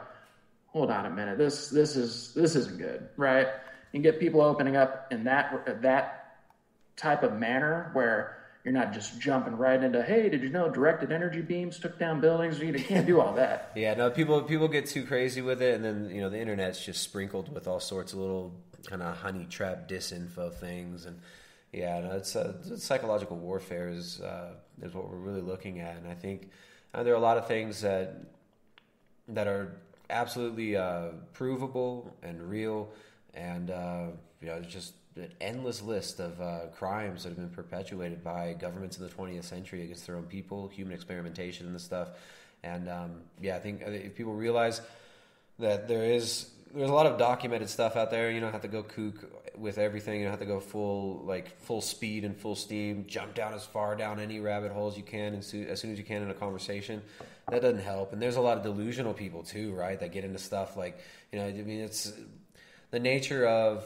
"Hold 0.68 0.90
on 0.90 1.06
a 1.06 1.10
minute, 1.10 1.38
this 1.38 1.68
this 1.68 1.96
is 1.96 2.32
this 2.34 2.56
isn't 2.56 2.78
good," 2.78 3.06
right? 3.16 3.48
And 3.94 4.02
get 4.02 4.18
people 4.18 4.40
opening 4.40 4.76
up 4.76 5.06
in 5.10 5.24
that 5.24 5.80
that 5.82 6.06
type 6.96 7.22
of 7.22 7.32
manner 7.32 7.90
where 7.92 8.37
you're 8.68 8.78
not 8.78 8.92
just 8.92 9.18
jumping 9.18 9.56
right 9.56 9.82
into, 9.82 10.02
hey, 10.02 10.28
did 10.28 10.42
you 10.42 10.50
know 10.50 10.68
directed 10.68 11.10
energy 11.10 11.40
beams 11.40 11.78
took 11.78 11.98
down 11.98 12.20
buildings? 12.20 12.60
You 12.60 12.74
can't 12.74 13.06
do 13.06 13.18
all 13.18 13.32
that. 13.34 13.72
Yeah, 13.74 13.94
no, 13.94 14.10
people 14.10 14.42
people 14.42 14.68
get 14.68 14.86
too 14.86 15.04
crazy 15.04 15.40
with 15.40 15.62
it, 15.62 15.74
and 15.74 15.84
then 15.84 16.10
you 16.10 16.20
know 16.20 16.28
the 16.28 16.38
internet's 16.38 16.84
just 16.84 17.02
sprinkled 17.02 17.52
with 17.52 17.66
all 17.66 17.80
sorts 17.80 18.12
of 18.12 18.18
little 18.18 18.52
kind 18.86 19.02
of 19.02 19.16
honey 19.16 19.46
trap 19.48 19.88
disinfo 19.88 20.52
things, 20.52 21.06
and 21.06 21.18
yeah, 21.72 22.00
no, 22.00 22.10
it's, 22.12 22.34
uh, 22.34 22.54
it's 22.66 22.84
psychological 22.84 23.36
warfare 23.36 23.88
is 23.88 24.20
uh, 24.20 24.54
is 24.82 24.92
what 24.92 25.08
we're 25.08 25.16
really 25.16 25.40
looking 25.40 25.80
at, 25.80 25.96
and 25.96 26.08
I 26.08 26.14
think 26.14 26.50
uh, 26.92 27.02
there 27.04 27.14
are 27.14 27.16
a 27.16 27.20
lot 27.20 27.38
of 27.38 27.46
things 27.46 27.80
that 27.82 28.16
that 29.28 29.46
are 29.46 29.76
absolutely 30.10 30.76
uh, 30.76 31.10
provable 31.32 32.14
and 32.22 32.42
real, 32.42 32.90
and 33.32 33.70
uh, 33.70 34.06
you 34.42 34.48
know, 34.48 34.54
it's 34.54 34.72
just 34.72 34.94
an 35.18 35.32
endless 35.40 35.82
list 35.82 36.20
of 36.20 36.40
uh, 36.40 36.66
crimes 36.76 37.22
that 37.22 37.30
have 37.30 37.38
been 37.38 37.50
perpetuated 37.50 38.22
by 38.22 38.54
governments 38.58 38.98
in 38.98 39.04
the 39.04 39.10
20th 39.10 39.44
century 39.44 39.82
against 39.82 40.06
their 40.06 40.16
own 40.16 40.24
people, 40.24 40.68
human 40.68 40.94
experimentation 40.94 41.66
and 41.66 41.80
stuff. 41.80 42.08
And 42.62 42.88
um, 42.88 43.22
yeah, 43.40 43.56
I 43.56 43.60
think 43.60 43.82
if 43.82 44.14
people 44.16 44.34
realize 44.34 44.80
that 45.58 45.88
there 45.88 46.04
is 46.04 46.50
there's 46.74 46.90
a 46.90 46.92
lot 46.92 47.06
of 47.06 47.18
documented 47.18 47.68
stuff 47.68 47.96
out 47.96 48.10
there. 48.10 48.30
You 48.30 48.40
don't 48.40 48.52
have 48.52 48.62
to 48.62 48.68
go 48.68 48.82
kook 48.82 49.14
with 49.56 49.78
everything. 49.78 50.20
You 50.20 50.26
don't 50.26 50.32
have 50.32 50.40
to 50.40 50.46
go 50.46 50.60
full 50.60 51.22
like 51.24 51.58
full 51.60 51.80
speed 51.80 52.24
and 52.24 52.36
full 52.36 52.54
steam. 52.54 53.04
Jump 53.06 53.34
down 53.34 53.54
as 53.54 53.64
far 53.64 53.96
down 53.96 54.20
any 54.20 54.40
rabbit 54.40 54.72
holes 54.72 54.96
you 54.96 55.02
can 55.02 55.34
as 55.34 55.46
soon 55.46 55.68
as 55.68 55.84
you 55.84 56.04
can 56.04 56.22
in 56.22 56.30
a 56.30 56.34
conversation. 56.34 57.02
That 57.50 57.62
doesn't 57.62 57.82
help. 57.82 58.12
And 58.12 58.20
there's 58.20 58.36
a 58.36 58.40
lot 58.40 58.58
of 58.58 58.62
delusional 58.62 59.14
people 59.14 59.42
too, 59.42 59.72
right? 59.72 59.98
That 59.98 60.12
get 60.12 60.24
into 60.24 60.38
stuff 60.38 60.76
like 60.76 60.98
you 61.32 61.38
know. 61.38 61.46
I 61.46 61.52
mean, 61.52 61.80
it's 61.80 62.12
the 62.90 63.00
nature 63.00 63.46
of 63.46 63.84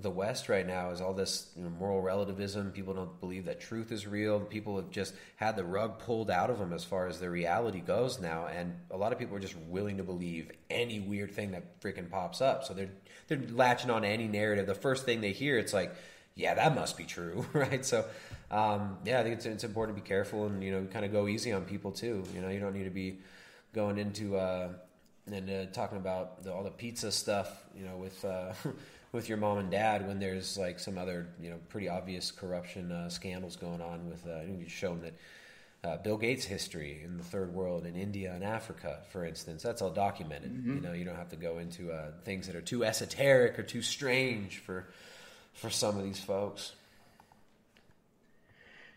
the 0.00 0.10
West 0.10 0.48
right 0.48 0.66
now 0.66 0.90
is 0.90 1.00
all 1.00 1.14
this 1.14 1.50
you 1.56 1.62
know, 1.62 1.70
moral 1.70 2.02
relativism. 2.02 2.70
People 2.70 2.94
don't 2.94 3.18
believe 3.20 3.46
that 3.46 3.60
truth 3.60 3.92
is 3.92 4.06
real. 4.06 4.40
People 4.40 4.76
have 4.76 4.90
just 4.90 5.14
had 5.36 5.56
the 5.56 5.64
rug 5.64 5.98
pulled 5.98 6.30
out 6.30 6.50
of 6.50 6.58
them 6.58 6.72
as 6.72 6.84
far 6.84 7.06
as 7.06 7.18
their 7.18 7.30
reality 7.30 7.80
goes 7.80 8.20
now, 8.20 8.46
and 8.46 8.74
a 8.90 8.96
lot 8.96 9.12
of 9.12 9.18
people 9.18 9.36
are 9.36 9.40
just 9.40 9.56
willing 9.68 9.96
to 9.96 10.02
believe 10.02 10.50
any 10.70 11.00
weird 11.00 11.32
thing 11.32 11.52
that 11.52 11.80
freaking 11.80 12.10
pops 12.10 12.40
up. 12.40 12.64
So 12.64 12.74
they're 12.74 12.90
they're 13.28 13.40
latching 13.50 13.90
on 13.90 14.02
to 14.02 14.08
any 14.08 14.28
narrative. 14.28 14.66
The 14.66 14.74
first 14.74 15.04
thing 15.04 15.20
they 15.20 15.32
hear, 15.32 15.58
it's 15.58 15.72
like, 15.72 15.94
yeah, 16.34 16.54
that 16.54 16.74
must 16.74 16.96
be 16.96 17.04
true, 17.04 17.46
right? 17.52 17.84
So. 17.84 18.04
Um, 18.48 18.98
yeah, 19.04 19.18
I 19.18 19.24
think 19.24 19.34
it's, 19.34 19.44
it's 19.44 19.64
important 19.64 19.96
to 19.96 20.02
be 20.04 20.06
careful 20.06 20.46
and 20.46 20.62
you 20.62 20.70
know 20.70 20.84
kind 20.84 21.04
of 21.04 21.10
go 21.10 21.26
easy 21.26 21.50
on 21.50 21.64
people 21.64 21.90
too. 21.90 22.22
You 22.32 22.40
know, 22.40 22.48
you 22.48 22.60
don't 22.60 22.74
need 22.74 22.84
to 22.84 22.90
be 22.90 23.18
going 23.72 23.98
into 23.98 24.36
uh, 24.36 24.68
and 25.32 25.50
uh, 25.50 25.66
talking 25.72 25.98
about 25.98 26.44
the, 26.44 26.52
all 26.52 26.62
the 26.62 26.70
pizza 26.70 27.10
stuff, 27.10 27.64
you 27.76 27.84
know, 27.84 27.96
with 27.96 28.24
uh, 28.24 28.52
with 29.16 29.28
your 29.30 29.38
mom 29.38 29.58
and 29.58 29.70
dad 29.70 30.06
when 30.06 30.20
there's 30.20 30.56
like 30.58 30.78
some 30.78 30.98
other, 30.98 31.26
you 31.40 31.50
know, 31.50 31.56
pretty 31.70 31.88
obvious 31.88 32.30
corruption 32.30 32.92
uh, 32.92 33.08
scandals 33.08 33.56
going 33.56 33.80
on 33.80 34.08
with. 34.08 34.24
Uh, 34.26 34.42
you've 34.42 34.70
shown 34.70 35.00
that 35.00 35.14
uh, 35.82 35.96
Bill 36.02 36.18
Gates' 36.18 36.44
history 36.44 37.00
in 37.02 37.16
the 37.16 37.24
third 37.24 37.52
world, 37.54 37.86
in 37.86 37.96
India 37.96 38.32
and 38.32 38.44
Africa, 38.44 39.00
for 39.10 39.24
instance, 39.24 39.62
that's 39.62 39.80
all 39.80 39.90
documented. 39.90 40.52
Mhm. 40.52 40.74
You 40.76 40.80
know, 40.80 40.92
you 40.92 41.04
don't 41.04 41.16
have 41.16 41.30
to 41.30 41.36
go 41.36 41.58
into 41.58 41.90
uh, 41.90 42.12
things 42.24 42.46
that 42.46 42.54
are 42.54 42.60
too 42.60 42.84
esoteric 42.84 43.58
or 43.58 43.62
too 43.62 43.82
strange 43.82 44.58
for 44.58 44.86
for 45.54 45.70
some 45.70 45.96
of 45.96 46.04
these 46.04 46.20
folks. 46.20 46.72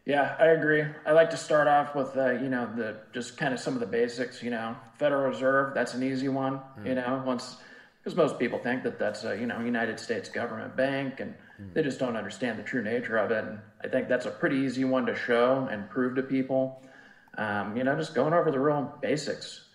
Yeah, 0.05 0.35
I 0.39 0.47
agree. 0.47 0.83
I 1.05 1.11
like 1.13 1.29
to 1.29 1.37
start 1.37 1.67
off 1.67 1.95
with 1.95 2.17
uh, 2.17 2.31
you 2.31 2.49
know 2.49 2.69
the 2.75 2.97
just 3.13 3.37
kind 3.37 3.53
of 3.53 3.59
some 3.59 3.73
of 3.73 3.79
the 3.79 3.85
basics. 3.85 4.43
You 4.43 4.49
know, 4.49 4.75
Federal 4.97 5.29
Reserve. 5.29 5.73
That's 5.73 5.93
an 5.93 6.03
easy 6.03 6.27
one. 6.27 6.59
You 6.83 6.95
know, 6.95 7.23
once 7.25 7.57
because 8.01 8.15
most 8.15 8.39
people 8.39 8.59
think 8.59 8.83
that 8.83 8.97
that's 8.97 9.23
a 9.23 9.37
you 9.37 9.45
know 9.45 9.59
United 9.59 9.99
States 9.99 10.29
government 10.29 10.75
bank, 10.75 11.19
and 11.19 11.35
they 11.73 11.83
just 11.83 11.99
don't 11.99 12.15
understand 12.15 12.57
the 12.57 12.63
true 12.63 12.83
nature 12.83 13.17
of 13.17 13.31
it. 13.31 13.43
And 13.43 13.59
I 13.83 13.87
think 13.87 14.07
that's 14.07 14.25
a 14.25 14.31
pretty 14.31 14.57
easy 14.57 14.85
one 14.85 15.05
to 15.07 15.15
show 15.15 15.67
and 15.69 15.89
prove 15.89 16.15
to 16.15 16.23
people. 16.23 16.81
Um, 17.37 17.75
you 17.77 17.83
know, 17.83 17.95
just 17.95 18.15
going 18.15 18.33
over 18.33 18.51
the 18.51 18.59
real 18.59 18.93
basics. 19.01 19.65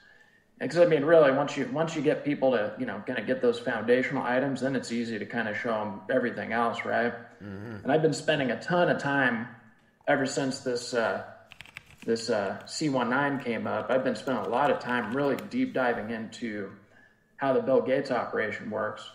Because 0.59 0.79
I 0.79 0.87
mean, 0.87 1.05
really, 1.05 1.33
once 1.33 1.57
you 1.57 1.69
once 1.73 1.95
you 1.95 2.03
get 2.03 2.25
people 2.25 2.53
to 2.53 2.75
you 2.79 2.87
know 2.87 3.03
kind 3.07 3.19
of 3.19 3.27
get 3.27 3.43
those 3.43 3.59
foundational 3.59 4.23
items, 4.23 4.63
then 4.63 4.75
it's 4.77 4.93
easy 4.93 5.19
to 5.19 5.27
kind 5.27 5.49
of 5.49 5.57
show 5.57 5.73
them 5.73 6.01
everything 6.11 6.53
else, 6.53 6.85
right? 6.85 7.13
And 7.83 7.93
I've 7.93 8.03
been 8.03 8.15
spending 8.15 8.51
a 8.51 8.61
ton 8.61 8.89
of 8.89 8.99
time 8.99 9.49
ever 10.07 10.25
since 10.27 10.61
this 10.61 10.95
uh, 10.95 11.25
this 12.07 12.31
uh, 12.31 12.63
C19 12.67 13.45
came 13.45 13.67
up. 13.67 13.91
I've 13.91 14.05
been 14.05 14.17
spending 14.17 14.45
a 14.45 14.49
lot 14.49 14.71
of 14.71 14.79
time 14.79 15.15
really 15.15 15.37
deep 15.51 15.75
diving 15.75 16.11
into 16.11 16.71
how 17.45 17.53
the 17.53 17.61
Bill 17.61 17.83
Gates 17.83 18.11
operation 18.11 18.71
works. 18.71 19.07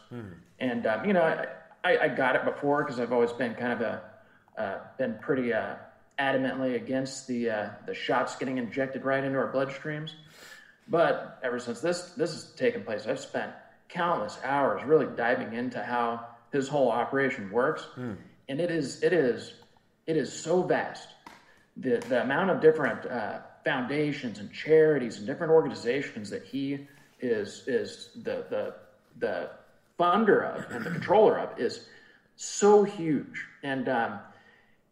And 0.60 0.86
um, 0.86 1.06
you 1.06 1.14
know, 1.14 1.24
I, 1.24 1.48
I, 1.84 1.98
I 2.06 2.08
got 2.10 2.36
it 2.36 2.46
before 2.46 2.84
because 2.84 3.00
I've 3.00 3.12
always 3.12 3.32
been 3.32 3.56
kind 3.56 3.74
of 3.74 3.82
a 3.82 4.02
uh, 4.58 4.78
been 4.98 5.18
pretty 5.20 5.54
uh, 5.54 5.76
adamantly 6.20 6.76
against 6.76 7.28
the 7.28 7.50
uh, 7.50 7.70
the 7.88 7.96
shots 7.96 8.36
getting 8.36 8.58
injected 8.58 9.04
right 9.04 9.24
into 9.24 9.38
our 9.38 9.52
bloodstreams. 9.52 10.12
But 10.88 11.40
ever 11.44 11.60
since 11.60 11.82
this 11.82 12.12
this 12.12 12.32
has 12.34 12.52
taken 12.52 12.84
place, 12.84 13.08
I've 13.08 13.20
spent 13.20 13.52
countless 13.88 14.38
hours 14.44 14.84
really 14.84 15.08
diving 15.16 15.54
into 15.54 15.82
how 15.82 16.28
his 16.52 16.68
whole 16.68 16.92
operation 16.92 17.50
works, 17.52 17.88
and 18.50 18.60
it 18.60 18.70
is 18.70 19.02
it 19.02 19.14
is 19.14 19.54
it 20.06 20.18
is 20.18 20.32
so 20.32 20.62
vast 20.62 21.08
the 21.78 21.98
the 22.10 22.22
amount 22.22 22.52
of 22.52 22.62
different 22.62 23.06
uh, 23.06 23.40
foundations 23.64 24.40
and 24.40 24.52
charities 24.52 25.18
and 25.18 25.26
different 25.26 25.52
organizations 25.52 26.30
that 26.30 26.44
he 26.44 26.88
is 27.22 27.64
is 27.68 28.10
the 28.24 28.46
the 28.50 28.74
the 29.18 29.50
funder 30.00 30.44
of 30.44 30.72
and 30.72 30.86
the 30.86 30.90
controller 30.92 31.38
of 31.38 31.60
is 31.60 31.88
so 32.36 32.84
huge 32.84 33.46
and 33.64 33.90
um, 33.90 34.20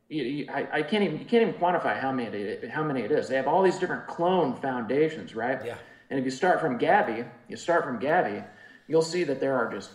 you, 0.09 0.23
you, 0.23 0.45
I, 0.49 0.67
I 0.79 0.81
can't 0.81 1.03
even 1.03 1.19
you 1.19 1.25
can't 1.25 1.41
even 1.47 1.53
quantify 1.53 1.99
how 1.99 2.11
many 2.11 2.37
it, 2.37 2.69
how 2.69 2.83
many 2.83 3.01
it 3.01 3.11
is. 3.11 3.27
They 3.27 3.35
have 3.35 3.47
all 3.47 3.61
these 3.63 3.77
different 3.77 4.07
clone 4.07 4.55
foundations, 4.55 5.35
right? 5.35 5.63
Yeah. 5.65 5.77
And 6.09 6.19
if 6.19 6.25
you 6.25 6.31
start 6.31 6.61
from 6.61 6.79
Gavi, 6.79 7.27
you 7.49 7.57
start 7.57 7.83
from 7.83 7.99
Gavi, 7.99 8.45
you'll 8.87 9.01
see 9.01 9.23
that 9.25 9.39
there 9.39 9.55
are 9.55 9.71
just 9.71 9.91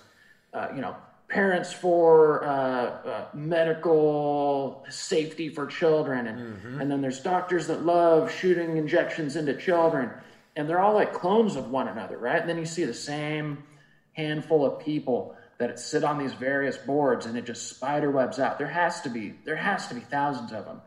uh, 0.52 0.68
you 0.74 0.80
know 0.80 0.96
parents 1.28 1.72
for 1.72 2.44
uh, 2.44 2.50
uh, 2.50 3.26
medical 3.32 4.84
safety 4.90 5.48
for 5.48 5.66
children, 5.66 6.26
and 6.26 6.38
Mm-hmm. 6.38 6.80
and 6.80 6.90
then 6.90 7.00
there's 7.00 7.20
doctors 7.20 7.66
that 7.68 7.84
love 7.84 8.30
shooting 8.30 8.76
injections 8.76 9.36
into 9.36 9.54
children, 9.54 10.10
and 10.56 10.68
they're 10.68 10.80
all 10.80 10.94
like 10.94 11.12
clones 11.12 11.56
of 11.56 11.70
one 11.70 11.88
another, 11.88 12.18
right? 12.18 12.40
And 12.40 12.48
then 12.48 12.58
you 12.58 12.66
see 12.66 12.84
the 12.84 12.94
same 12.94 13.64
handful 14.12 14.64
of 14.64 14.80
people 14.80 15.34
that 15.58 15.78
sit 15.78 16.04
on 16.04 16.18
these 16.18 16.34
various 16.34 16.76
boards 16.76 17.26
and 17.26 17.36
it 17.36 17.46
just 17.46 17.68
spider 17.68 18.10
webs 18.10 18.38
out. 18.38 18.58
There 18.58 18.66
has 18.66 19.00
to 19.02 19.08
be 19.08 19.34
there 19.44 19.56
has 19.56 19.86
to 19.88 19.94
be 19.94 20.00
thousands 20.00 20.52
of 20.52 20.64
them. 20.64 20.80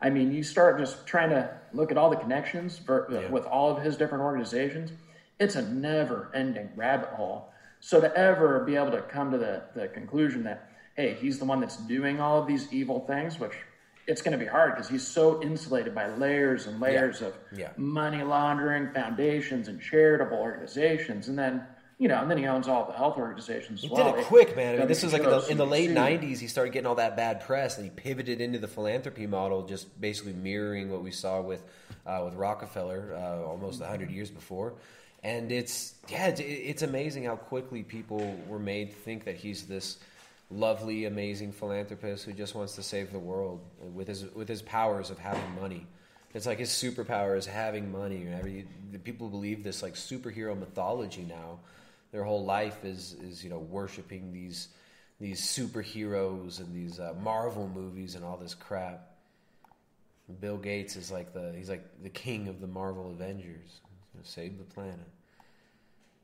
I 0.00 0.10
mean, 0.10 0.32
you 0.32 0.42
start 0.42 0.78
just 0.78 1.06
trying 1.06 1.30
to 1.30 1.56
look 1.72 1.92
at 1.92 1.98
all 1.98 2.10
the 2.10 2.16
connections 2.16 2.76
for, 2.76 3.12
uh, 3.12 3.30
with 3.30 3.44
all 3.44 3.76
of 3.76 3.84
his 3.84 3.96
different 3.96 4.24
organizations. 4.24 4.90
It's 5.38 5.54
a 5.54 5.62
never-ending 5.62 6.70
rabbit 6.74 7.10
hole. 7.10 7.52
So 7.78 8.00
to 8.00 8.16
ever 8.16 8.64
be 8.64 8.74
able 8.74 8.90
to 8.92 9.02
come 9.02 9.30
to 9.30 9.38
the, 9.38 9.62
the 9.74 9.88
conclusion 9.88 10.42
that 10.44 10.68
hey, 10.96 11.14
he's 11.14 11.38
the 11.38 11.44
one 11.44 11.60
that's 11.60 11.76
doing 11.76 12.20
all 12.20 12.38
of 12.38 12.46
these 12.46 12.72
evil 12.72 13.00
things, 13.06 13.38
which 13.38 13.54
it's 14.06 14.22
going 14.22 14.32
to 14.32 14.38
be 14.38 14.50
hard 14.50 14.74
because 14.74 14.88
he's 14.88 15.06
so 15.06 15.42
insulated 15.42 15.94
by 15.94 16.08
layers 16.08 16.66
and 16.66 16.80
layers 16.80 17.22
of 17.22 17.34
Yeah. 17.54 17.70
money 17.76 18.22
laundering, 18.22 18.92
foundations, 18.92 19.68
and 19.68 19.80
charitable 19.80 20.38
organizations, 20.38 21.28
and 21.28 21.38
then 21.38 21.66
you 21.98 22.08
know, 22.08 22.20
and 22.20 22.28
then 22.28 22.36
he 22.36 22.46
owns 22.46 22.66
all 22.66 22.84
the 22.86 22.94
health 22.94 23.16
organizations. 23.16 23.82
He 23.82 23.88
well. 23.88 24.12
did 24.12 24.20
it 24.22 24.26
quick, 24.26 24.56
man. 24.56 24.74
I 24.74 24.78
mean, 24.78 24.88
this 24.88 25.04
was 25.04 25.12
like 25.12 25.22
in 25.22 25.30
the, 25.30 25.46
in 25.50 25.56
the 25.56 25.66
late 25.66 25.88
'90s. 25.90 26.40
He 26.40 26.48
started 26.48 26.72
getting 26.72 26.88
all 26.88 26.96
that 26.96 27.16
bad 27.16 27.42
press, 27.42 27.76
and 27.76 27.84
he 27.84 27.90
pivoted 27.90 28.40
into 28.40 28.58
the 28.58 28.66
philanthropy 28.66 29.28
model, 29.28 29.66
just 29.66 30.00
basically 30.00 30.32
mirroring 30.32 30.90
what 30.90 31.04
we 31.04 31.12
saw 31.12 31.40
with 31.40 31.62
uh, 32.04 32.22
with 32.24 32.34
Rockefeller 32.34 33.14
uh, 33.14 33.48
almost 33.48 33.80
hundred 33.80 34.10
years 34.10 34.30
before. 34.30 34.74
And 35.22 35.52
it's 35.52 35.94
yeah, 36.08 36.26
it's, 36.26 36.40
it's 36.40 36.82
amazing 36.82 37.22
how 37.24 37.36
quickly 37.36 37.84
people 37.84 38.36
were 38.48 38.58
made 38.58 38.90
to 38.90 38.96
think 38.96 39.24
that 39.26 39.36
he's 39.36 39.68
this 39.68 39.98
lovely, 40.52 41.06
amazing 41.06 41.52
philanthropist 41.52 42.24
who 42.24 42.32
just 42.32 42.54
wants 42.54 42.74
to 42.76 42.82
save 42.82 43.12
the 43.12 43.18
world 43.18 43.60
with 43.94 44.08
his 44.08 44.24
with 44.34 44.48
his 44.48 44.62
powers 44.62 45.10
of 45.10 45.18
having 45.18 45.60
money. 45.60 45.86
It's 46.34 46.46
like 46.46 46.58
his 46.58 46.70
superpower 46.70 47.36
is 47.36 47.46
having 47.46 47.92
money. 47.92 48.64
The 48.90 48.98
people 48.98 49.28
believe 49.28 49.62
this 49.62 49.82
like 49.82 49.94
superhero 49.94 50.58
mythology 50.58 51.22
now, 51.22 51.60
their 52.10 52.24
whole 52.24 52.44
life 52.44 52.84
is 52.84 53.16
is 53.22 53.42
you 53.42 53.50
know 53.50 53.58
worshiping 53.58 54.32
these 54.32 54.68
these 55.20 55.40
superheroes 55.40 56.58
and 56.58 56.74
these 56.74 56.98
uh, 56.98 57.14
Marvel 57.22 57.68
movies 57.68 58.14
and 58.14 58.24
all 58.24 58.36
this 58.36 58.54
crap. 58.54 59.08
Bill 60.40 60.56
Gates 60.56 60.96
is 60.96 61.10
like 61.10 61.32
the 61.32 61.52
he's 61.56 61.68
like 61.68 61.84
the 62.02 62.10
king 62.10 62.48
of 62.48 62.60
the 62.60 62.66
Marvel 62.66 63.10
Avengers. 63.10 63.80
He's 63.82 64.12
gonna 64.14 64.24
save 64.24 64.58
the 64.58 64.64
planet. 64.64 65.08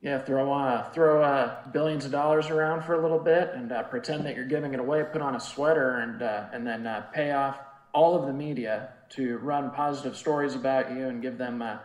Yeah, 0.01 0.21
throw 0.21 0.53
uh, 0.53 0.91
throw 0.91 1.23
uh, 1.23 1.71
billions 1.73 2.05
of 2.05 2.13
dollars 2.13 2.51
around 2.51 2.83
for 2.85 2.95
a 2.95 3.03
little 3.03 3.19
bit 3.19 3.51
and 3.55 3.73
uh, 3.73 3.83
pretend 3.83 4.27
that 4.27 4.37
you're 4.37 4.47
giving 4.47 4.73
it 4.73 4.79
away. 4.79 5.05
Put 5.11 5.23
on 5.23 5.35
a 5.35 5.41
sweater 5.41 5.99
and 5.99 6.23
uh, 6.23 6.47
and 6.53 6.65
then 6.65 6.87
uh, 6.87 7.07
pay 7.13 7.33
off 7.33 7.59
all 7.93 8.15
of 8.15 8.27
the 8.27 8.33
media 8.33 8.91
to 9.11 9.39
run 9.39 9.71
positive 9.73 10.17
stories 10.17 10.55
about 10.55 10.93
you 10.93 11.09
and 11.09 11.21
give 11.21 11.37
them 11.37 11.63
uh, 11.63 11.79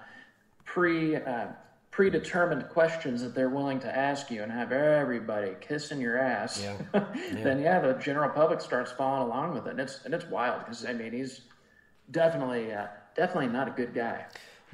pre 0.63 1.15
uh, 1.15 1.47
predetermined 1.89 2.69
questions 2.69 3.21
that 3.21 3.35
they're 3.35 3.49
willing 3.49 3.79
to 3.79 3.97
ask 3.97 4.31
you 4.31 4.41
and 4.43 4.51
have 4.51 4.71
everybody 4.71 5.53
kissing 5.61 6.01
your 6.01 6.19
ass. 6.19 6.61
Yeah. 6.61 7.05
then 7.43 7.59
yeah, 7.59 7.79
the 7.79 7.93
general 7.93 8.29
public 8.29 8.61
starts 8.61 8.91
following 8.91 9.23
along 9.23 9.53
with 9.53 9.67
it. 9.67 9.71
And 9.71 9.79
it's 9.79 10.05
and 10.05 10.13
it's 10.13 10.25
wild 10.25 10.59
because 10.59 10.85
I 10.85 10.93
mean 10.93 11.13
he's 11.13 11.41
definitely 12.11 12.71
uh, 12.73 12.87
definitely 13.15 13.49
not 13.49 13.67
a 13.67 13.71
good 13.71 13.93
guy. 13.93 14.25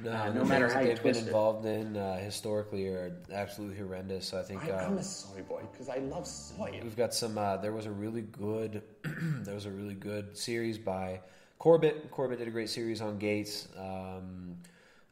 No, 0.02 0.12
Uh, 0.12 0.32
no 0.32 0.44
matter 0.44 0.66
things 0.68 0.72
how 0.74 0.80
they've 0.80 0.94
been 0.94 1.02
twist 1.02 1.20
it. 1.22 1.26
involved 1.26 1.66
in 1.66 1.96
uh, 1.96 2.16
historically 2.18 2.86
are 2.88 3.12
absolutely 3.32 3.76
horrendous. 3.76 4.26
So 4.26 4.38
I 4.38 4.42
think 4.42 4.64
I, 4.64 4.70
um, 4.70 4.92
I'm 4.92 4.98
a 4.98 5.02
soy 5.02 5.42
boy 5.42 5.62
because 5.72 5.88
I 5.88 5.96
love 5.98 6.26
soy. 6.26 6.80
We've 6.82 6.96
got 6.96 7.12
some. 7.14 7.36
Uh, 7.36 7.56
there 7.58 7.72
was 7.72 7.86
a 7.86 7.90
really 7.90 8.22
good. 8.22 8.82
there 9.44 9.54
was 9.54 9.66
a 9.66 9.70
really 9.70 9.94
good 9.94 10.36
series 10.36 10.78
by 10.78 11.20
Corbett. 11.58 12.10
Corbett 12.10 12.38
did 12.38 12.48
a 12.48 12.50
great 12.50 12.70
series 12.70 13.00
on 13.00 13.18
Gates. 13.18 13.68
Um, 13.78 14.56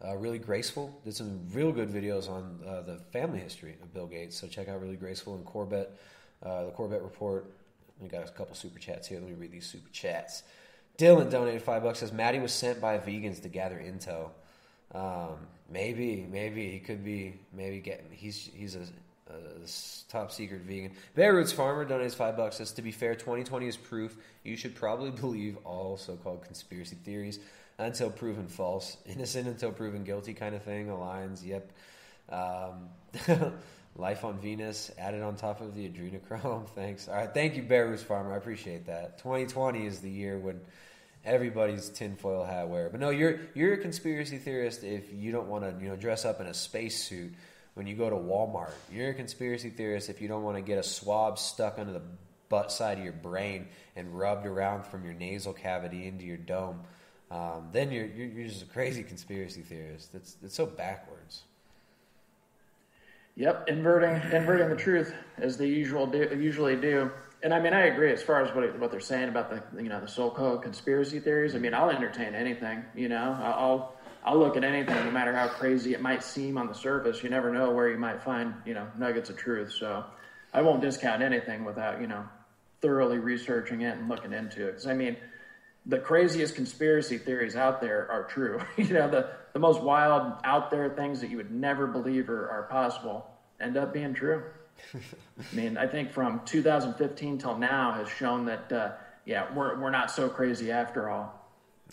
uh, 0.04 0.16
really 0.16 0.38
graceful. 0.38 0.98
Did 1.04 1.14
some 1.14 1.40
real 1.52 1.72
good 1.72 1.88
videos 1.90 2.30
on 2.30 2.60
uh, 2.66 2.82
the 2.82 2.98
family 3.12 3.40
history 3.40 3.76
of 3.82 3.92
Bill 3.92 4.06
Gates. 4.06 4.36
So 4.40 4.46
check 4.46 4.68
out 4.68 4.80
really 4.80 4.96
graceful 4.96 5.34
and 5.34 5.44
Corbett. 5.44 5.98
Uh, 6.42 6.66
the 6.66 6.70
Corbett 6.70 7.02
report. 7.02 7.52
We 8.00 8.08
got 8.08 8.26
a 8.26 8.30
couple 8.30 8.54
super 8.54 8.78
chats 8.78 9.08
here. 9.08 9.18
Let 9.18 9.28
me 9.28 9.34
read 9.34 9.50
these 9.50 9.66
super 9.66 9.90
chats. 9.90 10.44
Dylan 10.98 11.30
donated 11.30 11.62
five 11.62 11.82
bucks. 11.82 11.98
Says 11.98 12.12
Maddie 12.12 12.38
was 12.38 12.52
sent 12.52 12.80
by 12.80 12.96
vegans 12.98 13.42
to 13.42 13.48
gather 13.48 13.76
intel. 13.76 14.30
Um, 14.94 15.36
maybe, 15.70 16.26
maybe 16.30 16.70
he 16.70 16.78
could 16.78 17.04
be. 17.04 17.34
Maybe 17.52 17.80
get 17.80 18.04
He's 18.10 18.50
he's 18.54 18.74
a, 18.74 18.82
a 19.28 19.66
top 20.08 20.32
secret 20.32 20.62
vegan. 20.62 20.92
Bear 21.14 21.34
Roots 21.34 21.52
Farmer 21.52 21.86
donates 21.86 22.14
five 22.14 22.36
bucks. 22.36 22.56
Says 22.56 22.72
to 22.72 22.82
be 22.82 22.92
fair, 22.92 23.14
2020 23.14 23.66
is 23.68 23.76
proof. 23.76 24.16
You 24.44 24.56
should 24.56 24.74
probably 24.74 25.10
believe 25.20 25.56
all 25.64 25.96
so-called 25.96 26.44
conspiracy 26.44 26.96
theories 27.04 27.38
until 27.78 28.10
proven 28.10 28.48
false. 28.48 28.96
Innocent 29.06 29.46
until 29.46 29.72
proven 29.72 30.04
guilty, 30.04 30.34
kind 30.34 30.54
of 30.54 30.62
thing. 30.62 30.88
Aligns. 30.88 31.44
Yep. 31.46 31.72
Um, 32.30 32.88
Life 33.98 34.24
on 34.24 34.38
Venus 34.38 34.92
added 34.96 35.22
on 35.22 35.34
top 35.34 35.60
of 35.60 35.74
the 35.74 35.88
adrenochrome. 35.88 36.68
Thanks. 36.74 37.08
All 37.08 37.16
right, 37.16 37.34
thank 37.34 37.56
you, 37.56 37.62
Bear 37.62 37.88
Roots 37.88 38.02
Farmer. 38.02 38.32
I 38.32 38.36
appreciate 38.36 38.86
that. 38.86 39.18
2020 39.18 39.84
is 39.86 39.98
the 39.98 40.10
year 40.10 40.38
when 40.38 40.60
everybody's 41.24 41.88
tinfoil 41.88 42.44
hat 42.44 42.68
wear. 42.68 42.88
But 42.90 43.00
no, 43.00 43.10
you're 43.10 43.40
you're 43.54 43.74
a 43.74 43.78
conspiracy 43.78 44.38
theorist 44.38 44.84
if 44.84 45.12
you 45.12 45.32
don't 45.32 45.48
want 45.48 45.64
to 45.64 45.82
you 45.82 45.90
know 45.90 45.96
dress 45.96 46.24
up 46.24 46.40
in 46.40 46.46
a 46.46 46.54
spacesuit 46.54 47.32
when 47.74 47.86
you 47.86 47.94
go 47.94 48.10
to 48.10 48.16
Walmart. 48.16 48.72
You're 48.92 49.10
a 49.10 49.14
conspiracy 49.14 49.70
theorist 49.70 50.08
if 50.08 50.20
you 50.20 50.28
don't 50.28 50.42
want 50.42 50.56
to 50.56 50.62
get 50.62 50.78
a 50.78 50.82
swab 50.82 51.38
stuck 51.38 51.78
under 51.78 51.92
the 51.92 52.02
butt 52.48 52.72
side 52.72 52.98
of 52.98 53.04
your 53.04 53.12
brain 53.12 53.68
and 53.94 54.18
rubbed 54.18 54.46
around 54.46 54.86
from 54.86 55.04
your 55.04 55.14
nasal 55.14 55.52
cavity 55.52 56.06
into 56.06 56.24
your 56.24 56.36
dome. 56.36 56.80
Um, 57.30 57.68
then 57.72 57.92
you're, 57.92 58.06
you're 58.06 58.26
you're 58.26 58.48
just 58.48 58.62
a 58.62 58.66
crazy 58.66 59.02
conspiracy 59.02 59.60
theorist. 59.60 60.14
It's 60.14 60.36
it's 60.42 60.54
so 60.54 60.66
backwards. 60.66 61.42
Yep, 63.36 63.68
inverting 63.68 64.14
inverting 64.32 64.70
the 64.70 64.76
truth 64.76 65.14
as 65.36 65.56
they 65.56 65.66
usual 65.66 66.06
do, 66.06 66.36
usually 66.40 66.74
do. 66.74 67.10
And 67.42 67.54
I 67.54 67.60
mean, 67.60 67.72
I 67.72 67.86
agree 67.86 68.12
as 68.12 68.22
far 68.22 68.42
as 68.42 68.54
what 68.54 68.78
what 68.80 68.90
they're 68.90 69.00
saying 69.00 69.28
about 69.28 69.50
the 69.50 69.82
you 69.82 69.88
know 69.88 70.00
the 70.00 70.08
so-called 70.08 70.62
conspiracy 70.62 71.20
theories. 71.20 71.54
I 71.54 71.58
mean, 71.58 71.72
I'll 71.74 71.90
entertain 71.90 72.34
anything. 72.34 72.84
You 72.96 73.08
know, 73.08 73.38
I'll 73.40 73.94
I'll- 74.24 74.38
look 74.38 74.56
at 74.56 74.64
anything, 74.64 74.94
no 75.04 75.10
matter 75.10 75.34
how 75.34 75.48
crazy 75.48 75.94
it 75.94 76.02
might 76.02 76.22
seem 76.22 76.58
on 76.58 76.66
the 76.66 76.74
surface. 76.74 77.22
You 77.22 77.30
never 77.30 77.50
know 77.52 77.70
where 77.70 77.88
you 77.88 77.96
might 77.96 78.22
find 78.22 78.54
you 78.66 78.74
know 78.74 78.86
nuggets 78.98 79.30
of 79.30 79.36
truth. 79.36 79.72
So 79.72 80.04
I 80.52 80.62
won't 80.62 80.80
discount 80.82 81.22
anything 81.22 81.64
without 81.64 82.00
you 82.00 82.08
know 82.08 82.24
thoroughly 82.80 83.18
researching 83.18 83.82
it 83.82 83.96
and 83.96 84.08
looking 84.08 84.32
into 84.32 84.66
it. 84.66 84.72
Because 84.72 84.86
I 84.86 84.94
mean, 84.94 85.16
the 85.86 85.98
craziest 85.98 86.54
conspiracy 86.54 87.18
theories 87.18 87.56
out 87.56 87.80
there 87.80 88.10
are 88.10 88.24
true. 88.24 88.60
you 88.76 88.92
know, 88.92 89.08
the, 89.08 89.30
the 89.52 89.58
most 89.58 89.82
wild 89.82 90.34
out 90.44 90.70
there 90.70 90.90
things 90.90 91.20
that 91.20 91.30
you 91.30 91.36
would 91.36 91.50
never 91.50 91.86
believe 91.86 92.28
are, 92.28 92.48
are 92.48 92.62
possible 92.64 93.26
end 93.60 93.76
up 93.76 93.92
being 93.92 94.14
true. 94.14 94.42
I 94.94 95.56
mean, 95.56 95.76
I 95.76 95.86
think 95.86 96.10
from 96.12 96.40
2015 96.44 97.38
till 97.38 97.58
now 97.58 97.92
has 97.92 98.08
shown 98.08 98.46
that, 98.46 98.72
uh, 98.72 98.92
yeah, 99.24 99.52
we're, 99.54 99.78
we're 99.80 99.90
not 99.90 100.10
so 100.10 100.28
crazy 100.28 100.70
after 100.70 101.08
all. 101.10 101.34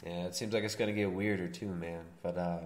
Yeah, 0.06 0.26
it 0.26 0.36
seems 0.36 0.54
like 0.54 0.64
it's 0.64 0.76
gonna 0.76 0.94
get 0.94 1.12
weirder 1.12 1.48
too, 1.48 1.68
man. 1.68 2.02
But 2.22 2.38
uh, 2.38 2.60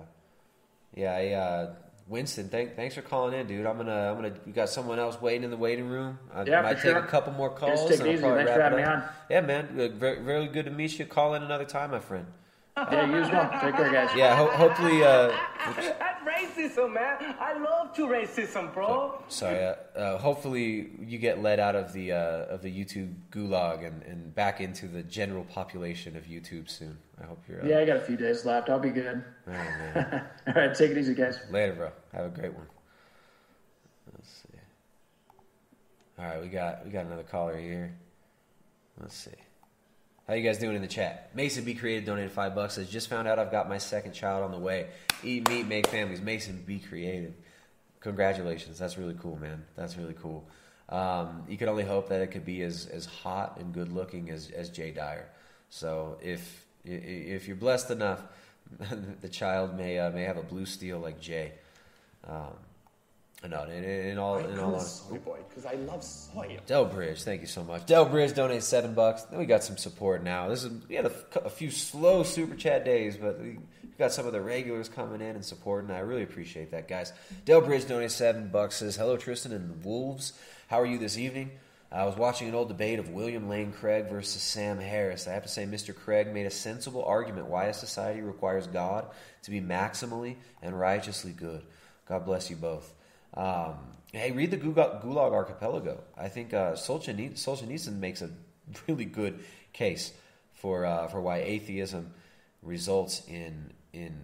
yeah, 0.96 1.14
I, 1.16 1.28
uh, 1.34 1.74
Winston, 2.08 2.50
thank, 2.50 2.76
thanks 2.76 2.96
for 2.96 3.02
calling 3.04 3.40
in, 3.40 3.46
dude. 3.46 3.66
I'm 3.68 3.78
gonna, 3.78 4.10
I'm 4.12 4.16
gonna. 4.16 4.34
We 4.46 4.52
got 4.52 4.70
someone 4.70 4.98
else 4.98 5.22
waiting 5.22 5.44
in 5.44 5.52
the 5.52 5.58
waiting 5.58 5.88
room. 5.88 6.18
I 6.34 6.44
Yeah, 6.44 6.64
might 6.64 6.74
take 6.74 6.82
sure. 6.82 6.98
a 6.98 7.06
couple 7.08 7.34
more 7.34 7.50
Just 7.50 7.60
calls. 7.60 7.90
take 7.90 8.00
it 8.00 8.02
and 8.02 8.08
I'll 8.10 8.14
easy. 8.14 8.22
probably 8.24 8.38
Thanks 8.46 8.52
for 8.54 8.60
wrap 8.60 8.72
it 8.74 8.78
having 8.78 8.78
me 8.78 8.84
up. 8.84 9.04
on. 9.04 9.10
Yeah, 9.30 9.42
man. 9.42 9.80
uh, 9.80 9.88
Very, 9.96 10.20
very 10.24 10.48
good 10.48 10.66
to 10.66 10.72
meet 10.72 10.98
you. 10.98 11.06
Call 11.06 11.36
in 11.36 11.44
another 11.44 11.66
time, 11.66 11.92
my 11.92 12.00
friend. 12.00 12.26
Yeah, 12.78 13.06
you 13.08 13.18
as 13.22 13.30
well. 13.30 13.50
Take 13.62 13.76
care, 13.76 13.92
guys. 13.92 14.10
Yeah, 14.16 14.36
ho- 14.38 14.50
hopefully. 14.52 15.04
Uh, 15.04 15.28
oops. 15.28 15.36
That's 16.00 16.19
racism, 16.40 16.94
man. 16.94 17.36
I 17.40 17.58
love 17.58 17.94
to 17.96 18.08
racism, 18.08 18.74
bro. 18.74 19.22
Sorry. 19.28 19.64
Uh, 19.64 19.76
uh, 19.96 20.18
hopefully, 20.18 20.90
you 21.00 21.18
get 21.18 21.42
led 21.42 21.60
out 21.60 21.76
of 21.76 21.94
the 21.94 22.12
uh, 22.12 22.46
of 22.56 22.62
the 22.62 22.72
YouTube 22.72 23.14
gulag 23.32 23.86
and, 23.86 24.04
and 24.04 24.34
back 24.34 24.62
into 24.62 24.88
the 24.88 25.04
general 25.04 25.44
population 25.46 26.16
of 26.16 26.26
YouTube 26.26 26.70
soon. 26.70 26.98
I 27.22 27.26
hope 27.26 27.42
you're. 27.48 27.62
Uh, 27.64 27.68
Yeah, 27.68 27.80
I 27.80 27.86
got 27.86 27.98
a 27.98 28.02
few 28.02 28.18
days 28.18 28.46
left. 28.46 28.70
I'll 28.70 28.80
be 28.80 28.90
good. 28.90 29.24
All 29.48 29.54
right, 29.54 29.96
man. 29.96 30.24
All 30.48 30.54
right, 30.54 30.76
take 30.76 30.92
it 30.92 30.98
easy, 30.98 31.14
guys. 31.14 31.40
Later, 31.52 31.74
bro. 31.74 31.92
Have 32.14 32.26
a 32.26 32.30
great 32.30 32.54
one. 32.54 32.68
Let's 34.14 34.30
see. 34.30 34.60
All 36.18 36.26
right, 36.26 36.42
we 36.42 36.48
got 36.50 36.86
we 36.86 36.92
got 36.92 37.06
another 37.06 37.24
caller 37.24 37.58
here. 37.58 37.96
Let's 39.00 39.16
see. 39.16 39.32
How 40.30 40.36
you 40.36 40.44
guys 40.44 40.60
doing 40.60 40.76
in 40.76 40.84
the 40.84 40.88
chat? 40.88 41.32
Mason 41.34 41.64
Be 41.64 41.74
Creative 41.74 42.06
donated 42.06 42.32
five 42.32 42.54
bucks. 42.54 42.76
Says 42.76 42.88
just 42.88 43.10
found 43.10 43.28
out 43.28 43.40
I've 43.40 43.50
got 43.50 43.68
my 43.68 43.80
second 43.80 44.12
child 44.12 44.44
on 44.44 44.52
the 44.52 44.60
way. 44.60 44.86
Eat 45.24 45.50
meat, 45.50 45.66
make 45.66 45.88
families. 45.88 46.22
Mason 46.22 46.64
Be 46.68 46.78
Creative. 46.78 47.34
Congratulations. 48.02 48.78
That's 48.78 48.96
really 48.96 49.16
cool, 49.20 49.38
man. 49.38 49.66
That's 49.76 49.98
really 49.98 50.14
cool. 50.14 50.48
Um, 50.88 51.46
you 51.50 51.58
could 51.58 51.68
only 51.68 51.84
hope 51.84 52.10
that 52.10 52.22
it 52.22 52.28
could 52.28 52.46
be 52.46 52.62
as, 52.62 52.86
as 52.86 53.08
hot 53.08 53.58
and 53.60 53.74
good 53.74 53.92
looking 53.92 54.30
as, 54.30 54.52
as 54.52 54.70
Jay 54.70 54.92
Dyer. 54.92 55.28
So 55.72 56.20
if 56.22 56.64
if 56.86 57.48
you're 57.48 57.58
blessed 57.58 57.90
enough, 57.90 58.22
the 59.22 59.30
child 59.30 59.76
may 59.76 59.98
uh, 59.98 60.12
may 60.12 60.26
have 60.26 60.38
a 60.38 60.44
blue 60.44 60.68
steel 60.68 61.00
like 61.00 61.20
Jay. 61.20 61.54
Um, 62.28 62.54
no, 63.48 63.64
in, 63.64 63.84
in 63.84 64.18
all 64.18 64.38
I 64.38 64.42
in 64.42 64.60
all 64.60 64.76
a 64.76 64.82
soy 64.82 65.18
boy 65.18 65.40
because 65.48 65.66
I 65.66 65.74
love 65.74 66.04
soy. 66.04 66.60
Del 66.66 66.86
Bridge, 66.86 67.24
thank 67.24 67.42
you 67.42 67.48
so 67.48 67.64
much. 67.64 67.86
Del 67.86 68.06
Bridge 68.06 68.34
donated 68.34 68.64
seven 68.64 68.94
bucks. 68.94 69.24
Then 69.24 69.40
we 69.40 69.46
got 69.46 69.64
some 69.64 69.78
support 69.78 70.24
now. 70.24 70.50
This 70.50 70.66
is 70.66 70.72
we 70.90 70.96
had 70.96 71.06
a 71.06 71.50
few 71.50 71.72
slow 71.72 72.24
super 72.24 72.56
chat 72.56 72.84
days, 72.84 73.16
but 73.16 73.40
we 73.40 73.60
got 73.98 74.12
some 74.12 74.26
of 74.26 74.34
the 74.34 74.42
regulars 74.42 74.90
coming 74.90 75.22
in 75.22 75.36
and 75.36 75.46
supporting. 75.46 75.90
I 75.92 76.00
really 76.00 76.24
appreciate 76.24 76.72
that, 76.72 76.90
guys. 76.90 77.14
Del 77.46 77.62
Bridge 77.62 77.88
donated 77.88 78.12
seven 78.12 78.50
bucks. 78.50 78.78
Says 78.78 78.98
hello, 78.98 79.16
Tristan 79.16 79.54
and 79.54 79.70
the 79.70 79.88
Wolves. 79.88 80.34
How 80.68 80.82
are 80.82 80.86
you 80.86 80.98
this 80.98 81.18
evening? 81.18 81.52
I 81.92 82.06
was 82.06 82.16
watching 82.16 82.48
an 82.48 82.54
old 82.54 82.68
debate 82.68 83.00
of 83.00 83.10
William 83.10 83.50
Lane 83.50 83.72
Craig 83.72 84.10
versus 84.10 84.44
Sam 84.44 84.80
Harris. 84.80 85.28
I 85.28 85.34
have 85.34 85.44
to 85.44 85.50
say, 85.50 85.66
Mr. 85.66 85.96
Craig 85.96 86.32
made 86.32 86.46
a 86.46 86.52
sensible 86.52 87.04
argument 87.04 87.48
why 87.48 87.66
a 87.66 87.74
society 87.74 88.22
requires 88.22 88.68
God 88.68 89.08
to 89.44 89.50
be 89.50 89.60
maximally 89.60 90.36
and 90.62 90.80
righteously 90.80 91.32
good. 91.32 91.64
God 92.08 92.26
bless 92.26 92.50
you 92.52 92.58
both. 92.58 92.94
Um, 93.34 93.76
hey, 94.12 94.32
read 94.32 94.52
the 94.52 94.58
Gulag, 94.58 95.34
Archipelago. 95.34 96.02
I 96.18 96.30
think 96.30 96.54
uh, 96.54 96.74
Solzhenitsyn, 96.74 97.34
Solzhenitsyn 97.34 98.00
makes 98.00 98.22
a 98.22 98.30
really 98.88 99.06
good 99.06 99.40
case 99.74 100.12
for 100.54 100.86
uh, 100.86 101.08
for 101.08 101.22
why 101.22 101.38
atheism 101.38 102.12
results 102.62 103.22
in 103.28 103.72
in 103.94 104.16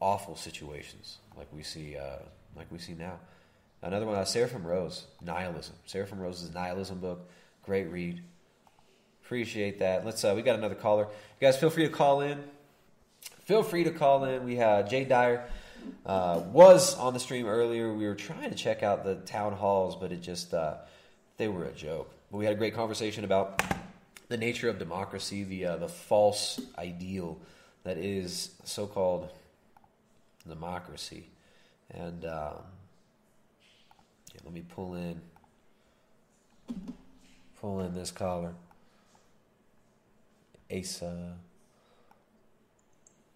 awful 0.00 0.36
situations 0.36 1.18
like 1.36 1.48
we 1.52 1.62
see 1.62 1.96
uh, 1.96 2.18
like 2.56 2.70
we 2.70 2.78
see 2.78 2.94
now. 2.94 3.18
Another 3.82 4.06
one, 4.06 4.16
uh, 4.16 4.24
Seraphim 4.24 4.66
Rose, 4.66 5.04
Nihilism. 5.20 5.74
Seraphim 5.84 6.18
Rose's 6.18 6.52
Nihilism 6.52 6.98
book, 6.98 7.28
great 7.62 7.90
read. 7.90 8.22
Appreciate 9.24 9.80
that. 9.80 10.04
Let's. 10.04 10.24
Uh, 10.24 10.32
we 10.34 10.42
got 10.42 10.58
another 10.58 10.74
caller. 10.74 11.04
You 11.04 11.46
guys, 11.46 11.56
feel 11.58 11.70
free 11.70 11.84
to 11.84 11.92
call 11.92 12.20
in. 12.20 12.42
Feel 13.44 13.62
free 13.62 13.84
to 13.84 13.90
call 13.90 14.24
in. 14.24 14.44
We 14.44 14.56
have 14.56 14.88
Jay 14.88 15.04
Dyer 15.04 15.48
uh, 16.04 16.42
was 16.52 16.96
on 16.96 17.14
the 17.14 17.20
stream 17.20 17.46
earlier. 17.46 17.92
We 17.92 18.06
were 18.06 18.14
trying 18.14 18.50
to 18.50 18.56
check 18.56 18.82
out 18.82 19.04
the 19.04 19.16
town 19.16 19.52
halls, 19.52 19.96
but 19.96 20.12
it 20.12 20.22
just 20.22 20.54
uh, 20.54 20.76
they 21.36 21.48
were 21.48 21.64
a 21.64 21.72
joke. 21.72 22.12
But 22.30 22.38
we 22.38 22.44
had 22.44 22.54
a 22.54 22.56
great 22.56 22.74
conversation 22.74 23.24
about 23.24 23.62
the 24.28 24.36
nature 24.36 24.68
of 24.68 24.78
democracy, 24.78 25.44
the 25.44 25.66
uh, 25.66 25.76
the 25.76 25.88
false 25.88 26.60
ideal 26.78 27.38
that 27.84 27.98
is 27.98 28.50
so-called 28.64 29.30
democracy, 30.48 31.28
and 31.90 32.24
um, 32.24 32.62
yeah, 34.32 34.40
let 34.44 34.52
me 34.52 34.62
pull 34.68 34.94
in 34.94 35.20
pull 37.60 37.80
in 37.80 37.94
this 37.94 38.10
caller, 38.10 38.54
Asa. 40.70 41.34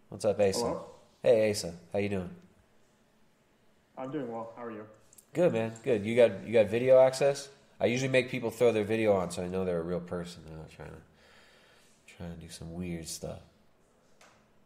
What's 0.08 0.24
up, 0.24 0.40
Asa? 0.40 0.58
Hello? 0.58 0.89
Hey, 1.22 1.50
Asa, 1.50 1.74
how 1.92 1.98
you 1.98 2.08
doing? 2.08 2.30
I'm 3.98 4.10
doing 4.10 4.32
well. 4.32 4.54
How 4.56 4.64
are 4.64 4.70
you? 4.70 4.86
Good, 5.34 5.52
man. 5.52 5.72
Good. 5.84 6.06
You 6.06 6.16
got 6.16 6.46
you 6.46 6.52
got 6.54 6.68
video 6.68 6.98
access. 6.98 7.50
I 7.78 7.86
usually 7.86 8.08
make 8.08 8.30
people 8.30 8.50
throw 8.50 8.72
their 8.72 8.84
video 8.84 9.12
on 9.12 9.30
so 9.30 9.42
I 9.42 9.46
know 9.46 9.66
they're 9.66 9.80
a 9.80 9.82
real 9.82 10.00
person. 10.00 10.42
They're 10.48 10.56
not 10.56 10.70
trying 10.70 10.88
to 10.88 12.14
trying 12.16 12.34
to 12.34 12.40
do 12.40 12.48
some 12.48 12.72
weird 12.72 13.06
stuff. 13.06 13.40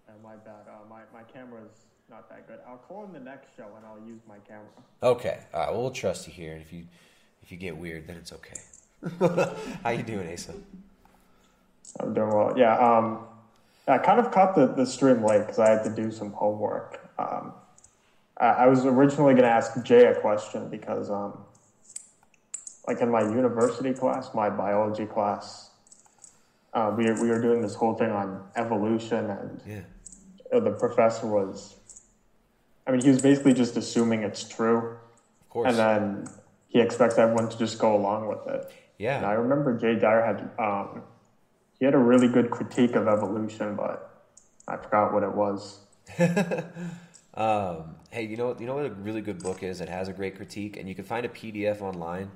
Uh, 0.09 0.12
my 0.22 0.36
bad. 0.36 0.68
Uh, 0.68 0.89
my, 0.89 1.01
my 1.12 1.24
camera's 1.24 1.86
not 2.09 2.28
that 2.28 2.47
good. 2.47 2.60
I'll 2.68 2.76
call 2.76 3.05
in 3.05 3.12
the 3.12 3.18
next 3.18 3.48
show 3.56 3.66
and 3.76 3.85
I'll 3.85 4.06
use 4.09 4.20
my 4.28 4.39
camera. 4.47 4.62
Okay. 5.02 5.40
All 5.52 5.60
right. 5.60 5.72
Well, 5.72 5.82
we'll 5.82 5.90
trust 5.90 6.28
you 6.28 6.32
here. 6.32 6.52
And 6.52 6.62
if 6.62 6.72
you 6.72 6.85
if 7.43 7.51
you 7.51 7.59
get 7.59 7.76
weird, 7.76 8.06
then 8.06 8.16
it's 8.16 8.32
okay. 8.32 8.60
how 9.82 9.90
you 9.90 10.05
doing, 10.05 10.32
Asa? 10.32 10.55
I'm 11.98 12.14
doing 12.14 12.28
well. 12.28 12.56
Yeah. 12.56 12.78
Um, 12.78 13.26
I 13.86 13.98
kind 13.98 14.19
of 14.19 14.31
caught 14.32 14.55
the, 14.55 14.66
the 14.66 14.86
stream 14.86 15.23
late 15.24 15.40
because 15.40 15.59
I 15.59 15.70
had 15.70 15.85
to 15.85 15.90
do 15.94 16.11
some 16.11 16.32
homework. 16.32 17.01
Um, 17.19 17.52
I, 18.39 18.47
I 18.47 18.66
was 18.66 18.85
originally 18.86 19.35
going 19.35 19.44
to 19.44 19.51
ask 19.51 19.82
Jay 19.85 20.06
a 20.06 20.15
question 20.20 20.69
because, 20.70 21.11
um, 21.11 21.39
like 22.89 23.01
in 23.01 23.11
my 23.11 23.20
university 23.20 23.93
class, 23.93 24.31
my 24.35 24.48
biology 24.51 25.06
class, 25.06 25.70
uh, 26.73 26.93
we 26.97 27.05
we 27.12 27.28
were 27.28 27.40
doing 27.40 27.61
this 27.62 27.74
whole 27.74 27.94
thing 27.94 28.11
on 28.11 28.43
evolution, 28.56 29.31
and 29.31 29.61
Yeah. 29.66 29.81
uh, 30.52 30.61
the 30.61 30.73
professor 30.73 31.27
was, 31.27 31.77
I 32.86 32.90
mean, 32.90 33.01
he 33.01 33.09
was 33.11 33.23
basically 33.23 33.55
just 33.55 33.77
assuming 33.77 34.23
it's 34.23 34.43
true, 34.44 34.97
Of 35.43 35.51
course. 35.51 35.69
and 35.69 35.77
then 35.78 36.28
he 36.69 36.81
expects 36.81 37.16
everyone 37.16 37.48
to 37.51 37.56
just 37.59 37.78
go 37.78 37.94
along 37.94 38.28
with 38.28 38.47
it. 38.48 38.73
Yeah. 38.98 39.19
And 39.19 39.27
I 39.27 39.32
remember 39.35 39.77
Jay 39.78 39.94
Dyer 39.94 40.23
had 40.24 40.51
um, 40.59 41.02
he 41.78 41.84
had 41.84 41.94
a 41.94 41.98
really 41.98 42.28
good 42.28 42.51
critique 42.51 42.94
of 42.94 43.09
evolution, 43.09 43.76
but 43.76 44.22
I 44.66 44.76
forgot 44.76 45.12
what 45.12 45.22
it 45.22 45.34
was. 45.34 45.80
Um, 47.36 47.96
hey, 48.10 48.24
you 48.24 48.36
know? 48.36 48.56
You 48.59 48.66
know 48.66 48.76
what 48.76 48.86
a 48.86 48.90
really 48.90 49.20
good 49.20 49.42
book 49.42 49.62
is? 49.62 49.80
It 49.80 49.88
has 49.88 50.09
a 50.09 50.12
great 50.12 50.36
critique, 50.36 50.76
and 50.76 50.88
you 50.88 50.94
can 50.94 51.05
find 51.05 51.26
a 51.26 51.28
PDF 51.28 51.80
online. 51.80 52.30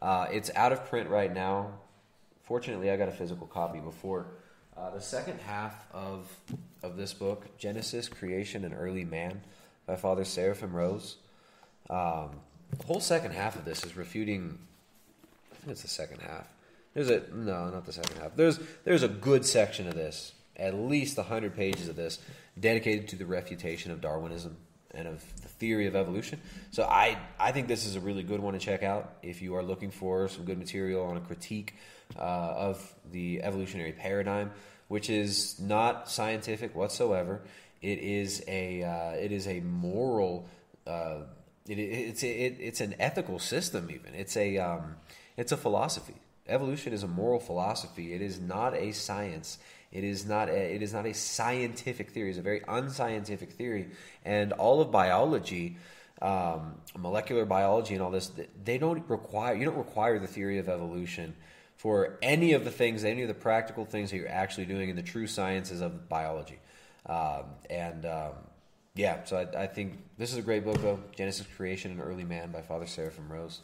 Uh, 0.00 0.26
it's 0.30 0.50
out 0.54 0.72
of 0.72 0.86
print 0.86 1.08
right 1.08 1.32
now. 1.32 1.72
Fortunately, 2.44 2.90
I 2.90 2.96
got 2.96 3.08
a 3.08 3.12
physical 3.12 3.46
copy 3.46 3.80
before. 3.80 4.26
Uh, 4.76 4.90
the 4.90 5.00
second 5.00 5.40
half 5.40 5.86
of 5.92 6.28
of 6.82 6.96
this 6.96 7.14
book, 7.14 7.46
Genesis, 7.58 8.08
Creation, 8.08 8.64
and 8.64 8.74
Early 8.74 9.04
Man, 9.04 9.40
by 9.86 9.96
Father 9.96 10.24
Seraphim 10.24 10.74
Rose. 10.74 11.16
Um, 11.88 12.30
the 12.76 12.86
whole 12.86 13.00
second 13.00 13.32
half 13.32 13.56
of 13.56 13.64
this 13.64 13.84
is 13.84 13.96
refuting. 13.96 14.58
I 15.52 15.56
think 15.56 15.72
it's 15.72 15.82
the 15.82 15.88
second 15.88 16.20
half. 16.20 16.48
There's 16.94 17.10
a 17.10 17.22
no, 17.32 17.70
not 17.70 17.84
the 17.84 17.92
second 17.92 18.18
half. 18.18 18.36
There's 18.36 18.58
there's 18.84 19.02
a 19.02 19.08
good 19.08 19.44
section 19.44 19.88
of 19.88 19.94
this, 19.94 20.32
at 20.56 20.74
least 20.74 21.18
hundred 21.18 21.56
pages 21.56 21.88
of 21.88 21.96
this, 21.96 22.20
dedicated 22.58 23.08
to 23.08 23.16
the 23.16 23.26
refutation 23.26 23.90
of 23.90 24.00
Darwinism 24.00 24.56
and 24.92 25.08
of 25.08 25.42
the 25.42 25.48
theory 25.48 25.86
of 25.86 25.96
evolution. 25.96 26.40
So 26.70 26.84
I 26.84 27.18
I 27.38 27.50
think 27.52 27.66
this 27.66 27.84
is 27.84 27.96
a 27.96 28.00
really 28.00 28.22
good 28.22 28.40
one 28.40 28.54
to 28.54 28.60
check 28.60 28.84
out 28.84 29.16
if 29.22 29.42
you 29.42 29.56
are 29.56 29.62
looking 29.62 29.90
for 29.90 30.28
some 30.28 30.44
good 30.44 30.58
material 30.58 31.04
on 31.06 31.16
a 31.16 31.20
critique 31.20 31.74
uh, 32.16 32.20
of 32.20 32.94
the 33.10 33.42
evolutionary 33.42 33.92
paradigm, 33.92 34.52
which 34.88 35.10
is 35.10 35.58
not 35.58 36.08
scientific 36.08 36.76
whatsoever. 36.76 37.42
It 37.82 37.98
is 37.98 38.44
a 38.46 38.84
uh, 38.84 39.10
it 39.16 39.32
is 39.32 39.48
a 39.48 39.60
moral. 39.60 40.48
Uh, 40.86 41.22
it, 41.66 41.78
it's 41.78 42.22
it, 42.22 42.56
it's 42.60 42.80
an 42.80 42.94
ethical 43.00 43.40
system. 43.40 43.90
Even 43.90 44.14
it's 44.14 44.36
a 44.36 44.58
um, 44.58 44.94
it's 45.36 45.50
a 45.50 45.56
philosophy. 45.56 46.14
Evolution 46.46 46.92
is 46.92 47.02
a 47.02 47.08
moral 47.08 47.40
philosophy. 47.40 48.12
It 48.12 48.20
is 48.20 48.38
not 48.38 48.74
a 48.74 48.92
science. 48.92 49.58
It 49.90 50.04
is 50.04 50.26
not 50.26 50.48
a, 50.48 50.74
it 50.74 50.82
is 50.82 50.92
not 50.92 51.06
a 51.06 51.14
scientific 51.14 52.10
theory. 52.10 52.30
It's 52.30 52.38
a 52.38 52.42
very 52.42 52.62
unscientific 52.66 53.52
theory, 53.52 53.90
and 54.24 54.52
all 54.52 54.80
of 54.80 54.90
biology, 54.90 55.76
um, 56.20 56.74
molecular 56.98 57.44
biology, 57.44 57.94
and 57.94 58.02
all 58.02 58.10
this, 58.10 58.32
they 58.64 58.76
don't 58.76 59.08
require 59.08 59.54
you 59.54 59.64
don't 59.64 59.78
require 59.78 60.18
the 60.18 60.26
theory 60.26 60.58
of 60.58 60.68
evolution 60.68 61.34
for 61.76 62.18
any 62.22 62.52
of 62.52 62.64
the 62.64 62.70
things, 62.70 63.04
any 63.04 63.22
of 63.22 63.28
the 63.28 63.34
practical 63.34 63.84
things 63.84 64.10
that 64.10 64.16
you're 64.16 64.28
actually 64.28 64.66
doing 64.66 64.90
in 64.90 64.96
the 64.96 65.02
true 65.02 65.26
sciences 65.26 65.80
of 65.80 66.08
biology. 66.08 66.58
Um, 67.06 67.44
and 67.70 68.04
um, 68.04 68.32
yeah, 68.94 69.24
so 69.24 69.36
I, 69.36 69.62
I 69.62 69.66
think 69.66 69.98
this 70.18 70.32
is 70.32 70.38
a 70.38 70.42
great 70.42 70.64
book, 70.64 70.80
though 70.82 71.00
Genesis, 71.16 71.46
Creation, 71.56 71.92
and 71.92 72.00
Early 72.00 72.24
Man 72.24 72.50
by 72.50 72.62
Father 72.62 72.86
Seraphim 72.86 73.28
Rose. 73.28 73.60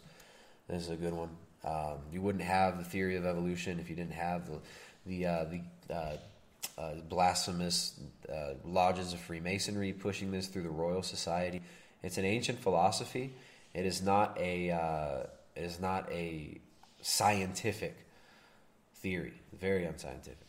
This 0.69 0.83
is 0.83 0.91
a 0.91 0.97
good 0.97 1.13
one. 1.13 1.31
Um, 1.65 1.99
you 2.11 2.23
wouldn't 2.23 2.45
have 2.45 2.79
the 2.79 2.85
theory 2.85 3.17
of 3.17 3.27
evolution 3.27 3.79
if 3.79 3.91
you 3.91 3.97
didn't 3.97 4.15
have 4.15 4.47
the 4.47 4.59
the 5.07 5.27
uh, 5.27 5.45
the 5.45 5.95
uh, 5.95 6.17
uh, 6.79 6.95
blasphemous 7.09 8.01
uh, 8.33 8.55
lodges 8.65 9.13
of 9.13 9.21
Freemasonry 9.21 9.93
pushing 9.93 10.31
this 10.31 10.47
through 10.47 10.63
the 10.63 10.71
Royal 10.71 11.03
Society. 11.03 11.61
It's 12.03 12.17
an 12.17 12.25
ancient 12.25 12.59
philosophy. 12.59 13.35
It 13.75 13.85
is 13.85 14.01
not 14.03 14.37
a 14.39 14.71
uh, 14.71 15.27
it 15.55 15.65
is 15.65 15.81
not 15.81 16.11
a 16.11 16.59
scientific 17.03 18.07
theory. 18.95 19.35
Very 19.53 19.85
unscientific. 19.85 20.47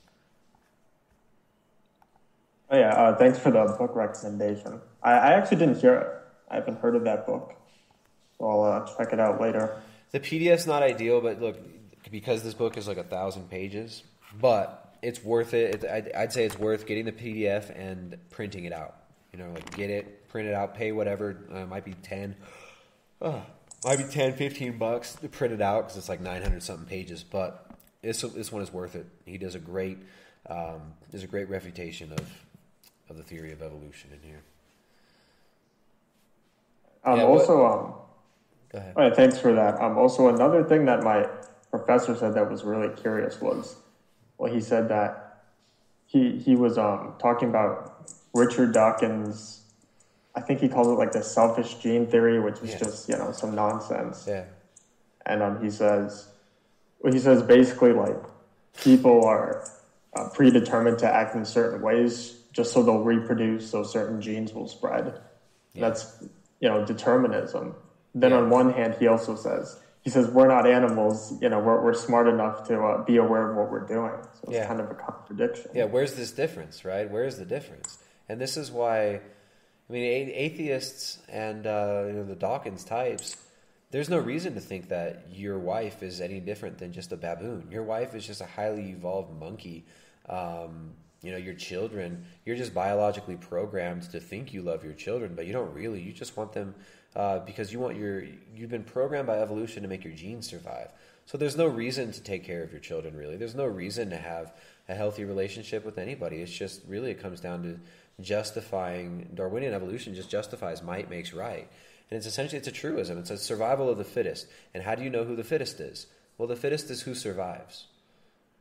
Oh 2.69 2.77
yeah, 2.77 2.93
uh, 2.93 3.15
thanks 3.17 3.37
for 3.37 3.51
the 3.51 3.65
book 3.77 3.95
recommendation. 3.95 4.79
I, 5.03 5.11
I 5.11 5.31
actually 5.33 5.57
didn't 5.57 5.81
hear 5.81 5.95
it. 5.95 6.07
I 6.49 6.55
haven't 6.55 6.79
heard 6.79 6.95
of 6.95 7.03
that 7.03 7.25
book, 7.25 7.53
so 8.37 8.47
I'll 8.47 8.95
check 8.97 9.11
it 9.11 9.19
out 9.19 9.41
later. 9.41 9.81
The 10.11 10.19
PDF's 10.19 10.67
not 10.67 10.83
ideal, 10.83 11.21
but 11.21 11.41
look, 11.41 11.57
because 12.11 12.43
this 12.43 12.53
book 12.53 12.77
is 12.77 12.87
like 12.87 12.97
a 12.97 13.03
thousand 13.03 13.49
pages, 13.49 14.03
but 14.39 14.95
it's 15.01 15.23
worth 15.23 15.53
it. 15.53 15.83
it 15.83 15.89
I'd, 15.89 16.11
I'd 16.13 16.33
say 16.33 16.45
it's 16.45 16.59
worth 16.59 16.85
getting 16.85 17.05
the 17.05 17.11
PDF 17.11 17.77
and 17.77 18.17
printing 18.29 18.65
it 18.65 18.73
out. 18.73 18.95
You 19.31 19.39
know, 19.39 19.51
like 19.53 19.75
get 19.75 19.89
it, 19.89 20.27
print 20.27 20.49
it 20.49 20.53
out, 20.53 20.75
pay 20.75 20.91
whatever. 20.91 21.37
Uh, 21.53 21.59
it 21.59 21.69
might 21.69 21.85
be 21.85 21.93
10, 21.93 22.35
uh, 23.21 23.39
might 23.85 23.97
be 23.97 24.03
10, 24.03 24.33
15 24.33 24.77
bucks 24.77 25.15
to 25.15 25.29
print 25.29 25.53
it 25.53 25.61
out 25.61 25.83
because 25.83 25.97
it's 25.97 26.09
like 26.09 26.19
900 26.19 26.61
something 26.61 26.85
pages, 26.85 27.23
but 27.23 27.71
this, 28.01 28.21
this 28.21 28.51
one 28.51 28.61
is 28.61 28.73
worth 28.73 28.95
it. 28.95 29.05
He 29.25 29.37
does 29.37 29.55
a 29.55 29.59
great 29.59 29.97
um, 30.49 30.93
there's 31.11 31.23
a 31.23 31.27
great 31.27 31.49
refutation 31.49 32.11
of 32.11 32.45
of 33.09 33.17
the 33.17 33.23
theory 33.23 33.51
of 33.51 33.61
evolution 33.61 34.09
in 34.13 34.27
here. 34.27 34.41
Um, 37.03 37.17
Yeah, 37.17 37.25
also, 37.25 37.65
um, 37.65 37.93
Go 38.71 38.77
ahead. 38.79 38.93
all 38.95 39.03
right, 39.03 39.15
thanks 39.15 39.37
for 39.37 39.53
that. 39.53 39.81
Um, 39.81 39.97
also, 39.97 40.27
another 40.33 40.63
thing 40.63 40.85
that 40.85 41.03
my 41.03 41.27
professor 41.69 42.15
said 42.15 42.33
that 42.35 42.49
was 42.49 42.63
really 42.63 42.93
curious 42.95 43.41
was, 43.41 43.75
well, 44.37 44.51
he 44.51 44.61
said 44.61 44.89
that 44.89 45.43
he 46.05 46.37
he 46.37 46.55
was 46.55 46.77
um, 46.77 47.13
talking 47.19 47.49
about 47.49 48.09
Richard 48.33 48.73
Dawkins. 48.73 49.59
I 50.35 50.41
think 50.41 50.61
he 50.61 50.69
calls 50.69 50.87
it 50.87 50.91
like 50.91 51.11
the 51.11 51.21
selfish 51.23 51.75
gene 51.75 52.07
theory, 52.07 52.39
which 52.39 52.59
is 52.61 52.71
Yeah. 52.71 52.77
just 52.79 53.09
you 53.09 53.17
know 53.17 53.31
some 53.31 53.53
nonsense. 53.55 54.25
Yeah. 54.27 54.45
And 55.25 55.43
um, 55.43 55.63
he 55.63 55.69
says, 55.69 56.27
well, 57.01 57.13
he 57.13 57.19
says 57.19 57.43
basically 57.43 57.93
like 57.93 58.17
people 58.81 59.25
are 59.25 59.67
uh, 60.15 60.29
predetermined 60.29 60.97
to 60.99 61.13
act 61.13 61.35
in 61.35 61.45
certain 61.45 61.81
ways 61.81 62.37
just 62.53 62.73
so 62.73 62.83
they'll 62.83 63.03
reproduce, 63.03 63.69
so 63.69 63.83
certain 63.83 64.19
genes 64.21 64.53
will 64.53 64.67
spread. 64.67 65.19
That's 65.75 66.23
you 66.59 66.67
know 66.69 66.85
determinism. 66.85 67.75
Then 68.13 68.33
on 68.33 68.49
one 68.49 68.73
hand, 68.73 68.95
he 68.99 69.07
also 69.07 69.35
says 69.35 69.79
he 70.01 70.09
says 70.09 70.27
we're 70.29 70.47
not 70.47 70.67
animals. 70.67 71.33
You 71.41 71.49
know, 71.49 71.59
we're 71.59 71.81
we're 71.83 71.93
smart 71.93 72.27
enough 72.27 72.67
to 72.67 72.81
uh, 72.81 73.03
be 73.05 73.17
aware 73.17 73.49
of 73.51 73.55
what 73.57 73.71
we're 73.71 73.85
doing. 73.87 74.11
So 74.33 74.39
it's 74.43 74.51
Yeah. 74.53 74.67
kind 74.67 74.81
of 74.81 74.89
a 74.91 74.95
contradiction. 74.95 75.71
Yeah, 75.73 75.85
where's 75.85 76.15
this 76.15 76.31
difference, 76.31 76.83
right? 76.83 77.09
Where's 77.09 77.37
the 77.37 77.45
difference? 77.45 77.97
And 78.27 78.39
this 78.39 78.57
is 78.57 78.71
why, 78.71 79.15
I 79.89 79.93
mean, 79.93 80.03
a- 80.03 80.33
atheists 80.33 81.19
and 81.29 81.65
uh, 81.65 82.03
you 82.07 82.13
know, 82.13 82.23
the 82.25 82.35
Dawkins 82.35 82.83
types, 82.83 83.37
there's 83.91 84.09
no 84.09 84.19
reason 84.19 84.53
to 84.55 84.61
think 84.61 84.89
that 84.89 85.27
your 85.31 85.57
wife 85.59 86.01
is 86.03 86.19
any 86.21 86.39
different 86.39 86.77
than 86.77 86.91
just 86.93 87.11
a 87.11 87.17
baboon. 87.17 87.67
Your 87.71 87.83
wife 87.83 88.15
is 88.15 88.25
just 88.25 88.41
a 88.41 88.45
highly 88.45 88.89
evolved 88.91 89.37
monkey. 89.39 89.85
Um, 90.27 90.93
you 91.21 91.31
know, 91.31 91.37
your 91.37 91.53
children, 91.53 92.25
you're 92.45 92.55
just 92.55 92.73
biologically 92.73 93.35
programmed 93.35 94.03
to 94.11 94.19
think 94.19 94.53
you 94.53 94.61
love 94.63 94.83
your 94.83 94.93
children, 94.93 95.33
but 95.35 95.45
you 95.45 95.53
don't 95.53 95.73
really. 95.73 96.01
You 96.01 96.13
just 96.13 96.35
want 96.35 96.53
them 96.53 96.73
uh, 97.15 97.39
because 97.39 97.73
you 97.73 97.79
want 97.79 97.97
your, 97.97 98.23
you've 98.55 98.69
been 98.69 98.83
programmed 98.83 99.27
by 99.27 99.39
evolution 99.39 99.83
to 99.83 99.89
make 99.89 100.03
your 100.03 100.13
genes 100.13 100.47
survive. 100.47 100.89
So 101.25 101.37
there's 101.37 101.57
no 101.57 101.67
reason 101.67 102.11
to 102.11 102.21
take 102.21 102.43
care 102.43 102.63
of 102.63 102.71
your 102.71 102.81
children, 102.81 103.15
really. 103.15 103.37
There's 103.37 103.55
no 103.55 103.65
reason 103.65 104.09
to 104.09 104.17
have 104.17 104.53
a 104.89 104.95
healthy 104.95 105.23
relationship 105.23 105.85
with 105.85 105.97
anybody. 105.97 106.37
It's 106.37 106.51
just 106.51 106.81
really 106.87 107.11
it 107.11 107.21
comes 107.21 107.39
down 107.39 107.63
to 107.63 107.79
justifying 108.21 109.29
Darwinian 109.33 109.73
evolution 109.73 110.13
just 110.13 110.29
justifies 110.29 110.83
might 110.83 111.09
makes 111.09 111.33
right. 111.33 111.67
And 112.09 112.17
it's 112.17 112.25
essentially 112.25 112.57
it's 112.57 112.67
a 112.67 112.71
truism. 112.71 113.17
It's 113.17 113.29
a 113.29 113.37
survival 113.37 113.89
of 113.89 113.97
the 113.97 114.03
fittest. 114.03 114.47
And 114.73 114.83
how 114.83 114.95
do 114.95 115.03
you 115.03 115.09
know 115.09 115.23
who 115.23 115.35
the 115.35 115.43
fittest 115.43 115.79
is? 115.79 116.07
Well, 116.37 116.47
the 116.47 116.55
fittest 116.55 116.89
is 116.89 117.03
who 117.03 117.15
survives. 117.15 117.87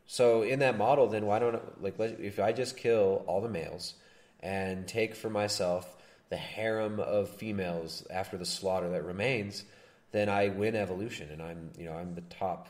So 0.07 0.43
in 0.43 0.59
that 0.61 0.79
model, 0.79 1.09
then 1.09 1.27
why 1.27 1.39
don't 1.39 1.83
like 1.83 1.95
if 1.99 2.39
I 2.39 2.53
just 2.53 2.77
kill 2.77 3.25
all 3.27 3.41
the 3.41 3.49
males 3.49 3.95
and 4.41 4.87
take 4.87 5.15
for 5.15 5.31
myself 5.31 5.97
the 6.31 6.37
harem 6.37 7.01
of 7.01 7.29
females 7.29 8.07
after 8.09 8.39
the 8.39 8.47
slaughter 8.47 8.89
that 8.91 9.05
remains, 9.05 9.65
then 10.13 10.29
I 10.29 10.49
win 10.49 10.75
evolution, 10.75 11.29
and 11.31 11.43
I'm 11.43 11.71
you 11.79 11.85
know 11.85 11.93
I'm 11.93 12.15
the 12.15 12.23
top 12.23 12.69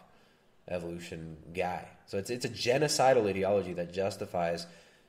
evolution 0.68 1.36
guy. 1.54 1.86
So 2.06 2.18
it's 2.18 2.30
it's 2.30 2.44
a 2.44 2.48
genocidal 2.48 3.28
ideology 3.28 3.74
that 3.74 3.92
justifies 3.92 4.66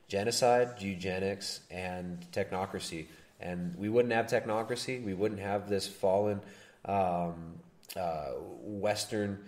genocide, 0.08 0.80
eugenics, 0.80 1.60
and 1.70 2.24
technocracy. 2.32 3.06
And 3.40 3.74
we 3.76 3.88
wouldn't 3.88 4.14
have 4.14 4.26
technocracy. 4.26 5.02
We 5.02 5.14
wouldn't 5.14 5.40
have 5.40 5.68
this 5.68 5.88
fallen 5.88 6.40
um, 6.84 7.54
uh, 7.96 8.32
Western 8.62 9.40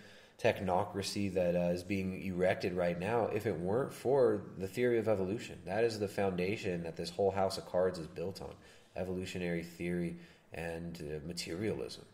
technocracy 0.43 1.33
that 1.35 1.55
uh, 1.55 1.73
is 1.73 1.83
being 1.83 2.21
erected 2.25 2.75
right 2.75 2.99
now 2.99 3.27
if 3.33 3.47
it 3.47 3.59
weren't 3.59 3.93
for 3.93 4.43
the 4.59 4.67
theory 4.67 4.99
of 4.99 5.09
evolution. 5.09 5.59
That 5.65 5.85
is 5.85 5.99
the 5.99 6.09
foundation 6.09 6.83
that 6.83 6.97
this 6.97 7.11
whole 7.11 7.31
house 7.31 7.57
of 7.57 7.67
cards 7.67 7.99
is 7.99 8.09
built 8.09 8.43
on 8.43 8.53
evolutionary 8.97 9.63
theory 9.63 10.17
and 10.53 11.01
uh, 11.01 11.27
materialism. 11.27 12.05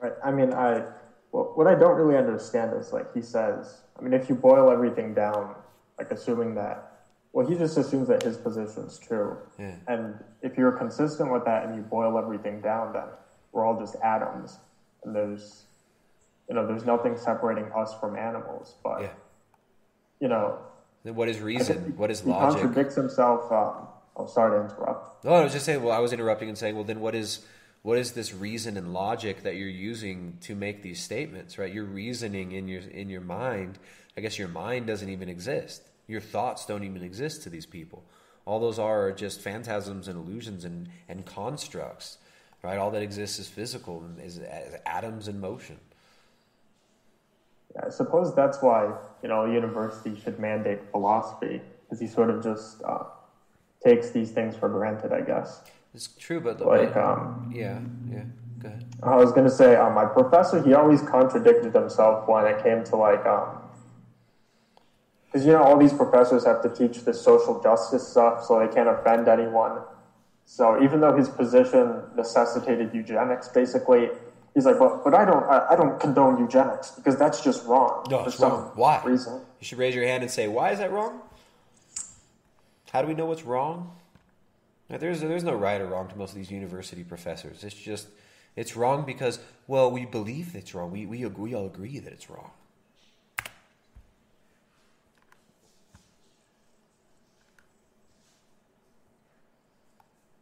Right. 0.00 0.12
I 0.24 0.30
mean, 0.30 0.52
I 0.52 0.84
well, 1.32 1.52
what 1.54 1.66
I 1.66 1.74
don't 1.74 1.96
really 1.96 2.16
understand 2.16 2.72
is 2.78 2.92
like 2.92 3.12
he 3.14 3.22
says. 3.22 3.80
I 3.98 4.02
mean, 4.02 4.12
if 4.12 4.28
you 4.28 4.34
boil 4.34 4.70
everything 4.70 5.14
down, 5.14 5.54
like 5.98 6.10
assuming 6.10 6.54
that, 6.56 6.96
well, 7.32 7.46
he 7.46 7.54
just 7.54 7.76
assumes 7.78 8.08
that 8.08 8.22
his 8.22 8.36
position's 8.36 8.98
true. 8.98 9.38
Yeah. 9.58 9.74
And 9.88 10.14
if 10.42 10.56
you're 10.58 10.72
consistent 10.72 11.32
with 11.32 11.44
that 11.46 11.66
and 11.66 11.76
you 11.76 11.82
boil 11.82 12.18
everything 12.18 12.60
down, 12.60 12.92
then 12.92 13.04
we're 13.52 13.64
all 13.64 13.78
just 13.80 13.96
atoms, 14.04 14.58
and 15.02 15.14
there's, 15.16 15.62
you 16.48 16.54
know, 16.54 16.66
there's 16.66 16.84
nothing 16.84 17.16
separating 17.16 17.64
us 17.72 17.94
from 17.98 18.16
animals. 18.16 18.74
But, 18.84 19.00
Yeah. 19.02 19.08
you 20.20 20.28
know, 20.28 20.58
what 21.04 21.28
is 21.28 21.40
reason? 21.40 21.94
What 21.96 22.10
is 22.10 22.20
he 22.20 22.30
logic? 22.30 22.60
contradicts 22.62 22.94
himself. 22.96 23.50
Um, 23.50 23.88
oh, 24.16 24.26
sorry 24.26 24.58
to 24.58 24.64
interrupt. 24.64 25.24
No, 25.24 25.32
I 25.34 25.42
was 25.42 25.52
just 25.52 25.64
saying. 25.64 25.82
Well, 25.82 25.92
I 25.92 26.00
was 26.00 26.12
interrupting 26.12 26.48
and 26.48 26.58
saying, 26.58 26.74
well, 26.74 26.84
then 26.84 27.00
what 27.00 27.14
is 27.14 27.44
what 27.82 27.98
is 27.98 28.12
this 28.12 28.34
reason 28.34 28.76
and 28.76 28.92
logic 28.92 29.42
that 29.42 29.56
you're 29.56 29.68
using 29.68 30.38
to 30.42 30.54
make 30.54 30.82
these 30.82 31.02
statements? 31.02 31.58
Right? 31.58 31.72
You're 31.72 31.84
reasoning 31.84 32.52
in 32.52 32.68
your 32.68 32.82
in 32.82 33.08
your 33.08 33.20
mind. 33.20 33.78
I 34.16 34.20
guess 34.20 34.38
your 34.38 34.48
mind 34.48 34.86
doesn't 34.86 35.08
even 35.08 35.28
exist. 35.28 35.82
Your 36.06 36.20
thoughts 36.20 36.66
don't 36.66 36.84
even 36.84 37.02
exist 37.02 37.42
to 37.42 37.50
these 37.50 37.66
people. 37.66 38.04
All 38.44 38.60
those 38.60 38.78
are 38.78 39.12
just 39.12 39.40
phantasms 39.40 40.08
and 40.08 40.16
illusions 40.16 40.64
and, 40.64 40.88
and 41.08 41.26
constructs. 41.26 42.18
Right? 42.62 42.78
All 42.78 42.90
that 42.92 43.02
exists 43.02 43.38
is 43.38 43.48
physical 43.48 44.02
and 44.02 44.20
is, 44.20 44.38
is 44.38 44.74
atoms 44.86 45.28
in 45.28 45.40
motion. 45.40 45.78
I 47.84 47.90
suppose 47.90 48.34
that's 48.34 48.62
why 48.62 48.92
you 49.22 49.28
know 49.28 49.44
a 49.44 49.52
university 49.52 50.18
should 50.20 50.38
mandate 50.38 50.80
philosophy 50.90 51.60
because 51.84 52.00
he 52.00 52.06
sort 52.06 52.30
of 52.30 52.42
just 52.42 52.82
uh, 52.82 53.04
takes 53.86 54.10
these 54.10 54.30
things 54.32 54.56
for 54.56 54.68
granted. 54.68 55.12
I 55.12 55.22
guess. 55.30 55.62
It's 55.94 56.08
true, 56.08 56.40
but 56.40 56.60
Like, 56.60 56.92
but- 56.94 57.02
um, 57.02 57.50
yeah, 57.54 57.78
yeah. 58.10 58.24
Go 58.58 58.68
ahead. 58.68 58.84
I 59.02 59.16
was 59.16 59.32
gonna 59.32 59.56
say, 59.62 59.76
um, 59.76 59.94
my 59.94 60.04
professor, 60.18 60.62
he 60.62 60.74
always 60.74 61.00
contradicted 61.02 61.72
himself 61.74 62.28
when 62.28 62.44
it 62.52 62.62
came 62.62 62.84
to 62.90 62.96
like, 62.96 63.24
um, 63.26 63.48
because 65.26 65.46
you 65.46 65.52
know 65.52 65.62
all 65.62 65.78
these 65.78 65.92
professors 65.92 66.44
have 66.44 66.60
to 66.62 66.70
teach 66.80 67.04
this 67.04 67.18
social 67.30 67.54
justice 67.62 68.06
stuff, 68.14 68.44
so 68.44 68.58
they 68.60 68.72
can't 68.76 68.88
offend 68.88 69.28
anyone. 69.28 69.74
So 70.44 70.82
even 70.82 71.00
though 71.00 71.14
his 71.16 71.28
position 71.28 72.02
necessitated 72.16 72.94
eugenics, 72.94 73.48
basically, 73.48 74.02
he's 74.54 74.64
like, 74.68 74.78
but 74.78 75.02
but 75.04 75.14
I 75.14 75.24
don't 75.30 75.44
I, 75.44 75.58
I 75.72 75.76
don't 75.76 75.98
condone 76.00 76.34
eugenics 76.44 76.90
because 76.92 77.16
that's 77.22 77.40
just 77.48 77.66
wrong. 77.66 78.04
No, 78.10 78.22
for 78.22 78.28
it's 78.28 78.38
some 78.38 78.52
wrong. 78.52 78.72
Why? 78.74 79.02
Reason. 79.04 79.34
You 79.60 79.66
should 79.66 79.78
raise 79.78 79.94
your 79.94 80.06
hand 80.06 80.22
and 80.22 80.30
say, 80.38 80.46
"Why 80.48 80.70
is 80.74 80.78
that 80.78 80.90
wrong?" 80.92 81.20
How 82.96 83.02
do 83.02 83.08
we 83.08 83.14
know 83.14 83.26
what's 83.26 83.44
wrong? 83.44 83.94
Now, 84.88 84.96
there's 84.96 85.20
there's 85.20 85.44
no 85.44 85.54
right 85.54 85.78
or 85.82 85.86
wrong 85.86 86.08
to 86.08 86.16
most 86.16 86.30
of 86.30 86.36
these 86.36 86.50
university 86.50 87.04
professors. 87.04 87.62
It's 87.62 87.74
just 87.74 88.08
it's 88.56 88.74
wrong 88.74 89.04
because 89.04 89.38
well 89.66 89.90
we 89.90 90.06
believe 90.06 90.56
it's 90.56 90.74
wrong. 90.74 90.90
We 90.92 91.04
we 91.04 91.26
we 91.26 91.54
all 91.54 91.66
agree 91.66 91.98
that 91.98 92.10
it's 92.10 92.30
wrong. 92.30 92.52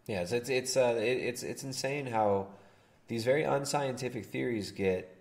Yeah, 0.07 0.21
it's 0.21 0.31
it's 0.31 0.49
it's, 0.49 0.77
uh, 0.77 0.95
it, 0.97 1.03
it's 1.03 1.43
it's 1.43 1.65
insane 1.65 2.07
how 2.07 2.47
these 3.09 3.25
very 3.25 3.43
unscientific 3.43 4.27
theories 4.27 4.71
get 4.71 5.13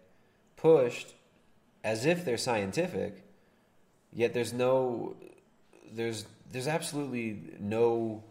pushed 0.56 1.16
as 1.84 2.06
if 2.06 2.26
they're 2.26 2.38
scientific, 2.38 3.24
yet 4.12 4.36
there's 4.36 4.54
no 4.54 5.16
there's 5.92 6.26
there's 6.54 6.68
absolutely 6.68 7.42
no 7.60 8.24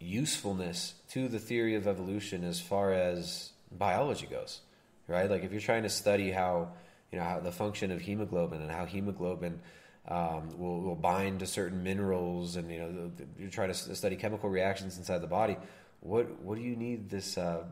usefulness 0.00 0.94
to 1.10 1.28
the 1.28 1.38
theory 1.38 1.74
of 1.74 1.86
evolution 1.86 2.42
as 2.42 2.58
far 2.58 2.92
as 2.92 3.52
biology 3.70 4.26
goes, 4.26 4.60
right? 5.06 5.30
Like 5.30 5.44
if 5.44 5.52
you're 5.52 5.60
trying 5.60 5.82
to 5.82 5.90
study 5.90 6.30
how 6.30 6.70
you 7.12 7.18
know 7.18 7.24
how 7.24 7.40
the 7.40 7.52
function 7.52 7.90
of 7.90 8.00
hemoglobin 8.00 8.62
and 8.62 8.70
how 8.70 8.86
hemoglobin 8.86 9.60
um, 10.08 10.58
will, 10.58 10.80
will 10.80 10.96
bind 10.96 11.40
to 11.40 11.46
certain 11.46 11.82
minerals, 11.82 12.56
and 12.56 12.70
you 12.70 12.78
know 12.78 13.10
you're 13.38 13.50
trying 13.50 13.68
to 13.68 13.74
study 13.74 14.16
chemical 14.16 14.48
reactions 14.48 14.96
inside 14.96 15.18
the 15.18 15.26
body. 15.26 15.58
What 16.00 16.40
what 16.40 16.56
do 16.56 16.62
you 16.62 16.76
need 16.76 17.10
this 17.10 17.36
uh, 17.36 17.64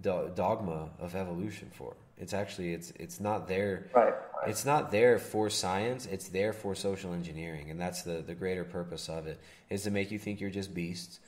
do- 0.00 0.30
dogma 0.34 0.88
of 0.98 1.14
evolution 1.14 1.70
for? 1.74 1.94
It's 2.18 2.32
actually 2.32 2.72
it's 2.72 2.92
it's 2.92 3.20
not 3.20 3.46
there. 3.46 3.88
Right, 3.94 4.14
It's 4.46 4.64
not 4.64 4.90
there 4.90 5.18
for 5.18 5.50
science. 5.50 6.06
It's 6.06 6.28
there 6.28 6.52
for 6.52 6.74
social 6.74 7.12
engineering, 7.12 7.70
and 7.70 7.80
that's 7.80 8.02
the 8.02 8.22
the 8.26 8.34
greater 8.34 8.64
purpose 8.64 9.08
of 9.08 9.26
it 9.26 9.38
is 9.68 9.82
to 9.82 9.90
make 9.90 10.10
you 10.10 10.18
think 10.18 10.40
you're 10.40 10.50
just 10.50 10.72
beasts, 10.74 11.20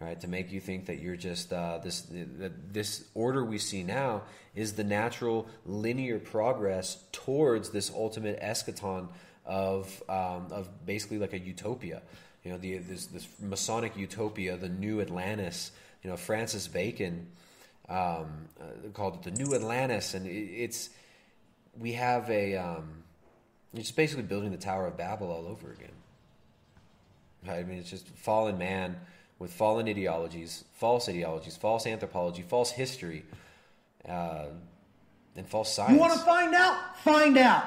right? 0.00 0.18
To 0.20 0.28
make 0.28 0.52
you 0.52 0.60
think 0.60 0.86
that 0.86 1.00
you're 1.00 1.16
just 1.16 1.52
uh, 1.52 1.78
this 1.78 2.02
that 2.38 2.72
this 2.72 3.04
order 3.14 3.44
we 3.44 3.58
see 3.58 3.82
now 3.82 4.22
is 4.54 4.74
the 4.74 4.84
natural 4.84 5.48
linear 5.64 6.20
progress 6.20 7.02
towards 7.10 7.70
this 7.70 7.90
ultimate 7.90 8.40
eschaton 8.40 9.08
of 9.44 10.02
um, 10.08 10.46
of 10.52 10.68
basically 10.86 11.18
like 11.18 11.32
a 11.32 11.38
utopia. 11.40 12.02
You 12.44 12.52
know, 12.52 12.58
the 12.58 12.78
this 12.78 13.06
this 13.06 13.26
Masonic 13.40 13.96
utopia, 13.96 14.56
the 14.56 14.68
new 14.68 15.00
Atlantis. 15.00 15.72
You 16.04 16.10
know, 16.10 16.16
Francis 16.16 16.68
Bacon 16.68 17.26
um, 17.88 18.48
uh, 18.60 18.88
called 18.92 19.14
it 19.14 19.22
the 19.22 19.30
New 19.42 19.54
Atlantis, 19.54 20.14
and 20.14 20.26
it, 20.26 20.30
it's 20.30 20.90
we 21.78 21.92
have 21.92 22.28
a 22.30 22.56
um, 22.56 23.04
You're 23.72 23.84
basically 23.94 24.24
building 24.24 24.50
the 24.50 24.58
Tower 24.58 24.86
of 24.86 24.96
Babel 24.96 25.30
all 25.30 25.46
over 25.46 25.70
again. 25.72 25.90
I 27.48 27.62
mean, 27.62 27.78
it's 27.78 27.90
just 27.90 28.08
fallen 28.08 28.58
man 28.58 28.96
with 29.38 29.52
fallen 29.52 29.88
ideologies, 29.88 30.64
false 30.74 31.08
ideologies, 31.08 31.56
false 31.56 31.86
anthropology, 31.86 32.42
false 32.42 32.70
history, 32.70 33.24
uh, 34.08 34.46
and 35.36 35.46
false 35.46 35.72
science. 35.72 35.92
You 35.92 36.00
want 36.00 36.14
to 36.14 36.20
find 36.20 36.54
out? 36.54 36.96
Find 36.98 37.38
out. 37.38 37.64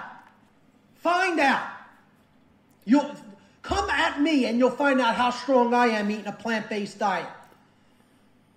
Find 0.96 1.40
out. 1.40 1.68
You'll 2.86 3.16
come 3.62 3.90
at 3.90 4.20
me 4.20 4.46
and 4.46 4.58
you'll 4.58 4.72
find 4.72 5.00
out 5.00 5.16
how 5.16 5.30
strong 5.30 5.74
I 5.74 5.88
am 5.88 6.10
eating 6.10 6.28
a 6.28 6.32
plant-based 6.32 6.98
diet. 6.98 7.30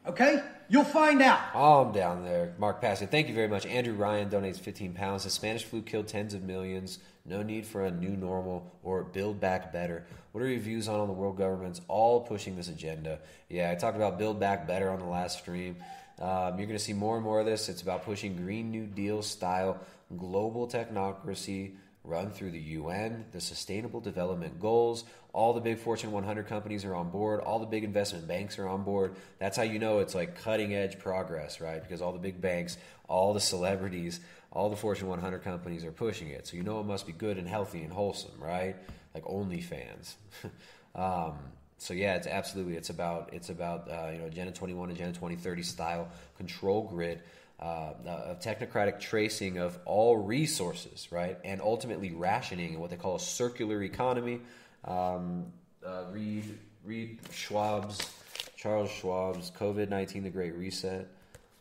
Okay? 0.06 0.42
You'll 0.68 0.84
find 0.84 1.20
out. 1.22 1.40
I'm 1.54 1.92
down 1.92 2.24
there. 2.24 2.54
Mark 2.58 2.80
Passio, 2.80 3.06
thank 3.06 3.28
you 3.28 3.34
very 3.34 3.48
much. 3.48 3.66
Andrew 3.66 3.94
Ryan 3.94 4.30
donates 4.30 4.58
15 4.58 4.94
pounds. 4.94 5.24
The 5.24 5.30
Spanish 5.30 5.64
flu 5.64 5.82
killed 5.82 6.08
tens 6.08 6.34
of 6.34 6.42
millions. 6.42 6.98
No 7.24 7.42
need 7.42 7.66
for 7.66 7.84
a 7.84 7.90
new 7.90 8.16
normal 8.16 8.70
or 8.82 9.04
build 9.04 9.40
back 9.40 9.72
better. 9.72 10.06
What 10.32 10.42
are 10.42 10.48
your 10.48 10.60
views 10.60 10.88
on, 10.88 10.98
all 10.98 11.06
the 11.06 11.12
world 11.12 11.36
governments 11.36 11.80
all 11.88 12.22
pushing 12.22 12.56
this 12.56 12.68
agenda? 12.68 13.18
Yeah, 13.48 13.70
I 13.70 13.74
talked 13.74 13.96
about 13.96 14.18
build 14.18 14.40
back 14.40 14.66
better 14.66 14.90
on 14.90 14.98
the 14.98 15.06
last 15.06 15.38
stream. 15.38 15.76
Um, 16.20 16.58
you're 16.58 16.66
going 16.66 16.78
to 16.78 16.78
see 16.78 16.92
more 16.92 17.16
and 17.16 17.24
more 17.24 17.40
of 17.40 17.46
this. 17.46 17.68
It's 17.68 17.82
about 17.82 18.04
pushing 18.04 18.36
Green 18.36 18.70
New 18.70 18.86
Deal 18.86 19.22
style 19.22 19.80
global 20.16 20.68
technocracy 20.68 21.72
run 22.04 22.30
through 22.30 22.50
the 22.50 22.60
UN, 22.60 23.24
the 23.32 23.40
Sustainable 23.40 24.00
Development 24.00 24.58
Goals. 24.60 25.04
All 25.32 25.52
the 25.52 25.60
big 25.60 25.78
Fortune 25.78 26.12
100 26.12 26.46
companies 26.46 26.84
are 26.84 26.94
on 26.94 27.10
board. 27.10 27.40
All 27.40 27.58
the 27.58 27.66
big 27.66 27.84
investment 27.84 28.26
banks 28.26 28.58
are 28.58 28.68
on 28.68 28.82
board. 28.82 29.14
That's 29.38 29.56
how 29.56 29.62
you 29.62 29.78
know 29.78 30.00
it's 30.00 30.14
like 30.14 30.40
cutting 30.42 30.74
edge 30.74 30.98
progress, 30.98 31.60
right? 31.60 31.82
Because 31.82 32.02
all 32.02 32.12
the 32.12 32.18
big 32.18 32.40
banks, 32.40 32.76
all 33.08 33.32
the 33.32 33.40
celebrities, 33.40 34.20
all 34.50 34.68
the 34.68 34.76
Fortune 34.76 35.08
100 35.08 35.42
companies 35.42 35.84
are 35.84 35.92
pushing 35.92 36.28
it. 36.28 36.46
So 36.46 36.56
you 36.56 36.62
know 36.62 36.80
it 36.80 36.86
must 36.86 37.06
be 37.06 37.12
good 37.12 37.38
and 37.38 37.48
healthy 37.48 37.82
and 37.82 37.92
wholesome, 37.92 38.38
right? 38.38 38.76
Like 39.14 39.24
OnlyFans. 39.24 40.14
um, 40.94 41.38
so 41.78 41.94
yeah, 41.94 42.14
it's 42.14 42.26
absolutely 42.26 42.76
it's 42.76 42.90
about 42.90 43.30
it's 43.32 43.48
about 43.48 43.90
uh, 43.90 44.10
you 44.12 44.18
know 44.18 44.26
Agenda 44.26 44.52
21, 44.52 44.90
Agenda 44.90 45.12
2030 45.12 45.62
style 45.62 46.08
control 46.36 46.82
grid 46.82 47.22
uh, 47.62 47.94
of 48.06 48.40
technocratic 48.40 48.98
tracing 48.98 49.58
of 49.58 49.78
all 49.84 50.16
resources, 50.16 51.08
right, 51.10 51.38
and 51.44 51.60
ultimately 51.60 52.10
rationing 52.10 52.80
what 52.80 52.90
they 52.90 52.96
call 52.96 53.16
a 53.16 53.20
circular 53.20 53.82
economy. 53.82 54.40
Um, 54.84 55.46
uh, 55.86 56.04
read 56.10 56.58
read 56.84 57.18
Schwab's 57.32 58.10
Charles 58.56 58.90
Schwab's 58.90 59.50
COVID 59.52 59.88
nineteen: 59.88 60.24
The 60.24 60.30
Great 60.30 60.54
Reset. 60.54 61.06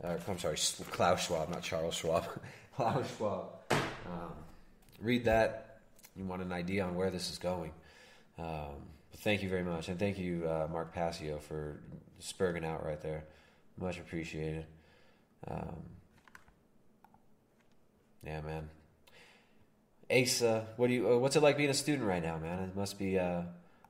Uh, 0.03 0.18
I'm 0.28 0.40
sorry, 0.40 0.57
Klaus 0.90 1.28
Schwab, 1.28 1.49
not 1.49 1.61
Charles 1.61 1.94
Schwab. 1.94 2.26
Klaus 2.76 3.06
Schwab. 3.18 3.49
Um, 3.72 4.34
read 4.99 5.26
that. 5.26 5.80
You 6.15 6.26
want 6.26 6.41
an 6.41 6.52
idea 6.52 6.84
on 6.84 6.95
where 6.95 7.11
this 7.11 7.30
is 7.30 7.38
going. 7.38 7.72
Um, 8.40 8.88
thank 9.18 9.44
you 9.44 9.49
very 9.49 9.64
much, 9.64 9.88
and 9.88 9.99
thank 9.99 10.18
you, 10.18 10.48
uh, 10.48 10.68
Mark 10.72 10.94
Passio, 10.94 11.38
for 11.38 11.80
spurging 12.19 12.65
out 12.65 12.84
right 12.84 12.99
there. 13.02 13.26
Much 13.78 13.99
appreciated. 13.99 14.65
Um, 15.48 15.84
yeah, 18.26 18.42
man. 18.42 18.70
Asa, 20.12 20.68
what 20.76 20.88
do 20.88 20.94
you? 20.94 21.10
Uh, 21.10 21.18
what's 21.18 21.36
it 21.36 21.42
like 21.42 21.58
being 21.58 21.70
a 21.70 21.76
student 21.76 22.08
right 22.08 22.22
now, 22.22 22.38
man? 22.38 22.60
It 22.60 22.76
must 22.76 23.00
be 23.00 23.18
uh, 23.18 23.44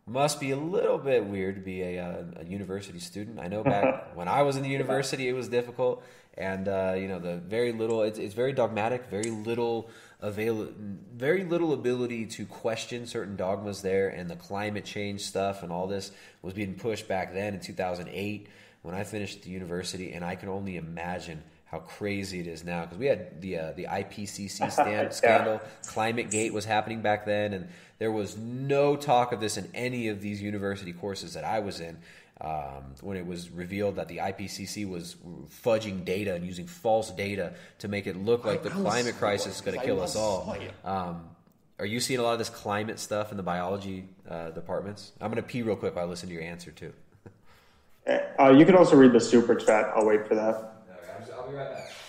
must 0.05 0.39
be 0.39 0.51
a 0.51 0.55
little 0.55 0.97
bit 0.97 1.25
weird 1.25 1.55
to 1.55 1.61
be 1.61 1.81
a, 1.81 2.03
uh, 2.03 2.23
a 2.37 2.45
university 2.45 2.99
student. 2.99 3.39
I 3.39 3.47
know 3.47 3.63
back 3.63 4.11
when 4.15 4.27
I 4.27 4.43
was 4.43 4.55
in 4.55 4.63
the 4.63 4.69
university, 4.69 5.27
it 5.27 5.33
was 5.33 5.47
difficult, 5.47 6.03
and 6.37 6.67
uh, 6.67 6.93
you 6.95 7.07
know 7.07 7.19
the 7.19 7.37
very 7.37 7.73
little. 7.73 8.03
It's, 8.03 8.19
it's 8.19 8.35
very 8.35 8.53
dogmatic. 8.53 9.07
Very 9.09 9.31
little 9.31 9.89
avail. 10.21 10.69
Very 11.15 11.43
little 11.43 11.73
ability 11.73 12.27
to 12.27 12.45
question 12.45 13.07
certain 13.07 13.35
dogmas 13.35 13.81
there, 13.81 14.09
and 14.09 14.29
the 14.29 14.35
climate 14.35 14.85
change 14.85 15.21
stuff 15.21 15.63
and 15.63 15.71
all 15.71 15.87
this 15.87 16.11
was 16.41 16.53
being 16.53 16.75
pushed 16.75 17.07
back 17.07 17.33
then 17.33 17.55
in 17.55 17.59
2008 17.59 18.47
when 18.81 18.95
I 18.95 19.03
finished 19.03 19.43
the 19.43 19.49
university, 19.49 20.13
and 20.13 20.25
I 20.25 20.35
can 20.35 20.49
only 20.49 20.77
imagine 20.77 21.43
how 21.65 21.79
crazy 21.79 22.41
it 22.41 22.47
is 22.47 22.65
now 22.65 22.81
because 22.81 22.97
we 22.97 23.05
had 23.05 23.41
the 23.41 23.57
uh, 23.57 23.71
the 23.73 23.85
IPCC 23.85 24.71
stand, 24.71 25.13
scandal, 25.13 25.61
Climate 25.87 26.29
Gate 26.29 26.53
was 26.53 26.65
happening 26.65 27.01
back 27.01 27.25
then, 27.25 27.53
and 27.53 27.69
there 27.97 28.11
was 28.11 28.37
no 28.37 28.95
talk 28.95 29.31
of 29.31 29.39
this 29.39 29.57
in 29.57 29.69
any 29.73 30.09
of 30.09 30.21
these 30.21 30.41
university 30.41 30.91
courses 30.91 31.33
that 31.33 31.43
I 31.45 31.59
was 31.59 31.79
in. 31.79 31.97
Um, 32.41 32.95
when 33.01 33.17
it 33.17 33.27
was 33.27 33.51
revealed 33.51 33.97
that 33.97 34.07
the 34.07 34.17
IPCC 34.17 34.89
was 34.89 35.15
fudging 35.63 36.03
data 36.03 36.33
and 36.33 36.43
using 36.43 36.65
false 36.65 37.11
data 37.11 37.53
to 37.77 37.87
make 37.87 38.07
it 38.07 38.15
look 38.15 38.45
like 38.45 38.63
the 38.63 38.71
climate 38.71 39.15
crisis 39.19 39.57
is 39.57 39.61
going 39.61 39.79
to 39.79 39.85
kill 39.85 40.01
us 40.01 40.15
all. 40.15 40.57
Um, 40.83 41.29
are 41.77 41.85
you 41.85 41.99
seeing 41.99 42.19
a 42.19 42.23
lot 42.23 42.33
of 42.33 42.39
this 42.39 42.49
climate 42.49 42.97
stuff 42.97 43.29
in 43.29 43.37
the 43.37 43.43
biology 43.43 44.09
uh, 44.27 44.49
departments? 44.49 45.11
I'm 45.21 45.29
going 45.31 45.41
to 45.41 45.47
pee 45.47 45.61
real 45.61 45.75
quick 45.75 45.95
while 45.95 46.05
I 46.05 46.07
listen 46.07 46.29
to 46.29 46.33
your 46.33 46.43
answer 46.43 46.71
too. 46.71 46.93
Uh, 48.07 48.49
you 48.49 48.65
can 48.65 48.75
also 48.75 48.95
read 48.95 49.13
the 49.13 49.19
super 49.19 49.55
chat. 49.55 49.85
I'll 49.95 50.05
wait 50.05 50.27
for 50.27 50.35
that. 50.35 50.55
I'll 51.37 51.45
be 51.47 51.53
right 51.53 51.69
back. 51.69 52.00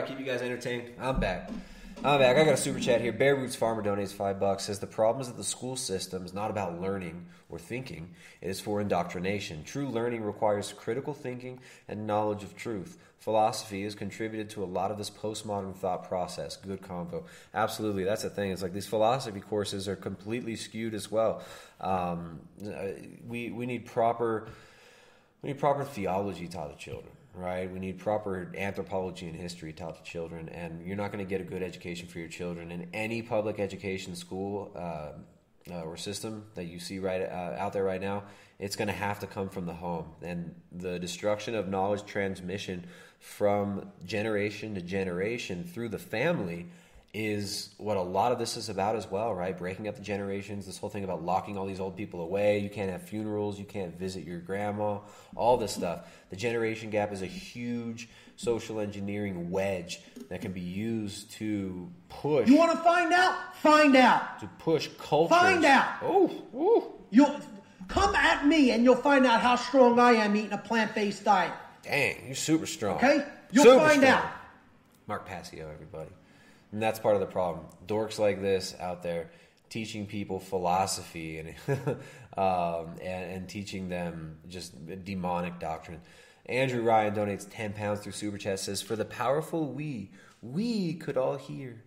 Ribeye, 0.00 0.06
keep 0.06 0.18
you 0.18 0.26
guys 0.26 0.42
entertained. 0.42 0.90
I'm 0.98 1.20
back. 1.20 1.50
I'm 2.02 2.18
back. 2.18 2.36
I 2.36 2.44
got 2.44 2.54
a 2.54 2.56
super 2.56 2.80
chat 2.80 3.02
here. 3.02 3.12
Bear 3.12 3.36
Roots 3.36 3.54
Farmer 3.54 3.82
donates 3.82 4.12
five 4.12 4.40
bucks. 4.40 4.64
Says 4.64 4.78
the 4.78 4.86
problem 4.86 5.20
is 5.20 5.28
that 5.28 5.36
the 5.36 5.44
school 5.44 5.76
system 5.76 6.24
is 6.24 6.32
not 6.32 6.50
about 6.50 6.80
learning 6.80 7.26
or 7.50 7.58
thinking. 7.58 8.14
It 8.40 8.48
is 8.48 8.60
for 8.60 8.80
indoctrination. 8.80 9.64
True 9.64 9.88
learning 9.88 10.22
requires 10.22 10.72
critical 10.72 11.12
thinking 11.12 11.60
and 11.88 12.06
knowledge 12.06 12.42
of 12.42 12.56
truth. 12.56 12.96
Philosophy 13.18 13.82
has 13.84 13.94
contributed 13.94 14.48
to 14.50 14.64
a 14.64 14.66
lot 14.66 14.90
of 14.90 14.96
this 14.96 15.10
postmodern 15.10 15.76
thought 15.76 16.08
process. 16.08 16.56
Good 16.56 16.80
convo. 16.80 17.24
Absolutely, 17.52 18.04
that's 18.04 18.22
the 18.22 18.30
thing. 18.30 18.50
It's 18.50 18.62
like 18.62 18.72
these 18.72 18.86
philosophy 18.86 19.40
courses 19.40 19.86
are 19.88 19.96
completely 19.96 20.56
skewed 20.56 20.94
as 20.94 21.10
well. 21.10 21.42
Um, 21.82 22.40
we 23.28 23.50
we 23.50 23.66
need 23.66 23.84
proper 23.84 24.48
we 25.42 25.48
need 25.48 25.58
proper 25.58 25.84
theology 25.84 26.48
taught 26.48 26.70
to 26.70 26.82
children 26.82 27.12
right? 27.34 27.70
We 27.70 27.78
need 27.78 27.98
proper 27.98 28.52
anthropology 28.56 29.26
and 29.26 29.36
history 29.36 29.72
taught 29.72 29.96
to 29.96 30.10
children, 30.10 30.48
and 30.48 30.84
you're 30.86 30.96
not 30.96 31.12
going 31.12 31.24
to 31.24 31.28
get 31.28 31.40
a 31.40 31.44
good 31.44 31.62
education 31.62 32.08
for 32.08 32.18
your 32.18 32.28
children 32.28 32.70
in 32.70 32.88
any 32.92 33.22
public 33.22 33.60
education 33.60 34.16
school 34.16 34.72
uh, 34.74 35.12
uh, 35.70 35.82
or 35.82 35.96
system 35.96 36.46
that 36.54 36.64
you 36.64 36.78
see 36.78 36.98
right 36.98 37.22
uh, 37.22 37.56
out 37.58 37.72
there 37.72 37.84
right 37.84 38.00
now. 38.00 38.24
It's 38.58 38.76
going 38.76 38.88
to 38.88 38.94
have 38.94 39.20
to 39.20 39.26
come 39.26 39.48
from 39.48 39.66
the 39.66 39.72
home, 39.72 40.06
and 40.22 40.54
the 40.72 40.98
destruction 40.98 41.54
of 41.54 41.68
knowledge 41.68 42.04
transmission 42.04 42.86
from 43.18 43.90
generation 44.04 44.74
to 44.74 44.80
generation 44.80 45.64
through 45.64 45.90
the 45.90 45.98
family 45.98 46.66
is 47.12 47.74
what 47.78 47.96
a 47.96 48.02
lot 48.02 48.30
of 48.30 48.38
this 48.38 48.56
is 48.56 48.68
about 48.68 48.94
as 48.94 49.10
well, 49.10 49.34
right? 49.34 49.56
Breaking 49.58 49.88
up 49.88 49.96
the 49.96 50.02
generations, 50.02 50.66
this 50.66 50.78
whole 50.78 50.90
thing 50.90 51.02
about 51.02 51.24
locking 51.24 51.58
all 51.58 51.66
these 51.66 51.80
old 51.80 51.96
people 51.96 52.20
away. 52.20 52.58
You 52.60 52.70
can't 52.70 52.90
have 52.90 53.02
funerals, 53.02 53.58
you 53.58 53.64
can't 53.64 53.98
visit 53.98 54.24
your 54.24 54.38
grandma, 54.38 54.98
all 55.34 55.56
this 55.56 55.72
stuff. 55.72 56.06
The 56.30 56.36
generation 56.36 56.90
gap 56.90 57.12
is 57.12 57.22
a 57.22 57.26
huge 57.26 58.08
social 58.36 58.78
engineering 58.78 59.50
wedge 59.50 60.00
that 60.28 60.40
can 60.40 60.52
be 60.52 60.60
used 60.60 61.32
to 61.32 61.90
push. 62.08 62.48
You 62.48 62.56
want 62.56 62.72
to 62.72 62.78
find 62.78 63.12
out? 63.12 63.56
Find 63.56 63.96
out. 63.96 64.38
To 64.40 64.46
push 64.58 64.88
culture. 64.98 65.34
Find 65.34 65.64
out. 65.64 65.88
Oh, 66.02 66.30
ooh. 66.54 66.92
You'll 67.10 67.40
come 67.88 68.14
at 68.14 68.46
me 68.46 68.70
and 68.70 68.84
you'll 68.84 68.94
find 68.94 69.26
out 69.26 69.40
how 69.40 69.56
strong 69.56 69.98
I 69.98 70.12
am 70.12 70.36
eating 70.36 70.52
a 70.52 70.58
plant-based 70.58 71.24
diet. 71.24 71.52
Dang, 71.82 72.26
you're 72.26 72.34
super 72.36 72.66
strong. 72.66 72.96
Okay? 72.96 73.24
You'll 73.50 73.64
Super 73.64 73.80
find 73.80 74.00
strong. 74.02 74.14
out. 74.14 74.30
Mark 75.08 75.26
Passio, 75.26 75.68
everybody. 75.72 76.10
And 76.72 76.82
that's 76.82 76.98
part 76.98 77.14
of 77.14 77.20
the 77.20 77.26
problem. 77.26 77.66
Dorks 77.86 78.18
like 78.18 78.40
this 78.40 78.74
out 78.80 79.02
there 79.02 79.30
teaching 79.68 80.06
people 80.06 80.40
philosophy 80.40 81.38
and 81.38 81.54
um, 82.36 82.96
and, 83.02 83.32
and 83.32 83.48
teaching 83.48 83.88
them 83.88 84.38
just 84.48 84.74
demonic 85.04 85.58
doctrine. 85.58 86.00
Andrew 86.46 86.82
Ryan 86.82 87.14
donates 87.14 87.46
ten 87.48 87.72
pounds 87.72 88.00
through 88.00 88.12
super 88.12 88.38
chat. 88.38 88.58
Says 88.60 88.82
for 88.82 88.96
the 88.96 89.04
powerful 89.04 89.72
we 89.72 90.10
we 90.42 90.94
could 90.94 91.16
all 91.16 91.36
hear. 91.36 91.82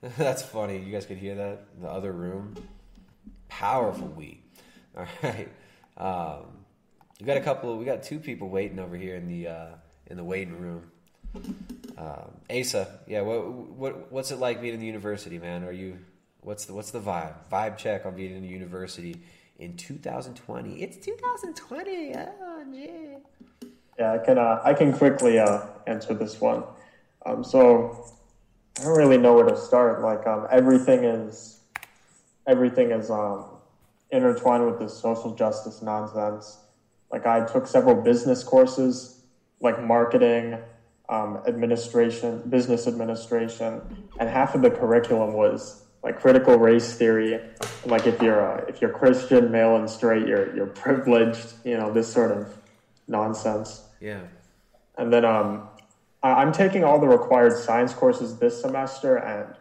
That's 0.16 0.42
funny. 0.42 0.78
You 0.78 0.92
guys 0.92 1.06
could 1.06 1.18
hear 1.18 1.34
that 1.34 1.66
in 1.76 1.82
the 1.82 1.88
other 1.88 2.12
room. 2.12 2.54
Powerful 3.48 4.08
we. 4.08 4.42
All 4.96 5.06
right. 5.22 5.48
Um, 5.96 6.46
we 7.20 7.26
got 7.26 7.36
a 7.36 7.40
couple. 7.40 7.76
We 7.76 7.84
got 7.84 8.02
two 8.02 8.20
people 8.20 8.48
waiting 8.48 8.78
over 8.78 8.96
here 8.96 9.16
in 9.16 9.26
the 9.26 9.48
uh, 9.48 9.68
in 10.06 10.16
the 10.16 10.24
waiting 10.24 10.58
room. 10.58 10.90
Um, 11.34 12.30
Asa, 12.50 13.00
yeah. 13.06 13.22
What 13.22 13.48
what 13.50 14.12
what's 14.12 14.30
it 14.30 14.38
like 14.38 14.60
being 14.60 14.74
in 14.74 14.80
the 14.80 14.86
university, 14.86 15.38
man? 15.38 15.64
Are 15.64 15.72
you 15.72 15.98
what's 16.40 16.64
the 16.66 16.74
what's 16.74 16.90
the 16.90 17.00
vibe? 17.00 17.34
Vibe 17.50 17.76
check 17.76 18.06
on 18.06 18.14
being 18.14 18.34
in 18.34 18.42
the 18.42 18.48
university 18.48 19.20
in 19.58 19.76
2020. 19.76 20.82
It's 20.82 20.96
2020. 21.04 22.14
Oh, 22.14 22.64
yeah. 22.72 23.18
Yeah, 23.98 24.12
I 24.12 24.18
can. 24.18 24.38
Uh, 24.38 24.60
I 24.64 24.74
can 24.74 24.92
quickly 24.92 25.38
uh, 25.38 25.62
answer 25.86 26.14
this 26.14 26.40
one. 26.40 26.62
Um, 27.26 27.42
so 27.42 28.14
I 28.78 28.84
don't 28.84 28.96
really 28.96 29.18
know 29.18 29.34
where 29.34 29.46
to 29.46 29.56
start. 29.56 30.02
Like 30.02 30.26
um, 30.26 30.46
everything 30.50 31.02
is 31.02 31.60
everything 32.46 32.92
is 32.92 33.10
um, 33.10 33.44
intertwined 34.12 34.66
with 34.66 34.78
this 34.78 34.96
social 34.96 35.34
justice 35.34 35.82
nonsense. 35.82 36.58
Like 37.10 37.26
I 37.26 37.44
took 37.44 37.66
several 37.66 38.00
business 38.00 38.44
courses, 38.44 39.20
like 39.60 39.82
marketing, 39.82 40.58
um, 41.08 41.40
administration, 41.46 42.42
business 42.48 42.86
administration, 42.86 43.80
and 44.20 44.28
half 44.28 44.54
of 44.54 44.62
the 44.62 44.70
curriculum 44.70 45.32
was 45.32 45.82
like 46.02 46.20
critical 46.20 46.56
race 46.58 46.94
theory. 46.94 47.40
Like 47.86 48.06
if 48.06 48.20
you're 48.22 48.44
uh, 48.60 48.64
if 48.68 48.80
you're 48.80 48.90
Christian, 48.92 49.50
male, 49.50 49.76
and 49.76 49.88
straight, 49.88 50.26
you're 50.26 50.54
you're 50.54 50.66
privileged. 50.66 51.54
You 51.64 51.76
know 51.78 51.92
this 51.92 52.12
sort 52.12 52.30
of 52.30 52.54
nonsense. 53.06 53.82
Yeah. 54.00 54.20
And 54.98 55.12
then 55.12 55.24
um, 55.24 55.68
I- 56.22 56.34
I'm 56.34 56.52
taking 56.52 56.84
all 56.84 57.00
the 57.00 57.08
required 57.08 57.56
science 57.56 57.94
courses 57.94 58.38
this 58.38 58.60
semester, 58.60 59.16
and 59.16 59.54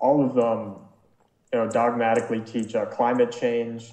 all 0.00 0.24
of 0.24 0.34
them, 0.34 0.76
you 1.52 1.58
know, 1.58 1.68
dogmatically 1.70 2.40
teach 2.40 2.74
uh, 2.74 2.86
climate 2.86 3.30
change. 3.30 3.92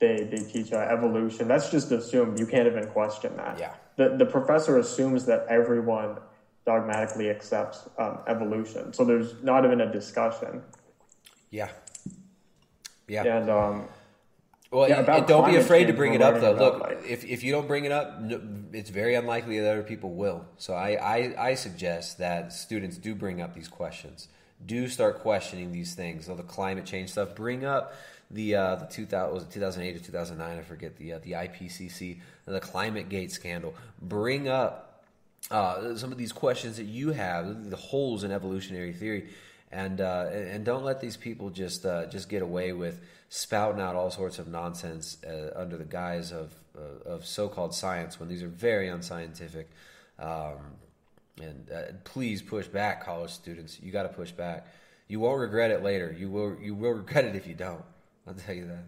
They 0.00 0.28
they 0.30 0.38
teach 0.38 0.72
uh, 0.72 0.78
evolution. 0.78 1.46
That's 1.46 1.70
just 1.70 1.92
assumed. 1.92 2.38
You 2.38 2.46
can't 2.46 2.66
even 2.66 2.86
question 2.86 3.36
that. 3.36 3.58
Yeah. 3.58 3.74
The 3.96 4.16
the 4.16 4.26
professor 4.26 4.78
assumes 4.78 5.26
that 5.26 5.44
everyone 5.50 6.18
dogmatically 6.68 7.30
accepts 7.30 7.88
um, 7.96 8.18
evolution, 8.26 8.92
so 8.92 9.02
there's 9.02 9.42
not 9.42 9.64
even 9.64 9.80
a 9.80 9.90
discussion. 9.90 10.62
Yeah. 11.50 11.70
Yeah. 13.08 13.24
And 13.24 13.48
um, 13.48 13.88
Well, 14.70 14.86
yeah, 14.86 15.20
don't 15.20 15.50
be 15.50 15.56
afraid 15.56 15.86
to 15.86 15.94
bring 15.94 16.12
it 16.12 16.20
up, 16.20 16.40
though. 16.42 16.52
Look, 16.52 17.02
if, 17.08 17.24
if 17.24 17.42
you 17.42 17.52
don't 17.52 17.66
bring 17.66 17.86
it 17.86 17.92
up, 17.92 18.20
it's 18.74 18.90
very 18.90 19.14
unlikely 19.14 19.58
that 19.60 19.70
other 19.70 19.82
people 19.82 20.10
will. 20.10 20.44
So 20.58 20.74
I, 20.74 20.90
I, 20.90 21.48
I 21.48 21.54
suggest 21.54 22.18
that 22.18 22.52
students 22.52 22.98
do 22.98 23.14
bring 23.14 23.40
up 23.40 23.54
these 23.54 23.68
questions. 23.68 24.28
Do 24.66 24.88
start 24.88 25.20
questioning 25.20 25.72
these 25.72 25.94
things. 25.94 26.26
So 26.26 26.34
the 26.34 26.42
climate 26.42 26.84
change 26.84 27.12
stuff. 27.12 27.34
Bring 27.34 27.64
up 27.64 27.94
the 28.30 28.56
uh, 28.56 28.74
the 28.76 28.86
2000 28.86 29.32
was 29.32 29.44
it 29.44 29.52
2008 29.52 29.96
or 29.96 30.04
2009? 30.04 30.58
I 30.58 30.62
forget 30.62 30.96
the 30.98 31.14
uh, 31.14 31.18
the 31.20 31.32
IPCC, 31.32 32.18
the 32.44 32.60
Climate 32.60 33.08
Gate 33.08 33.30
scandal. 33.30 33.74
Bring 34.02 34.48
up 34.48 34.87
uh, 35.50 35.96
some 35.96 36.12
of 36.12 36.18
these 36.18 36.32
questions 36.32 36.76
that 36.76 36.84
you 36.84 37.12
have, 37.12 37.70
the 37.70 37.76
holes 37.76 38.24
in 38.24 38.32
evolutionary 38.32 38.92
theory, 38.92 39.30
and 39.72 40.00
uh, 40.00 40.26
and 40.32 40.64
don't 40.64 40.84
let 40.84 41.00
these 41.00 41.16
people 41.16 41.50
just 41.50 41.84
uh, 41.86 42.06
just 42.06 42.28
get 42.28 42.42
away 42.42 42.72
with 42.72 43.00
spouting 43.28 43.80
out 43.80 43.94
all 43.94 44.10
sorts 44.10 44.38
of 44.38 44.48
nonsense 44.48 45.18
uh, 45.24 45.50
under 45.54 45.76
the 45.76 45.84
guise 45.84 46.32
of 46.32 46.52
uh, 46.76 47.08
of 47.08 47.26
so-called 47.26 47.74
science 47.74 48.20
when 48.20 48.28
these 48.28 48.42
are 48.42 48.48
very 48.48 48.88
unscientific. 48.88 49.68
Um, 50.18 50.56
and 51.40 51.70
uh, 51.70 51.82
please 52.04 52.42
push 52.42 52.66
back, 52.66 53.04
college 53.04 53.30
students. 53.30 53.78
You 53.80 53.92
got 53.92 54.02
to 54.02 54.08
push 54.08 54.32
back. 54.32 54.66
You 55.06 55.20
won't 55.20 55.38
regret 55.38 55.70
it 55.70 55.82
later. 55.82 56.14
You 56.18 56.28
will. 56.30 56.56
You 56.60 56.74
will 56.74 56.92
regret 56.92 57.24
it 57.24 57.36
if 57.36 57.46
you 57.46 57.54
don't. 57.54 57.84
I'll 58.26 58.34
tell 58.34 58.54
you 58.54 58.66
that. 58.66 58.84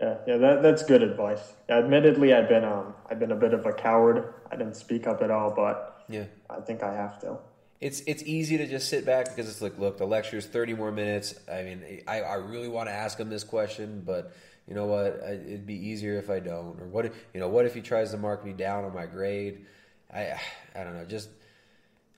Yeah, 0.00 0.16
yeah, 0.26 0.36
that, 0.38 0.62
that's 0.62 0.82
good 0.82 1.02
advice. 1.02 1.52
Admittedly, 1.68 2.32
I've 2.32 2.48
been 2.48 2.64
um, 2.64 2.94
I've 3.10 3.18
been 3.18 3.32
a 3.32 3.36
bit 3.36 3.52
of 3.52 3.66
a 3.66 3.72
coward. 3.72 4.32
I 4.50 4.56
didn't 4.56 4.76
speak 4.76 5.06
up 5.06 5.22
at 5.22 5.30
all, 5.30 5.50
but 5.50 6.04
Yeah. 6.08 6.24
I 6.48 6.60
think 6.60 6.82
I 6.82 6.94
have 6.94 7.20
to. 7.20 7.36
It's 7.80 8.00
it's 8.06 8.22
easy 8.22 8.56
to 8.58 8.66
just 8.66 8.88
sit 8.88 9.04
back 9.04 9.26
because 9.26 9.48
it's 9.48 9.60
like, 9.60 9.78
look, 9.78 9.98
the 9.98 10.06
lecture's 10.06 10.46
thirty 10.46 10.74
more 10.74 10.90
minutes. 10.90 11.34
I 11.50 11.62
mean, 11.62 12.02
I, 12.08 12.22
I 12.22 12.34
really 12.34 12.68
want 12.68 12.88
to 12.88 12.94
ask 12.94 13.18
him 13.18 13.28
this 13.28 13.44
question, 13.44 14.02
but 14.04 14.32
you 14.66 14.74
know 14.74 14.86
what? 14.86 15.20
I, 15.22 15.32
it'd 15.32 15.66
be 15.66 15.88
easier 15.88 16.18
if 16.18 16.30
I 16.30 16.40
don't. 16.40 16.80
Or 16.80 16.86
what? 16.88 17.06
If, 17.06 17.12
you 17.34 17.40
know, 17.40 17.48
what 17.48 17.66
if 17.66 17.74
he 17.74 17.80
tries 17.80 18.10
to 18.12 18.16
mark 18.18 18.44
me 18.44 18.52
down 18.52 18.84
on 18.84 18.94
my 18.94 19.06
grade? 19.06 19.66
I 20.12 20.38
I 20.74 20.84
don't 20.84 20.94
know. 20.94 21.04
Just 21.04 21.28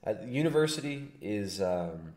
uh, 0.05 0.13
university 0.25 1.11
is 1.21 1.61
um, 1.61 2.13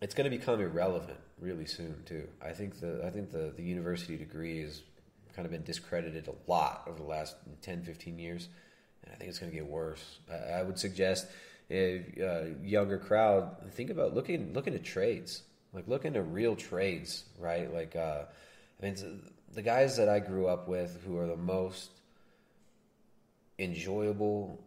it's 0.00 0.14
going 0.14 0.30
to 0.30 0.36
become 0.36 0.60
irrelevant 0.60 1.18
really 1.38 1.66
soon 1.66 2.02
too. 2.04 2.28
I 2.42 2.52
think 2.52 2.80
the 2.80 3.04
I 3.04 3.10
think 3.10 3.30
the 3.30 3.52
the 3.56 3.62
university 3.62 4.16
degree 4.16 4.62
has 4.62 4.82
kind 5.34 5.46
of 5.46 5.52
been 5.52 5.62
discredited 5.62 6.28
a 6.28 6.50
lot 6.50 6.84
over 6.86 6.98
the 6.98 7.04
last 7.04 7.36
10, 7.62 7.82
15 7.82 8.18
years, 8.18 8.48
and 9.04 9.12
I 9.14 9.16
think 9.16 9.30
it's 9.30 9.38
going 9.38 9.52
to 9.52 9.56
get 9.56 9.66
worse. 9.66 10.18
I, 10.30 10.60
I 10.60 10.62
would 10.62 10.78
suggest 10.78 11.26
a 11.70 12.04
uh, 12.20 12.66
younger 12.66 12.98
crowd 12.98 13.56
think 13.72 13.90
about 13.90 14.14
looking 14.14 14.52
looking 14.52 14.74
at 14.74 14.84
trades, 14.84 15.42
like 15.72 15.86
look 15.86 16.04
into 16.04 16.22
real 16.22 16.56
trades, 16.56 17.24
right? 17.38 17.72
Like 17.72 17.94
uh, 17.96 18.24
I 18.80 18.84
mean, 18.84 19.22
the 19.52 19.62
guys 19.62 19.96
that 19.96 20.08
I 20.08 20.20
grew 20.20 20.46
up 20.46 20.68
with 20.68 21.02
who 21.06 21.18
are 21.18 21.26
the 21.26 21.36
most 21.36 21.90
enjoyable 23.58 24.58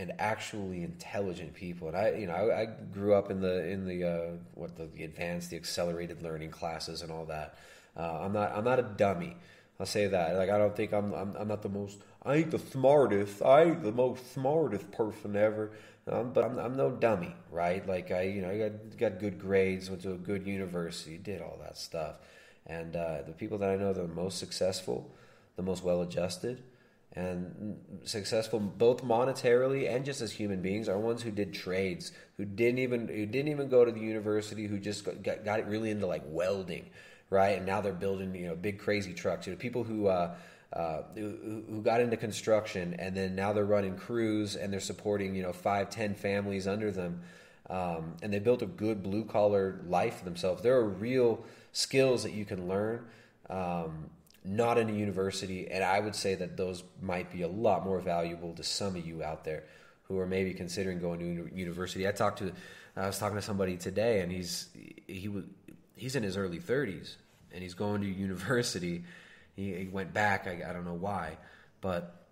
and 0.00 0.12
actually 0.18 0.82
intelligent 0.82 1.52
people. 1.52 1.88
And 1.88 1.96
I, 1.96 2.10
you 2.12 2.26
know, 2.26 2.32
I, 2.32 2.62
I 2.62 2.66
grew 2.90 3.12
up 3.14 3.30
in 3.30 3.42
the 3.42 3.68
in 3.68 3.86
the 3.86 4.04
uh, 4.04 4.30
what 4.54 4.74
the, 4.76 4.86
the 4.86 5.04
advanced, 5.04 5.50
the 5.50 5.56
accelerated 5.56 6.22
learning 6.22 6.50
classes 6.50 7.02
and 7.02 7.12
all 7.12 7.26
that. 7.26 7.56
Uh, 7.94 8.20
I'm 8.22 8.32
not 8.32 8.52
I'm 8.56 8.64
not 8.64 8.78
a 8.78 8.82
dummy. 8.82 9.36
I'll 9.78 9.84
say 9.84 10.06
that. 10.06 10.36
Like 10.36 10.48
I 10.48 10.56
don't 10.56 10.74
think 10.74 10.94
I'm 10.94 11.12
I'm, 11.12 11.36
I'm 11.36 11.48
not 11.48 11.60
the 11.60 11.68
most. 11.68 11.98
I 12.22 12.36
ain't 12.36 12.50
the 12.50 12.58
smartest. 12.58 13.42
I 13.42 13.64
ain't 13.64 13.82
the 13.82 13.92
most 13.92 14.32
smartest 14.32 14.90
person 14.90 15.36
ever. 15.36 15.72
Um, 16.10 16.32
but 16.32 16.44
I'm, 16.44 16.58
I'm 16.58 16.76
no 16.76 16.90
dummy, 16.90 17.34
right? 17.50 17.86
Like 17.86 18.10
I, 18.10 18.22
you 18.22 18.40
know, 18.40 18.50
I 18.50 18.58
got 18.58 18.98
got 18.98 19.20
good 19.20 19.38
grades, 19.38 19.90
went 19.90 20.02
to 20.02 20.12
a 20.12 20.16
good 20.16 20.46
university, 20.46 21.18
did 21.18 21.42
all 21.42 21.58
that 21.60 21.76
stuff. 21.76 22.16
And 22.66 22.96
uh, 22.96 23.22
the 23.26 23.32
people 23.32 23.58
that 23.58 23.68
I 23.68 23.76
know 23.76 23.92
that 23.92 24.02
are 24.02 24.08
most 24.08 24.38
successful, 24.38 25.10
the 25.56 25.62
most 25.62 25.84
well 25.84 26.00
adjusted, 26.00 26.62
and 27.14 27.76
successful 28.04 28.60
both 28.60 29.02
monetarily 29.02 29.92
and 29.92 30.04
just 30.04 30.20
as 30.20 30.30
human 30.30 30.62
beings 30.62 30.88
are 30.88 30.98
ones 30.98 31.22
who 31.22 31.30
did 31.30 31.52
trades, 31.52 32.12
who 32.36 32.44
didn't 32.44 32.78
even 32.78 33.08
who 33.08 33.26
didn't 33.26 33.50
even 33.50 33.68
go 33.68 33.84
to 33.84 33.90
the 33.90 34.00
university, 34.00 34.66
who 34.66 34.78
just 34.78 35.04
got, 35.22 35.44
got, 35.44 35.68
really 35.68 35.90
into 35.90 36.06
like 36.06 36.22
welding, 36.26 36.88
right? 37.28 37.56
And 37.56 37.66
now 37.66 37.80
they're 37.80 37.92
building 37.92 38.34
you 38.34 38.46
know 38.46 38.54
big 38.54 38.78
crazy 38.78 39.12
trucks. 39.12 39.46
You 39.46 39.52
know, 39.52 39.58
people 39.58 39.84
who. 39.84 40.06
Uh, 40.06 40.34
uh, 40.72 41.02
who, 41.16 41.64
who 41.68 41.82
got 41.82 42.00
into 42.00 42.16
construction 42.16 42.94
and 43.00 43.16
then 43.16 43.34
now 43.34 43.52
they're 43.52 43.64
running 43.64 43.96
crews 43.96 44.54
and 44.54 44.72
they're 44.72 44.78
supporting 44.78 45.34
you 45.34 45.42
know 45.42 45.52
five 45.52 45.90
ten 45.90 46.14
families 46.14 46.68
under 46.68 46.92
them 46.92 47.20
um, 47.68 48.14
and 48.22 48.32
they 48.32 48.38
built 48.38 48.62
a 48.62 48.66
good 48.66 49.02
blue 49.02 49.24
collar 49.24 49.80
life 49.88 50.18
for 50.18 50.24
themselves 50.24 50.62
there 50.62 50.76
are 50.76 50.88
real 50.88 51.44
skills 51.72 52.22
that 52.22 52.34
you 52.34 52.44
can 52.44 52.68
learn 52.68 53.04
um, 53.48 54.08
not 54.44 54.78
in 54.78 54.88
a 54.88 54.92
university 54.92 55.68
and 55.70 55.84
i 55.84 56.00
would 56.00 56.14
say 56.14 56.34
that 56.34 56.56
those 56.56 56.82
might 57.02 57.30
be 57.30 57.42
a 57.42 57.48
lot 57.48 57.84
more 57.84 58.00
valuable 58.00 58.54
to 58.54 58.62
some 58.62 58.96
of 58.96 59.06
you 59.06 59.22
out 59.22 59.44
there 59.44 59.64
who 60.10 60.18
are 60.18 60.26
maybe 60.26 60.52
considering 60.52 60.98
going 60.98 61.20
to 61.20 61.56
university. 61.56 62.06
I 62.06 62.12
talked 62.12 62.40
to 62.40 62.52
i 62.96 63.06
was 63.06 63.18
talking 63.18 63.36
to 63.36 63.42
somebody 63.42 63.76
today 63.76 64.20
and 64.20 64.32
he's 64.32 64.68
he 65.06 65.28
was 65.28 65.44
he's 65.94 66.16
in 66.16 66.22
his 66.22 66.36
early 66.36 66.58
30s 66.58 67.14
and 67.52 67.62
he's 67.62 67.74
going 67.74 68.02
to 68.02 68.08
university. 68.08 69.04
He, 69.56 69.74
he 69.74 69.88
went 69.88 70.12
back 70.12 70.46
I, 70.46 70.68
I 70.68 70.72
don't 70.72 70.84
know 70.84 70.94
why 70.94 71.36
but 71.80 72.26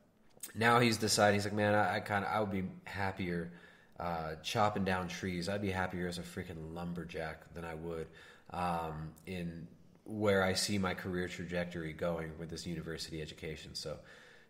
now 0.55 0.81
he's 0.81 0.97
deciding 0.97 1.35
he's 1.35 1.45
like 1.45 1.55
man 1.55 1.75
i, 1.75 1.97
I 1.97 2.01
kind 2.01 2.25
of 2.25 2.33
i 2.33 2.41
would 2.41 2.51
be 2.51 2.65
happier 2.85 3.53
uh, 4.01 4.37
chopping 4.45 4.85
down 4.85 5.09
trees. 5.09 5.49
I'd 5.49 5.61
be 5.61 5.73
happier 5.73 6.07
as 6.07 6.19
a 6.19 6.23
freaking 6.23 6.75
lumberjack 6.75 7.53
than 7.55 7.65
i 7.65 7.75
would 7.75 8.07
um, 8.51 9.11
in 9.27 9.67
where 10.09 10.43
i 10.43 10.53
see 10.53 10.79
my 10.79 10.95
career 10.95 11.29
trajectory 11.29 11.93
going 11.93 12.33
with 12.39 12.51
this 12.51 12.67
university 12.67 13.23
education 13.23 13.75
so 13.75 13.97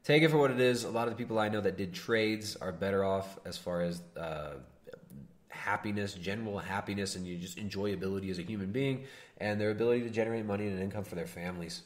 take 0.04 0.22
it 0.22 0.30
for 0.30 0.38
what 0.38 0.50
it 0.50 0.60
is 0.60 0.84
a 0.84 0.90
lot 0.90 1.08
of 1.08 1.12
the 1.14 1.16
people 1.16 1.38
i 1.38 1.48
know 1.48 1.60
that 1.60 1.76
did 1.76 1.92
trades 1.92 2.56
are 2.56 2.72
better 2.72 3.04
off 3.04 3.38
as 3.44 3.58
far 3.58 3.82
as 3.82 4.00
uh, 4.16 4.54
happiness 5.48 6.14
general 6.14 6.58
happiness 6.58 7.16
and 7.16 7.26
you 7.26 7.36
just 7.36 7.58
enjoyability 7.58 8.30
as 8.30 8.38
a 8.38 8.42
human 8.42 8.72
being 8.72 9.04
and 9.38 9.60
their 9.60 9.70
ability 9.70 10.02
to 10.02 10.10
generate 10.10 10.46
money 10.46 10.66
and 10.66 10.80
income 10.80 11.04
for 11.04 11.16
their 11.16 11.26
families 11.26 11.82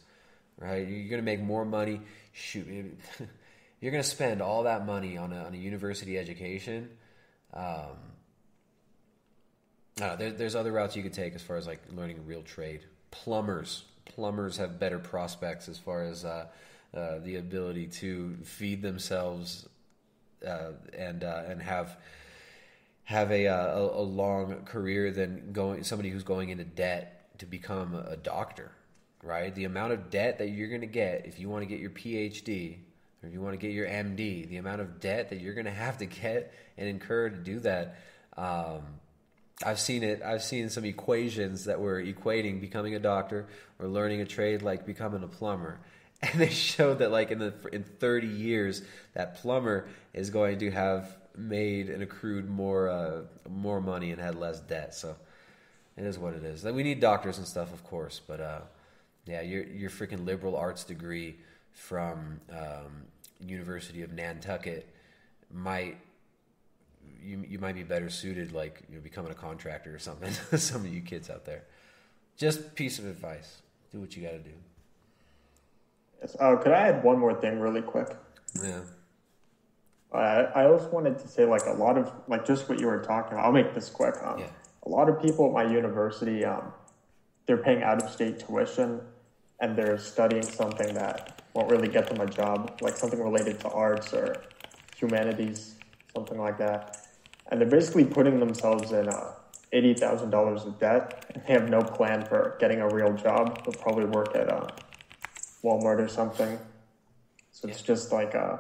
right? 0.63 0.87
You're 0.87 1.09
going 1.09 1.21
to 1.21 1.23
make 1.23 1.41
more 1.41 1.65
money. 1.65 2.01
Shoot, 2.33 2.67
you're 3.81 3.91
going 3.91 4.03
to 4.03 4.09
spend 4.09 4.41
all 4.41 4.65
that 4.65 4.87
money 4.87 5.17
on 5.17 5.33
a, 5.33 5.45
on 5.45 5.55
a 5.55 5.57
university 5.57 6.19
education. 6.19 6.91
Um, 7.53 7.97
there, 9.97 10.31
there's 10.33 10.55
other 10.55 10.73
routes 10.73 10.97
you 10.97 11.03
could 11.03 11.13
take 11.13 11.35
as 11.35 11.43
far 11.43 11.57
as 11.57 11.67
like 11.67 11.83
learning 11.93 12.19
a 12.19 12.23
real 12.23 12.43
trade. 12.43 12.85
Plumbers, 13.13 13.85
plumbers 14.05 14.57
have 14.57 14.81
better 14.81 14.99
prospects 14.99 15.69
as 15.69 15.79
far 15.79 16.03
as 16.03 16.25
uh, 16.25 16.47
uh, 16.93 17.19
the 17.21 17.37
ability 17.37 17.87
to 17.87 18.37
feed 18.43 18.83
themselves 18.83 19.69
uh, 20.47 20.73
and 20.93 21.23
uh, 21.23 21.45
and 21.47 21.63
have 21.63 21.97
have 23.05 23.31
a, 23.31 23.47
uh, 23.47 23.79
a 23.79 24.01
a 24.01 24.03
long 24.03 24.65
career 24.65 25.13
than 25.13 25.53
going 25.53 25.85
somebody 25.85 26.11
who's 26.11 26.25
going 26.25 26.49
into 26.49 26.65
debt 26.65 27.39
to 27.39 27.47
become 27.47 27.95
a 27.95 28.17
doctor. 28.17 28.73
Right, 29.23 29.55
the 29.55 29.65
amount 29.65 29.93
of 29.93 30.11
debt 30.11 30.39
that 30.39 30.49
you're 30.49 30.69
going 30.69 30.81
to 30.81 30.89
get 30.89 31.27
if 31.27 31.39
you 31.39 31.49
want 31.49 31.63
to 31.63 31.67
get 31.67 31.79
your 31.79 31.91
PhD 31.91 32.79
or 33.23 33.29
if 33.29 33.33
you 33.33 33.41
want 33.41 33.55
to 33.55 33.57
get 33.57 33.73
your 33.73 33.87
MD, 33.87 34.49
the 34.49 34.57
amount 34.57 34.81
of 34.81 34.99
debt 34.99 35.31
that 35.31 35.41
you're 35.41 35.55
going 35.55 35.67
to 35.67 35.71
have 35.71 35.99
to 35.99 36.07
get 36.07 36.53
and 36.77 36.89
incur 36.89 37.29
to 37.29 37.37
do 37.37 37.61
that. 37.61 37.99
Um, 38.37 38.83
I've 39.65 39.81
seen 39.81 40.03
it. 40.03 40.23
I've 40.23 40.43
seen 40.43 40.69
some 40.69 40.85
equations 40.85 41.65
that 41.65 41.81
were 41.81 42.03
equating 42.03 42.61
becoming 42.61 42.95
a 42.95 42.99
doctor 42.99 43.47
or 43.79 43.89
learning 43.89 44.21
a 44.21 44.25
trade 44.25 44.63
like 44.63 44.87
becoming 44.87 45.23
a 45.23 45.29
plumber, 45.29 45.81
and 46.23 46.41
they 46.41 46.51
showed 46.51 46.99
that 46.99 47.11
like 47.11 47.31
in 47.31 47.39
the 47.39 47.55
in 47.73 47.83
30 47.83 48.27
years 48.27 48.83
that 49.15 49.37
plumber 49.37 49.89
is 50.13 50.31
going 50.31 50.59
to 50.61 50.71
have 50.71 51.17
made 51.37 51.89
and 51.89 52.03
accrued 52.03 52.49
more 52.49 52.89
uh, 52.89 53.23
more 53.49 53.81
money 53.81 54.11
and 54.11 54.21
had 54.21 54.35
less 54.35 54.61
debt. 54.61 54.95
So 54.95 55.17
it 55.97 56.05
is 56.05 56.19
what 56.19 56.35
it 56.35 56.45
is. 56.45 56.65
Like, 56.65 56.75
we 56.75 56.83
need 56.83 57.01
doctors 57.01 57.39
and 57.39 57.47
stuff, 57.47 57.73
of 57.73 57.85
course, 57.85 58.21
but 58.27 58.41
uh, 58.41 58.61
yeah, 59.27 59.43
your 59.43 59.65
your 59.65 59.91
freaking 59.91 60.25
liberal 60.25 60.57
arts 60.57 60.85
degree 60.85 61.37
from 61.73 62.41
um, 62.51 63.07
University 63.41 64.03
of 64.03 64.13
Nantucket 64.13 64.89
might 65.53 65.99
you 67.25 67.45
you 67.49 67.59
might 67.59 67.75
be 67.75 67.83
better 67.83 68.11
suited 68.11 68.53
like 68.53 68.83
you 68.89 68.97
know, 68.97 69.01
becoming 69.03 69.33
a 69.33 69.35
contractor 69.35 69.95
or 69.95 69.99
something. 69.99 70.33
Some 70.59 70.83
of 70.83 70.93
you 70.93 71.01
kids 71.01 71.31
out 71.31 71.45
there, 71.45 71.65
just 72.37 72.75
piece 72.75 72.99
of 72.99 73.07
advice: 73.07 73.63
do 73.93 74.01
what 74.01 74.17
you 74.17 74.23
got 74.23 74.33
to 74.33 74.39
do. 74.39 74.55
Yes. 76.21 76.37
Oh, 76.41 76.57
could 76.57 76.73
I 76.73 76.89
add 76.89 77.05
one 77.05 77.19
more 77.19 77.35
thing 77.35 77.61
really 77.61 77.83
quick? 77.83 78.09
Yeah. 78.63 78.81
I 80.13 80.19
I 80.55 80.65
also 80.67 80.89
wanted 80.91 81.19
to 81.19 81.29
say 81.29 81.45
like 81.45 81.67
a 81.67 81.73
lot 81.73 81.97
of 81.99 82.13
like 82.29 82.47
just 82.47 82.69
what 82.69 82.79
you 82.79 82.87
were 82.87 83.03
talking 83.03 83.35
about. 83.35 83.47
I'll 83.47 83.53
make 83.53 83.75
this 83.75 83.89
quick. 83.89 84.15
Um, 84.23 84.43
A 84.85 84.89
lot 84.89 85.09
of 85.09 85.23
people 85.23 85.47
at 85.47 85.53
my 85.53 85.63
university, 85.73 86.45
um, 86.45 86.73
they're 87.47 87.57
paying 87.69 87.83
out 87.85 88.03
of 88.03 88.11
state 88.11 88.41
tuition, 88.41 89.01
and 89.61 89.77
they're 89.77 89.97
studying 89.99 90.43
something 90.43 90.93
that 90.95 91.43
won't 91.55 91.71
really 91.71 91.89
get 91.89 92.09
them 92.09 92.21
a 92.21 92.27
job, 92.27 92.79
like 92.81 92.97
something 92.97 93.23
related 93.23 93.61
to 93.61 93.69
arts 93.71 94.13
or 94.13 94.43
humanities, 94.97 95.77
something 96.15 96.39
like 96.39 96.59
that. 96.59 97.02
And 97.51 97.61
they're 97.61 97.69
basically 97.69 98.05
putting 98.05 98.41
themselves 98.41 98.93
in 98.93 99.09
uh, 99.09 99.33
eighty 99.73 99.95
thousand 99.95 100.31
dollars 100.31 100.65
of 100.65 100.79
debt, 100.79 101.27
and 101.35 101.43
they 101.45 101.53
have 101.53 101.69
no 101.69 101.83
plan 101.83 102.25
for 102.25 102.57
getting 102.61 102.81
a 102.81 102.89
real 102.89 103.13
job. 103.13 103.65
They'll 103.65 103.81
probably 103.83 104.07
work 104.07 104.35
at 104.35 104.49
uh, 104.51 104.69
Walmart 105.63 105.99
or 105.99 106.09
something. 106.09 106.59
So 107.51 107.69
it's 107.69 107.83
just 107.83 108.13
like 108.13 108.35
uh, 108.35 108.57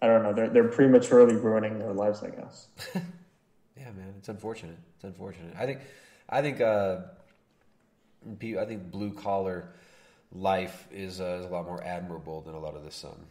I 0.00 0.06
don't 0.06 0.22
know. 0.22 0.32
They're 0.32 0.48
they're 0.48 0.68
prematurely 0.68 1.36
ruining 1.36 1.78
their 1.78 1.92
lives, 1.92 2.22
I 2.22 2.30
guess. 2.30 2.68
Yeah, 3.82 3.90
man, 3.92 4.14
it's 4.18 4.28
unfortunate. 4.28 4.78
It's 4.94 5.04
unfortunate. 5.04 5.54
I 5.58 5.66
think, 5.66 5.80
I 6.28 6.40
think, 6.40 6.60
uh, 6.60 6.98
I 8.24 8.64
think 8.64 8.92
blue 8.92 9.12
collar 9.12 9.70
life 10.30 10.86
is, 10.92 11.20
uh, 11.20 11.38
is 11.40 11.46
a 11.46 11.48
lot 11.48 11.66
more 11.66 11.82
admirable 11.82 12.42
than 12.42 12.54
a 12.54 12.60
lot 12.60 12.76
of 12.76 12.84
this 12.84 13.04
um, 13.04 13.26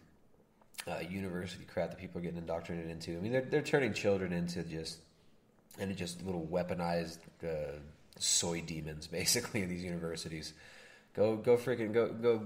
uh, 0.88 1.00
university 1.10 1.66
crap 1.66 1.90
that 1.90 2.00
people 2.00 2.20
are 2.20 2.24
getting 2.24 2.38
indoctrinated 2.38 2.90
into. 2.90 3.18
I 3.18 3.22
mean, 3.22 3.32
they're 3.32 3.42
they're 3.42 3.62
turning 3.62 3.94
children 3.94 4.34
into 4.34 4.64
just 4.64 5.00
into 5.80 5.96
just 5.96 6.24
little 6.26 6.48
weaponized 6.52 7.20
uh, 7.44 7.80
soy 8.18 8.62
demons, 8.62 9.08
basically, 9.12 9.62
in 9.64 9.70
these 9.70 9.84
universities. 9.84 10.54
Go 11.14 11.36
go 11.36 11.58
freaking 11.58 11.94
go 11.94 12.10
go 12.10 12.44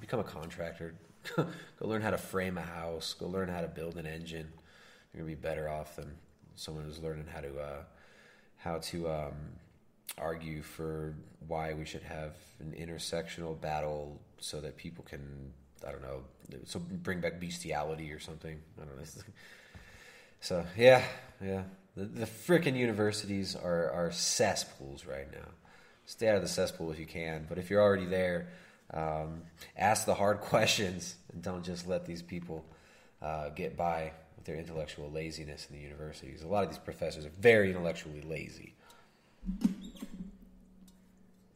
become 0.00 0.20
a 0.20 0.24
contractor. 0.24 0.94
go 1.36 1.46
learn 1.80 2.02
how 2.02 2.10
to 2.10 2.18
frame 2.18 2.58
a 2.58 2.62
house. 2.62 3.14
Go 3.14 3.26
learn 3.26 3.48
how 3.48 3.60
to 3.60 3.68
build 3.68 3.96
an 3.96 4.06
engine. 4.06 4.52
You're 5.12 5.22
gonna 5.22 5.34
be 5.36 5.40
better 5.40 5.68
off 5.68 5.96
than 5.96 6.12
someone 6.56 6.84
who's 6.84 6.98
learning 6.98 7.26
how 7.32 7.40
to 7.40 7.58
uh, 7.58 7.82
how 8.56 8.78
to 8.78 9.08
um, 9.08 9.34
argue 10.18 10.62
for 10.62 11.14
why 11.46 11.74
we 11.74 11.84
should 11.84 12.02
have 12.02 12.34
an 12.60 12.74
intersectional 12.78 13.58
battle 13.60 14.20
so 14.38 14.60
that 14.60 14.76
people 14.76 15.04
can 15.04 15.52
I 15.86 15.92
don't 15.92 16.02
know 16.02 16.24
so 16.64 16.78
bring 16.78 17.20
back 17.20 17.40
bestiality 17.40 18.12
or 18.12 18.20
something. 18.20 18.60
I 18.80 18.84
don't 18.84 18.96
know. 18.96 19.04
So 20.40 20.62
yeah, 20.76 21.02
yeah. 21.42 21.62
The, 21.96 22.04
the 22.04 22.26
freaking 22.26 22.76
universities 22.76 23.56
are 23.56 23.90
are 23.92 24.12
cesspools 24.12 25.06
right 25.06 25.26
now. 25.32 25.48
Stay 26.04 26.28
out 26.28 26.36
of 26.36 26.42
the 26.42 26.48
cesspool 26.48 26.92
if 26.92 26.98
you 26.98 27.06
can, 27.06 27.46
but 27.48 27.56
if 27.56 27.70
you're 27.70 27.80
already 27.80 28.04
there, 28.04 28.48
um, 28.92 29.40
ask 29.74 30.04
the 30.04 30.12
hard 30.12 30.40
questions 30.42 31.14
and 31.32 31.40
don't 31.40 31.64
just 31.64 31.88
let 31.88 32.04
these 32.04 32.20
people 32.20 32.62
uh, 33.22 33.48
get 33.50 33.74
by 33.74 34.12
with 34.36 34.44
their 34.44 34.56
intellectual 34.56 35.10
laziness 35.10 35.66
in 35.70 35.76
the 35.76 35.82
universities. 35.82 36.42
A 36.42 36.46
lot 36.46 36.62
of 36.62 36.68
these 36.68 36.78
professors 36.78 37.24
are 37.24 37.32
very 37.40 37.70
intellectually 37.70 38.20
lazy. 38.20 38.74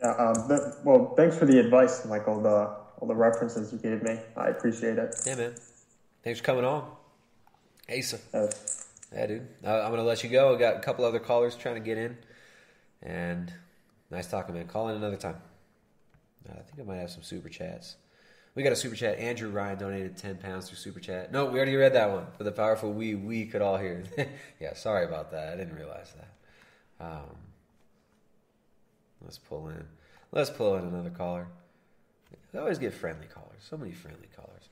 Yeah. 0.01 0.13
Um, 0.13 0.49
well, 0.83 1.15
thanks 1.15 1.37
for 1.37 1.45
the 1.45 1.61
advice 1.61 2.07
Michael. 2.07 2.41
the 2.41 2.88
all 3.01 3.09
the 3.09 3.15
references 3.15 3.73
you 3.73 3.79
gave 3.79 4.03
me. 4.03 4.19
I 4.37 4.49
appreciate 4.49 4.99
it. 4.99 5.15
Yeah, 5.27 5.37
man. 5.37 5.55
Thanks 6.23 6.41
for 6.41 6.45
coming 6.45 6.65
on. 6.65 6.91
Asa. 7.91 8.19
yeah, 9.13 9.27
dude. 9.27 9.49
Uh, 9.65 9.83
I'm 9.83 9.91
gonna 9.91 10.03
let 10.03 10.23
you 10.23 10.31
go. 10.31 10.55
I 10.55 10.59
got 10.59 10.77
a 10.77 10.81
couple 10.81 11.05
other 11.05 11.19
callers 11.21 11.57
trying 11.57 11.77
to 11.77 11.81
get 11.81 11.97
in, 11.97 12.17
and 13.03 13.53
nice 14.11 14.27
talking, 14.27 14.55
man. 14.55 14.67
Call 14.67 14.89
in 14.89 14.97
another 14.97 15.17
time. 15.17 15.37
Uh, 16.49 16.53
I 16.53 16.63
think 16.63 16.81
I 16.81 16.83
might 16.83 16.97
have 16.97 17.11
some 17.11 17.23
super 17.23 17.49
chats. 17.49 17.97
We 18.55 18.63
got 18.63 18.73
a 18.73 18.77
super 18.77 18.97
chat. 18.97 19.19
Andrew 19.19 19.51
Ryan 19.51 19.79
donated 19.79 20.17
ten 20.17 20.37
pounds 20.37 20.69
through 20.69 20.79
super 20.79 21.01
chat. 21.01 21.33
No, 21.33 21.47
we 21.47 21.57
already 21.59 21.77
read 21.77 21.95
that 21.95 22.11
one 22.11 22.27
for 22.37 22.45
the 22.45 22.53
powerful 22.53 22.93
we 22.93 23.15
we 23.15 23.47
could 23.47 23.63
all 23.63 23.79
hear. 23.79 24.05
yeah, 24.61 24.75
sorry 24.75 25.07
about 25.07 25.31
that. 25.31 25.53
I 25.53 25.57
didn't 25.57 25.77
realize 25.77 26.13
that. 26.15 27.07
Um, 27.07 27.37
let's 29.23 29.39
pull 29.39 29.69
in. 29.69 29.85
Let's 30.33 30.51
pull 30.51 30.77
in 30.77 30.85
another 30.85 31.11
caller. 31.11 31.47
I 32.55 32.59
always 32.59 32.79
get 32.79 32.95
friendly 32.95 33.27
callers. 33.27 33.63
So 33.69 33.77
many 33.77 33.93
friendly 33.93 34.29
callers. 34.35 34.69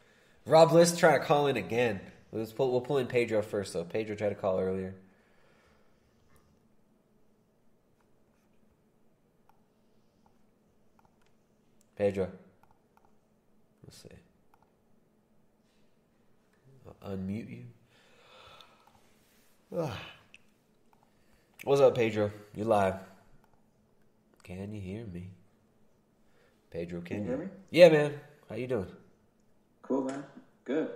Rob 0.46 0.72
List 0.72 0.98
trying 0.98 1.20
to 1.20 1.26
call 1.26 1.46
in 1.46 1.56
again. 1.56 2.00
Let's 2.32 2.52
pull, 2.52 2.70
we'll 2.72 2.80
pull 2.80 2.98
in 2.98 3.06
Pedro 3.06 3.42
first, 3.42 3.72
though. 3.72 3.84
Pedro 3.84 4.14
tried 4.16 4.30
to 4.30 4.34
call 4.34 4.58
earlier. 4.58 4.94
Pedro. 11.96 12.30
Let's 13.84 14.02
see. 14.02 14.08
I'll 17.02 17.16
unmute 17.16 17.50
you. 17.50 17.64
Ugh. 19.76 19.96
What's 21.64 21.80
up, 21.80 21.94
Pedro? 21.94 22.30
You 22.54 22.64
live. 22.64 22.96
Can 24.42 24.72
you 24.72 24.80
hear 24.80 25.04
me? 25.06 25.30
Pedro, 26.70 27.00
can, 27.00 27.22
you 27.22 27.28
hear 27.28 27.38
me? 27.38 27.46
Yeah, 27.70 27.88
man. 27.88 28.12
How 28.48 28.56
you 28.56 28.66
doing? 28.66 28.86
Cool, 29.82 30.02
man. 30.02 30.24
Good. 30.64 30.90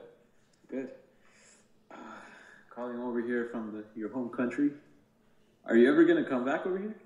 Good. 0.68 0.90
Uh, 1.90 1.96
calling 2.68 2.98
over 3.00 3.20
here 3.20 3.48
from 3.50 3.72
the, 3.72 3.84
your 3.98 4.10
home 4.10 4.28
country. 4.30 4.70
Are 5.66 5.76
you 5.76 5.90
ever 5.90 6.04
going 6.04 6.22
to 6.22 6.28
come 6.28 6.44
back 6.44 6.66
over 6.66 6.78
here? 6.78 6.96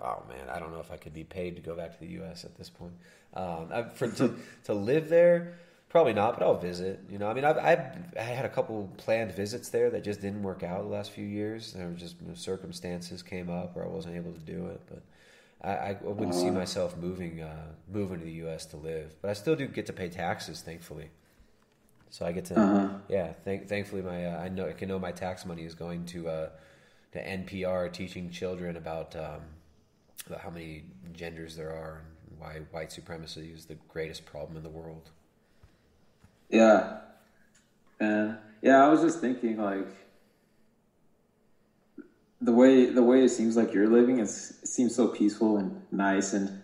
Oh 0.00 0.22
man, 0.28 0.48
I 0.48 0.60
don't 0.60 0.72
know 0.72 0.78
if 0.78 0.92
I 0.92 0.96
could 0.96 1.12
be 1.12 1.24
paid 1.24 1.56
to 1.56 1.62
go 1.62 1.74
back 1.74 1.92
to 1.92 2.00
the 2.00 2.06
U.S. 2.12 2.44
at 2.44 2.56
this 2.56 2.70
point. 2.70 2.92
Um, 3.34 3.68
I, 3.72 3.82
for 3.82 4.08
to 4.08 4.36
to 4.64 4.74
live 4.74 5.08
there, 5.08 5.58
probably 5.88 6.12
not, 6.12 6.38
but 6.38 6.44
I'll 6.44 6.58
visit. 6.58 7.00
You 7.10 7.18
know, 7.18 7.28
I 7.28 7.34
mean, 7.34 7.44
I've, 7.44 7.58
I've 7.58 7.80
I 8.16 8.22
had 8.22 8.44
a 8.44 8.48
couple 8.48 8.88
planned 8.96 9.32
visits 9.32 9.70
there 9.70 9.90
that 9.90 10.04
just 10.04 10.20
didn't 10.20 10.42
work 10.44 10.62
out 10.62 10.82
the 10.82 10.88
last 10.88 11.10
few 11.10 11.24
years. 11.24 11.72
There 11.72 11.88
were 11.88 11.94
just 11.94 12.14
you 12.20 12.28
know, 12.28 12.34
circumstances 12.34 13.22
came 13.22 13.50
up 13.50 13.74
where 13.74 13.84
I 13.84 13.88
wasn't 13.88 14.16
able 14.16 14.32
to 14.32 14.40
do 14.40 14.66
it, 14.66 14.80
but. 14.88 15.02
I, 15.62 15.70
I 15.70 15.96
wouldn't 16.02 16.34
see 16.36 16.50
myself 16.50 16.96
moving 16.96 17.40
uh, 17.42 17.72
moving 17.92 18.18
to 18.20 18.24
the 18.24 18.32
U.S. 18.44 18.64
to 18.66 18.76
live, 18.76 19.16
but 19.20 19.30
I 19.30 19.34
still 19.34 19.56
do 19.56 19.66
get 19.66 19.86
to 19.86 19.92
pay 19.92 20.08
taxes, 20.08 20.62
thankfully. 20.62 21.10
So 22.10 22.24
I 22.24 22.32
get 22.32 22.44
to, 22.46 22.58
Uh-huh. 22.60 22.88
yeah. 23.08 23.32
Thank, 23.44 23.68
thankfully, 23.68 24.02
my 24.02 24.26
uh, 24.26 24.40
I 24.40 24.48
know 24.48 24.68
I 24.68 24.72
can 24.72 24.88
know 24.88 24.98
my 24.98 25.12
tax 25.12 25.44
money 25.44 25.64
is 25.64 25.74
going 25.74 26.06
to 26.06 26.28
uh, 26.28 26.48
to 27.12 27.18
NPR, 27.24 27.92
teaching 27.92 28.30
children 28.30 28.76
about 28.76 29.16
um, 29.16 29.42
about 30.26 30.40
how 30.40 30.50
many 30.50 30.84
genders 31.12 31.56
there 31.56 31.70
are 31.70 32.02
and 32.30 32.38
why 32.38 32.60
white 32.70 32.92
supremacy 32.92 33.50
is 33.52 33.66
the 33.66 33.76
greatest 33.88 34.24
problem 34.26 34.56
in 34.56 34.62
the 34.62 34.70
world. 34.70 35.10
Yeah. 36.50 36.98
And 38.00 38.38
yeah, 38.62 38.84
I 38.84 38.88
was 38.88 39.00
just 39.02 39.20
thinking 39.20 39.58
like 39.58 39.88
the 42.40 42.52
way 42.52 42.86
the 42.86 43.02
way 43.02 43.24
it 43.24 43.30
seems 43.30 43.56
like 43.56 43.72
you're 43.74 43.88
living 43.88 44.18
is 44.20 44.58
it 44.62 44.68
seems 44.68 44.94
so 44.94 45.08
peaceful 45.08 45.56
and 45.58 45.82
nice 45.90 46.32
and 46.34 46.62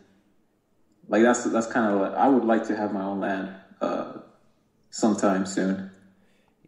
like 1.08 1.22
that's 1.22 1.44
that's 1.44 1.66
kind 1.66 1.92
of 1.92 2.00
like 2.00 2.14
I 2.14 2.28
would 2.28 2.44
like 2.44 2.66
to 2.68 2.76
have 2.76 2.92
my 2.92 3.02
own 3.02 3.20
land 3.20 3.54
uh 3.80 4.12
sometime 4.90 5.46
soon. 5.46 5.90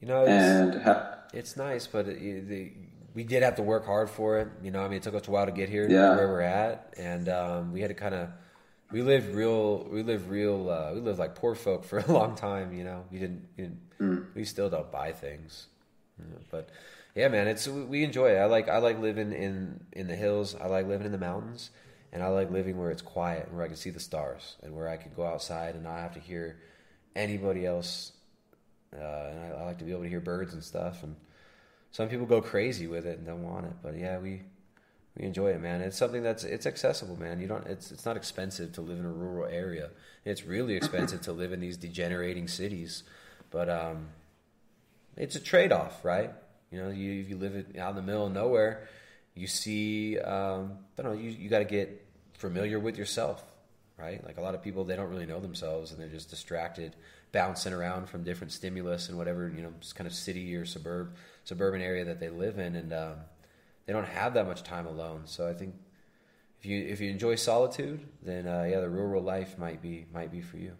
You 0.01 0.09
know, 0.09 0.23
it's, 0.23 0.31
and 0.31 0.83
ha- 0.83 1.19
it's 1.33 1.57
nice, 1.57 1.87
but 1.87 2.07
it, 2.09 2.49
the 2.49 2.73
we 3.15 3.25
did 3.25 3.43
have 3.43 3.55
to 3.57 3.63
work 3.63 3.87
hard 3.87 4.11
for 4.11 4.39
it. 4.41 4.49
You 4.63 4.71
know, 4.71 4.83
I 4.83 4.89
mean, 4.89 4.99
it 4.99 5.03
took 5.03 5.15
us 5.15 5.27
a 5.27 5.31
while 5.31 5.47
to 5.47 5.53
get 5.53 5.69
here, 5.71 5.89
Yeah. 5.89 6.15
where 6.17 6.29
we're 6.29 6.41
at, 6.43 6.93
and 6.99 7.29
um, 7.31 7.73
we 7.73 7.81
had 7.81 7.89
to 7.89 7.95
kind 7.95 8.15
of. 8.15 8.29
We 8.93 9.03
lived 9.03 9.35
real. 9.35 9.85
We 9.91 10.03
lived 10.03 10.29
real. 10.29 10.69
Uh, 10.71 10.93
we 10.95 11.01
lived 11.01 11.19
like 11.19 11.35
poor 11.35 11.55
folk 11.55 11.85
for 11.85 11.99
a 12.07 12.13
long 12.13 12.35
time. 12.37 12.73
You 12.75 12.85
know, 12.85 13.05
we 13.11 13.19
didn't. 13.19 13.49
We, 13.57 13.63
didn't, 13.65 13.81
Mm. 13.99 14.27
we 14.35 14.45
still 14.45 14.69
don't 14.69 14.93
buy 14.93 15.13
things, 15.13 15.69
you 16.19 16.27
know, 16.31 16.37
but 16.51 16.69
yeah, 17.17 17.29
man, 17.29 17.49
it's 17.49 17.67
we 17.67 18.05
enjoy 18.05 18.33
it. 18.33 18.37
I 18.37 18.45
like. 18.45 18.69
I 18.69 18.77
like 18.77 19.01
living 19.01 19.33
in 19.33 19.81
in 19.93 20.07
the 20.07 20.15
hills. 20.15 20.55
I 20.55 20.67
like 20.67 20.87
living 20.87 21.07
in 21.07 21.13
the 21.13 21.19
mountains, 21.19 21.71
and 22.13 22.23
I 22.23 22.29
like 22.29 22.51
living 22.51 22.77
where 22.77 22.91
it's 22.91 23.01
quiet 23.01 23.47
and 23.47 23.57
where 23.57 23.65
I 23.65 23.69
can 23.69 23.77
see 23.77 23.89
the 23.89 24.01
stars 24.01 24.57
and 24.63 24.77
where 24.77 24.87
I 24.87 24.99
can 24.99 25.13
go 25.17 25.25
outside 25.25 25.75
and 25.75 25.83
not 25.83 25.99
have 25.99 26.13
to 26.13 26.21
hear 26.21 26.59
anybody 27.17 27.65
else. 27.65 28.13
Uh, 28.95 29.31
and 29.31 29.41
I, 29.41 29.61
I 29.61 29.65
like 29.65 29.79
to 29.79 29.85
be 29.85 29.93
able 29.93 30.03
to 30.03 30.11
hear 30.11 30.21
birds 30.21 30.53
and 30.53 30.63
stuff. 30.63 31.03
And 31.03 31.17
some 31.91 32.11
people 32.11 32.27
go 32.27 32.43
crazy 32.43 32.87
with 32.87 33.07
it 33.07 33.17
and 33.17 33.27
don't 33.27 33.43
want 33.43 33.65
it, 33.65 33.73
but 33.83 33.97
yeah, 33.97 34.19
we 34.19 34.43
we 35.17 35.25
enjoy 35.25 35.53
it, 35.53 35.61
man. 35.63 35.81
It's 35.81 35.97
something 35.97 36.23
that's 36.23 36.45
it's 36.45 36.67
accessible, 36.67 37.19
man. 37.19 37.41
You 37.41 37.49
don't 37.49 37.67
it's 37.67 37.93
it's 37.93 38.05
not 38.05 38.19
expensive 38.19 38.73
to 38.73 38.83
live 38.83 38.99
in 38.99 39.07
a 39.07 39.11
rural 39.11 39.51
area. 39.51 39.89
It's 40.27 40.45
really 40.45 40.77
expensive 40.77 41.23
to 41.23 41.33
live 41.33 41.55
in 41.55 41.61
these 41.61 41.79
degenerating 41.79 42.47
cities, 42.47 43.05
but 43.51 43.71
um, 43.71 44.09
it's 45.17 45.35
a 45.35 45.41
trade 45.41 45.73
off, 45.73 46.05
right? 46.05 46.35
You 46.77 46.83
know, 46.83 46.91
you 46.91 47.21
if 47.23 47.31
you 47.31 47.37
live 47.39 47.57
it- 47.57 47.79
out 47.79 47.91
in 47.91 47.97
the 47.97 48.03
middle 48.03 48.27
of 48.27 48.33
nowhere, 48.33 48.87
you 49.35 49.47
see, 49.47 50.19
um, 50.19 50.79
I 50.99 51.03
don't 51.03 51.15
know, 51.15 51.19
you 51.19 51.31
you 51.31 51.49
got 51.49 51.61
to 51.61 51.65
get 51.65 52.05
familiar 52.35 52.79
with 52.79 52.99
yourself, 52.99 53.43
right? 53.97 54.23
Like 54.27 54.37
a 54.37 54.43
lot 54.43 54.55
of 54.55 54.63
people, 54.63 54.85
they 54.85 54.95
don't 54.95 55.09
really 55.09 55.25
know 55.25 55.41
themselves 55.41 55.91
and 55.91 55.99
they're 55.99 56.09
just 56.09 56.29
distracted, 56.29 56.95
bouncing 57.33 57.73
around 57.73 58.11
from 58.11 58.25
different 58.25 58.53
stimulus 58.53 59.09
and 59.09 59.17
whatever 59.17 59.49
you 59.49 59.63
know, 59.63 59.73
kind 59.95 60.07
of 60.07 60.13
city 60.13 60.55
or 60.55 60.67
suburb 60.67 61.15
suburban 61.45 61.81
area 61.81 62.05
that 62.05 62.21
they 62.21 62.29
live 62.29 62.59
in, 62.59 62.77
and 62.77 62.93
um, 62.93 63.15
they 63.87 63.95
don't 63.95 64.07
have 64.07 64.35
that 64.35 64.47
much 64.47 64.63
time 64.63 64.87
alone. 64.87 65.23
So 65.25 65.49
I 65.49 65.55
think 65.55 65.75
if 66.61 66.67
you 66.67 66.85
if 66.85 67.01
you 67.01 67.11
enjoy 67.11 67.37
solitude, 67.37 68.01
then 68.23 68.47
uh, 68.47 68.65
yeah, 68.71 68.81
the 68.81 68.91
rural 68.91 69.23
life 69.23 69.57
might 69.59 69.81
be 69.81 70.05
might 70.13 70.31
be 70.31 70.43
for 70.43 70.59
you. 70.59 70.73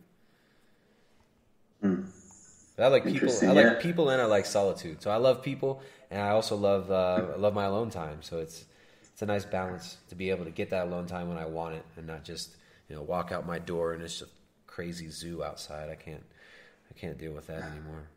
But 2.77 2.85
I 2.85 2.89
like 2.89 3.05
people. 3.05 3.31
I 3.43 3.53
like 3.53 3.65
yeah. 3.65 3.75
people, 3.81 4.11
and 4.11 4.21
I 4.21 4.27
like 4.27 4.45
solitude. 4.45 5.03
So 5.03 5.11
I 5.11 5.17
love 5.17 5.43
people, 5.43 5.81
and 6.11 6.21
I 6.21 6.31
also 6.31 6.57
love 6.57 6.91
uh, 6.91 7.33
I 7.35 7.37
love 7.37 7.55
my 7.55 7.65
alone 7.65 7.91
time. 7.91 8.19
So 8.21 8.39
it's 8.39 8.67
it's 9.03 9.23
a 9.23 9.27
nice 9.27 9.47
balance 9.47 9.97
to 10.11 10.15
be 10.15 10.29
able 10.31 10.45
to 10.45 10.51
get 10.51 10.71
that 10.71 10.87
alone 10.87 11.07
time 11.07 11.29
when 11.29 11.39
I 11.39 11.47
want 11.47 11.75
it, 11.75 11.85
and 11.97 12.07
not 12.07 12.23
just 12.23 12.57
you 12.89 12.95
know 12.95 13.03
walk 13.03 13.33
out 13.33 13.47
my 13.47 13.59
door 13.59 13.95
and 13.95 14.03
it's 14.03 14.21
a 14.21 14.27
crazy 14.67 15.09
zoo 15.09 15.43
outside. 15.43 15.89
I 15.89 15.95
can't 15.95 16.23
I 16.91 16.99
can't 16.99 17.19
deal 17.19 17.33
with 17.33 17.47
that 17.47 17.63
anymore. 17.63 18.09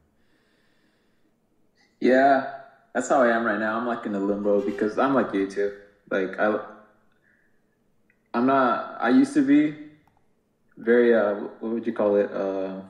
Yeah, 2.01 2.53
that's 2.93 3.07
how 3.07 3.21
I 3.21 3.35
am 3.35 3.45
right 3.45 3.59
now. 3.59 3.77
I'm 3.77 3.87
like 3.87 4.05
in 4.05 4.13
a 4.13 4.19
limbo 4.19 4.61
because 4.61 4.97
I'm 4.97 5.13
like 5.13 5.33
you 5.33 5.49
too. 5.49 5.73
Like 6.11 6.37
I, 6.37 6.59
I'm 8.33 8.45
not. 8.45 8.97
I 8.99 9.09
used 9.09 9.33
to 9.35 9.41
be 9.41 9.75
very. 10.77 11.15
Uh, 11.15 11.35
what 11.61 11.71
would 11.73 11.87
you 11.87 11.93
call 11.93 12.17
it? 12.17 12.29
Uh, 12.31 12.81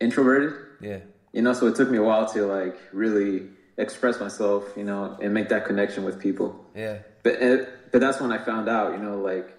introverted. 0.00 0.54
Yeah. 0.80 1.00
You 1.32 1.42
know, 1.42 1.52
so 1.52 1.66
it 1.66 1.76
took 1.76 1.90
me 1.90 1.98
a 1.98 2.02
while 2.02 2.26
to 2.32 2.46
like 2.46 2.78
really 2.92 3.48
express 3.76 4.18
myself. 4.20 4.64
You 4.76 4.84
know, 4.84 5.16
and 5.20 5.34
make 5.34 5.48
that 5.50 5.64
connection 5.66 6.04
with 6.04 6.18
people. 6.18 6.64
Yeah. 6.74 6.98
But 7.22 7.34
it, 7.34 7.92
but 7.92 8.00
that's 8.00 8.20
when 8.20 8.32
I 8.32 8.38
found 8.38 8.68
out. 8.68 8.92
You 8.92 8.98
know, 8.98 9.18
like 9.18 9.54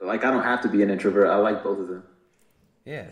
like 0.00 0.24
I 0.24 0.30
don't 0.30 0.44
have 0.44 0.62
to 0.62 0.68
be 0.68 0.82
an 0.82 0.90
introvert. 0.90 1.28
I 1.28 1.36
like 1.36 1.62
both 1.62 1.78
of 1.78 1.88
them. 1.88 2.04
Yeah. 2.84 3.06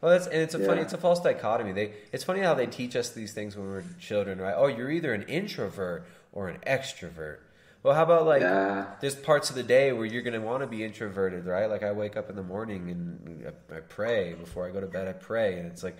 Well, 0.00 0.12
that's 0.12 0.26
and 0.26 0.40
it's 0.40 0.54
a 0.54 0.58
funny 0.58 0.82
it's 0.82 0.92
a 0.92 0.98
false 0.98 1.20
dichotomy. 1.20 1.72
They 1.72 1.92
it's 2.12 2.24
funny 2.24 2.40
how 2.40 2.54
they 2.54 2.66
teach 2.66 2.94
us 2.96 3.10
these 3.10 3.32
things 3.32 3.56
when 3.56 3.66
we're 3.66 3.84
children, 3.98 4.40
right? 4.40 4.54
Oh, 4.56 4.66
you're 4.66 4.90
either 4.90 5.14
an 5.14 5.22
introvert 5.22 6.06
or 6.32 6.48
an 6.48 6.58
extrovert. 6.66 7.38
Well, 7.86 7.94
how 7.94 8.02
about 8.02 8.26
like 8.26 8.42
Yeah. 8.42 8.86
there's 9.00 9.14
parts 9.14 9.48
of 9.48 9.54
the 9.54 9.62
day 9.62 9.92
where 9.92 10.04
you're 10.04 10.22
going 10.22 10.34
to 10.34 10.44
want 10.44 10.60
to 10.62 10.66
be 10.66 10.82
introverted, 10.82 11.46
right? 11.46 11.70
Like 11.70 11.84
I 11.84 11.92
wake 11.92 12.16
up 12.16 12.28
in 12.28 12.34
the 12.34 12.42
morning 12.42 12.90
and 12.90 13.46
I, 13.46 13.76
I 13.76 13.80
pray 13.80 14.34
before 14.34 14.66
I 14.66 14.72
go 14.72 14.80
to 14.80 14.88
bed. 14.88 15.06
I 15.06 15.12
pray, 15.12 15.60
and 15.60 15.70
it's 15.70 15.84
like 15.84 15.96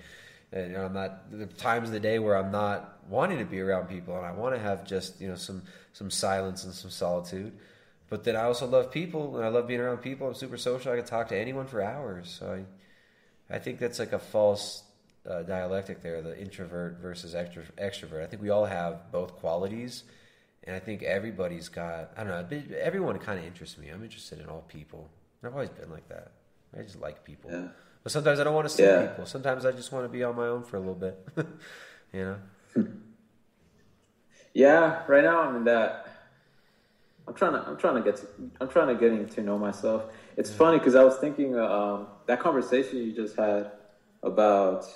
and, 0.50 0.72
you 0.72 0.76
know, 0.76 0.84
I'm 0.84 0.92
not 0.92 1.30
the 1.30 1.46
times 1.46 1.88
of 1.88 1.92
the 1.92 2.00
day 2.00 2.18
where 2.18 2.36
I'm 2.36 2.50
not 2.50 2.98
wanting 3.08 3.38
to 3.38 3.44
be 3.44 3.60
around 3.60 3.86
people 3.86 4.16
and 4.16 4.26
I 4.26 4.32
want 4.32 4.56
to 4.56 4.60
have 4.60 4.84
just 4.84 5.20
you 5.20 5.28
know 5.28 5.36
some 5.36 5.62
some 5.92 6.10
silence 6.10 6.64
and 6.64 6.74
some 6.74 6.90
solitude. 6.90 7.52
But 8.08 8.24
then 8.24 8.34
I 8.34 8.42
also 8.42 8.66
love 8.66 8.90
people 8.90 9.36
and 9.36 9.44
I 9.44 9.48
love 9.48 9.68
being 9.68 9.78
around 9.80 9.98
people. 9.98 10.26
I'm 10.26 10.34
super 10.34 10.56
social. 10.56 10.92
I 10.92 10.96
can 10.96 11.04
talk 11.04 11.28
to 11.28 11.36
anyone 11.38 11.68
for 11.68 11.80
hours. 11.82 12.36
So 12.36 12.64
I 13.50 13.54
I 13.54 13.60
think 13.60 13.78
that's 13.78 14.00
like 14.00 14.12
a 14.12 14.18
false 14.18 14.82
uh, 15.28 15.42
dialectic 15.42 16.02
there, 16.02 16.20
the 16.20 16.36
introvert 16.36 16.98
versus 16.98 17.32
extro- 17.34 17.70
extrovert. 17.78 18.24
I 18.24 18.26
think 18.26 18.42
we 18.42 18.50
all 18.50 18.64
have 18.64 19.12
both 19.12 19.36
qualities, 19.36 20.02
and 20.66 20.74
I 20.74 20.78
think 20.80 21.02
everybody's 21.02 21.68
got. 21.68 22.12
I 22.16 22.24
don't 22.24 22.50
know 22.50 22.78
everyone 22.80 23.18
kind 23.18 23.38
of 23.38 23.44
interests 23.44 23.78
me. 23.78 23.88
I'm 23.88 24.02
interested 24.02 24.40
in 24.40 24.46
all 24.46 24.64
people. 24.68 25.08
I've 25.44 25.52
always 25.52 25.70
been 25.70 25.90
like 25.90 26.08
that. 26.08 26.32
I 26.76 26.82
just 26.82 27.00
like 27.00 27.24
people. 27.24 27.50
Yeah. 27.50 27.68
But 28.02 28.12
sometimes 28.12 28.40
I 28.40 28.44
don't 28.44 28.54
want 28.54 28.68
to 28.68 28.74
see 28.74 28.82
Yeah. 28.82 29.06
people. 29.06 29.26
Sometimes 29.26 29.64
I 29.64 29.72
just 29.72 29.92
want 29.92 30.04
to 30.04 30.08
be 30.08 30.22
on 30.24 30.36
my 30.36 30.46
own 30.46 30.62
for 30.64 30.76
a 30.76 30.80
little 30.80 30.94
bit. 30.94 31.16
you 32.12 32.24
know. 32.24 32.36
Yeah, 34.54 35.02
right 35.06 35.22
now 35.22 35.42
I'm 35.42 35.56
in 35.56 35.64
that. 35.64 36.08
I'm 37.28 37.34
trying 37.34 37.52
to. 37.52 37.58
I'm 37.68 37.76
trying 37.76 37.96
to 37.96 38.00
get. 38.02 38.16
To, 38.16 38.26
I'm 38.58 38.68
trying 38.68 38.88
to 38.88 38.94
getting 38.94 39.28
to 39.28 39.42
know 39.42 39.58
myself. 39.58 40.04
It's 40.38 40.50
funny 40.50 40.78
because 40.78 40.94
I 40.94 41.04
was 41.04 41.16
thinking 41.18 41.58
uh, 41.58 41.62
um, 41.64 42.06
that 42.26 42.40
conversation 42.40 42.98
you 42.98 43.12
just 43.12 43.36
had 43.36 43.72
about 44.22 44.86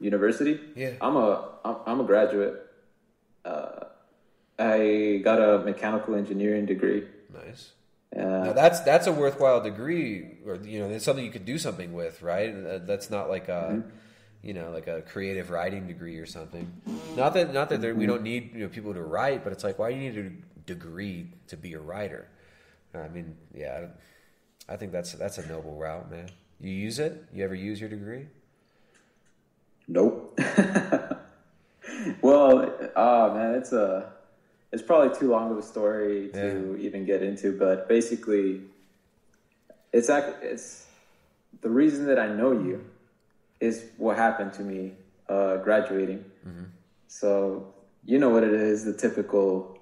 university. 0.00 0.58
Yeah. 0.74 0.92
I'm 1.02 1.16
a. 1.16 1.50
I'm 1.86 2.00
a 2.00 2.04
graduate. 2.04 2.64
Uh, 3.44 3.83
I 4.58 5.20
got 5.24 5.40
a 5.40 5.58
mechanical 5.64 6.14
engineering 6.14 6.66
degree. 6.66 7.04
Nice. 7.32 7.72
Uh, 8.16 8.20
Now 8.20 8.52
that's 8.52 8.80
that's 8.80 9.06
a 9.08 9.12
worthwhile 9.12 9.60
degree, 9.60 10.38
or 10.46 10.56
you 10.56 10.78
know, 10.78 10.88
it's 10.88 11.04
something 11.04 11.24
you 11.24 11.32
could 11.32 11.44
do 11.44 11.58
something 11.58 11.92
with, 11.92 12.22
right? 12.22 12.86
That's 12.86 13.10
not 13.10 13.28
like 13.28 13.48
a, 13.48 13.82
you 14.42 14.54
know, 14.54 14.70
like 14.70 14.86
a 14.86 15.02
creative 15.02 15.50
writing 15.50 15.88
degree 15.88 16.18
or 16.18 16.26
something. 16.26 16.70
Not 17.16 17.34
that 17.34 17.52
not 17.52 17.68
that 17.70 17.80
there, 17.80 17.94
we 17.94 18.06
don't 18.06 18.22
need 18.22 18.52
you 18.54 18.60
know 18.60 18.68
people 18.68 18.94
to 18.94 19.02
write, 19.02 19.42
but 19.42 19.52
it's 19.52 19.64
like 19.64 19.78
why 19.80 19.90
do 19.90 19.98
you 19.98 20.10
need 20.12 20.18
a 20.18 20.30
degree 20.66 21.26
to 21.48 21.56
be 21.56 21.72
a 21.74 21.80
writer? 21.80 22.28
I 22.94 23.08
mean, 23.08 23.36
yeah, 23.52 23.86
I 24.68 24.76
think 24.76 24.92
that's 24.92 25.12
that's 25.14 25.38
a 25.38 25.46
noble 25.48 25.74
route, 25.74 26.08
man. 26.08 26.28
You 26.60 26.70
use 26.70 27.00
it? 27.00 27.24
You 27.32 27.42
ever 27.44 27.56
use 27.56 27.80
your 27.80 27.90
degree? 27.90 28.28
Nope. 29.88 30.38
well, 32.22 32.72
oh 32.96 33.34
man, 33.34 33.54
it's 33.56 33.72
a 33.72 34.12
it's 34.74 34.82
probably 34.82 35.16
too 35.16 35.30
long 35.30 35.52
of 35.52 35.56
a 35.56 35.62
story 35.62 36.30
to 36.34 36.76
even 36.80 37.04
get 37.04 37.22
into, 37.22 37.52
but 37.52 37.88
basically, 37.88 38.60
it's 39.92 40.08
it's 40.42 40.88
the 41.60 41.70
reason 41.70 42.06
that 42.06 42.18
I 42.18 42.26
know 42.26 42.50
you 42.50 42.84
is 43.60 43.86
what 43.96 44.16
happened 44.16 44.52
to 44.54 44.62
me 44.62 44.94
uh, 45.28 45.58
graduating. 45.58 46.24
So 47.06 47.72
you 48.04 48.18
know 48.18 48.30
what 48.30 48.42
it 48.42 48.52
is, 48.52 48.84
the 48.84 48.92
typical. 48.92 49.78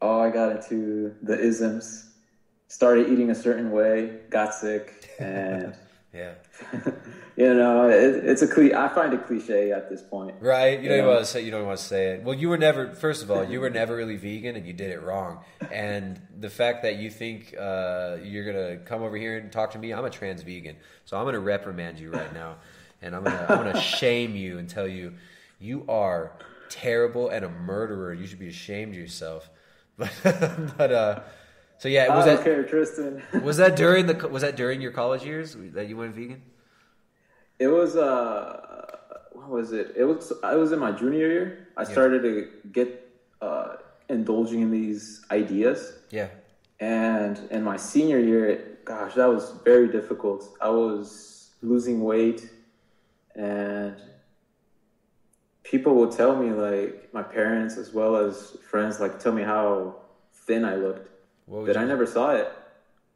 Oh, 0.00 0.20
I 0.20 0.30
got 0.30 0.50
into 0.50 1.14
the 1.22 1.38
isms, 1.38 2.08
started 2.68 3.08
eating 3.10 3.30
a 3.30 3.34
certain 3.34 3.70
way, 3.70 4.20
got 4.30 4.54
sick, 4.54 5.10
and 5.18 5.74
Yeah. 6.14 6.32
you 7.36 7.52
know, 7.52 7.88
it, 7.88 8.24
it's 8.24 8.40
a 8.40 8.48
cliche. 8.48 8.74
I 8.74 8.88
find 8.88 9.12
it 9.12 9.26
cliche 9.26 9.70
at 9.70 9.90
this 9.90 10.02
point. 10.02 10.36
Right. 10.40 10.80
You 10.80 10.88
don't 10.88 10.98
know? 10.98 11.04
even 11.04 11.14
want 11.14 11.26
to 11.26 11.30
say 11.30 11.42
you 11.42 11.50
don't 11.50 11.66
want 11.66 11.78
to 11.78 11.84
say 11.84 12.12
it. 12.12 12.22
Well, 12.22 12.34
you 12.34 12.48
were 12.48 12.56
never. 12.56 12.94
First 12.94 13.22
of 13.22 13.30
all, 13.30 13.44
you 13.44 13.60
were 13.60 13.70
never 13.82 13.94
really 13.94 14.16
vegan, 14.16 14.56
and 14.56 14.66
you 14.66 14.72
did 14.72 14.90
it 14.90 15.02
wrong. 15.02 15.40
And 15.70 16.18
the 16.38 16.48
fact 16.48 16.82
that 16.84 16.96
you 16.96 17.10
think 17.10 17.54
uh, 17.58 18.16
you're 18.22 18.50
gonna 18.50 18.78
come 18.78 19.02
over 19.02 19.16
here 19.16 19.36
and 19.36 19.52
talk 19.52 19.72
to 19.72 19.78
me, 19.78 19.92
I'm 19.92 20.04
a 20.04 20.10
trans 20.10 20.42
vegan, 20.42 20.76
so 21.04 21.18
I'm 21.18 21.24
gonna 21.26 21.40
reprimand 21.40 21.98
you 21.98 22.10
right 22.10 22.32
now, 22.32 22.56
and 23.02 23.14
I'm 23.14 23.22
gonna 23.22 23.46
I'm 23.48 23.58
gonna 23.58 23.80
shame 24.00 24.34
you 24.34 24.58
and 24.58 24.68
tell 24.68 24.88
you 24.88 25.12
you 25.58 25.84
are 25.88 26.32
terrible 26.70 27.28
and 27.28 27.44
a 27.44 27.50
murderer. 27.50 28.14
You 28.14 28.26
should 28.26 28.38
be 28.38 28.48
ashamed 28.48 28.94
of 28.94 28.98
yourself. 28.98 29.50
But 29.98 30.12
but 30.76 30.92
uh, 30.92 31.20
so 31.78 31.88
yeah, 31.88 32.14
was 32.14 32.26
I 32.26 32.28
that 32.28 32.34
don't 32.36 32.44
care, 32.44 32.64
Tristan. 32.64 33.22
was 33.42 33.56
that 33.56 33.76
during 33.76 34.06
the 34.06 34.28
was 34.28 34.42
that 34.42 34.56
during 34.56 34.82
your 34.82 34.92
college 34.92 35.24
years 35.24 35.56
that 35.72 35.88
you 35.88 35.96
went 35.96 36.14
vegan? 36.14 36.42
It 37.58 37.68
was 37.68 37.96
uh, 37.96 38.60
what 39.32 39.48
was 39.48 39.72
it? 39.72 39.94
It 39.96 40.04
was 40.04 40.32
I 40.42 40.54
was 40.56 40.72
in 40.72 40.78
my 40.78 40.92
junior 40.92 41.26
year. 41.28 41.68
I 41.76 41.82
Yeah. 41.82 41.88
started 41.88 42.22
to 42.22 42.48
get 42.72 42.88
uh, 43.40 43.76
indulging 44.08 44.60
in 44.62 44.70
these 44.70 45.24
ideas, 45.30 45.98
Yeah. 46.10 46.28
and 46.80 47.38
in 47.50 47.62
my 47.62 47.76
senior 47.76 48.18
year, 48.18 48.78
gosh, 48.84 49.14
that 49.14 49.26
was 49.26 49.52
very 49.64 49.88
difficult. 49.88 50.56
I 50.60 50.70
was 50.70 51.50
losing 51.62 52.02
weight, 52.04 52.48
and 53.34 53.96
people 55.64 55.94
would 55.96 56.12
tell 56.12 56.36
me 56.36 56.50
like 56.52 57.12
my 57.12 57.22
parents 57.22 57.76
as 57.76 57.92
well 57.92 58.16
as 58.16 58.56
friends 58.70 59.00
like 59.00 59.18
tell 59.18 59.32
me 59.32 59.42
how 59.42 59.96
thin 60.46 60.64
I 60.64 60.76
looked, 60.76 61.08
would 61.46 61.76
I 61.76 61.84
never 61.84 62.06
saw 62.06 62.30
it. 62.32 62.48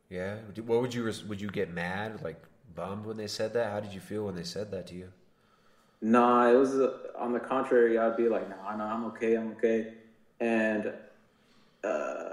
Yeah. 0.09 0.37
What 0.67 0.81
would 0.83 0.93
you 0.95 1.05
res- 1.05 1.25
would 1.25 1.41
you 1.41 1.49
get 1.51 1.73
mad 1.73 2.23
like 2.23 2.41
bummed 2.75 3.07
when 3.07 3.17
they 3.17 3.27
said 3.27 3.53
that? 3.55 3.73
How 3.73 3.81
did 3.81 3.93
you 3.93 4.01
feel 4.01 4.27
when 4.27 4.35
they 4.35 4.45
said 4.45 4.71
that 4.71 4.87
to 4.89 4.95
you? 4.95 5.13
Nah, 6.03 6.51
it 6.51 6.55
was 6.55 6.75
uh, 6.75 6.93
on 7.19 7.33
the 7.33 7.41
contrary. 7.41 7.99
I'd 7.99 8.17
be 8.17 8.29
like, 8.29 8.49
nah, 8.49 8.77
nah, 8.77 8.95
I'm 8.95 9.05
okay, 9.07 9.35
I'm 9.35 9.53
okay. 9.53 9.95
And 10.41 10.93
uh, 11.85 12.31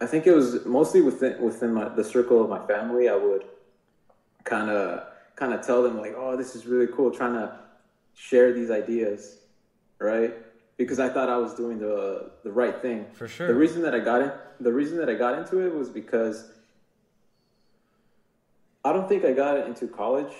I 0.00 0.06
think 0.06 0.26
it 0.26 0.34
was 0.34 0.64
mostly 0.64 1.00
within 1.00 1.40
within 1.40 1.74
my, 1.74 1.88
the 1.88 2.02
circle 2.04 2.42
of 2.42 2.50
my 2.50 2.66
family. 2.66 3.08
I 3.08 3.14
would 3.14 3.44
kind 4.44 4.70
of 4.70 5.04
kind 5.36 5.54
of 5.54 5.64
tell 5.64 5.82
them 5.82 5.98
like, 5.98 6.14
oh, 6.16 6.36
this 6.36 6.56
is 6.56 6.66
really 6.66 6.88
cool, 6.88 7.10
trying 7.10 7.34
to 7.34 7.58
share 8.14 8.52
these 8.52 8.70
ideas, 8.70 9.38
right? 9.98 10.34
Because 10.76 10.98
I 10.98 11.08
thought 11.08 11.28
I 11.28 11.36
was 11.36 11.54
doing 11.54 11.78
the 11.78 12.30
the 12.42 12.50
right 12.50 12.80
thing. 12.82 13.06
For 13.12 13.28
sure. 13.28 13.46
The 13.46 13.54
reason 13.54 13.82
that 13.82 13.94
I 13.94 14.00
got 14.00 14.22
in, 14.22 14.32
the 14.58 14.72
reason 14.72 14.98
that 14.98 15.08
I 15.08 15.14
got 15.14 15.38
into 15.38 15.64
it 15.64 15.72
was 15.72 15.88
because 15.88 16.50
I 18.84 18.92
don't 18.92 19.08
think 19.08 19.24
I 19.24 19.32
got 19.32 19.66
into 19.66 19.86
college 19.86 20.32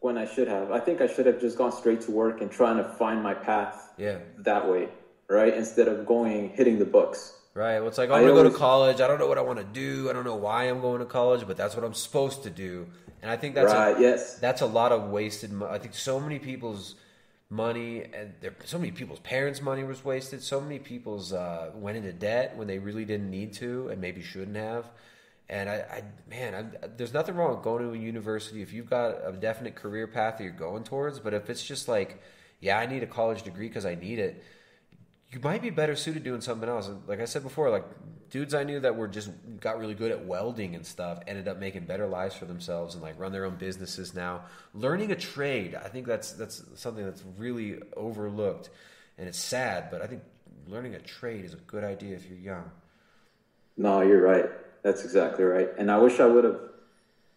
when 0.00 0.18
I 0.18 0.26
should 0.26 0.48
have. 0.48 0.70
I 0.70 0.80
think 0.80 1.00
I 1.00 1.06
should 1.06 1.26
have 1.26 1.40
just 1.40 1.56
gone 1.56 1.72
straight 1.72 2.00
to 2.02 2.10
work 2.10 2.40
and 2.40 2.50
trying 2.50 2.76
to 2.78 2.84
find 2.84 3.22
my 3.22 3.34
path 3.34 3.92
Yeah. 3.96 4.18
that 4.38 4.68
way, 4.68 4.88
right? 5.28 5.54
Instead 5.54 5.88
of 5.88 6.04
going 6.06 6.50
hitting 6.50 6.78
the 6.78 6.84
books. 6.84 7.32
Right. 7.54 7.78
Well, 7.78 7.88
it's 7.88 7.96
like, 7.96 8.10
I 8.10 8.20
going 8.20 8.34
to 8.36 8.42
go 8.42 8.48
to 8.50 8.54
college. 8.54 9.00
I 9.00 9.06
don't 9.06 9.18
know 9.18 9.28
what 9.28 9.38
I 9.38 9.40
want 9.40 9.58
to 9.58 9.64
do. 9.64 10.10
I 10.10 10.12
don't 10.12 10.24
know 10.24 10.36
why 10.36 10.64
I'm 10.64 10.80
going 10.80 10.98
to 10.98 11.06
college, 11.06 11.46
but 11.46 11.56
that's 11.56 11.74
what 11.74 11.84
I'm 11.84 11.94
supposed 11.94 12.42
to 12.42 12.50
do. 12.50 12.86
And 13.22 13.30
I 13.30 13.36
think 13.36 13.54
that's 13.54 13.72
Right, 13.72 13.96
a, 13.96 14.00
yes. 14.00 14.34
that's 14.38 14.60
a 14.60 14.66
lot 14.66 14.92
of 14.92 15.04
wasted. 15.10 15.52
Mo- 15.52 15.68
I 15.68 15.78
think 15.78 15.94
so 15.94 16.20
many 16.20 16.38
people's 16.38 16.96
money 17.48 18.02
and 18.12 18.34
there, 18.40 18.54
so 18.64 18.76
many 18.78 18.90
people's 18.90 19.20
parents' 19.20 19.62
money 19.62 19.84
was 19.84 20.04
wasted. 20.04 20.42
So 20.42 20.60
many 20.60 20.78
people's 20.78 21.32
uh, 21.32 21.70
went 21.74 21.96
into 21.96 22.12
debt 22.12 22.56
when 22.56 22.66
they 22.66 22.78
really 22.78 23.04
didn't 23.06 23.30
need 23.30 23.54
to 23.54 23.88
and 23.88 24.00
maybe 24.02 24.20
shouldn't 24.22 24.56
have. 24.56 24.90
And 25.48 25.70
I, 25.70 25.74
I 25.74 26.02
man, 26.28 26.54
I, 26.82 26.86
there's 26.96 27.14
nothing 27.14 27.36
wrong 27.36 27.54
with 27.54 27.62
going 27.62 27.82
to 27.84 27.92
a 27.92 27.96
university 27.96 28.62
if 28.62 28.72
you've 28.72 28.90
got 28.90 29.16
a 29.24 29.32
definite 29.32 29.76
career 29.76 30.06
path 30.06 30.38
that 30.38 30.44
you're 30.44 30.52
going 30.52 30.84
towards. 30.84 31.20
But 31.20 31.34
if 31.34 31.48
it's 31.48 31.62
just 31.62 31.88
like, 31.88 32.20
yeah, 32.60 32.78
I 32.78 32.86
need 32.86 33.02
a 33.02 33.06
college 33.06 33.42
degree 33.42 33.68
because 33.68 33.86
I 33.86 33.94
need 33.94 34.18
it, 34.18 34.42
you 35.30 35.40
might 35.40 35.62
be 35.62 35.70
better 35.70 35.96
suited 35.96 36.24
doing 36.24 36.40
something 36.40 36.68
else. 36.68 36.90
Like 37.06 37.20
I 37.20 37.24
said 37.24 37.42
before, 37.42 37.70
like 37.70 37.84
dudes 38.30 38.54
I 38.54 38.64
knew 38.64 38.80
that 38.80 38.96
were 38.96 39.08
just 39.08 39.30
got 39.60 39.78
really 39.78 39.94
good 39.94 40.10
at 40.10 40.24
welding 40.24 40.74
and 40.74 40.84
stuff 40.84 41.20
ended 41.26 41.48
up 41.48 41.58
making 41.58 41.84
better 41.84 42.06
lives 42.06 42.34
for 42.34 42.44
themselves 42.44 42.94
and 42.94 43.02
like 43.02 43.18
run 43.18 43.32
their 43.32 43.44
own 43.44 43.56
businesses 43.56 44.14
now. 44.14 44.42
Learning 44.74 45.12
a 45.12 45.16
trade, 45.16 45.74
I 45.74 45.88
think 45.88 46.06
that's 46.06 46.32
that's 46.32 46.62
something 46.74 47.04
that's 47.04 47.22
really 47.38 47.78
overlooked, 47.96 48.70
and 49.18 49.28
it's 49.28 49.38
sad. 49.38 49.90
But 49.90 50.02
I 50.02 50.06
think 50.06 50.22
learning 50.68 50.94
a 50.94 51.00
trade 51.00 51.44
is 51.44 51.54
a 51.54 51.58
good 51.58 51.84
idea 51.84 52.16
if 52.16 52.28
you're 52.28 52.38
young. 52.38 52.70
No, 53.76 54.00
you're 54.00 54.22
right. 54.22 54.48
That's 54.86 55.02
exactly 55.02 55.42
right. 55.42 55.68
And 55.78 55.90
I 55.90 55.98
wish 55.98 56.20
I 56.20 56.26
would 56.26 56.44
have. 56.44 56.60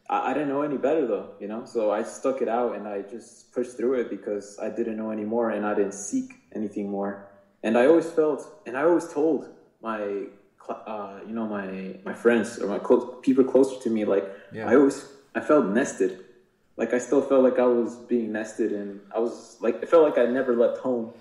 I, 0.07 0.29
I 0.29 0.33
didn't 0.35 0.49
know 0.49 0.61
any 0.61 0.77
better 0.77 1.07
though, 1.07 1.29
you 1.39 1.47
know. 1.47 1.65
So 1.65 1.89
I 1.89 2.03
stuck 2.03 2.43
it 2.43 2.47
out 2.47 2.75
and 2.75 2.87
I 2.87 3.01
just 3.01 3.51
pushed 3.51 3.75
through 3.75 3.95
it 4.01 4.11
because 4.11 4.59
I 4.61 4.69
didn't 4.69 4.97
know 4.97 5.09
any 5.09 5.25
more 5.25 5.49
and 5.49 5.65
I 5.65 5.73
didn't 5.73 5.95
seek 5.95 6.29
anything 6.53 6.91
more. 6.91 7.27
And 7.63 7.75
I 7.75 7.87
always 7.87 8.07
felt, 8.11 8.47
and 8.67 8.77
I 8.77 8.83
always 8.83 9.07
told 9.11 9.49
my, 9.81 10.25
uh, 10.69 11.21
you 11.27 11.33
know, 11.33 11.47
my 11.47 11.95
my 12.05 12.13
friends 12.13 12.59
or 12.59 12.67
my 12.67 12.77
close 12.77 13.03
people 13.23 13.43
closer 13.43 13.81
to 13.81 13.89
me, 13.89 14.05
like 14.05 14.25
Yeah. 14.53 14.69
I 14.69 14.75
always 14.75 14.97
I 15.33 15.39
felt 15.39 15.65
nested. 15.65 16.11
Like 16.77 16.93
I 16.93 16.99
still 16.99 17.23
felt 17.29 17.43
like 17.43 17.57
I 17.57 17.65
was 17.65 17.95
being 18.13 18.31
nested, 18.31 18.71
and 18.73 19.01
I 19.15 19.17
was 19.17 19.57
like 19.59 19.81
it 19.81 19.89
felt 19.89 20.03
like 20.03 20.19
I 20.19 20.25
never 20.39 20.53
left 20.55 20.77
home, 20.87 21.13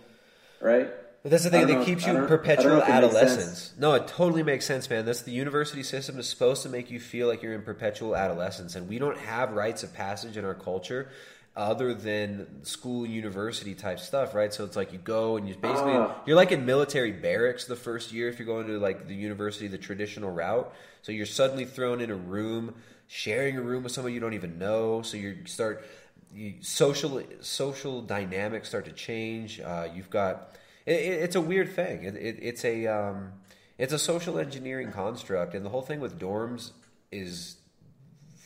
right? 0.61 0.89
That's 1.29 1.45
the 1.45 1.51
thing 1.51 1.67
that 1.67 1.75
know- 1.75 1.85
keeps 1.85 2.05
you 2.05 2.11
in 2.11 2.15
don't- 2.17 2.25
I 2.25 2.29
don't 2.29 2.39
perpetual 2.39 2.77
know 2.77 2.83
if 2.83 2.89
it 2.89 2.93
makes 2.93 3.13
sense. 3.13 3.15
adolescence. 3.23 3.73
No, 3.79 3.95
it 3.95 4.09
totally 4.09 4.43
makes 4.43 4.67
sense, 4.67 4.89
man. 4.91 5.05
That's 5.05 5.23
the 5.23 5.33
university 5.33 5.83
system 5.83 6.19
is 6.19 6.29
supposed 6.29 6.63
to 6.65 6.69
make 6.69 6.91
you 6.91 7.01
feel 7.01 7.27
like 7.29 7.43
you're 7.43 7.55
in 7.55 7.63
perpetual 7.63 8.17
adolescence, 8.17 8.75
and 8.75 8.89
we 8.89 8.99
don't 8.99 9.19
have 9.19 9.53
rites 9.53 9.83
of 9.83 9.95
passage 9.95 10.37
in 10.37 10.45
our 10.45 10.55
culture 10.55 11.09
other 11.57 11.93
than 11.93 12.47
school 12.65 13.03
and 13.05 13.13
university 13.13 13.75
type 13.75 13.99
stuff, 13.99 14.33
right? 14.33 14.55
So 14.55 14.65
it's 14.65 14.77
like 14.77 14.93
you 14.93 14.99
go 14.99 15.37
and 15.37 15.49
you 15.49 15.57
basically 15.57 15.93
Ah. 15.95 16.15
you're 16.25 16.37
like 16.37 16.53
in 16.53 16.65
military 16.65 17.11
barracks 17.11 17.65
the 17.65 17.75
first 17.75 18.13
year 18.13 18.29
if 18.29 18.39
you're 18.39 18.47
going 18.47 18.69
to 18.69 18.79
like 18.79 19.09
the 19.09 19.15
university 19.15 19.67
the 19.67 19.77
traditional 19.79 20.31
route. 20.31 20.73
So 21.03 21.11
you're 21.11 21.27
suddenly 21.27 21.65
thrown 21.65 22.01
in 22.01 22.11
a 22.11 22.15
room, 22.15 22.77
sharing 23.09 23.57
a 23.57 23.61
room 23.61 23.83
with 23.83 23.91
someone 23.93 24.13
you 24.13 24.21
don't 24.21 24.35
even 24.35 24.57
know. 24.59 25.03
So 25.03 25.17
you 25.17 25.39
start 25.47 25.85
you, 26.33 26.55
social 26.61 27.23
social 27.41 28.03
dynamics 28.03 28.69
start 28.69 28.85
to 28.85 28.93
change. 28.93 29.59
Uh, 29.61 29.89
you've 29.93 30.11
got 30.11 30.53
it, 30.89 30.93
it, 30.93 31.23
it's 31.25 31.37
a 31.37 31.41
weird 31.41 31.71
thing. 31.73 32.05
It, 32.05 32.17
it, 32.17 32.39
it's 32.41 32.65
a 32.65 32.87
um, 32.87 33.33
it's 33.77 33.93
a 33.93 33.99
social 33.99 34.39
engineering 34.39 34.91
construct, 34.93 35.55
and 35.55 35.65
the 35.65 35.71
whole 35.71 35.83
thing 35.83 36.01
with 36.01 36.19
dorms 36.19 36.73
is 37.13 37.57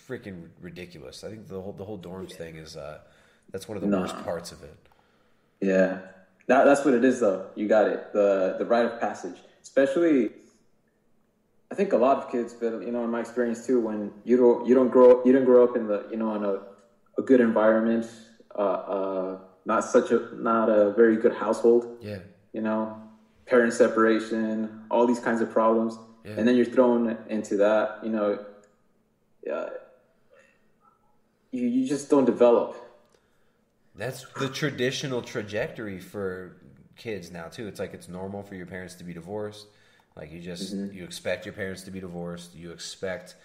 freaking 0.08 0.48
ridiculous. 0.60 1.24
I 1.24 1.30
think 1.30 1.48
the 1.48 1.60
whole 1.60 1.72
the 1.72 1.84
whole 1.84 1.98
dorms 1.98 2.32
thing 2.32 2.56
is 2.56 2.76
uh, 2.76 2.98
that's 3.50 3.68
one 3.68 3.76
of 3.76 3.82
the 3.82 3.88
No. 3.88 4.00
worst 4.00 4.16
parts 4.24 4.52
of 4.52 4.62
it. 4.62 4.76
Yeah, 5.60 6.00
that, 6.48 6.64
that's 6.64 6.84
what 6.84 6.94
it 6.94 7.04
is, 7.04 7.20
though. 7.20 7.46
You 7.54 7.68
got 7.68 7.86
it. 7.86 8.12
The 8.12 8.56
the 8.58 8.66
rite 8.66 8.84
of 8.86 9.00
passage, 9.00 9.36
especially. 9.62 10.30
I 11.70 11.74
think 11.74 11.94
a 11.94 11.96
lot 11.96 12.18
of 12.18 12.30
kids, 12.30 12.52
but 12.52 12.82
you 12.82 12.92
know, 12.92 13.02
in 13.02 13.10
my 13.10 13.20
experience 13.20 13.66
too, 13.66 13.80
when 13.80 14.12
you 14.24 14.36
don't 14.36 14.66
you 14.66 14.74
don't 14.74 14.90
grow 14.90 15.24
you 15.24 15.32
didn't 15.32 15.46
grow 15.46 15.64
up 15.64 15.74
in 15.74 15.86
the 15.86 16.06
you 16.10 16.18
know 16.18 16.34
in 16.34 16.44
a, 16.44 16.54
a 17.18 17.22
good 17.24 17.40
environment, 17.40 18.04
uh, 18.54 18.58
uh, 18.58 19.38
not 19.64 19.82
such 19.82 20.10
a 20.10 20.18
not 20.36 20.68
a 20.68 20.92
very 20.92 21.16
good 21.16 21.32
household. 21.32 21.96
Yeah. 22.02 22.18
You 22.52 22.60
know, 22.60 23.00
parent 23.46 23.72
separation, 23.72 24.84
all 24.90 25.06
these 25.06 25.20
kinds 25.20 25.40
of 25.40 25.50
problems, 25.50 25.98
Yeah. 26.24 26.32
and 26.36 26.46
then 26.48 26.56
you're 26.56 26.66
thrown 26.66 27.16
into 27.28 27.56
that. 27.58 28.00
You 28.04 28.10
know, 28.10 28.44
yeah, 29.46 29.68
you 31.50 31.66
you 31.66 31.86
just 31.86 32.10
don't 32.10 32.24
develop. 32.24 32.76
That's 33.94 34.24
the 34.38 34.48
traditional 34.48 35.22
trajectory 35.22 36.00
for 36.00 36.56
kids 36.96 37.30
now 37.30 37.48
too. 37.48 37.68
It's 37.68 37.78
like 37.80 37.94
it's 37.94 38.08
normal 38.08 38.42
for 38.42 38.54
your 38.54 38.66
parents 38.66 38.94
to 38.96 39.04
be 39.04 39.12
divorced. 39.12 39.66
Like 40.16 40.30
you 40.32 40.40
just 40.40 40.74
Mhm. 40.74 40.94
you 40.94 41.04
expect 41.04 41.46
your 41.46 41.54
parents 41.54 41.82
to 41.82 41.90
be 41.90 42.00
divorced. 42.00 42.54
You 42.54 42.70
expect 42.72 43.36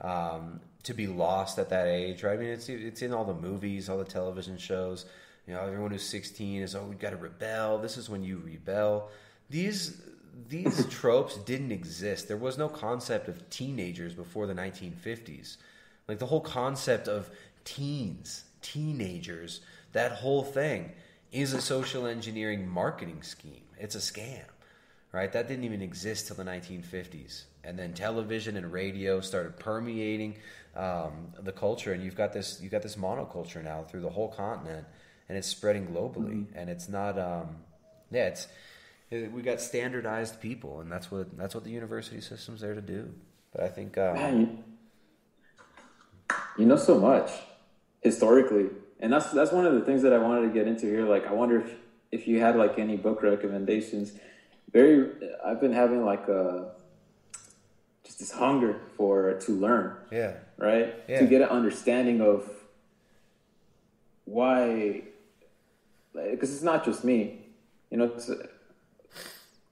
um, 0.00 0.60
to 0.84 0.94
be 0.94 1.06
lost 1.06 1.58
at 1.58 1.68
that 1.68 1.86
age, 1.86 2.22
right? 2.22 2.32
I 2.32 2.36
mean, 2.42 2.48
it's 2.50 2.68
it's 2.68 3.02
in 3.02 3.12
all 3.12 3.24
the 3.24 3.34
movies, 3.34 3.88
all 3.90 3.98
the 3.98 4.04
television 4.04 4.56
shows. 4.56 5.04
You 5.46 5.54
know, 5.54 5.60
everyone 5.60 5.90
who's 5.90 6.02
sixteen 6.02 6.62
is 6.62 6.74
oh, 6.74 6.84
we've 6.84 6.98
got 6.98 7.10
to 7.10 7.16
rebel. 7.16 7.78
This 7.78 7.96
is 7.96 8.08
when 8.08 8.22
you 8.22 8.42
rebel. 8.44 9.10
These 9.48 10.00
these 10.48 10.86
tropes 10.90 11.36
didn't 11.36 11.72
exist. 11.72 12.28
There 12.28 12.36
was 12.36 12.58
no 12.58 12.68
concept 12.68 13.28
of 13.28 13.48
teenagers 13.50 14.14
before 14.14 14.46
the 14.46 14.54
1950s. 14.54 15.56
Like 16.08 16.18
the 16.18 16.26
whole 16.26 16.40
concept 16.40 17.08
of 17.08 17.30
teens, 17.64 18.44
teenagers, 18.62 19.60
that 19.92 20.12
whole 20.12 20.42
thing 20.42 20.92
is 21.32 21.52
a 21.52 21.60
social 21.60 22.06
engineering 22.06 22.68
marketing 22.68 23.22
scheme. 23.22 23.62
It's 23.78 23.94
a 23.94 23.98
scam, 23.98 24.44
right? 25.12 25.32
That 25.32 25.48
didn't 25.48 25.64
even 25.64 25.82
exist 25.82 26.26
till 26.26 26.36
the 26.36 26.44
1950s. 26.44 27.44
And 27.62 27.78
then 27.78 27.92
television 27.92 28.56
and 28.56 28.72
radio 28.72 29.20
started 29.20 29.58
permeating 29.58 30.36
um, 30.74 31.32
the 31.40 31.52
culture, 31.52 31.92
and 31.92 32.02
you've 32.02 32.16
got 32.16 32.32
this 32.32 32.58
you've 32.62 32.72
got 32.72 32.82
this 32.82 32.96
monoculture 32.96 33.62
now 33.62 33.82
through 33.82 34.00
the 34.00 34.10
whole 34.10 34.28
continent, 34.28 34.86
and 35.30 35.38
it's 35.38 35.46
spreading 35.46 35.86
globally. 35.86 36.46
And 36.56 36.68
it's 36.68 36.88
not, 36.88 37.16
um, 37.16 37.58
yeah, 38.10 38.26
it's 38.26 38.48
it, 39.12 39.30
we 39.30 39.42
got 39.42 39.60
standardized 39.60 40.40
people, 40.40 40.80
and 40.80 40.90
that's 40.90 41.08
what 41.08 41.38
that's 41.38 41.54
what 41.54 41.62
the 41.62 41.70
university 41.70 42.20
system's 42.20 42.60
there 42.60 42.74
to 42.74 42.80
do. 42.80 43.14
But 43.54 43.62
I 43.62 43.68
think, 43.68 43.96
um, 43.96 44.14
Man, 44.14 44.40
you, 44.40 46.34
you 46.58 46.66
know 46.66 46.74
so 46.74 46.98
much 46.98 47.30
historically, 48.00 48.70
and 48.98 49.12
that's 49.12 49.30
that's 49.30 49.52
one 49.52 49.66
of 49.66 49.74
the 49.74 49.82
things 49.82 50.02
that 50.02 50.12
I 50.12 50.18
wanted 50.18 50.48
to 50.48 50.52
get 50.52 50.66
into 50.66 50.86
here. 50.86 51.04
Like, 51.04 51.28
I 51.28 51.32
wonder 51.32 51.60
if 51.60 51.74
if 52.10 52.26
you 52.26 52.40
had 52.40 52.56
like 52.56 52.80
any 52.80 52.96
book 52.96 53.22
recommendations. 53.22 54.12
Very, 54.72 55.10
I've 55.44 55.60
been 55.60 55.72
having 55.72 56.04
like 56.04 56.26
a 56.26 56.72
just 58.02 58.18
this 58.18 58.32
hunger 58.32 58.80
for 58.96 59.34
to 59.34 59.52
learn. 59.52 59.96
Yeah. 60.10 60.32
Right. 60.56 60.92
Yeah. 61.08 61.20
To 61.20 61.26
get 61.26 61.40
an 61.40 61.48
understanding 61.50 62.20
of 62.20 62.50
why, 64.30 65.02
because 66.14 66.52
it's 66.52 66.62
not 66.62 66.84
just 66.84 67.04
me. 67.04 67.46
You 67.90 67.98
know, 67.98 68.04
it's 68.04 68.28
uh, 68.30 68.46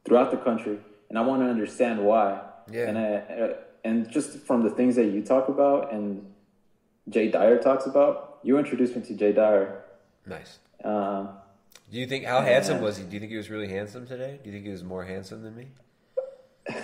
throughout 0.05 0.31
the 0.31 0.37
country, 0.37 0.79
and 1.09 1.19
I 1.19 1.23
want 1.23 1.43
to 1.43 1.47
understand 1.49 2.05
why. 2.05 2.41
Yeah. 2.71 2.89
And 2.89 2.99
I, 2.99 3.03
uh, 3.15 3.55
and 3.85 4.11
just 4.11 4.39
from 4.41 4.63
the 4.63 4.71
things 4.71 4.97
that 4.97 5.07
you 5.07 5.23
talk 5.23 5.49
about 5.49 5.93
and 5.93 6.27
Jay 7.09 7.31
Dyer 7.31 7.59
talks 7.59 7.87
about, 7.87 8.39
you 8.43 8.59
introduced 8.59 8.95
me 8.97 9.03
to 9.03 9.15
Jay 9.15 9.33
Dyer. 9.33 9.83
Nice. 10.27 10.59
Um, 10.85 11.31
do 11.91 11.99
you 11.99 12.07
think 12.07 12.25
how 12.25 12.39
Yeah. 12.41 12.47
handsome 12.47 12.81
was 12.83 12.99
he? 12.99 13.05
Do 13.05 13.15
you 13.15 13.21
think 13.21 13.31
he 13.31 13.39
was 13.39 13.49
really 13.51 13.69
handsome 13.69 14.07
today? 14.07 14.39
Do 14.43 14.51
you 14.51 14.55
think 14.55 14.67
he 14.67 14.71
was 14.71 14.85
more 14.85 15.05
handsome 15.05 15.43
than 15.43 15.57
me? 15.57 15.69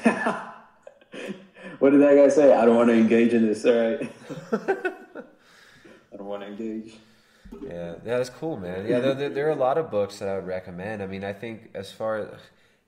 what 1.78 1.91
did 1.91 2.00
that 2.00 2.16
guy 2.16 2.28
say? 2.28 2.55
I 2.55 2.65
don't 2.65 2.76
want 2.76 2.89
to 2.89 2.94
engage 2.94 3.34
in 3.34 3.47
this. 3.47 3.65
All 3.66 3.74
right. 3.74 4.10
I 6.12 6.16
don't 6.16 6.26
want 6.26 6.42
to 6.42 6.49
engage. 6.49 6.94
Yeah, 7.62 7.94
that's 8.05 8.31
cool, 8.31 8.56
man. 8.56 8.86
Yeah, 8.86 9.00
there, 9.00 9.14
there, 9.14 9.28
there 9.28 9.47
are 9.48 9.50
a 9.52 9.56
lot 9.56 9.78
of 9.78 9.90
books 9.90 10.18
that 10.18 10.28
I 10.28 10.34
would 10.36 10.47
recommend. 10.47 11.02
I 11.02 11.06
mean, 11.06 11.24
I 11.24 11.32
think 11.32 11.70
as 11.74 11.92
far 11.92 12.18
as 12.18 12.28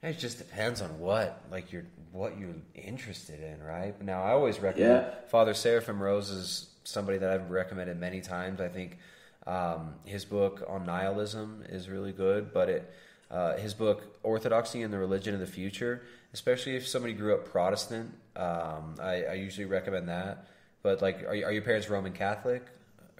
it 0.02 0.18
just 0.18 0.38
depends 0.38 0.80
on 0.82 0.98
what 0.98 1.42
like 1.50 1.72
you're 1.72 1.86
what 2.12 2.38
you're 2.38 2.54
interested 2.74 3.40
in, 3.40 3.62
right? 3.62 4.00
Now, 4.02 4.22
I 4.22 4.30
always 4.30 4.58
recommend 4.60 5.04
Yeah. 5.06 5.28
Father 5.28 5.54
Seraphim 5.54 6.02
Rose 6.02 6.30
is 6.30 6.70
somebody 6.84 7.18
that 7.18 7.30
I've 7.30 7.50
recommended 7.50 7.98
many 7.98 8.20
times. 8.20 8.60
I 8.60 8.68
think 8.68 8.98
Um, 9.46 9.94
his 10.04 10.24
book 10.24 10.64
on 10.66 10.86
nihilism 10.86 11.62
is 11.68 11.88
really 11.88 12.12
good, 12.12 12.52
but 12.52 12.68
it 12.68 12.90
uh, 13.30 13.56
his 13.56 13.74
book 13.74 14.18
Orthodoxy 14.22 14.82
and 14.82 14.92
the 14.92 14.98
Religion 14.98 15.34
of 15.34 15.40
the 15.40 15.46
Future, 15.60 16.02
especially 16.32 16.74
if 16.76 16.86
somebody 16.86 17.12
grew 17.14 17.32
up 17.34 17.44
Protestant, 17.44 18.12
um, 18.36 18.94
I, 19.00 19.22
I 19.24 19.34
usually 19.34 19.66
recommend 19.66 20.08
that. 20.08 20.46
But 20.82 21.00
like, 21.02 21.22
are, 21.24 21.28
are 21.46 21.52
your 21.52 21.62
parents 21.62 21.88
Roman 21.90 22.12
Catholic, 22.12 22.62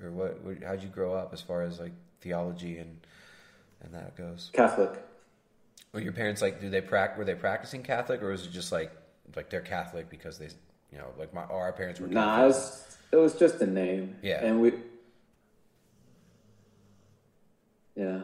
or 0.03 0.11
what? 0.11 0.41
what 0.43 0.63
how'd 0.63 0.83
you 0.83 0.89
grow 0.89 1.15
up 1.15 1.33
as 1.33 1.41
far 1.41 1.63
as 1.63 1.81
like 1.81 1.93
theology 2.21 2.79
and 2.79 2.97
and 3.83 3.95
that 3.95 4.17
goes? 4.17 4.51
Catholic. 4.53 5.03
Were 5.93 6.01
your 6.01 6.13
parents 6.13 6.43
like? 6.43 6.61
Do 6.61 6.69
they 6.71 6.81
prac? 6.81 7.17
Were 7.17 7.25
they 7.25 7.35
practicing 7.35 7.83
Catholic, 7.83 8.23
or 8.23 8.31
was 8.31 8.45
it 8.47 8.53
just 8.53 8.73
like 8.73 8.93
like 9.35 9.51
they're 9.51 9.61
Catholic 9.61 10.11
because 10.11 10.39
they, 10.39 10.49
you 10.93 10.99
know, 10.99 11.09
like 11.19 11.33
my 11.33 11.43
our 11.43 11.73
parents 11.73 12.01
were? 12.01 12.09
Nah, 12.09 12.43
it 12.43 12.47
was 12.47 12.97
it 13.13 13.17
was 13.17 13.35
just 13.35 13.61
a 13.61 13.67
name. 13.67 14.17
Yeah. 14.23 14.45
and 14.45 14.61
we. 14.61 14.73
Yeah. 17.95 18.21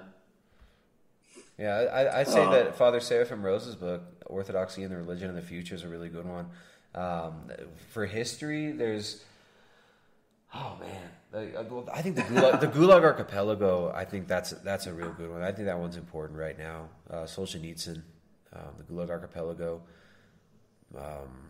Yeah, 1.59 1.75
I, 1.75 2.21
I'd 2.21 2.29
say 2.29 2.45
Uh, 2.45 2.51
that 2.51 2.77
Father 2.77 3.01
Seraphim 3.01 3.43
Rose's 3.43 3.77
book, 3.77 4.03
Orthodoxy 4.27 4.83
and 4.83 4.93
the 4.93 4.97
Religion 4.97 5.29
of 5.29 5.37
the 5.37 5.43
Future, 5.43 5.75
is 5.75 5.85
a 5.85 5.89
really 5.89 6.09
good 6.09 6.27
one. 6.27 6.51
Um, 6.95 7.51
for 7.91 8.05
history, 8.05 8.73
there's 8.73 9.23
oh 10.55 10.77
man, 10.81 11.11
uh, 11.35 11.83
I 11.93 12.03
think 12.03 12.17
the 12.17 12.23
Gulag, 12.23 12.61
the 12.61 12.69
Gulag 12.69 13.03
Archipelago. 13.03 13.93
I 13.95 14.05
think 14.05 14.29
that's 14.29 14.51
that's 14.51 14.87
a 14.87 14.93
real 14.93 15.13
good 15.13 15.31
one. 15.31 15.43
I 15.43 15.53
think 15.53 15.67
that 15.67 15.79
one's 15.79 15.97
important 15.97 16.39
right 16.39 16.59
now. 16.59 16.89
Uh, 17.11 17.25
Solzhenitsyn, 17.25 18.03
um, 18.53 18.73
the 18.77 18.85
Gulag 18.85 19.11
Archipelago. 19.11 19.83
Um, 20.97 21.49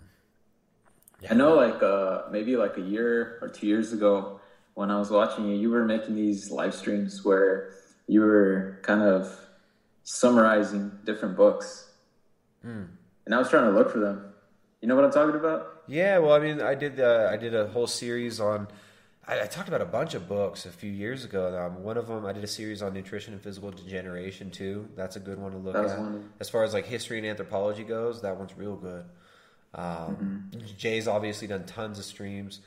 I 1.30 1.34
know, 1.34 1.54
like 1.54 1.82
uh, 1.82 2.22
maybe 2.30 2.56
like 2.56 2.76
a 2.78 2.80
year 2.80 3.38
or 3.42 3.48
two 3.48 3.66
years 3.66 3.92
ago, 3.92 4.40
when 4.74 4.90
I 4.90 4.98
was 4.98 5.10
watching 5.10 5.48
you, 5.48 5.56
you 5.56 5.70
were 5.70 5.84
making 5.84 6.14
these 6.16 6.50
live 6.50 6.74
streams 6.74 7.24
where 7.24 7.72
you 8.08 8.20
were 8.20 8.80
kind 8.82 9.02
of 9.02 9.32
summarizing 10.04 10.90
different 11.04 11.36
books, 11.36 11.90
Hmm. 12.62 12.84
and 13.26 13.34
I 13.34 13.38
was 13.38 13.48
trying 13.50 13.70
to 13.70 13.76
look 13.76 13.90
for 13.90 13.98
them. 13.98 14.32
You 14.80 14.88
know 14.88 14.96
what 14.96 15.04
I'm 15.04 15.12
talking 15.12 15.36
about? 15.36 15.82
Yeah, 15.86 16.18
well, 16.18 16.32
I 16.32 16.38
mean, 16.40 16.60
I 16.60 16.74
did 16.74 16.98
uh, 17.00 17.28
I 17.30 17.36
did 17.36 17.54
a 17.54 17.66
whole 17.68 17.86
series 17.86 18.40
on. 18.40 18.68
I, 19.26 19.42
I 19.42 19.46
talked 19.46 19.68
about 19.68 19.80
a 19.80 19.86
bunch 19.86 20.14
of 20.14 20.28
books 20.28 20.66
a 20.66 20.70
few 20.70 20.90
years 20.90 21.24
ago. 21.24 21.56
Um, 21.58 21.82
one 21.82 21.96
of 21.96 22.06
them, 22.08 22.26
I 22.26 22.32
did 22.32 22.44
a 22.44 22.48
series 22.48 22.82
on 22.82 22.92
nutrition 22.92 23.32
and 23.32 23.42
physical 23.42 23.70
degeneration 23.70 24.50
too. 24.50 24.88
That's 24.96 25.16
a 25.16 25.20
good 25.20 25.38
one 25.38 25.52
to 25.52 25.58
look 25.58 25.76
at. 25.76 25.98
one. 25.98 26.30
As 26.40 26.50
far 26.50 26.64
as 26.64 26.74
like 26.74 26.86
history 26.86 27.18
and 27.18 27.26
anthropology 27.26 27.84
goes, 27.84 28.22
that 28.22 28.36
one's 28.36 28.56
real 28.56 28.76
good. 28.76 29.04
Um, 29.74 30.50
Jay's 30.76 31.08
obviously 31.08 31.48
done 31.48 31.64
tons 31.64 31.98
of 31.98 32.04
streams 32.04 32.60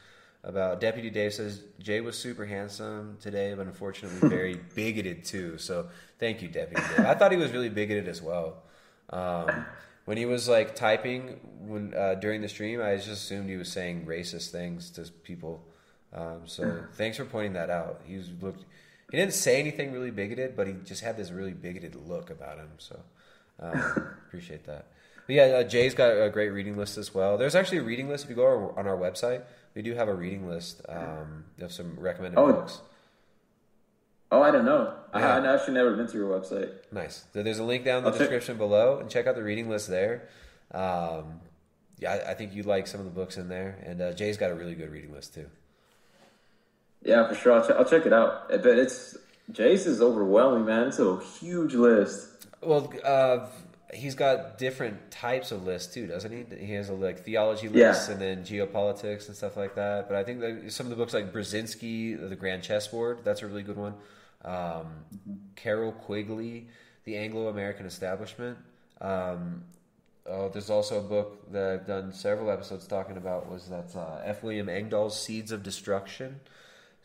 about. 0.43 0.79
Deputy 0.79 1.09
Dave 1.09 1.33
says 1.33 1.61
Jay 1.79 2.01
was 2.01 2.17
super 2.17 2.45
handsome 2.45 3.17
today, 3.21 3.53
but 3.53 3.67
unfortunately 3.67 4.27
very 4.29 4.59
bigoted 4.75 5.23
too. 5.25 5.57
So 5.57 5.87
thank 6.19 6.41
you, 6.41 6.47
Deputy 6.47 6.81
Dave. 6.95 7.05
I 7.05 7.13
thought 7.13 7.31
he 7.31 7.37
was 7.37 7.51
really 7.51 7.69
bigoted 7.69 8.07
as 8.07 8.21
well. 8.21 8.63
Um, 9.11 9.65
when 10.05 10.17
he 10.17 10.25
was 10.25 10.47
like 10.47 10.75
typing 10.75 11.39
when 11.59 11.93
uh, 11.93 12.15
during 12.15 12.41
the 12.41 12.49
stream, 12.49 12.81
I 12.81 12.95
just 12.95 13.09
assumed 13.09 13.49
he 13.49 13.55
was 13.55 13.71
saying 13.71 14.05
racist 14.05 14.49
things 14.49 14.89
to 14.91 15.03
people. 15.23 15.63
Um, 16.15 16.41
so 16.45 16.83
thanks 16.93 17.17
for 17.17 17.25
pointing 17.25 17.53
that 17.53 17.69
out. 17.69 18.01
He 18.05 18.15
was 18.17 18.29
looked. 18.41 18.63
He 19.11 19.17
didn't 19.17 19.33
say 19.33 19.59
anything 19.59 19.91
really 19.91 20.09
bigoted, 20.11 20.55
but 20.55 20.65
he 20.67 20.73
just 20.85 21.03
had 21.03 21.17
this 21.17 21.29
really 21.29 21.51
bigoted 21.53 21.95
look 22.07 22.29
about 22.31 22.57
him. 22.57 22.69
So 22.77 22.99
um, 23.59 24.15
appreciate 24.27 24.65
that. 24.65 24.87
But 25.27 25.35
yeah, 25.35 25.43
uh, 25.43 25.63
Jay's 25.63 25.93
got 25.93 26.09
a 26.11 26.29
great 26.29 26.49
reading 26.49 26.77
list 26.77 26.97
as 26.97 27.13
well. 27.13 27.37
There's 27.37 27.55
actually 27.55 27.79
a 27.79 27.83
reading 27.83 28.07
list 28.09 28.23
if 28.23 28.29
you 28.29 28.35
go 28.35 28.45
our- 28.45 28.79
on 28.79 28.87
our 28.87 28.97
website. 28.97 29.43
We 29.75 29.81
do 29.81 29.93
have 29.93 30.07
a 30.07 30.13
reading 30.13 30.47
list 30.47 30.81
um, 30.87 31.45
of 31.59 31.71
some 31.73 31.99
recommended 31.99 32.39
Oh. 32.39 32.51
books. 32.53 32.79
Oh, 34.31 34.41
I 34.41 34.51
don't 34.51 34.65
know. 34.65 34.93
I 35.13 35.19
Yeah. 35.19 35.37
I've 35.37 35.45
actually 35.45 35.73
never 35.75 35.95
been 35.95 36.07
to 36.07 36.13
your 36.17 36.29
website. 36.39 36.71
Nice. 36.91 37.25
So 37.33 37.43
there's 37.43 37.59
a 37.59 37.63
link 37.63 37.83
down 37.85 37.99
in 37.99 38.03
the 38.05 38.09
I'll 38.11 38.13
check- 38.13 38.19
description 38.29 38.57
below, 38.57 38.99
and 38.99 39.09
check 39.09 39.27
out 39.27 39.35
the 39.35 39.43
reading 39.43 39.69
list 39.69 39.87
there. 39.89 40.29
Um, 40.71 41.41
yeah, 41.99 42.13
I, 42.25 42.31
I 42.31 42.33
think 42.33 42.53
you 42.53 42.63
like 42.63 42.87
some 42.87 42.99
of 42.99 43.05
the 43.05 43.11
books 43.11 43.37
in 43.37 43.47
there, 43.49 43.77
and 43.85 44.01
uh, 44.01 44.13
Jay's 44.13 44.37
got 44.37 44.51
a 44.51 44.55
really 44.55 44.75
good 44.75 44.91
reading 44.91 45.11
list 45.13 45.33
too. 45.33 45.47
Yeah, 47.03 47.27
for 47.27 47.35
sure. 47.35 47.53
I'll, 47.53 47.67
ch- 47.67 47.71
I'll 47.71 47.85
check 47.85 48.05
it 48.05 48.13
out. 48.13 48.49
But 48.49 48.65
it's 48.79 49.17
Jay's 49.51 49.85
is 49.85 50.01
overwhelming, 50.01 50.65
man. 50.65 50.87
It's 50.87 50.99
a 50.99 51.19
huge 51.39 51.73
list. 51.73 52.47
Well, 52.61 52.91
uh, 53.03 53.47
he's 53.93 54.15
got 54.15 54.57
different 54.57 55.11
types 55.11 55.51
of 55.51 55.63
lists 55.65 55.93
too, 55.93 56.07
doesn't 56.07 56.31
he? 56.31 56.65
He 56.65 56.73
has 56.73 56.89
a 56.89 56.93
like 56.93 57.23
theology 57.23 57.67
Yeah. 57.71 57.89
lists 57.89 58.09
and 58.09 58.19
then 58.19 58.43
geopolitics 58.43 59.27
and 59.27 59.35
stuff 59.35 59.55
like 59.55 59.75
that. 59.75 60.07
But 60.09 60.17
I 60.17 60.23
think 60.23 60.39
that 60.39 60.71
some 60.71 60.87
of 60.87 60.89
the 60.89 60.95
books 60.95 61.13
like 61.13 61.31
Brzezinski, 61.31 62.29
The 62.29 62.35
Grand 62.35 62.63
Chessboard, 62.63 63.19
that's 63.23 63.41
a 63.43 63.47
really 63.47 63.63
good 63.63 63.77
one. 63.77 63.93
Um, 64.43 64.87
Carroll 65.55 65.91
Quigley, 65.91 66.67
The 67.03 67.17
Anglo-American 67.17 67.85
Establishment. 67.85 68.57
Um, 69.01 69.63
oh, 70.27 70.49
there's 70.49 70.69
also 70.71 70.99
a 70.99 71.03
book 71.03 71.51
that 71.51 71.71
I've 71.71 71.87
done 71.87 72.11
several 72.13 72.49
episodes 72.49 72.87
talking 72.87 73.17
about. 73.17 73.49
Was 73.51 73.69
that 73.69 73.95
uh, 73.95 74.21
F. 74.23 74.41
William 74.43 74.69
Engdahl's 74.69 75.19
Seeds 75.19 75.51
of 75.51 75.61
Destruction? 75.63 76.39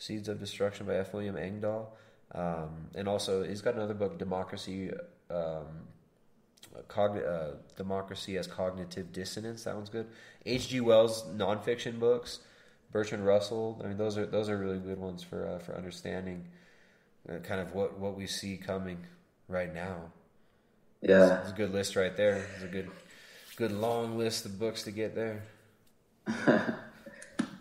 Seeds 0.00 0.28
of 0.28 0.40
Destruction 0.40 0.86
by 0.86 0.96
F. 0.96 1.12
William 1.12 1.36
Engdahl. 1.36 1.94
Um, 2.34 2.88
and 2.94 3.06
also, 3.06 3.42
he's 3.42 3.60
got 3.60 3.74
another 3.74 3.92
book, 3.92 4.18
Democracy, 4.18 4.90
um, 5.30 5.66
Cogn- 6.88 7.26
uh, 7.26 7.56
Democracy 7.76 8.38
as 8.38 8.46
Cognitive 8.46 9.12
Dissonance. 9.12 9.64
That 9.64 9.74
one's 9.74 9.90
good. 9.90 10.06
H.G. 10.46 10.80
Wells 10.80 11.24
nonfiction 11.36 11.98
books, 11.98 12.38
Bertrand 12.92 13.26
Russell. 13.26 13.78
I 13.84 13.88
mean, 13.88 13.98
those 13.98 14.16
are 14.16 14.24
those 14.24 14.48
are 14.48 14.56
really 14.56 14.78
good 14.78 14.98
ones 14.98 15.22
for 15.22 15.46
uh, 15.46 15.58
for 15.58 15.76
understanding 15.76 16.46
uh, 17.28 17.38
kind 17.40 17.60
of 17.60 17.74
what 17.74 17.98
what 17.98 18.16
we 18.16 18.26
see 18.26 18.56
coming 18.56 18.98
right 19.48 19.74
now. 19.74 20.12
Yeah. 21.02 21.40
it's, 21.40 21.48
it's 21.48 21.52
a 21.52 21.56
good 21.56 21.74
list 21.74 21.94
right 21.94 22.16
there. 22.16 22.46
It's 22.54 22.64
a 22.64 22.68
good 22.68 22.88
good 23.56 23.72
long 23.72 24.16
list 24.16 24.46
of 24.46 24.58
books 24.58 24.84
to 24.84 24.92
get 24.92 25.14
there. 25.14 25.42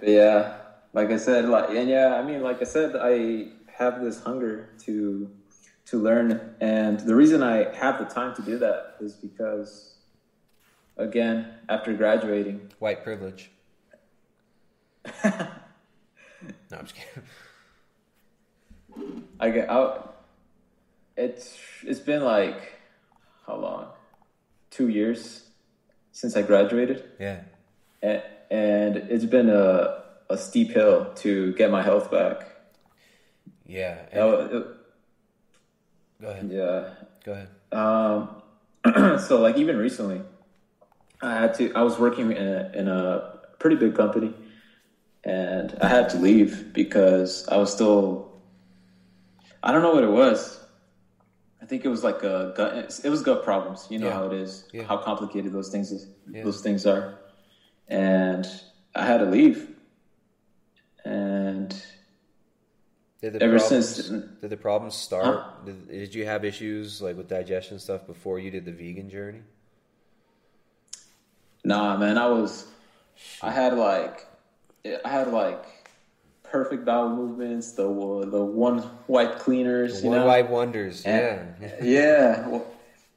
Yeah, 0.02 0.56
like 0.94 1.10
I 1.12 1.18
said, 1.18 1.46
like 1.46 1.70
and 1.70 1.90
yeah, 1.90 2.16
I 2.16 2.24
mean, 2.24 2.42
like 2.42 2.62
I 2.62 2.66
said, 2.66 2.96
I 2.96 3.50
have 3.78 4.02
this 4.02 4.22
hunger 4.22 4.70
to 4.86 5.30
to 5.86 5.98
learn, 5.98 6.56
and 6.60 7.00
the 7.00 7.16
reason 7.16 7.42
I 7.42 7.76
have 7.76 8.00
the 8.00 8.06
time 8.06 8.36
to 8.36 8.42
do 8.42 8.58
that 8.60 8.96
is 9.00 9.14
because, 9.14 9.96
again, 10.98 11.48
after 11.68 11.94
graduating, 11.94 12.72
White 12.80 13.04
privilege. 13.04 13.52
no, 15.24 15.48
I'm 16.72 16.86
just 16.86 16.96
kidding. 16.96 17.24
I 19.40 19.50
get 19.50 19.70
out. 19.70 20.26
It's 21.16 21.58
it's 21.84 22.00
been 22.00 22.24
like 22.24 22.80
how 23.50 23.56
long? 23.56 23.88
Two 24.70 24.90
years 24.90 25.50
since 26.12 26.36
I 26.38 26.44
graduated. 26.44 27.04
Yeah. 27.20 27.42
and, 28.02 28.22
and 28.52 28.96
it's 28.96 29.26
been 29.26 29.50
a, 29.50 30.04
a 30.30 30.38
steep 30.38 30.72
hill 30.72 31.12
to 31.16 31.54
get 31.54 31.72
my 31.72 31.82
health 31.82 32.12
back. 32.12 32.48
Yeah. 33.66 33.98
That 34.14 34.26
wa- 34.26 34.34
it- 34.58 34.68
Go 36.22 36.28
ahead. 36.30 36.50
yeah. 36.52 36.90
Go 37.24 37.32
ahead. 37.34 37.50
Um, 37.72 39.20
so 39.20 39.40
like 39.42 39.58
even 39.58 39.78
recently, 39.78 40.22
I 41.22 41.34
had 41.34 41.54
to. 41.56 41.74
I 41.74 41.82
was 41.84 41.98
working 42.00 42.32
in 42.32 42.48
a, 42.48 42.72
in 42.74 42.88
a 42.88 43.40
pretty 43.60 43.76
big 43.78 43.96
company, 43.96 44.34
and 45.24 45.78
I 45.82 45.88
had 45.88 46.10
to 46.10 46.18
leave 46.18 46.74
because 46.74 47.48
I 47.48 47.58
was 47.58 47.72
still. 47.72 48.32
I 49.64 49.72
don't 49.72 49.82
know 49.82 49.94
what 49.94 50.04
it 50.04 50.12
was. 50.12 50.60
I 51.62 51.66
think 51.66 51.86
it 51.86 51.90
was 51.90 52.04
like 52.04 52.24
a 52.24 52.54
gut. 52.56 53.00
It 53.04 53.10
was 53.10 53.22
gut 53.22 53.44
problems. 53.44 53.88
You 53.90 54.00
know 54.00 54.08
Yeah. 54.08 54.14
how 54.14 54.26
it 54.28 54.34
is. 54.34 54.66
Yeah. 54.74 54.84
How 54.84 54.98
complicated 54.98 55.54
those 55.54 55.70
things 55.70 55.92
is. 55.92 56.08
Yeah. 56.30 56.44
Those 56.44 56.62
things 56.62 56.86
are, 56.86 57.18
and 57.88 58.46
I 58.96 59.06
had 59.06 59.20
to 59.20 59.26
leave. 59.26 59.70
And 61.06 61.74
Did 63.22 63.34
the 63.34 63.44
ever 63.44 63.58
problems, 63.60 63.96
since 63.96 64.08
did 64.42 64.50
the 64.50 64.58
problems 64.58 64.96
start? 64.96 65.66
Did, 65.66 65.90
did 65.90 66.16
you 66.16 66.26
have 66.26 66.46
issues 66.46 67.02
like 67.02 67.18
with 67.18 67.28
digestion 67.28 67.78
stuff 67.80 68.08
before 68.08 68.40
you 68.40 68.50
did 68.50 68.64
the 68.66 68.72
vegan 68.72 69.10
journey? 69.10 69.42
Nah, 71.64 71.98
man, 71.98 72.18
I 72.18 72.28
was, 72.28 72.66
I 73.42 73.52
had 73.52 73.78
like, 73.78 74.26
I 74.86 75.10
had 75.10 75.28
like 75.34 75.64
perfect 76.44 76.86
bowel 76.86 77.10
movements, 77.16 77.74
the 77.74 77.84
the 77.84 78.44
one 78.44 78.90
wipe 79.08 79.40
cleaners, 79.40 80.02
The 80.02 80.08
one 80.08 80.20
know? 80.20 80.26
wipe 80.28 80.50
wonders, 80.50 81.06
And- 81.06 81.56
yeah. 81.62 81.76
yeah. 81.84 82.48
Well, 82.48 82.66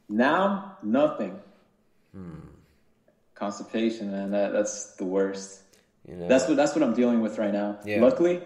now 0.08 0.76
nothing. 0.82 1.38
Hmm. 2.12 2.40
Constipation, 3.34 4.10
man, 4.12 4.30
that 4.32 4.52
that's 4.52 4.94
the 4.96 5.04
worst. 5.04 5.60
You 6.06 6.16
know, 6.16 6.28
That's 6.28 6.48
what 6.48 6.56
that's 6.56 6.74
what 6.74 6.82
I'm 6.82 6.94
dealing 6.94 7.20
with 7.20 7.38
right 7.38 7.52
now. 7.52 7.78
Yeah. 7.84 8.00
Luckily, 8.00 8.42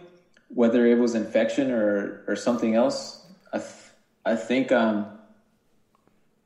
whether 0.49 0.87
it 0.87 0.99
was 0.99 1.15
infection 1.15 1.71
or 1.71 2.23
or 2.27 2.37
something 2.37 2.75
else, 2.75 3.25
I 3.53 3.59
th- 3.59 3.71
I 4.25 4.37
think 4.37 4.73
um. 4.73 5.07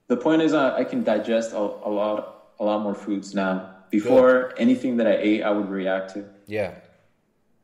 The 0.08 0.16
point 0.16 0.42
is, 0.42 0.52
I, 0.54 0.78
I 0.78 0.84
can 0.84 1.04
digest 1.04 1.52
a, 1.52 1.58
a 1.58 1.90
lot 1.90 2.52
a 2.58 2.64
lot 2.64 2.82
more 2.82 2.94
foods 2.94 3.34
now. 3.34 3.76
Before 3.90 4.52
anything 4.56 4.96
that 4.98 5.06
I 5.06 5.16
ate, 5.16 5.42
I 5.42 5.50
would 5.50 5.68
react 5.68 6.14
to. 6.14 6.24
yeah. 6.46 6.74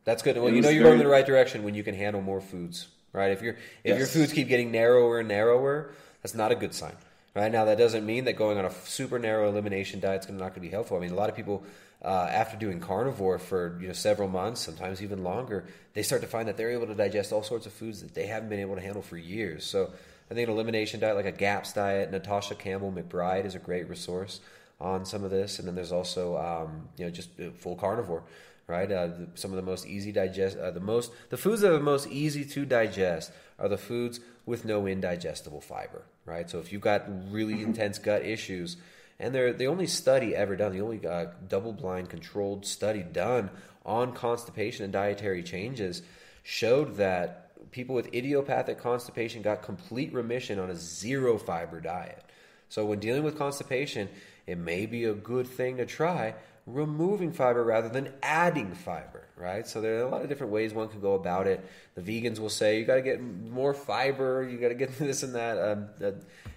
That's 0.04 0.22
good. 0.22 0.36
Well, 0.36 0.46
It 0.46 0.54
you 0.54 0.62
know 0.62 0.68
you're 0.68 0.84
going 0.84 1.00
in 1.00 1.04
the 1.04 1.10
right 1.10 1.26
direction 1.26 1.64
when 1.64 1.74
you 1.74 1.82
can 1.82 1.92
handle 1.96 2.22
more 2.22 2.40
foods, 2.40 2.86
right? 3.12 3.32
If 3.32 3.42
your 3.42 3.56
if 3.82 3.98
your 3.98 4.06
foods 4.06 4.32
keep 4.32 4.46
getting 4.46 4.70
narrower 4.70 5.18
and 5.18 5.26
narrower, 5.28 5.90
that's 6.22 6.34
not 6.34 6.52
a 6.52 6.54
good 6.54 6.74
sign. 6.74 6.94
Right 7.34 7.50
now, 7.50 7.64
that 7.64 7.76
doesn't 7.76 8.06
mean 8.06 8.24
that 8.26 8.34
going 8.36 8.56
on 8.56 8.64
a 8.64 8.70
super 8.70 9.18
narrow 9.18 9.48
elimination 9.48 9.98
diet 9.98 10.24
is 10.24 10.30
not 10.30 10.38
going 10.38 10.54
to 10.54 10.60
be 10.60 10.68
helpful. 10.70 10.96
I 10.96 11.00
mean, 11.00 11.10
a 11.10 11.16
lot 11.16 11.28
of 11.28 11.34
people, 11.34 11.64
uh, 12.04 12.28
after 12.30 12.56
doing 12.56 12.80
carnivore 12.80 13.38
for 13.38 13.78
you 13.80 13.88
know 13.88 13.92
several 13.92 14.28
months, 14.28 14.60
sometimes 14.60 15.02
even 15.02 15.24
longer, 15.24 15.66
they 15.94 16.02
start 16.02 16.22
to 16.22 16.28
find 16.28 16.48
that 16.48 16.56
they're 16.56 16.70
able 16.70 16.86
to 16.86 16.94
digest 16.94 17.32
all 17.32 17.42
sorts 17.42 17.66
of 17.66 17.72
foods 17.72 18.02
that 18.02 18.14
they 18.14 18.26
haven't 18.26 18.48
been 18.48 18.60
able 18.60 18.74
to 18.74 18.80
handle 18.80 19.02
for 19.02 19.16
years. 19.16 19.64
So, 19.64 19.90
I 20.30 20.34
think 20.34 20.48
an 20.48 20.54
elimination 20.54 21.00
diet 21.00 21.16
like 21.16 21.26
a 21.26 21.32
GAPS 21.32 21.72
diet, 21.72 22.10
Natasha 22.10 22.54
Campbell 22.54 22.92
McBride 22.92 23.44
is 23.44 23.54
a 23.54 23.58
great 23.58 23.88
resource 23.88 24.40
on 24.80 25.06
some 25.06 25.24
of 25.24 25.30
this, 25.30 25.58
and 25.58 25.66
then 25.66 25.74
there's 25.74 25.92
also 25.92 26.36
um, 26.36 26.88
you 26.96 27.04
know 27.04 27.10
just 27.10 27.30
uh, 27.40 27.50
full 27.58 27.76
carnivore 27.76 28.22
right? 28.66 28.90
Uh, 28.90 29.06
the, 29.06 29.28
some 29.34 29.52
of 29.52 29.56
the 29.56 29.62
most 29.62 29.86
easy 29.86 30.12
digest, 30.12 30.58
uh, 30.58 30.70
the 30.70 30.80
most 30.80 31.12
the 31.30 31.36
foods 31.36 31.60
that 31.60 31.70
are 31.70 31.78
the 31.78 31.80
most 31.80 32.08
easy 32.08 32.44
to 32.44 32.64
digest 32.64 33.30
are 33.58 33.68
the 33.68 33.78
foods 33.78 34.20
with 34.44 34.64
no 34.64 34.86
indigestible 34.86 35.60
fiber, 35.60 36.02
right? 36.24 36.48
So 36.48 36.58
if 36.58 36.72
you've 36.72 36.82
got 36.82 37.04
really 37.32 37.62
intense 37.62 37.98
gut 37.98 38.24
issues, 38.24 38.76
and 39.18 39.34
they're 39.34 39.52
the 39.52 39.66
only 39.66 39.86
study 39.86 40.34
ever 40.34 40.56
done, 40.56 40.72
the 40.72 40.80
only 40.80 41.06
uh, 41.06 41.26
double-blind 41.48 42.08
controlled 42.08 42.66
study 42.66 43.02
done 43.02 43.50
on 43.84 44.12
constipation 44.12 44.84
and 44.84 44.92
dietary 44.92 45.42
changes 45.42 46.02
showed 46.42 46.96
that 46.96 47.70
people 47.70 47.94
with 47.94 48.14
idiopathic 48.14 48.78
constipation 48.78 49.42
got 49.42 49.62
complete 49.62 50.12
remission 50.12 50.58
on 50.58 50.70
a 50.70 50.76
zero 50.76 51.38
fiber 51.38 51.80
diet. 51.80 52.22
So 52.68 52.84
when 52.84 52.98
dealing 52.98 53.22
with 53.22 53.38
constipation, 53.38 54.08
it 54.46 54.58
may 54.58 54.86
be 54.86 55.04
a 55.04 55.14
good 55.14 55.46
thing 55.46 55.76
to 55.78 55.86
try 55.86 56.34
removing 56.66 57.32
fiber 57.32 57.62
rather 57.62 57.88
than 57.88 58.12
adding 58.22 58.74
fiber, 58.74 59.25
right? 59.36 59.66
So 59.66 59.80
there 59.80 59.98
are 59.98 60.06
a 60.06 60.08
lot 60.08 60.22
of 60.22 60.28
different 60.28 60.52
ways 60.52 60.72
one 60.74 60.88
can 60.88 61.00
go 61.00 61.14
about 61.14 61.46
it. 61.46 61.64
The 61.94 62.02
vegans 62.02 62.38
will 62.38 62.48
say 62.50 62.78
you 62.78 62.84
got 62.84 62.96
to 62.96 63.02
get 63.02 63.20
more 63.20 63.74
fiber, 63.74 64.46
you 64.48 64.58
got 64.58 64.68
to 64.68 64.74
get 64.74 64.96
this 64.98 65.22
and 65.22 65.34
that, 65.34 65.58
um, 65.58 65.88
uh, 66.02 66.12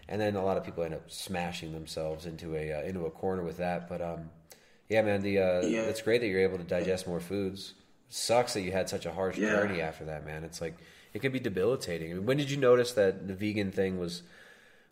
and 0.08 0.20
then 0.20 0.36
a 0.36 0.44
lot 0.44 0.58
of 0.58 0.64
people 0.64 0.84
end 0.84 0.94
up 0.96 1.12
smashing 1.12 1.72
themselves 1.74 2.26
into 2.26 2.56
a 2.56 2.74
uh, 2.74 2.82
into 2.84 3.06
a 3.06 3.12
corner 3.12 3.44
with 3.44 3.58
that. 3.58 3.88
But 3.90 4.02
um, 4.02 4.30
yeah, 4.88 5.02
man, 5.04 5.22
the 5.22 5.40
uh, 5.40 5.62
Yeah. 5.62 5.82
it's 5.84 6.02
great 6.02 6.22
that 6.22 6.28
you're 6.28 6.42
able 6.42 6.58
to 6.58 6.64
digest 6.64 7.08
more 7.08 7.20
foods. 7.20 7.74
Sucks 8.10 8.54
that 8.56 8.62
you 8.62 8.72
had 8.72 8.90
such 8.90 9.06
a 9.06 9.12
harsh 9.12 9.38
Yeah. 9.38 9.52
journey 9.52 9.82
after 9.82 10.06
that, 10.06 10.26
man. 10.26 10.44
It's 10.44 10.62
like 10.62 10.76
it 11.14 11.20
could 11.20 11.32
be 11.32 11.40
debilitating. 11.40 12.12
I 12.12 12.14
mean, 12.16 12.26
when 12.26 12.38
did 12.38 12.50
you 12.50 12.58
notice 12.58 12.94
that 12.94 13.28
the 13.28 13.36
vegan 13.36 13.72
thing 13.72 14.00
was? 14.00 14.24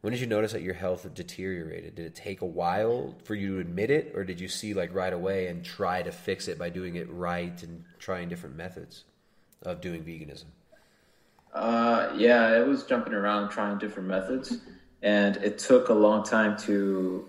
When 0.01 0.14
did 0.14 0.22
you 0.22 0.27
notice 0.27 0.51
that 0.51 0.61
your 0.61 0.76
health 0.76 1.11
deteriorated? 1.14 1.95
Did 1.95 2.06
it 2.06 2.16
take 2.16 2.42
a 2.42 2.45
while 2.45 3.16
for 3.24 3.34
you 3.34 3.56
to 3.56 3.61
admit 3.61 3.90
it, 3.90 4.11
or 4.16 4.24
did 4.24 4.40
you 4.40 4.48
see 4.48 4.74
like 4.74 4.93
right 4.93 5.11
away 5.11 5.48
and 5.48 5.66
try 5.66 6.03
to 6.03 6.11
fix 6.11 6.48
it 6.48 6.59
by 6.59 6.69
doing 6.69 6.95
it 6.95 7.11
right 7.11 7.61
and 7.64 7.84
trying 7.98 8.30
different 8.30 8.56
methods 8.56 9.06
of 9.64 9.82
doing 9.82 10.03
veganism? 10.03 10.45
Uh, 11.53 12.14
yeah, 12.16 12.59
it 12.59 12.67
was 12.67 12.84
jumping 12.84 13.14
around 13.14 13.50
trying 13.50 13.80
different 13.80 14.08
methods, 14.08 14.58
and 15.01 15.38
it 15.38 15.58
took 15.58 15.90
a 15.90 15.93
long 15.93 16.24
time 16.24 16.56
to, 16.59 17.27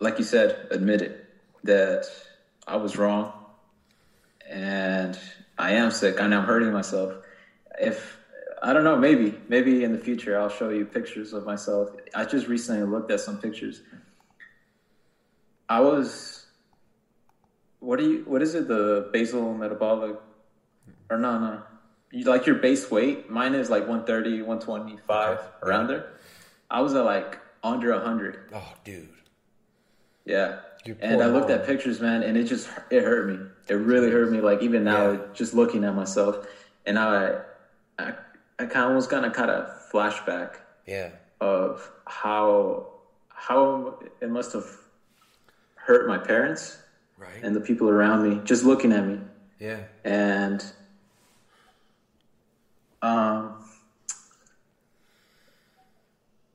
like 0.00 0.18
you 0.18 0.24
said, 0.24 0.66
admit 0.72 1.00
it 1.02 1.24
that 1.62 2.06
I 2.66 2.76
was 2.76 2.96
wrong, 2.96 3.32
and 4.50 5.16
I 5.56 5.72
am 5.72 5.92
sick 5.92 6.16
and 6.18 6.34
I'm 6.34 6.44
hurting 6.44 6.72
myself. 6.72 7.14
If 7.80 8.18
I 8.62 8.72
don't 8.72 8.84
know, 8.84 8.96
maybe 8.96 9.34
maybe 9.48 9.84
in 9.84 9.92
the 9.92 9.98
future 9.98 10.38
I'll 10.38 10.48
show 10.48 10.70
you 10.70 10.84
pictures 10.84 11.32
of 11.32 11.44
myself. 11.44 11.90
I 12.14 12.24
just 12.24 12.46
recently 12.46 12.86
looked 12.86 13.10
at 13.10 13.20
some 13.20 13.38
pictures. 13.38 13.82
I 15.68 15.80
was, 15.80 16.46
what 17.80 17.98
do 17.98 18.10
you? 18.10 18.24
What 18.26 18.42
is 18.42 18.54
it? 18.54 18.68
The 18.68 19.10
basal 19.12 19.54
metabolic, 19.54 20.16
or 21.10 21.18
no, 21.18 21.38
no. 21.38 21.62
You 22.12 22.24
like 22.24 22.46
your 22.46 22.56
base 22.56 22.90
weight? 22.90 23.28
Mine 23.28 23.54
is 23.54 23.68
like 23.68 23.82
130, 23.82 24.42
125, 24.42 25.38
around 25.62 25.88
there. 25.88 26.12
I 26.70 26.80
was 26.80 26.94
at 26.94 27.04
like 27.04 27.38
under 27.62 27.92
100. 27.92 28.50
Oh, 28.54 28.72
dude. 28.84 29.08
Yeah. 30.24 30.60
And 31.00 31.20
I 31.20 31.26
looked 31.26 31.50
at 31.50 31.66
pictures, 31.66 32.00
man, 32.00 32.22
and 32.22 32.36
it 32.36 32.44
just 32.44 32.68
it 32.90 33.02
hurt 33.02 33.28
me. 33.28 33.44
It 33.68 33.74
really 33.74 34.10
hurt 34.10 34.30
me. 34.30 34.40
Like 34.40 34.62
even 34.62 34.84
now, 34.84 35.16
just 35.34 35.52
looking 35.52 35.82
at 35.82 35.96
myself, 35.96 36.46
and 36.84 36.96
I, 36.96 37.40
I, 37.98 38.14
I 38.58 38.64
kind 38.66 38.96
of 38.96 39.08
kind 39.08 39.24
of 39.26 39.32
kind 39.32 39.50
of 39.50 39.68
flashback 39.92 40.56
Yeah. 40.86 41.10
of 41.40 41.90
how 42.06 42.86
how 43.28 43.98
it 44.20 44.30
must 44.30 44.52
have 44.54 44.66
hurt 45.74 46.06
my 46.06 46.18
parents 46.18 46.78
Right. 47.18 47.40
and 47.42 47.54
the 47.54 47.60
people 47.60 47.88
around 47.88 48.22
me 48.22 48.40
just 48.44 48.64
looking 48.64 48.92
at 48.92 49.04
me 49.06 49.20
Yeah. 49.58 49.84
and 50.04 50.64
um 53.02 53.58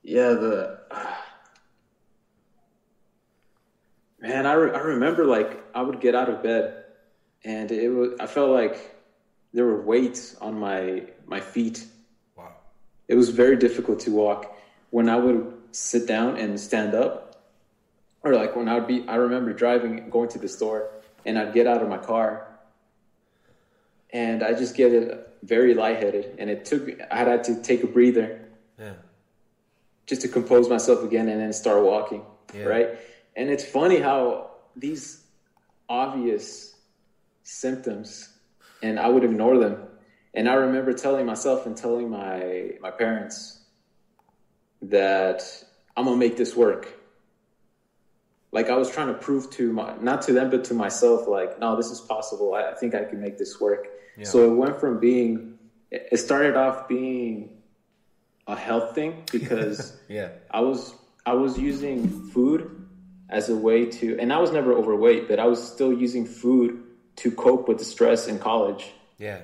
yeah 0.02 0.34
the 0.34 0.74
man 4.20 4.46
I, 4.46 4.52
re- 4.54 4.72
I 4.74 4.78
remember 4.80 5.24
like 5.24 5.62
i 5.72 5.80
would 5.80 6.00
get 6.00 6.14
out 6.14 6.28
of 6.28 6.42
bed 6.42 6.74
and 7.44 7.70
it 7.70 7.88
was 7.88 8.10
i 8.20 8.26
felt 8.26 8.50
like 8.50 8.94
there 9.52 9.64
were 9.64 9.80
weights 9.80 10.34
on 10.40 10.58
my 10.58 11.04
my 11.26 11.40
feet 11.40 11.86
wow 12.36 12.52
it 13.08 13.14
was 13.14 13.30
very 13.30 13.56
difficult 13.56 14.00
to 14.00 14.10
walk 14.10 14.56
when 14.90 15.08
i 15.08 15.16
would 15.16 15.52
sit 15.72 16.06
down 16.06 16.36
and 16.36 16.58
stand 16.60 16.94
up 16.94 17.42
or 18.22 18.34
like 18.34 18.54
when 18.56 18.68
i 18.68 18.74
would 18.74 18.86
be 18.86 19.04
i 19.08 19.16
remember 19.16 19.52
driving 19.52 20.08
going 20.10 20.28
to 20.28 20.38
the 20.38 20.48
store 20.48 20.88
and 21.24 21.38
i'd 21.38 21.52
get 21.52 21.66
out 21.66 21.82
of 21.82 21.88
my 21.88 21.98
car 21.98 22.46
and 24.12 24.42
I 24.42 24.52
just 24.52 24.76
get 24.76 24.92
it 24.92 25.26
very 25.42 25.74
lightheaded, 25.74 26.34
and 26.38 26.50
it 26.50 26.64
took 26.66 26.86
I 27.10 27.16
had 27.16 27.44
to 27.44 27.56
take 27.62 27.82
a 27.82 27.86
breather 27.86 28.40
Yeah. 28.78 28.92
just 30.06 30.20
to 30.22 30.28
compose 30.28 30.68
myself 30.68 31.02
again, 31.02 31.28
and 31.28 31.40
then 31.40 31.52
start 31.52 31.82
walking. 31.82 32.22
Yeah. 32.54 32.64
Right, 32.64 32.90
and 33.34 33.48
it's 33.48 33.64
funny 33.64 33.98
how 34.00 34.50
these 34.76 35.24
obvious 35.88 36.74
symptoms, 37.42 38.28
and 38.82 38.98
I 39.00 39.08
would 39.08 39.24
ignore 39.24 39.56
them. 39.58 39.78
And 40.34 40.48
I 40.48 40.54
remember 40.54 40.92
telling 40.92 41.26
myself 41.26 41.66
and 41.66 41.76
telling 41.76 42.10
my 42.10 42.72
my 42.80 42.90
parents 42.90 43.60
that 44.82 45.42
I'm 45.96 46.04
gonna 46.04 46.16
make 46.16 46.36
this 46.36 46.56
work. 46.56 46.88
Like 48.50 48.68
I 48.68 48.76
was 48.76 48.90
trying 48.90 49.08
to 49.08 49.14
prove 49.14 49.50
to 49.52 49.72
my 49.72 49.94
not 50.00 50.22
to 50.22 50.32
them 50.32 50.50
but 50.50 50.64
to 50.64 50.74
myself, 50.74 51.28
like, 51.28 51.58
no, 51.58 51.76
this 51.76 51.90
is 51.90 52.00
possible. 52.00 52.54
I, 52.54 52.70
I 52.70 52.74
think 52.74 52.94
I 52.94 53.04
can 53.04 53.20
make 53.20 53.38
this 53.38 53.60
work. 53.60 53.88
Yeah. 54.16 54.24
So 54.24 54.50
it 54.50 54.54
went 54.54 54.80
from 54.80 55.00
being 55.00 55.58
it 55.90 56.08
it 56.12 56.16
started 56.18 56.56
off 56.56 56.88
being 56.88 57.62
a 58.46 58.56
health 58.56 58.94
thing 58.94 59.24
because 59.30 59.96
Yeah. 60.08 60.30
I 60.50 60.60
was 60.60 60.94
I 61.24 61.34
was 61.34 61.58
using 61.58 62.30
food 62.30 62.82
as 63.32 63.48
a 63.48 63.56
way 63.56 63.86
to, 63.86 64.18
and 64.20 64.32
I 64.32 64.38
was 64.38 64.52
never 64.52 64.72
overweight, 64.74 65.26
but 65.26 65.38
I 65.38 65.46
was 65.46 65.62
still 65.62 65.92
using 65.92 66.26
food 66.26 66.82
to 67.16 67.30
cope 67.30 67.66
with 67.66 67.78
the 67.78 67.84
stress 67.84 68.28
in 68.28 68.38
college. 68.38 68.92
Yeah. 69.18 69.40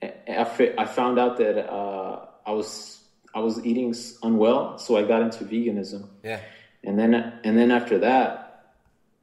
And 0.00 0.12
I, 0.28 0.44
fi- 0.44 0.74
I 0.78 0.84
found 0.84 1.18
out 1.18 1.38
that 1.38 1.70
uh, 1.70 2.26
I 2.46 2.52
was 2.52 3.02
I 3.34 3.40
was 3.40 3.64
eating 3.64 3.94
unwell, 4.22 4.78
so 4.78 4.96
I 4.96 5.02
got 5.02 5.22
into 5.22 5.44
veganism. 5.44 6.08
Yeah. 6.22 6.40
And 6.84 6.98
then 6.98 7.14
and 7.14 7.58
then 7.58 7.70
after 7.70 7.98
that, 7.98 8.74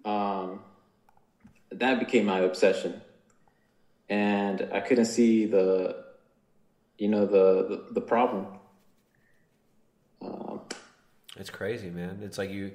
um, 0.04 0.60
that 1.72 2.00
became 2.00 2.26
my 2.26 2.40
obsession, 2.40 3.02
and 4.10 4.70
I 4.74 4.82
couldn't 4.82 5.06
see 5.06 5.46
the, 5.46 6.04
you 6.98 7.08
know, 7.08 7.26
the 7.26 7.68
the, 7.68 7.94
the 7.94 8.02
problem. 8.02 8.48
Um, 10.22 10.62
It's 11.38 11.50
crazy, 11.50 11.90
man. 11.90 12.20
It's 12.22 12.38
like 12.38 12.52
you 12.52 12.74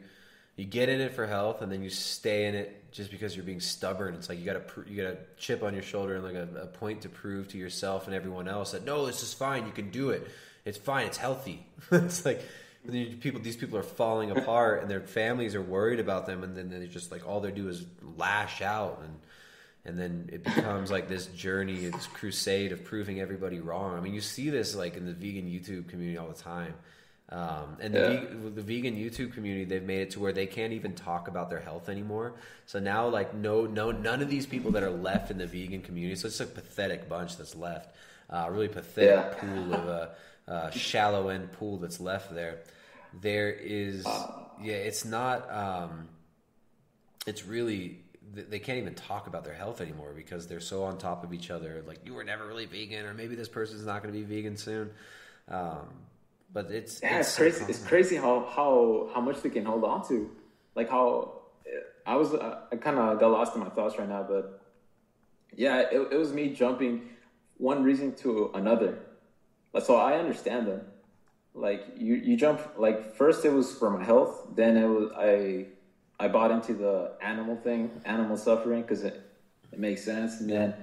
you 0.57 0.65
get 0.65 0.89
in 0.89 1.01
it 1.01 1.15
for 1.15 1.27
health, 1.27 1.61
and 1.63 1.71
then 1.71 1.83
you 1.83 1.91
stay 1.91 2.47
in 2.47 2.55
it 2.55 2.80
just 2.91 3.11
because 3.11 3.37
you're 3.37 3.45
being 3.45 3.61
stubborn. 3.61 4.15
It's 4.15 4.29
like 4.29 4.39
you 4.39 4.45
got 4.45 4.57
a 4.57 4.91
you 4.91 5.03
got 5.03 5.13
a 5.13 5.19
chip 5.37 5.63
on 5.63 5.75
your 5.75 5.83
shoulder 5.83 6.17
and 6.17 6.25
like 6.25 6.35
a, 6.35 6.49
a 6.63 6.67
point 6.67 7.03
to 7.03 7.09
prove 7.09 7.49
to 7.49 7.59
yourself 7.59 8.07
and 8.07 8.15
everyone 8.15 8.49
else 8.49 8.73
that 8.73 8.85
no, 8.85 9.07
this 9.07 9.23
is 9.23 9.33
fine. 9.33 9.67
You 9.67 9.73
can 9.73 9.91
do 9.91 10.11
it. 10.11 10.29
It's 10.65 10.79
fine. 10.79 11.07
It's 11.07 11.17
healthy. 11.17 11.67
it's 11.93 12.25
like 12.25 12.43
people. 13.21 13.41
These 13.41 13.57
people 13.57 13.79
are 13.79 13.83
falling 13.83 14.31
apart, 14.31 14.83
and 14.83 14.91
their 14.91 15.01
families 15.01 15.55
are 15.55 15.63
worried 15.63 16.01
about 16.01 16.27
them, 16.27 16.43
and 16.43 16.57
then 16.57 16.71
they 16.71 16.87
just 16.87 17.11
like 17.11 17.27
all 17.27 17.41
they 17.41 17.53
do 17.53 17.69
is 17.69 17.85
lash 18.17 18.63
out 18.63 19.01
and. 19.03 19.19
And 19.83 19.99
then 19.99 20.29
it 20.31 20.45
becomes 20.45 20.91
like 20.91 21.09
this 21.09 21.25
journey, 21.29 21.87
this 21.87 22.07
crusade 22.07 22.71
of 22.71 22.85
proving 22.85 23.19
everybody 23.19 23.61
wrong. 23.61 23.97
I 23.97 24.01
mean, 24.01 24.13
you 24.13 24.21
see 24.21 24.51
this 24.51 24.77
like 24.77 24.95
in 24.95 25.07
the 25.07 25.15
vegan 25.15 25.47
YouTube 25.47 25.89
community 25.89 26.19
all 26.19 26.29
the 26.29 26.35
time. 26.35 26.75
Um, 27.33 27.77
and 27.81 27.95
the, 27.95 27.99
Yeah. 27.99 28.21
ve- 28.21 28.49
the 28.51 28.63
vegan 28.63 28.97
YouTube 28.97 29.33
community, 29.35 29.65
they've 29.65 29.83
made 29.85 30.01
it 30.03 30.11
to 30.13 30.21
where 30.21 30.33
they 30.33 30.47
can't 30.47 30.73
even 30.73 30.95
talk 30.95 31.29
about 31.29 31.49
their 31.49 31.61
health 31.61 31.89
anymore. 31.89 32.35
So 32.67 32.81
now, 32.81 33.07
like, 33.09 33.35
no, 33.35 33.67
no, 33.67 33.93
none 33.93 34.21
of 34.21 34.29
these 34.29 34.47
people 34.47 34.73
that 34.73 34.83
are 34.83 34.91
left 34.91 35.31
in 35.31 35.39
the 35.39 35.47
vegan 35.47 35.83
community. 35.83 36.17
So 36.17 36.27
it's 36.27 36.41
a 36.41 36.47
pathetic 36.47 37.09
bunch 37.09 37.37
that's 37.37 37.55
left. 37.55 37.95
Uh, 38.29 38.49
really 38.51 38.69
pathetic 38.69 39.11
Yeah. 39.11 39.35
pool 39.41 39.75
of 39.75 39.87
a 39.89 40.11
uh, 40.51 40.71
shallow 40.71 41.29
end 41.29 41.53
pool 41.53 41.79
that's 41.79 42.01
left 42.01 42.35
there. 42.35 42.59
There 43.21 43.51
is, 43.53 44.05
yeah, 44.61 44.75
it's 44.75 45.05
not. 45.05 45.49
Um, 45.53 46.09
it's 47.27 47.45
really 47.45 48.01
they 48.33 48.61
can't 48.61 48.79
even 48.79 48.95
talk 48.95 49.27
about 49.27 49.45
their 49.45 49.55
health 49.55 49.81
anymore 49.81 50.13
because 50.15 50.47
they're 50.47 50.61
so 50.61 50.85
on 50.85 50.99
top 50.99 51.25
of 51.25 51.35
each 51.35 51.51
other. 51.51 51.83
Like 51.87 51.99
you 52.05 52.15
were 52.15 52.23
never 52.23 52.47
really 52.47 52.67
vegan, 52.67 53.05
or 53.07 53.15
maybe 53.15 53.35
this 53.35 53.49
person's 53.49 53.85
not 53.85 54.03
going 54.03 54.15
to 54.15 54.21
be 54.21 54.25
vegan 54.25 54.57
soon. 54.57 54.91
Um, 55.49 55.89
but 56.53 56.71
it's 56.71 57.01
Yeah, 57.03 57.21
it's, 57.21 57.29
so 57.29 57.43
crazy. 57.43 57.65
It's 57.69 57.85
crazy 57.85 58.17
how 58.17 58.45
how 58.55 59.11
how 59.15 59.21
much 59.21 59.43
they 59.43 59.51
can 59.51 59.65
hold 59.65 59.85
on 59.85 60.07
to. 60.09 60.31
Like 60.75 60.89
how 60.89 61.41
I 62.07 62.17
was, 62.17 62.35
uh, 62.35 62.63
I 62.73 62.77
kind 62.77 62.99
of 62.99 63.21
got 63.21 63.31
lost 63.31 63.55
in 63.55 63.61
my 63.61 63.69
thoughts 63.69 63.99
right 63.99 64.09
now, 64.09 64.25
but 64.29 64.61
yeah, 65.55 65.81
it, 65.81 66.09
it 66.13 66.17
was 66.17 66.33
me 66.33 66.53
jumping 66.53 67.11
one 67.57 67.85
reason 67.85 68.15
to 68.17 68.51
another. 68.55 68.99
So 69.81 69.97
I 69.97 70.19
understand 70.19 70.67
them. 70.67 70.83
Like 71.55 71.85
you, 71.97 72.15
you 72.15 72.37
jump. 72.37 72.61
Like 72.77 73.15
first 73.15 73.45
it 73.45 73.53
was 73.53 73.73
for 73.75 73.91
my 73.91 74.05
health. 74.05 74.49
Then 74.55 74.77
it 74.77 74.87
was 74.87 75.13
I, 75.17 75.67
I 76.19 76.29
bought 76.29 76.51
into 76.51 76.75
the 76.75 77.13
animal 77.23 77.57
thing, 77.57 78.01
animal 78.05 78.37
suffering, 78.37 78.83
because 78.83 79.05
it 79.05 79.21
it 79.73 79.79
makes 79.79 80.03
sense. 80.03 80.41
And 80.41 80.51
then 80.51 80.75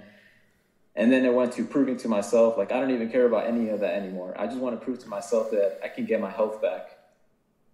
and 0.97 1.11
then 1.11 1.23
it 1.23 1.33
went 1.33 1.53
to 1.53 1.63
proving 1.63 1.95
to 1.97 2.09
myself, 2.09 2.57
like 2.57 2.71
I 2.71 2.79
don't 2.81 2.91
even 2.91 3.09
care 3.09 3.25
about 3.25 3.45
any 3.45 3.69
of 3.69 3.79
that 3.81 3.93
anymore. 3.93 4.35
I 4.37 4.47
just 4.47 4.57
want 4.57 4.77
to 4.77 4.83
prove 4.83 4.99
to 4.99 5.07
myself 5.07 5.51
that 5.51 5.79
I 5.83 5.87
can 5.87 6.05
get 6.05 6.19
my 6.19 6.31
health 6.31 6.61
back. 6.61 6.89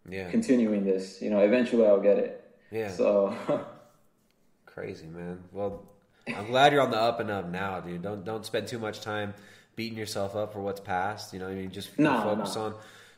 Yeah. 0.08 0.30
Continuing 0.30 0.84
this, 0.84 1.22
you 1.22 1.30
know, 1.30 1.40
eventually 1.40 1.86
I'll 1.88 2.02
get 2.02 2.18
it. 2.18 2.46
Yeah. 2.72 2.92
So 2.92 3.36
Crazy 4.66 5.08
man. 5.08 5.40
Well, 5.52 5.84
I'm 6.28 6.48
glad 6.48 6.74
you're 6.74 6.82
on 6.82 6.92
the 6.92 6.98
up 7.00 7.20
and 7.20 7.30
up 7.32 7.48
now, 7.48 7.80
dude. 7.80 8.02
Don't 8.02 8.26
don't 8.26 8.46
spend 8.46 8.68
too 8.68 8.80
much 8.80 9.02
time 9.02 9.34
beating 9.76 9.98
yourself 9.98 10.36
up 10.36 10.52
for 10.54 10.62
what's 10.62 10.82
past. 10.82 11.34
You 11.34 11.40
know, 11.40 11.46
what 11.46 11.54
I 11.54 11.56
mean, 11.56 11.72
just 11.72 11.98
No, 11.98 12.22
focus 12.22 12.56
no. 12.56 12.62
on 12.64 12.76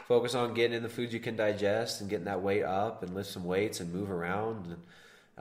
focus 0.07 0.35
on 0.35 0.53
getting 0.53 0.77
in 0.77 0.83
the 0.83 0.89
foods 0.89 1.13
you 1.13 1.19
can 1.19 1.35
digest 1.35 2.01
and 2.01 2.09
getting 2.09 2.25
that 2.25 2.41
weight 2.41 2.63
up 2.63 3.01
and 3.01 3.15
lift 3.15 3.29
some 3.31 3.43
weights 3.43 3.79
and 3.79 3.91
move 3.93 4.11
around. 4.11 4.67
And 4.67 4.77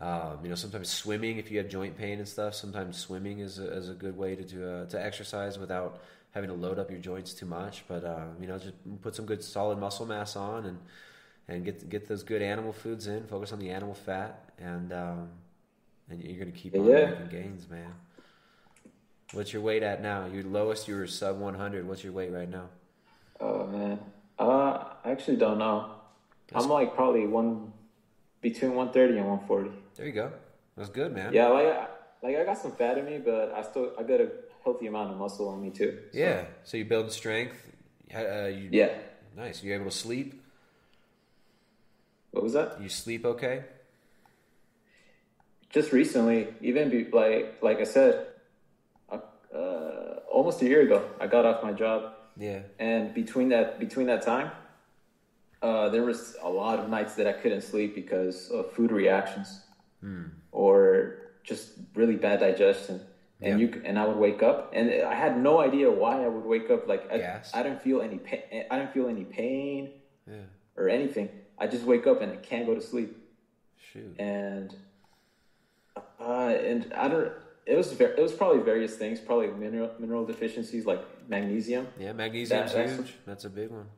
um, 0.01 0.39
you 0.43 0.49
know, 0.49 0.55
sometimes 0.55 0.89
swimming 0.89 1.39
if 1.39 1.51
you 1.51 1.59
have 1.59 1.69
joint 1.69 1.97
pain 1.97 2.19
and 2.19 2.27
stuff. 2.29 2.55
Sometimes 2.55 2.97
swimming 2.97 3.39
is 3.41 3.59
a, 3.59 3.73
is 3.77 3.89
a 3.89 3.95
good 3.95 4.17
way 4.17 4.35
to 4.35 4.43
do, 4.43 4.69
uh, 4.69 4.87
to 4.87 5.03
exercise 5.03 5.59
without 5.59 6.01
having 6.33 6.49
to 6.51 6.55
load 6.57 6.79
up 6.79 6.91
your 6.91 6.99
joints 7.01 7.33
too 7.33 7.47
much. 7.47 7.85
But 7.87 8.05
uh, 8.05 8.27
you 8.41 8.47
know, 8.47 8.59
just 8.59 8.75
put 9.03 9.15
some 9.15 9.25
good 9.27 9.43
solid 9.45 9.79
muscle 9.79 10.07
mass 10.07 10.37
on 10.37 10.67
and 10.67 10.79
and 11.49 11.65
get 11.65 11.89
get 11.89 12.09
those 12.09 12.23
good 12.23 12.43
animal 12.43 12.73
foods 12.73 13.07
in. 13.07 13.25
Focus 13.27 13.53
on 13.53 13.59
the 13.59 13.71
animal 13.71 13.95
fat 13.95 14.51
and. 14.59 14.93
Um, 14.93 15.29
and 16.11 16.23
you're 16.23 16.39
going 16.39 16.53
to 16.53 16.59
keep 16.59 16.75
on 16.75 16.85
Yeah. 16.85 17.07
making 17.07 17.29
gains, 17.31 17.71
man. 17.71 17.95
What's 19.33 19.53
your 19.55 19.63
weight 19.63 19.83
at 19.83 20.03
now? 20.03 20.27
Your 20.27 20.45
lowest, 20.45 20.87
you 20.87 20.97
were 20.97 21.07
sub 21.07 21.39
100. 21.39 21.89
What's 21.89 22.05
your 22.05 22.13
weight 22.13 22.31
right 22.31 22.49
now? 22.49 22.69
Oh 23.41 23.67
man, 23.67 23.99
uh, 24.39 24.85
I 25.05 25.11
actually 25.11 25.39
don't 25.39 25.59
know. 25.59 25.91
I'm 26.55 26.69
like 26.69 26.95
probably 26.95 27.27
one 27.27 27.73
between 28.43 28.75
130 28.75 29.19
and 29.19 29.27
140. 29.29 29.71
There 29.97 30.07
you 30.07 30.13
go. 30.13 30.33
That's 30.77 30.91
good, 30.91 31.15
man. 31.15 31.33
Yeah, 31.33 31.49
like 31.49 31.67
I, 31.67 31.87
like 32.23 32.37
I 32.37 32.45
got 32.45 32.59
some 32.59 32.73
fat 32.73 32.99
in 32.99 33.05
me, 33.05 33.19
but 33.19 33.53
I 33.55 33.63
still 33.63 33.93
I 33.99 34.03
got 34.03 34.21
a 34.21 34.29
healthy 34.65 34.87
amount 34.87 35.13
of 35.13 35.19
muscle 35.19 35.49
on 35.49 35.63
me 35.63 35.71
too. 35.71 35.99
So- 36.13 36.19
Yeah. 36.19 36.47
So 36.65 36.77
you 36.77 36.85
build 36.85 37.13
strength. 37.13 37.57
Uh, 38.15 38.47
you, 38.47 38.69
Yeah. 38.73 38.91
Nice. 39.37 39.63
You 39.63 39.75
able 39.75 39.87
to 39.87 39.91
sleep? 39.91 40.43
What 42.33 42.43
was 42.43 42.53
that? 42.55 42.81
You 42.81 42.89
sleep 42.89 43.25
okay? 43.25 43.65
Just 45.71 45.93
recently, 45.93 46.55
even 46.61 46.89
be, 46.91 47.05
like 47.11 47.59
like 47.63 47.79
I 47.81 47.85
said, 47.85 48.27
uh, 49.11 49.19
uh, 49.55 50.21
almost 50.31 50.63
a 50.63 50.67
year 50.67 50.83
ago, 50.83 51.09
I 51.21 51.27
got 51.27 51.45
off 51.47 51.63
my 51.63 51.73
job. 51.73 52.13
Yeah. 52.37 52.61
And 52.79 53.13
between 53.15 53.49
that 53.51 53.79
between 53.81 54.07
that 54.07 54.23
time, 54.23 54.51
uh, 55.63 55.89
there 55.91 56.03
was 56.05 56.37
a 56.43 56.49
lot 56.49 56.79
of 56.79 56.89
nights 56.89 57.15
that 57.17 57.27
I 57.27 57.33
couldn't 57.33 57.63
sleep 57.63 57.95
because 57.95 58.51
of 58.51 58.71
food 58.73 58.91
reactions 58.93 59.64
Hmm. 60.05 60.25
or 60.53 61.17
just 61.45 61.73
really 61.95 62.17
bad 62.17 62.41
digestion. 62.41 63.01
And 63.41 63.59
Yeah. 63.59 63.67
you 63.67 63.83
and 63.85 63.99
I 63.99 64.05
would 64.07 64.17
wake 64.19 64.43
up, 64.43 64.71
and 64.75 64.85
I 65.03 65.15
had 65.15 65.35
no 65.49 65.59
idea 65.69 65.91
why 65.91 66.23
I 66.25 66.29
would 66.29 66.45
wake 66.55 66.69
up. 66.71 66.87
Like 66.87 67.11
I, 67.11 67.41
I 67.53 67.63
didn't 67.63 67.81
feel 67.83 68.01
any 68.03 68.19
pain. 68.19 68.43
I 68.71 68.79
didn't 68.79 68.93
feel 68.93 69.09
any 69.09 69.25
pain 69.25 69.81
Yeah. 70.27 70.47
or 70.77 70.89
anything. 70.89 71.29
I 71.59 71.67
just 71.67 71.85
wake 71.85 72.07
up 72.07 72.21
and 72.23 72.31
I 72.33 72.37
can't 72.37 72.67
go 72.67 72.75
to 72.75 72.81
sleep. 72.81 73.11
Shoot. 73.89 74.15
And 74.19 74.75
uh, 76.21 76.55
and 76.71 76.93
I 76.95 77.09
don't. 77.09 77.33
It 77.67 77.77
was 77.77 77.93
ver- 77.93 78.15
it 78.17 78.23
was 78.23 78.33
probably 78.33 78.63
various 78.63 78.97
things, 78.97 79.21
probably 79.21 79.49
mineral 79.49 79.91
mineral 79.99 80.25
deficiencies 80.27 80.85
like 80.87 81.03
magnesium. 81.29 81.89
Yeah, 81.99 82.13
magnesium's 82.13 82.73
That- 82.73 82.79
that's- 82.79 82.97
huge. 82.97 83.15
That's 83.27 83.45
a 83.45 83.51
big 83.51 83.71
one. 83.71 83.89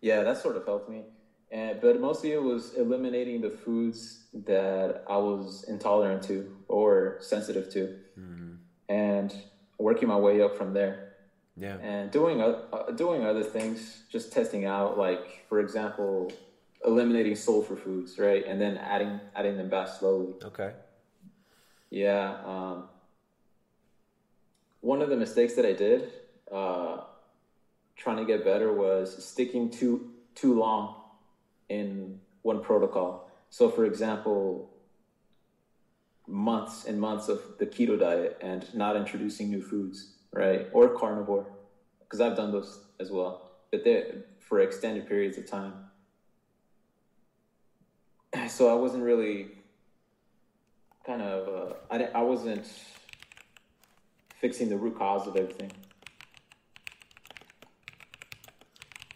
Yeah, 0.00 0.22
that 0.24 0.36
sort 0.38 0.56
of 0.56 0.64
helped 0.64 0.88
me. 0.88 1.04
And 1.50 1.80
but 1.80 1.98
mostly 2.00 2.32
it 2.32 2.42
was 2.42 2.74
eliminating 2.74 3.40
the 3.40 3.50
foods 3.50 4.24
that 4.34 5.02
I 5.08 5.16
was 5.16 5.64
intolerant 5.66 6.22
to 6.24 6.54
or 6.68 7.16
sensitive 7.20 7.70
to, 7.72 7.96
and 8.88 9.34
working 9.78 10.08
my 10.08 10.16
way 10.16 10.42
up 10.42 10.56
from 10.56 10.74
there. 10.74 11.14
Yeah. 11.56 11.78
And 11.78 12.10
doing 12.10 12.40
uh, 12.42 12.90
doing 12.94 13.24
other 13.24 13.42
things, 13.42 14.02
just 14.10 14.30
testing 14.30 14.66
out, 14.66 14.98
like 14.98 15.46
for 15.48 15.60
example, 15.60 16.30
eliminating 16.84 17.34
sulfur 17.34 17.76
foods, 17.76 18.18
right, 18.18 18.44
and 18.46 18.60
then 18.60 18.76
adding 18.76 19.18
adding 19.34 19.56
them 19.56 19.70
back 19.70 19.88
slowly. 19.88 20.34
Okay. 20.44 20.72
Yeah. 21.90 22.36
Um, 22.44 22.88
one 24.80 25.00
of 25.00 25.08
the 25.08 25.16
mistakes 25.16 25.54
that 25.54 25.64
I 25.64 25.72
did, 25.72 26.12
uh, 26.52 27.04
trying 27.96 28.18
to 28.18 28.26
get 28.26 28.44
better, 28.44 28.72
was 28.72 29.24
sticking 29.24 29.70
too 29.70 30.10
too 30.34 30.58
long 30.58 30.97
in 31.68 32.20
one 32.42 32.62
protocol. 32.62 33.30
So, 33.50 33.68
for 33.68 33.84
example, 33.84 34.70
months 36.26 36.84
and 36.84 37.00
months 37.00 37.28
of 37.28 37.40
the 37.58 37.66
keto 37.66 37.98
diet 37.98 38.38
and 38.40 38.72
not 38.74 38.96
introducing 38.96 39.48
new 39.50 39.62
foods, 39.62 40.14
right, 40.32 40.66
or 40.72 40.88
carnivore, 40.90 41.46
because 42.00 42.20
I've 42.20 42.36
done 42.36 42.52
those 42.52 42.84
as 43.00 43.10
well, 43.10 43.50
but 43.70 43.84
they 43.84 44.12
for 44.38 44.60
extended 44.60 45.06
periods 45.08 45.38
of 45.38 45.46
time. 45.46 45.72
So 48.48 48.68
I 48.68 48.74
wasn't 48.74 49.04
really 49.04 49.48
kind 51.04 51.22
of 51.22 51.48
uh, 51.48 51.74
I, 51.90 52.20
I 52.20 52.22
wasn't 52.22 52.66
fixing 54.40 54.68
the 54.68 54.76
root 54.76 54.98
cause 54.98 55.26
of 55.26 55.36
everything. 55.36 55.72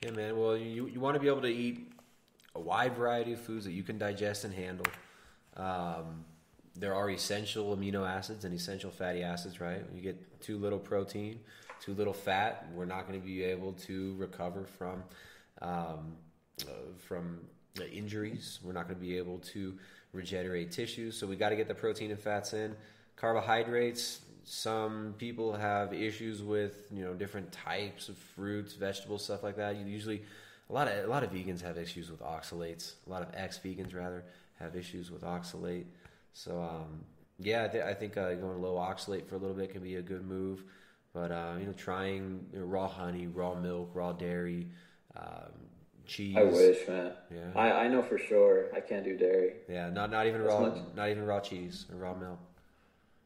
Yeah, 0.03 0.11
man. 0.11 0.39
Well, 0.39 0.57
you 0.57 0.87
you 0.87 1.01
want 1.01 1.15
to 1.15 1.21
be 1.21 1.29
able 1.29 1.43
to 1.43 1.49
eat 1.49 1.92
a 2.55 2.61
wide 2.61 2.97
variety 2.97 3.33
of 3.33 3.41
foods 3.41 3.65
that 3.65 3.73
you 3.73 3.83
can 3.83 3.99
digest 3.99 4.45
and 4.45 4.55
handle. 4.55 4.87
Um, 5.57 6.25
there 6.75 6.95
are 6.95 7.11
essential 7.11 7.77
amino 7.77 8.09
acids 8.09 8.45
and 8.45 8.55
essential 8.55 8.91
fatty 8.91 9.23
acids, 9.23 9.61
right? 9.61 9.83
You 9.95 10.01
get 10.01 10.41
too 10.41 10.59
little 10.59 10.79
protein, 10.79 11.41
too 11.81 11.95
little 11.95 12.13
fat, 12.13 12.69
we're 12.75 12.87
not 12.87 13.07
going 13.07 13.21
to 13.21 13.27
be 13.27 13.43
able 13.43 13.73
to 13.73 14.15
recover 14.17 14.65
from 14.65 15.03
um, 15.61 16.17
uh, 16.63 16.93
from 16.99 17.41
uh, 17.81 17.85
injuries. 17.85 18.59
We're 18.63 18.73
not 18.73 18.89
going 18.89 18.99
to 18.99 19.05
be 19.05 19.17
able 19.17 19.39
to 19.39 19.75
regenerate 20.13 20.71
tissues. 20.73 21.19
So 21.19 21.27
we 21.27 21.37
got 21.37 21.51
to 21.51 21.57
get 21.57 21.69
the 21.69 21.75
protein 21.75 22.11
and 22.11 22.21
fats 22.21 22.53
in. 22.53 22.75
Carbohydrates. 23.17 24.21
Some 24.45 25.15
people 25.19 25.55
have 25.55 25.93
issues 25.93 26.43
with 26.43 26.87
you 26.91 27.05
know 27.05 27.15
different 27.15 27.53
types 27.53 28.09
of 28.09 28.17
fruits, 28.17 28.75
vegetables, 28.75 29.25
stuff 29.25 29.43
like 29.43 29.57
that. 29.57 29.77
You 29.77 29.87
usually 29.87 30.23
a 30.69 30.73
lot 30.73 30.89
of 30.89 31.05
a 31.05 31.09
lot 31.09 31.23
of 31.23 31.31
vegans 31.33 31.61
have 31.63 31.77
issues 31.79 32.11
with 32.11 32.21
oxalates. 32.21 32.95
A 33.07 33.11
lot 33.11 33.23
of 33.23 33.29
ex-vegans 33.35 33.95
rather 33.95 34.25
have 34.59 34.77
issues 34.77 35.11
with 35.11 35.23
oxalate. 35.23 35.85
So 36.33 36.61
um, 36.63 37.05
yeah, 37.39 37.65
I, 37.65 37.69
th- 37.69 37.85
I 37.85 37.95
think 37.95 38.17
uh, 38.17 38.35
going 38.35 38.61
low 38.63 38.75
oxalate 38.77 39.27
for 39.27 39.35
a 39.35 39.39
little 39.39 39.57
bit 39.57 39.71
can 39.71 39.83
be 39.83 39.97
a 39.97 40.03
good 40.03 40.27
move. 40.27 40.65
But 41.13 41.31
uh, 41.31 41.55
you 41.61 41.67
know, 41.67 41.73
trying 41.73 42.47
you 42.53 42.61
know, 42.61 42.65
raw 42.67 42.89
honey, 42.89 43.27
raw 43.27 43.55
milk, 43.55 43.91
raw 43.93 44.13
dairy, 44.13 44.69
um, 45.17 45.53
cheese. 46.07 46.37
I 46.39 46.45
wish, 46.45 46.89
man. 46.89 47.13
Yeah. 47.31 47.51
I, 47.55 47.85
I 47.85 47.89
know 47.89 48.03
for 48.03 48.17
sure 48.17 48.75
I 48.75 48.81
can't 48.81 49.05
do 49.05 49.17
dairy. 49.17 49.55
Yeah, 49.69 49.91
not 49.91 50.11
not 50.11 50.27
even 50.27 50.41
As 50.41 50.47
raw, 50.47 50.61
much- 50.61 50.79
not 50.97 51.11
even 51.11 51.27
raw 51.27 51.41
cheese 51.41 51.85
or 51.93 51.97
raw 51.99 52.15
milk. 52.15 52.39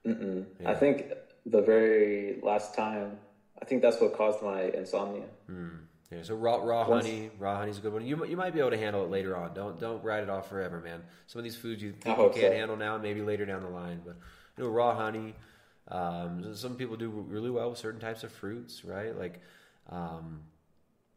Yeah. 0.04 0.70
I 0.70 0.74
think 0.74 1.12
the 1.46 1.62
very 1.62 2.38
last 2.42 2.74
time, 2.74 3.18
I 3.60 3.64
think 3.64 3.82
that's 3.82 4.00
what 4.00 4.16
caused 4.16 4.42
my 4.42 4.62
insomnia. 4.62 5.24
Hmm. 5.46 5.68
Yeah, 6.16 6.22
so 6.22 6.34
raw 6.34 6.56
raw 6.56 6.84
honey, 6.84 7.30
raw 7.38 7.58
honey's 7.58 7.78
a 7.78 7.80
good 7.80 7.92
one. 7.92 8.06
You 8.06 8.24
you 8.24 8.36
might 8.36 8.54
be 8.54 8.60
able 8.60 8.70
to 8.70 8.78
handle 8.78 9.04
it 9.04 9.10
later 9.10 9.36
on. 9.36 9.52
Don't 9.54 9.78
don't 9.78 10.02
write 10.02 10.22
it 10.22 10.30
off 10.30 10.48
forever, 10.48 10.80
man. 10.80 11.02
Some 11.26 11.40
of 11.40 11.44
these 11.44 11.56
foods 11.56 11.82
you 11.82 11.92
think 11.92 12.16
you 12.16 12.24
can't 12.24 12.34
so. 12.34 12.52
handle 12.52 12.76
now, 12.76 12.96
maybe 12.96 13.20
later 13.20 13.44
down 13.44 13.62
the 13.62 13.68
line. 13.68 14.00
But 14.04 14.16
you 14.56 14.64
know, 14.64 14.70
raw 14.70 14.94
honey. 14.94 15.34
Um, 15.88 16.54
some 16.54 16.74
people 16.74 16.96
do 16.96 17.10
really 17.10 17.50
well 17.50 17.70
with 17.70 17.78
certain 17.78 18.00
types 18.00 18.24
of 18.24 18.32
fruits, 18.32 18.84
right? 18.84 19.16
Like, 19.16 19.40
um, 19.90 20.40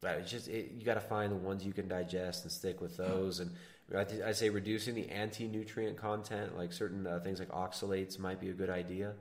it's 0.03 0.29
just 0.29 0.47
it, 0.47 0.73
you 0.77 0.85
got 0.85 0.95
to 0.95 0.99
find 0.99 1.31
the 1.31 1.37
ones 1.37 1.65
you 1.65 1.73
can 1.73 1.87
digest 1.87 2.43
and 2.43 2.51
stick 2.51 2.81
with 2.81 2.97
those. 2.97 3.39
And 3.39 3.51
I, 3.95 4.03
th- 4.03 4.21
I 4.21 4.31
say 4.33 4.49
reducing 4.49 4.93
the 4.95 5.09
anti-nutrient 5.09 5.97
content, 5.97 6.57
like 6.57 6.71
certain 6.73 7.07
uh, 7.07 7.19
things 7.19 7.39
like 7.39 7.49
oxalates, 7.49 8.19
might 8.19 8.39
be 8.39 8.49
a 8.49 8.53
good 8.53 8.69
idea. 8.69 9.13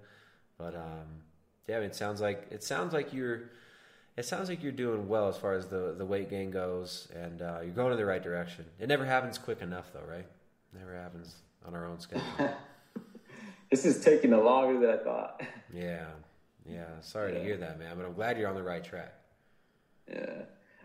But 0.59 0.75
um, 0.75 1.23
yeah, 1.67 1.77
I 1.77 1.81
mean, 1.81 1.91
it 1.91 1.95
sounds 1.95 2.21
like 2.21 2.49
it 2.51 2.63
sounds 2.63 2.93
like 2.93 3.13
you're 3.13 3.51
it 4.19 4.25
sounds 4.25 4.49
like 4.49 4.65
you're 4.65 4.73
doing 4.73 5.09
well 5.09 5.29
as 5.29 5.37
far 5.37 5.55
as 5.55 5.69
the 5.69 5.95
the 5.97 6.05
weight 6.05 6.29
gain 6.29 6.51
goes, 6.51 7.07
and 7.15 7.41
uh, 7.41 7.61
you're 7.63 7.73
going 7.73 7.93
in 7.93 7.99
the 7.99 8.05
right 8.05 8.23
direction. 8.23 8.65
It 8.81 8.89
never 8.89 9.05
happens 9.05 9.39
quick 9.39 9.63
enough, 9.63 9.93
though, 9.93 10.07
right? 10.11 10.27
Never 10.77 10.95
happens 10.95 11.37
on 11.65 11.75
our 11.75 11.87
own 11.87 12.01
schedule. 12.01 12.25
This 13.71 13.85
is 13.85 14.03
taking 14.03 14.33
a 14.33 14.41
longer 14.41 14.81
than 14.81 14.99
I 14.99 15.03
thought. 15.05 15.43
Yeah, 15.75 16.07
yeah. 16.65 16.87
Sorry 17.03 17.35
to 17.35 17.43
hear 17.43 17.59
that, 17.59 17.79
man. 17.79 17.99
But 17.99 18.07
I'm 18.07 18.15
glad 18.15 18.39
you're 18.39 18.49
on 18.49 18.55
the 18.55 18.63
right 18.63 18.83
track. 18.83 19.13
Yeah. 20.11 20.45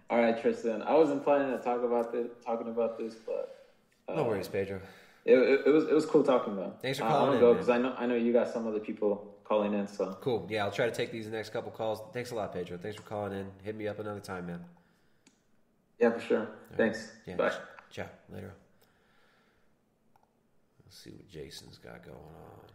All 0.09 0.19
right, 0.21 0.39
Tristan. 0.41 0.81
I 0.81 0.93
wasn't 0.93 1.23
planning 1.23 1.57
to 1.57 1.63
talk 1.63 1.81
about 1.81 2.11
this, 2.11 2.27
talking 2.45 2.67
about 2.67 2.97
this, 2.97 3.15
but 3.25 3.71
uh, 4.09 4.15
No 4.15 4.25
worries, 4.25 4.49
Pedro. 4.49 4.81
It, 5.23 5.37
it, 5.37 5.61
it 5.67 5.69
was 5.69 5.85
it 5.85 5.93
was 5.93 6.05
cool 6.05 6.23
talking 6.23 6.57
though. 6.57 6.73
Thanks 6.81 6.99
for 6.99 7.05
calling 7.05 7.21
I'm 7.21 7.27
gonna 7.27 7.39
go 7.39 7.53
because 7.53 7.69
I 7.69 7.77
know 7.77 7.95
I 7.97 8.05
know 8.05 8.15
you 8.15 8.33
got 8.33 8.49
some 8.49 8.67
other 8.67 8.81
people 8.81 9.32
calling 9.43 9.73
in. 9.73 9.87
So 9.87 10.17
Cool. 10.21 10.47
Yeah, 10.49 10.65
I'll 10.65 10.71
try 10.71 10.85
to 10.85 10.91
take 10.95 11.11
these 11.11 11.27
next 11.27 11.49
couple 11.51 11.71
calls. 11.71 12.01
Thanks 12.13 12.31
a 12.31 12.35
lot, 12.35 12.53
Pedro. 12.53 12.77
Thanks 12.77 12.97
for 12.97 13.03
calling 13.03 13.33
in. 13.33 13.47
Hit 13.63 13.75
me 13.75 13.87
up 13.87 13.99
another 13.99 14.19
time, 14.19 14.47
man. 14.47 14.63
yeah, 15.99 16.11
for 16.11 16.19
sure. 16.19 16.47
Thanks. 16.77 17.11
Yeah. 17.25 17.35
Bye. 17.35 17.53
Ciao. 17.89 18.05
Later. 18.29 18.53
Let's 20.85 20.97
see 20.97 21.11
what 21.11 21.29
Jason's 21.29 21.77
got 21.77 22.03
going 22.03 22.17
on. 22.17 22.69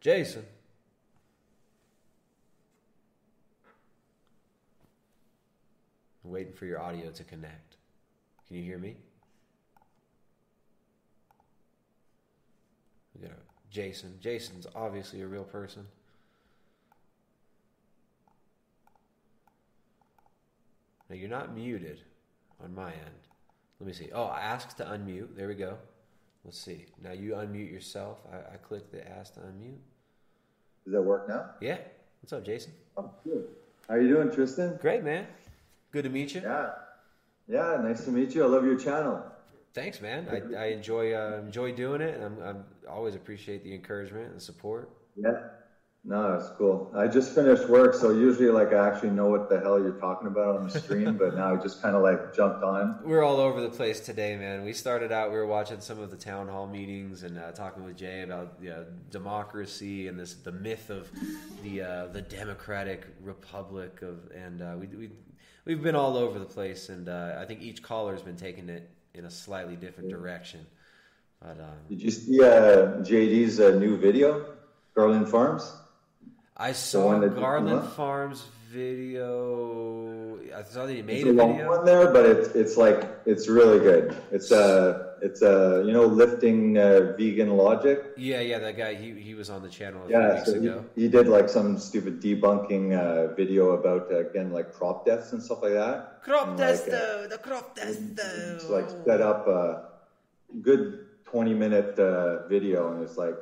Jason. 0.00 0.44
I'm 6.24 6.30
waiting 6.30 6.52
for 6.52 6.66
your 6.66 6.80
audio 6.80 7.10
to 7.10 7.24
connect. 7.24 7.71
Can 8.52 8.58
you 8.58 8.66
hear 8.66 8.78
me? 8.78 8.94
We 13.14 13.26
got 13.26 13.30
a 13.30 13.40
Jason. 13.70 14.18
Jason's 14.20 14.66
obviously 14.76 15.22
a 15.22 15.26
real 15.26 15.44
person. 15.44 15.86
Now 21.08 21.16
you're 21.16 21.30
not 21.30 21.54
muted 21.54 22.02
on 22.62 22.74
my 22.74 22.90
end. 22.90 23.22
Let 23.80 23.86
me 23.86 23.94
see. 23.94 24.10
Oh, 24.12 24.26
ask 24.28 24.76
to 24.76 24.84
unmute. 24.84 25.34
There 25.34 25.48
we 25.48 25.54
go. 25.54 25.78
Let's 26.44 26.60
see. 26.60 26.84
Now 27.02 27.12
you 27.12 27.30
unmute 27.30 27.72
yourself. 27.72 28.18
I, 28.30 28.36
I 28.36 28.56
click 28.58 28.90
the 28.92 29.08
ask 29.08 29.32
to 29.36 29.40
unmute. 29.40 29.78
Does 30.84 30.92
that 30.92 31.00
work 31.00 31.26
now? 31.26 31.52
Yeah. 31.62 31.78
What's 32.20 32.34
up, 32.34 32.44
Jason? 32.44 32.74
Oh, 32.98 33.10
good. 33.24 33.48
How 33.88 33.94
you 33.94 34.08
doing, 34.08 34.30
Tristan? 34.30 34.78
Great, 34.78 35.02
man. 35.02 35.26
Good 35.90 36.04
to 36.04 36.10
meet 36.10 36.34
you. 36.34 36.42
Yeah. 36.42 36.72
Yeah, 37.48 37.78
nice 37.82 38.04
to 38.04 38.10
meet 38.10 38.34
you. 38.34 38.44
I 38.44 38.46
love 38.46 38.64
your 38.64 38.78
channel. 38.78 39.24
Thanks, 39.74 40.00
man. 40.00 40.28
I, 40.30 40.56
I 40.56 40.66
enjoy 40.66 41.14
uh, 41.14 41.40
enjoy 41.44 41.72
doing 41.72 42.02
it, 42.02 42.14
and 42.14 42.24
I'm, 42.24 42.42
I'm 42.42 42.64
always 42.88 43.14
appreciate 43.14 43.64
the 43.64 43.74
encouragement 43.74 44.32
and 44.32 44.40
support. 44.40 44.90
Yeah. 45.16 45.32
No, 46.04 46.34
it's 46.34 46.48
cool. 46.58 46.92
I 46.96 47.06
just 47.06 47.32
finished 47.32 47.68
work, 47.68 47.94
so 47.94 48.10
usually 48.10 48.48
like 48.48 48.72
I 48.72 48.88
actually 48.88 49.10
know 49.10 49.28
what 49.28 49.48
the 49.48 49.60
hell 49.60 49.78
you're 49.80 50.00
talking 50.00 50.26
about 50.26 50.56
on 50.56 50.68
the 50.68 50.80
stream, 50.80 51.16
but 51.18 51.36
now 51.36 51.54
I 51.54 51.62
just 51.62 51.80
kind 51.80 51.94
of 51.94 52.02
like 52.02 52.34
jumped 52.34 52.64
on. 52.64 52.98
We're 53.04 53.22
all 53.22 53.36
over 53.36 53.60
the 53.60 53.70
place 53.70 54.00
today, 54.00 54.36
man. 54.36 54.64
We 54.64 54.72
started 54.72 55.12
out, 55.12 55.30
we 55.30 55.36
were 55.36 55.46
watching 55.46 55.80
some 55.80 56.00
of 56.00 56.10
the 56.10 56.16
town 56.16 56.48
hall 56.48 56.66
meetings 56.66 57.22
and 57.22 57.38
uh, 57.38 57.52
talking 57.52 57.84
with 57.84 57.96
Jay 57.96 58.22
about 58.22 58.54
you 58.60 58.70
know, 58.70 58.84
democracy 59.10 60.08
and 60.08 60.18
this 60.18 60.34
the 60.34 60.50
myth 60.50 60.90
of 60.90 61.08
the 61.62 61.82
uh, 61.82 62.06
the 62.08 62.22
democratic 62.22 63.06
republic 63.22 64.02
of, 64.02 64.28
and 64.34 64.60
uh, 64.60 64.74
we, 64.80 64.88
we 64.88 65.10
we've 65.64 65.82
been 65.82 65.94
all 65.96 66.16
over 66.16 66.38
the 66.38 66.44
place, 66.44 66.88
and 66.88 67.08
uh, 67.08 67.36
I 67.38 67.44
think 67.44 67.62
each 67.62 67.82
caller 67.82 68.12
has 68.12 68.22
been 68.22 68.36
taking 68.36 68.68
it 68.68 68.88
in 69.14 69.24
a 69.24 69.30
slightly 69.30 69.76
different 69.76 70.10
direction. 70.10 70.66
But 71.40 71.58
um, 71.60 71.76
Did 71.88 72.02
you 72.02 72.10
see 72.10 72.40
uh, 72.42 73.02
JD's 73.02 73.60
uh, 73.60 73.70
new 73.78 73.96
video, 73.96 74.46
Garland 74.94 75.28
Farms? 75.28 75.70
I 76.56 76.72
saw 76.72 77.18
that 77.18 77.26
just 77.28 77.34
came 77.34 77.42
Garland? 77.42 77.88
Farms 77.92 78.44
video. 78.70 80.38
I 80.56 80.62
saw 80.62 80.86
that 80.86 80.94
he 80.94 81.02
made 81.02 81.26
It's 81.26 81.26
a 81.26 81.30
a 81.30 81.32
long 81.32 81.52
video. 81.52 81.68
one 81.68 81.84
there, 81.84 82.12
but 82.12 82.24
it's 82.26 82.48
it's 82.54 82.76
like 82.76 83.08
it's 83.26 83.48
really 83.48 83.78
good. 83.80 84.16
It's 84.30 84.52
uh 84.52 85.11
it's 85.26 85.40
uh 85.42 85.82
you 85.86 85.92
know 85.92 86.04
lifting 86.22 86.76
uh, 86.78 87.14
vegan 87.16 87.50
logic. 87.56 87.98
Yeah, 88.16 88.40
yeah, 88.40 88.58
that 88.58 88.76
guy. 88.76 88.94
He 88.94 89.08
he 89.28 89.34
was 89.34 89.48
on 89.50 89.62
the 89.62 89.68
channel 89.68 90.02
a 90.04 90.06
few 90.08 90.16
Yeah, 90.18 90.34
weeks 90.34 90.46
so 90.46 90.60
he, 90.60 90.66
ago. 90.68 90.84
he 90.96 91.08
did 91.08 91.28
like 91.28 91.48
some 91.48 91.78
stupid 91.78 92.20
debunking 92.20 92.84
uh, 93.02 93.32
video 93.34 93.70
about 93.78 94.10
uh, 94.12 94.26
again 94.28 94.52
like 94.52 94.72
crop 94.72 95.06
deaths 95.06 95.32
and 95.32 95.40
stuff 95.42 95.62
like 95.62 95.72
that. 95.74 96.22
Crop 96.24 96.48
And, 96.48 96.58
like, 96.58 96.80
uh, 96.88 97.26
the 97.34 97.38
crop 97.40 97.76
testo. 97.78 98.54
It's 98.56 98.68
like 98.68 98.88
set 99.06 99.20
up 99.20 99.46
a 99.46 99.88
good 100.60 101.06
twenty 101.24 101.54
minute 101.54 101.98
uh, 101.98 102.46
video, 102.48 102.92
and 102.92 103.02
it's 103.02 103.16
like 103.16 103.36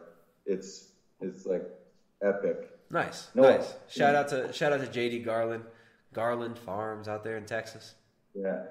it's 0.46 0.88
it's 1.20 1.46
like 1.46 1.64
epic. 2.22 2.68
Nice, 2.92 3.28
No, 3.36 3.42
nice. 3.42 3.74
Shout 3.88 4.14
yeah. 4.14 4.20
out 4.20 4.28
to 4.28 4.52
shout 4.52 4.72
out 4.72 4.80
to 4.80 4.86
JD 4.86 5.24
Garland, 5.24 5.64
Garland 6.12 6.58
Farms 6.58 7.06
out 7.08 7.22
there 7.24 7.36
in 7.36 7.44
Texas. 7.46 7.94
Yeah. 8.34 8.62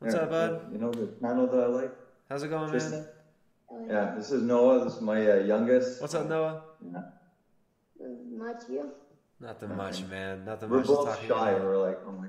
What's 0.00 0.14
Yeah, 0.14 0.22
up, 0.22 0.30
bud? 0.30 0.72
You 0.72 0.78
know 0.78 0.90
the 0.90 1.08
channel 1.20 1.46
that 1.46 1.60
I 1.62 1.66
like. 1.80 1.94
How's 2.28 2.42
it 2.42 2.48
going, 2.48 2.70
Tristan? 2.70 3.06
man? 3.70 3.86
Yeah, 3.88 4.14
this 4.16 4.30
is 4.30 4.42
Noah. 4.42 4.84
This 4.84 4.94
is 4.94 5.00
my 5.00 5.30
uh, 5.30 5.36
youngest. 5.36 6.00
What's 6.00 6.14
up, 6.14 6.28
Noah? 6.28 6.62
Yeah. 6.84 7.02
Much 8.36 8.62
you? 8.68 8.90
Nothing 9.40 9.76
much, 9.76 10.02
man. 10.04 10.44
Nothing 10.44 10.70
We're 10.70 10.78
much 10.78 10.86
to 10.86 10.92
both 10.92 11.20
shy. 11.20 11.50
about. 11.50 11.62
We're 11.62 11.76
like, 11.88 11.98
oh 12.06 12.12
my. 12.12 12.28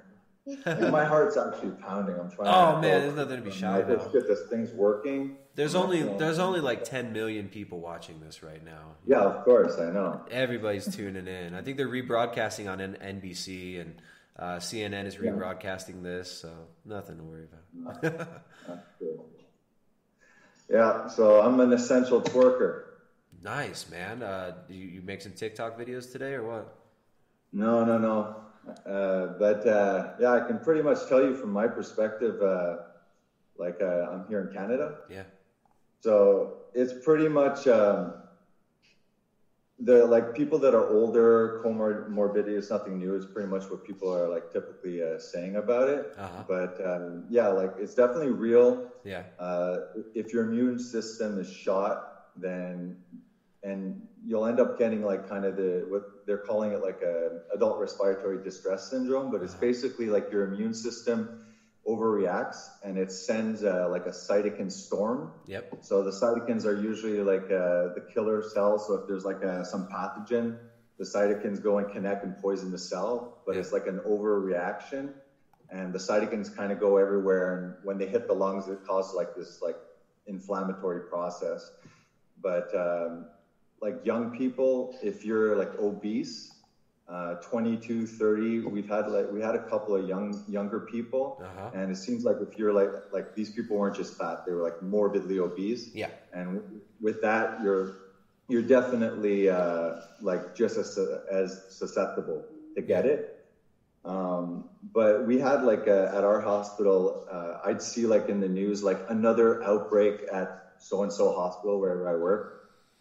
god. 0.76 0.92
my 0.92 1.06
heart's 1.06 1.38
actually 1.38 1.72
pounding. 1.72 2.16
I'm 2.20 2.30
trying. 2.32 2.48
Oh, 2.48 2.76
to 2.76 2.82
man, 2.82 3.02
there's 3.02 3.16
nothing 3.16 3.38
to 3.38 3.42
be 3.44 3.52
shy 3.52 3.80
about. 3.80 4.00
Let's 4.00 4.12
get 4.14 4.28
this 4.28 4.48
thing's 4.50 4.72
working. 4.72 5.38
There's 5.56 5.76
only 5.76 6.00
Yeah. 6.00 6.18
there's 6.18 6.40
only 6.40 6.60
like 6.60 6.84
10 6.84 7.12
million 7.14 7.50
people 7.50 7.80
watching 7.80 8.20
this 8.20 8.44
right 8.44 8.64
now. 8.64 8.96
Yeah, 9.06 9.22
of 9.22 9.44
course, 9.44 9.78
I 9.80 9.92
know. 9.92 10.22
Everybody's 10.32 10.94
tuning 10.94 11.28
in. 11.28 11.54
I 11.54 11.62
think 11.62 11.78
they're 11.78 11.88
rebroadcasting 11.88 12.70
on 12.72 12.80
NBC 12.80 13.82
and 13.82 14.02
uh, 14.38 14.58
CNN 14.58 15.06
is 15.06 15.16
Yeah. 15.16 15.32
rebroadcasting 15.32 16.04
this, 16.04 16.32
so 16.32 16.50
nothing 16.86 17.18
to 17.18 17.24
worry 17.24 17.46
about. 17.46 18.02
That's 18.02 18.86
cool. 19.00 19.26
Yeah, 20.70 21.08
so 21.08 21.42
I'm 21.42 21.60
an 21.60 21.72
essential 21.74 22.22
twerker. 22.22 22.84
nice, 23.42 23.90
man. 23.90 24.22
Uh, 24.24 24.56
you, 24.68 24.84
you 24.84 25.02
make 25.02 25.22
some 25.22 25.32
TikTok 25.32 25.80
videos 25.80 26.12
today 26.12 26.34
or 26.34 26.44
what? 26.44 26.76
No, 27.54 27.86
no, 27.86 27.98
no. 27.98 28.36
Uh, 28.86 29.28
but 29.40 29.66
uh, 29.66 30.14
yeah, 30.20 30.34
I 30.34 30.42
can 30.46 30.60
pretty 30.60 30.82
much 30.82 31.08
tell 31.08 31.24
you 31.24 31.36
from 31.36 31.52
my 31.52 31.68
perspective. 31.68 32.42
Uh, 32.42 32.78
like 33.58 33.78
uh, 33.82 33.86
I'm 34.12 34.28
here 34.28 34.42
in 34.42 34.54
Canada, 34.54 34.98
Yeah. 35.10 35.24
so 36.02 36.58
it's 36.76 36.94
pretty 37.04 37.28
much 37.30 37.66
um, 37.68 38.14
the 39.80 40.06
like 40.06 40.34
people 40.34 40.58
that 40.60 40.74
are 40.74 40.88
older. 40.88 41.62
Comorbidity 41.64 42.58
is 42.58 42.70
nothing 42.70 42.98
new. 42.98 43.16
It's 43.16 43.26
pretty 43.26 43.48
much 43.48 43.70
what 43.70 43.84
people 43.84 44.14
are 44.14 44.28
like 44.28 44.52
typically 44.52 45.04
uh, 45.04 45.20
saying 45.20 45.56
about 45.56 45.88
it. 45.88 46.14
Uh-huh. 46.18 46.44
But 46.48 46.86
um, 46.86 47.26
yeah, 47.30 47.48
like 47.48 47.74
it's 47.78 47.94
definitely 47.94 48.32
real. 48.32 48.90
Yeah. 49.04 49.24
Uh, 49.38 49.78
if 50.14 50.34
your 50.34 50.44
immune 50.44 50.80
system 50.80 51.40
is 51.40 51.48
shot, 51.48 52.02
then 52.36 52.96
and 53.64 54.02
you'll 54.26 54.46
end 54.46 54.60
up 54.60 54.78
getting 54.78 55.04
like 55.04 55.28
kind 55.28 55.46
of 55.46 55.56
the 55.56 55.86
what 55.88 56.04
they're 56.26 56.38
calling 56.38 56.72
it 56.72 56.82
like 56.82 57.02
a 57.02 57.40
adult 57.54 57.80
respiratory 57.80 58.42
distress 58.44 58.90
syndrome, 58.90 59.32
but 59.32 59.42
it's 59.44 59.56
basically 59.56 60.08
like 60.08 60.32
your 60.32 60.44
immune 60.44 60.74
system 60.74 61.30
overreacts 61.88 62.72
and 62.84 62.98
it 62.98 63.12
sends 63.12 63.64
uh, 63.64 63.88
like 63.90 64.06
a 64.06 64.12
cytokine 64.12 64.72
storm. 64.72 65.32
Yep. 65.46 65.66
So 65.82 66.04
the 66.04 66.12
cytokines 66.12 66.66
are 66.66 66.76
usually 66.76 67.22
like 67.22 67.50
uh, 67.50 67.94
the 67.96 68.04
killer 68.14 68.42
cells. 68.42 68.88
So 68.88 68.96
if 68.96 69.08
there's 69.08 69.24
like 69.24 69.44
uh 69.44 69.64
some 69.64 69.88
pathogen, 69.88 70.58
the 70.98 71.06
cytokines 71.06 71.62
go 71.62 71.78
and 71.78 71.88
connect 71.88 72.24
and 72.24 72.36
poison 72.38 72.72
the 72.72 72.78
cell, 72.78 73.42
but 73.46 73.56
it's 73.56 73.72
like 73.72 73.88
an 73.88 74.00
overreaction. 74.06 75.14
And 75.70 75.94
the 75.94 76.00
cytokines 76.00 76.54
kind 76.54 76.72
of 76.72 76.80
go 76.80 76.98
everywhere. 76.98 77.56
And 77.56 77.76
when 77.82 77.98
they 77.98 78.08
hit 78.08 78.28
the 78.28 78.34
lungs, 78.34 78.68
it 78.68 78.80
causes 78.84 79.14
like 79.16 79.34
this 79.36 79.60
like 79.62 79.78
inflammatory 80.26 81.02
process. 81.02 81.72
But 82.42 82.74
um, 82.74 83.28
like 83.82 83.96
young 84.04 84.30
people, 84.30 84.94
if 85.04 85.26
you're 85.26 85.56
like 85.56 85.78
obese, 85.80 86.57
uh, 87.08 87.36
22, 87.42 88.06
30, 88.06 88.60
we've 88.60 88.88
had 88.88 89.08
like 89.08 89.28
we 89.30 89.42
had 89.42 89.56
a 89.56 89.60
couple 89.60 89.96
of 89.96 90.06
young 90.06 90.34
younger 90.46 90.80
people, 90.82 91.40
Uh-huh. 91.40 91.72
and 91.72 91.92
it 91.92 91.98
seems 91.98 92.24
like 92.24 92.38
if 92.42 92.58
you're 92.58 92.74
like 92.74 92.92
like 93.12 93.26
these 93.36 93.50
people 93.52 93.78
weren't 93.78 93.96
just 93.96 94.16
fat; 94.18 94.40
they 94.46 94.54
were 94.54 94.62
like 94.64 94.80
morbidly 94.82 95.40
obese. 95.40 95.90
Yeah. 95.94 96.10
And 96.32 96.62
with 97.00 97.22
that, 97.22 97.60
you're 97.62 97.94
you're 98.50 98.62
definitely 98.64 99.50
uh, 99.50 99.94
like 100.20 100.54
just 100.56 100.78
as, 100.78 100.98
as 101.32 101.62
susceptible 101.70 102.48
to 102.76 102.82
get 102.82 103.06
it. 103.06 103.22
Um, 104.04 104.70
but 104.94 105.26
we 105.26 105.38
had 105.40 105.64
like 105.64 105.88
uh 105.88 106.08
at 106.12 106.24
our 106.24 106.40
hospital, 106.40 107.24
uh, 107.30 107.56
I'd 107.66 107.82
see 107.82 108.06
like 108.06 108.30
in 108.30 108.40
the 108.40 108.48
news 108.50 108.84
like 108.84 109.04
another 109.10 109.62
outbreak 109.64 110.24
at 110.32 110.50
so 110.78 111.02
and 111.04 111.12
so 111.12 111.32
hospital 111.32 111.80
wherever 111.80 112.08
I 112.08 112.16
work, 112.16 112.46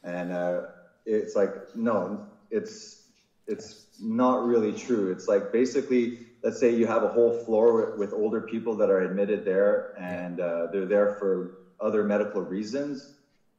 and 0.03 0.33
uh, 0.33 0.63
it's 1.05 1.35
like 1.37 1.53
no, 1.75 2.25
it's 2.51 3.06
it's 3.47 3.87
not 4.01 4.45
really 4.47 4.73
true. 4.73 5.13
It's 5.13 5.29
like 5.29 5.53
basically, 5.53 6.19
let's 6.43 6.59
say 6.59 6.75
you 6.75 6.87
have 6.87 7.03
a 7.03 7.09
whole 7.09 7.33
floor 7.45 7.91
with, 7.91 7.99
with 7.99 8.13
older 8.13 8.41
people 8.41 8.77
that 8.77 8.91
are 8.91 9.01
admitted 9.03 9.45
there, 9.45 9.95
and 9.99 10.41
uh, 10.41 10.67
they're 10.73 10.87
there 10.87 11.15
for 11.19 11.59
other 11.81 12.05
medical 12.05 12.43
reasons. 12.43 13.15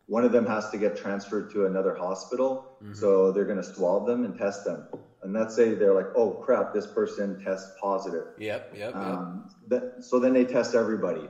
one 0.08 0.24
of 0.24 0.32
them 0.32 0.46
has 0.46 0.70
to 0.70 0.78
get 0.78 0.98
transferred 0.98 1.52
to 1.52 1.66
another 1.66 1.94
hospital. 1.94 2.78
Mm-hmm. 2.82 2.94
So 2.94 3.32
they're 3.32 3.46
going 3.46 3.58
to 3.58 3.64
swab 3.64 4.08
them 4.08 4.24
and 4.26 4.38
test 4.38 4.66
them. 4.66 4.88
And 5.22 5.34
let's 5.34 5.56
say 5.56 5.74
they're 5.74 5.94
like, 5.94 6.08
oh 6.16 6.32
crap, 6.32 6.74
this 6.74 6.88
person 6.88 7.44
tests 7.44 7.72
positive. 7.82 8.28
Yep, 8.38 8.74
yep, 8.74 8.94
yep. 8.94 8.96
Um, 8.96 9.50
that, 9.68 10.04
so 10.04 10.20
then 10.20 10.34
they 10.34 10.46
test 10.46 10.76
everybody. 10.76 11.28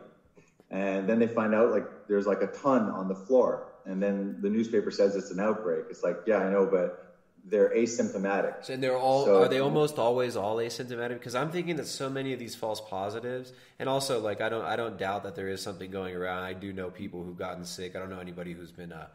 And 0.70 1.10
then 1.10 1.20
they 1.20 1.28
find 1.28 1.56
out 1.56 1.72
like 1.72 1.86
there's 2.08 2.28
like 2.28 2.42
a 2.42 2.48
ton 2.48 2.90
on 2.90 3.08
the 3.08 3.16
floor. 3.16 3.74
And 3.86 4.04
then 4.04 4.38
the 4.42 4.50
newspaper 4.50 4.92
says 4.92 5.16
it's 5.16 5.32
an 5.32 5.40
outbreak. 5.40 5.86
It's 5.90 6.04
like, 6.04 6.18
yeah, 6.28 6.38
I 6.38 6.52
know, 6.52 6.68
but 6.68 7.07
they're 7.50 7.70
asymptomatic. 7.70 8.66
So, 8.66 8.74
and 8.74 8.84
they're 8.84 8.98
all 8.98 9.26
So- 9.26 9.44
are 9.44 9.48
they 9.48 9.60
almost 9.60 9.98
always 10.00 10.36
all 10.36 10.58
asymptomatic? 10.58 11.14
Because 11.14 11.36
I'm 11.36 11.52
thinking 11.52 11.76
that 11.78 11.88
so 11.88 12.10
many 12.10 12.34
of 12.34 12.40
these 12.40 12.56
false 12.56 12.82
positives, 12.82 13.54
and 13.80 13.88
also 13.88 14.20
like 14.20 14.42
I 14.42 14.50
don't 14.50 14.66
I 14.66 14.76
don't 14.76 14.98
doubt 14.98 15.24
that 15.24 15.36
there 15.36 15.48
is 15.48 15.62
something 15.62 15.90
going 15.92 16.16
around. 16.16 16.44
I 16.44 16.54
do 16.54 16.74
know 16.74 16.90
people 16.90 17.24
who've 17.24 17.38
gotten 17.38 17.64
sick. 17.66 17.96
I 17.96 18.00
don't 18.00 18.10
know 18.10 18.20
anybody 18.20 18.54
who's 18.54 18.72
been 18.72 18.92
uh, 18.92 19.08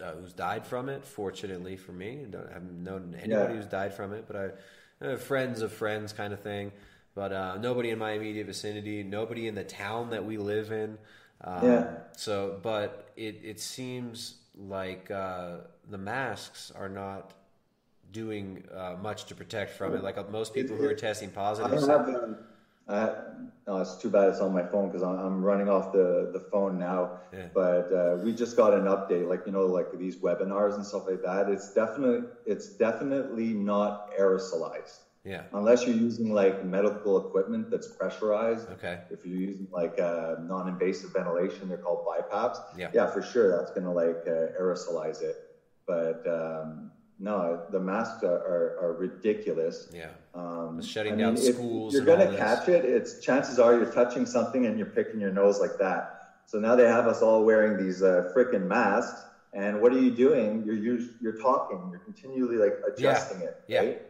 uh, 0.00 0.12
who's 0.12 0.32
died 0.32 0.66
from 0.66 0.88
it. 0.88 1.04
Fortunately 1.04 1.76
for 1.76 1.92
me, 1.92 2.20
I 2.22 2.30
don't 2.30 2.52
have 2.52 2.62
known 2.62 3.14
anybody 3.20 3.52
Yeah. 3.54 3.56
who's 3.60 3.66
died 3.66 3.94
from 3.94 4.12
it, 4.12 4.24
but 4.26 4.36
I 4.36 4.50
uh, 5.04 5.16
friends 5.16 5.62
of 5.62 5.72
friends 5.72 6.12
kind 6.12 6.32
of 6.32 6.40
thing. 6.40 6.72
But 7.14 7.32
uh, 7.32 7.56
nobody 7.56 7.90
in 7.90 7.98
my 7.98 8.12
immediate 8.12 8.46
vicinity, 8.46 9.02
nobody 9.02 9.48
in 9.48 9.54
the 9.54 9.64
town 9.64 10.10
that 10.10 10.24
we 10.24 10.36
live 10.36 10.70
in. 10.70 10.98
Um, 11.42 11.64
Yeah. 11.66 11.94
So, 12.16 12.58
but 12.62 13.10
it 13.16 13.40
it 13.42 13.60
seems 13.60 14.36
like 14.54 15.10
uh, 15.10 15.58
the 15.90 15.98
masks 15.98 16.72
are 16.74 16.88
not 16.88 17.32
doing 18.12 18.64
uh, 18.74 18.96
much 19.02 19.26
to 19.26 19.34
protect 19.34 19.72
from 19.76 19.94
it. 19.94 20.02
Like 20.02 20.18
uh, 20.18 20.24
most 20.30 20.54
people 20.54 20.76
who 20.76 20.84
are 20.88 20.94
testing 20.94 21.30
I 21.30 21.32
positive. 21.32 21.70
don't 21.80 21.88
have 21.88 22.06
the. 22.06 22.38
I, 22.88 23.10
no, 23.66 23.78
it's 23.78 23.96
too 23.96 24.08
bad 24.10 24.28
it's 24.28 24.38
on 24.38 24.54
my 24.54 24.62
phone 24.62 24.86
because 24.88 25.02
I'm, 25.02 25.18
I'm 25.18 25.42
running 25.42 25.68
off 25.68 25.92
the, 25.92 26.30
the 26.32 26.38
phone 26.52 26.78
now. 26.78 27.18
Yeah. 27.32 27.46
But 27.52 27.92
uh, 27.92 28.16
we 28.22 28.32
just 28.32 28.56
got 28.56 28.74
an 28.74 28.84
update, 28.84 29.28
like 29.28 29.42
you 29.44 29.50
know, 29.50 29.66
like 29.66 29.86
these 29.98 30.16
webinars 30.16 30.74
and 30.76 30.86
stuff 30.86 31.08
like 31.08 31.20
that. 31.22 31.48
It's 31.48 31.74
definitely 31.74 32.28
it's 32.46 32.68
definitely 32.68 33.48
not 33.54 34.16
aerosolized 34.16 34.98
Yeah. 35.24 35.42
unless 35.52 35.84
you're 35.84 35.96
using 35.96 36.32
like 36.32 36.64
medical 36.64 37.26
equipment 37.26 37.70
that's 37.72 37.88
pressurized. 37.88 38.70
Okay. 38.70 39.00
If 39.10 39.26
you're 39.26 39.36
using 39.36 39.66
like 39.72 39.98
uh, 40.00 40.36
non-invasive 40.42 41.12
ventilation, 41.12 41.68
they're 41.68 41.78
called 41.78 42.06
BiPAPs. 42.06 42.58
Yeah. 42.78 42.90
Yeah, 42.94 43.10
for 43.10 43.20
sure, 43.20 43.58
that's 43.58 43.72
gonna 43.72 43.92
like 43.92 44.22
uh, 44.28 44.60
aerosolize 44.60 45.22
it. 45.22 45.45
But 45.86 46.26
um, 46.26 46.90
no, 47.18 47.62
the 47.70 47.80
masks 47.80 48.22
are, 48.24 48.28
are, 48.28 48.78
are 48.82 48.92
ridiculous. 48.94 49.88
Yeah. 49.92 50.10
Um, 50.34 50.82
shutting 50.82 51.14
I 51.14 51.16
down 51.16 51.34
mean, 51.34 51.44
if 51.44 51.54
schools 51.54 51.94
You're 51.94 52.04
gonna 52.04 52.36
catch 52.36 52.68
it. 52.68 52.84
It's 52.84 53.20
chances 53.20 53.58
are 53.58 53.74
you're 53.74 53.92
touching 53.92 54.26
something 54.26 54.66
and 54.66 54.76
you're 54.76 54.88
picking 54.88 55.20
your 55.20 55.32
nose 55.32 55.60
like 55.60 55.78
that. 55.78 56.12
So 56.46 56.58
now 56.58 56.76
they 56.76 56.86
have 56.86 57.06
us 57.06 57.22
all 57.22 57.44
wearing 57.44 57.82
these 57.82 58.02
uh, 58.02 58.32
freaking 58.36 58.66
masks. 58.66 59.22
And 59.52 59.80
what 59.80 59.92
are 59.92 59.98
you 59.98 60.10
doing? 60.10 60.64
You're 60.66 60.76
you're, 60.76 60.98
you're 61.20 61.40
talking. 61.40 61.88
You're 61.90 62.00
continually 62.00 62.56
like 62.56 62.74
adjusting 62.86 63.40
it. 63.40 63.62
Yeah. 63.66 63.80
Right? 63.80 64.02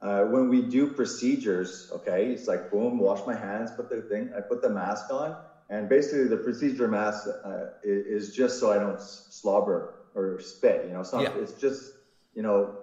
Uh, 0.00 0.24
when 0.24 0.48
we 0.48 0.62
do 0.62 0.88
procedures, 0.88 1.88
okay, 1.92 2.32
it's 2.32 2.48
like 2.48 2.72
boom, 2.72 2.98
wash 2.98 3.24
my 3.24 3.36
hands, 3.36 3.70
put 3.70 3.88
the 3.88 4.02
thing, 4.02 4.32
I 4.36 4.40
put 4.40 4.60
the 4.60 4.68
mask 4.68 5.12
on, 5.12 5.36
and 5.70 5.88
basically 5.88 6.26
the 6.26 6.38
procedure 6.38 6.88
mask 6.88 7.28
uh, 7.44 7.66
is 7.84 8.34
just 8.34 8.58
so 8.58 8.72
I 8.72 8.78
don't 8.78 9.00
slobber 9.00 10.01
or 10.14 10.38
spit. 10.38 10.84
You 10.86 10.92
know, 10.92 11.00
it's 11.00 11.12
not. 11.12 11.22
Yeah. 11.22 11.42
It's 11.42 11.52
just 11.52 11.92
you 12.34 12.42
know, 12.42 12.74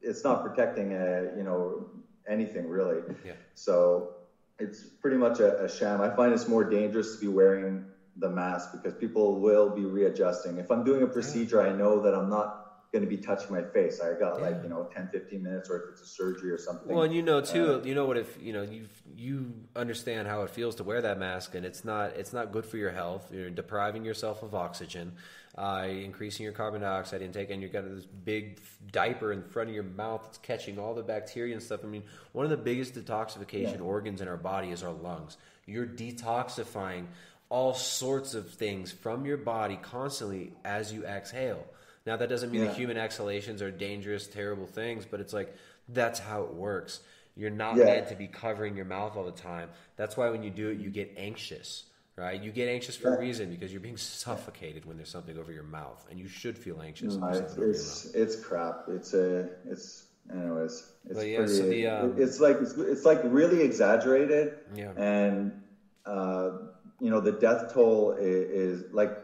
it's 0.00 0.24
not 0.24 0.42
protecting 0.42 0.92
uh, 0.92 1.32
you 1.36 1.44
know 1.44 1.86
anything 2.28 2.68
really. 2.68 3.02
Yeah. 3.24 3.34
So 3.54 4.10
it's 4.58 4.84
pretty 5.00 5.16
much 5.16 5.40
a, 5.40 5.64
a 5.64 5.68
sham. 5.68 6.00
I 6.00 6.10
find 6.10 6.32
it's 6.32 6.48
more 6.48 6.64
dangerous 6.64 7.12
to 7.14 7.20
be 7.20 7.28
wearing 7.28 7.84
the 8.16 8.28
mask 8.28 8.70
because 8.72 8.94
people 8.94 9.40
will 9.40 9.70
be 9.70 9.84
readjusting. 9.84 10.58
If 10.58 10.70
I'm 10.70 10.84
doing 10.84 11.02
a 11.02 11.06
procedure, 11.06 11.60
I 11.60 11.72
know 11.72 12.00
that 12.00 12.14
I'm 12.14 12.28
not 12.28 12.57
going 12.92 13.04
to 13.04 13.08
be 13.08 13.18
touching 13.18 13.52
my 13.52 13.62
face. 13.62 14.00
I 14.00 14.18
got 14.18 14.40
like, 14.40 14.62
you 14.62 14.68
know, 14.68 14.88
10, 14.94 15.08
15 15.12 15.42
minutes 15.42 15.68
or 15.68 15.76
if 15.82 15.90
it's 15.92 16.00
a 16.02 16.06
surgery 16.06 16.50
or 16.50 16.58
something. 16.58 16.88
Well, 16.94 17.02
and 17.04 17.14
you 17.14 17.22
know 17.22 17.40
too, 17.40 17.74
Uh, 17.74 17.84
you 17.84 17.94
know 17.94 18.06
what 18.06 18.16
if 18.16 18.38
you 18.40 18.52
know 18.52 18.62
you 18.62 18.86
you 19.16 19.52
understand 19.76 20.26
how 20.26 20.42
it 20.42 20.50
feels 20.50 20.76
to 20.76 20.84
wear 20.84 21.02
that 21.02 21.18
mask, 21.18 21.54
and 21.54 21.66
it's 21.66 21.84
not 21.84 22.16
it's 22.16 22.32
not 22.32 22.50
good 22.50 22.64
for 22.64 22.78
your 22.78 22.90
health. 22.92 23.30
You're 23.32 23.50
depriving 23.50 24.04
yourself 24.04 24.42
of 24.42 24.54
oxygen, 24.54 25.12
uh, 25.56 25.86
increasing 25.86 26.44
your 26.44 26.52
carbon 26.54 26.80
dioxide 26.80 27.20
intake, 27.20 27.50
and 27.50 27.60
you've 27.60 27.72
got 27.72 27.84
this 27.84 28.06
big 28.06 28.58
diaper 28.90 29.32
in 29.32 29.42
front 29.42 29.68
of 29.68 29.74
your 29.74 29.84
mouth 29.84 30.22
that's 30.24 30.38
catching 30.38 30.78
all 30.78 30.94
the 30.94 31.02
bacteria 31.02 31.52
and 31.52 31.62
stuff. 31.62 31.80
I 31.84 31.88
mean, 31.88 32.04
one 32.32 32.44
of 32.46 32.50
the 32.50 32.56
biggest 32.56 32.94
detoxification 32.94 33.74
Yeah. 33.74 33.80
organs 33.80 34.22
in 34.22 34.28
our 34.28 34.36
body 34.38 34.70
is 34.70 34.82
our 34.82 34.92
lungs. 34.92 35.36
You're 35.66 35.86
detoxifying 35.86 37.06
all 37.50 37.74
sorts 37.74 38.32
of 38.34 38.48
things 38.50 38.92
from 38.92 39.26
your 39.26 39.36
body 39.38 39.78
constantly 39.82 40.52
as 40.64 40.90
you 40.92 41.04
exhale. 41.04 41.64
Now 42.08 42.16
that 42.16 42.30
doesn't 42.30 42.50
mean 42.50 42.62
Yeah. 42.62 42.68
that 42.68 42.76
human 42.76 42.96
exhalations 42.96 43.60
are 43.60 43.70
dangerous, 43.70 44.26
terrible 44.26 44.66
things, 44.66 45.04
but 45.04 45.20
it's 45.20 45.34
like 45.34 45.54
that's 45.90 46.18
how 46.18 46.44
it 46.44 46.54
works. 46.54 47.00
You're 47.36 47.50
not 47.50 47.76
Yeah. 47.76 47.84
meant 47.84 48.08
to 48.08 48.14
be 48.14 48.26
covering 48.26 48.76
your 48.76 48.86
mouth 48.86 49.14
all 49.14 49.24
the 49.24 49.30
time. 49.30 49.68
That's 49.96 50.16
why 50.16 50.30
when 50.30 50.42
you 50.42 50.48
do 50.48 50.70
it, 50.70 50.78
you 50.78 50.88
get 50.88 51.12
anxious, 51.18 51.84
right? 52.16 52.42
You 52.42 52.50
get 52.50 52.66
anxious 52.66 52.96
for 52.96 53.14
a 53.14 53.18
reason 53.18 53.50
because 53.50 53.72
you're 53.72 53.82
being 53.82 53.98
suffocated 53.98 54.86
when 54.86 54.96
there's 54.96 55.10
something 55.10 55.36
over 55.36 55.52
your 55.52 55.64
mouth, 55.64 56.02
and 56.10 56.18
you 56.18 56.28
should 56.28 56.56
feel 56.56 56.80
anxious. 56.80 57.14
No, 57.14 57.28
it's, 57.28 57.38
something 57.38 57.52
over 57.52 57.60
your 57.60 57.70
it's, 57.72 58.06
it's 58.14 58.36
crap. 58.36 58.88
It's 58.88 59.12
a, 59.12 59.50
it's, 59.66 60.06
anyways, 60.32 60.90
it's 61.10 61.24
yeah, 61.24 61.36
pretty, 61.36 61.54
so 61.54 61.62
the, 61.68 61.86
um, 61.88 62.14
it's 62.16 62.40
like, 62.40 62.56
it's, 62.62 62.72
it's 62.72 63.04
like 63.04 63.20
really 63.24 63.60
exaggerated. 63.60 64.54
Yeah. 64.74 64.92
And, 64.96 65.62
uh, 66.06 66.52
you 67.00 67.10
know, 67.10 67.20
the 67.20 67.32
death 67.32 67.74
toll 67.74 68.12
is, 68.12 68.80
is 68.84 68.94
like, 68.94 69.14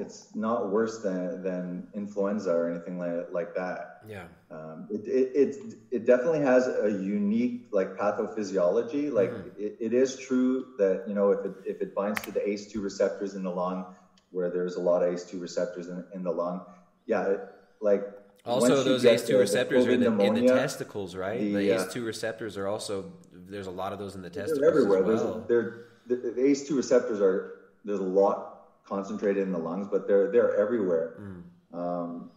it's 0.00 0.34
not 0.34 0.70
worse 0.70 1.02
than, 1.02 1.42
than 1.42 1.86
influenza 1.94 2.50
or 2.50 2.70
anything 2.70 2.98
like, 2.98 3.28
like 3.32 3.54
that. 3.54 4.00
Yeah. 4.08 4.24
Um, 4.50 4.88
it, 4.90 5.02
it, 5.06 5.30
it, 5.42 5.56
it 5.90 6.06
definitely 6.06 6.40
has 6.40 6.66
a 6.66 6.90
unique 6.90 7.68
like 7.70 7.96
pathophysiology. 7.96 9.12
Like 9.12 9.30
Mm-hmm. 9.30 9.48
it, 9.62 9.76
it 9.80 9.92
is 9.92 10.16
true 10.16 10.66
that 10.78 11.04
you 11.06 11.14
know 11.14 11.30
if 11.32 11.44
it, 11.44 11.52
if 11.66 11.82
it 11.82 11.94
binds 11.94 12.20
to 12.22 12.30
the 12.32 12.40
ACE2 12.40 12.82
receptors 12.82 13.34
in 13.34 13.42
the 13.42 13.50
lung, 13.50 13.94
where 14.30 14.50
there's 14.50 14.76
a 14.76 14.80
lot 14.80 15.02
of 15.02 15.12
ACE2 15.14 15.40
receptors 15.40 15.88
in, 15.88 16.04
in 16.14 16.22
the 16.22 16.30
lung, 16.32 16.62
yeah, 17.06 17.26
it, 17.28 17.40
like 17.80 18.02
Also, 18.46 18.82
those 18.82 19.04
ACE2 19.04 19.26
the- 19.26 19.32
the 19.34 19.38
receptors 19.38 19.86
are 19.86 19.90
in 19.92 20.00
the, 20.00 20.06
COVID 20.10 20.26
in 20.26 20.34
the 20.46 20.52
testicles, 20.52 21.14
right? 21.14 21.38
the, 21.40 21.54
The, 21.54 21.72
uh, 21.76 21.84
ACE2 21.84 22.04
receptors 22.06 22.56
are 22.56 22.66
also 22.68 23.12
there's 23.32 23.66
a 23.66 23.70
lot 23.82 23.92
of 23.92 23.98
those 23.98 24.14
in 24.14 24.22
the 24.22 24.30
testicles 24.30 24.60
they're 24.60 24.70
everywhere. 24.70 25.02
well. 25.02 25.44
There's, 25.46 25.48
they're, 25.48 25.86
the, 26.06 26.30
the 26.30 26.40
ACE2 26.40 26.76
receptors 26.76 27.20
are 27.20 27.54
there's 27.84 28.00
a 28.00 28.02
lot 28.02 28.49
concentrated 28.84 29.42
in 29.44 29.52
the 29.52 29.58
lungs, 29.58 29.88
but 29.90 30.06
they're 30.08 30.30
they're 30.32 30.56
everywhere. 30.56 31.14
Mm. 31.20 31.42
Um, 31.78 32.30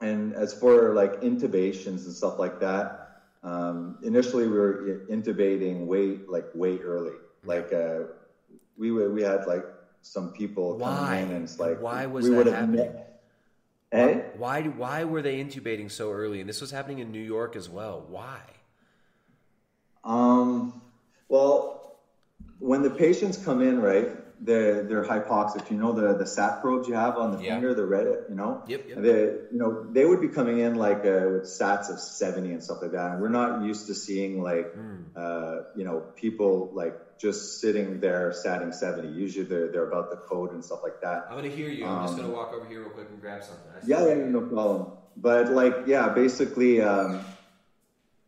and 0.00 0.34
as 0.34 0.52
for 0.54 0.92
like 0.94 1.20
intubations 1.22 2.04
and 2.04 2.12
stuff 2.14 2.38
like 2.38 2.60
that, 2.60 3.22
um, 3.42 3.98
initially 4.02 4.46
we 4.46 4.56
were 4.56 5.06
intubating 5.10 5.86
way 5.86 6.18
like 6.28 6.46
way 6.54 6.78
early. 6.78 7.16
Like 7.44 7.72
uh, 7.72 8.00
we 8.76 8.90
were- 8.92 9.10
we 9.10 9.22
had 9.22 9.46
like 9.46 9.64
some 10.02 10.32
people 10.32 10.76
Why? 10.78 10.88
coming 10.96 11.30
in, 11.30 11.34
and 11.36 11.44
it's 11.44 11.58
like 11.58 11.80
Why 11.80 12.06
was 12.06 12.28
we 12.28 12.34
that 12.36 12.46
happening? 12.46 12.76
met- 12.76 13.02
Eh? 13.92 14.20
Why 14.36 14.62
why 14.62 15.04
were 15.04 15.22
they 15.22 15.38
intubating 15.42 15.90
so 15.90 16.10
early? 16.12 16.40
And 16.40 16.48
this 16.48 16.60
was 16.60 16.72
happening 16.72 16.98
in 16.98 17.12
New 17.12 17.22
York 17.22 17.54
as 17.56 17.68
well. 17.68 18.04
Why? 18.08 18.40
Um, 20.04 20.80
well, 21.28 21.96
when 22.58 22.82
the 22.82 22.90
patients 22.90 23.36
come 23.42 23.62
in, 23.62 23.80
right, 23.80 24.08
they're, 24.40 24.82
they're 24.82 25.02
hypoxic. 25.02 25.70
You 25.70 25.76
know 25.76 25.92
the 25.92 26.14
the 26.14 26.26
SAT 26.26 26.60
probes 26.60 26.88
you 26.88 26.94
have 26.94 27.16
on 27.16 27.30
the 27.30 27.38
Yeah. 27.38 27.54
finger, 27.54 27.74
the 27.74 27.84
red, 27.84 28.06
you 28.28 28.34
know. 28.34 28.60
Yep, 28.66 28.82
yep. 28.86 29.02
They, 29.02 29.22
you 29.50 29.58
know, 29.58 29.76
they 29.90 30.04
would 30.04 30.20
be 30.20 30.28
coming 30.28 30.58
in 30.58 30.74
like 30.74 31.04
uh, 31.04 31.28
with 31.30 31.44
SATs 31.44 31.88
of 31.88 31.98
seventy 32.00 32.52
and 32.52 32.62
stuff 32.62 32.78
like 32.80 32.92
that. 32.92 33.12
And 33.12 33.20
we're 33.20 33.28
not 33.28 33.60
used 33.62 33.86
to 33.86 33.94
seeing 33.94 34.40
like, 34.40 34.68
Hmm. 34.74 35.02
uh, 35.14 35.56
you 35.74 35.84
know, 35.84 36.04
people 36.16 36.68
like 36.72 36.94
just 37.18 37.58
sitting 37.60 37.98
there 38.00 38.32
satting 38.32 38.72
seventy. 38.72 39.08
Usually 39.08 39.44
they're 39.44 39.68
they're 39.68 39.82
about 39.82 40.10
the 40.10 40.16
code 40.16 40.52
and 40.52 40.62
stuff 40.64 40.80
like 40.82 40.98
that. 41.00 41.22
I'm 41.28 41.36
gonna 41.36 41.48
hear 41.48 41.68
you. 41.68 41.84
I'm 41.84 42.02
just 42.02 42.14
Um, 42.14 42.22
gonna 42.22 42.32
walk 42.32 42.52
over 42.52 42.66
here 42.66 42.80
real 42.80 42.90
quick 42.90 43.08
and 43.10 43.20
grab 43.20 43.42
something. 43.42 43.70
Yeah, 43.86 44.04
yeah, 44.06 44.14
no 44.14 44.42
problem. 44.42 44.92
But 45.16 45.48
like, 45.48 45.74
yeah, 45.86 46.08
basically, 46.08 46.80
um, 46.80 47.20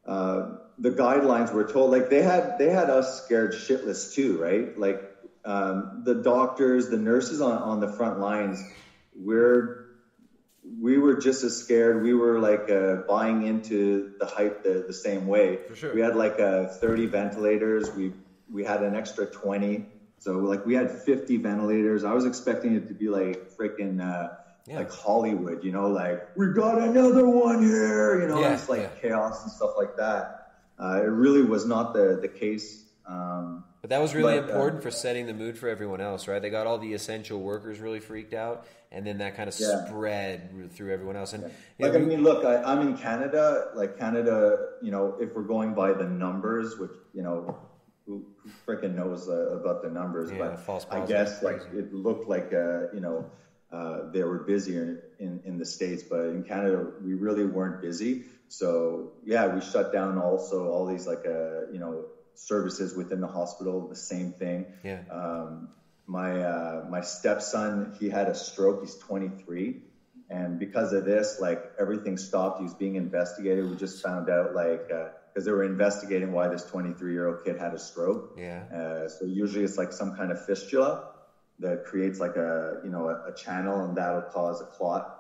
uh, 0.07 0.43
the 0.79 0.91
guidelines 0.91 1.53
were 1.53 1.65
told 1.65 1.91
like 1.91 2.09
they 2.09 2.23
had 2.23 2.59
they 2.59 2.71
had 2.71 2.89
us 2.91 3.21
scared 3.25 3.53
shitless 3.53 4.13
too, 4.13 4.37
right? 4.37 4.77
Like 4.77 5.01
um, 5.45 6.03
the 6.05 6.15
doctors, 6.15 6.89
the 6.89 6.99
nurses 6.99 7.41
on 7.41 7.57
on 7.57 7.81
the 7.81 7.89
front 7.89 8.19
lines, 8.19 8.63
we're 9.15 9.89
we 10.81 10.99
were 10.99 11.15
just 11.15 11.45
as 11.45 11.57
scared. 11.57 12.03
We 12.03 12.15
were 12.15 12.39
like 12.41 12.69
uh, 12.71 12.97
buying 13.09 13.43
into 13.47 14.11
the 14.21 14.27
hype 14.27 14.63
the, 14.63 14.85
the 14.87 14.93
same 14.93 15.27
way. 15.27 15.59
For 15.67 15.77
sure. 15.77 15.95
We 15.95 16.01
had 16.01 16.15
like 16.15 16.39
uh, 16.39 16.67
30 16.81 17.07
ventilators. 17.07 17.91
We 17.95 18.13
we 18.51 18.65
had 18.65 18.83
an 18.83 18.95
extra 18.95 19.27
20. 19.27 19.85
So 20.19 20.41
like 20.41 20.65
we 20.65 20.75
had 20.75 20.91
50 20.91 21.37
ventilators. 21.39 22.05
I 22.05 22.13
was 22.13 22.25
expecting 22.25 22.75
it 22.75 22.89
to 22.89 22.95
be 22.95 23.09
like 23.09 23.39
freaking 23.59 24.01
uh, 24.03 24.29
like 24.67 24.91
Hollywood, 24.91 25.63
you 25.63 25.73
know, 25.73 25.89
like 25.89 26.19
we 26.35 26.49
got 26.53 26.79
another 26.79 27.27
one 27.27 27.63
here. 27.63 28.21
You 28.21 28.27
know, 28.27 28.41
Yeah, 28.41 28.55
it's 28.55 28.69
like 28.69 29.01
chaos 29.01 29.43
and 29.43 29.51
stuff 29.53 29.71
like 29.77 29.95
that. 29.97 30.27
Uh, 30.79 31.01
it 31.03 31.07
really 31.07 31.43
was 31.43 31.67
not 31.67 31.93
the 31.93 32.19
the 32.21 32.29
case. 32.29 32.85
Um, 33.09 33.65
But 33.81 33.91
that 33.91 34.01
was 34.01 34.15
really 34.15 34.35
but, 34.35 34.45
uh, 34.45 34.53
important 34.53 34.83
for 34.83 34.91
setting 34.91 35.27
the 35.27 35.35
mood 35.35 35.57
for 35.57 35.69
everyone 35.69 36.01
else, 36.01 36.29
right? 36.29 36.43
They 36.43 36.51
got 36.51 36.67
all 36.67 36.79
the 36.79 36.93
essential 36.95 37.41
workers 37.41 37.81
really 37.81 38.01
freaked 38.01 38.35
out, 38.35 38.67
and 38.93 39.07
then 39.07 39.19
that 39.19 39.37
kind 39.37 39.49
of 39.49 39.59
Yeah. 39.59 39.87
spread 39.87 40.73
through 40.73 40.93
everyone 40.93 41.17
else. 41.17 41.33
And 41.33 41.45
you 41.79 41.87
Like 41.87 41.95
know, 41.95 42.01
I 42.01 42.03
mean, 42.03 42.23
look, 42.23 42.45
I, 42.45 42.63
I'm 42.63 42.87
in 42.87 42.97
Canada. 42.99 43.71
Like 43.75 43.97
Canada, 43.99 44.69
you 44.83 44.91
know, 44.91 45.17
if 45.21 45.35
we're 45.35 45.43
going 45.43 45.75
by 45.75 45.93
the 45.93 46.05
numbers, 46.05 46.79
which 46.79 46.91
you 47.15 47.23
know, 47.23 47.57
who, 48.05 48.27
who 48.43 48.51
freaking 48.67 48.95
knows 48.95 49.29
uh, 49.29 49.59
about 49.59 49.83
the 49.83 49.91
numbers? 49.91 50.31
Yeah, 50.31 50.39
but 50.39 50.61
false 50.61 50.87
I 50.91 51.07
guess 51.07 51.43
like 51.43 51.63
it 51.73 51.93
looked 51.95 52.29
like 52.29 52.53
uh, 52.53 52.93
you 52.93 53.01
know 53.01 53.31
uh, 53.71 54.11
they 54.13 54.23
were 54.23 54.41
busier 54.41 55.05
in 55.19 55.41
in 55.45 55.57
the 55.57 55.65
states, 55.65 56.03
but 56.03 56.27
in 56.27 56.43
Canada 56.43 56.93
we 57.03 57.15
really 57.15 57.47
weren't 57.47 57.81
busy. 57.81 58.25
So 58.49 59.13
yeah, 59.25 59.55
we 59.55 59.61
shut 59.61 59.93
down 59.93 60.19
also 60.19 60.69
all 60.69 60.85
these 60.87 61.07
like 61.07 61.25
uh, 61.27 61.71
you 61.71 61.79
know 61.79 62.05
services 62.39 62.95
within 62.95 63.21
the 63.21 63.27
hospital. 63.27 63.89
The 63.89 63.97
same 63.97 64.33
thing. 64.33 64.67
Yeah. 64.85 65.03
Um, 65.11 65.69
my 66.07 66.43
uh, 66.43 66.87
my 66.89 67.03
stepson, 67.03 67.97
he 68.01 68.09
had 68.09 68.29
a 68.29 68.35
stroke. 68.35 68.81
He's 68.81 68.97
23, 68.97 69.83
and 70.31 70.59
because 70.59 70.93
of 70.93 71.05
this, 71.05 71.39
like 71.41 71.63
everything 71.79 72.17
stopped. 72.17 72.59
He 72.59 72.65
was 72.65 72.75
being 72.75 72.95
investigated. 72.97 73.69
We 73.69 73.77
just 73.77 74.03
found 74.03 74.31
out 74.31 74.55
like 74.55 74.89
because 74.89 75.45
they 75.45 75.53
were 75.53 75.65
investigating 75.65 76.33
why 76.33 76.49
this 76.49 76.65
23 76.65 77.13
year 77.13 77.29
old 77.29 77.45
kid 77.45 77.59
had 77.59 77.75
a 77.75 77.79
stroke. 77.79 78.37
Yeah. 78.39 78.65
Uh, 78.75 79.09
so 79.09 79.27
usually 79.27 79.65
it's 79.65 79.77
like 79.77 79.93
some 79.93 80.17
kind 80.17 80.33
of 80.33 80.45
fistula 80.45 81.11
that 81.59 81.85
creates 81.85 82.21
like 82.21 82.37
a 82.37 82.81
you 82.85 82.91
know 82.91 83.09
a, 83.09 83.33
a 83.33 83.35
channel, 83.35 83.85
and 83.85 83.97
that'll 83.97 84.23
cause 84.23 84.61
a 84.61 84.65
clot. 84.65 85.15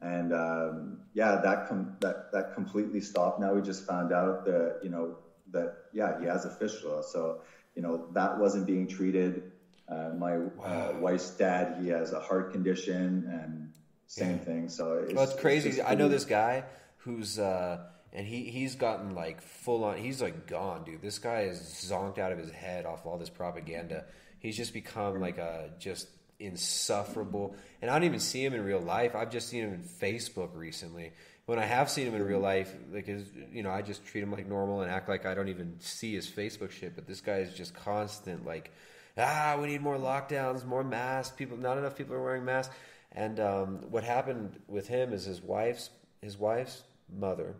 And 0.00 0.32
um, 0.32 1.00
yeah, 1.14 1.40
that 1.42 1.68
com- 1.68 1.96
that 2.00 2.30
that 2.32 2.54
completely 2.54 3.00
stopped. 3.00 3.40
Now 3.40 3.54
we 3.54 3.62
just 3.62 3.86
found 3.86 4.12
out 4.12 4.44
that 4.44 4.80
you 4.82 4.90
know 4.90 5.16
that 5.50 5.77
yeah 5.92 6.18
he 6.20 6.26
has 6.26 6.44
a 6.44 6.50
fistula. 6.50 7.02
So 7.04 7.42
you 7.74 7.82
know 7.82 8.06
that 8.12 8.38
wasn't 8.38 8.66
being 8.66 8.86
treated. 8.86 9.52
Uh, 9.88 10.10
my 10.18 10.36
uh, 10.36 10.92
wife's 11.00 11.30
dad, 11.30 11.78
he 11.82 11.88
has 11.88 12.12
a 12.12 12.20
heart 12.20 12.52
condition, 12.52 13.26
and 13.32 13.72
same 14.06 14.32
Yeah. 14.32 14.44
thing. 14.44 14.68
So 14.68 14.94
it's, 14.98 15.14
well, 15.14 15.24
it's 15.24 15.40
crazy. 15.40 15.70
just 15.70 15.82
I 15.88 15.94
know 15.94 16.08
this 16.08 16.24
guy 16.26 16.64
who's 16.98 17.38
uh, 17.38 17.86
and 18.12 18.26
he 18.26 18.44
he's 18.44 18.74
gotten 18.74 19.14
like 19.14 19.40
full 19.40 19.84
on. 19.84 19.96
He's 19.96 20.20
like 20.20 20.46
gone, 20.46 20.84
dude. 20.84 21.00
This 21.00 21.18
guy 21.18 21.42
is 21.42 21.58
zonked 21.60 22.18
out 22.18 22.32
of 22.32 22.38
his 22.38 22.50
head 22.50 22.84
off 22.86 23.06
all 23.06 23.16
this 23.18 23.30
propaganda. 23.30 24.04
He's 24.40 24.56
just 24.56 24.72
become 24.74 25.20
like 25.20 25.38
a 25.38 25.70
just 25.78 26.08
insufferable. 26.38 27.56
And 27.82 27.90
I 27.90 27.94
don't 27.94 28.04
even 28.04 28.20
see 28.20 28.44
him 28.44 28.54
in 28.54 28.62
real 28.64 28.80
life. 28.80 29.14
I've 29.14 29.30
just 29.30 29.48
seen 29.48 29.64
him 29.64 29.74
in 29.74 29.82
Facebook 29.82 30.50
recently. 30.54 31.12
When 31.48 31.58
I 31.58 31.64
have 31.64 31.88
seen 31.88 32.06
him 32.06 32.14
in 32.14 32.22
real 32.22 32.40
life, 32.40 32.74
like 32.92 33.06
his, 33.06 33.24
you 33.50 33.62
know, 33.62 33.70
I 33.70 33.80
just 33.80 34.04
treat 34.04 34.22
him 34.22 34.30
like 34.30 34.46
normal 34.46 34.82
and 34.82 34.90
act 34.90 35.08
like 35.08 35.24
I 35.24 35.32
don't 35.32 35.48
even 35.48 35.76
see 35.80 36.14
his 36.14 36.28
Facebook 36.28 36.70
shit. 36.70 36.94
But 36.94 37.06
this 37.06 37.22
guy 37.22 37.38
is 37.38 37.54
just 37.54 37.72
constant, 37.74 38.44
like, 38.44 38.70
ah, 39.16 39.56
we 39.58 39.68
need 39.68 39.80
more 39.80 39.96
lockdowns, 39.96 40.66
more 40.66 40.84
masks. 40.84 41.34
People, 41.34 41.56
not 41.56 41.78
enough 41.78 41.96
people 41.96 42.14
are 42.14 42.22
wearing 42.22 42.44
masks. 42.44 42.74
And 43.12 43.40
um, 43.40 43.78
what 43.88 44.04
happened 44.04 44.60
with 44.68 44.88
him 44.88 45.14
is 45.14 45.24
his 45.24 45.40
wife's 45.40 45.88
his 46.20 46.36
wife's 46.36 46.82
mother 47.10 47.54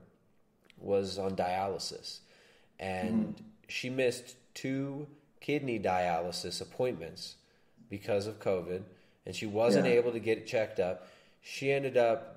was 0.76 1.18
on 1.18 1.34
dialysis, 1.34 2.18
and 2.78 3.41
she 3.68 3.89
missed 3.89 4.36
two 4.52 5.07
kidney 5.41 5.81
dialysis 5.81 6.60
appointments 6.60 7.36
because 7.89 8.26
of 8.26 8.39
COVID, 8.39 8.83
and 9.25 9.34
she 9.34 9.47
wasn't 9.47 9.86
Yeah. 9.86 9.92
able 9.92 10.12
to 10.12 10.20
get 10.20 10.36
it 10.36 10.47
checked 10.47 10.78
up. 10.78 11.07
She 11.41 11.73
ended 11.73 11.97
up 11.97 12.34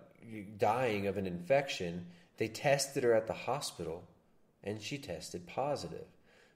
dying 0.58 1.08
of 1.08 1.18
an 1.18 1.28
infection. 1.28 2.06
They 2.38 2.48
tested 2.48 3.04
her 3.04 3.14
at 3.14 3.28
the 3.28 3.34
hospital, 3.34 4.04
and 4.64 4.82
she 4.82 4.98
tested 4.98 5.48
positive. 5.48 6.06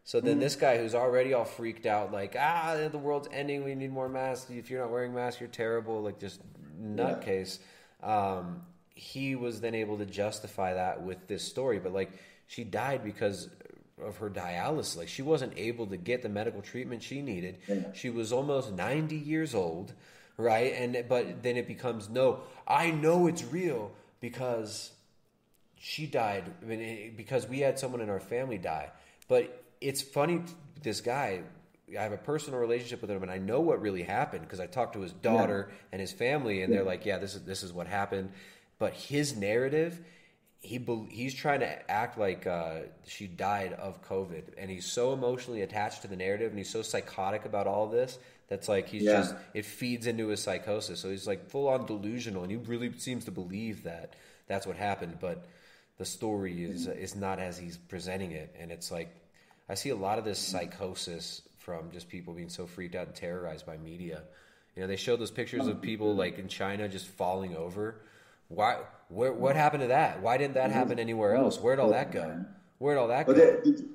So 0.04 0.22
then 0.22 0.38
Mhm. 0.38 0.42
this 0.42 0.56
guy 0.56 0.78
who's 0.78 0.94
already 0.94 1.34
all 1.34 1.46
freaked 1.46 1.86
out, 1.88 2.12
like, 2.12 2.36
ah, 2.40 2.88
the 2.92 2.98
world's 2.98 3.28
ending, 3.32 3.64
we 3.64 3.74
need 3.76 3.92
more 3.92 4.08
masks. 4.10 4.50
If 4.52 4.70
you're 4.70 4.82
not 4.82 4.92
wearing 4.92 5.14
masks, 5.16 5.40
you're 5.42 5.50
terrible, 5.50 6.02
like 6.02 6.20
just 6.20 6.42
nutcase. 6.80 7.60
Um, 8.04 8.66
he 8.94 9.36
was 9.36 9.62
then 9.62 9.74
able 9.76 9.98
to 9.98 10.06
justify 10.06 10.74
that 10.76 11.02
with 11.02 11.28
this 11.28 11.44
story, 11.44 11.80
but 11.80 11.92
like 11.92 12.12
she 12.48 12.64
died 12.64 13.04
because 13.04 13.50
of 14.02 14.18
her 14.18 14.30
dialysis. 14.30 14.96
Like 14.96 15.08
she 15.08 15.22
wasn't 15.24 15.58
able 15.58 15.88
to 15.88 15.98
get 15.98 16.22
the 16.22 16.30
medical 16.30 16.62
treatment 16.62 17.02
she 17.02 17.22
needed. 17.22 17.58
She 17.94 18.10
was 18.12 18.32
almost 18.32 18.72
90 18.74 19.16
years 19.18 19.56
old, 19.56 19.94
right? 20.38 20.74
And 20.74 21.06
but 21.08 21.44
then 21.44 21.58
it 21.58 21.68
becomes 21.68 22.10
no, 22.10 22.42
I 22.68 22.92
know 22.92 23.28
it's 23.28 23.44
real 23.44 23.92
because 24.20 24.92
she 25.80 26.08
died 26.08 26.44
I 26.62 26.66
mean, 26.66 26.82
it- 26.82 27.18
because 27.18 27.48
we 27.48 27.60
had 27.60 27.78
someone 27.80 28.02
in 28.02 28.10
our 28.10 28.20
family 28.20 28.58
die. 28.58 28.90
But 29.28 29.64
it's 29.82 30.02
funny, 30.02 30.42
this 30.82 31.02
guy. 31.02 31.42
I 31.98 32.02
have 32.02 32.14
a 32.14 32.18
personal 32.18 32.60
relationship 32.60 33.02
with 33.02 33.12
him, 33.12 33.22
and 33.22 33.32
I 33.32 33.38
know 33.38 33.60
what 33.62 33.80
really 33.80 34.02
happened 34.02 34.42
because 34.42 34.60
I 34.60 34.66
talked 34.66 34.94
to 34.94 35.02
his 35.02 35.12
daughter 35.14 35.70
and 35.92 36.02
his 36.02 36.12
family, 36.12 36.64
and 36.64 36.74
they're 36.74 36.84
like, 36.84 37.06
"Yeah, 37.06 37.20
this 37.20 37.36
is 37.36 37.44
this 37.44 37.62
is 37.62 37.72
what 37.72 37.86
happened." 37.86 38.32
But 38.80 38.94
his 38.94 39.36
narrative, 39.38 40.02
he 40.62 40.80
he's 41.12 41.36
trying 41.36 41.60
to 41.60 41.92
act 41.92 42.18
like 42.18 42.48
uh, 42.48 42.80
she 43.06 43.28
died 43.28 43.74
of 43.74 44.02
COVID, 44.04 44.56
and 44.58 44.72
he's 44.72 44.86
so 44.86 45.14
emotionally 45.14 45.62
attached 45.62 46.02
to 46.02 46.08
the 46.08 46.16
narrative, 46.16 46.50
and 46.50 46.58
he's 46.58 46.72
so 46.72 46.82
psychotic 46.82 47.46
about 47.46 47.68
all 47.68 47.86
of 47.86 47.92
this 47.92 48.18
that's 48.48 48.70
like 48.70 48.88
he's 48.90 49.04
Yeah. 49.04 49.22
just 49.22 49.36
it 49.54 49.66
feeds 49.66 50.08
into 50.08 50.28
his 50.28 50.42
psychosis. 50.42 51.00
So 51.00 51.10
he's 51.10 51.28
like 51.28 51.50
full 51.50 51.68
on 51.68 51.86
delusional, 51.86 52.44
and 52.44 52.52
he 52.52 52.58
really 52.58 52.98
seems 52.98 53.26
to 53.26 53.32
believe 53.32 53.84
that 53.84 54.14
that's 54.48 54.68
what 54.68 54.78
happened. 54.78 55.18
But 55.20 55.46
the 55.98 56.06
story 56.06 56.64
is 56.64 56.88
mm-hmm. 56.88 57.00
is 57.00 57.16
not 57.16 57.40
as 57.40 57.58
he's 57.58 57.78
presenting 57.78 58.32
it, 58.32 58.56
and 58.60 58.72
it's 58.72 58.92
like 58.92 59.16
I 59.70 59.74
see 59.76 59.90
a 59.90 59.96
lot 59.96 60.20
of 60.20 60.26
this 60.26 60.40
mm-hmm. 60.40 60.58
psychosis 60.58 61.42
from 61.58 61.92
just 61.92 62.10
people 62.10 62.34
being 62.34 62.50
so 62.50 62.68
freaked 62.68 62.96
out 62.96 63.08
and 63.08 63.16
terrorized 63.16 63.66
by 63.66 63.78
media. 63.78 64.22
You 64.76 64.82
know, 64.82 64.88
they 64.88 64.98
show 64.98 65.16
those 65.16 65.32
pictures 65.32 65.68
of 65.68 65.78
mm-hmm. 65.78 65.86
people 65.86 66.16
like 66.16 66.38
in 66.38 66.48
China 66.48 66.88
just 66.88 67.08
falling 67.08 67.56
over. 67.56 68.02
Why? 68.50 68.78
Where? 69.10 69.34
What 69.34 69.56
happened 69.56 69.82
to 69.82 69.88
that? 69.88 70.22
Why 70.22 70.38
didn't 70.38 70.56
that 70.56 70.72
happen 70.72 71.00
anywhere 71.00 71.36
else? 71.36 71.60
Where'd 71.60 71.80
all 71.80 71.92
that 71.92 72.12
go? 72.12 72.46
Where'd 72.78 72.98
all 72.98 73.08
that 73.08 73.26
go? 73.26 73.34
Did, 73.34 73.64
did, 73.64 73.90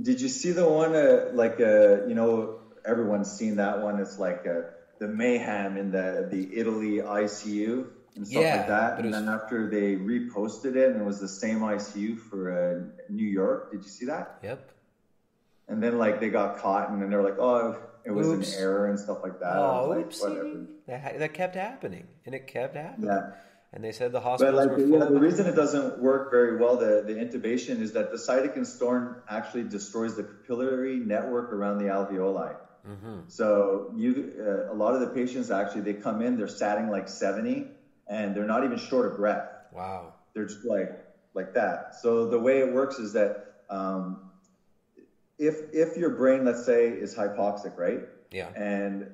did 0.00 0.20
you 0.20 0.28
see 0.28 0.52
the 0.52 0.68
one 0.68 0.94
uh, 0.94 1.30
like 1.32 1.60
uh, 1.60 2.06
you 2.06 2.14
know 2.14 2.60
everyone's 2.84 3.30
seen 3.30 3.56
that 3.56 3.82
one? 3.82 4.00
It's 4.00 4.18
like 4.18 4.46
uh, 4.46 4.62
the 4.98 5.08
mayhem 5.08 5.76
in 5.76 5.90
the 5.90 6.28
the 6.30 6.56
Italy 6.56 6.98
ICU 6.98 7.86
and 8.16 8.26
stuff 8.26 8.42
Yeah, 8.42 8.56
like 8.56 8.68
that. 8.68 8.96
And 8.98 9.06
was- 9.06 9.14
then 9.14 9.28
after 9.28 9.68
they 9.68 9.96
reposted 9.96 10.76
it, 10.76 10.92
and 10.92 11.00
it 11.00 11.04
was 11.04 11.20
the 11.20 11.28
same 11.28 11.60
ICU 11.60 12.18
for 12.18 12.50
uh, 12.52 13.12
New 13.12 13.26
York. 13.26 13.72
Did 13.72 13.82
you 13.82 13.88
see 13.90 14.06
that? 14.06 14.38
Yep. 14.42 14.70
And 15.68 15.82
then 15.82 15.98
like 15.98 16.20
they 16.20 16.28
got 16.28 16.58
caught, 16.58 16.90
and 16.90 17.00
then 17.00 17.10
they're 17.10 17.22
like, 17.22 17.38
"Oh, 17.38 17.78
it 18.04 18.10
was 18.10 18.28
Oops. 18.28 18.54
an 18.54 18.60
error" 18.62 18.86
and 18.88 19.00
stuff 19.00 19.18
like 19.22 19.40
that. 19.40 19.56
Oh, 19.56 19.88
like, 19.88 20.10
oopsie. 20.10 20.20
whatever. 20.28 20.66
That, 20.86 21.00
ha- 21.02 21.18
that 21.18 21.32
kept 21.34 21.54
happening, 21.54 22.06
and 22.26 22.34
it 22.34 22.46
kept 22.46 22.76
happening. 22.76 23.08
Yeah. 23.08 23.30
And 23.72 23.82
they 23.82 23.90
said 23.90 24.12
the 24.12 24.20
But 24.20 24.54
like, 24.54 24.68
yeah, 24.78 25.06
the 25.06 25.18
reason 25.18 25.46
it 25.46 25.56
doesn't 25.56 25.98
work 25.98 26.30
very 26.30 26.58
well, 26.58 26.76
the, 26.76 27.02
the 27.04 27.14
intubation, 27.14 27.80
is 27.80 27.94
that 27.94 28.12
the 28.12 28.18
cytokine 28.18 28.66
storm 28.66 29.16
actually 29.28 29.64
destroys 29.64 30.14
the 30.16 30.22
capillary 30.22 30.94
network 30.96 31.52
around 31.52 31.78
the 31.78 31.86
alveoli. 31.86 32.54
Mm-hmm. 32.88 33.20
So 33.28 33.92
you, 33.96 34.32
uh, 34.38 34.72
a 34.72 34.76
lot 34.76 34.94
of 34.94 35.00
the 35.00 35.08
patients 35.08 35.50
actually, 35.50 35.80
they 35.82 35.94
come 35.94 36.20
in, 36.20 36.36
they're 36.36 36.46
satting 36.46 36.88
like 36.88 37.08
70, 37.08 37.66
and 38.08 38.34
they're 38.34 38.44
not 38.44 38.64
even 38.64 38.76
short 38.76 39.06
of 39.06 39.16
breath. 39.16 39.46
Wow. 39.72 40.12
They're 40.34 40.44
just 40.44 40.64
like 40.64 40.90
like 41.34 41.54
that. 41.54 41.94
So 42.00 42.26
the 42.26 42.38
way 42.38 42.60
it 42.60 42.70
works 42.70 42.98
is 42.98 43.12
that 43.12 43.36
um, 43.70 44.18
if 45.38 45.62
if 45.72 45.96
your 45.96 46.10
brain, 46.10 46.44
let's 46.44 46.64
say, 46.64 46.90
is 46.90 47.14
hypoxic, 47.14 47.76
right? 47.76 48.00
Yeah. 48.30 48.50
And 48.54 49.08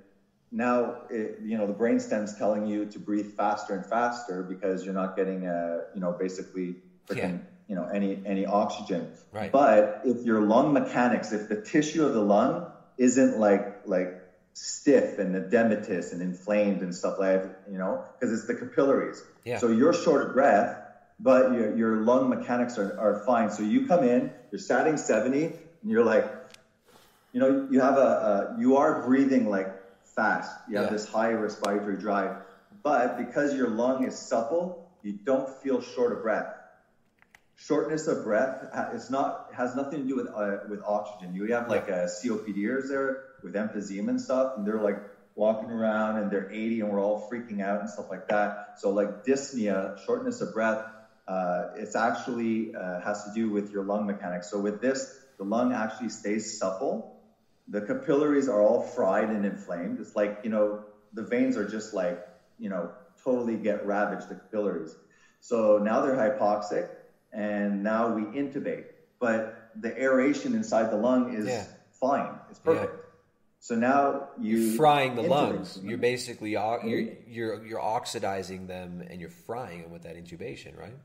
now, 0.52 1.02
it, 1.08 1.38
you 1.42 1.56
know, 1.56 1.66
the 1.66 1.72
brain 1.72 2.00
stem's 2.00 2.34
telling 2.34 2.66
you 2.66 2.84
to 2.86 2.98
breathe 2.98 3.26
faster 3.36 3.74
and 3.74 3.86
faster 3.86 4.42
because 4.42 4.84
you're 4.84 4.94
not 4.94 5.14
getting, 5.14 5.46
uh, 5.46 5.78
you 5.94 6.00
know, 6.00 6.12
basically, 6.18 6.76
freaking, 7.08 7.40
you 7.68 7.76
know, 7.76 7.84
any 7.84 8.20
any 8.26 8.44
oxygen. 8.44 9.08
Right. 9.30 9.52
But 9.52 10.00
if 10.04 10.24
your 10.24 10.40
lung 10.40 10.72
mechanics, 10.72 11.32
if 11.32 11.48
the 11.48 11.62
tissue 11.62 12.04
of 12.04 12.12
the 12.12 12.22
lung 12.22 12.66
isn't 13.00 13.38
like 13.38 13.66
like 13.86 14.10
stiff 14.52 15.18
and 15.18 15.34
edematous 15.34 16.12
and 16.12 16.20
inflamed 16.20 16.82
and 16.82 16.94
stuff 16.94 17.18
like, 17.18 17.42
you 17.72 17.78
know, 17.78 18.04
because 18.20 18.32
it's 18.32 18.46
the 18.46 18.54
capillaries. 18.54 19.22
Yeah. 19.44 19.56
So 19.58 19.68
you're 19.68 19.94
short 19.94 20.22
of 20.28 20.34
breath, 20.34 20.78
but 21.18 21.54
your 21.54 21.74
your 21.76 21.96
lung 22.04 22.28
mechanics 22.28 22.76
are, 22.78 23.00
are 23.00 23.22
fine. 23.24 23.50
So 23.50 23.62
you 23.62 23.86
come 23.86 24.04
in, 24.04 24.30
you're 24.52 24.58
satting 24.58 24.98
70, 24.98 25.44
and 25.46 25.90
you're 25.90 26.04
like, 26.04 26.26
you 27.32 27.40
know, 27.40 27.66
you 27.70 27.80
have 27.80 27.96
a, 27.96 28.10
a 28.56 28.60
you 28.60 28.76
are 28.76 29.02
breathing 29.02 29.48
like 29.48 29.68
fast. 30.14 30.52
You 30.68 30.76
have 30.76 30.86
Yeah. 30.86 30.90
this 30.96 31.06
high 31.06 31.32
respiratory 31.32 31.96
drive, 31.96 32.32
but 32.82 33.16
because 33.16 33.54
your 33.54 33.68
lung 33.68 34.04
is 34.04 34.14
supple, 34.28 34.84
you 35.02 35.14
don't 35.24 35.48
feel 35.62 35.80
short 35.80 36.12
of 36.12 36.20
breath. 36.22 36.48
Shortness 37.60 38.06
of 38.06 38.22
breath 38.24 38.64
it's 38.90 39.10
not 39.10 39.34
has 39.52 39.74
nothing 39.74 40.00
to 40.00 40.06
do 40.06 40.16
with 40.16 40.28
uh, 40.34 40.56
with 40.66 40.80
oxygen. 40.86 41.34
You 41.34 41.52
have 41.52 41.68
like 41.68 41.88
a 41.88 42.06
COPDers 42.08 42.88
there 42.88 43.18
with 43.42 43.52
emphysema 43.52 44.08
and 44.08 44.20
stuff, 44.20 44.48
and 44.56 44.66
they're 44.66 44.80
like 44.80 44.96
walking 45.34 45.70
around 45.70 46.16
and 46.16 46.30
they're 46.30 46.46
80 46.50 46.80
and 46.80 46.88
we're 46.88 47.00
all 47.00 47.20
freaking 47.30 47.60
out 47.60 47.80
and 47.80 47.88
stuff 47.90 48.06
like 48.08 48.22
that. 48.28 48.52
So 48.74 48.90
like 48.92 49.08
dyspnea, 49.26 49.90
shortness 49.98 50.40
of 50.40 50.52
breath, 50.52 50.78
uh, 51.28 51.64
it's 51.74 51.94
actually 51.94 52.70
uh, 52.74 52.98
has 53.00 53.22
to 53.24 53.30
do 53.30 53.50
with 53.50 53.70
your 53.72 53.84
lung 53.84 54.06
mechanics. 54.06 54.48
So 54.48 54.58
with 54.58 54.80
this, 54.80 55.06
the 55.38 55.44
lung 55.44 55.72
actually 55.72 56.08
stays 56.08 56.56
supple. 56.56 57.10
The 57.68 57.82
capillaries 57.82 58.48
are 58.48 58.60
all 58.62 58.80
fried 58.80 59.30
and 59.30 59.44
inflamed. 59.44 60.00
It's 60.00 60.16
like, 60.16 60.38
you 60.42 60.50
know, 60.50 60.80
the 61.12 61.24
veins 61.24 61.56
are 61.58 61.66
just 61.66 61.92
like, 61.92 62.18
you 62.58 62.70
know, 62.70 62.90
totally 63.22 63.56
get 63.56 63.84
ravaged, 63.84 64.28
the 64.28 64.36
capillaries. 64.36 64.96
So 65.40 65.78
now 65.78 66.00
they're 66.00 66.16
hypoxic 66.16 66.84
and 67.32 67.82
now 67.82 68.12
we 68.14 68.22
intubate. 68.22 68.84
But 69.18 69.70
the 69.76 69.96
aeration 70.00 70.54
inside 70.54 70.90
the 70.90 70.96
lung 70.96 71.34
is 71.34 71.46
Yeah. 71.46 71.64
fine. 71.92 72.34
It's 72.50 72.58
perfect. 72.58 72.94
So 73.60 73.74
now 73.74 74.28
you 74.40 74.56
You're 74.56 74.76
frying 74.76 75.14
the 75.16 75.22
lungs. 75.22 75.74
them. 75.74 75.88
You're 75.88 75.98
basically 75.98 76.52
you're, 76.52 76.80
you're 77.28 77.64
you're 77.66 77.80
oxidizing 77.80 78.66
them 78.66 79.04
and 79.08 79.20
you're 79.20 79.28
frying 79.28 79.82
them 79.82 79.90
with 79.90 80.02
that 80.02 80.16
intubation, 80.16 80.78
right? 80.78 80.96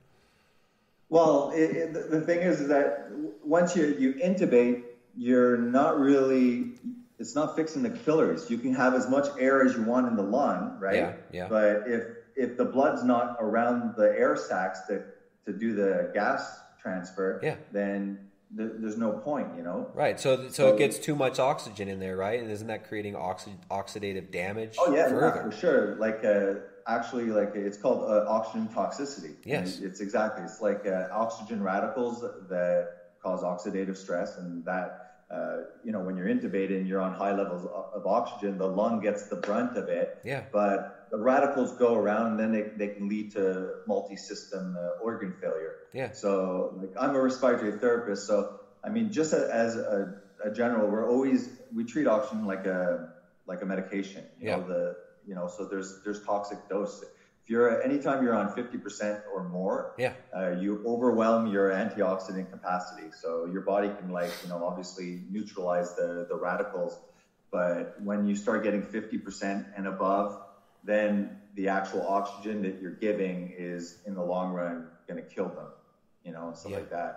Well, 1.09 1.51
it, 1.53 1.69
it, 1.71 2.09
the- 2.11 2.21
thing 2.21 2.39
is 2.39 2.61
is 2.61 2.69
that 2.69 3.09
once 3.43 3.75
you, 3.75 3.85
you 3.99 4.13
intubate, 4.13 4.83
you're 5.17 5.57
not 5.57 5.99
really, 5.99 6.71
it's 7.19 7.35
not 7.35 7.55
fixing 7.55 7.83
the 7.83 7.89
capillaries. 7.89 8.49
You 8.49 8.57
can 8.57 8.73
have 8.73 8.93
as 8.93 9.07
much 9.09 9.27
air 9.39 9.63
as 9.63 9.75
you 9.75 9.83
want 9.83 10.07
in 10.07 10.15
the 10.15 10.23
lung, 10.23 10.77
right? 10.79 10.95
Yeah, 10.95 11.13
yeah. 11.31 11.47
But 11.47 11.83
if, 11.87 12.03
if 12.35 12.57
the 12.57 12.65
blood's 12.65 13.03
not 13.03 13.37
around 13.39 13.95
the 13.95 14.17
air 14.17 14.35
sacs 14.35 14.79
to, 14.87 15.03
to 15.45 15.53
do 15.53 15.73
the 15.73 16.11
gas 16.13 16.59
transfer, 16.81 17.39
Yeah. 17.43 17.55
then 17.71 18.29
th- 18.55 18.71
there's 18.77 18.97
no 18.97 19.11
point, 19.13 19.47
you 19.57 19.63
know? 19.63 19.89
Right. 19.93 20.19
So 20.19 20.49
so 20.49 20.73
it 20.73 20.77
gets 20.77 20.99
too 20.99 21.15
much 21.15 21.39
oxygen 21.39 21.87
in 21.87 21.99
there, 21.99 22.15
right? 22.15 22.39
And 22.39 22.49
isn't 22.51 22.67
that 22.67 22.87
creating 22.87 23.13
oxi- 23.15 23.57
oxidative 23.69 24.31
damage 24.31 24.75
Oh 24.79 24.93
yeah, 24.93 25.07
for 25.09 25.51
sure. 25.51 25.95
Like 25.95 26.23
uh, 26.23 26.55
actually, 26.87 27.25
like 27.25 27.55
it's 27.55 27.77
called 27.77 28.09
uh, 28.09 28.25
oxygen 28.29 28.67
toxicity. 28.67 29.35
Yes. 29.43 29.77
And 29.77 29.85
it's 29.87 29.99
exactly. 29.99 30.43
It's 30.43 30.61
like 30.61 30.85
uh, 30.85 31.07
oxygen 31.11 31.61
radicals 31.63 32.21
that 32.49 32.89
cause 33.21 33.41
oxidative 33.41 33.97
stress, 33.97 34.37
and 34.37 34.63
that 34.65 35.23
uh, 35.31 35.57
you 35.83 35.91
know 35.91 35.99
when 35.99 36.15
you're 36.17 36.27
intubated 36.27 36.77
and 36.77 36.87
you're 36.87 37.01
on 37.01 37.13
high 37.13 37.33
levels 37.33 37.65
of, 37.65 37.93
of 37.93 38.05
oxygen, 38.05 38.57
the 38.57 38.67
lung 38.67 38.99
gets 38.99 39.23
the 39.23 39.37
brunt 39.37 39.75
of 39.77 39.89
it. 39.89 40.19
Yeah. 40.23 40.43
But 40.51 40.94
the 41.11 41.17
radicals 41.17 41.71
go 41.77 41.93
around, 41.95 42.27
and 42.31 42.39
then 42.39 42.51
they, 42.51 42.63
they 42.77 42.87
can 42.93 43.07
lead 43.07 43.31
to 43.31 43.71
multi-system 43.87 44.75
uh, 44.77 45.03
organ 45.03 45.33
failure. 45.41 45.75
Yeah. 45.93 46.09
So, 46.11 46.73
like, 46.79 46.91
I'm 46.99 47.15
a 47.15 47.21
respiratory 47.21 47.73
therapist, 47.79 48.25
so 48.27 48.49
I 48.83 48.89
mean, 48.89 49.11
just 49.11 49.33
a, 49.33 49.47
as 49.51 49.75
a, 49.75 50.13
a 50.43 50.51
general, 50.51 50.87
we're 50.89 51.09
always 51.09 51.49
we 51.73 51.83
treat 51.85 52.07
oxygen 52.07 52.45
like 52.45 52.65
a 52.65 53.07
like 53.47 53.61
a 53.61 53.65
medication. 53.65 54.23
You 54.37 54.47
Yeah. 54.49 54.55
know, 54.57 54.63
the 54.63 54.95
you 55.25 55.35
know, 55.35 55.47
so 55.47 55.65
there's 55.65 56.01
there's 56.03 56.21
toxic 56.21 56.59
dose. 56.69 57.01
If 57.43 57.49
you're 57.49 57.81
anytime 57.81 58.23
you're 58.23 58.33
on 58.33 58.49
50% 58.49 59.19
or 59.33 59.47
more, 59.49 59.91
Yeah. 59.97 60.13
uh, 60.35 60.49
you 60.49 60.81
overwhelm 60.85 61.45
your 61.47 61.69
antioxidant 61.69 62.49
capacity. 62.49 63.11
So 63.11 63.45
your 63.45 63.61
body 63.61 63.89
can 63.97 64.09
like 64.09 64.31
you 64.43 64.49
know 64.49 64.63
obviously 64.63 65.21
neutralize 65.29 65.93
the 65.95 66.25
the 66.29 66.35
radicals, 66.35 66.99
but 67.51 67.93
when 68.03 68.25
you 68.25 68.35
start 68.35 68.63
getting 68.63 68.83
50% 68.83 69.65
and 69.75 69.87
above, 69.87 70.35
then 70.85 71.31
the 71.53 71.67
actual 71.69 72.05
oxygen 72.05 72.61
that 72.63 72.79
you're 72.79 72.97
giving 72.99 73.53
is 73.57 73.97
in 74.05 74.13
the 74.15 74.23
long 74.23 74.51
run 74.51 74.85
going 75.07 75.21
to 75.21 75.27
kill 75.35 75.49
them, 75.49 75.69
you 76.23 76.31
know, 76.31 76.47
and 76.47 76.57
stuff 76.57 76.73
like 76.73 76.89
that. 76.89 77.13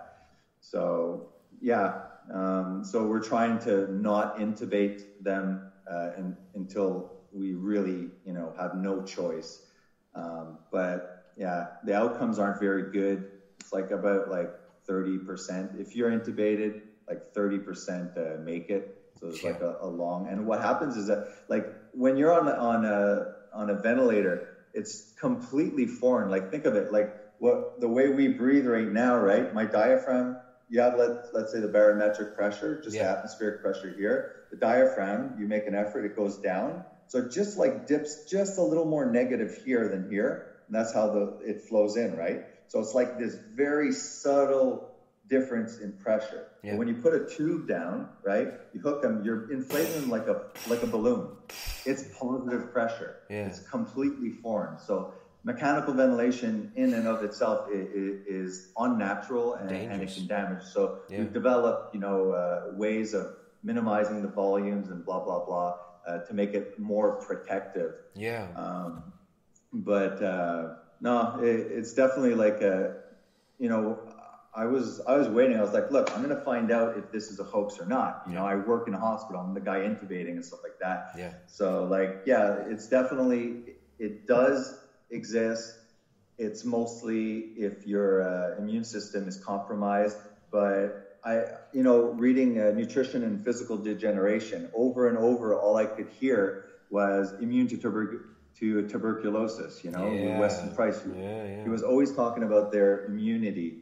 So 0.59 1.29
yeah, 1.61 1.93
um, 2.33 2.83
so 2.83 3.05
we're 3.05 3.21
trying 3.21 3.59
to 3.59 3.87
not 3.93 4.37
intubate 4.37 5.01
them 5.19 5.61
uh, 5.89 6.09
in, 6.17 6.35
until 6.53 7.11
we 7.31 7.53
really, 7.53 8.09
you 8.23 8.33
know, 8.33 8.53
have 8.57 8.75
no 8.75 9.01
choice. 9.01 9.61
Um, 10.15 10.59
but 10.71 11.05
yeah, 11.35 11.65
the 11.85 11.95
outcomes 11.95 12.39
aren't 12.39 12.59
very 12.59 12.83
good. 12.91 13.23
It's 13.59 13.71
like 13.71 13.91
about 13.91 14.29
like 14.29 14.49
30%. 14.89 15.79
If 15.79 15.95
you're 15.95 16.09
intubated, 16.09 16.79
like 17.07 17.19
30% 17.35 18.17
uh, 18.17 18.37
make 18.41 18.69
it. 18.69 18.83
So 19.19 19.27
it's 19.27 19.43
like 19.43 19.59
a, 19.61 19.75
a 19.81 19.87
long. 19.87 20.27
And 20.29 20.45
what 20.45 20.59
happens 20.59 20.95
is 20.95 21.07
that 21.07 21.19
like 21.49 21.65
when 21.91 22.15
you're 22.15 22.31
on 22.31 22.47
on 22.47 22.85
a 22.85 23.25
on 23.53 23.69
a 23.69 23.75
ventilator, 23.75 24.43
it's 24.73 25.03
completely 25.19 25.87
foreign. 25.87 26.29
Like 26.29 26.49
think 26.49 26.65
of 26.65 26.75
it 26.75 26.91
like 26.91 27.09
what 27.37 27.59
the 27.79 27.89
way 27.89 28.09
we 28.09 28.27
breathe 28.27 28.67
right 28.67 28.89
now, 28.89 29.17
right? 29.17 29.51
My 29.53 29.65
diaphragm. 29.65 30.35
You 30.67 30.81
have 30.81 30.95
let 30.95 31.11
let's 31.33 31.51
say 31.51 31.59
the 31.59 31.67
barometric 31.67 32.35
pressure, 32.35 32.79
just 32.83 32.99
the 32.99 33.05
atmospheric 33.07 33.61
pressure 33.61 33.91
here. 33.95 34.27
The 34.51 34.57
diaphragm, 34.57 35.35
you 35.37 35.47
make 35.47 35.67
an 35.67 35.75
effort, 35.75 36.05
it 36.05 36.15
goes 36.15 36.37
down. 36.37 36.83
So 37.07 37.19
it 37.19 37.31
just 37.31 37.57
like 37.57 37.87
dips 37.87 38.19
just 38.29 38.57
a 38.57 38.63
little 38.63 38.85
more 38.85 39.05
negative 39.05 39.51
here 39.63 39.87
than 39.87 40.05
here, 40.07 40.43
and 40.67 40.75
that's 40.75 40.93
how 40.93 41.09
the 41.09 41.33
it 41.45 41.61
flows 41.67 41.95
in, 41.95 42.13
right? 42.13 42.39
So 42.67 42.79
it's 42.79 42.93
like 42.93 43.17
this 43.17 43.37
very 43.55 43.91
subtle 43.91 44.88
difference 45.29 45.77
in 45.77 45.93
pressure. 45.93 46.47
Yeah. 46.63 46.75
When 46.75 46.87
you 46.87 46.95
put 46.95 47.13
a 47.13 47.19
tube 47.19 47.67
down, 47.67 48.07
right, 48.23 48.49
you 48.73 48.81
hook 48.81 49.01
them, 49.01 49.21
you're 49.23 49.51
inflating 49.51 49.93
them 50.01 50.09
like 50.09 50.27
a 50.27 50.37
like 50.67 50.83
a 50.83 50.87
balloon. 50.87 51.29
It's 51.85 52.03
positive 52.19 52.71
pressure. 52.71 53.15
Yeah. 53.29 53.45
It's 53.47 53.59
completely 53.59 54.31
foreign. 54.31 54.77
So 54.77 55.13
mechanical 55.43 55.93
ventilation 55.93 56.71
in 56.75 56.93
and 56.93 57.07
of 57.07 57.23
itself 57.23 57.69
is, 57.71 58.17
is 58.27 58.67
unnatural 58.77 59.53
and, 59.53 59.71
and 59.71 60.01
it 60.01 60.13
can 60.13 60.27
damage. 60.27 60.63
So 60.63 60.99
Yeah. 61.09 61.19
we've 61.19 61.33
developed, 61.33 61.93
you 61.93 61.99
know, 62.01 62.31
uh, 62.31 62.75
ways 62.75 63.13
of 63.13 63.27
minimizing 63.63 64.21
the 64.21 64.27
volumes 64.27 64.89
and 64.89 65.05
blah 65.05 65.23
blah 65.23 65.45
blah 65.45 65.75
uh, 66.07 66.17
to 66.19 66.33
make 66.33 66.53
it 66.53 66.77
more 66.79 67.13
protective. 67.21 67.93
Yeah. 68.15 68.47
Um, 68.55 69.13
but 69.71 70.21
uh, 70.21 70.75
no, 70.99 71.39
it, 71.41 71.59
it's 71.71 71.93
definitely 71.93 72.35
like 72.35 72.61
a, 72.61 72.95
you 73.59 73.69
know, 73.69 73.99
I 74.53 74.65
was 74.65 74.99
I 75.07 75.15
was 75.17 75.29
waiting. 75.29 75.57
I 75.57 75.61
was 75.61 75.73
like, 75.73 75.91
look, 75.91 76.09
I'm 76.15 76.21
gonna 76.21 76.35
find 76.35 76.71
out 76.71 76.97
if 76.97 77.11
this 77.11 77.29
is 77.29 77.39
a 77.39 77.43
hoax 77.43 77.79
or 77.79 77.85
not. 77.85 78.21
You 78.27 78.33
know, 78.33 78.45
I 78.45 78.55
work 78.55 78.87
in 78.87 78.93
a 78.93 78.99
hospital. 78.99 79.41
I'm 79.41 79.53
the 79.53 79.59
guy 79.61 79.79
intubating 79.81 80.31
and 80.31 80.43
stuff 80.45 80.59
like 80.63 80.77
that. 80.79 81.05
Yeah. 81.17 81.33
So 81.47 81.85
like, 81.85 82.21
yeah, 82.25 82.55
it's 82.59 82.87
definitely 82.87 83.59
it 83.99 84.25
does 84.25 84.75
exist. 85.09 85.77
It's 86.37 86.63
mostly 86.63 87.49
if 87.55 87.85
your 87.85 88.21
uh, 88.21 88.55
immune 88.57 88.83
system 88.85 89.27
is 89.27 89.37
compromised. 89.37 90.17
But 90.51 90.95
I, 91.23 91.43
you 91.71 91.83
know, 91.83 92.11
reading 92.11 92.59
uh, 92.59 92.71
nutrition 92.71 93.23
and 93.23 93.43
physical 93.43 93.77
degeneration 93.77 94.67
over 94.73 95.07
and 95.09 95.17
over, 95.17 95.53
all 95.53 95.75
I 95.75 95.85
could 95.85 96.07
hear 96.07 96.55
was 96.89 97.33
immune 97.39 97.67
to, 97.67 97.77
tuber- 97.77 98.21
to 98.59 98.83
tuberculosis. 98.83 99.83
You 99.83 99.91
know, 99.91 100.13
Yeah. 100.13 100.39
Weston 100.39 100.71
Price. 100.71 101.01
He, 101.01 101.09
he 101.63 101.69
was 101.69 101.81
always 101.83 102.11
talking 102.11 102.43
about 102.43 102.71
their 102.71 103.01
immunity 103.05 103.75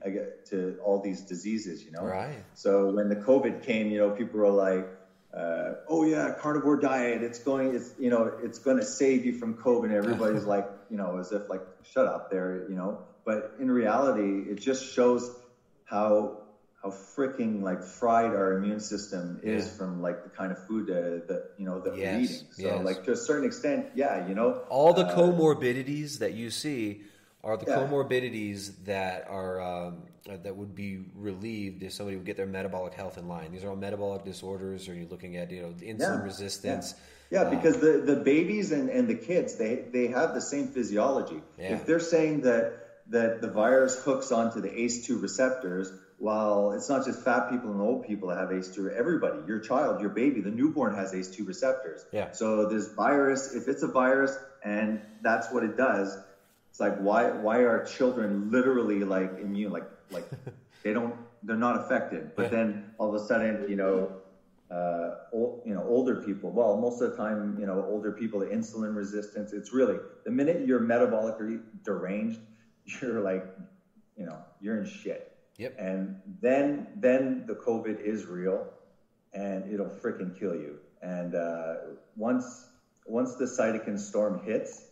to 0.50 0.76
all 0.84 1.00
these 1.00 1.24
diseases. 1.24 1.86
You 1.86 1.92
know, 1.92 2.04
Right. 2.04 2.44
so 2.54 2.88
when 2.88 3.08
the 3.10 3.16
COVID 3.16 3.62
came, 3.62 3.90
you 3.90 3.98
know, 4.00 4.10
people 4.10 4.40
were 4.40 4.50
like, 4.50 4.88
uh, 5.34 5.72
"Oh 5.88 6.04
yeah, 6.04 6.30
carnivore 6.32 6.78
diet. 6.78 7.22
It's 7.22 7.40
going. 7.40 7.74
It's 7.74 7.94
you 7.98 8.10
know, 8.10 8.30
it's 8.40 8.60
going 8.60 8.78
to 8.78 8.84
save 8.84 9.24
you 9.26 9.34
from 9.34 9.54
COVID." 9.56 9.86
And 9.86 9.94
everybody's 9.94 10.46
like, 10.56 10.68
you 10.90 10.98
know, 10.98 11.18
as 11.18 11.32
if 11.32 11.44
like, 11.50 11.62
"Shut 11.84 12.08
up, 12.08 12.30
there," 12.30 12.56
you 12.56 12.76
know. 12.76 13.00
But 13.26 13.44
in 13.58 13.70
reality, 13.70 14.46
it 14.48 14.60
just 14.60 14.84
shows 14.86 15.32
how 15.84 16.32
how 16.82 16.90
freaking 16.90 17.62
like 17.62 17.84
fried 17.84 18.32
our 18.32 18.54
immune 18.58 18.80
system 18.80 19.40
is 19.44 19.66
Yeah. 19.66 19.72
from 19.78 20.02
like 20.02 20.24
the 20.24 20.30
kind 20.30 20.52
of 20.52 20.64
food 20.68 20.90
uh, 20.90 21.26
that 21.28 21.52
you 21.58 21.66
know 21.66 21.80
that 21.80 21.94
we're 21.94 22.20
eating. 22.20 22.46
So 22.52 22.62
yes. 22.62 22.86
like 22.86 23.04
to 23.06 23.12
a 23.12 23.16
certain 23.16 23.46
extent, 23.46 23.88
yeah, 23.96 24.28
you 24.28 24.36
know, 24.36 24.62
All 24.70 24.94
the 24.94 25.06
uh, 25.06 25.16
comorbidities 25.18 26.20
that 26.20 26.34
you 26.34 26.52
see 26.52 27.02
are 27.44 27.58
the 27.58 27.66
Yeah. 27.68 27.78
comorbidities 27.78 28.86
that 28.86 29.28
are 29.28 29.60
um, 29.62 30.04
that 30.26 30.56
would 30.56 30.76
be 30.76 31.06
relieved 31.16 31.82
if 31.84 31.94
somebody 31.94 32.18
would 32.18 32.26
get 32.26 32.38
their 32.38 32.46
metabolic 32.46 32.94
health 32.94 33.18
in 33.18 33.28
line. 33.28 33.52
These 33.52 33.64
are 33.64 33.70
all 33.70 33.76
metabolic 33.76 34.24
disorders, 34.26 34.88
or 34.88 34.94
you're 34.94 35.08
looking 35.10 35.38
at 35.38 35.50
you 35.52 35.62
know 35.64 35.70
insulin 35.70 36.00
Yeah, 36.20 36.24
resistance. 36.24 36.96
Yeah, 37.32 37.42
uh, 37.42 37.50
because 37.50 37.80
the, 37.80 38.04
the 38.06 38.18
babies 38.18 38.72
and, 38.72 38.90
and 38.90 39.08
the 39.08 39.16
kids 39.16 39.56
they 39.56 39.86
they 39.92 40.08
have 40.08 40.36
the 40.36 40.42
same 40.42 40.68
physiology. 40.68 41.42
Yeah. 41.58 41.74
If 41.74 41.86
they're 41.88 42.00
saying 42.00 42.42
that 42.42 42.74
that 43.10 43.42
the 43.42 43.50
virus 43.50 43.98
hooks 44.04 44.32
onto 44.32 44.60
the 44.62 44.70
ACE2 44.70 45.22
receptors, 45.22 45.92
while 46.18 46.72
it's 46.72 46.90
not 46.90 47.06
just 47.06 47.22
fat 47.22 47.50
people 47.50 47.72
and 47.72 47.82
old 47.82 48.08
people 48.08 48.30
that 48.30 48.38
have 48.38 48.50
ACE2, 48.50 48.92
everybody, 48.98 49.38
your 49.46 49.60
child, 49.60 50.02
your 50.02 50.10
baby, 50.10 50.42
the 50.42 50.50
newborn 50.50 50.96
has 50.96 51.12
ACE2 51.12 51.46
receptors. 51.48 52.06
Yeah. 52.12 52.32
So 52.32 52.66
this 52.66 52.88
virus, 52.96 53.54
if 53.54 53.68
it's 53.68 53.84
a 53.84 53.88
virus 53.88 54.38
and 54.64 55.00
that's 55.22 55.52
what 55.52 55.64
it 55.64 55.78
does, 55.78 56.18
it's 56.72 56.80
like 56.80 56.98
why 56.98 57.32
why 57.32 57.60
are 57.60 57.84
children 57.84 58.52
literally 58.52 59.04
like 59.04 59.40
immune 59.40 59.72
like 59.72 59.86
like 60.12 60.30
they 60.84 60.94
don't 60.94 61.16
they're 61.44 61.56
not 61.56 61.76
affected, 61.76 62.32
but 62.36 62.52
then 62.52 62.92
all 62.98 63.14
of 63.14 63.22
a 63.22 63.26
sudden 63.26 63.70
you 63.70 63.76
know 63.76 64.12
uh, 64.70 65.12
old, 65.32 65.62
you 65.66 65.74
know, 65.74 65.84
older 65.84 66.16
people. 66.16 66.52
Well, 66.52 66.76
most 66.76 67.02
of 67.02 67.12
the 67.12 67.18
time, 67.18 67.56
you 67.60 67.66
know, 67.66 67.86
older 67.88 68.12
people, 68.12 68.40
the 68.40 68.48
insulin 68.48 68.96
resistance. 68.96 69.54
It's 69.54 69.72
really 69.72 69.98
the 70.26 70.32
minute 70.32 70.66
you're 70.66 70.82
metabolically 70.82 71.62
deranged, 71.86 72.40
you're 73.02 73.22
like, 73.22 73.46
you 74.18 74.26
know, 74.26 74.40
you're 74.60 74.78
in 74.78 74.86
shit. 74.86 75.37
Yep. 75.58 75.76
And 75.80 76.22
then, 76.42 76.88
then 76.96 77.46
the 77.48 77.56
COVID 77.56 78.00
is 78.02 78.26
real, 78.26 78.68
and 79.34 79.72
it'll 79.74 79.88
freaking 79.88 80.38
kill 80.40 80.56
you. 80.56 80.80
And 81.02 81.36
uh, 81.36 81.76
once, 82.16 82.68
once 83.06 83.36
the 83.36 83.46
cytokine 83.46 84.00
storm 84.00 84.44
hits, 84.44 84.86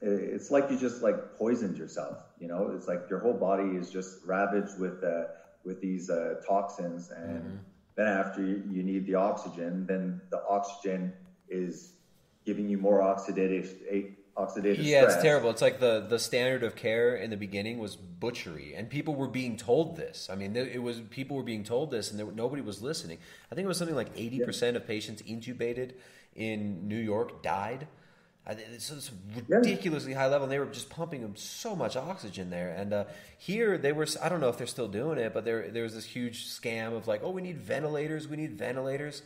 it's 0.00 0.50
like 0.50 0.70
you 0.70 0.78
just 0.78 1.02
like 1.02 1.38
poisoned 1.38 1.78
yourself. 1.78 2.18
You 2.38 2.48
know, 2.48 2.72
it's 2.76 2.86
like 2.86 3.08
your 3.08 3.20
whole 3.20 3.32
body 3.32 3.76
is 3.76 3.90
just 3.90 4.18
ravaged 4.26 4.78
with 4.78 5.02
uh, 5.02 5.24
with 5.64 5.80
these 5.80 6.10
uh, 6.10 6.42
toxins, 6.46 7.10
and 7.10 7.60
Then 7.96 8.08
after 8.08 8.42
you, 8.42 8.62
you 8.70 8.82
need 8.82 9.06
the 9.06 9.14
oxygen, 9.14 9.86
then 9.86 10.20
the 10.30 10.42
oxygen 10.48 11.12
is 11.48 11.92
giving 12.44 12.68
you 12.68 12.78
more 12.78 13.00
oxidative 13.00 13.68
oxidative 14.36 14.82
Yeah, 14.82 15.00
stress. 15.00 15.14
it's 15.14 15.16
terrible. 15.16 15.50
It's 15.50 15.62
like 15.62 15.78
the 15.78 16.00
the 16.08 16.18
standard 16.18 16.62
of 16.64 16.74
care 16.74 17.14
in 17.16 17.30
the 17.30 17.36
beginning 17.36 17.78
was 17.78 17.94
butchery, 17.96 18.74
and 18.74 18.90
people 18.90 19.14
were 19.14 19.28
being 19.28 19.56
told 19.56 19.96
this. 19.96 20.28
I 20.30 20.34
mean, 20.34 20.56
it 20.56 20.82
was 20.82 21.00
people 21.00 21.36
were 21.36 21.44
being 21.44 21.62
told 21.64 21.90
this, 21.90 22.10
and 22.10 22.18
there, 22.18 22.26
nobody 22.32 22.62
was 22.62 22.82
listening. 22.82 23.18
I 23.52 23.54
think 23.54 23.64
it 23.64 23.68
was 23.68 23.78
something 23.78 23.94
like 23.96 24.10
eighty 24.16 24.40
percent 24.40 24.76
of 24.76 24.86
patients 24.86 25.22
intubated 25.22 25.92
in 26.34 26.88
New 26.88 26.98
York 26.98 27.42
died. 27.42 27.86
I 28.46 28.52
It's 28.52 28.90
it's 28.90 29.10
ridiculously 29.36 30.12
high 30.14 30.26
level. 30.26 30.44
And 30.44 30.52
they 30.52 30.58
were 30.58 30.66
just 30.66 30.90
pumping 30.90 31.22
them 31.22 31.36
so 31.36 31.76
much 31.76 31.96
oxygen 31.96 32.50
there, 32.50 32.70
and 32.70 32.92
uh, 32.92 33.04
here 33.38 33.78
they 33.78 33.92
were. 33.92 34.06
I 34.20 34.28
don't 34.28 34.40
know 34.40 34.48
if 34.48 34.58
they're 34.58 34.66
still 34.66 34.88
doing 34.88 35.18
it, 35.18 35.32
but 35.32 35.44
there 35.44 35.70
there 35.70 35.84
was 35.84 35.94
this 35.94 36.04
huge 36.04 36.46
scam 36.46 36.96
of 36.96 37.06
like, 37.06 37.22
oh, 37.22 37.30
we 37.30 37.42
need 37.42 37.58
ventilators, 37.58 38.26
we 38.28 38.36
need 38.36 38.52
ventilators. 38.58 39.22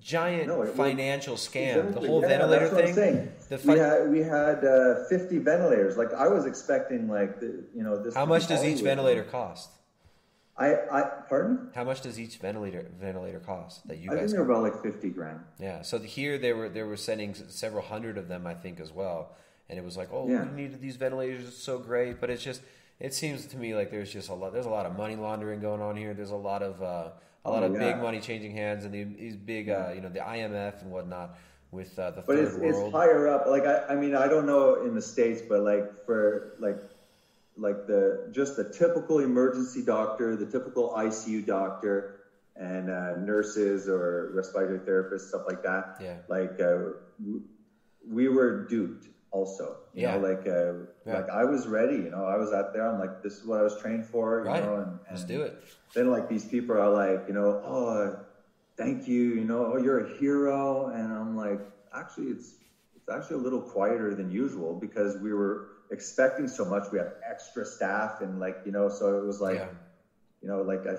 Giant 0.00 0.48
No, 0.48 0.62
it 0.62 0.68
was- 0.68 0.76
financial 0.76 1.36
scam. 1.36 1.94
The 1.94 2.00
whole 2.00 2.20
yeah, 2.20 2.28
ventilator 2.28 2.68
that's 2.68 2.74
what 2.74 2.84
I'm 2.88 2.94
thing. 2.94 3.32
The 3.48 3.56
we 3.56 3.62
fi- 3.62 3.78
had 3.78 4.10
we 4.10 4.18
had 4.18 4.64
uh, 4.64 5.04
50 5.08 5.38
ventilators. 5.38 5.96
Like 5.96 6.12
I 6.12 6.26
was 6.28 6.44
expecting, 6.44 7.08
like 7.08 7.38
the, 7.40 7.64
you 7.74 7.82
know 7.84 8.02
this. 8.02 8.14
How 8.14 8.26
much 8.26 8.48
does 8.48 8.64
each 8.64 8.80
ventilator 8.80 9.22
cost? 9.22 9.70
I, 10.58 10.74
I 10.90 11.02
pardon? 11.28 11.70
How 11.74 11.84
much 11.84 12.00
does 12.00 12.18
each 12.18 12.38
ventilator 12.38 12.86
ventilator 12.98 13.38
cost 13.40 13.86
that 13.88 13.98
you 13.98 14.06
I 14.10 14.14
think 14.14 14.20
guys? 14.22 14.32
they're 14.32 14.42
about 14.42 14.62
like 14.62 14.82
50 14.82 15.10
grand. 15.10 15.40
Yeah. 15.60 15.82
So 15.82 15.98
here 16.00 16.36
they 16.38 16.52
were 16.52 16.68
they 16.68 16.82
were 16.82 16.96
sending 16.96 17.34
several 17.34 17.82
hundred 17.82 18.18
of 18.18 18.26
them, 18.26 18.46
I 18.46 18.54
think, 18.54 18.80
as 18.80 18.90
well. 18.92 19.36
And 19.68 19.78
it 19.78 19.84
was 19.84 19.96
like, 19.96 20.08
oh, 20.12 20.28
Yeah. 20.28 20.44
we 20.46 20.62
needed 20.62 20.80
these 20.80 20.96
ventilators. 20.96 21.46
It's 21.46 21.56
so 21.62 21.78
great, 21.78 22.20
but 22.20 22.30
it's 22.30 22.42
just 22.42 22.62
it 22.98 23.12
seems 23.14 23.46
to 23.46 23.56
me 23.56 23.74
like 23.76 23.90
there's 23.90 24.12
just 24.12 24.30
a 24.30 24.34
lot. 24.34 24.52
There's 24.52 24.66
a 24.66 24.70
lot 24.70 24.86
of 24.86 24.96
money 24.96 25.14
laundering 25.14 25.60
going 25.60 25.80
on 25.82 25.94
here. 25.96 26.12
There's 26.14 26.30
a 26.30 26.36
lot 26.36 26.62
of 26.62 26.82
uh, 26.82 27.10
a 27.46 27.50
lot 27.50 27.62
Oh, 27.62 27.66
of 27.66 27.72
yeah. 27.74 27.92
big 27.92 28.02
money 28.02 28.20
changing 28.20 28.52
hands, 28.52 28.84
and 28.84 28.92
the, 28.92 29.04
these 29.04 29.36
big, 29.36 29.68
uh, 29.70 29.92
you 29.94 30.00
know, 30.00 30.08
the 30.08 30.18
IMF 30.20 30.82
and 30.82 30.90
whatnot 30.90 31.38
with 31.70 31.98
uh, 31.98 32.10
the 32.10 32.22
But 32.22 32.36
third 32.36 32.38
it's, 32.46 32.56
it's 32.78 32.92
higher 32.92 33.28
up. 33.28 33.46
Like 33.46 33.64
I, 33.64 33.84
I 33.90 33.94
mean, 33.96 34.14
I 34.14 34.28
don't 34.28 34.46
know 34.46 34.82
in 34.82 34.94
the 34.94 35.02
states, 35.02 35.42
but 35.48 35.60
like 35.62 36.04
for 36.04 36.54
like 36.58 36.78
like 37.56 37.86
the 37.86 38.28
just 38.32 38.56
the 38.56 38.64
typical 38.70 39.20
emergency 39.20 39.82
doctor, 39.84 40.36
the 40.36 40.46
typical 40.46 40.90
ICU 40.96 41.46
doctor, 41.46 42.20
and 42.56 42.90
uh, 42.90 43.16
nurses 43.16 43.88
or 43.88 44.30
respiratory 44.34 44.78
therapists, 44.80 45.28
stuff 45.28 45.42
like 45.46 45.62
that. 45.62 45.96
Yeah. 46.00 46.16
Like 46.28 46.60
uh, 46.60 46.78
we 48.08 48.28
were 48.28 48.66
duped 48.66 49.08
also. 49.36 49.66
You 49.94 50.02
Yeah. 50.02 50.16
know, 50.16 50.28
like 50.30 50.44
uh, 50.46 50.72
Yeah. 51.06 51.16
like 51.18 51.28
I 51.42 51.44
was 51.44 51.62
ready. 51.78 51.96
You 52.06 52.10
know, 52.14 52.24
I 52.34 52.36
was 52.42 52.50
out 52.58 52.68
there. 52.72 52.84
I'm 52.90 52.98
like, 53.04 53.14
this 53.24 53.34
is 53.38 53.44
what 53.48 53.58
I 53.60 53.64
was 53.68 53.76
trained 53.82 54.04
for. 54.12 54.26
You 54.40 54.46
Right. 54.50 54.64
know, 54.64 54.76
and, 54.82 54.86
and 54.92 54.98
Let's 55.10 55.24
do 55.34 55.42
it. 55.46 55.52
then 55.94 56.06
like 56.16 56.26
these 56.34 56.44
people 56.54 56.74
are 56.76 56.92
like, 57.04 57.20
you 57.28 57.34
know, 57.38 57.48
oh, 57.74 58.18
thank 58.76 58.98
you, 59.12 59.22
you 59.40 59.44
know, 59.50 59.62
oh, 59.72 59.78
you're 59.84 60.00
a 60.06 60.10
hero, 60.18 60.88
and 60.96 61.06
I'm 61.20 61.32
like, 61.46 61.60
actually, 62.00 62.28
it's 62.36 62.48
it's 62.96 63.08
actually 63.14 63.36
a 63.42 63.44
little 63.46 63.62
quieter 63.74 64.10
than 64.18 64.28
usual 64.44 64.70
because 64.86 65.12
we 65.26 65.32
were 65.40 65.54
expecting 65.96 66.48
so 66.58 66.64
much. 66.64 66.84
We 66.92 66.98
have 67.04 67.12
extra 67.32 67.64
staff, 67.76 68.12
and 68.24 68.40
like, 68.46 68.56
you 68.66 68.72
know, 68.76 68.88
so 68.98 69.04
it 69.20 69.24
was 69.30 69.40
like, 69.48 69.58
Yeah. 69.62 69.68
you 70.42 70.48
know, 70.50 70.60
like 70.72 70.84
I 70.94 70.96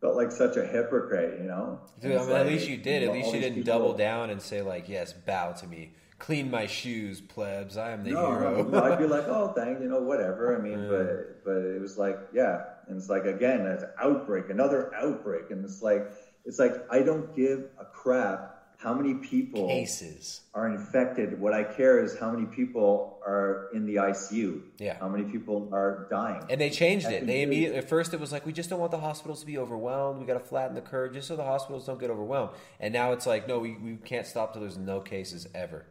felt 0.00 0.14
like 0.22 0.30
such 0.44 0.56
a 0.62 0.64
hypocrite, 0.74 1.32
you 1.40 1.46
know. 1.52 1.80
Dude, 2.00 2.16
I 2.16 2.24
mean, 2.26 2.36
at 2.36 2.46
least 2.46 2.68
you 2.68 2.76
did. 2.90 3.02
At 3.02 3.06
know, 3.08 3.14
least 3.18 3.32
you 3.34 3.40
didn't 3.40 3.56
people- 3.62 3.72
double 3.72 3.92
down 4.08 4.24
and 4.30 4.40
say 4.50 4.60
like, 4.62 4.84
"Yes, 4.88 5.12
bow 5.12 5.46
to 5.60 5.66
me, 5.74 5.82
clean 6.18 6.50
my 6.50 6.66
shoes, 6.66 7.20
plebs. 7.20 7.76
I 7.76 7.92
am 7.92 8.04
the 8.04 8.10
no, 8.10 8.26
hero." 8.26 8.62
no, 8.62 8.82
I'd 8.82 8.98
be 8.98 9.06
like, 9.06 9.24
oh, 9.26 9.52
thank 9.56 9.80
you 9.80 9.88
know, 9.88 10.00
whatever. 10.00 10.56
I 10.56 10.60
mean, 10.62 10.88
but 10.88 11.44
but 11.44 11.64
it 11.64 11.80
was 11.80 11.98
like, 11.98 12.18
yeah, 12.32 12.64
and 12.88 12.96
it's 12.96 13.08
like 13.08 13.24
again, 13.24 13.60
it's 13.66 13.82
an 13.82 13.90
outbreak, 14.00 14.50
another 14.50 14.94
outbreak, 14.94 15.50
and 15.50 15.64
it's 15.64 15.82
like 15.82 16.10
it's 16.44 16.58
like 16.58 16.72
I 16.90 17.00
don't 17.00 17.34
give 17.34 17.66
a 17.78 17.84
crap 17.84 18.54
how 18.84 18.92
many 18.92 19.14
people 19.14 19.66
Cases. 19.66 20.42
are 20.52 20.68
infected. 20.68 21.40
What 21.40 21.54
I 21.54 21.64
care 21.64 22.04
is 22.04 22.18
how 22.18 22.30
many 22.30 22.44
people 22.44 23.18
are 23.26 23.70
in 23.72 23.86
the 23.86 23.96
ICU. 23.96 24.60
Yeah. 24.78 24.98
How 25.00 25.08
many 25.08 25.24
people 25.24 25.70
are 25.72 26.06
dying. 26.10 26.42
And 26.50 26.60
they 26.60 26.68
changed 26.68 27.06
it. 27.06 27.20
They 27.20 27.26
they- 27.26 27.42
immediately 27.42 27.78
at 27.78 27.88
first 27.88 28.12
it 28.12 28.20
was 28.20 28.30
like 28.30 28.44
we 28.44 28.52
just 28.52 28.68
don't 28.68 28.80
want 28.80 28.90
the 28.90 28.98
hospitals 28.98 29.40
to 29.40 29.46
be 29.46 29.56
overwhelmed. 29.56 30.20
We 30.20 30.26
got 30.26 30.34
to 30.34 30.40
flatten 30.40 30.74
the 30.74 30.82
curve 30.82 31.14
just 31.14 31.28
so 31.28 31.36
the 31.36 31.44
hospitals 31.44 31.86
don't 31.86 31.98
get 31.98 32.10
overwhelmed. 32.10 32.50
And 32.78 32.92
now 32.92 33.12
it's 33.12 33.26
like 33.26 33.48
no, 33.48 33.58
we, 33.58 33.72
we 33.76 33.96
can't 33.96 34.26
stop 34.26 34.52
till 34.52 34.60
there's 34.60 34.76
no 34.76 35.00
cases 35.00 35.48
ever. 35.54 35.86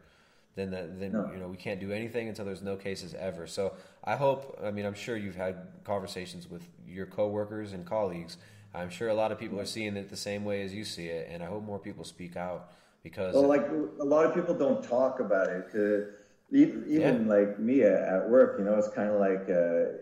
Then 0.56 0.70
the, 0.70 0.88
then 0.98 1.12
No. 1.12 1.30
you 1.32 1.38
know 1.38 1.48
we 1.48 1.56
can't 1.56 1.80
do 1.80 1.92
anything 1.92 2.28
until 2.28 2.44
there's 2.44 2.62
no 2.62 2.76
cases 2.76 3.14
ever. 3.14 3.46
So 3.46 3.72
I 4.04 4.16
hope. 4.16 4.58
I 4.62 4.70
mean, 4.70 4.86
I'm 4.86 4.94
sure 4.94 5.16
you've 5.16 5.34
had 5.36 5.56
conversations 5.84 6.48
with 6.48 6.62
your 6.86 7.06
coworkers 7.06 7.72
and 7.72 7.84
colleagues. 7.84 8.36
I'm 8.74 8.90
sure 8.90 9.08
a 9.08 9.14
lot 9.14 9.30
of 9.32 9.38
people 9.38 9.58
are 9.60 9.66
seeing 9.66 9.96
it 9.96 10.10
the 10.10 10.16
same 10.16 10.44
way 10.44 10.62
as 10.62 10.74
you 10.74 10.84
see 10.84 11.06
it, 11.08 11.28
and 11.30 11.42
I 11.42 11.46
hope 11.46 11.64
more 11.64 11.78
people 11.78 12.04
speak 12.04 12.36
out 12.36 12.70
because 13.02 13.34
Well, 13.34 13.46
like 13.46 13.66
a 13.68 14.04
lot 14.04 14.26
of 14.26 14.34
people 14.34 14.54
don't 14.54 14.82
talk 14.82 15.20
about 15.20 15.48
it. 15.48 15.64
'cause 15.72 16.04
e- 16.52 16.72
even 16.88 17.26
like 17.26 17.58
me 17.58 17.82
at 17.82 17.92
at 18.14 18.28
work, 18.28 18.58
you 18.58 18.64
know, 18.64 18.74
it's 18.76 18.88
kind 18.88 19.10
of 19.10 19.18
like, 19.20 19.48
uh, 19.48 19.96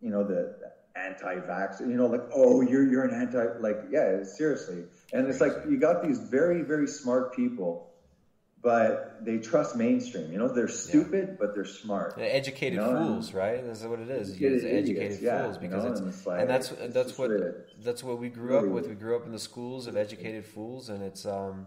you 0.00 0.10
know, 0.10 0.22
the 0.24 0.54
anti-vax. 0.94 1.80
You 1.80 1.96
know, 1.96 2.06
like, 2.06 2.24
oh, 2.34 2.60
you're 2.62 2.84
you're 2.90 3.04
an 3.04 3.14
anti. 3.14 3.44
Like, 3.60 3.78
yeah, 3.90 4.22
seriously. 4.24 4.84
And 5.12 5.26
it's 5.28 5.40
like 5.40 5.52
you 5.68 5.78
got 5.78 6.02
these 6.02 6.18
very 6.18 6.62
very 6.62 6.86
smart 6.88 7.34
people, 7.34 7.90
but 8.66 9.24
they 9.24 9.38
trust 9.38 9.76
mainstream. 9.76 10.32
You 10.32 10.38
know, 10.38 10.48
they're 10.48 10.66
stupid, 10.66 11.38
but 11.38 11.54
they're 11.54 11.64
smart. 11.64 12.14
Educated 12.18 12.80
You 12.80 12.84
know, 12.84 12.96
fools, 13.06 13.32
right? 13.32 13.64
That's 13.64 13.84
what 13.84 14.00
it 14.00 14.10
is. 14.10 14.30
Educated 14.30 14.52
It's 14.56 14.64
educated 14.64 15.02
idiots, 15.04 15.22
yeah, 15.22 15.42
fools 15.44 15.54
you 15.54 15.60
because 15.68 15.84
know, 15.84 15.90
it's, 15.92 16.00
and 16.00 16.26
like- 16.26 16.40
and 16.40 16.50
that's 16.50 16.72
it's 16.72 16.92
that's 16.92 17.16
what 17.16 17.30
that's 17.84 18.02
what 18.02 18.18
we 18.18 18.28
grew 18.28 18.58
up 18.58 18.66
with. 18.66 18.88
We 18.88 18.96
grew 18.96 19.14
up 19.14 19.24
in 19.24 19.30
the 19.30 19.38
schools 19.38 19.86
of 19.86 19.96
educated 19.96 20.44
fools, 20.44 20.88
and 20.88 21.00
it's 21.00 21.24
um, 21.26 21.66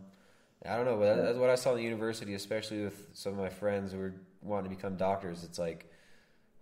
I 0.66 0.76
don't 0.76 0.84
know, 0.84 0.98
but 0.98 1.06
Yeah. 1.16 1.22
that's 1.24 1.38
what 1.38 1.50
I 1.50 1.56
saw 1.56 1.70
in 1.72 1.78
the 1.78 1.84
university, 1.84 2.34
especially 2.34 2.84
with 2.84 2.98
some 3.14 3.32
of 3.32 3.40
my 3.40 3.48
friends 3.62 3.94
who 3.94 4.00
were 4.00 4.16
wanting 4.42 4.70
to 4.70 4.76
become 4.76 4.98
doctors. 4.98 5.46
It's 5.46 5.58
like 5.58 5.90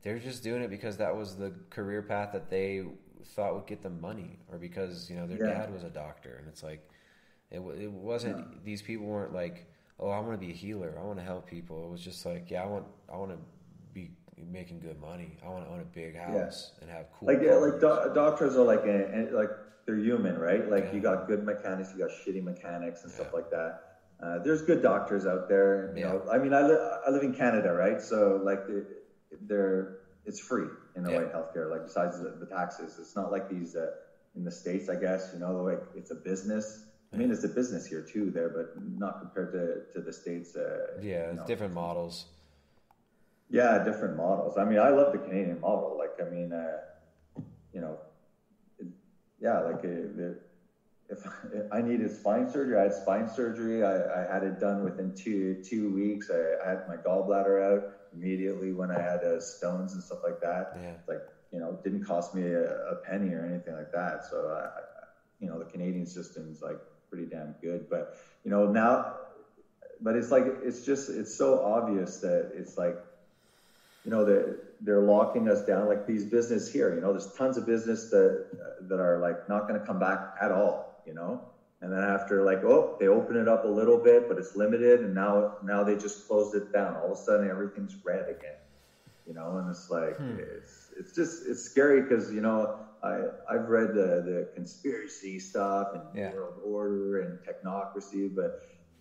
they're 0.04 0.20
just 0.20 0.44
doing 0.44 0.62
it 0.62 0.70
because 0.70 0.98
that 0.98 1.16
was 1.18 1.36
the 1.36 1.52
career 1.72 2.04
path 2.04 2.34
that 2.34 2.52
they 2.52 2.84
thought 3.34 3.56
would 3.56 3.66
get 3.66 3.82
them 3.82 4.00
money, 4.00 4.38
or 4.52 4.60
because 4.60 5.10
you 5.10 5.16
know 5.16 5.26
their 5.26 5.40
Yeah. 5.40 5.62
dad 5.62 5.74
was 5.74 5.84
a 5.84 5.90
doctor, 5.90 6.36
and 6.40 6.48
it's 6.48 6.62
like 6.62 6.88
it, 7.50 7.60
it 7.60 7.92
wasn't. 7.92 8.64
These 8.64 8.84
people 8.84 9.08
weren't 9.08 9.34
like, 9.34 9.66
oh, 10.00 10.10
I 10.10 10.20
want 10.20 10.40
to 10.40 10.46
be 10.46 10.52
a 10.52 10.56
healer. 10.56 10.98
I 11.00 11.04
want 11.04 11.20
to 11.20 11.26
help 11.26 11.48
people. 11.48 11.86
It 11.86 11.92
was 11.92 12.02
just 12.02 12.26
like, 12.26 12.50
yeah, 12.50 12.64
I 12.64 12.68
want, 12.68 12.86
I 13.12 13.18
want 13.18 13.32
to 13.32 13.38
be 13.94 14.12
making 14.52 14.80
good 14.80 15.00
money. 15.02 15.38
I 15.44 15.50
want 15.50 15.66
to 15.66 15.72
own 15.72 15.80
a 15.80 15.86
big 15.86 16.16
house 16.16 16.72
and 16.82 16.90
have 16.90 17.06
cool. 17.18 17.28
like 17.28 17.40
yeah, 17.42 17.56
like 17.56 17.80
do- 17.80 18.12
doctors 18.14 18.56
are 18.56 18.64
like 18.64 18.86
a, 18.86 19.08
and, 19.12 19.32
like 19.34 19.50
they're 19.86 19.98
human, 19.98 20.38
right? 20.38 20.70
Like 20.70 20.94
you 20.94 21.00
got 21.00 21.28
good 21.28 21.44
mechanics, 21.44 21.92
you 21.94 22.00
got 22.00 22.12
shitty 22.12 22.44
mechanics 22.44 23.04
and 23.04 23.12
stuff 23.12 23.34
like 23.34 23.50
that. 23.52 23.82
Uh, 24.22 24.40
there's 24.40 24.64
good 24.64 24.82
doctors 24.82 25.26
out 25.26 25.48
there. 25.48 25.94
You 25.96 26.04
know, 26.04 26.24
I 26.32 26.38
mean, 26.40 26.54
I, 26.54 26.62
li- 26.62 27.00
I 27.08 27.10
live 27.12 27.24
in 27.24 27.34
Canada, 27.34 27.72
right? 27.72 28.02
So 28.02 28.42
like 28.44 28.68
they're, 28.68 28.88
they're 29.42 29.98
it's 30.26 30.40
free 30.40 30.68
in 30.96 31.06
a 31.06 31.10
way, 31.10 31.26
healthcare. 31.34 31.72
Like 31.72 31.86
besides 31.86 32.20
the, 32.20 32.36
the 32.40 32.46
taxes, 32.48 32.98
it's 33.00 33.16
not 33.16 33.32
like 33.32 33.50
these 33.50 33.76
uh, 33.76 33.92
in 34.36 34.44
the 34.44 34.52
states. 34.52 34.90
I 34.90 34.96
guess 34.96 35.32
you 35.34 35.40
know, 35.40 35.64
like 35.64 35.82
it's 35.96 36.12
a 36.12 36.16
business. 36.16 36.84
I 37.14 37.18
mean, 37.18 37.32
it's 37.32 37.44
a 37.44 37.50
business 37.50 37.86
here 37.86 38.02
too, 38.02 38.32
there, 38.32 38.50
but 38.50 38.74
not 39.00 39.22
compared 39.22 39.52
to, 39.54 39.94
to 39.94 40.06
the 40.06 40.12
states. 40.12 40.56
Uh, 40.56 41.00
yeah, 41.02 41.26
you 41.26 41.30
it's 41.32 41.40
know. 41.40 41.46
different 41.46 41.74
models. 41.74 42.26
Yeah, 43.50 43.84
different 43.84 44.18
models. 44.18 44.58
I 44.58 44.66
mean, 44.66 44.80
I 44.80 44.90
love 44.90 45.14
the 45.14 45.20
Canadian 45.20 45.62
model. 45.62 45.98
Like, 45.98 46.26
I 46.26 46.30
mean, 46.30 46.52
uh, 46.52 46.80
you 47.74 47.80
know, 47.80 47.98
it, 48.78 48.88
yeah, 49.40 49.60
like 49.62 49.78
uh, 49.78 50.12
the, 50.18 50.38
if, 51.10 51.26
if 51.54 51.66
I 51.72 51.82
needed 51.82 52.12
spine 52.12 52.50
surgery, 52.50 52.78
I 52.78 52.84
had 52.84 52.94
spine 52.94 53.30
surgery. 53.30 53.86
I, 53.86 54.24
I 54.24 54.34
had 54.34 54.44
it 54.44 54.60
done 54.60 54.84
within 54.84 55.14
two 55.16 55.62
two 55.64 55.94
weeks. 55.94 56.30
I, 56.30 56.66
I 56.66 56.70
had 56.70 56.88
my 56.90 56.98
gallbladder 56.98 57.64
out 57.64 57.84
immediately 58.14 58.74
when 58.74 58.92
I 58.92 59.00
had 59.00 59.24
uh, 59.24 59.40
stones 59.40 59.94
and 59.94 60.04
stuff 60.04 60.20
like 60.24 60.42
that. 60.42 60.78
Yeah. 60.82 60.96
Like, 61.08 61.22
you 61.54 61.60
know, 61.60 61.70
it 61.72 61.84
didn't 61.84 62.04
cost 62.04 62.36
me 62.36 62.44
a, 62.44 62.66
a 62.66 62.96
penny 63.06 63.34
or 63.34 63.46
anything 63.46 63.76
like 63.76 63.92
that. 63.94 64.26
So, 64.30 64.50
I, 64.50 64.66
I, 64.66 64.82
you 65.40 65.48
know, 65.48 65.58
the 65.58 65.66
Canadian 65.66 66.06
system's 66.06 66.62
like 66.62 66.80
pretty 67.10 67.26
damn 67.26 67.56
good. 67.62 67.86
But 67.90 68.08
you 68.44 68.52
know, 68.52 68.66
now, 68.66 69.06
but 70.02 70.16
it's 70.16 70.32
like 70.32 70.46
it's 70.62 70.84
just 70.86 71.10
it's 71.10 71.36
so 71.36 71.60
obvious 71.60 72.20
that 72.20 72.50
it's 72.54 72.78
like 72.78 72.98
you 74.04 74.12
know 74.12 74.24
they're 74.24 74.56
they're 74.82 75.02
locking 75.02 75.48
us 75.48 75.62
down 75.64 75.88
like 75.88 76.06
these 76.06 76.26
business 76.26 76.70
here 76.70 76.94
you 76.94 77.02
know 77.02 77.12
there's 77.12 77.28
tons 77.28 77.58
of 77.58 77.66
business 77.66 78.08
that 78.08 78.44
that 78.88 79.00
are 79.00 79.18
like 79.20 79.38
not 79.48 79.68
going 79.68 79.80
to 79.80 79.86
come 79.86 80.00
back 80.00 80.20
at 80.42 80.52
all 80.52 81.02
you 81.06 81.14
know 81.14 81.42
and 81.82 81.92
then 81.92 82.04
after 82.04 82.44
like 82.44 82.64
oh 82.64 82.96
they 83.00 83.08
open 83.08 83.36
it 83.36 83.48
up 83.48 83.64
a 83.64 83.68
little 83.68 83.98
bit 83.98 84.28
but 84.28 84.38
it's 84.38 84.56
limited 84.56 85.02
and 85.02 85.14
now 85.14 85.50
now 85.62 85.84
they 85.84 85.96
just 85.96 86.26
closed 86.26 86.54
it 86.54 86.72
down 86.72 86.96
all 86.96 87.12
of 87.12 87.18
a 87.18 87.22
sudden 87.22 87.48
everything's 87.48 87.98
red 88.04 88.28
again 88.28 88.58
you 89.26 89.34
know 89.34 89.58
and 89.58 89.70
it's 89.70 89.90
like 89.90 90.18
Hmm. 90.18 90.36
it's 90.38 90.90
it's 90.98 91.12
just 91.12 91.44
it's 91.46 91.62
scary 91.62 92.02
because 92.02 92.32
you 92.32 92.42
know 92.42 92.74
i 93.08 93.14
i've 93.54 93.68
read 93.76 93.90
the 94.00 94.10
the 94.30 94.38
conspiracy 94.58 95.34
stuff 95.40 95.88
and 95.96 96.04
Yeah. 96.14 96.32
world 96.34 96.58
order 96.64 97.20
and 97.24 97.32
technocracy 97.48 98.24
but 98.40 98.52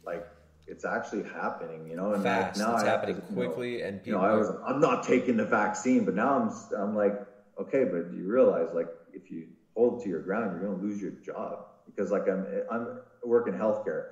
like 0.05 0.25
it's 0.69 0.85
actually 0.85 1.23
happening, 1.23 1.87
you 1.87 1.97
know. 1.97 2.13
And 2.13 2.23
Fast. 2.23 2.59
Like 2.59 2.67
now 2.67 2.75
It's 2.75 2.83
I 2.83 2.87
happening 2.87 3.17
to, 3.17 3.23
you 3.29 3.37
know, 3.37 3.47
quickly, 3.49 3.83
and 3.83 4.01
you 4.05 4.13
know, 4.13 4.21
I 4.21 4.33
was 4.35 4.51
I'm 4.67 4.81
not 4.81 5.03
taking 5.05 5.37
the 5.37 5.45
vaccine, 5.45 6.05
but 6.05 6.15
now 6.15 6.31
I'm, 6.39 6.51
I'm 6.77 6.95
like, 6.95 7.15
okay, 7.61 7.85
but 7.85 8.13
you 8.13 8.27
realize, 8.27 8.69
like, 8.73 8.89
if 9.13 9.31
you 9.31 9.47
hold 9.77 10.03
to 10.03 10.09
your 10.09 10.21
ground, 10.21 10.53
you're 10.53 10.67
going 10.69 10.79
to 10.81 10.85
lose 10.85 11.01
your 11.01 11.13
job. 11.25 11.59
because 11.87 12.11
like 12.11 12.27
I'm 12.29 12.45
I'm 12.71 12.89
working 13.25 13.55
healthcare. 13.55 14.03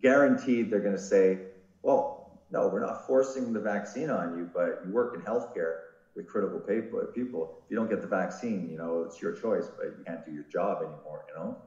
Guaranteed, 0.00 0.70
they're 0.70 0.80
going 0.88 0.96
to 0.96 1.02
say, 1.14 1.40
well, 1.82 2.16
no, 2.50 2.68
we're 2.68 2.80
not 2.80 3.06
forcing 3.06 3.52
the 3.52 3.60
vaccine 3.60 4.10
on 4.10 4.36
you, 4.36 4.48
but 4.52 4.78
you 4.84 4.92
work 4.92 5.14
in 5.14 5.20
healthcare 5.22 5.74
with 6.14 6.26
critical 6.26 6.60
people. 6.60 7.00
People, 7.14 7.58
if 7.64 7.70
you 7.70 7.76
don't 7.76 7.88
get 7.88 8.00
the 8.00 8.08
vaccine, 8.08 8.68
you 8.70 8.78
know, 8.78 9.02
it's 9.06 9.20
your 9.20 9.32
choice, 9.32 9.70
but 9.76 9.86
you 9.98 10.04
can't 10.06 10.24
do 10.24 10.32
your 10.32 10.44
job 10.44 10.78
anymore. 10.78 11.24
You 11.28 11.34
know, 11.34 11.58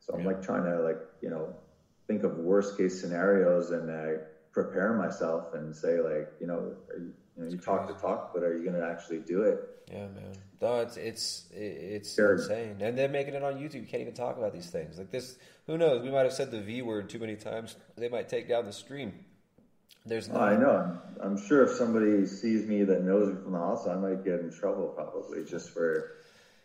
so 0.00 0.14
I'm 0.14 0.24
like 0.24 0.42
trying 0.42 0.64
to 0.64 0.82
like 0.82 0.98
you 1.20 1.30
know 1.30 1.54
think 2.08 2.24
of 2.24 2.36
worst 2.38 2.76
case 2.76 3.00
scenarios 3.00 3.70
and 3.70 3.90
uh, 3.90 4.22
prepare 4.52 4.92
myself 4.94 5.54
and 5.54 5.74
say 5.74 6.00
like 6.00 6.28
you 6.40 6.46
know, 6.46 6.74
are 6.90 6.98
you, 6.98 7.12
you 7.36 7.44
know, 7.44 7.50
you 7.50 7.58
talk 7.58 7.88
the 7.88 7.94
talk, 7.94 8.32
but 8.34 8.42
are 8.42 8.56
you 8.56 8.64
going 8.64 8.78
to 8.80 8.86
actually 8.86 9.20
do 9.20 9.42
it? 9.42 9.58
Yeah, 9.90 10.08
man. 10.08 10.32
No, 10.60 10.78
it's 10.80 10.96
it's 10.96 11.48
it's 11.52 12.14
Sure. 12.14 12.34
insane, 12.34 12.76
and 12.80 12.96
they're 12.96 13.08
making 13.08 13.34
it 13.34 13.42
on 13.42 13.54
YouTube. 13.54 13.74
You 13.74 13.86
can't 13.86 14.00
even 14.02 14.14
talk 14.14 14.38
about 14.38 14.52
these 14.52 14.70
things 14.70 14.96
like 14.96 15.10
this. 15.10 15.36
Who 15.66 15.76
knows? 15.76 16.02
We 16.02 16.10
might 16.10 16.22
have 16.22 16.32
said 16.32 16.50
the 16.50 16.60
V 16.60 16.82
word 16.82 17.10
too 17.10 17.18
many 17.18 17.36
times. 17.36 17.76
They 17.96 18.08
might 18.08 18.28
take 18.28 18.48
down 18.48 18.64
the 18.64 18.72
stream. 18.72 19.12
There's 20.04 20.28
no. 20.28 20.36
Oh, 20.36 20.40
I 20.40 20.56
know. 20.56 20.70
I'm, 20.70 21.00
I'm 21.32 21.46
sure 21.46 21.62
if 21.64 21.70
somebody 21.76 22.26
sees 22.26 22.66
me 22.66 22.82
that 22.84 23.02
knows 23.04 23.28
me 23.32 23.40
from 23.42 23.52
the 23.52 23.58
hospital, 23.58 23.98
I 23.98 24.10
might 24.10 24.24
get 24.24 24.40
in 24.40 24.50
trouble 24.52 24.88
probably 24.88 25.44
just 25.44 25.70
for 25.70 26.12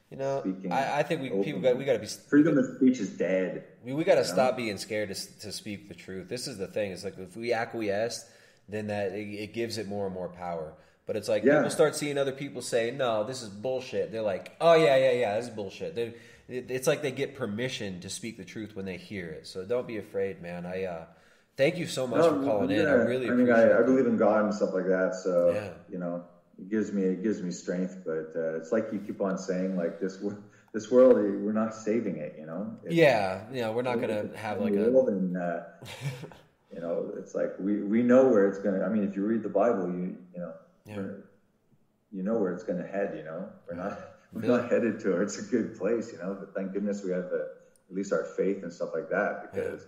You 0.09 0.17
know, 0.17 0.41
speaking. 0.41 0.71
I, 0.71 0.99
I 0.99 1.03
think 1.03 1.21
we 1.21 1.29
people 1.43 1.61
got 1.61 1.77
we 1.77 1.85
got 1.85 1.93
to 1.93 1.99
be 1.99 2.07
freedom 2.07 2.57
of 2.57 2.65
speech 2.77 2.99
is 2.99 3.09
dead. 3.09 3.63
We, 3.83 3.93
we 3.93 4.03
got 4.03 4.15
to 4.15 4.21
You 4.21 4.27
know? 4.27 4.33
stop 4.33 4.57
being 4.57 4.77
scared 4.77 5.13
to, 5.13 5.39
to 5.41 5.51
speak 5.51 5.87
the 5.87 5.93
truth. 5.93 6.29
This 6.29 6.47
is 6.47 6.57
the 6.57 6.67
thing. 6.67 6.91
It's 6.91 7.03
like 7.03 7.17
if 7.19 7.35
we 7.37 7.53
acquiesce, 7.53 8.25
then 8.67 8.87
that 8.87 9.11
it, 9.11 9.27
it 9.27 9.53
gives 9.53 9.77
it 9.77 9.87
more 9.87 10.05
and 10.05 10.15
more 10.15 10.29
power. 10.29 10.73
But 11.05 11.15
it's 11.15 11.29
like 11.29 11.43
Yeah. 11.43 11.57
people 11.57 11.69
start 11.69 11.95
seeing 11.95 12.17
other 12.17 12.31
people 12.33 12.61
say, 12.61 12.91
"No, 12.91 13.23
this 13.23 13.41
is 13.43 13.49
bullshit." 13.49 14.11
They're 14.11 14.21
like, 14.23 14.55
"Oh 14.59 14.73
yeah, 14.73 14.97
yeah, 14.97 15.11
yeah, 15.11 15.35
this 15.37 15.45
is 15.45 15.51
bullshit." 15.51 15.93
They, 15.95 16.13
it, 16.49 16.71
it's 16.71 16.87
like 16.87 17.01
they 17.01 17.11
get 17.11 17.35
permission 17.35 17.99
to 18.01 18.09
speak 18.09 18.37
the 18.37 18.43
truth 18.45 18.75
when 18.75 18.85
they 18.85 18.97
hear 18.97 19.27
it. 19.27 19.45
So 19.47 19.63
don't 19.63 19.87
be 19.87 19.97
afraid, 19.97 20.41
man. 20.41 20.65
I 20.65 20.83
uh, 20.85 21.05
thank 21.57 21.77
you 21.77 21.87
so 21.87 22.07
much 22.07 22.21
No, 22.21 22.29
for 22.39 22.45
calling 22.45 22.71
in. 22.71 22.79
I 22.79 22.83
yeah. 22.83 22.91
really 22.91 23.29
I 23.29 23.33
mean, 23.33 23.51
I, 23.51 23.79
I 23.79 23.81
believe 23.81 24.05
in 24.05 24.17
God 24.17 24.45
and 24.45 24.53
stuff 24.53 24.73
like 24.73 24.85
that. 24.85 25.15
So 25.15 25.51
Yeah. 25.53 25.69
you 25.89 25.97
know, 25.97 26.23
it 26.59 26.69
gives 26.69 26.91
me 26.93 27.03
it 27.03 27.23
gives 27.23 27.41
me 27.41 27.51
strength. 27.51 27.97
But 28.05 28.31
uh, 28.35 28.55
it's 28.57 28.71
like 28.71 28.85
you 28.93 28.99
keep 28.99 29.19
on 29.21 29.37
saying, 29.37 29.75
like 29.75 29.99
this 29.99 30.23
this 30.73 30.89
world, 30.91 31.15
we're 31.15 31.51
not 31.51 31.73
saving 31.75 32.17
it. 32.17 32.35
You 32.39 32.45
know. 32.45 32.77
It's- 32.83 32.93
Yeah, 32.93 33.41
know, 33.51 33.71
we're 33.73 33.81
not 33.81 33.99
gonna 33.99 34.29
have 34.35 34.61
like 34.61 34.73
a 34.73 34.85
and, 34.85 35.35
uh, 35.37 35.59
you 36.73 36.79
know, 36.79 37.11
it's 37.17 37.33
like 37.35 37.51
we 37.59 37.81
we 37.83 38.03
know 38.03 38.27
where 38.27 38.47
it's 38.47 38.59
gonna. 38.59 38.83
I 38.83 38.89
mean, 38.89 39.03
if 39.03 39.15
you 39.15 39.23
read 39.25 39.43
the 39.43 39.49
Bible, 39.49 39.87
you 39.87 40.15
you 40.33 40.39
know, 40.39 40.53
we're- 40.85 41.23
you 42.11 42.23
know 42.23 42.37
where 42.39 42.53
it's 42.53 42.63
gonna 42.63 42.87
head. 42.87 43.15
You 43.17 43.23
know, 43.23 43.49
we're 43.67 43.75
not 43.75 43.99
we're 44.33 44.41
not 44.47 44.69
headed 44.71 44.99
to 45.01 45.17
it. 45.17 45.23
It's 45.23 45.39
a 45.39 45.43
good 45.43 45.77
place. 45.77 46.11
You 46.13 46.19
know, 46.19 46.37
but 46.39 46.53
thank 46.55 46.73
goodness 46.73 47.03
we 47.03 47.11
have 47.11 47.25
at 47.25 47.47
least 47.89 48.11
our 48.13 48.23
faith 48.23 48.63
and 48.63 48.71
stuff 48.71 48.91
like 48.93 49.09
that 49.09 49.53
because 49.53 49.85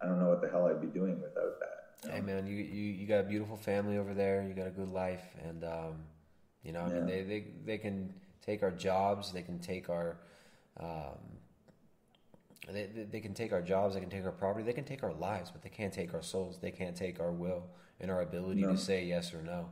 I 0.00 0.06
don't 0.06 0.18
know 0.20 0.28
what 0.28 0.40
the 0.42 0.48
hell 0.48 0.66
I'd 0.66 0.80
be 0.80 0.88
doing 0.88 1.20
without 1.20 1.58
that. 1.60 2.10
Hey 2.12 2.20
man, 2.20 2.46
you, 2.46 2.56
you 2.56 2.92
you 2.92 3.06
got 3.06 3.20
a 3.20 3.28
beautiful 3.28 3.56
family 3.56 3.98
over 3.98 4.14
there. 4.14 4.44
You 4.46 4.54
got 4.54 4.66
a 4.66 4.70
good 4.70 4.92
life, 4.92 5.24
and 5.42 5.64
um, 5.64 5.94
you 6.62 6.72
know, 6.72 6.80
I 6.80 6.88
mean, 6.88 7.06
they, 7.06 7.22
they 7.22 7.44
they 7.64 7.78
can 7.78 8.12
take 8.44 8.62
our 8.62 8.70
jobs. 8.70 9.32
They 9.32 9.42
can 9.42 9.58
take 9.58 9.88
our 9.88 10.18
um, 10.78 11.18
they, 12.72 13.06
they 13.10 13.20
can 13.20 13.34
take 13.34 13.52
our 13.52 13.62
jobs. 13.62 13.94
They 13.94 14.00
can 14.00 14.10
take 14.10 14.24
our 14.24 14.32
property. 14.32 14.64
They 14.64 14.72
can 14.72 14.84
take 14.84 15.02
our 15.02 15.12
lives, 15.12 15.50
but 15.50 15.62
they 15.62 15.68
can't 15.68 15.92
take 15.92 16.14
our 16.14 16.22
souls. 16.22 16.58
They 16.60 16.70
can't 16.70 16.96
take 16.96 17.20
our 17.20 17.32
will 17.32 17.64
and 18.00 18.10
our 18.10 18.22
ability 18.22 18.62
No. 18.62 18.72
to 18.72 18.78
say 18.78 19.04
yes 19.04 19.32
or 19.32 19.42
no. 19.42 19.70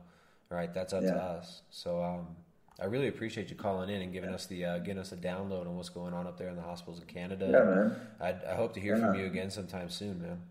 Right? 0.49 0.73
that's 0.73 0.93
up 0.93 1.01
to 1.01 1.15
us. 1.15 1.63
So 1.69 2.01
um, 2.01 2.27
I 2.79 2.85
really 2.85 3.07
appreciate 3.07 3.49
you 3.49 3.55
calling 3.55 3.89
in 3.89 4.01
and 4.01 4.11
giving 4.11 4.31
us 4.31 4.47
the 4.47 4.65
uh, 4.65 4.77
giving 4.79 4.99
us 4.99 5.13
a 5.13 5.15
download 5.15 5.61
on 5.61 5.77
what's 5.77 5.89
going 5.89 6.13
on 6.13 6.27
up 6.27 6.37
there 6.37 6.49
in 6.49 6.57
the 6.57 6.61
hospitals 6.61 6.99
in 6.99 7.05
Canada. 7.05 7.49
Yeah, 7.49 7.63
man. 7.63 7.95
I, 8.19 8.51
I 8.51 8.55
hope 8.55 8.73
to 8.73 8.81
hear 8.81 8.97
from 8.97 9.15
you 9.15 9.25
again 9.25 9.49
sometime 9.49 9.89
soon, 9.89 10.21
man. 10.21 10.41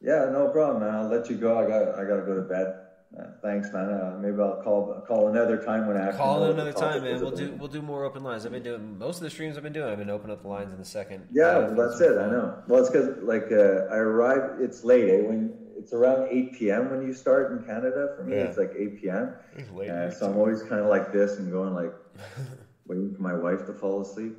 Yeah, 0.00 0.28
no 0.30 0.48
problem, 0.48 0.82
man. 0.82 0.94
I'll 0.94 1.08
let 1.08 1.28
you 1.28 1.36
go. 1.36 1.58
I 1.58 1.66
got 1.66 1.98
I 1.98 2.04
got 2.04 2.16
to 2.16 2.22
go 2.22 2.36
to 2.36 2.42
bed. 2.42 2.74
Uh, 3.18 3.26
thanks, 3.42 3.72
man. 3.72 3.90
Uh, 3.90 4.18
maybe 4.20 4.40
I'll 4.40 4.60
call 4.62 5.02
call 5.06 5.28
another 5.28 5.56
time 5.56 5.86
when 5.86 5.96
I 5.96 6.12
Call 6.12 6.40
know 6.40 6.50
in 6.50 6.56
what 6.56 6.56
the 6.56 6.62
another 6.70 6.80
time, 6.80 7.02
man. 7.02 7.20
We'll 7.20 7.30
do 7.30 7.52
we'll 7.58 7.68
do 7.68 7.82
more 7.82 8.04
open 8.04 8.22
lines. 8.22 8.46
I've 8.46 8.52
been 8.52 8.62
doing 8.62 8.98
most 8.98 9.16
of 9.16 9.22
the 9.22 9.30
streams 9.30 9.56
I've 9.56 9.62
been 9.62 9.72
doing. 9.72 9.90
I've 9.90 9.98
been 9.98 10.10
opening 10.10 10.34
up 10.34 10.42
the 10.42 10.48
lines 10.48 10.72
in 10.72 10.78
the 10.78 10.84
second. 10.84 11.26
Yeah, 11.32 11.58
well, 11.58 11.88
that's 11.88 12.00
it. 12.00 12.16
I 12.18 12.30
know. 12.30 12.62
Well, 12.68 12.80
it's 12.80 12.90
because 12.90 13.22
like 13.22 13.50
uh, 13.50 13.92
I 13.92 13.96
arrive. 13.96 14.60
It's 14.60 14.84
late. 14.84 15.08
Eh? 15.08 15.22
When 15.22 15.56
it's 15.76 15.92
around 15.92 16.26
eight 16.30 16.52
p.m. 16.54 16.90
when 16.90 17.02
you 17.02 17.12
start 17.12 17.52
in 17.52 17.62
Canada. 17.62 18.08
For 18.16 18.24
me, 18.24 18.36
Yeah. 18.36 18.44
it's 18.44 18.58
like 18.58 18.72
eight 18.76 19.00
p.m. 19.00 19.34
It's 19.56 19.70
late. 19.70 19.90
Uh, 19.90 20.10
so 20.10 20.30
I'm 20.30 20.36
always 20.36 20.62
kind 20.62 20.80
of 20.80 20.88
like 20.88 21.12
this 21.12 21.38
and 21.38 21.50
going 21.50 21.74
like, 21.74 21.92
waiting 22.86 23.12
for 23.14 23.22
my 23.22 23.34
wife 23.34 23.64
to 23.66 23.72
fall 23.72 24.00
asleep, 24.00 24.34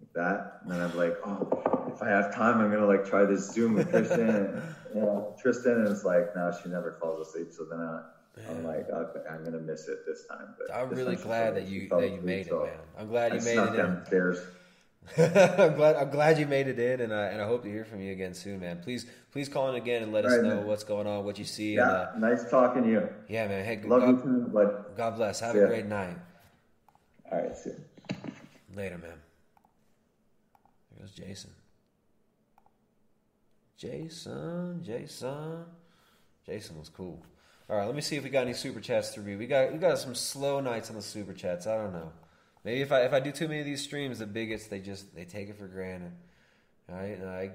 like 0.00 0.12
that. 0.14 0.58
And 0.62 0.72
then 0.72 0.80
I'm 0.80 0.96
like, 0.96 1.14
oh, 1.24 1.90
if 1.94 2.02
I 2.02 2.08
have 2.08 2.34
time, 2.34 2.60
I'm 2.60 2.70
gonna 2.70 2.86
like 2.86 3.04
try 3.04 3.24
this 3.24 3.52
Zoom 3.52 3.74
with 3.74 3.90
Tristan. 3.90 4.28
and, 4.30 4.62
you 4.94 5.00
know, 5.00 5.34
Tristan, 5.40 5.78
and 5.80 5.88
it's 5.88 6.04
like, 6.04 6.34
no, 6.34 6.52
she 6.62 6.68
never 6.68 6.96
falls 7.00 7.26
asleep. 7.28 7.48
So 7.50 7.64
then 7.70 7.80
I, 7.80 8.00
I'm 8.48 8.64
like, 8.64 8.88
okay, 8.90 9.20
I'm 9.30 9.44
gonna 9.44 9.60
miss 9.60 9.88
it 9.88 9.98
this 10.06 10.24
time. 10.24 10.54
But 10.58 10.74
I'm 10.74 10.90
really 10.90 11.16
glad 11.16 11.54
that 11.56 11.66
you 11.66 11.88
that 11.90 12.12
you 12.12 12.20
made 12.20 12.40
it, 12.40 12.46
so 12.48 12.64
man. 12.64 12.78
I'm 12.98 13.08
glad 13.08 13.32
I 13.32 13.36
you 13.36 13.42
made 13.42 13.54
snuck 13.54 13.74
it 13.74 13.80
in. 13.80 14.02
I'm 15.18 15.74
glad 15.74 15.96
I'm 15.96 16.10
glad 16.10 16.38
you 16.38 16.46
made 16.46 16.68
it 16.68 16.78
in, 16.78 17.00
and 17.00 17.12
I, 17.12 17.26
and 17.26 17.40
I 17.42 17.46
hope 17.46 17.62
to 17.64 17.70
hear 17.70 17.84
from 17.84 18.00
you 18.00 18.12
again 18.12 18.34
soon, 18.34 18.60
man. 18.60 18.80
Please 18.82 19.06
please 19.32 19.48
call 19.48 19.68
in 19.70 19.74
again 19.74 20.02
and 20.02 20.12
let 20.12 20.24
us 20.24 20.32
All 20.32 20.38
right, 20.38 20.46
know 20.48 20.56
man. 20.56 20.66
what's 20.66 20.84
going 20.84 21.06
on, 21.06 21.24
what 21.24 21.38
you 21.38 21.44
see. 21.44 21.74
Yeah, 21.74 22.12
And, 22.14 22.24
uh, 22.24 22.28
nice 22.28 22.48
talking 22.50 22.82
to 22.84 22.88
you. 22.88 23.08
yeah, 23.28 23.48
man. 23.48 23.64
Hey, 23.64 23.80
Love 23.86 24.02
you 24.06 24.12
God, 24.14 24.22
too, 24.22 24.50
bud. 24.52 24.84
God 24.96 25.16
bless. 25.16 25.40
Have 25.40 25.52
See 25.52 25.58
a 25.58 25.62
ya. 25.62 25.68
great 25.68 25.86
night. 25.86 26.16
All 27.32 27.40
right, 27.40 27.56
see. 27.56 27.70
ya. 27.70 28.16
Later, 28.76 28.98
man. 28.98 29.18
There 30.90 31.00
goes 31.00 31.10
Jason. 31.12 31.50
Jason, 33.76 34.82
Jason, 34.84 35.64
Jason 36.44 36.78
was 36.78 36.90
cool. 36.90 37.22
All 37.68 37.76
right, 37.78 37.86
let 37.86 37.94
me 37.94 38.02
see 38.02 38.16
if 38.16 38.24
we 38.24 38.28
got 38.30 38.42
any 38.42 38.52
super 38.52 38.80
chats 38.80 39.10
to 39.14 39.22
read. 39.22 39.38
We 39.38 39.46
got 39.46 39.72
we 39.72 39.78
got 39.78 39.98
some 39.98 40.14
slow 40.14 40.60
nights 40.60 40.90
on 40.90 40.96
the 40.96 41.02
super 41.02 41.32
chats. 41.32 41.66
I 41.66 41.76
don't 41.78 41.92
know. 41.94 42.12
Maybe 42.64 42.82
if 42.82 42.92
I 42.92 43.00
if 43.02 43.12
I 43.12 43.20
do 43.20 43.32
too 43.32 43.48
many 43.48 43.60
of 43.60 43.66
these 43.66 43.82
streams, 43.82 44.18
the 44.18 44.26
bigots 44.26 44.66
they 44.66 44.80
just 44.80 45.14
they 45.14 45.24
take 45.24 45.48
it 45.48 45.58
for 45.58 45.66
granted. 45.66 46.12
All 46.90 46.96
right, 46.96 47.18
and 47.18 47.28
I 47.28 47.50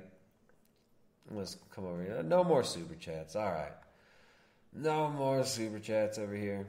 let's 1.32 1.58
come 1.72 1.85
over 1.85 2.01
here. 2.01 2.24
No 2.24 2.43
more 2.43 2.64
super 2.64 2.95
chats. 2.95 3.35
All 3.35 3.51
right, 3.51 3.74
no 4.74 5.09
more 5.09 5.43
super 5.43 5.80
chats 5.80 6.17
over 6.17 6.35
here. 6.35 6.67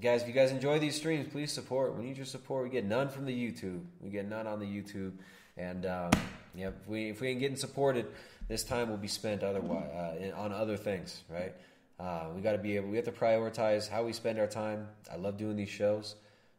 Guys, 0.00 0.22
if 0.22 0.28
you 0.28 0.34
guys 0.34 0.50
enjoy 0.50 0.78
these 0.78 0.94
streams, 0.94 1.26
please 1.30 1.52
support. 1.52 1.96
We 1.96 2.04
need 2.04 2.16
your 2.16 2.26
support. 2.26 2.64
We 2.64 2.70
get 2.70 2.84
none 2.84 3.08
from 3.08 3.24
the 3.24 3.32
YouTube. 3.32 3.82
We 4.00 4.10
get 4.10 4.28
none 4.28 4.46
on 4.46 4.60
the 4.60 4.66
YouTube, 4.66 5.12
and 5.56 5.86
um, 5.86 6.10
yeah, 6.54 6.68
if 6.68 6.74
we 6.86 7.10
if 7.10 7.20
we 7.20 7.28
ain't 7.28 7.40
getting 7.40 7.56
supported, 7.56 8.06
this 8.48 8.64
time 8.64 8.88
will 8.88 8.96
be 8.96 9.08
spent 9.08 9.42
otherwise 9.42 9.90
uh, 9.94 10.36
on 10.36 10.52
other 10.52 10.76
things, 10.76 11.22
right? 11.28 11.54
Uh, 11.98 12.26
we 12.34 12.42
got 12.42 12.52
to 12.52 12.58
be 12.58 12.76
able. 12.76 12.88
We 12.88 12.96
have 12.96 13.06
to 13.06 13.12
prioritize 13.12 13.88
how 13.88 14.04
we 14.04 14.12
spend 14.12 14.38
our 14.38 14.46
time. 14.46 14.88
I 15.10 15.16
love 15.16 15.36
doing 15.36 15.56
these 15.56 15.70
shows. 15.70 16.16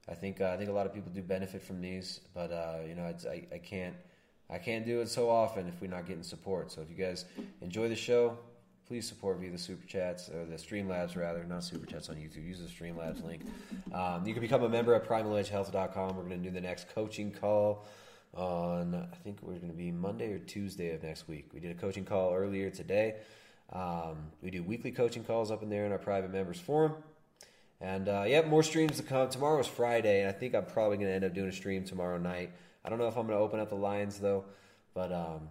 I 0.10 0.14
think 0.14 0.42
uh, 0.42 0.50
I 0.50 0.58
think 0.58 0.70
a 0.70 0.74
lot 0.74 0.86
of 0.86 0.94
people 0.94 1.12
do 1.14 1.22
benefit 1.22 1.62
from 1.62 1.82
these, 1.82 2.22
but 2.34 2.52
uh, 2.52 2.80
you 2.88 2.96
know, 2.96 3.14
I 3.30 3.44
I 3.54 3.58
can't 3.58 3.96
I 4.50 4.58
can't 4.58 4.86
do 4.86 5.02
it 5.02 5.10
so 5.10 5.30
often 5.30 5.68
if 5.68 5.82
we're 5.82 5.90
not 5.90 6.06
getting 6.06 6.24
support. 6.24 6.72
So 6.72 6.82
if 6.82 6.90
you 6.90 6.96
guys 6.96 7.26
enjoy 7.62 7.90
the 7.90 7.96
show, 7.96 8.38
please 8.88 9.08
support 9.08 9.40
via 9.40 9.52
the 9.52 9.58
super 9.58 9.86
chats 9.86 10.30
or 10.30 10.46
the 10.46 10.56
Streamlabs 10.56 11.18
rather, 11.18 11.44
not 11.44 11.64
super 11.64 11.86
chats 11.86 12.10
on 12.10 12.16
YouTube. 12.16 12.46
Use 12.46 12.60
the 12.60 12.68
Streamlabs 12.68 13.24
link. 13.24 13.42
Um, 13.94 14.26
you 14.26 14.34
can 14.34 14.42
become 14.42 14.64
a 14.64 14.70
member 14.70 14.94
at 14.94 15.06
primaledgehealth.com. 15.06 16.16
We're 16.16 16.24
going 16.24 16.42
to 16.42 16.50
do 16.50 16.52
the 16.52 16.62
next 16.62 16.88
coaching 16.96 17.32
call 17.32 17.86
on 18.34 18.96
I 18.96 19.16
think 19.18 19.40
we're 19.42 19.56
going 19.56 19.70
to 19.70 19.78
be 19.78 19.92
Monday 19.92 20.32
or 20.32 20.40
Tuesday 20.40 20.94
of 20.94 21.04
next 21.04 21.28
week. 21.28 21.50
We 21.54 21.60
did 21.60 21.72
a 21.72 21.80
coaching 21.80 22.06
call 22.06 22.34
earlier 22.34 22.70
today. 22.70 23.16
Um, 23.74 24.32
we 24.42 24.50
do 24.50 24.64
weekly 24.64 24.92
coaching 24.92 25.26
calls 25.26 25.52
up 25.52 25.62
in 25.62 25.70
there 25.70 25.86
in 25.86 25.92
our 25.92 25.98
private 25.98 26.32
members 26.32 26.60
forum. 26.60 26.94
And 27.80 28.10
uh, 28.10 28.24
yeah, 28.28 28.42
more 28.42 28.64
streams 28.64 28.98
to 28.98 29.04
come. 29.04 29.30
Tomorrow 29.30 29.60
is 29.60 29.68
Friday, 29.68 30.22
and 30.22 30.30
I 30.30 30.32
think 30.32 30.56
I'm 30.56 30.66
probably 30.66 30.98
going 30.98 31.10
to 31.10 31.14
end 31.14 31.24
up 31.24 31.34
doing 31.34 31.50
a 31.50 31.54
stream 31.54 31.84
tomorrow 31.84 32.18
night. 32.18 32.52
I 32.84 32.90
don't 32.90 32.98
know 32.98 33.08
if 33.08 33.18
I'm 33.18 33.28
going 33.28 33.38
to 33.38 33.44
open 33.44 33.60
up 33.60 33.70
the 33.70 33.76
lines 33.76 34.18
though, 34.18 34.46
but 34.94 35.12
um, 35.12 35.50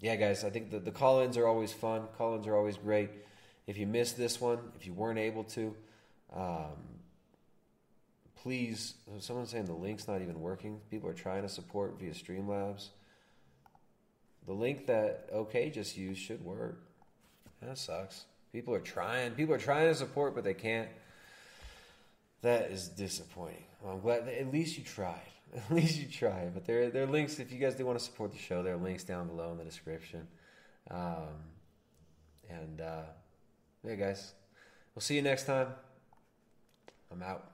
yeah, 0.00 0.16
guys, 0.16 0.44
I 0.44 0.50
think 0.50 0.70
the, 0.70 0.80
the 0.80 0.90
call 0.90 1.20
ins 1.20 1.36
are 1.36 1.46
always 1.46 1.72
fun. 1.72 2.02
Call 2.18 2.34
ins 2.34 2.46
are 2.46 2.56
always 2.56 2.76
great. 2.76 3.08
If 3.66 3.78
you 3.78 3.86
missed 3.86 4.16
this 4.16 4.40
one, 4.40 4.58
if 4.76 4.86
you 4.86 4.92
weren't 4.92 5.18
able 5.18 5.44
to, 5.44 5.74
um, 6.34 6.76
please. 8.42 8.94
Someone's 9.20 9.50
saying 9.50 9.66
the 9.66 9.72
link's 9.72 10.08
not 10.08 10.20
even 10.20 10.40
working. 10.40 10.80
People 10.90 11.08
are 11.08 11.14
trying 11.14 11.42
to 11.42 11.48
support 11.48 11.98
via 11.98 12.10
Streamlabs. 12.10 12.88
The 14.46 14.52
link 14.52 14.88
that 14.88 15.28
OK 15.32 15.70
just 15.70 15.96
used 15.96 16.20
should 16.20 16.44
work. 16.44 16.82
That 17.62 17.78
sucks. 17.78 18.24
People 18.52 18.74
are 18.74 18.80
trying. 18.80 19.32
People 19.32 19.54
are 19.54 19.58
trying 19.58 19.86
to 19.86 19.94
support, 19.94 20.34
but 20.34 20.42
they 20.42 20.54
can't. 20.54 20.88
That 22.42 22.70
is 22.70 22.88
disappointing. 22.88 23.64
Well, 23.80 23.94
I'm 23.94 24.00
glad 24.00 24.26
that 24.26 24.38
at 24.38 24.52
least 24.52 24.76
you 24.76 24.84
tried. 24.84 25.20
At 25.54 25.70
least 25.70 25.98
you 25.98 26.06
tried. 26.06 26.54
But 26.54 26.64
there, 26.64 26.88
there 26.88 27.02
are 27.02 27.06
links. 27.06 27.38
If 27.38 27.52
you 27.52 27.58
guys 27.58 27.74
do 27.74 27.84
want 27.84 27.98
to 27.98 28.04
support 28.04 28.32
the 28.32 28.38
show, 28.38 28.62
there 28.62 28.72
are 28.72 28.78
links 28.78 29.04
down 29.04 29.28
below 29.28 29.52
in 29.52 29.58
the 29.58 29.64
description. 29.64 30.26
Um, 30.90 31.28
and 32.48 32.80
uh, 32.80 33.02
yeah, 33.84 33.96
guys, 33.96 34.32
we'll 34.94 35.02
see 35.02 35.14
you 35.14 35.20
next 35.20 35.44
time. 35.44 35.68
I'm 37.10 37.22
out. 37.22 37.51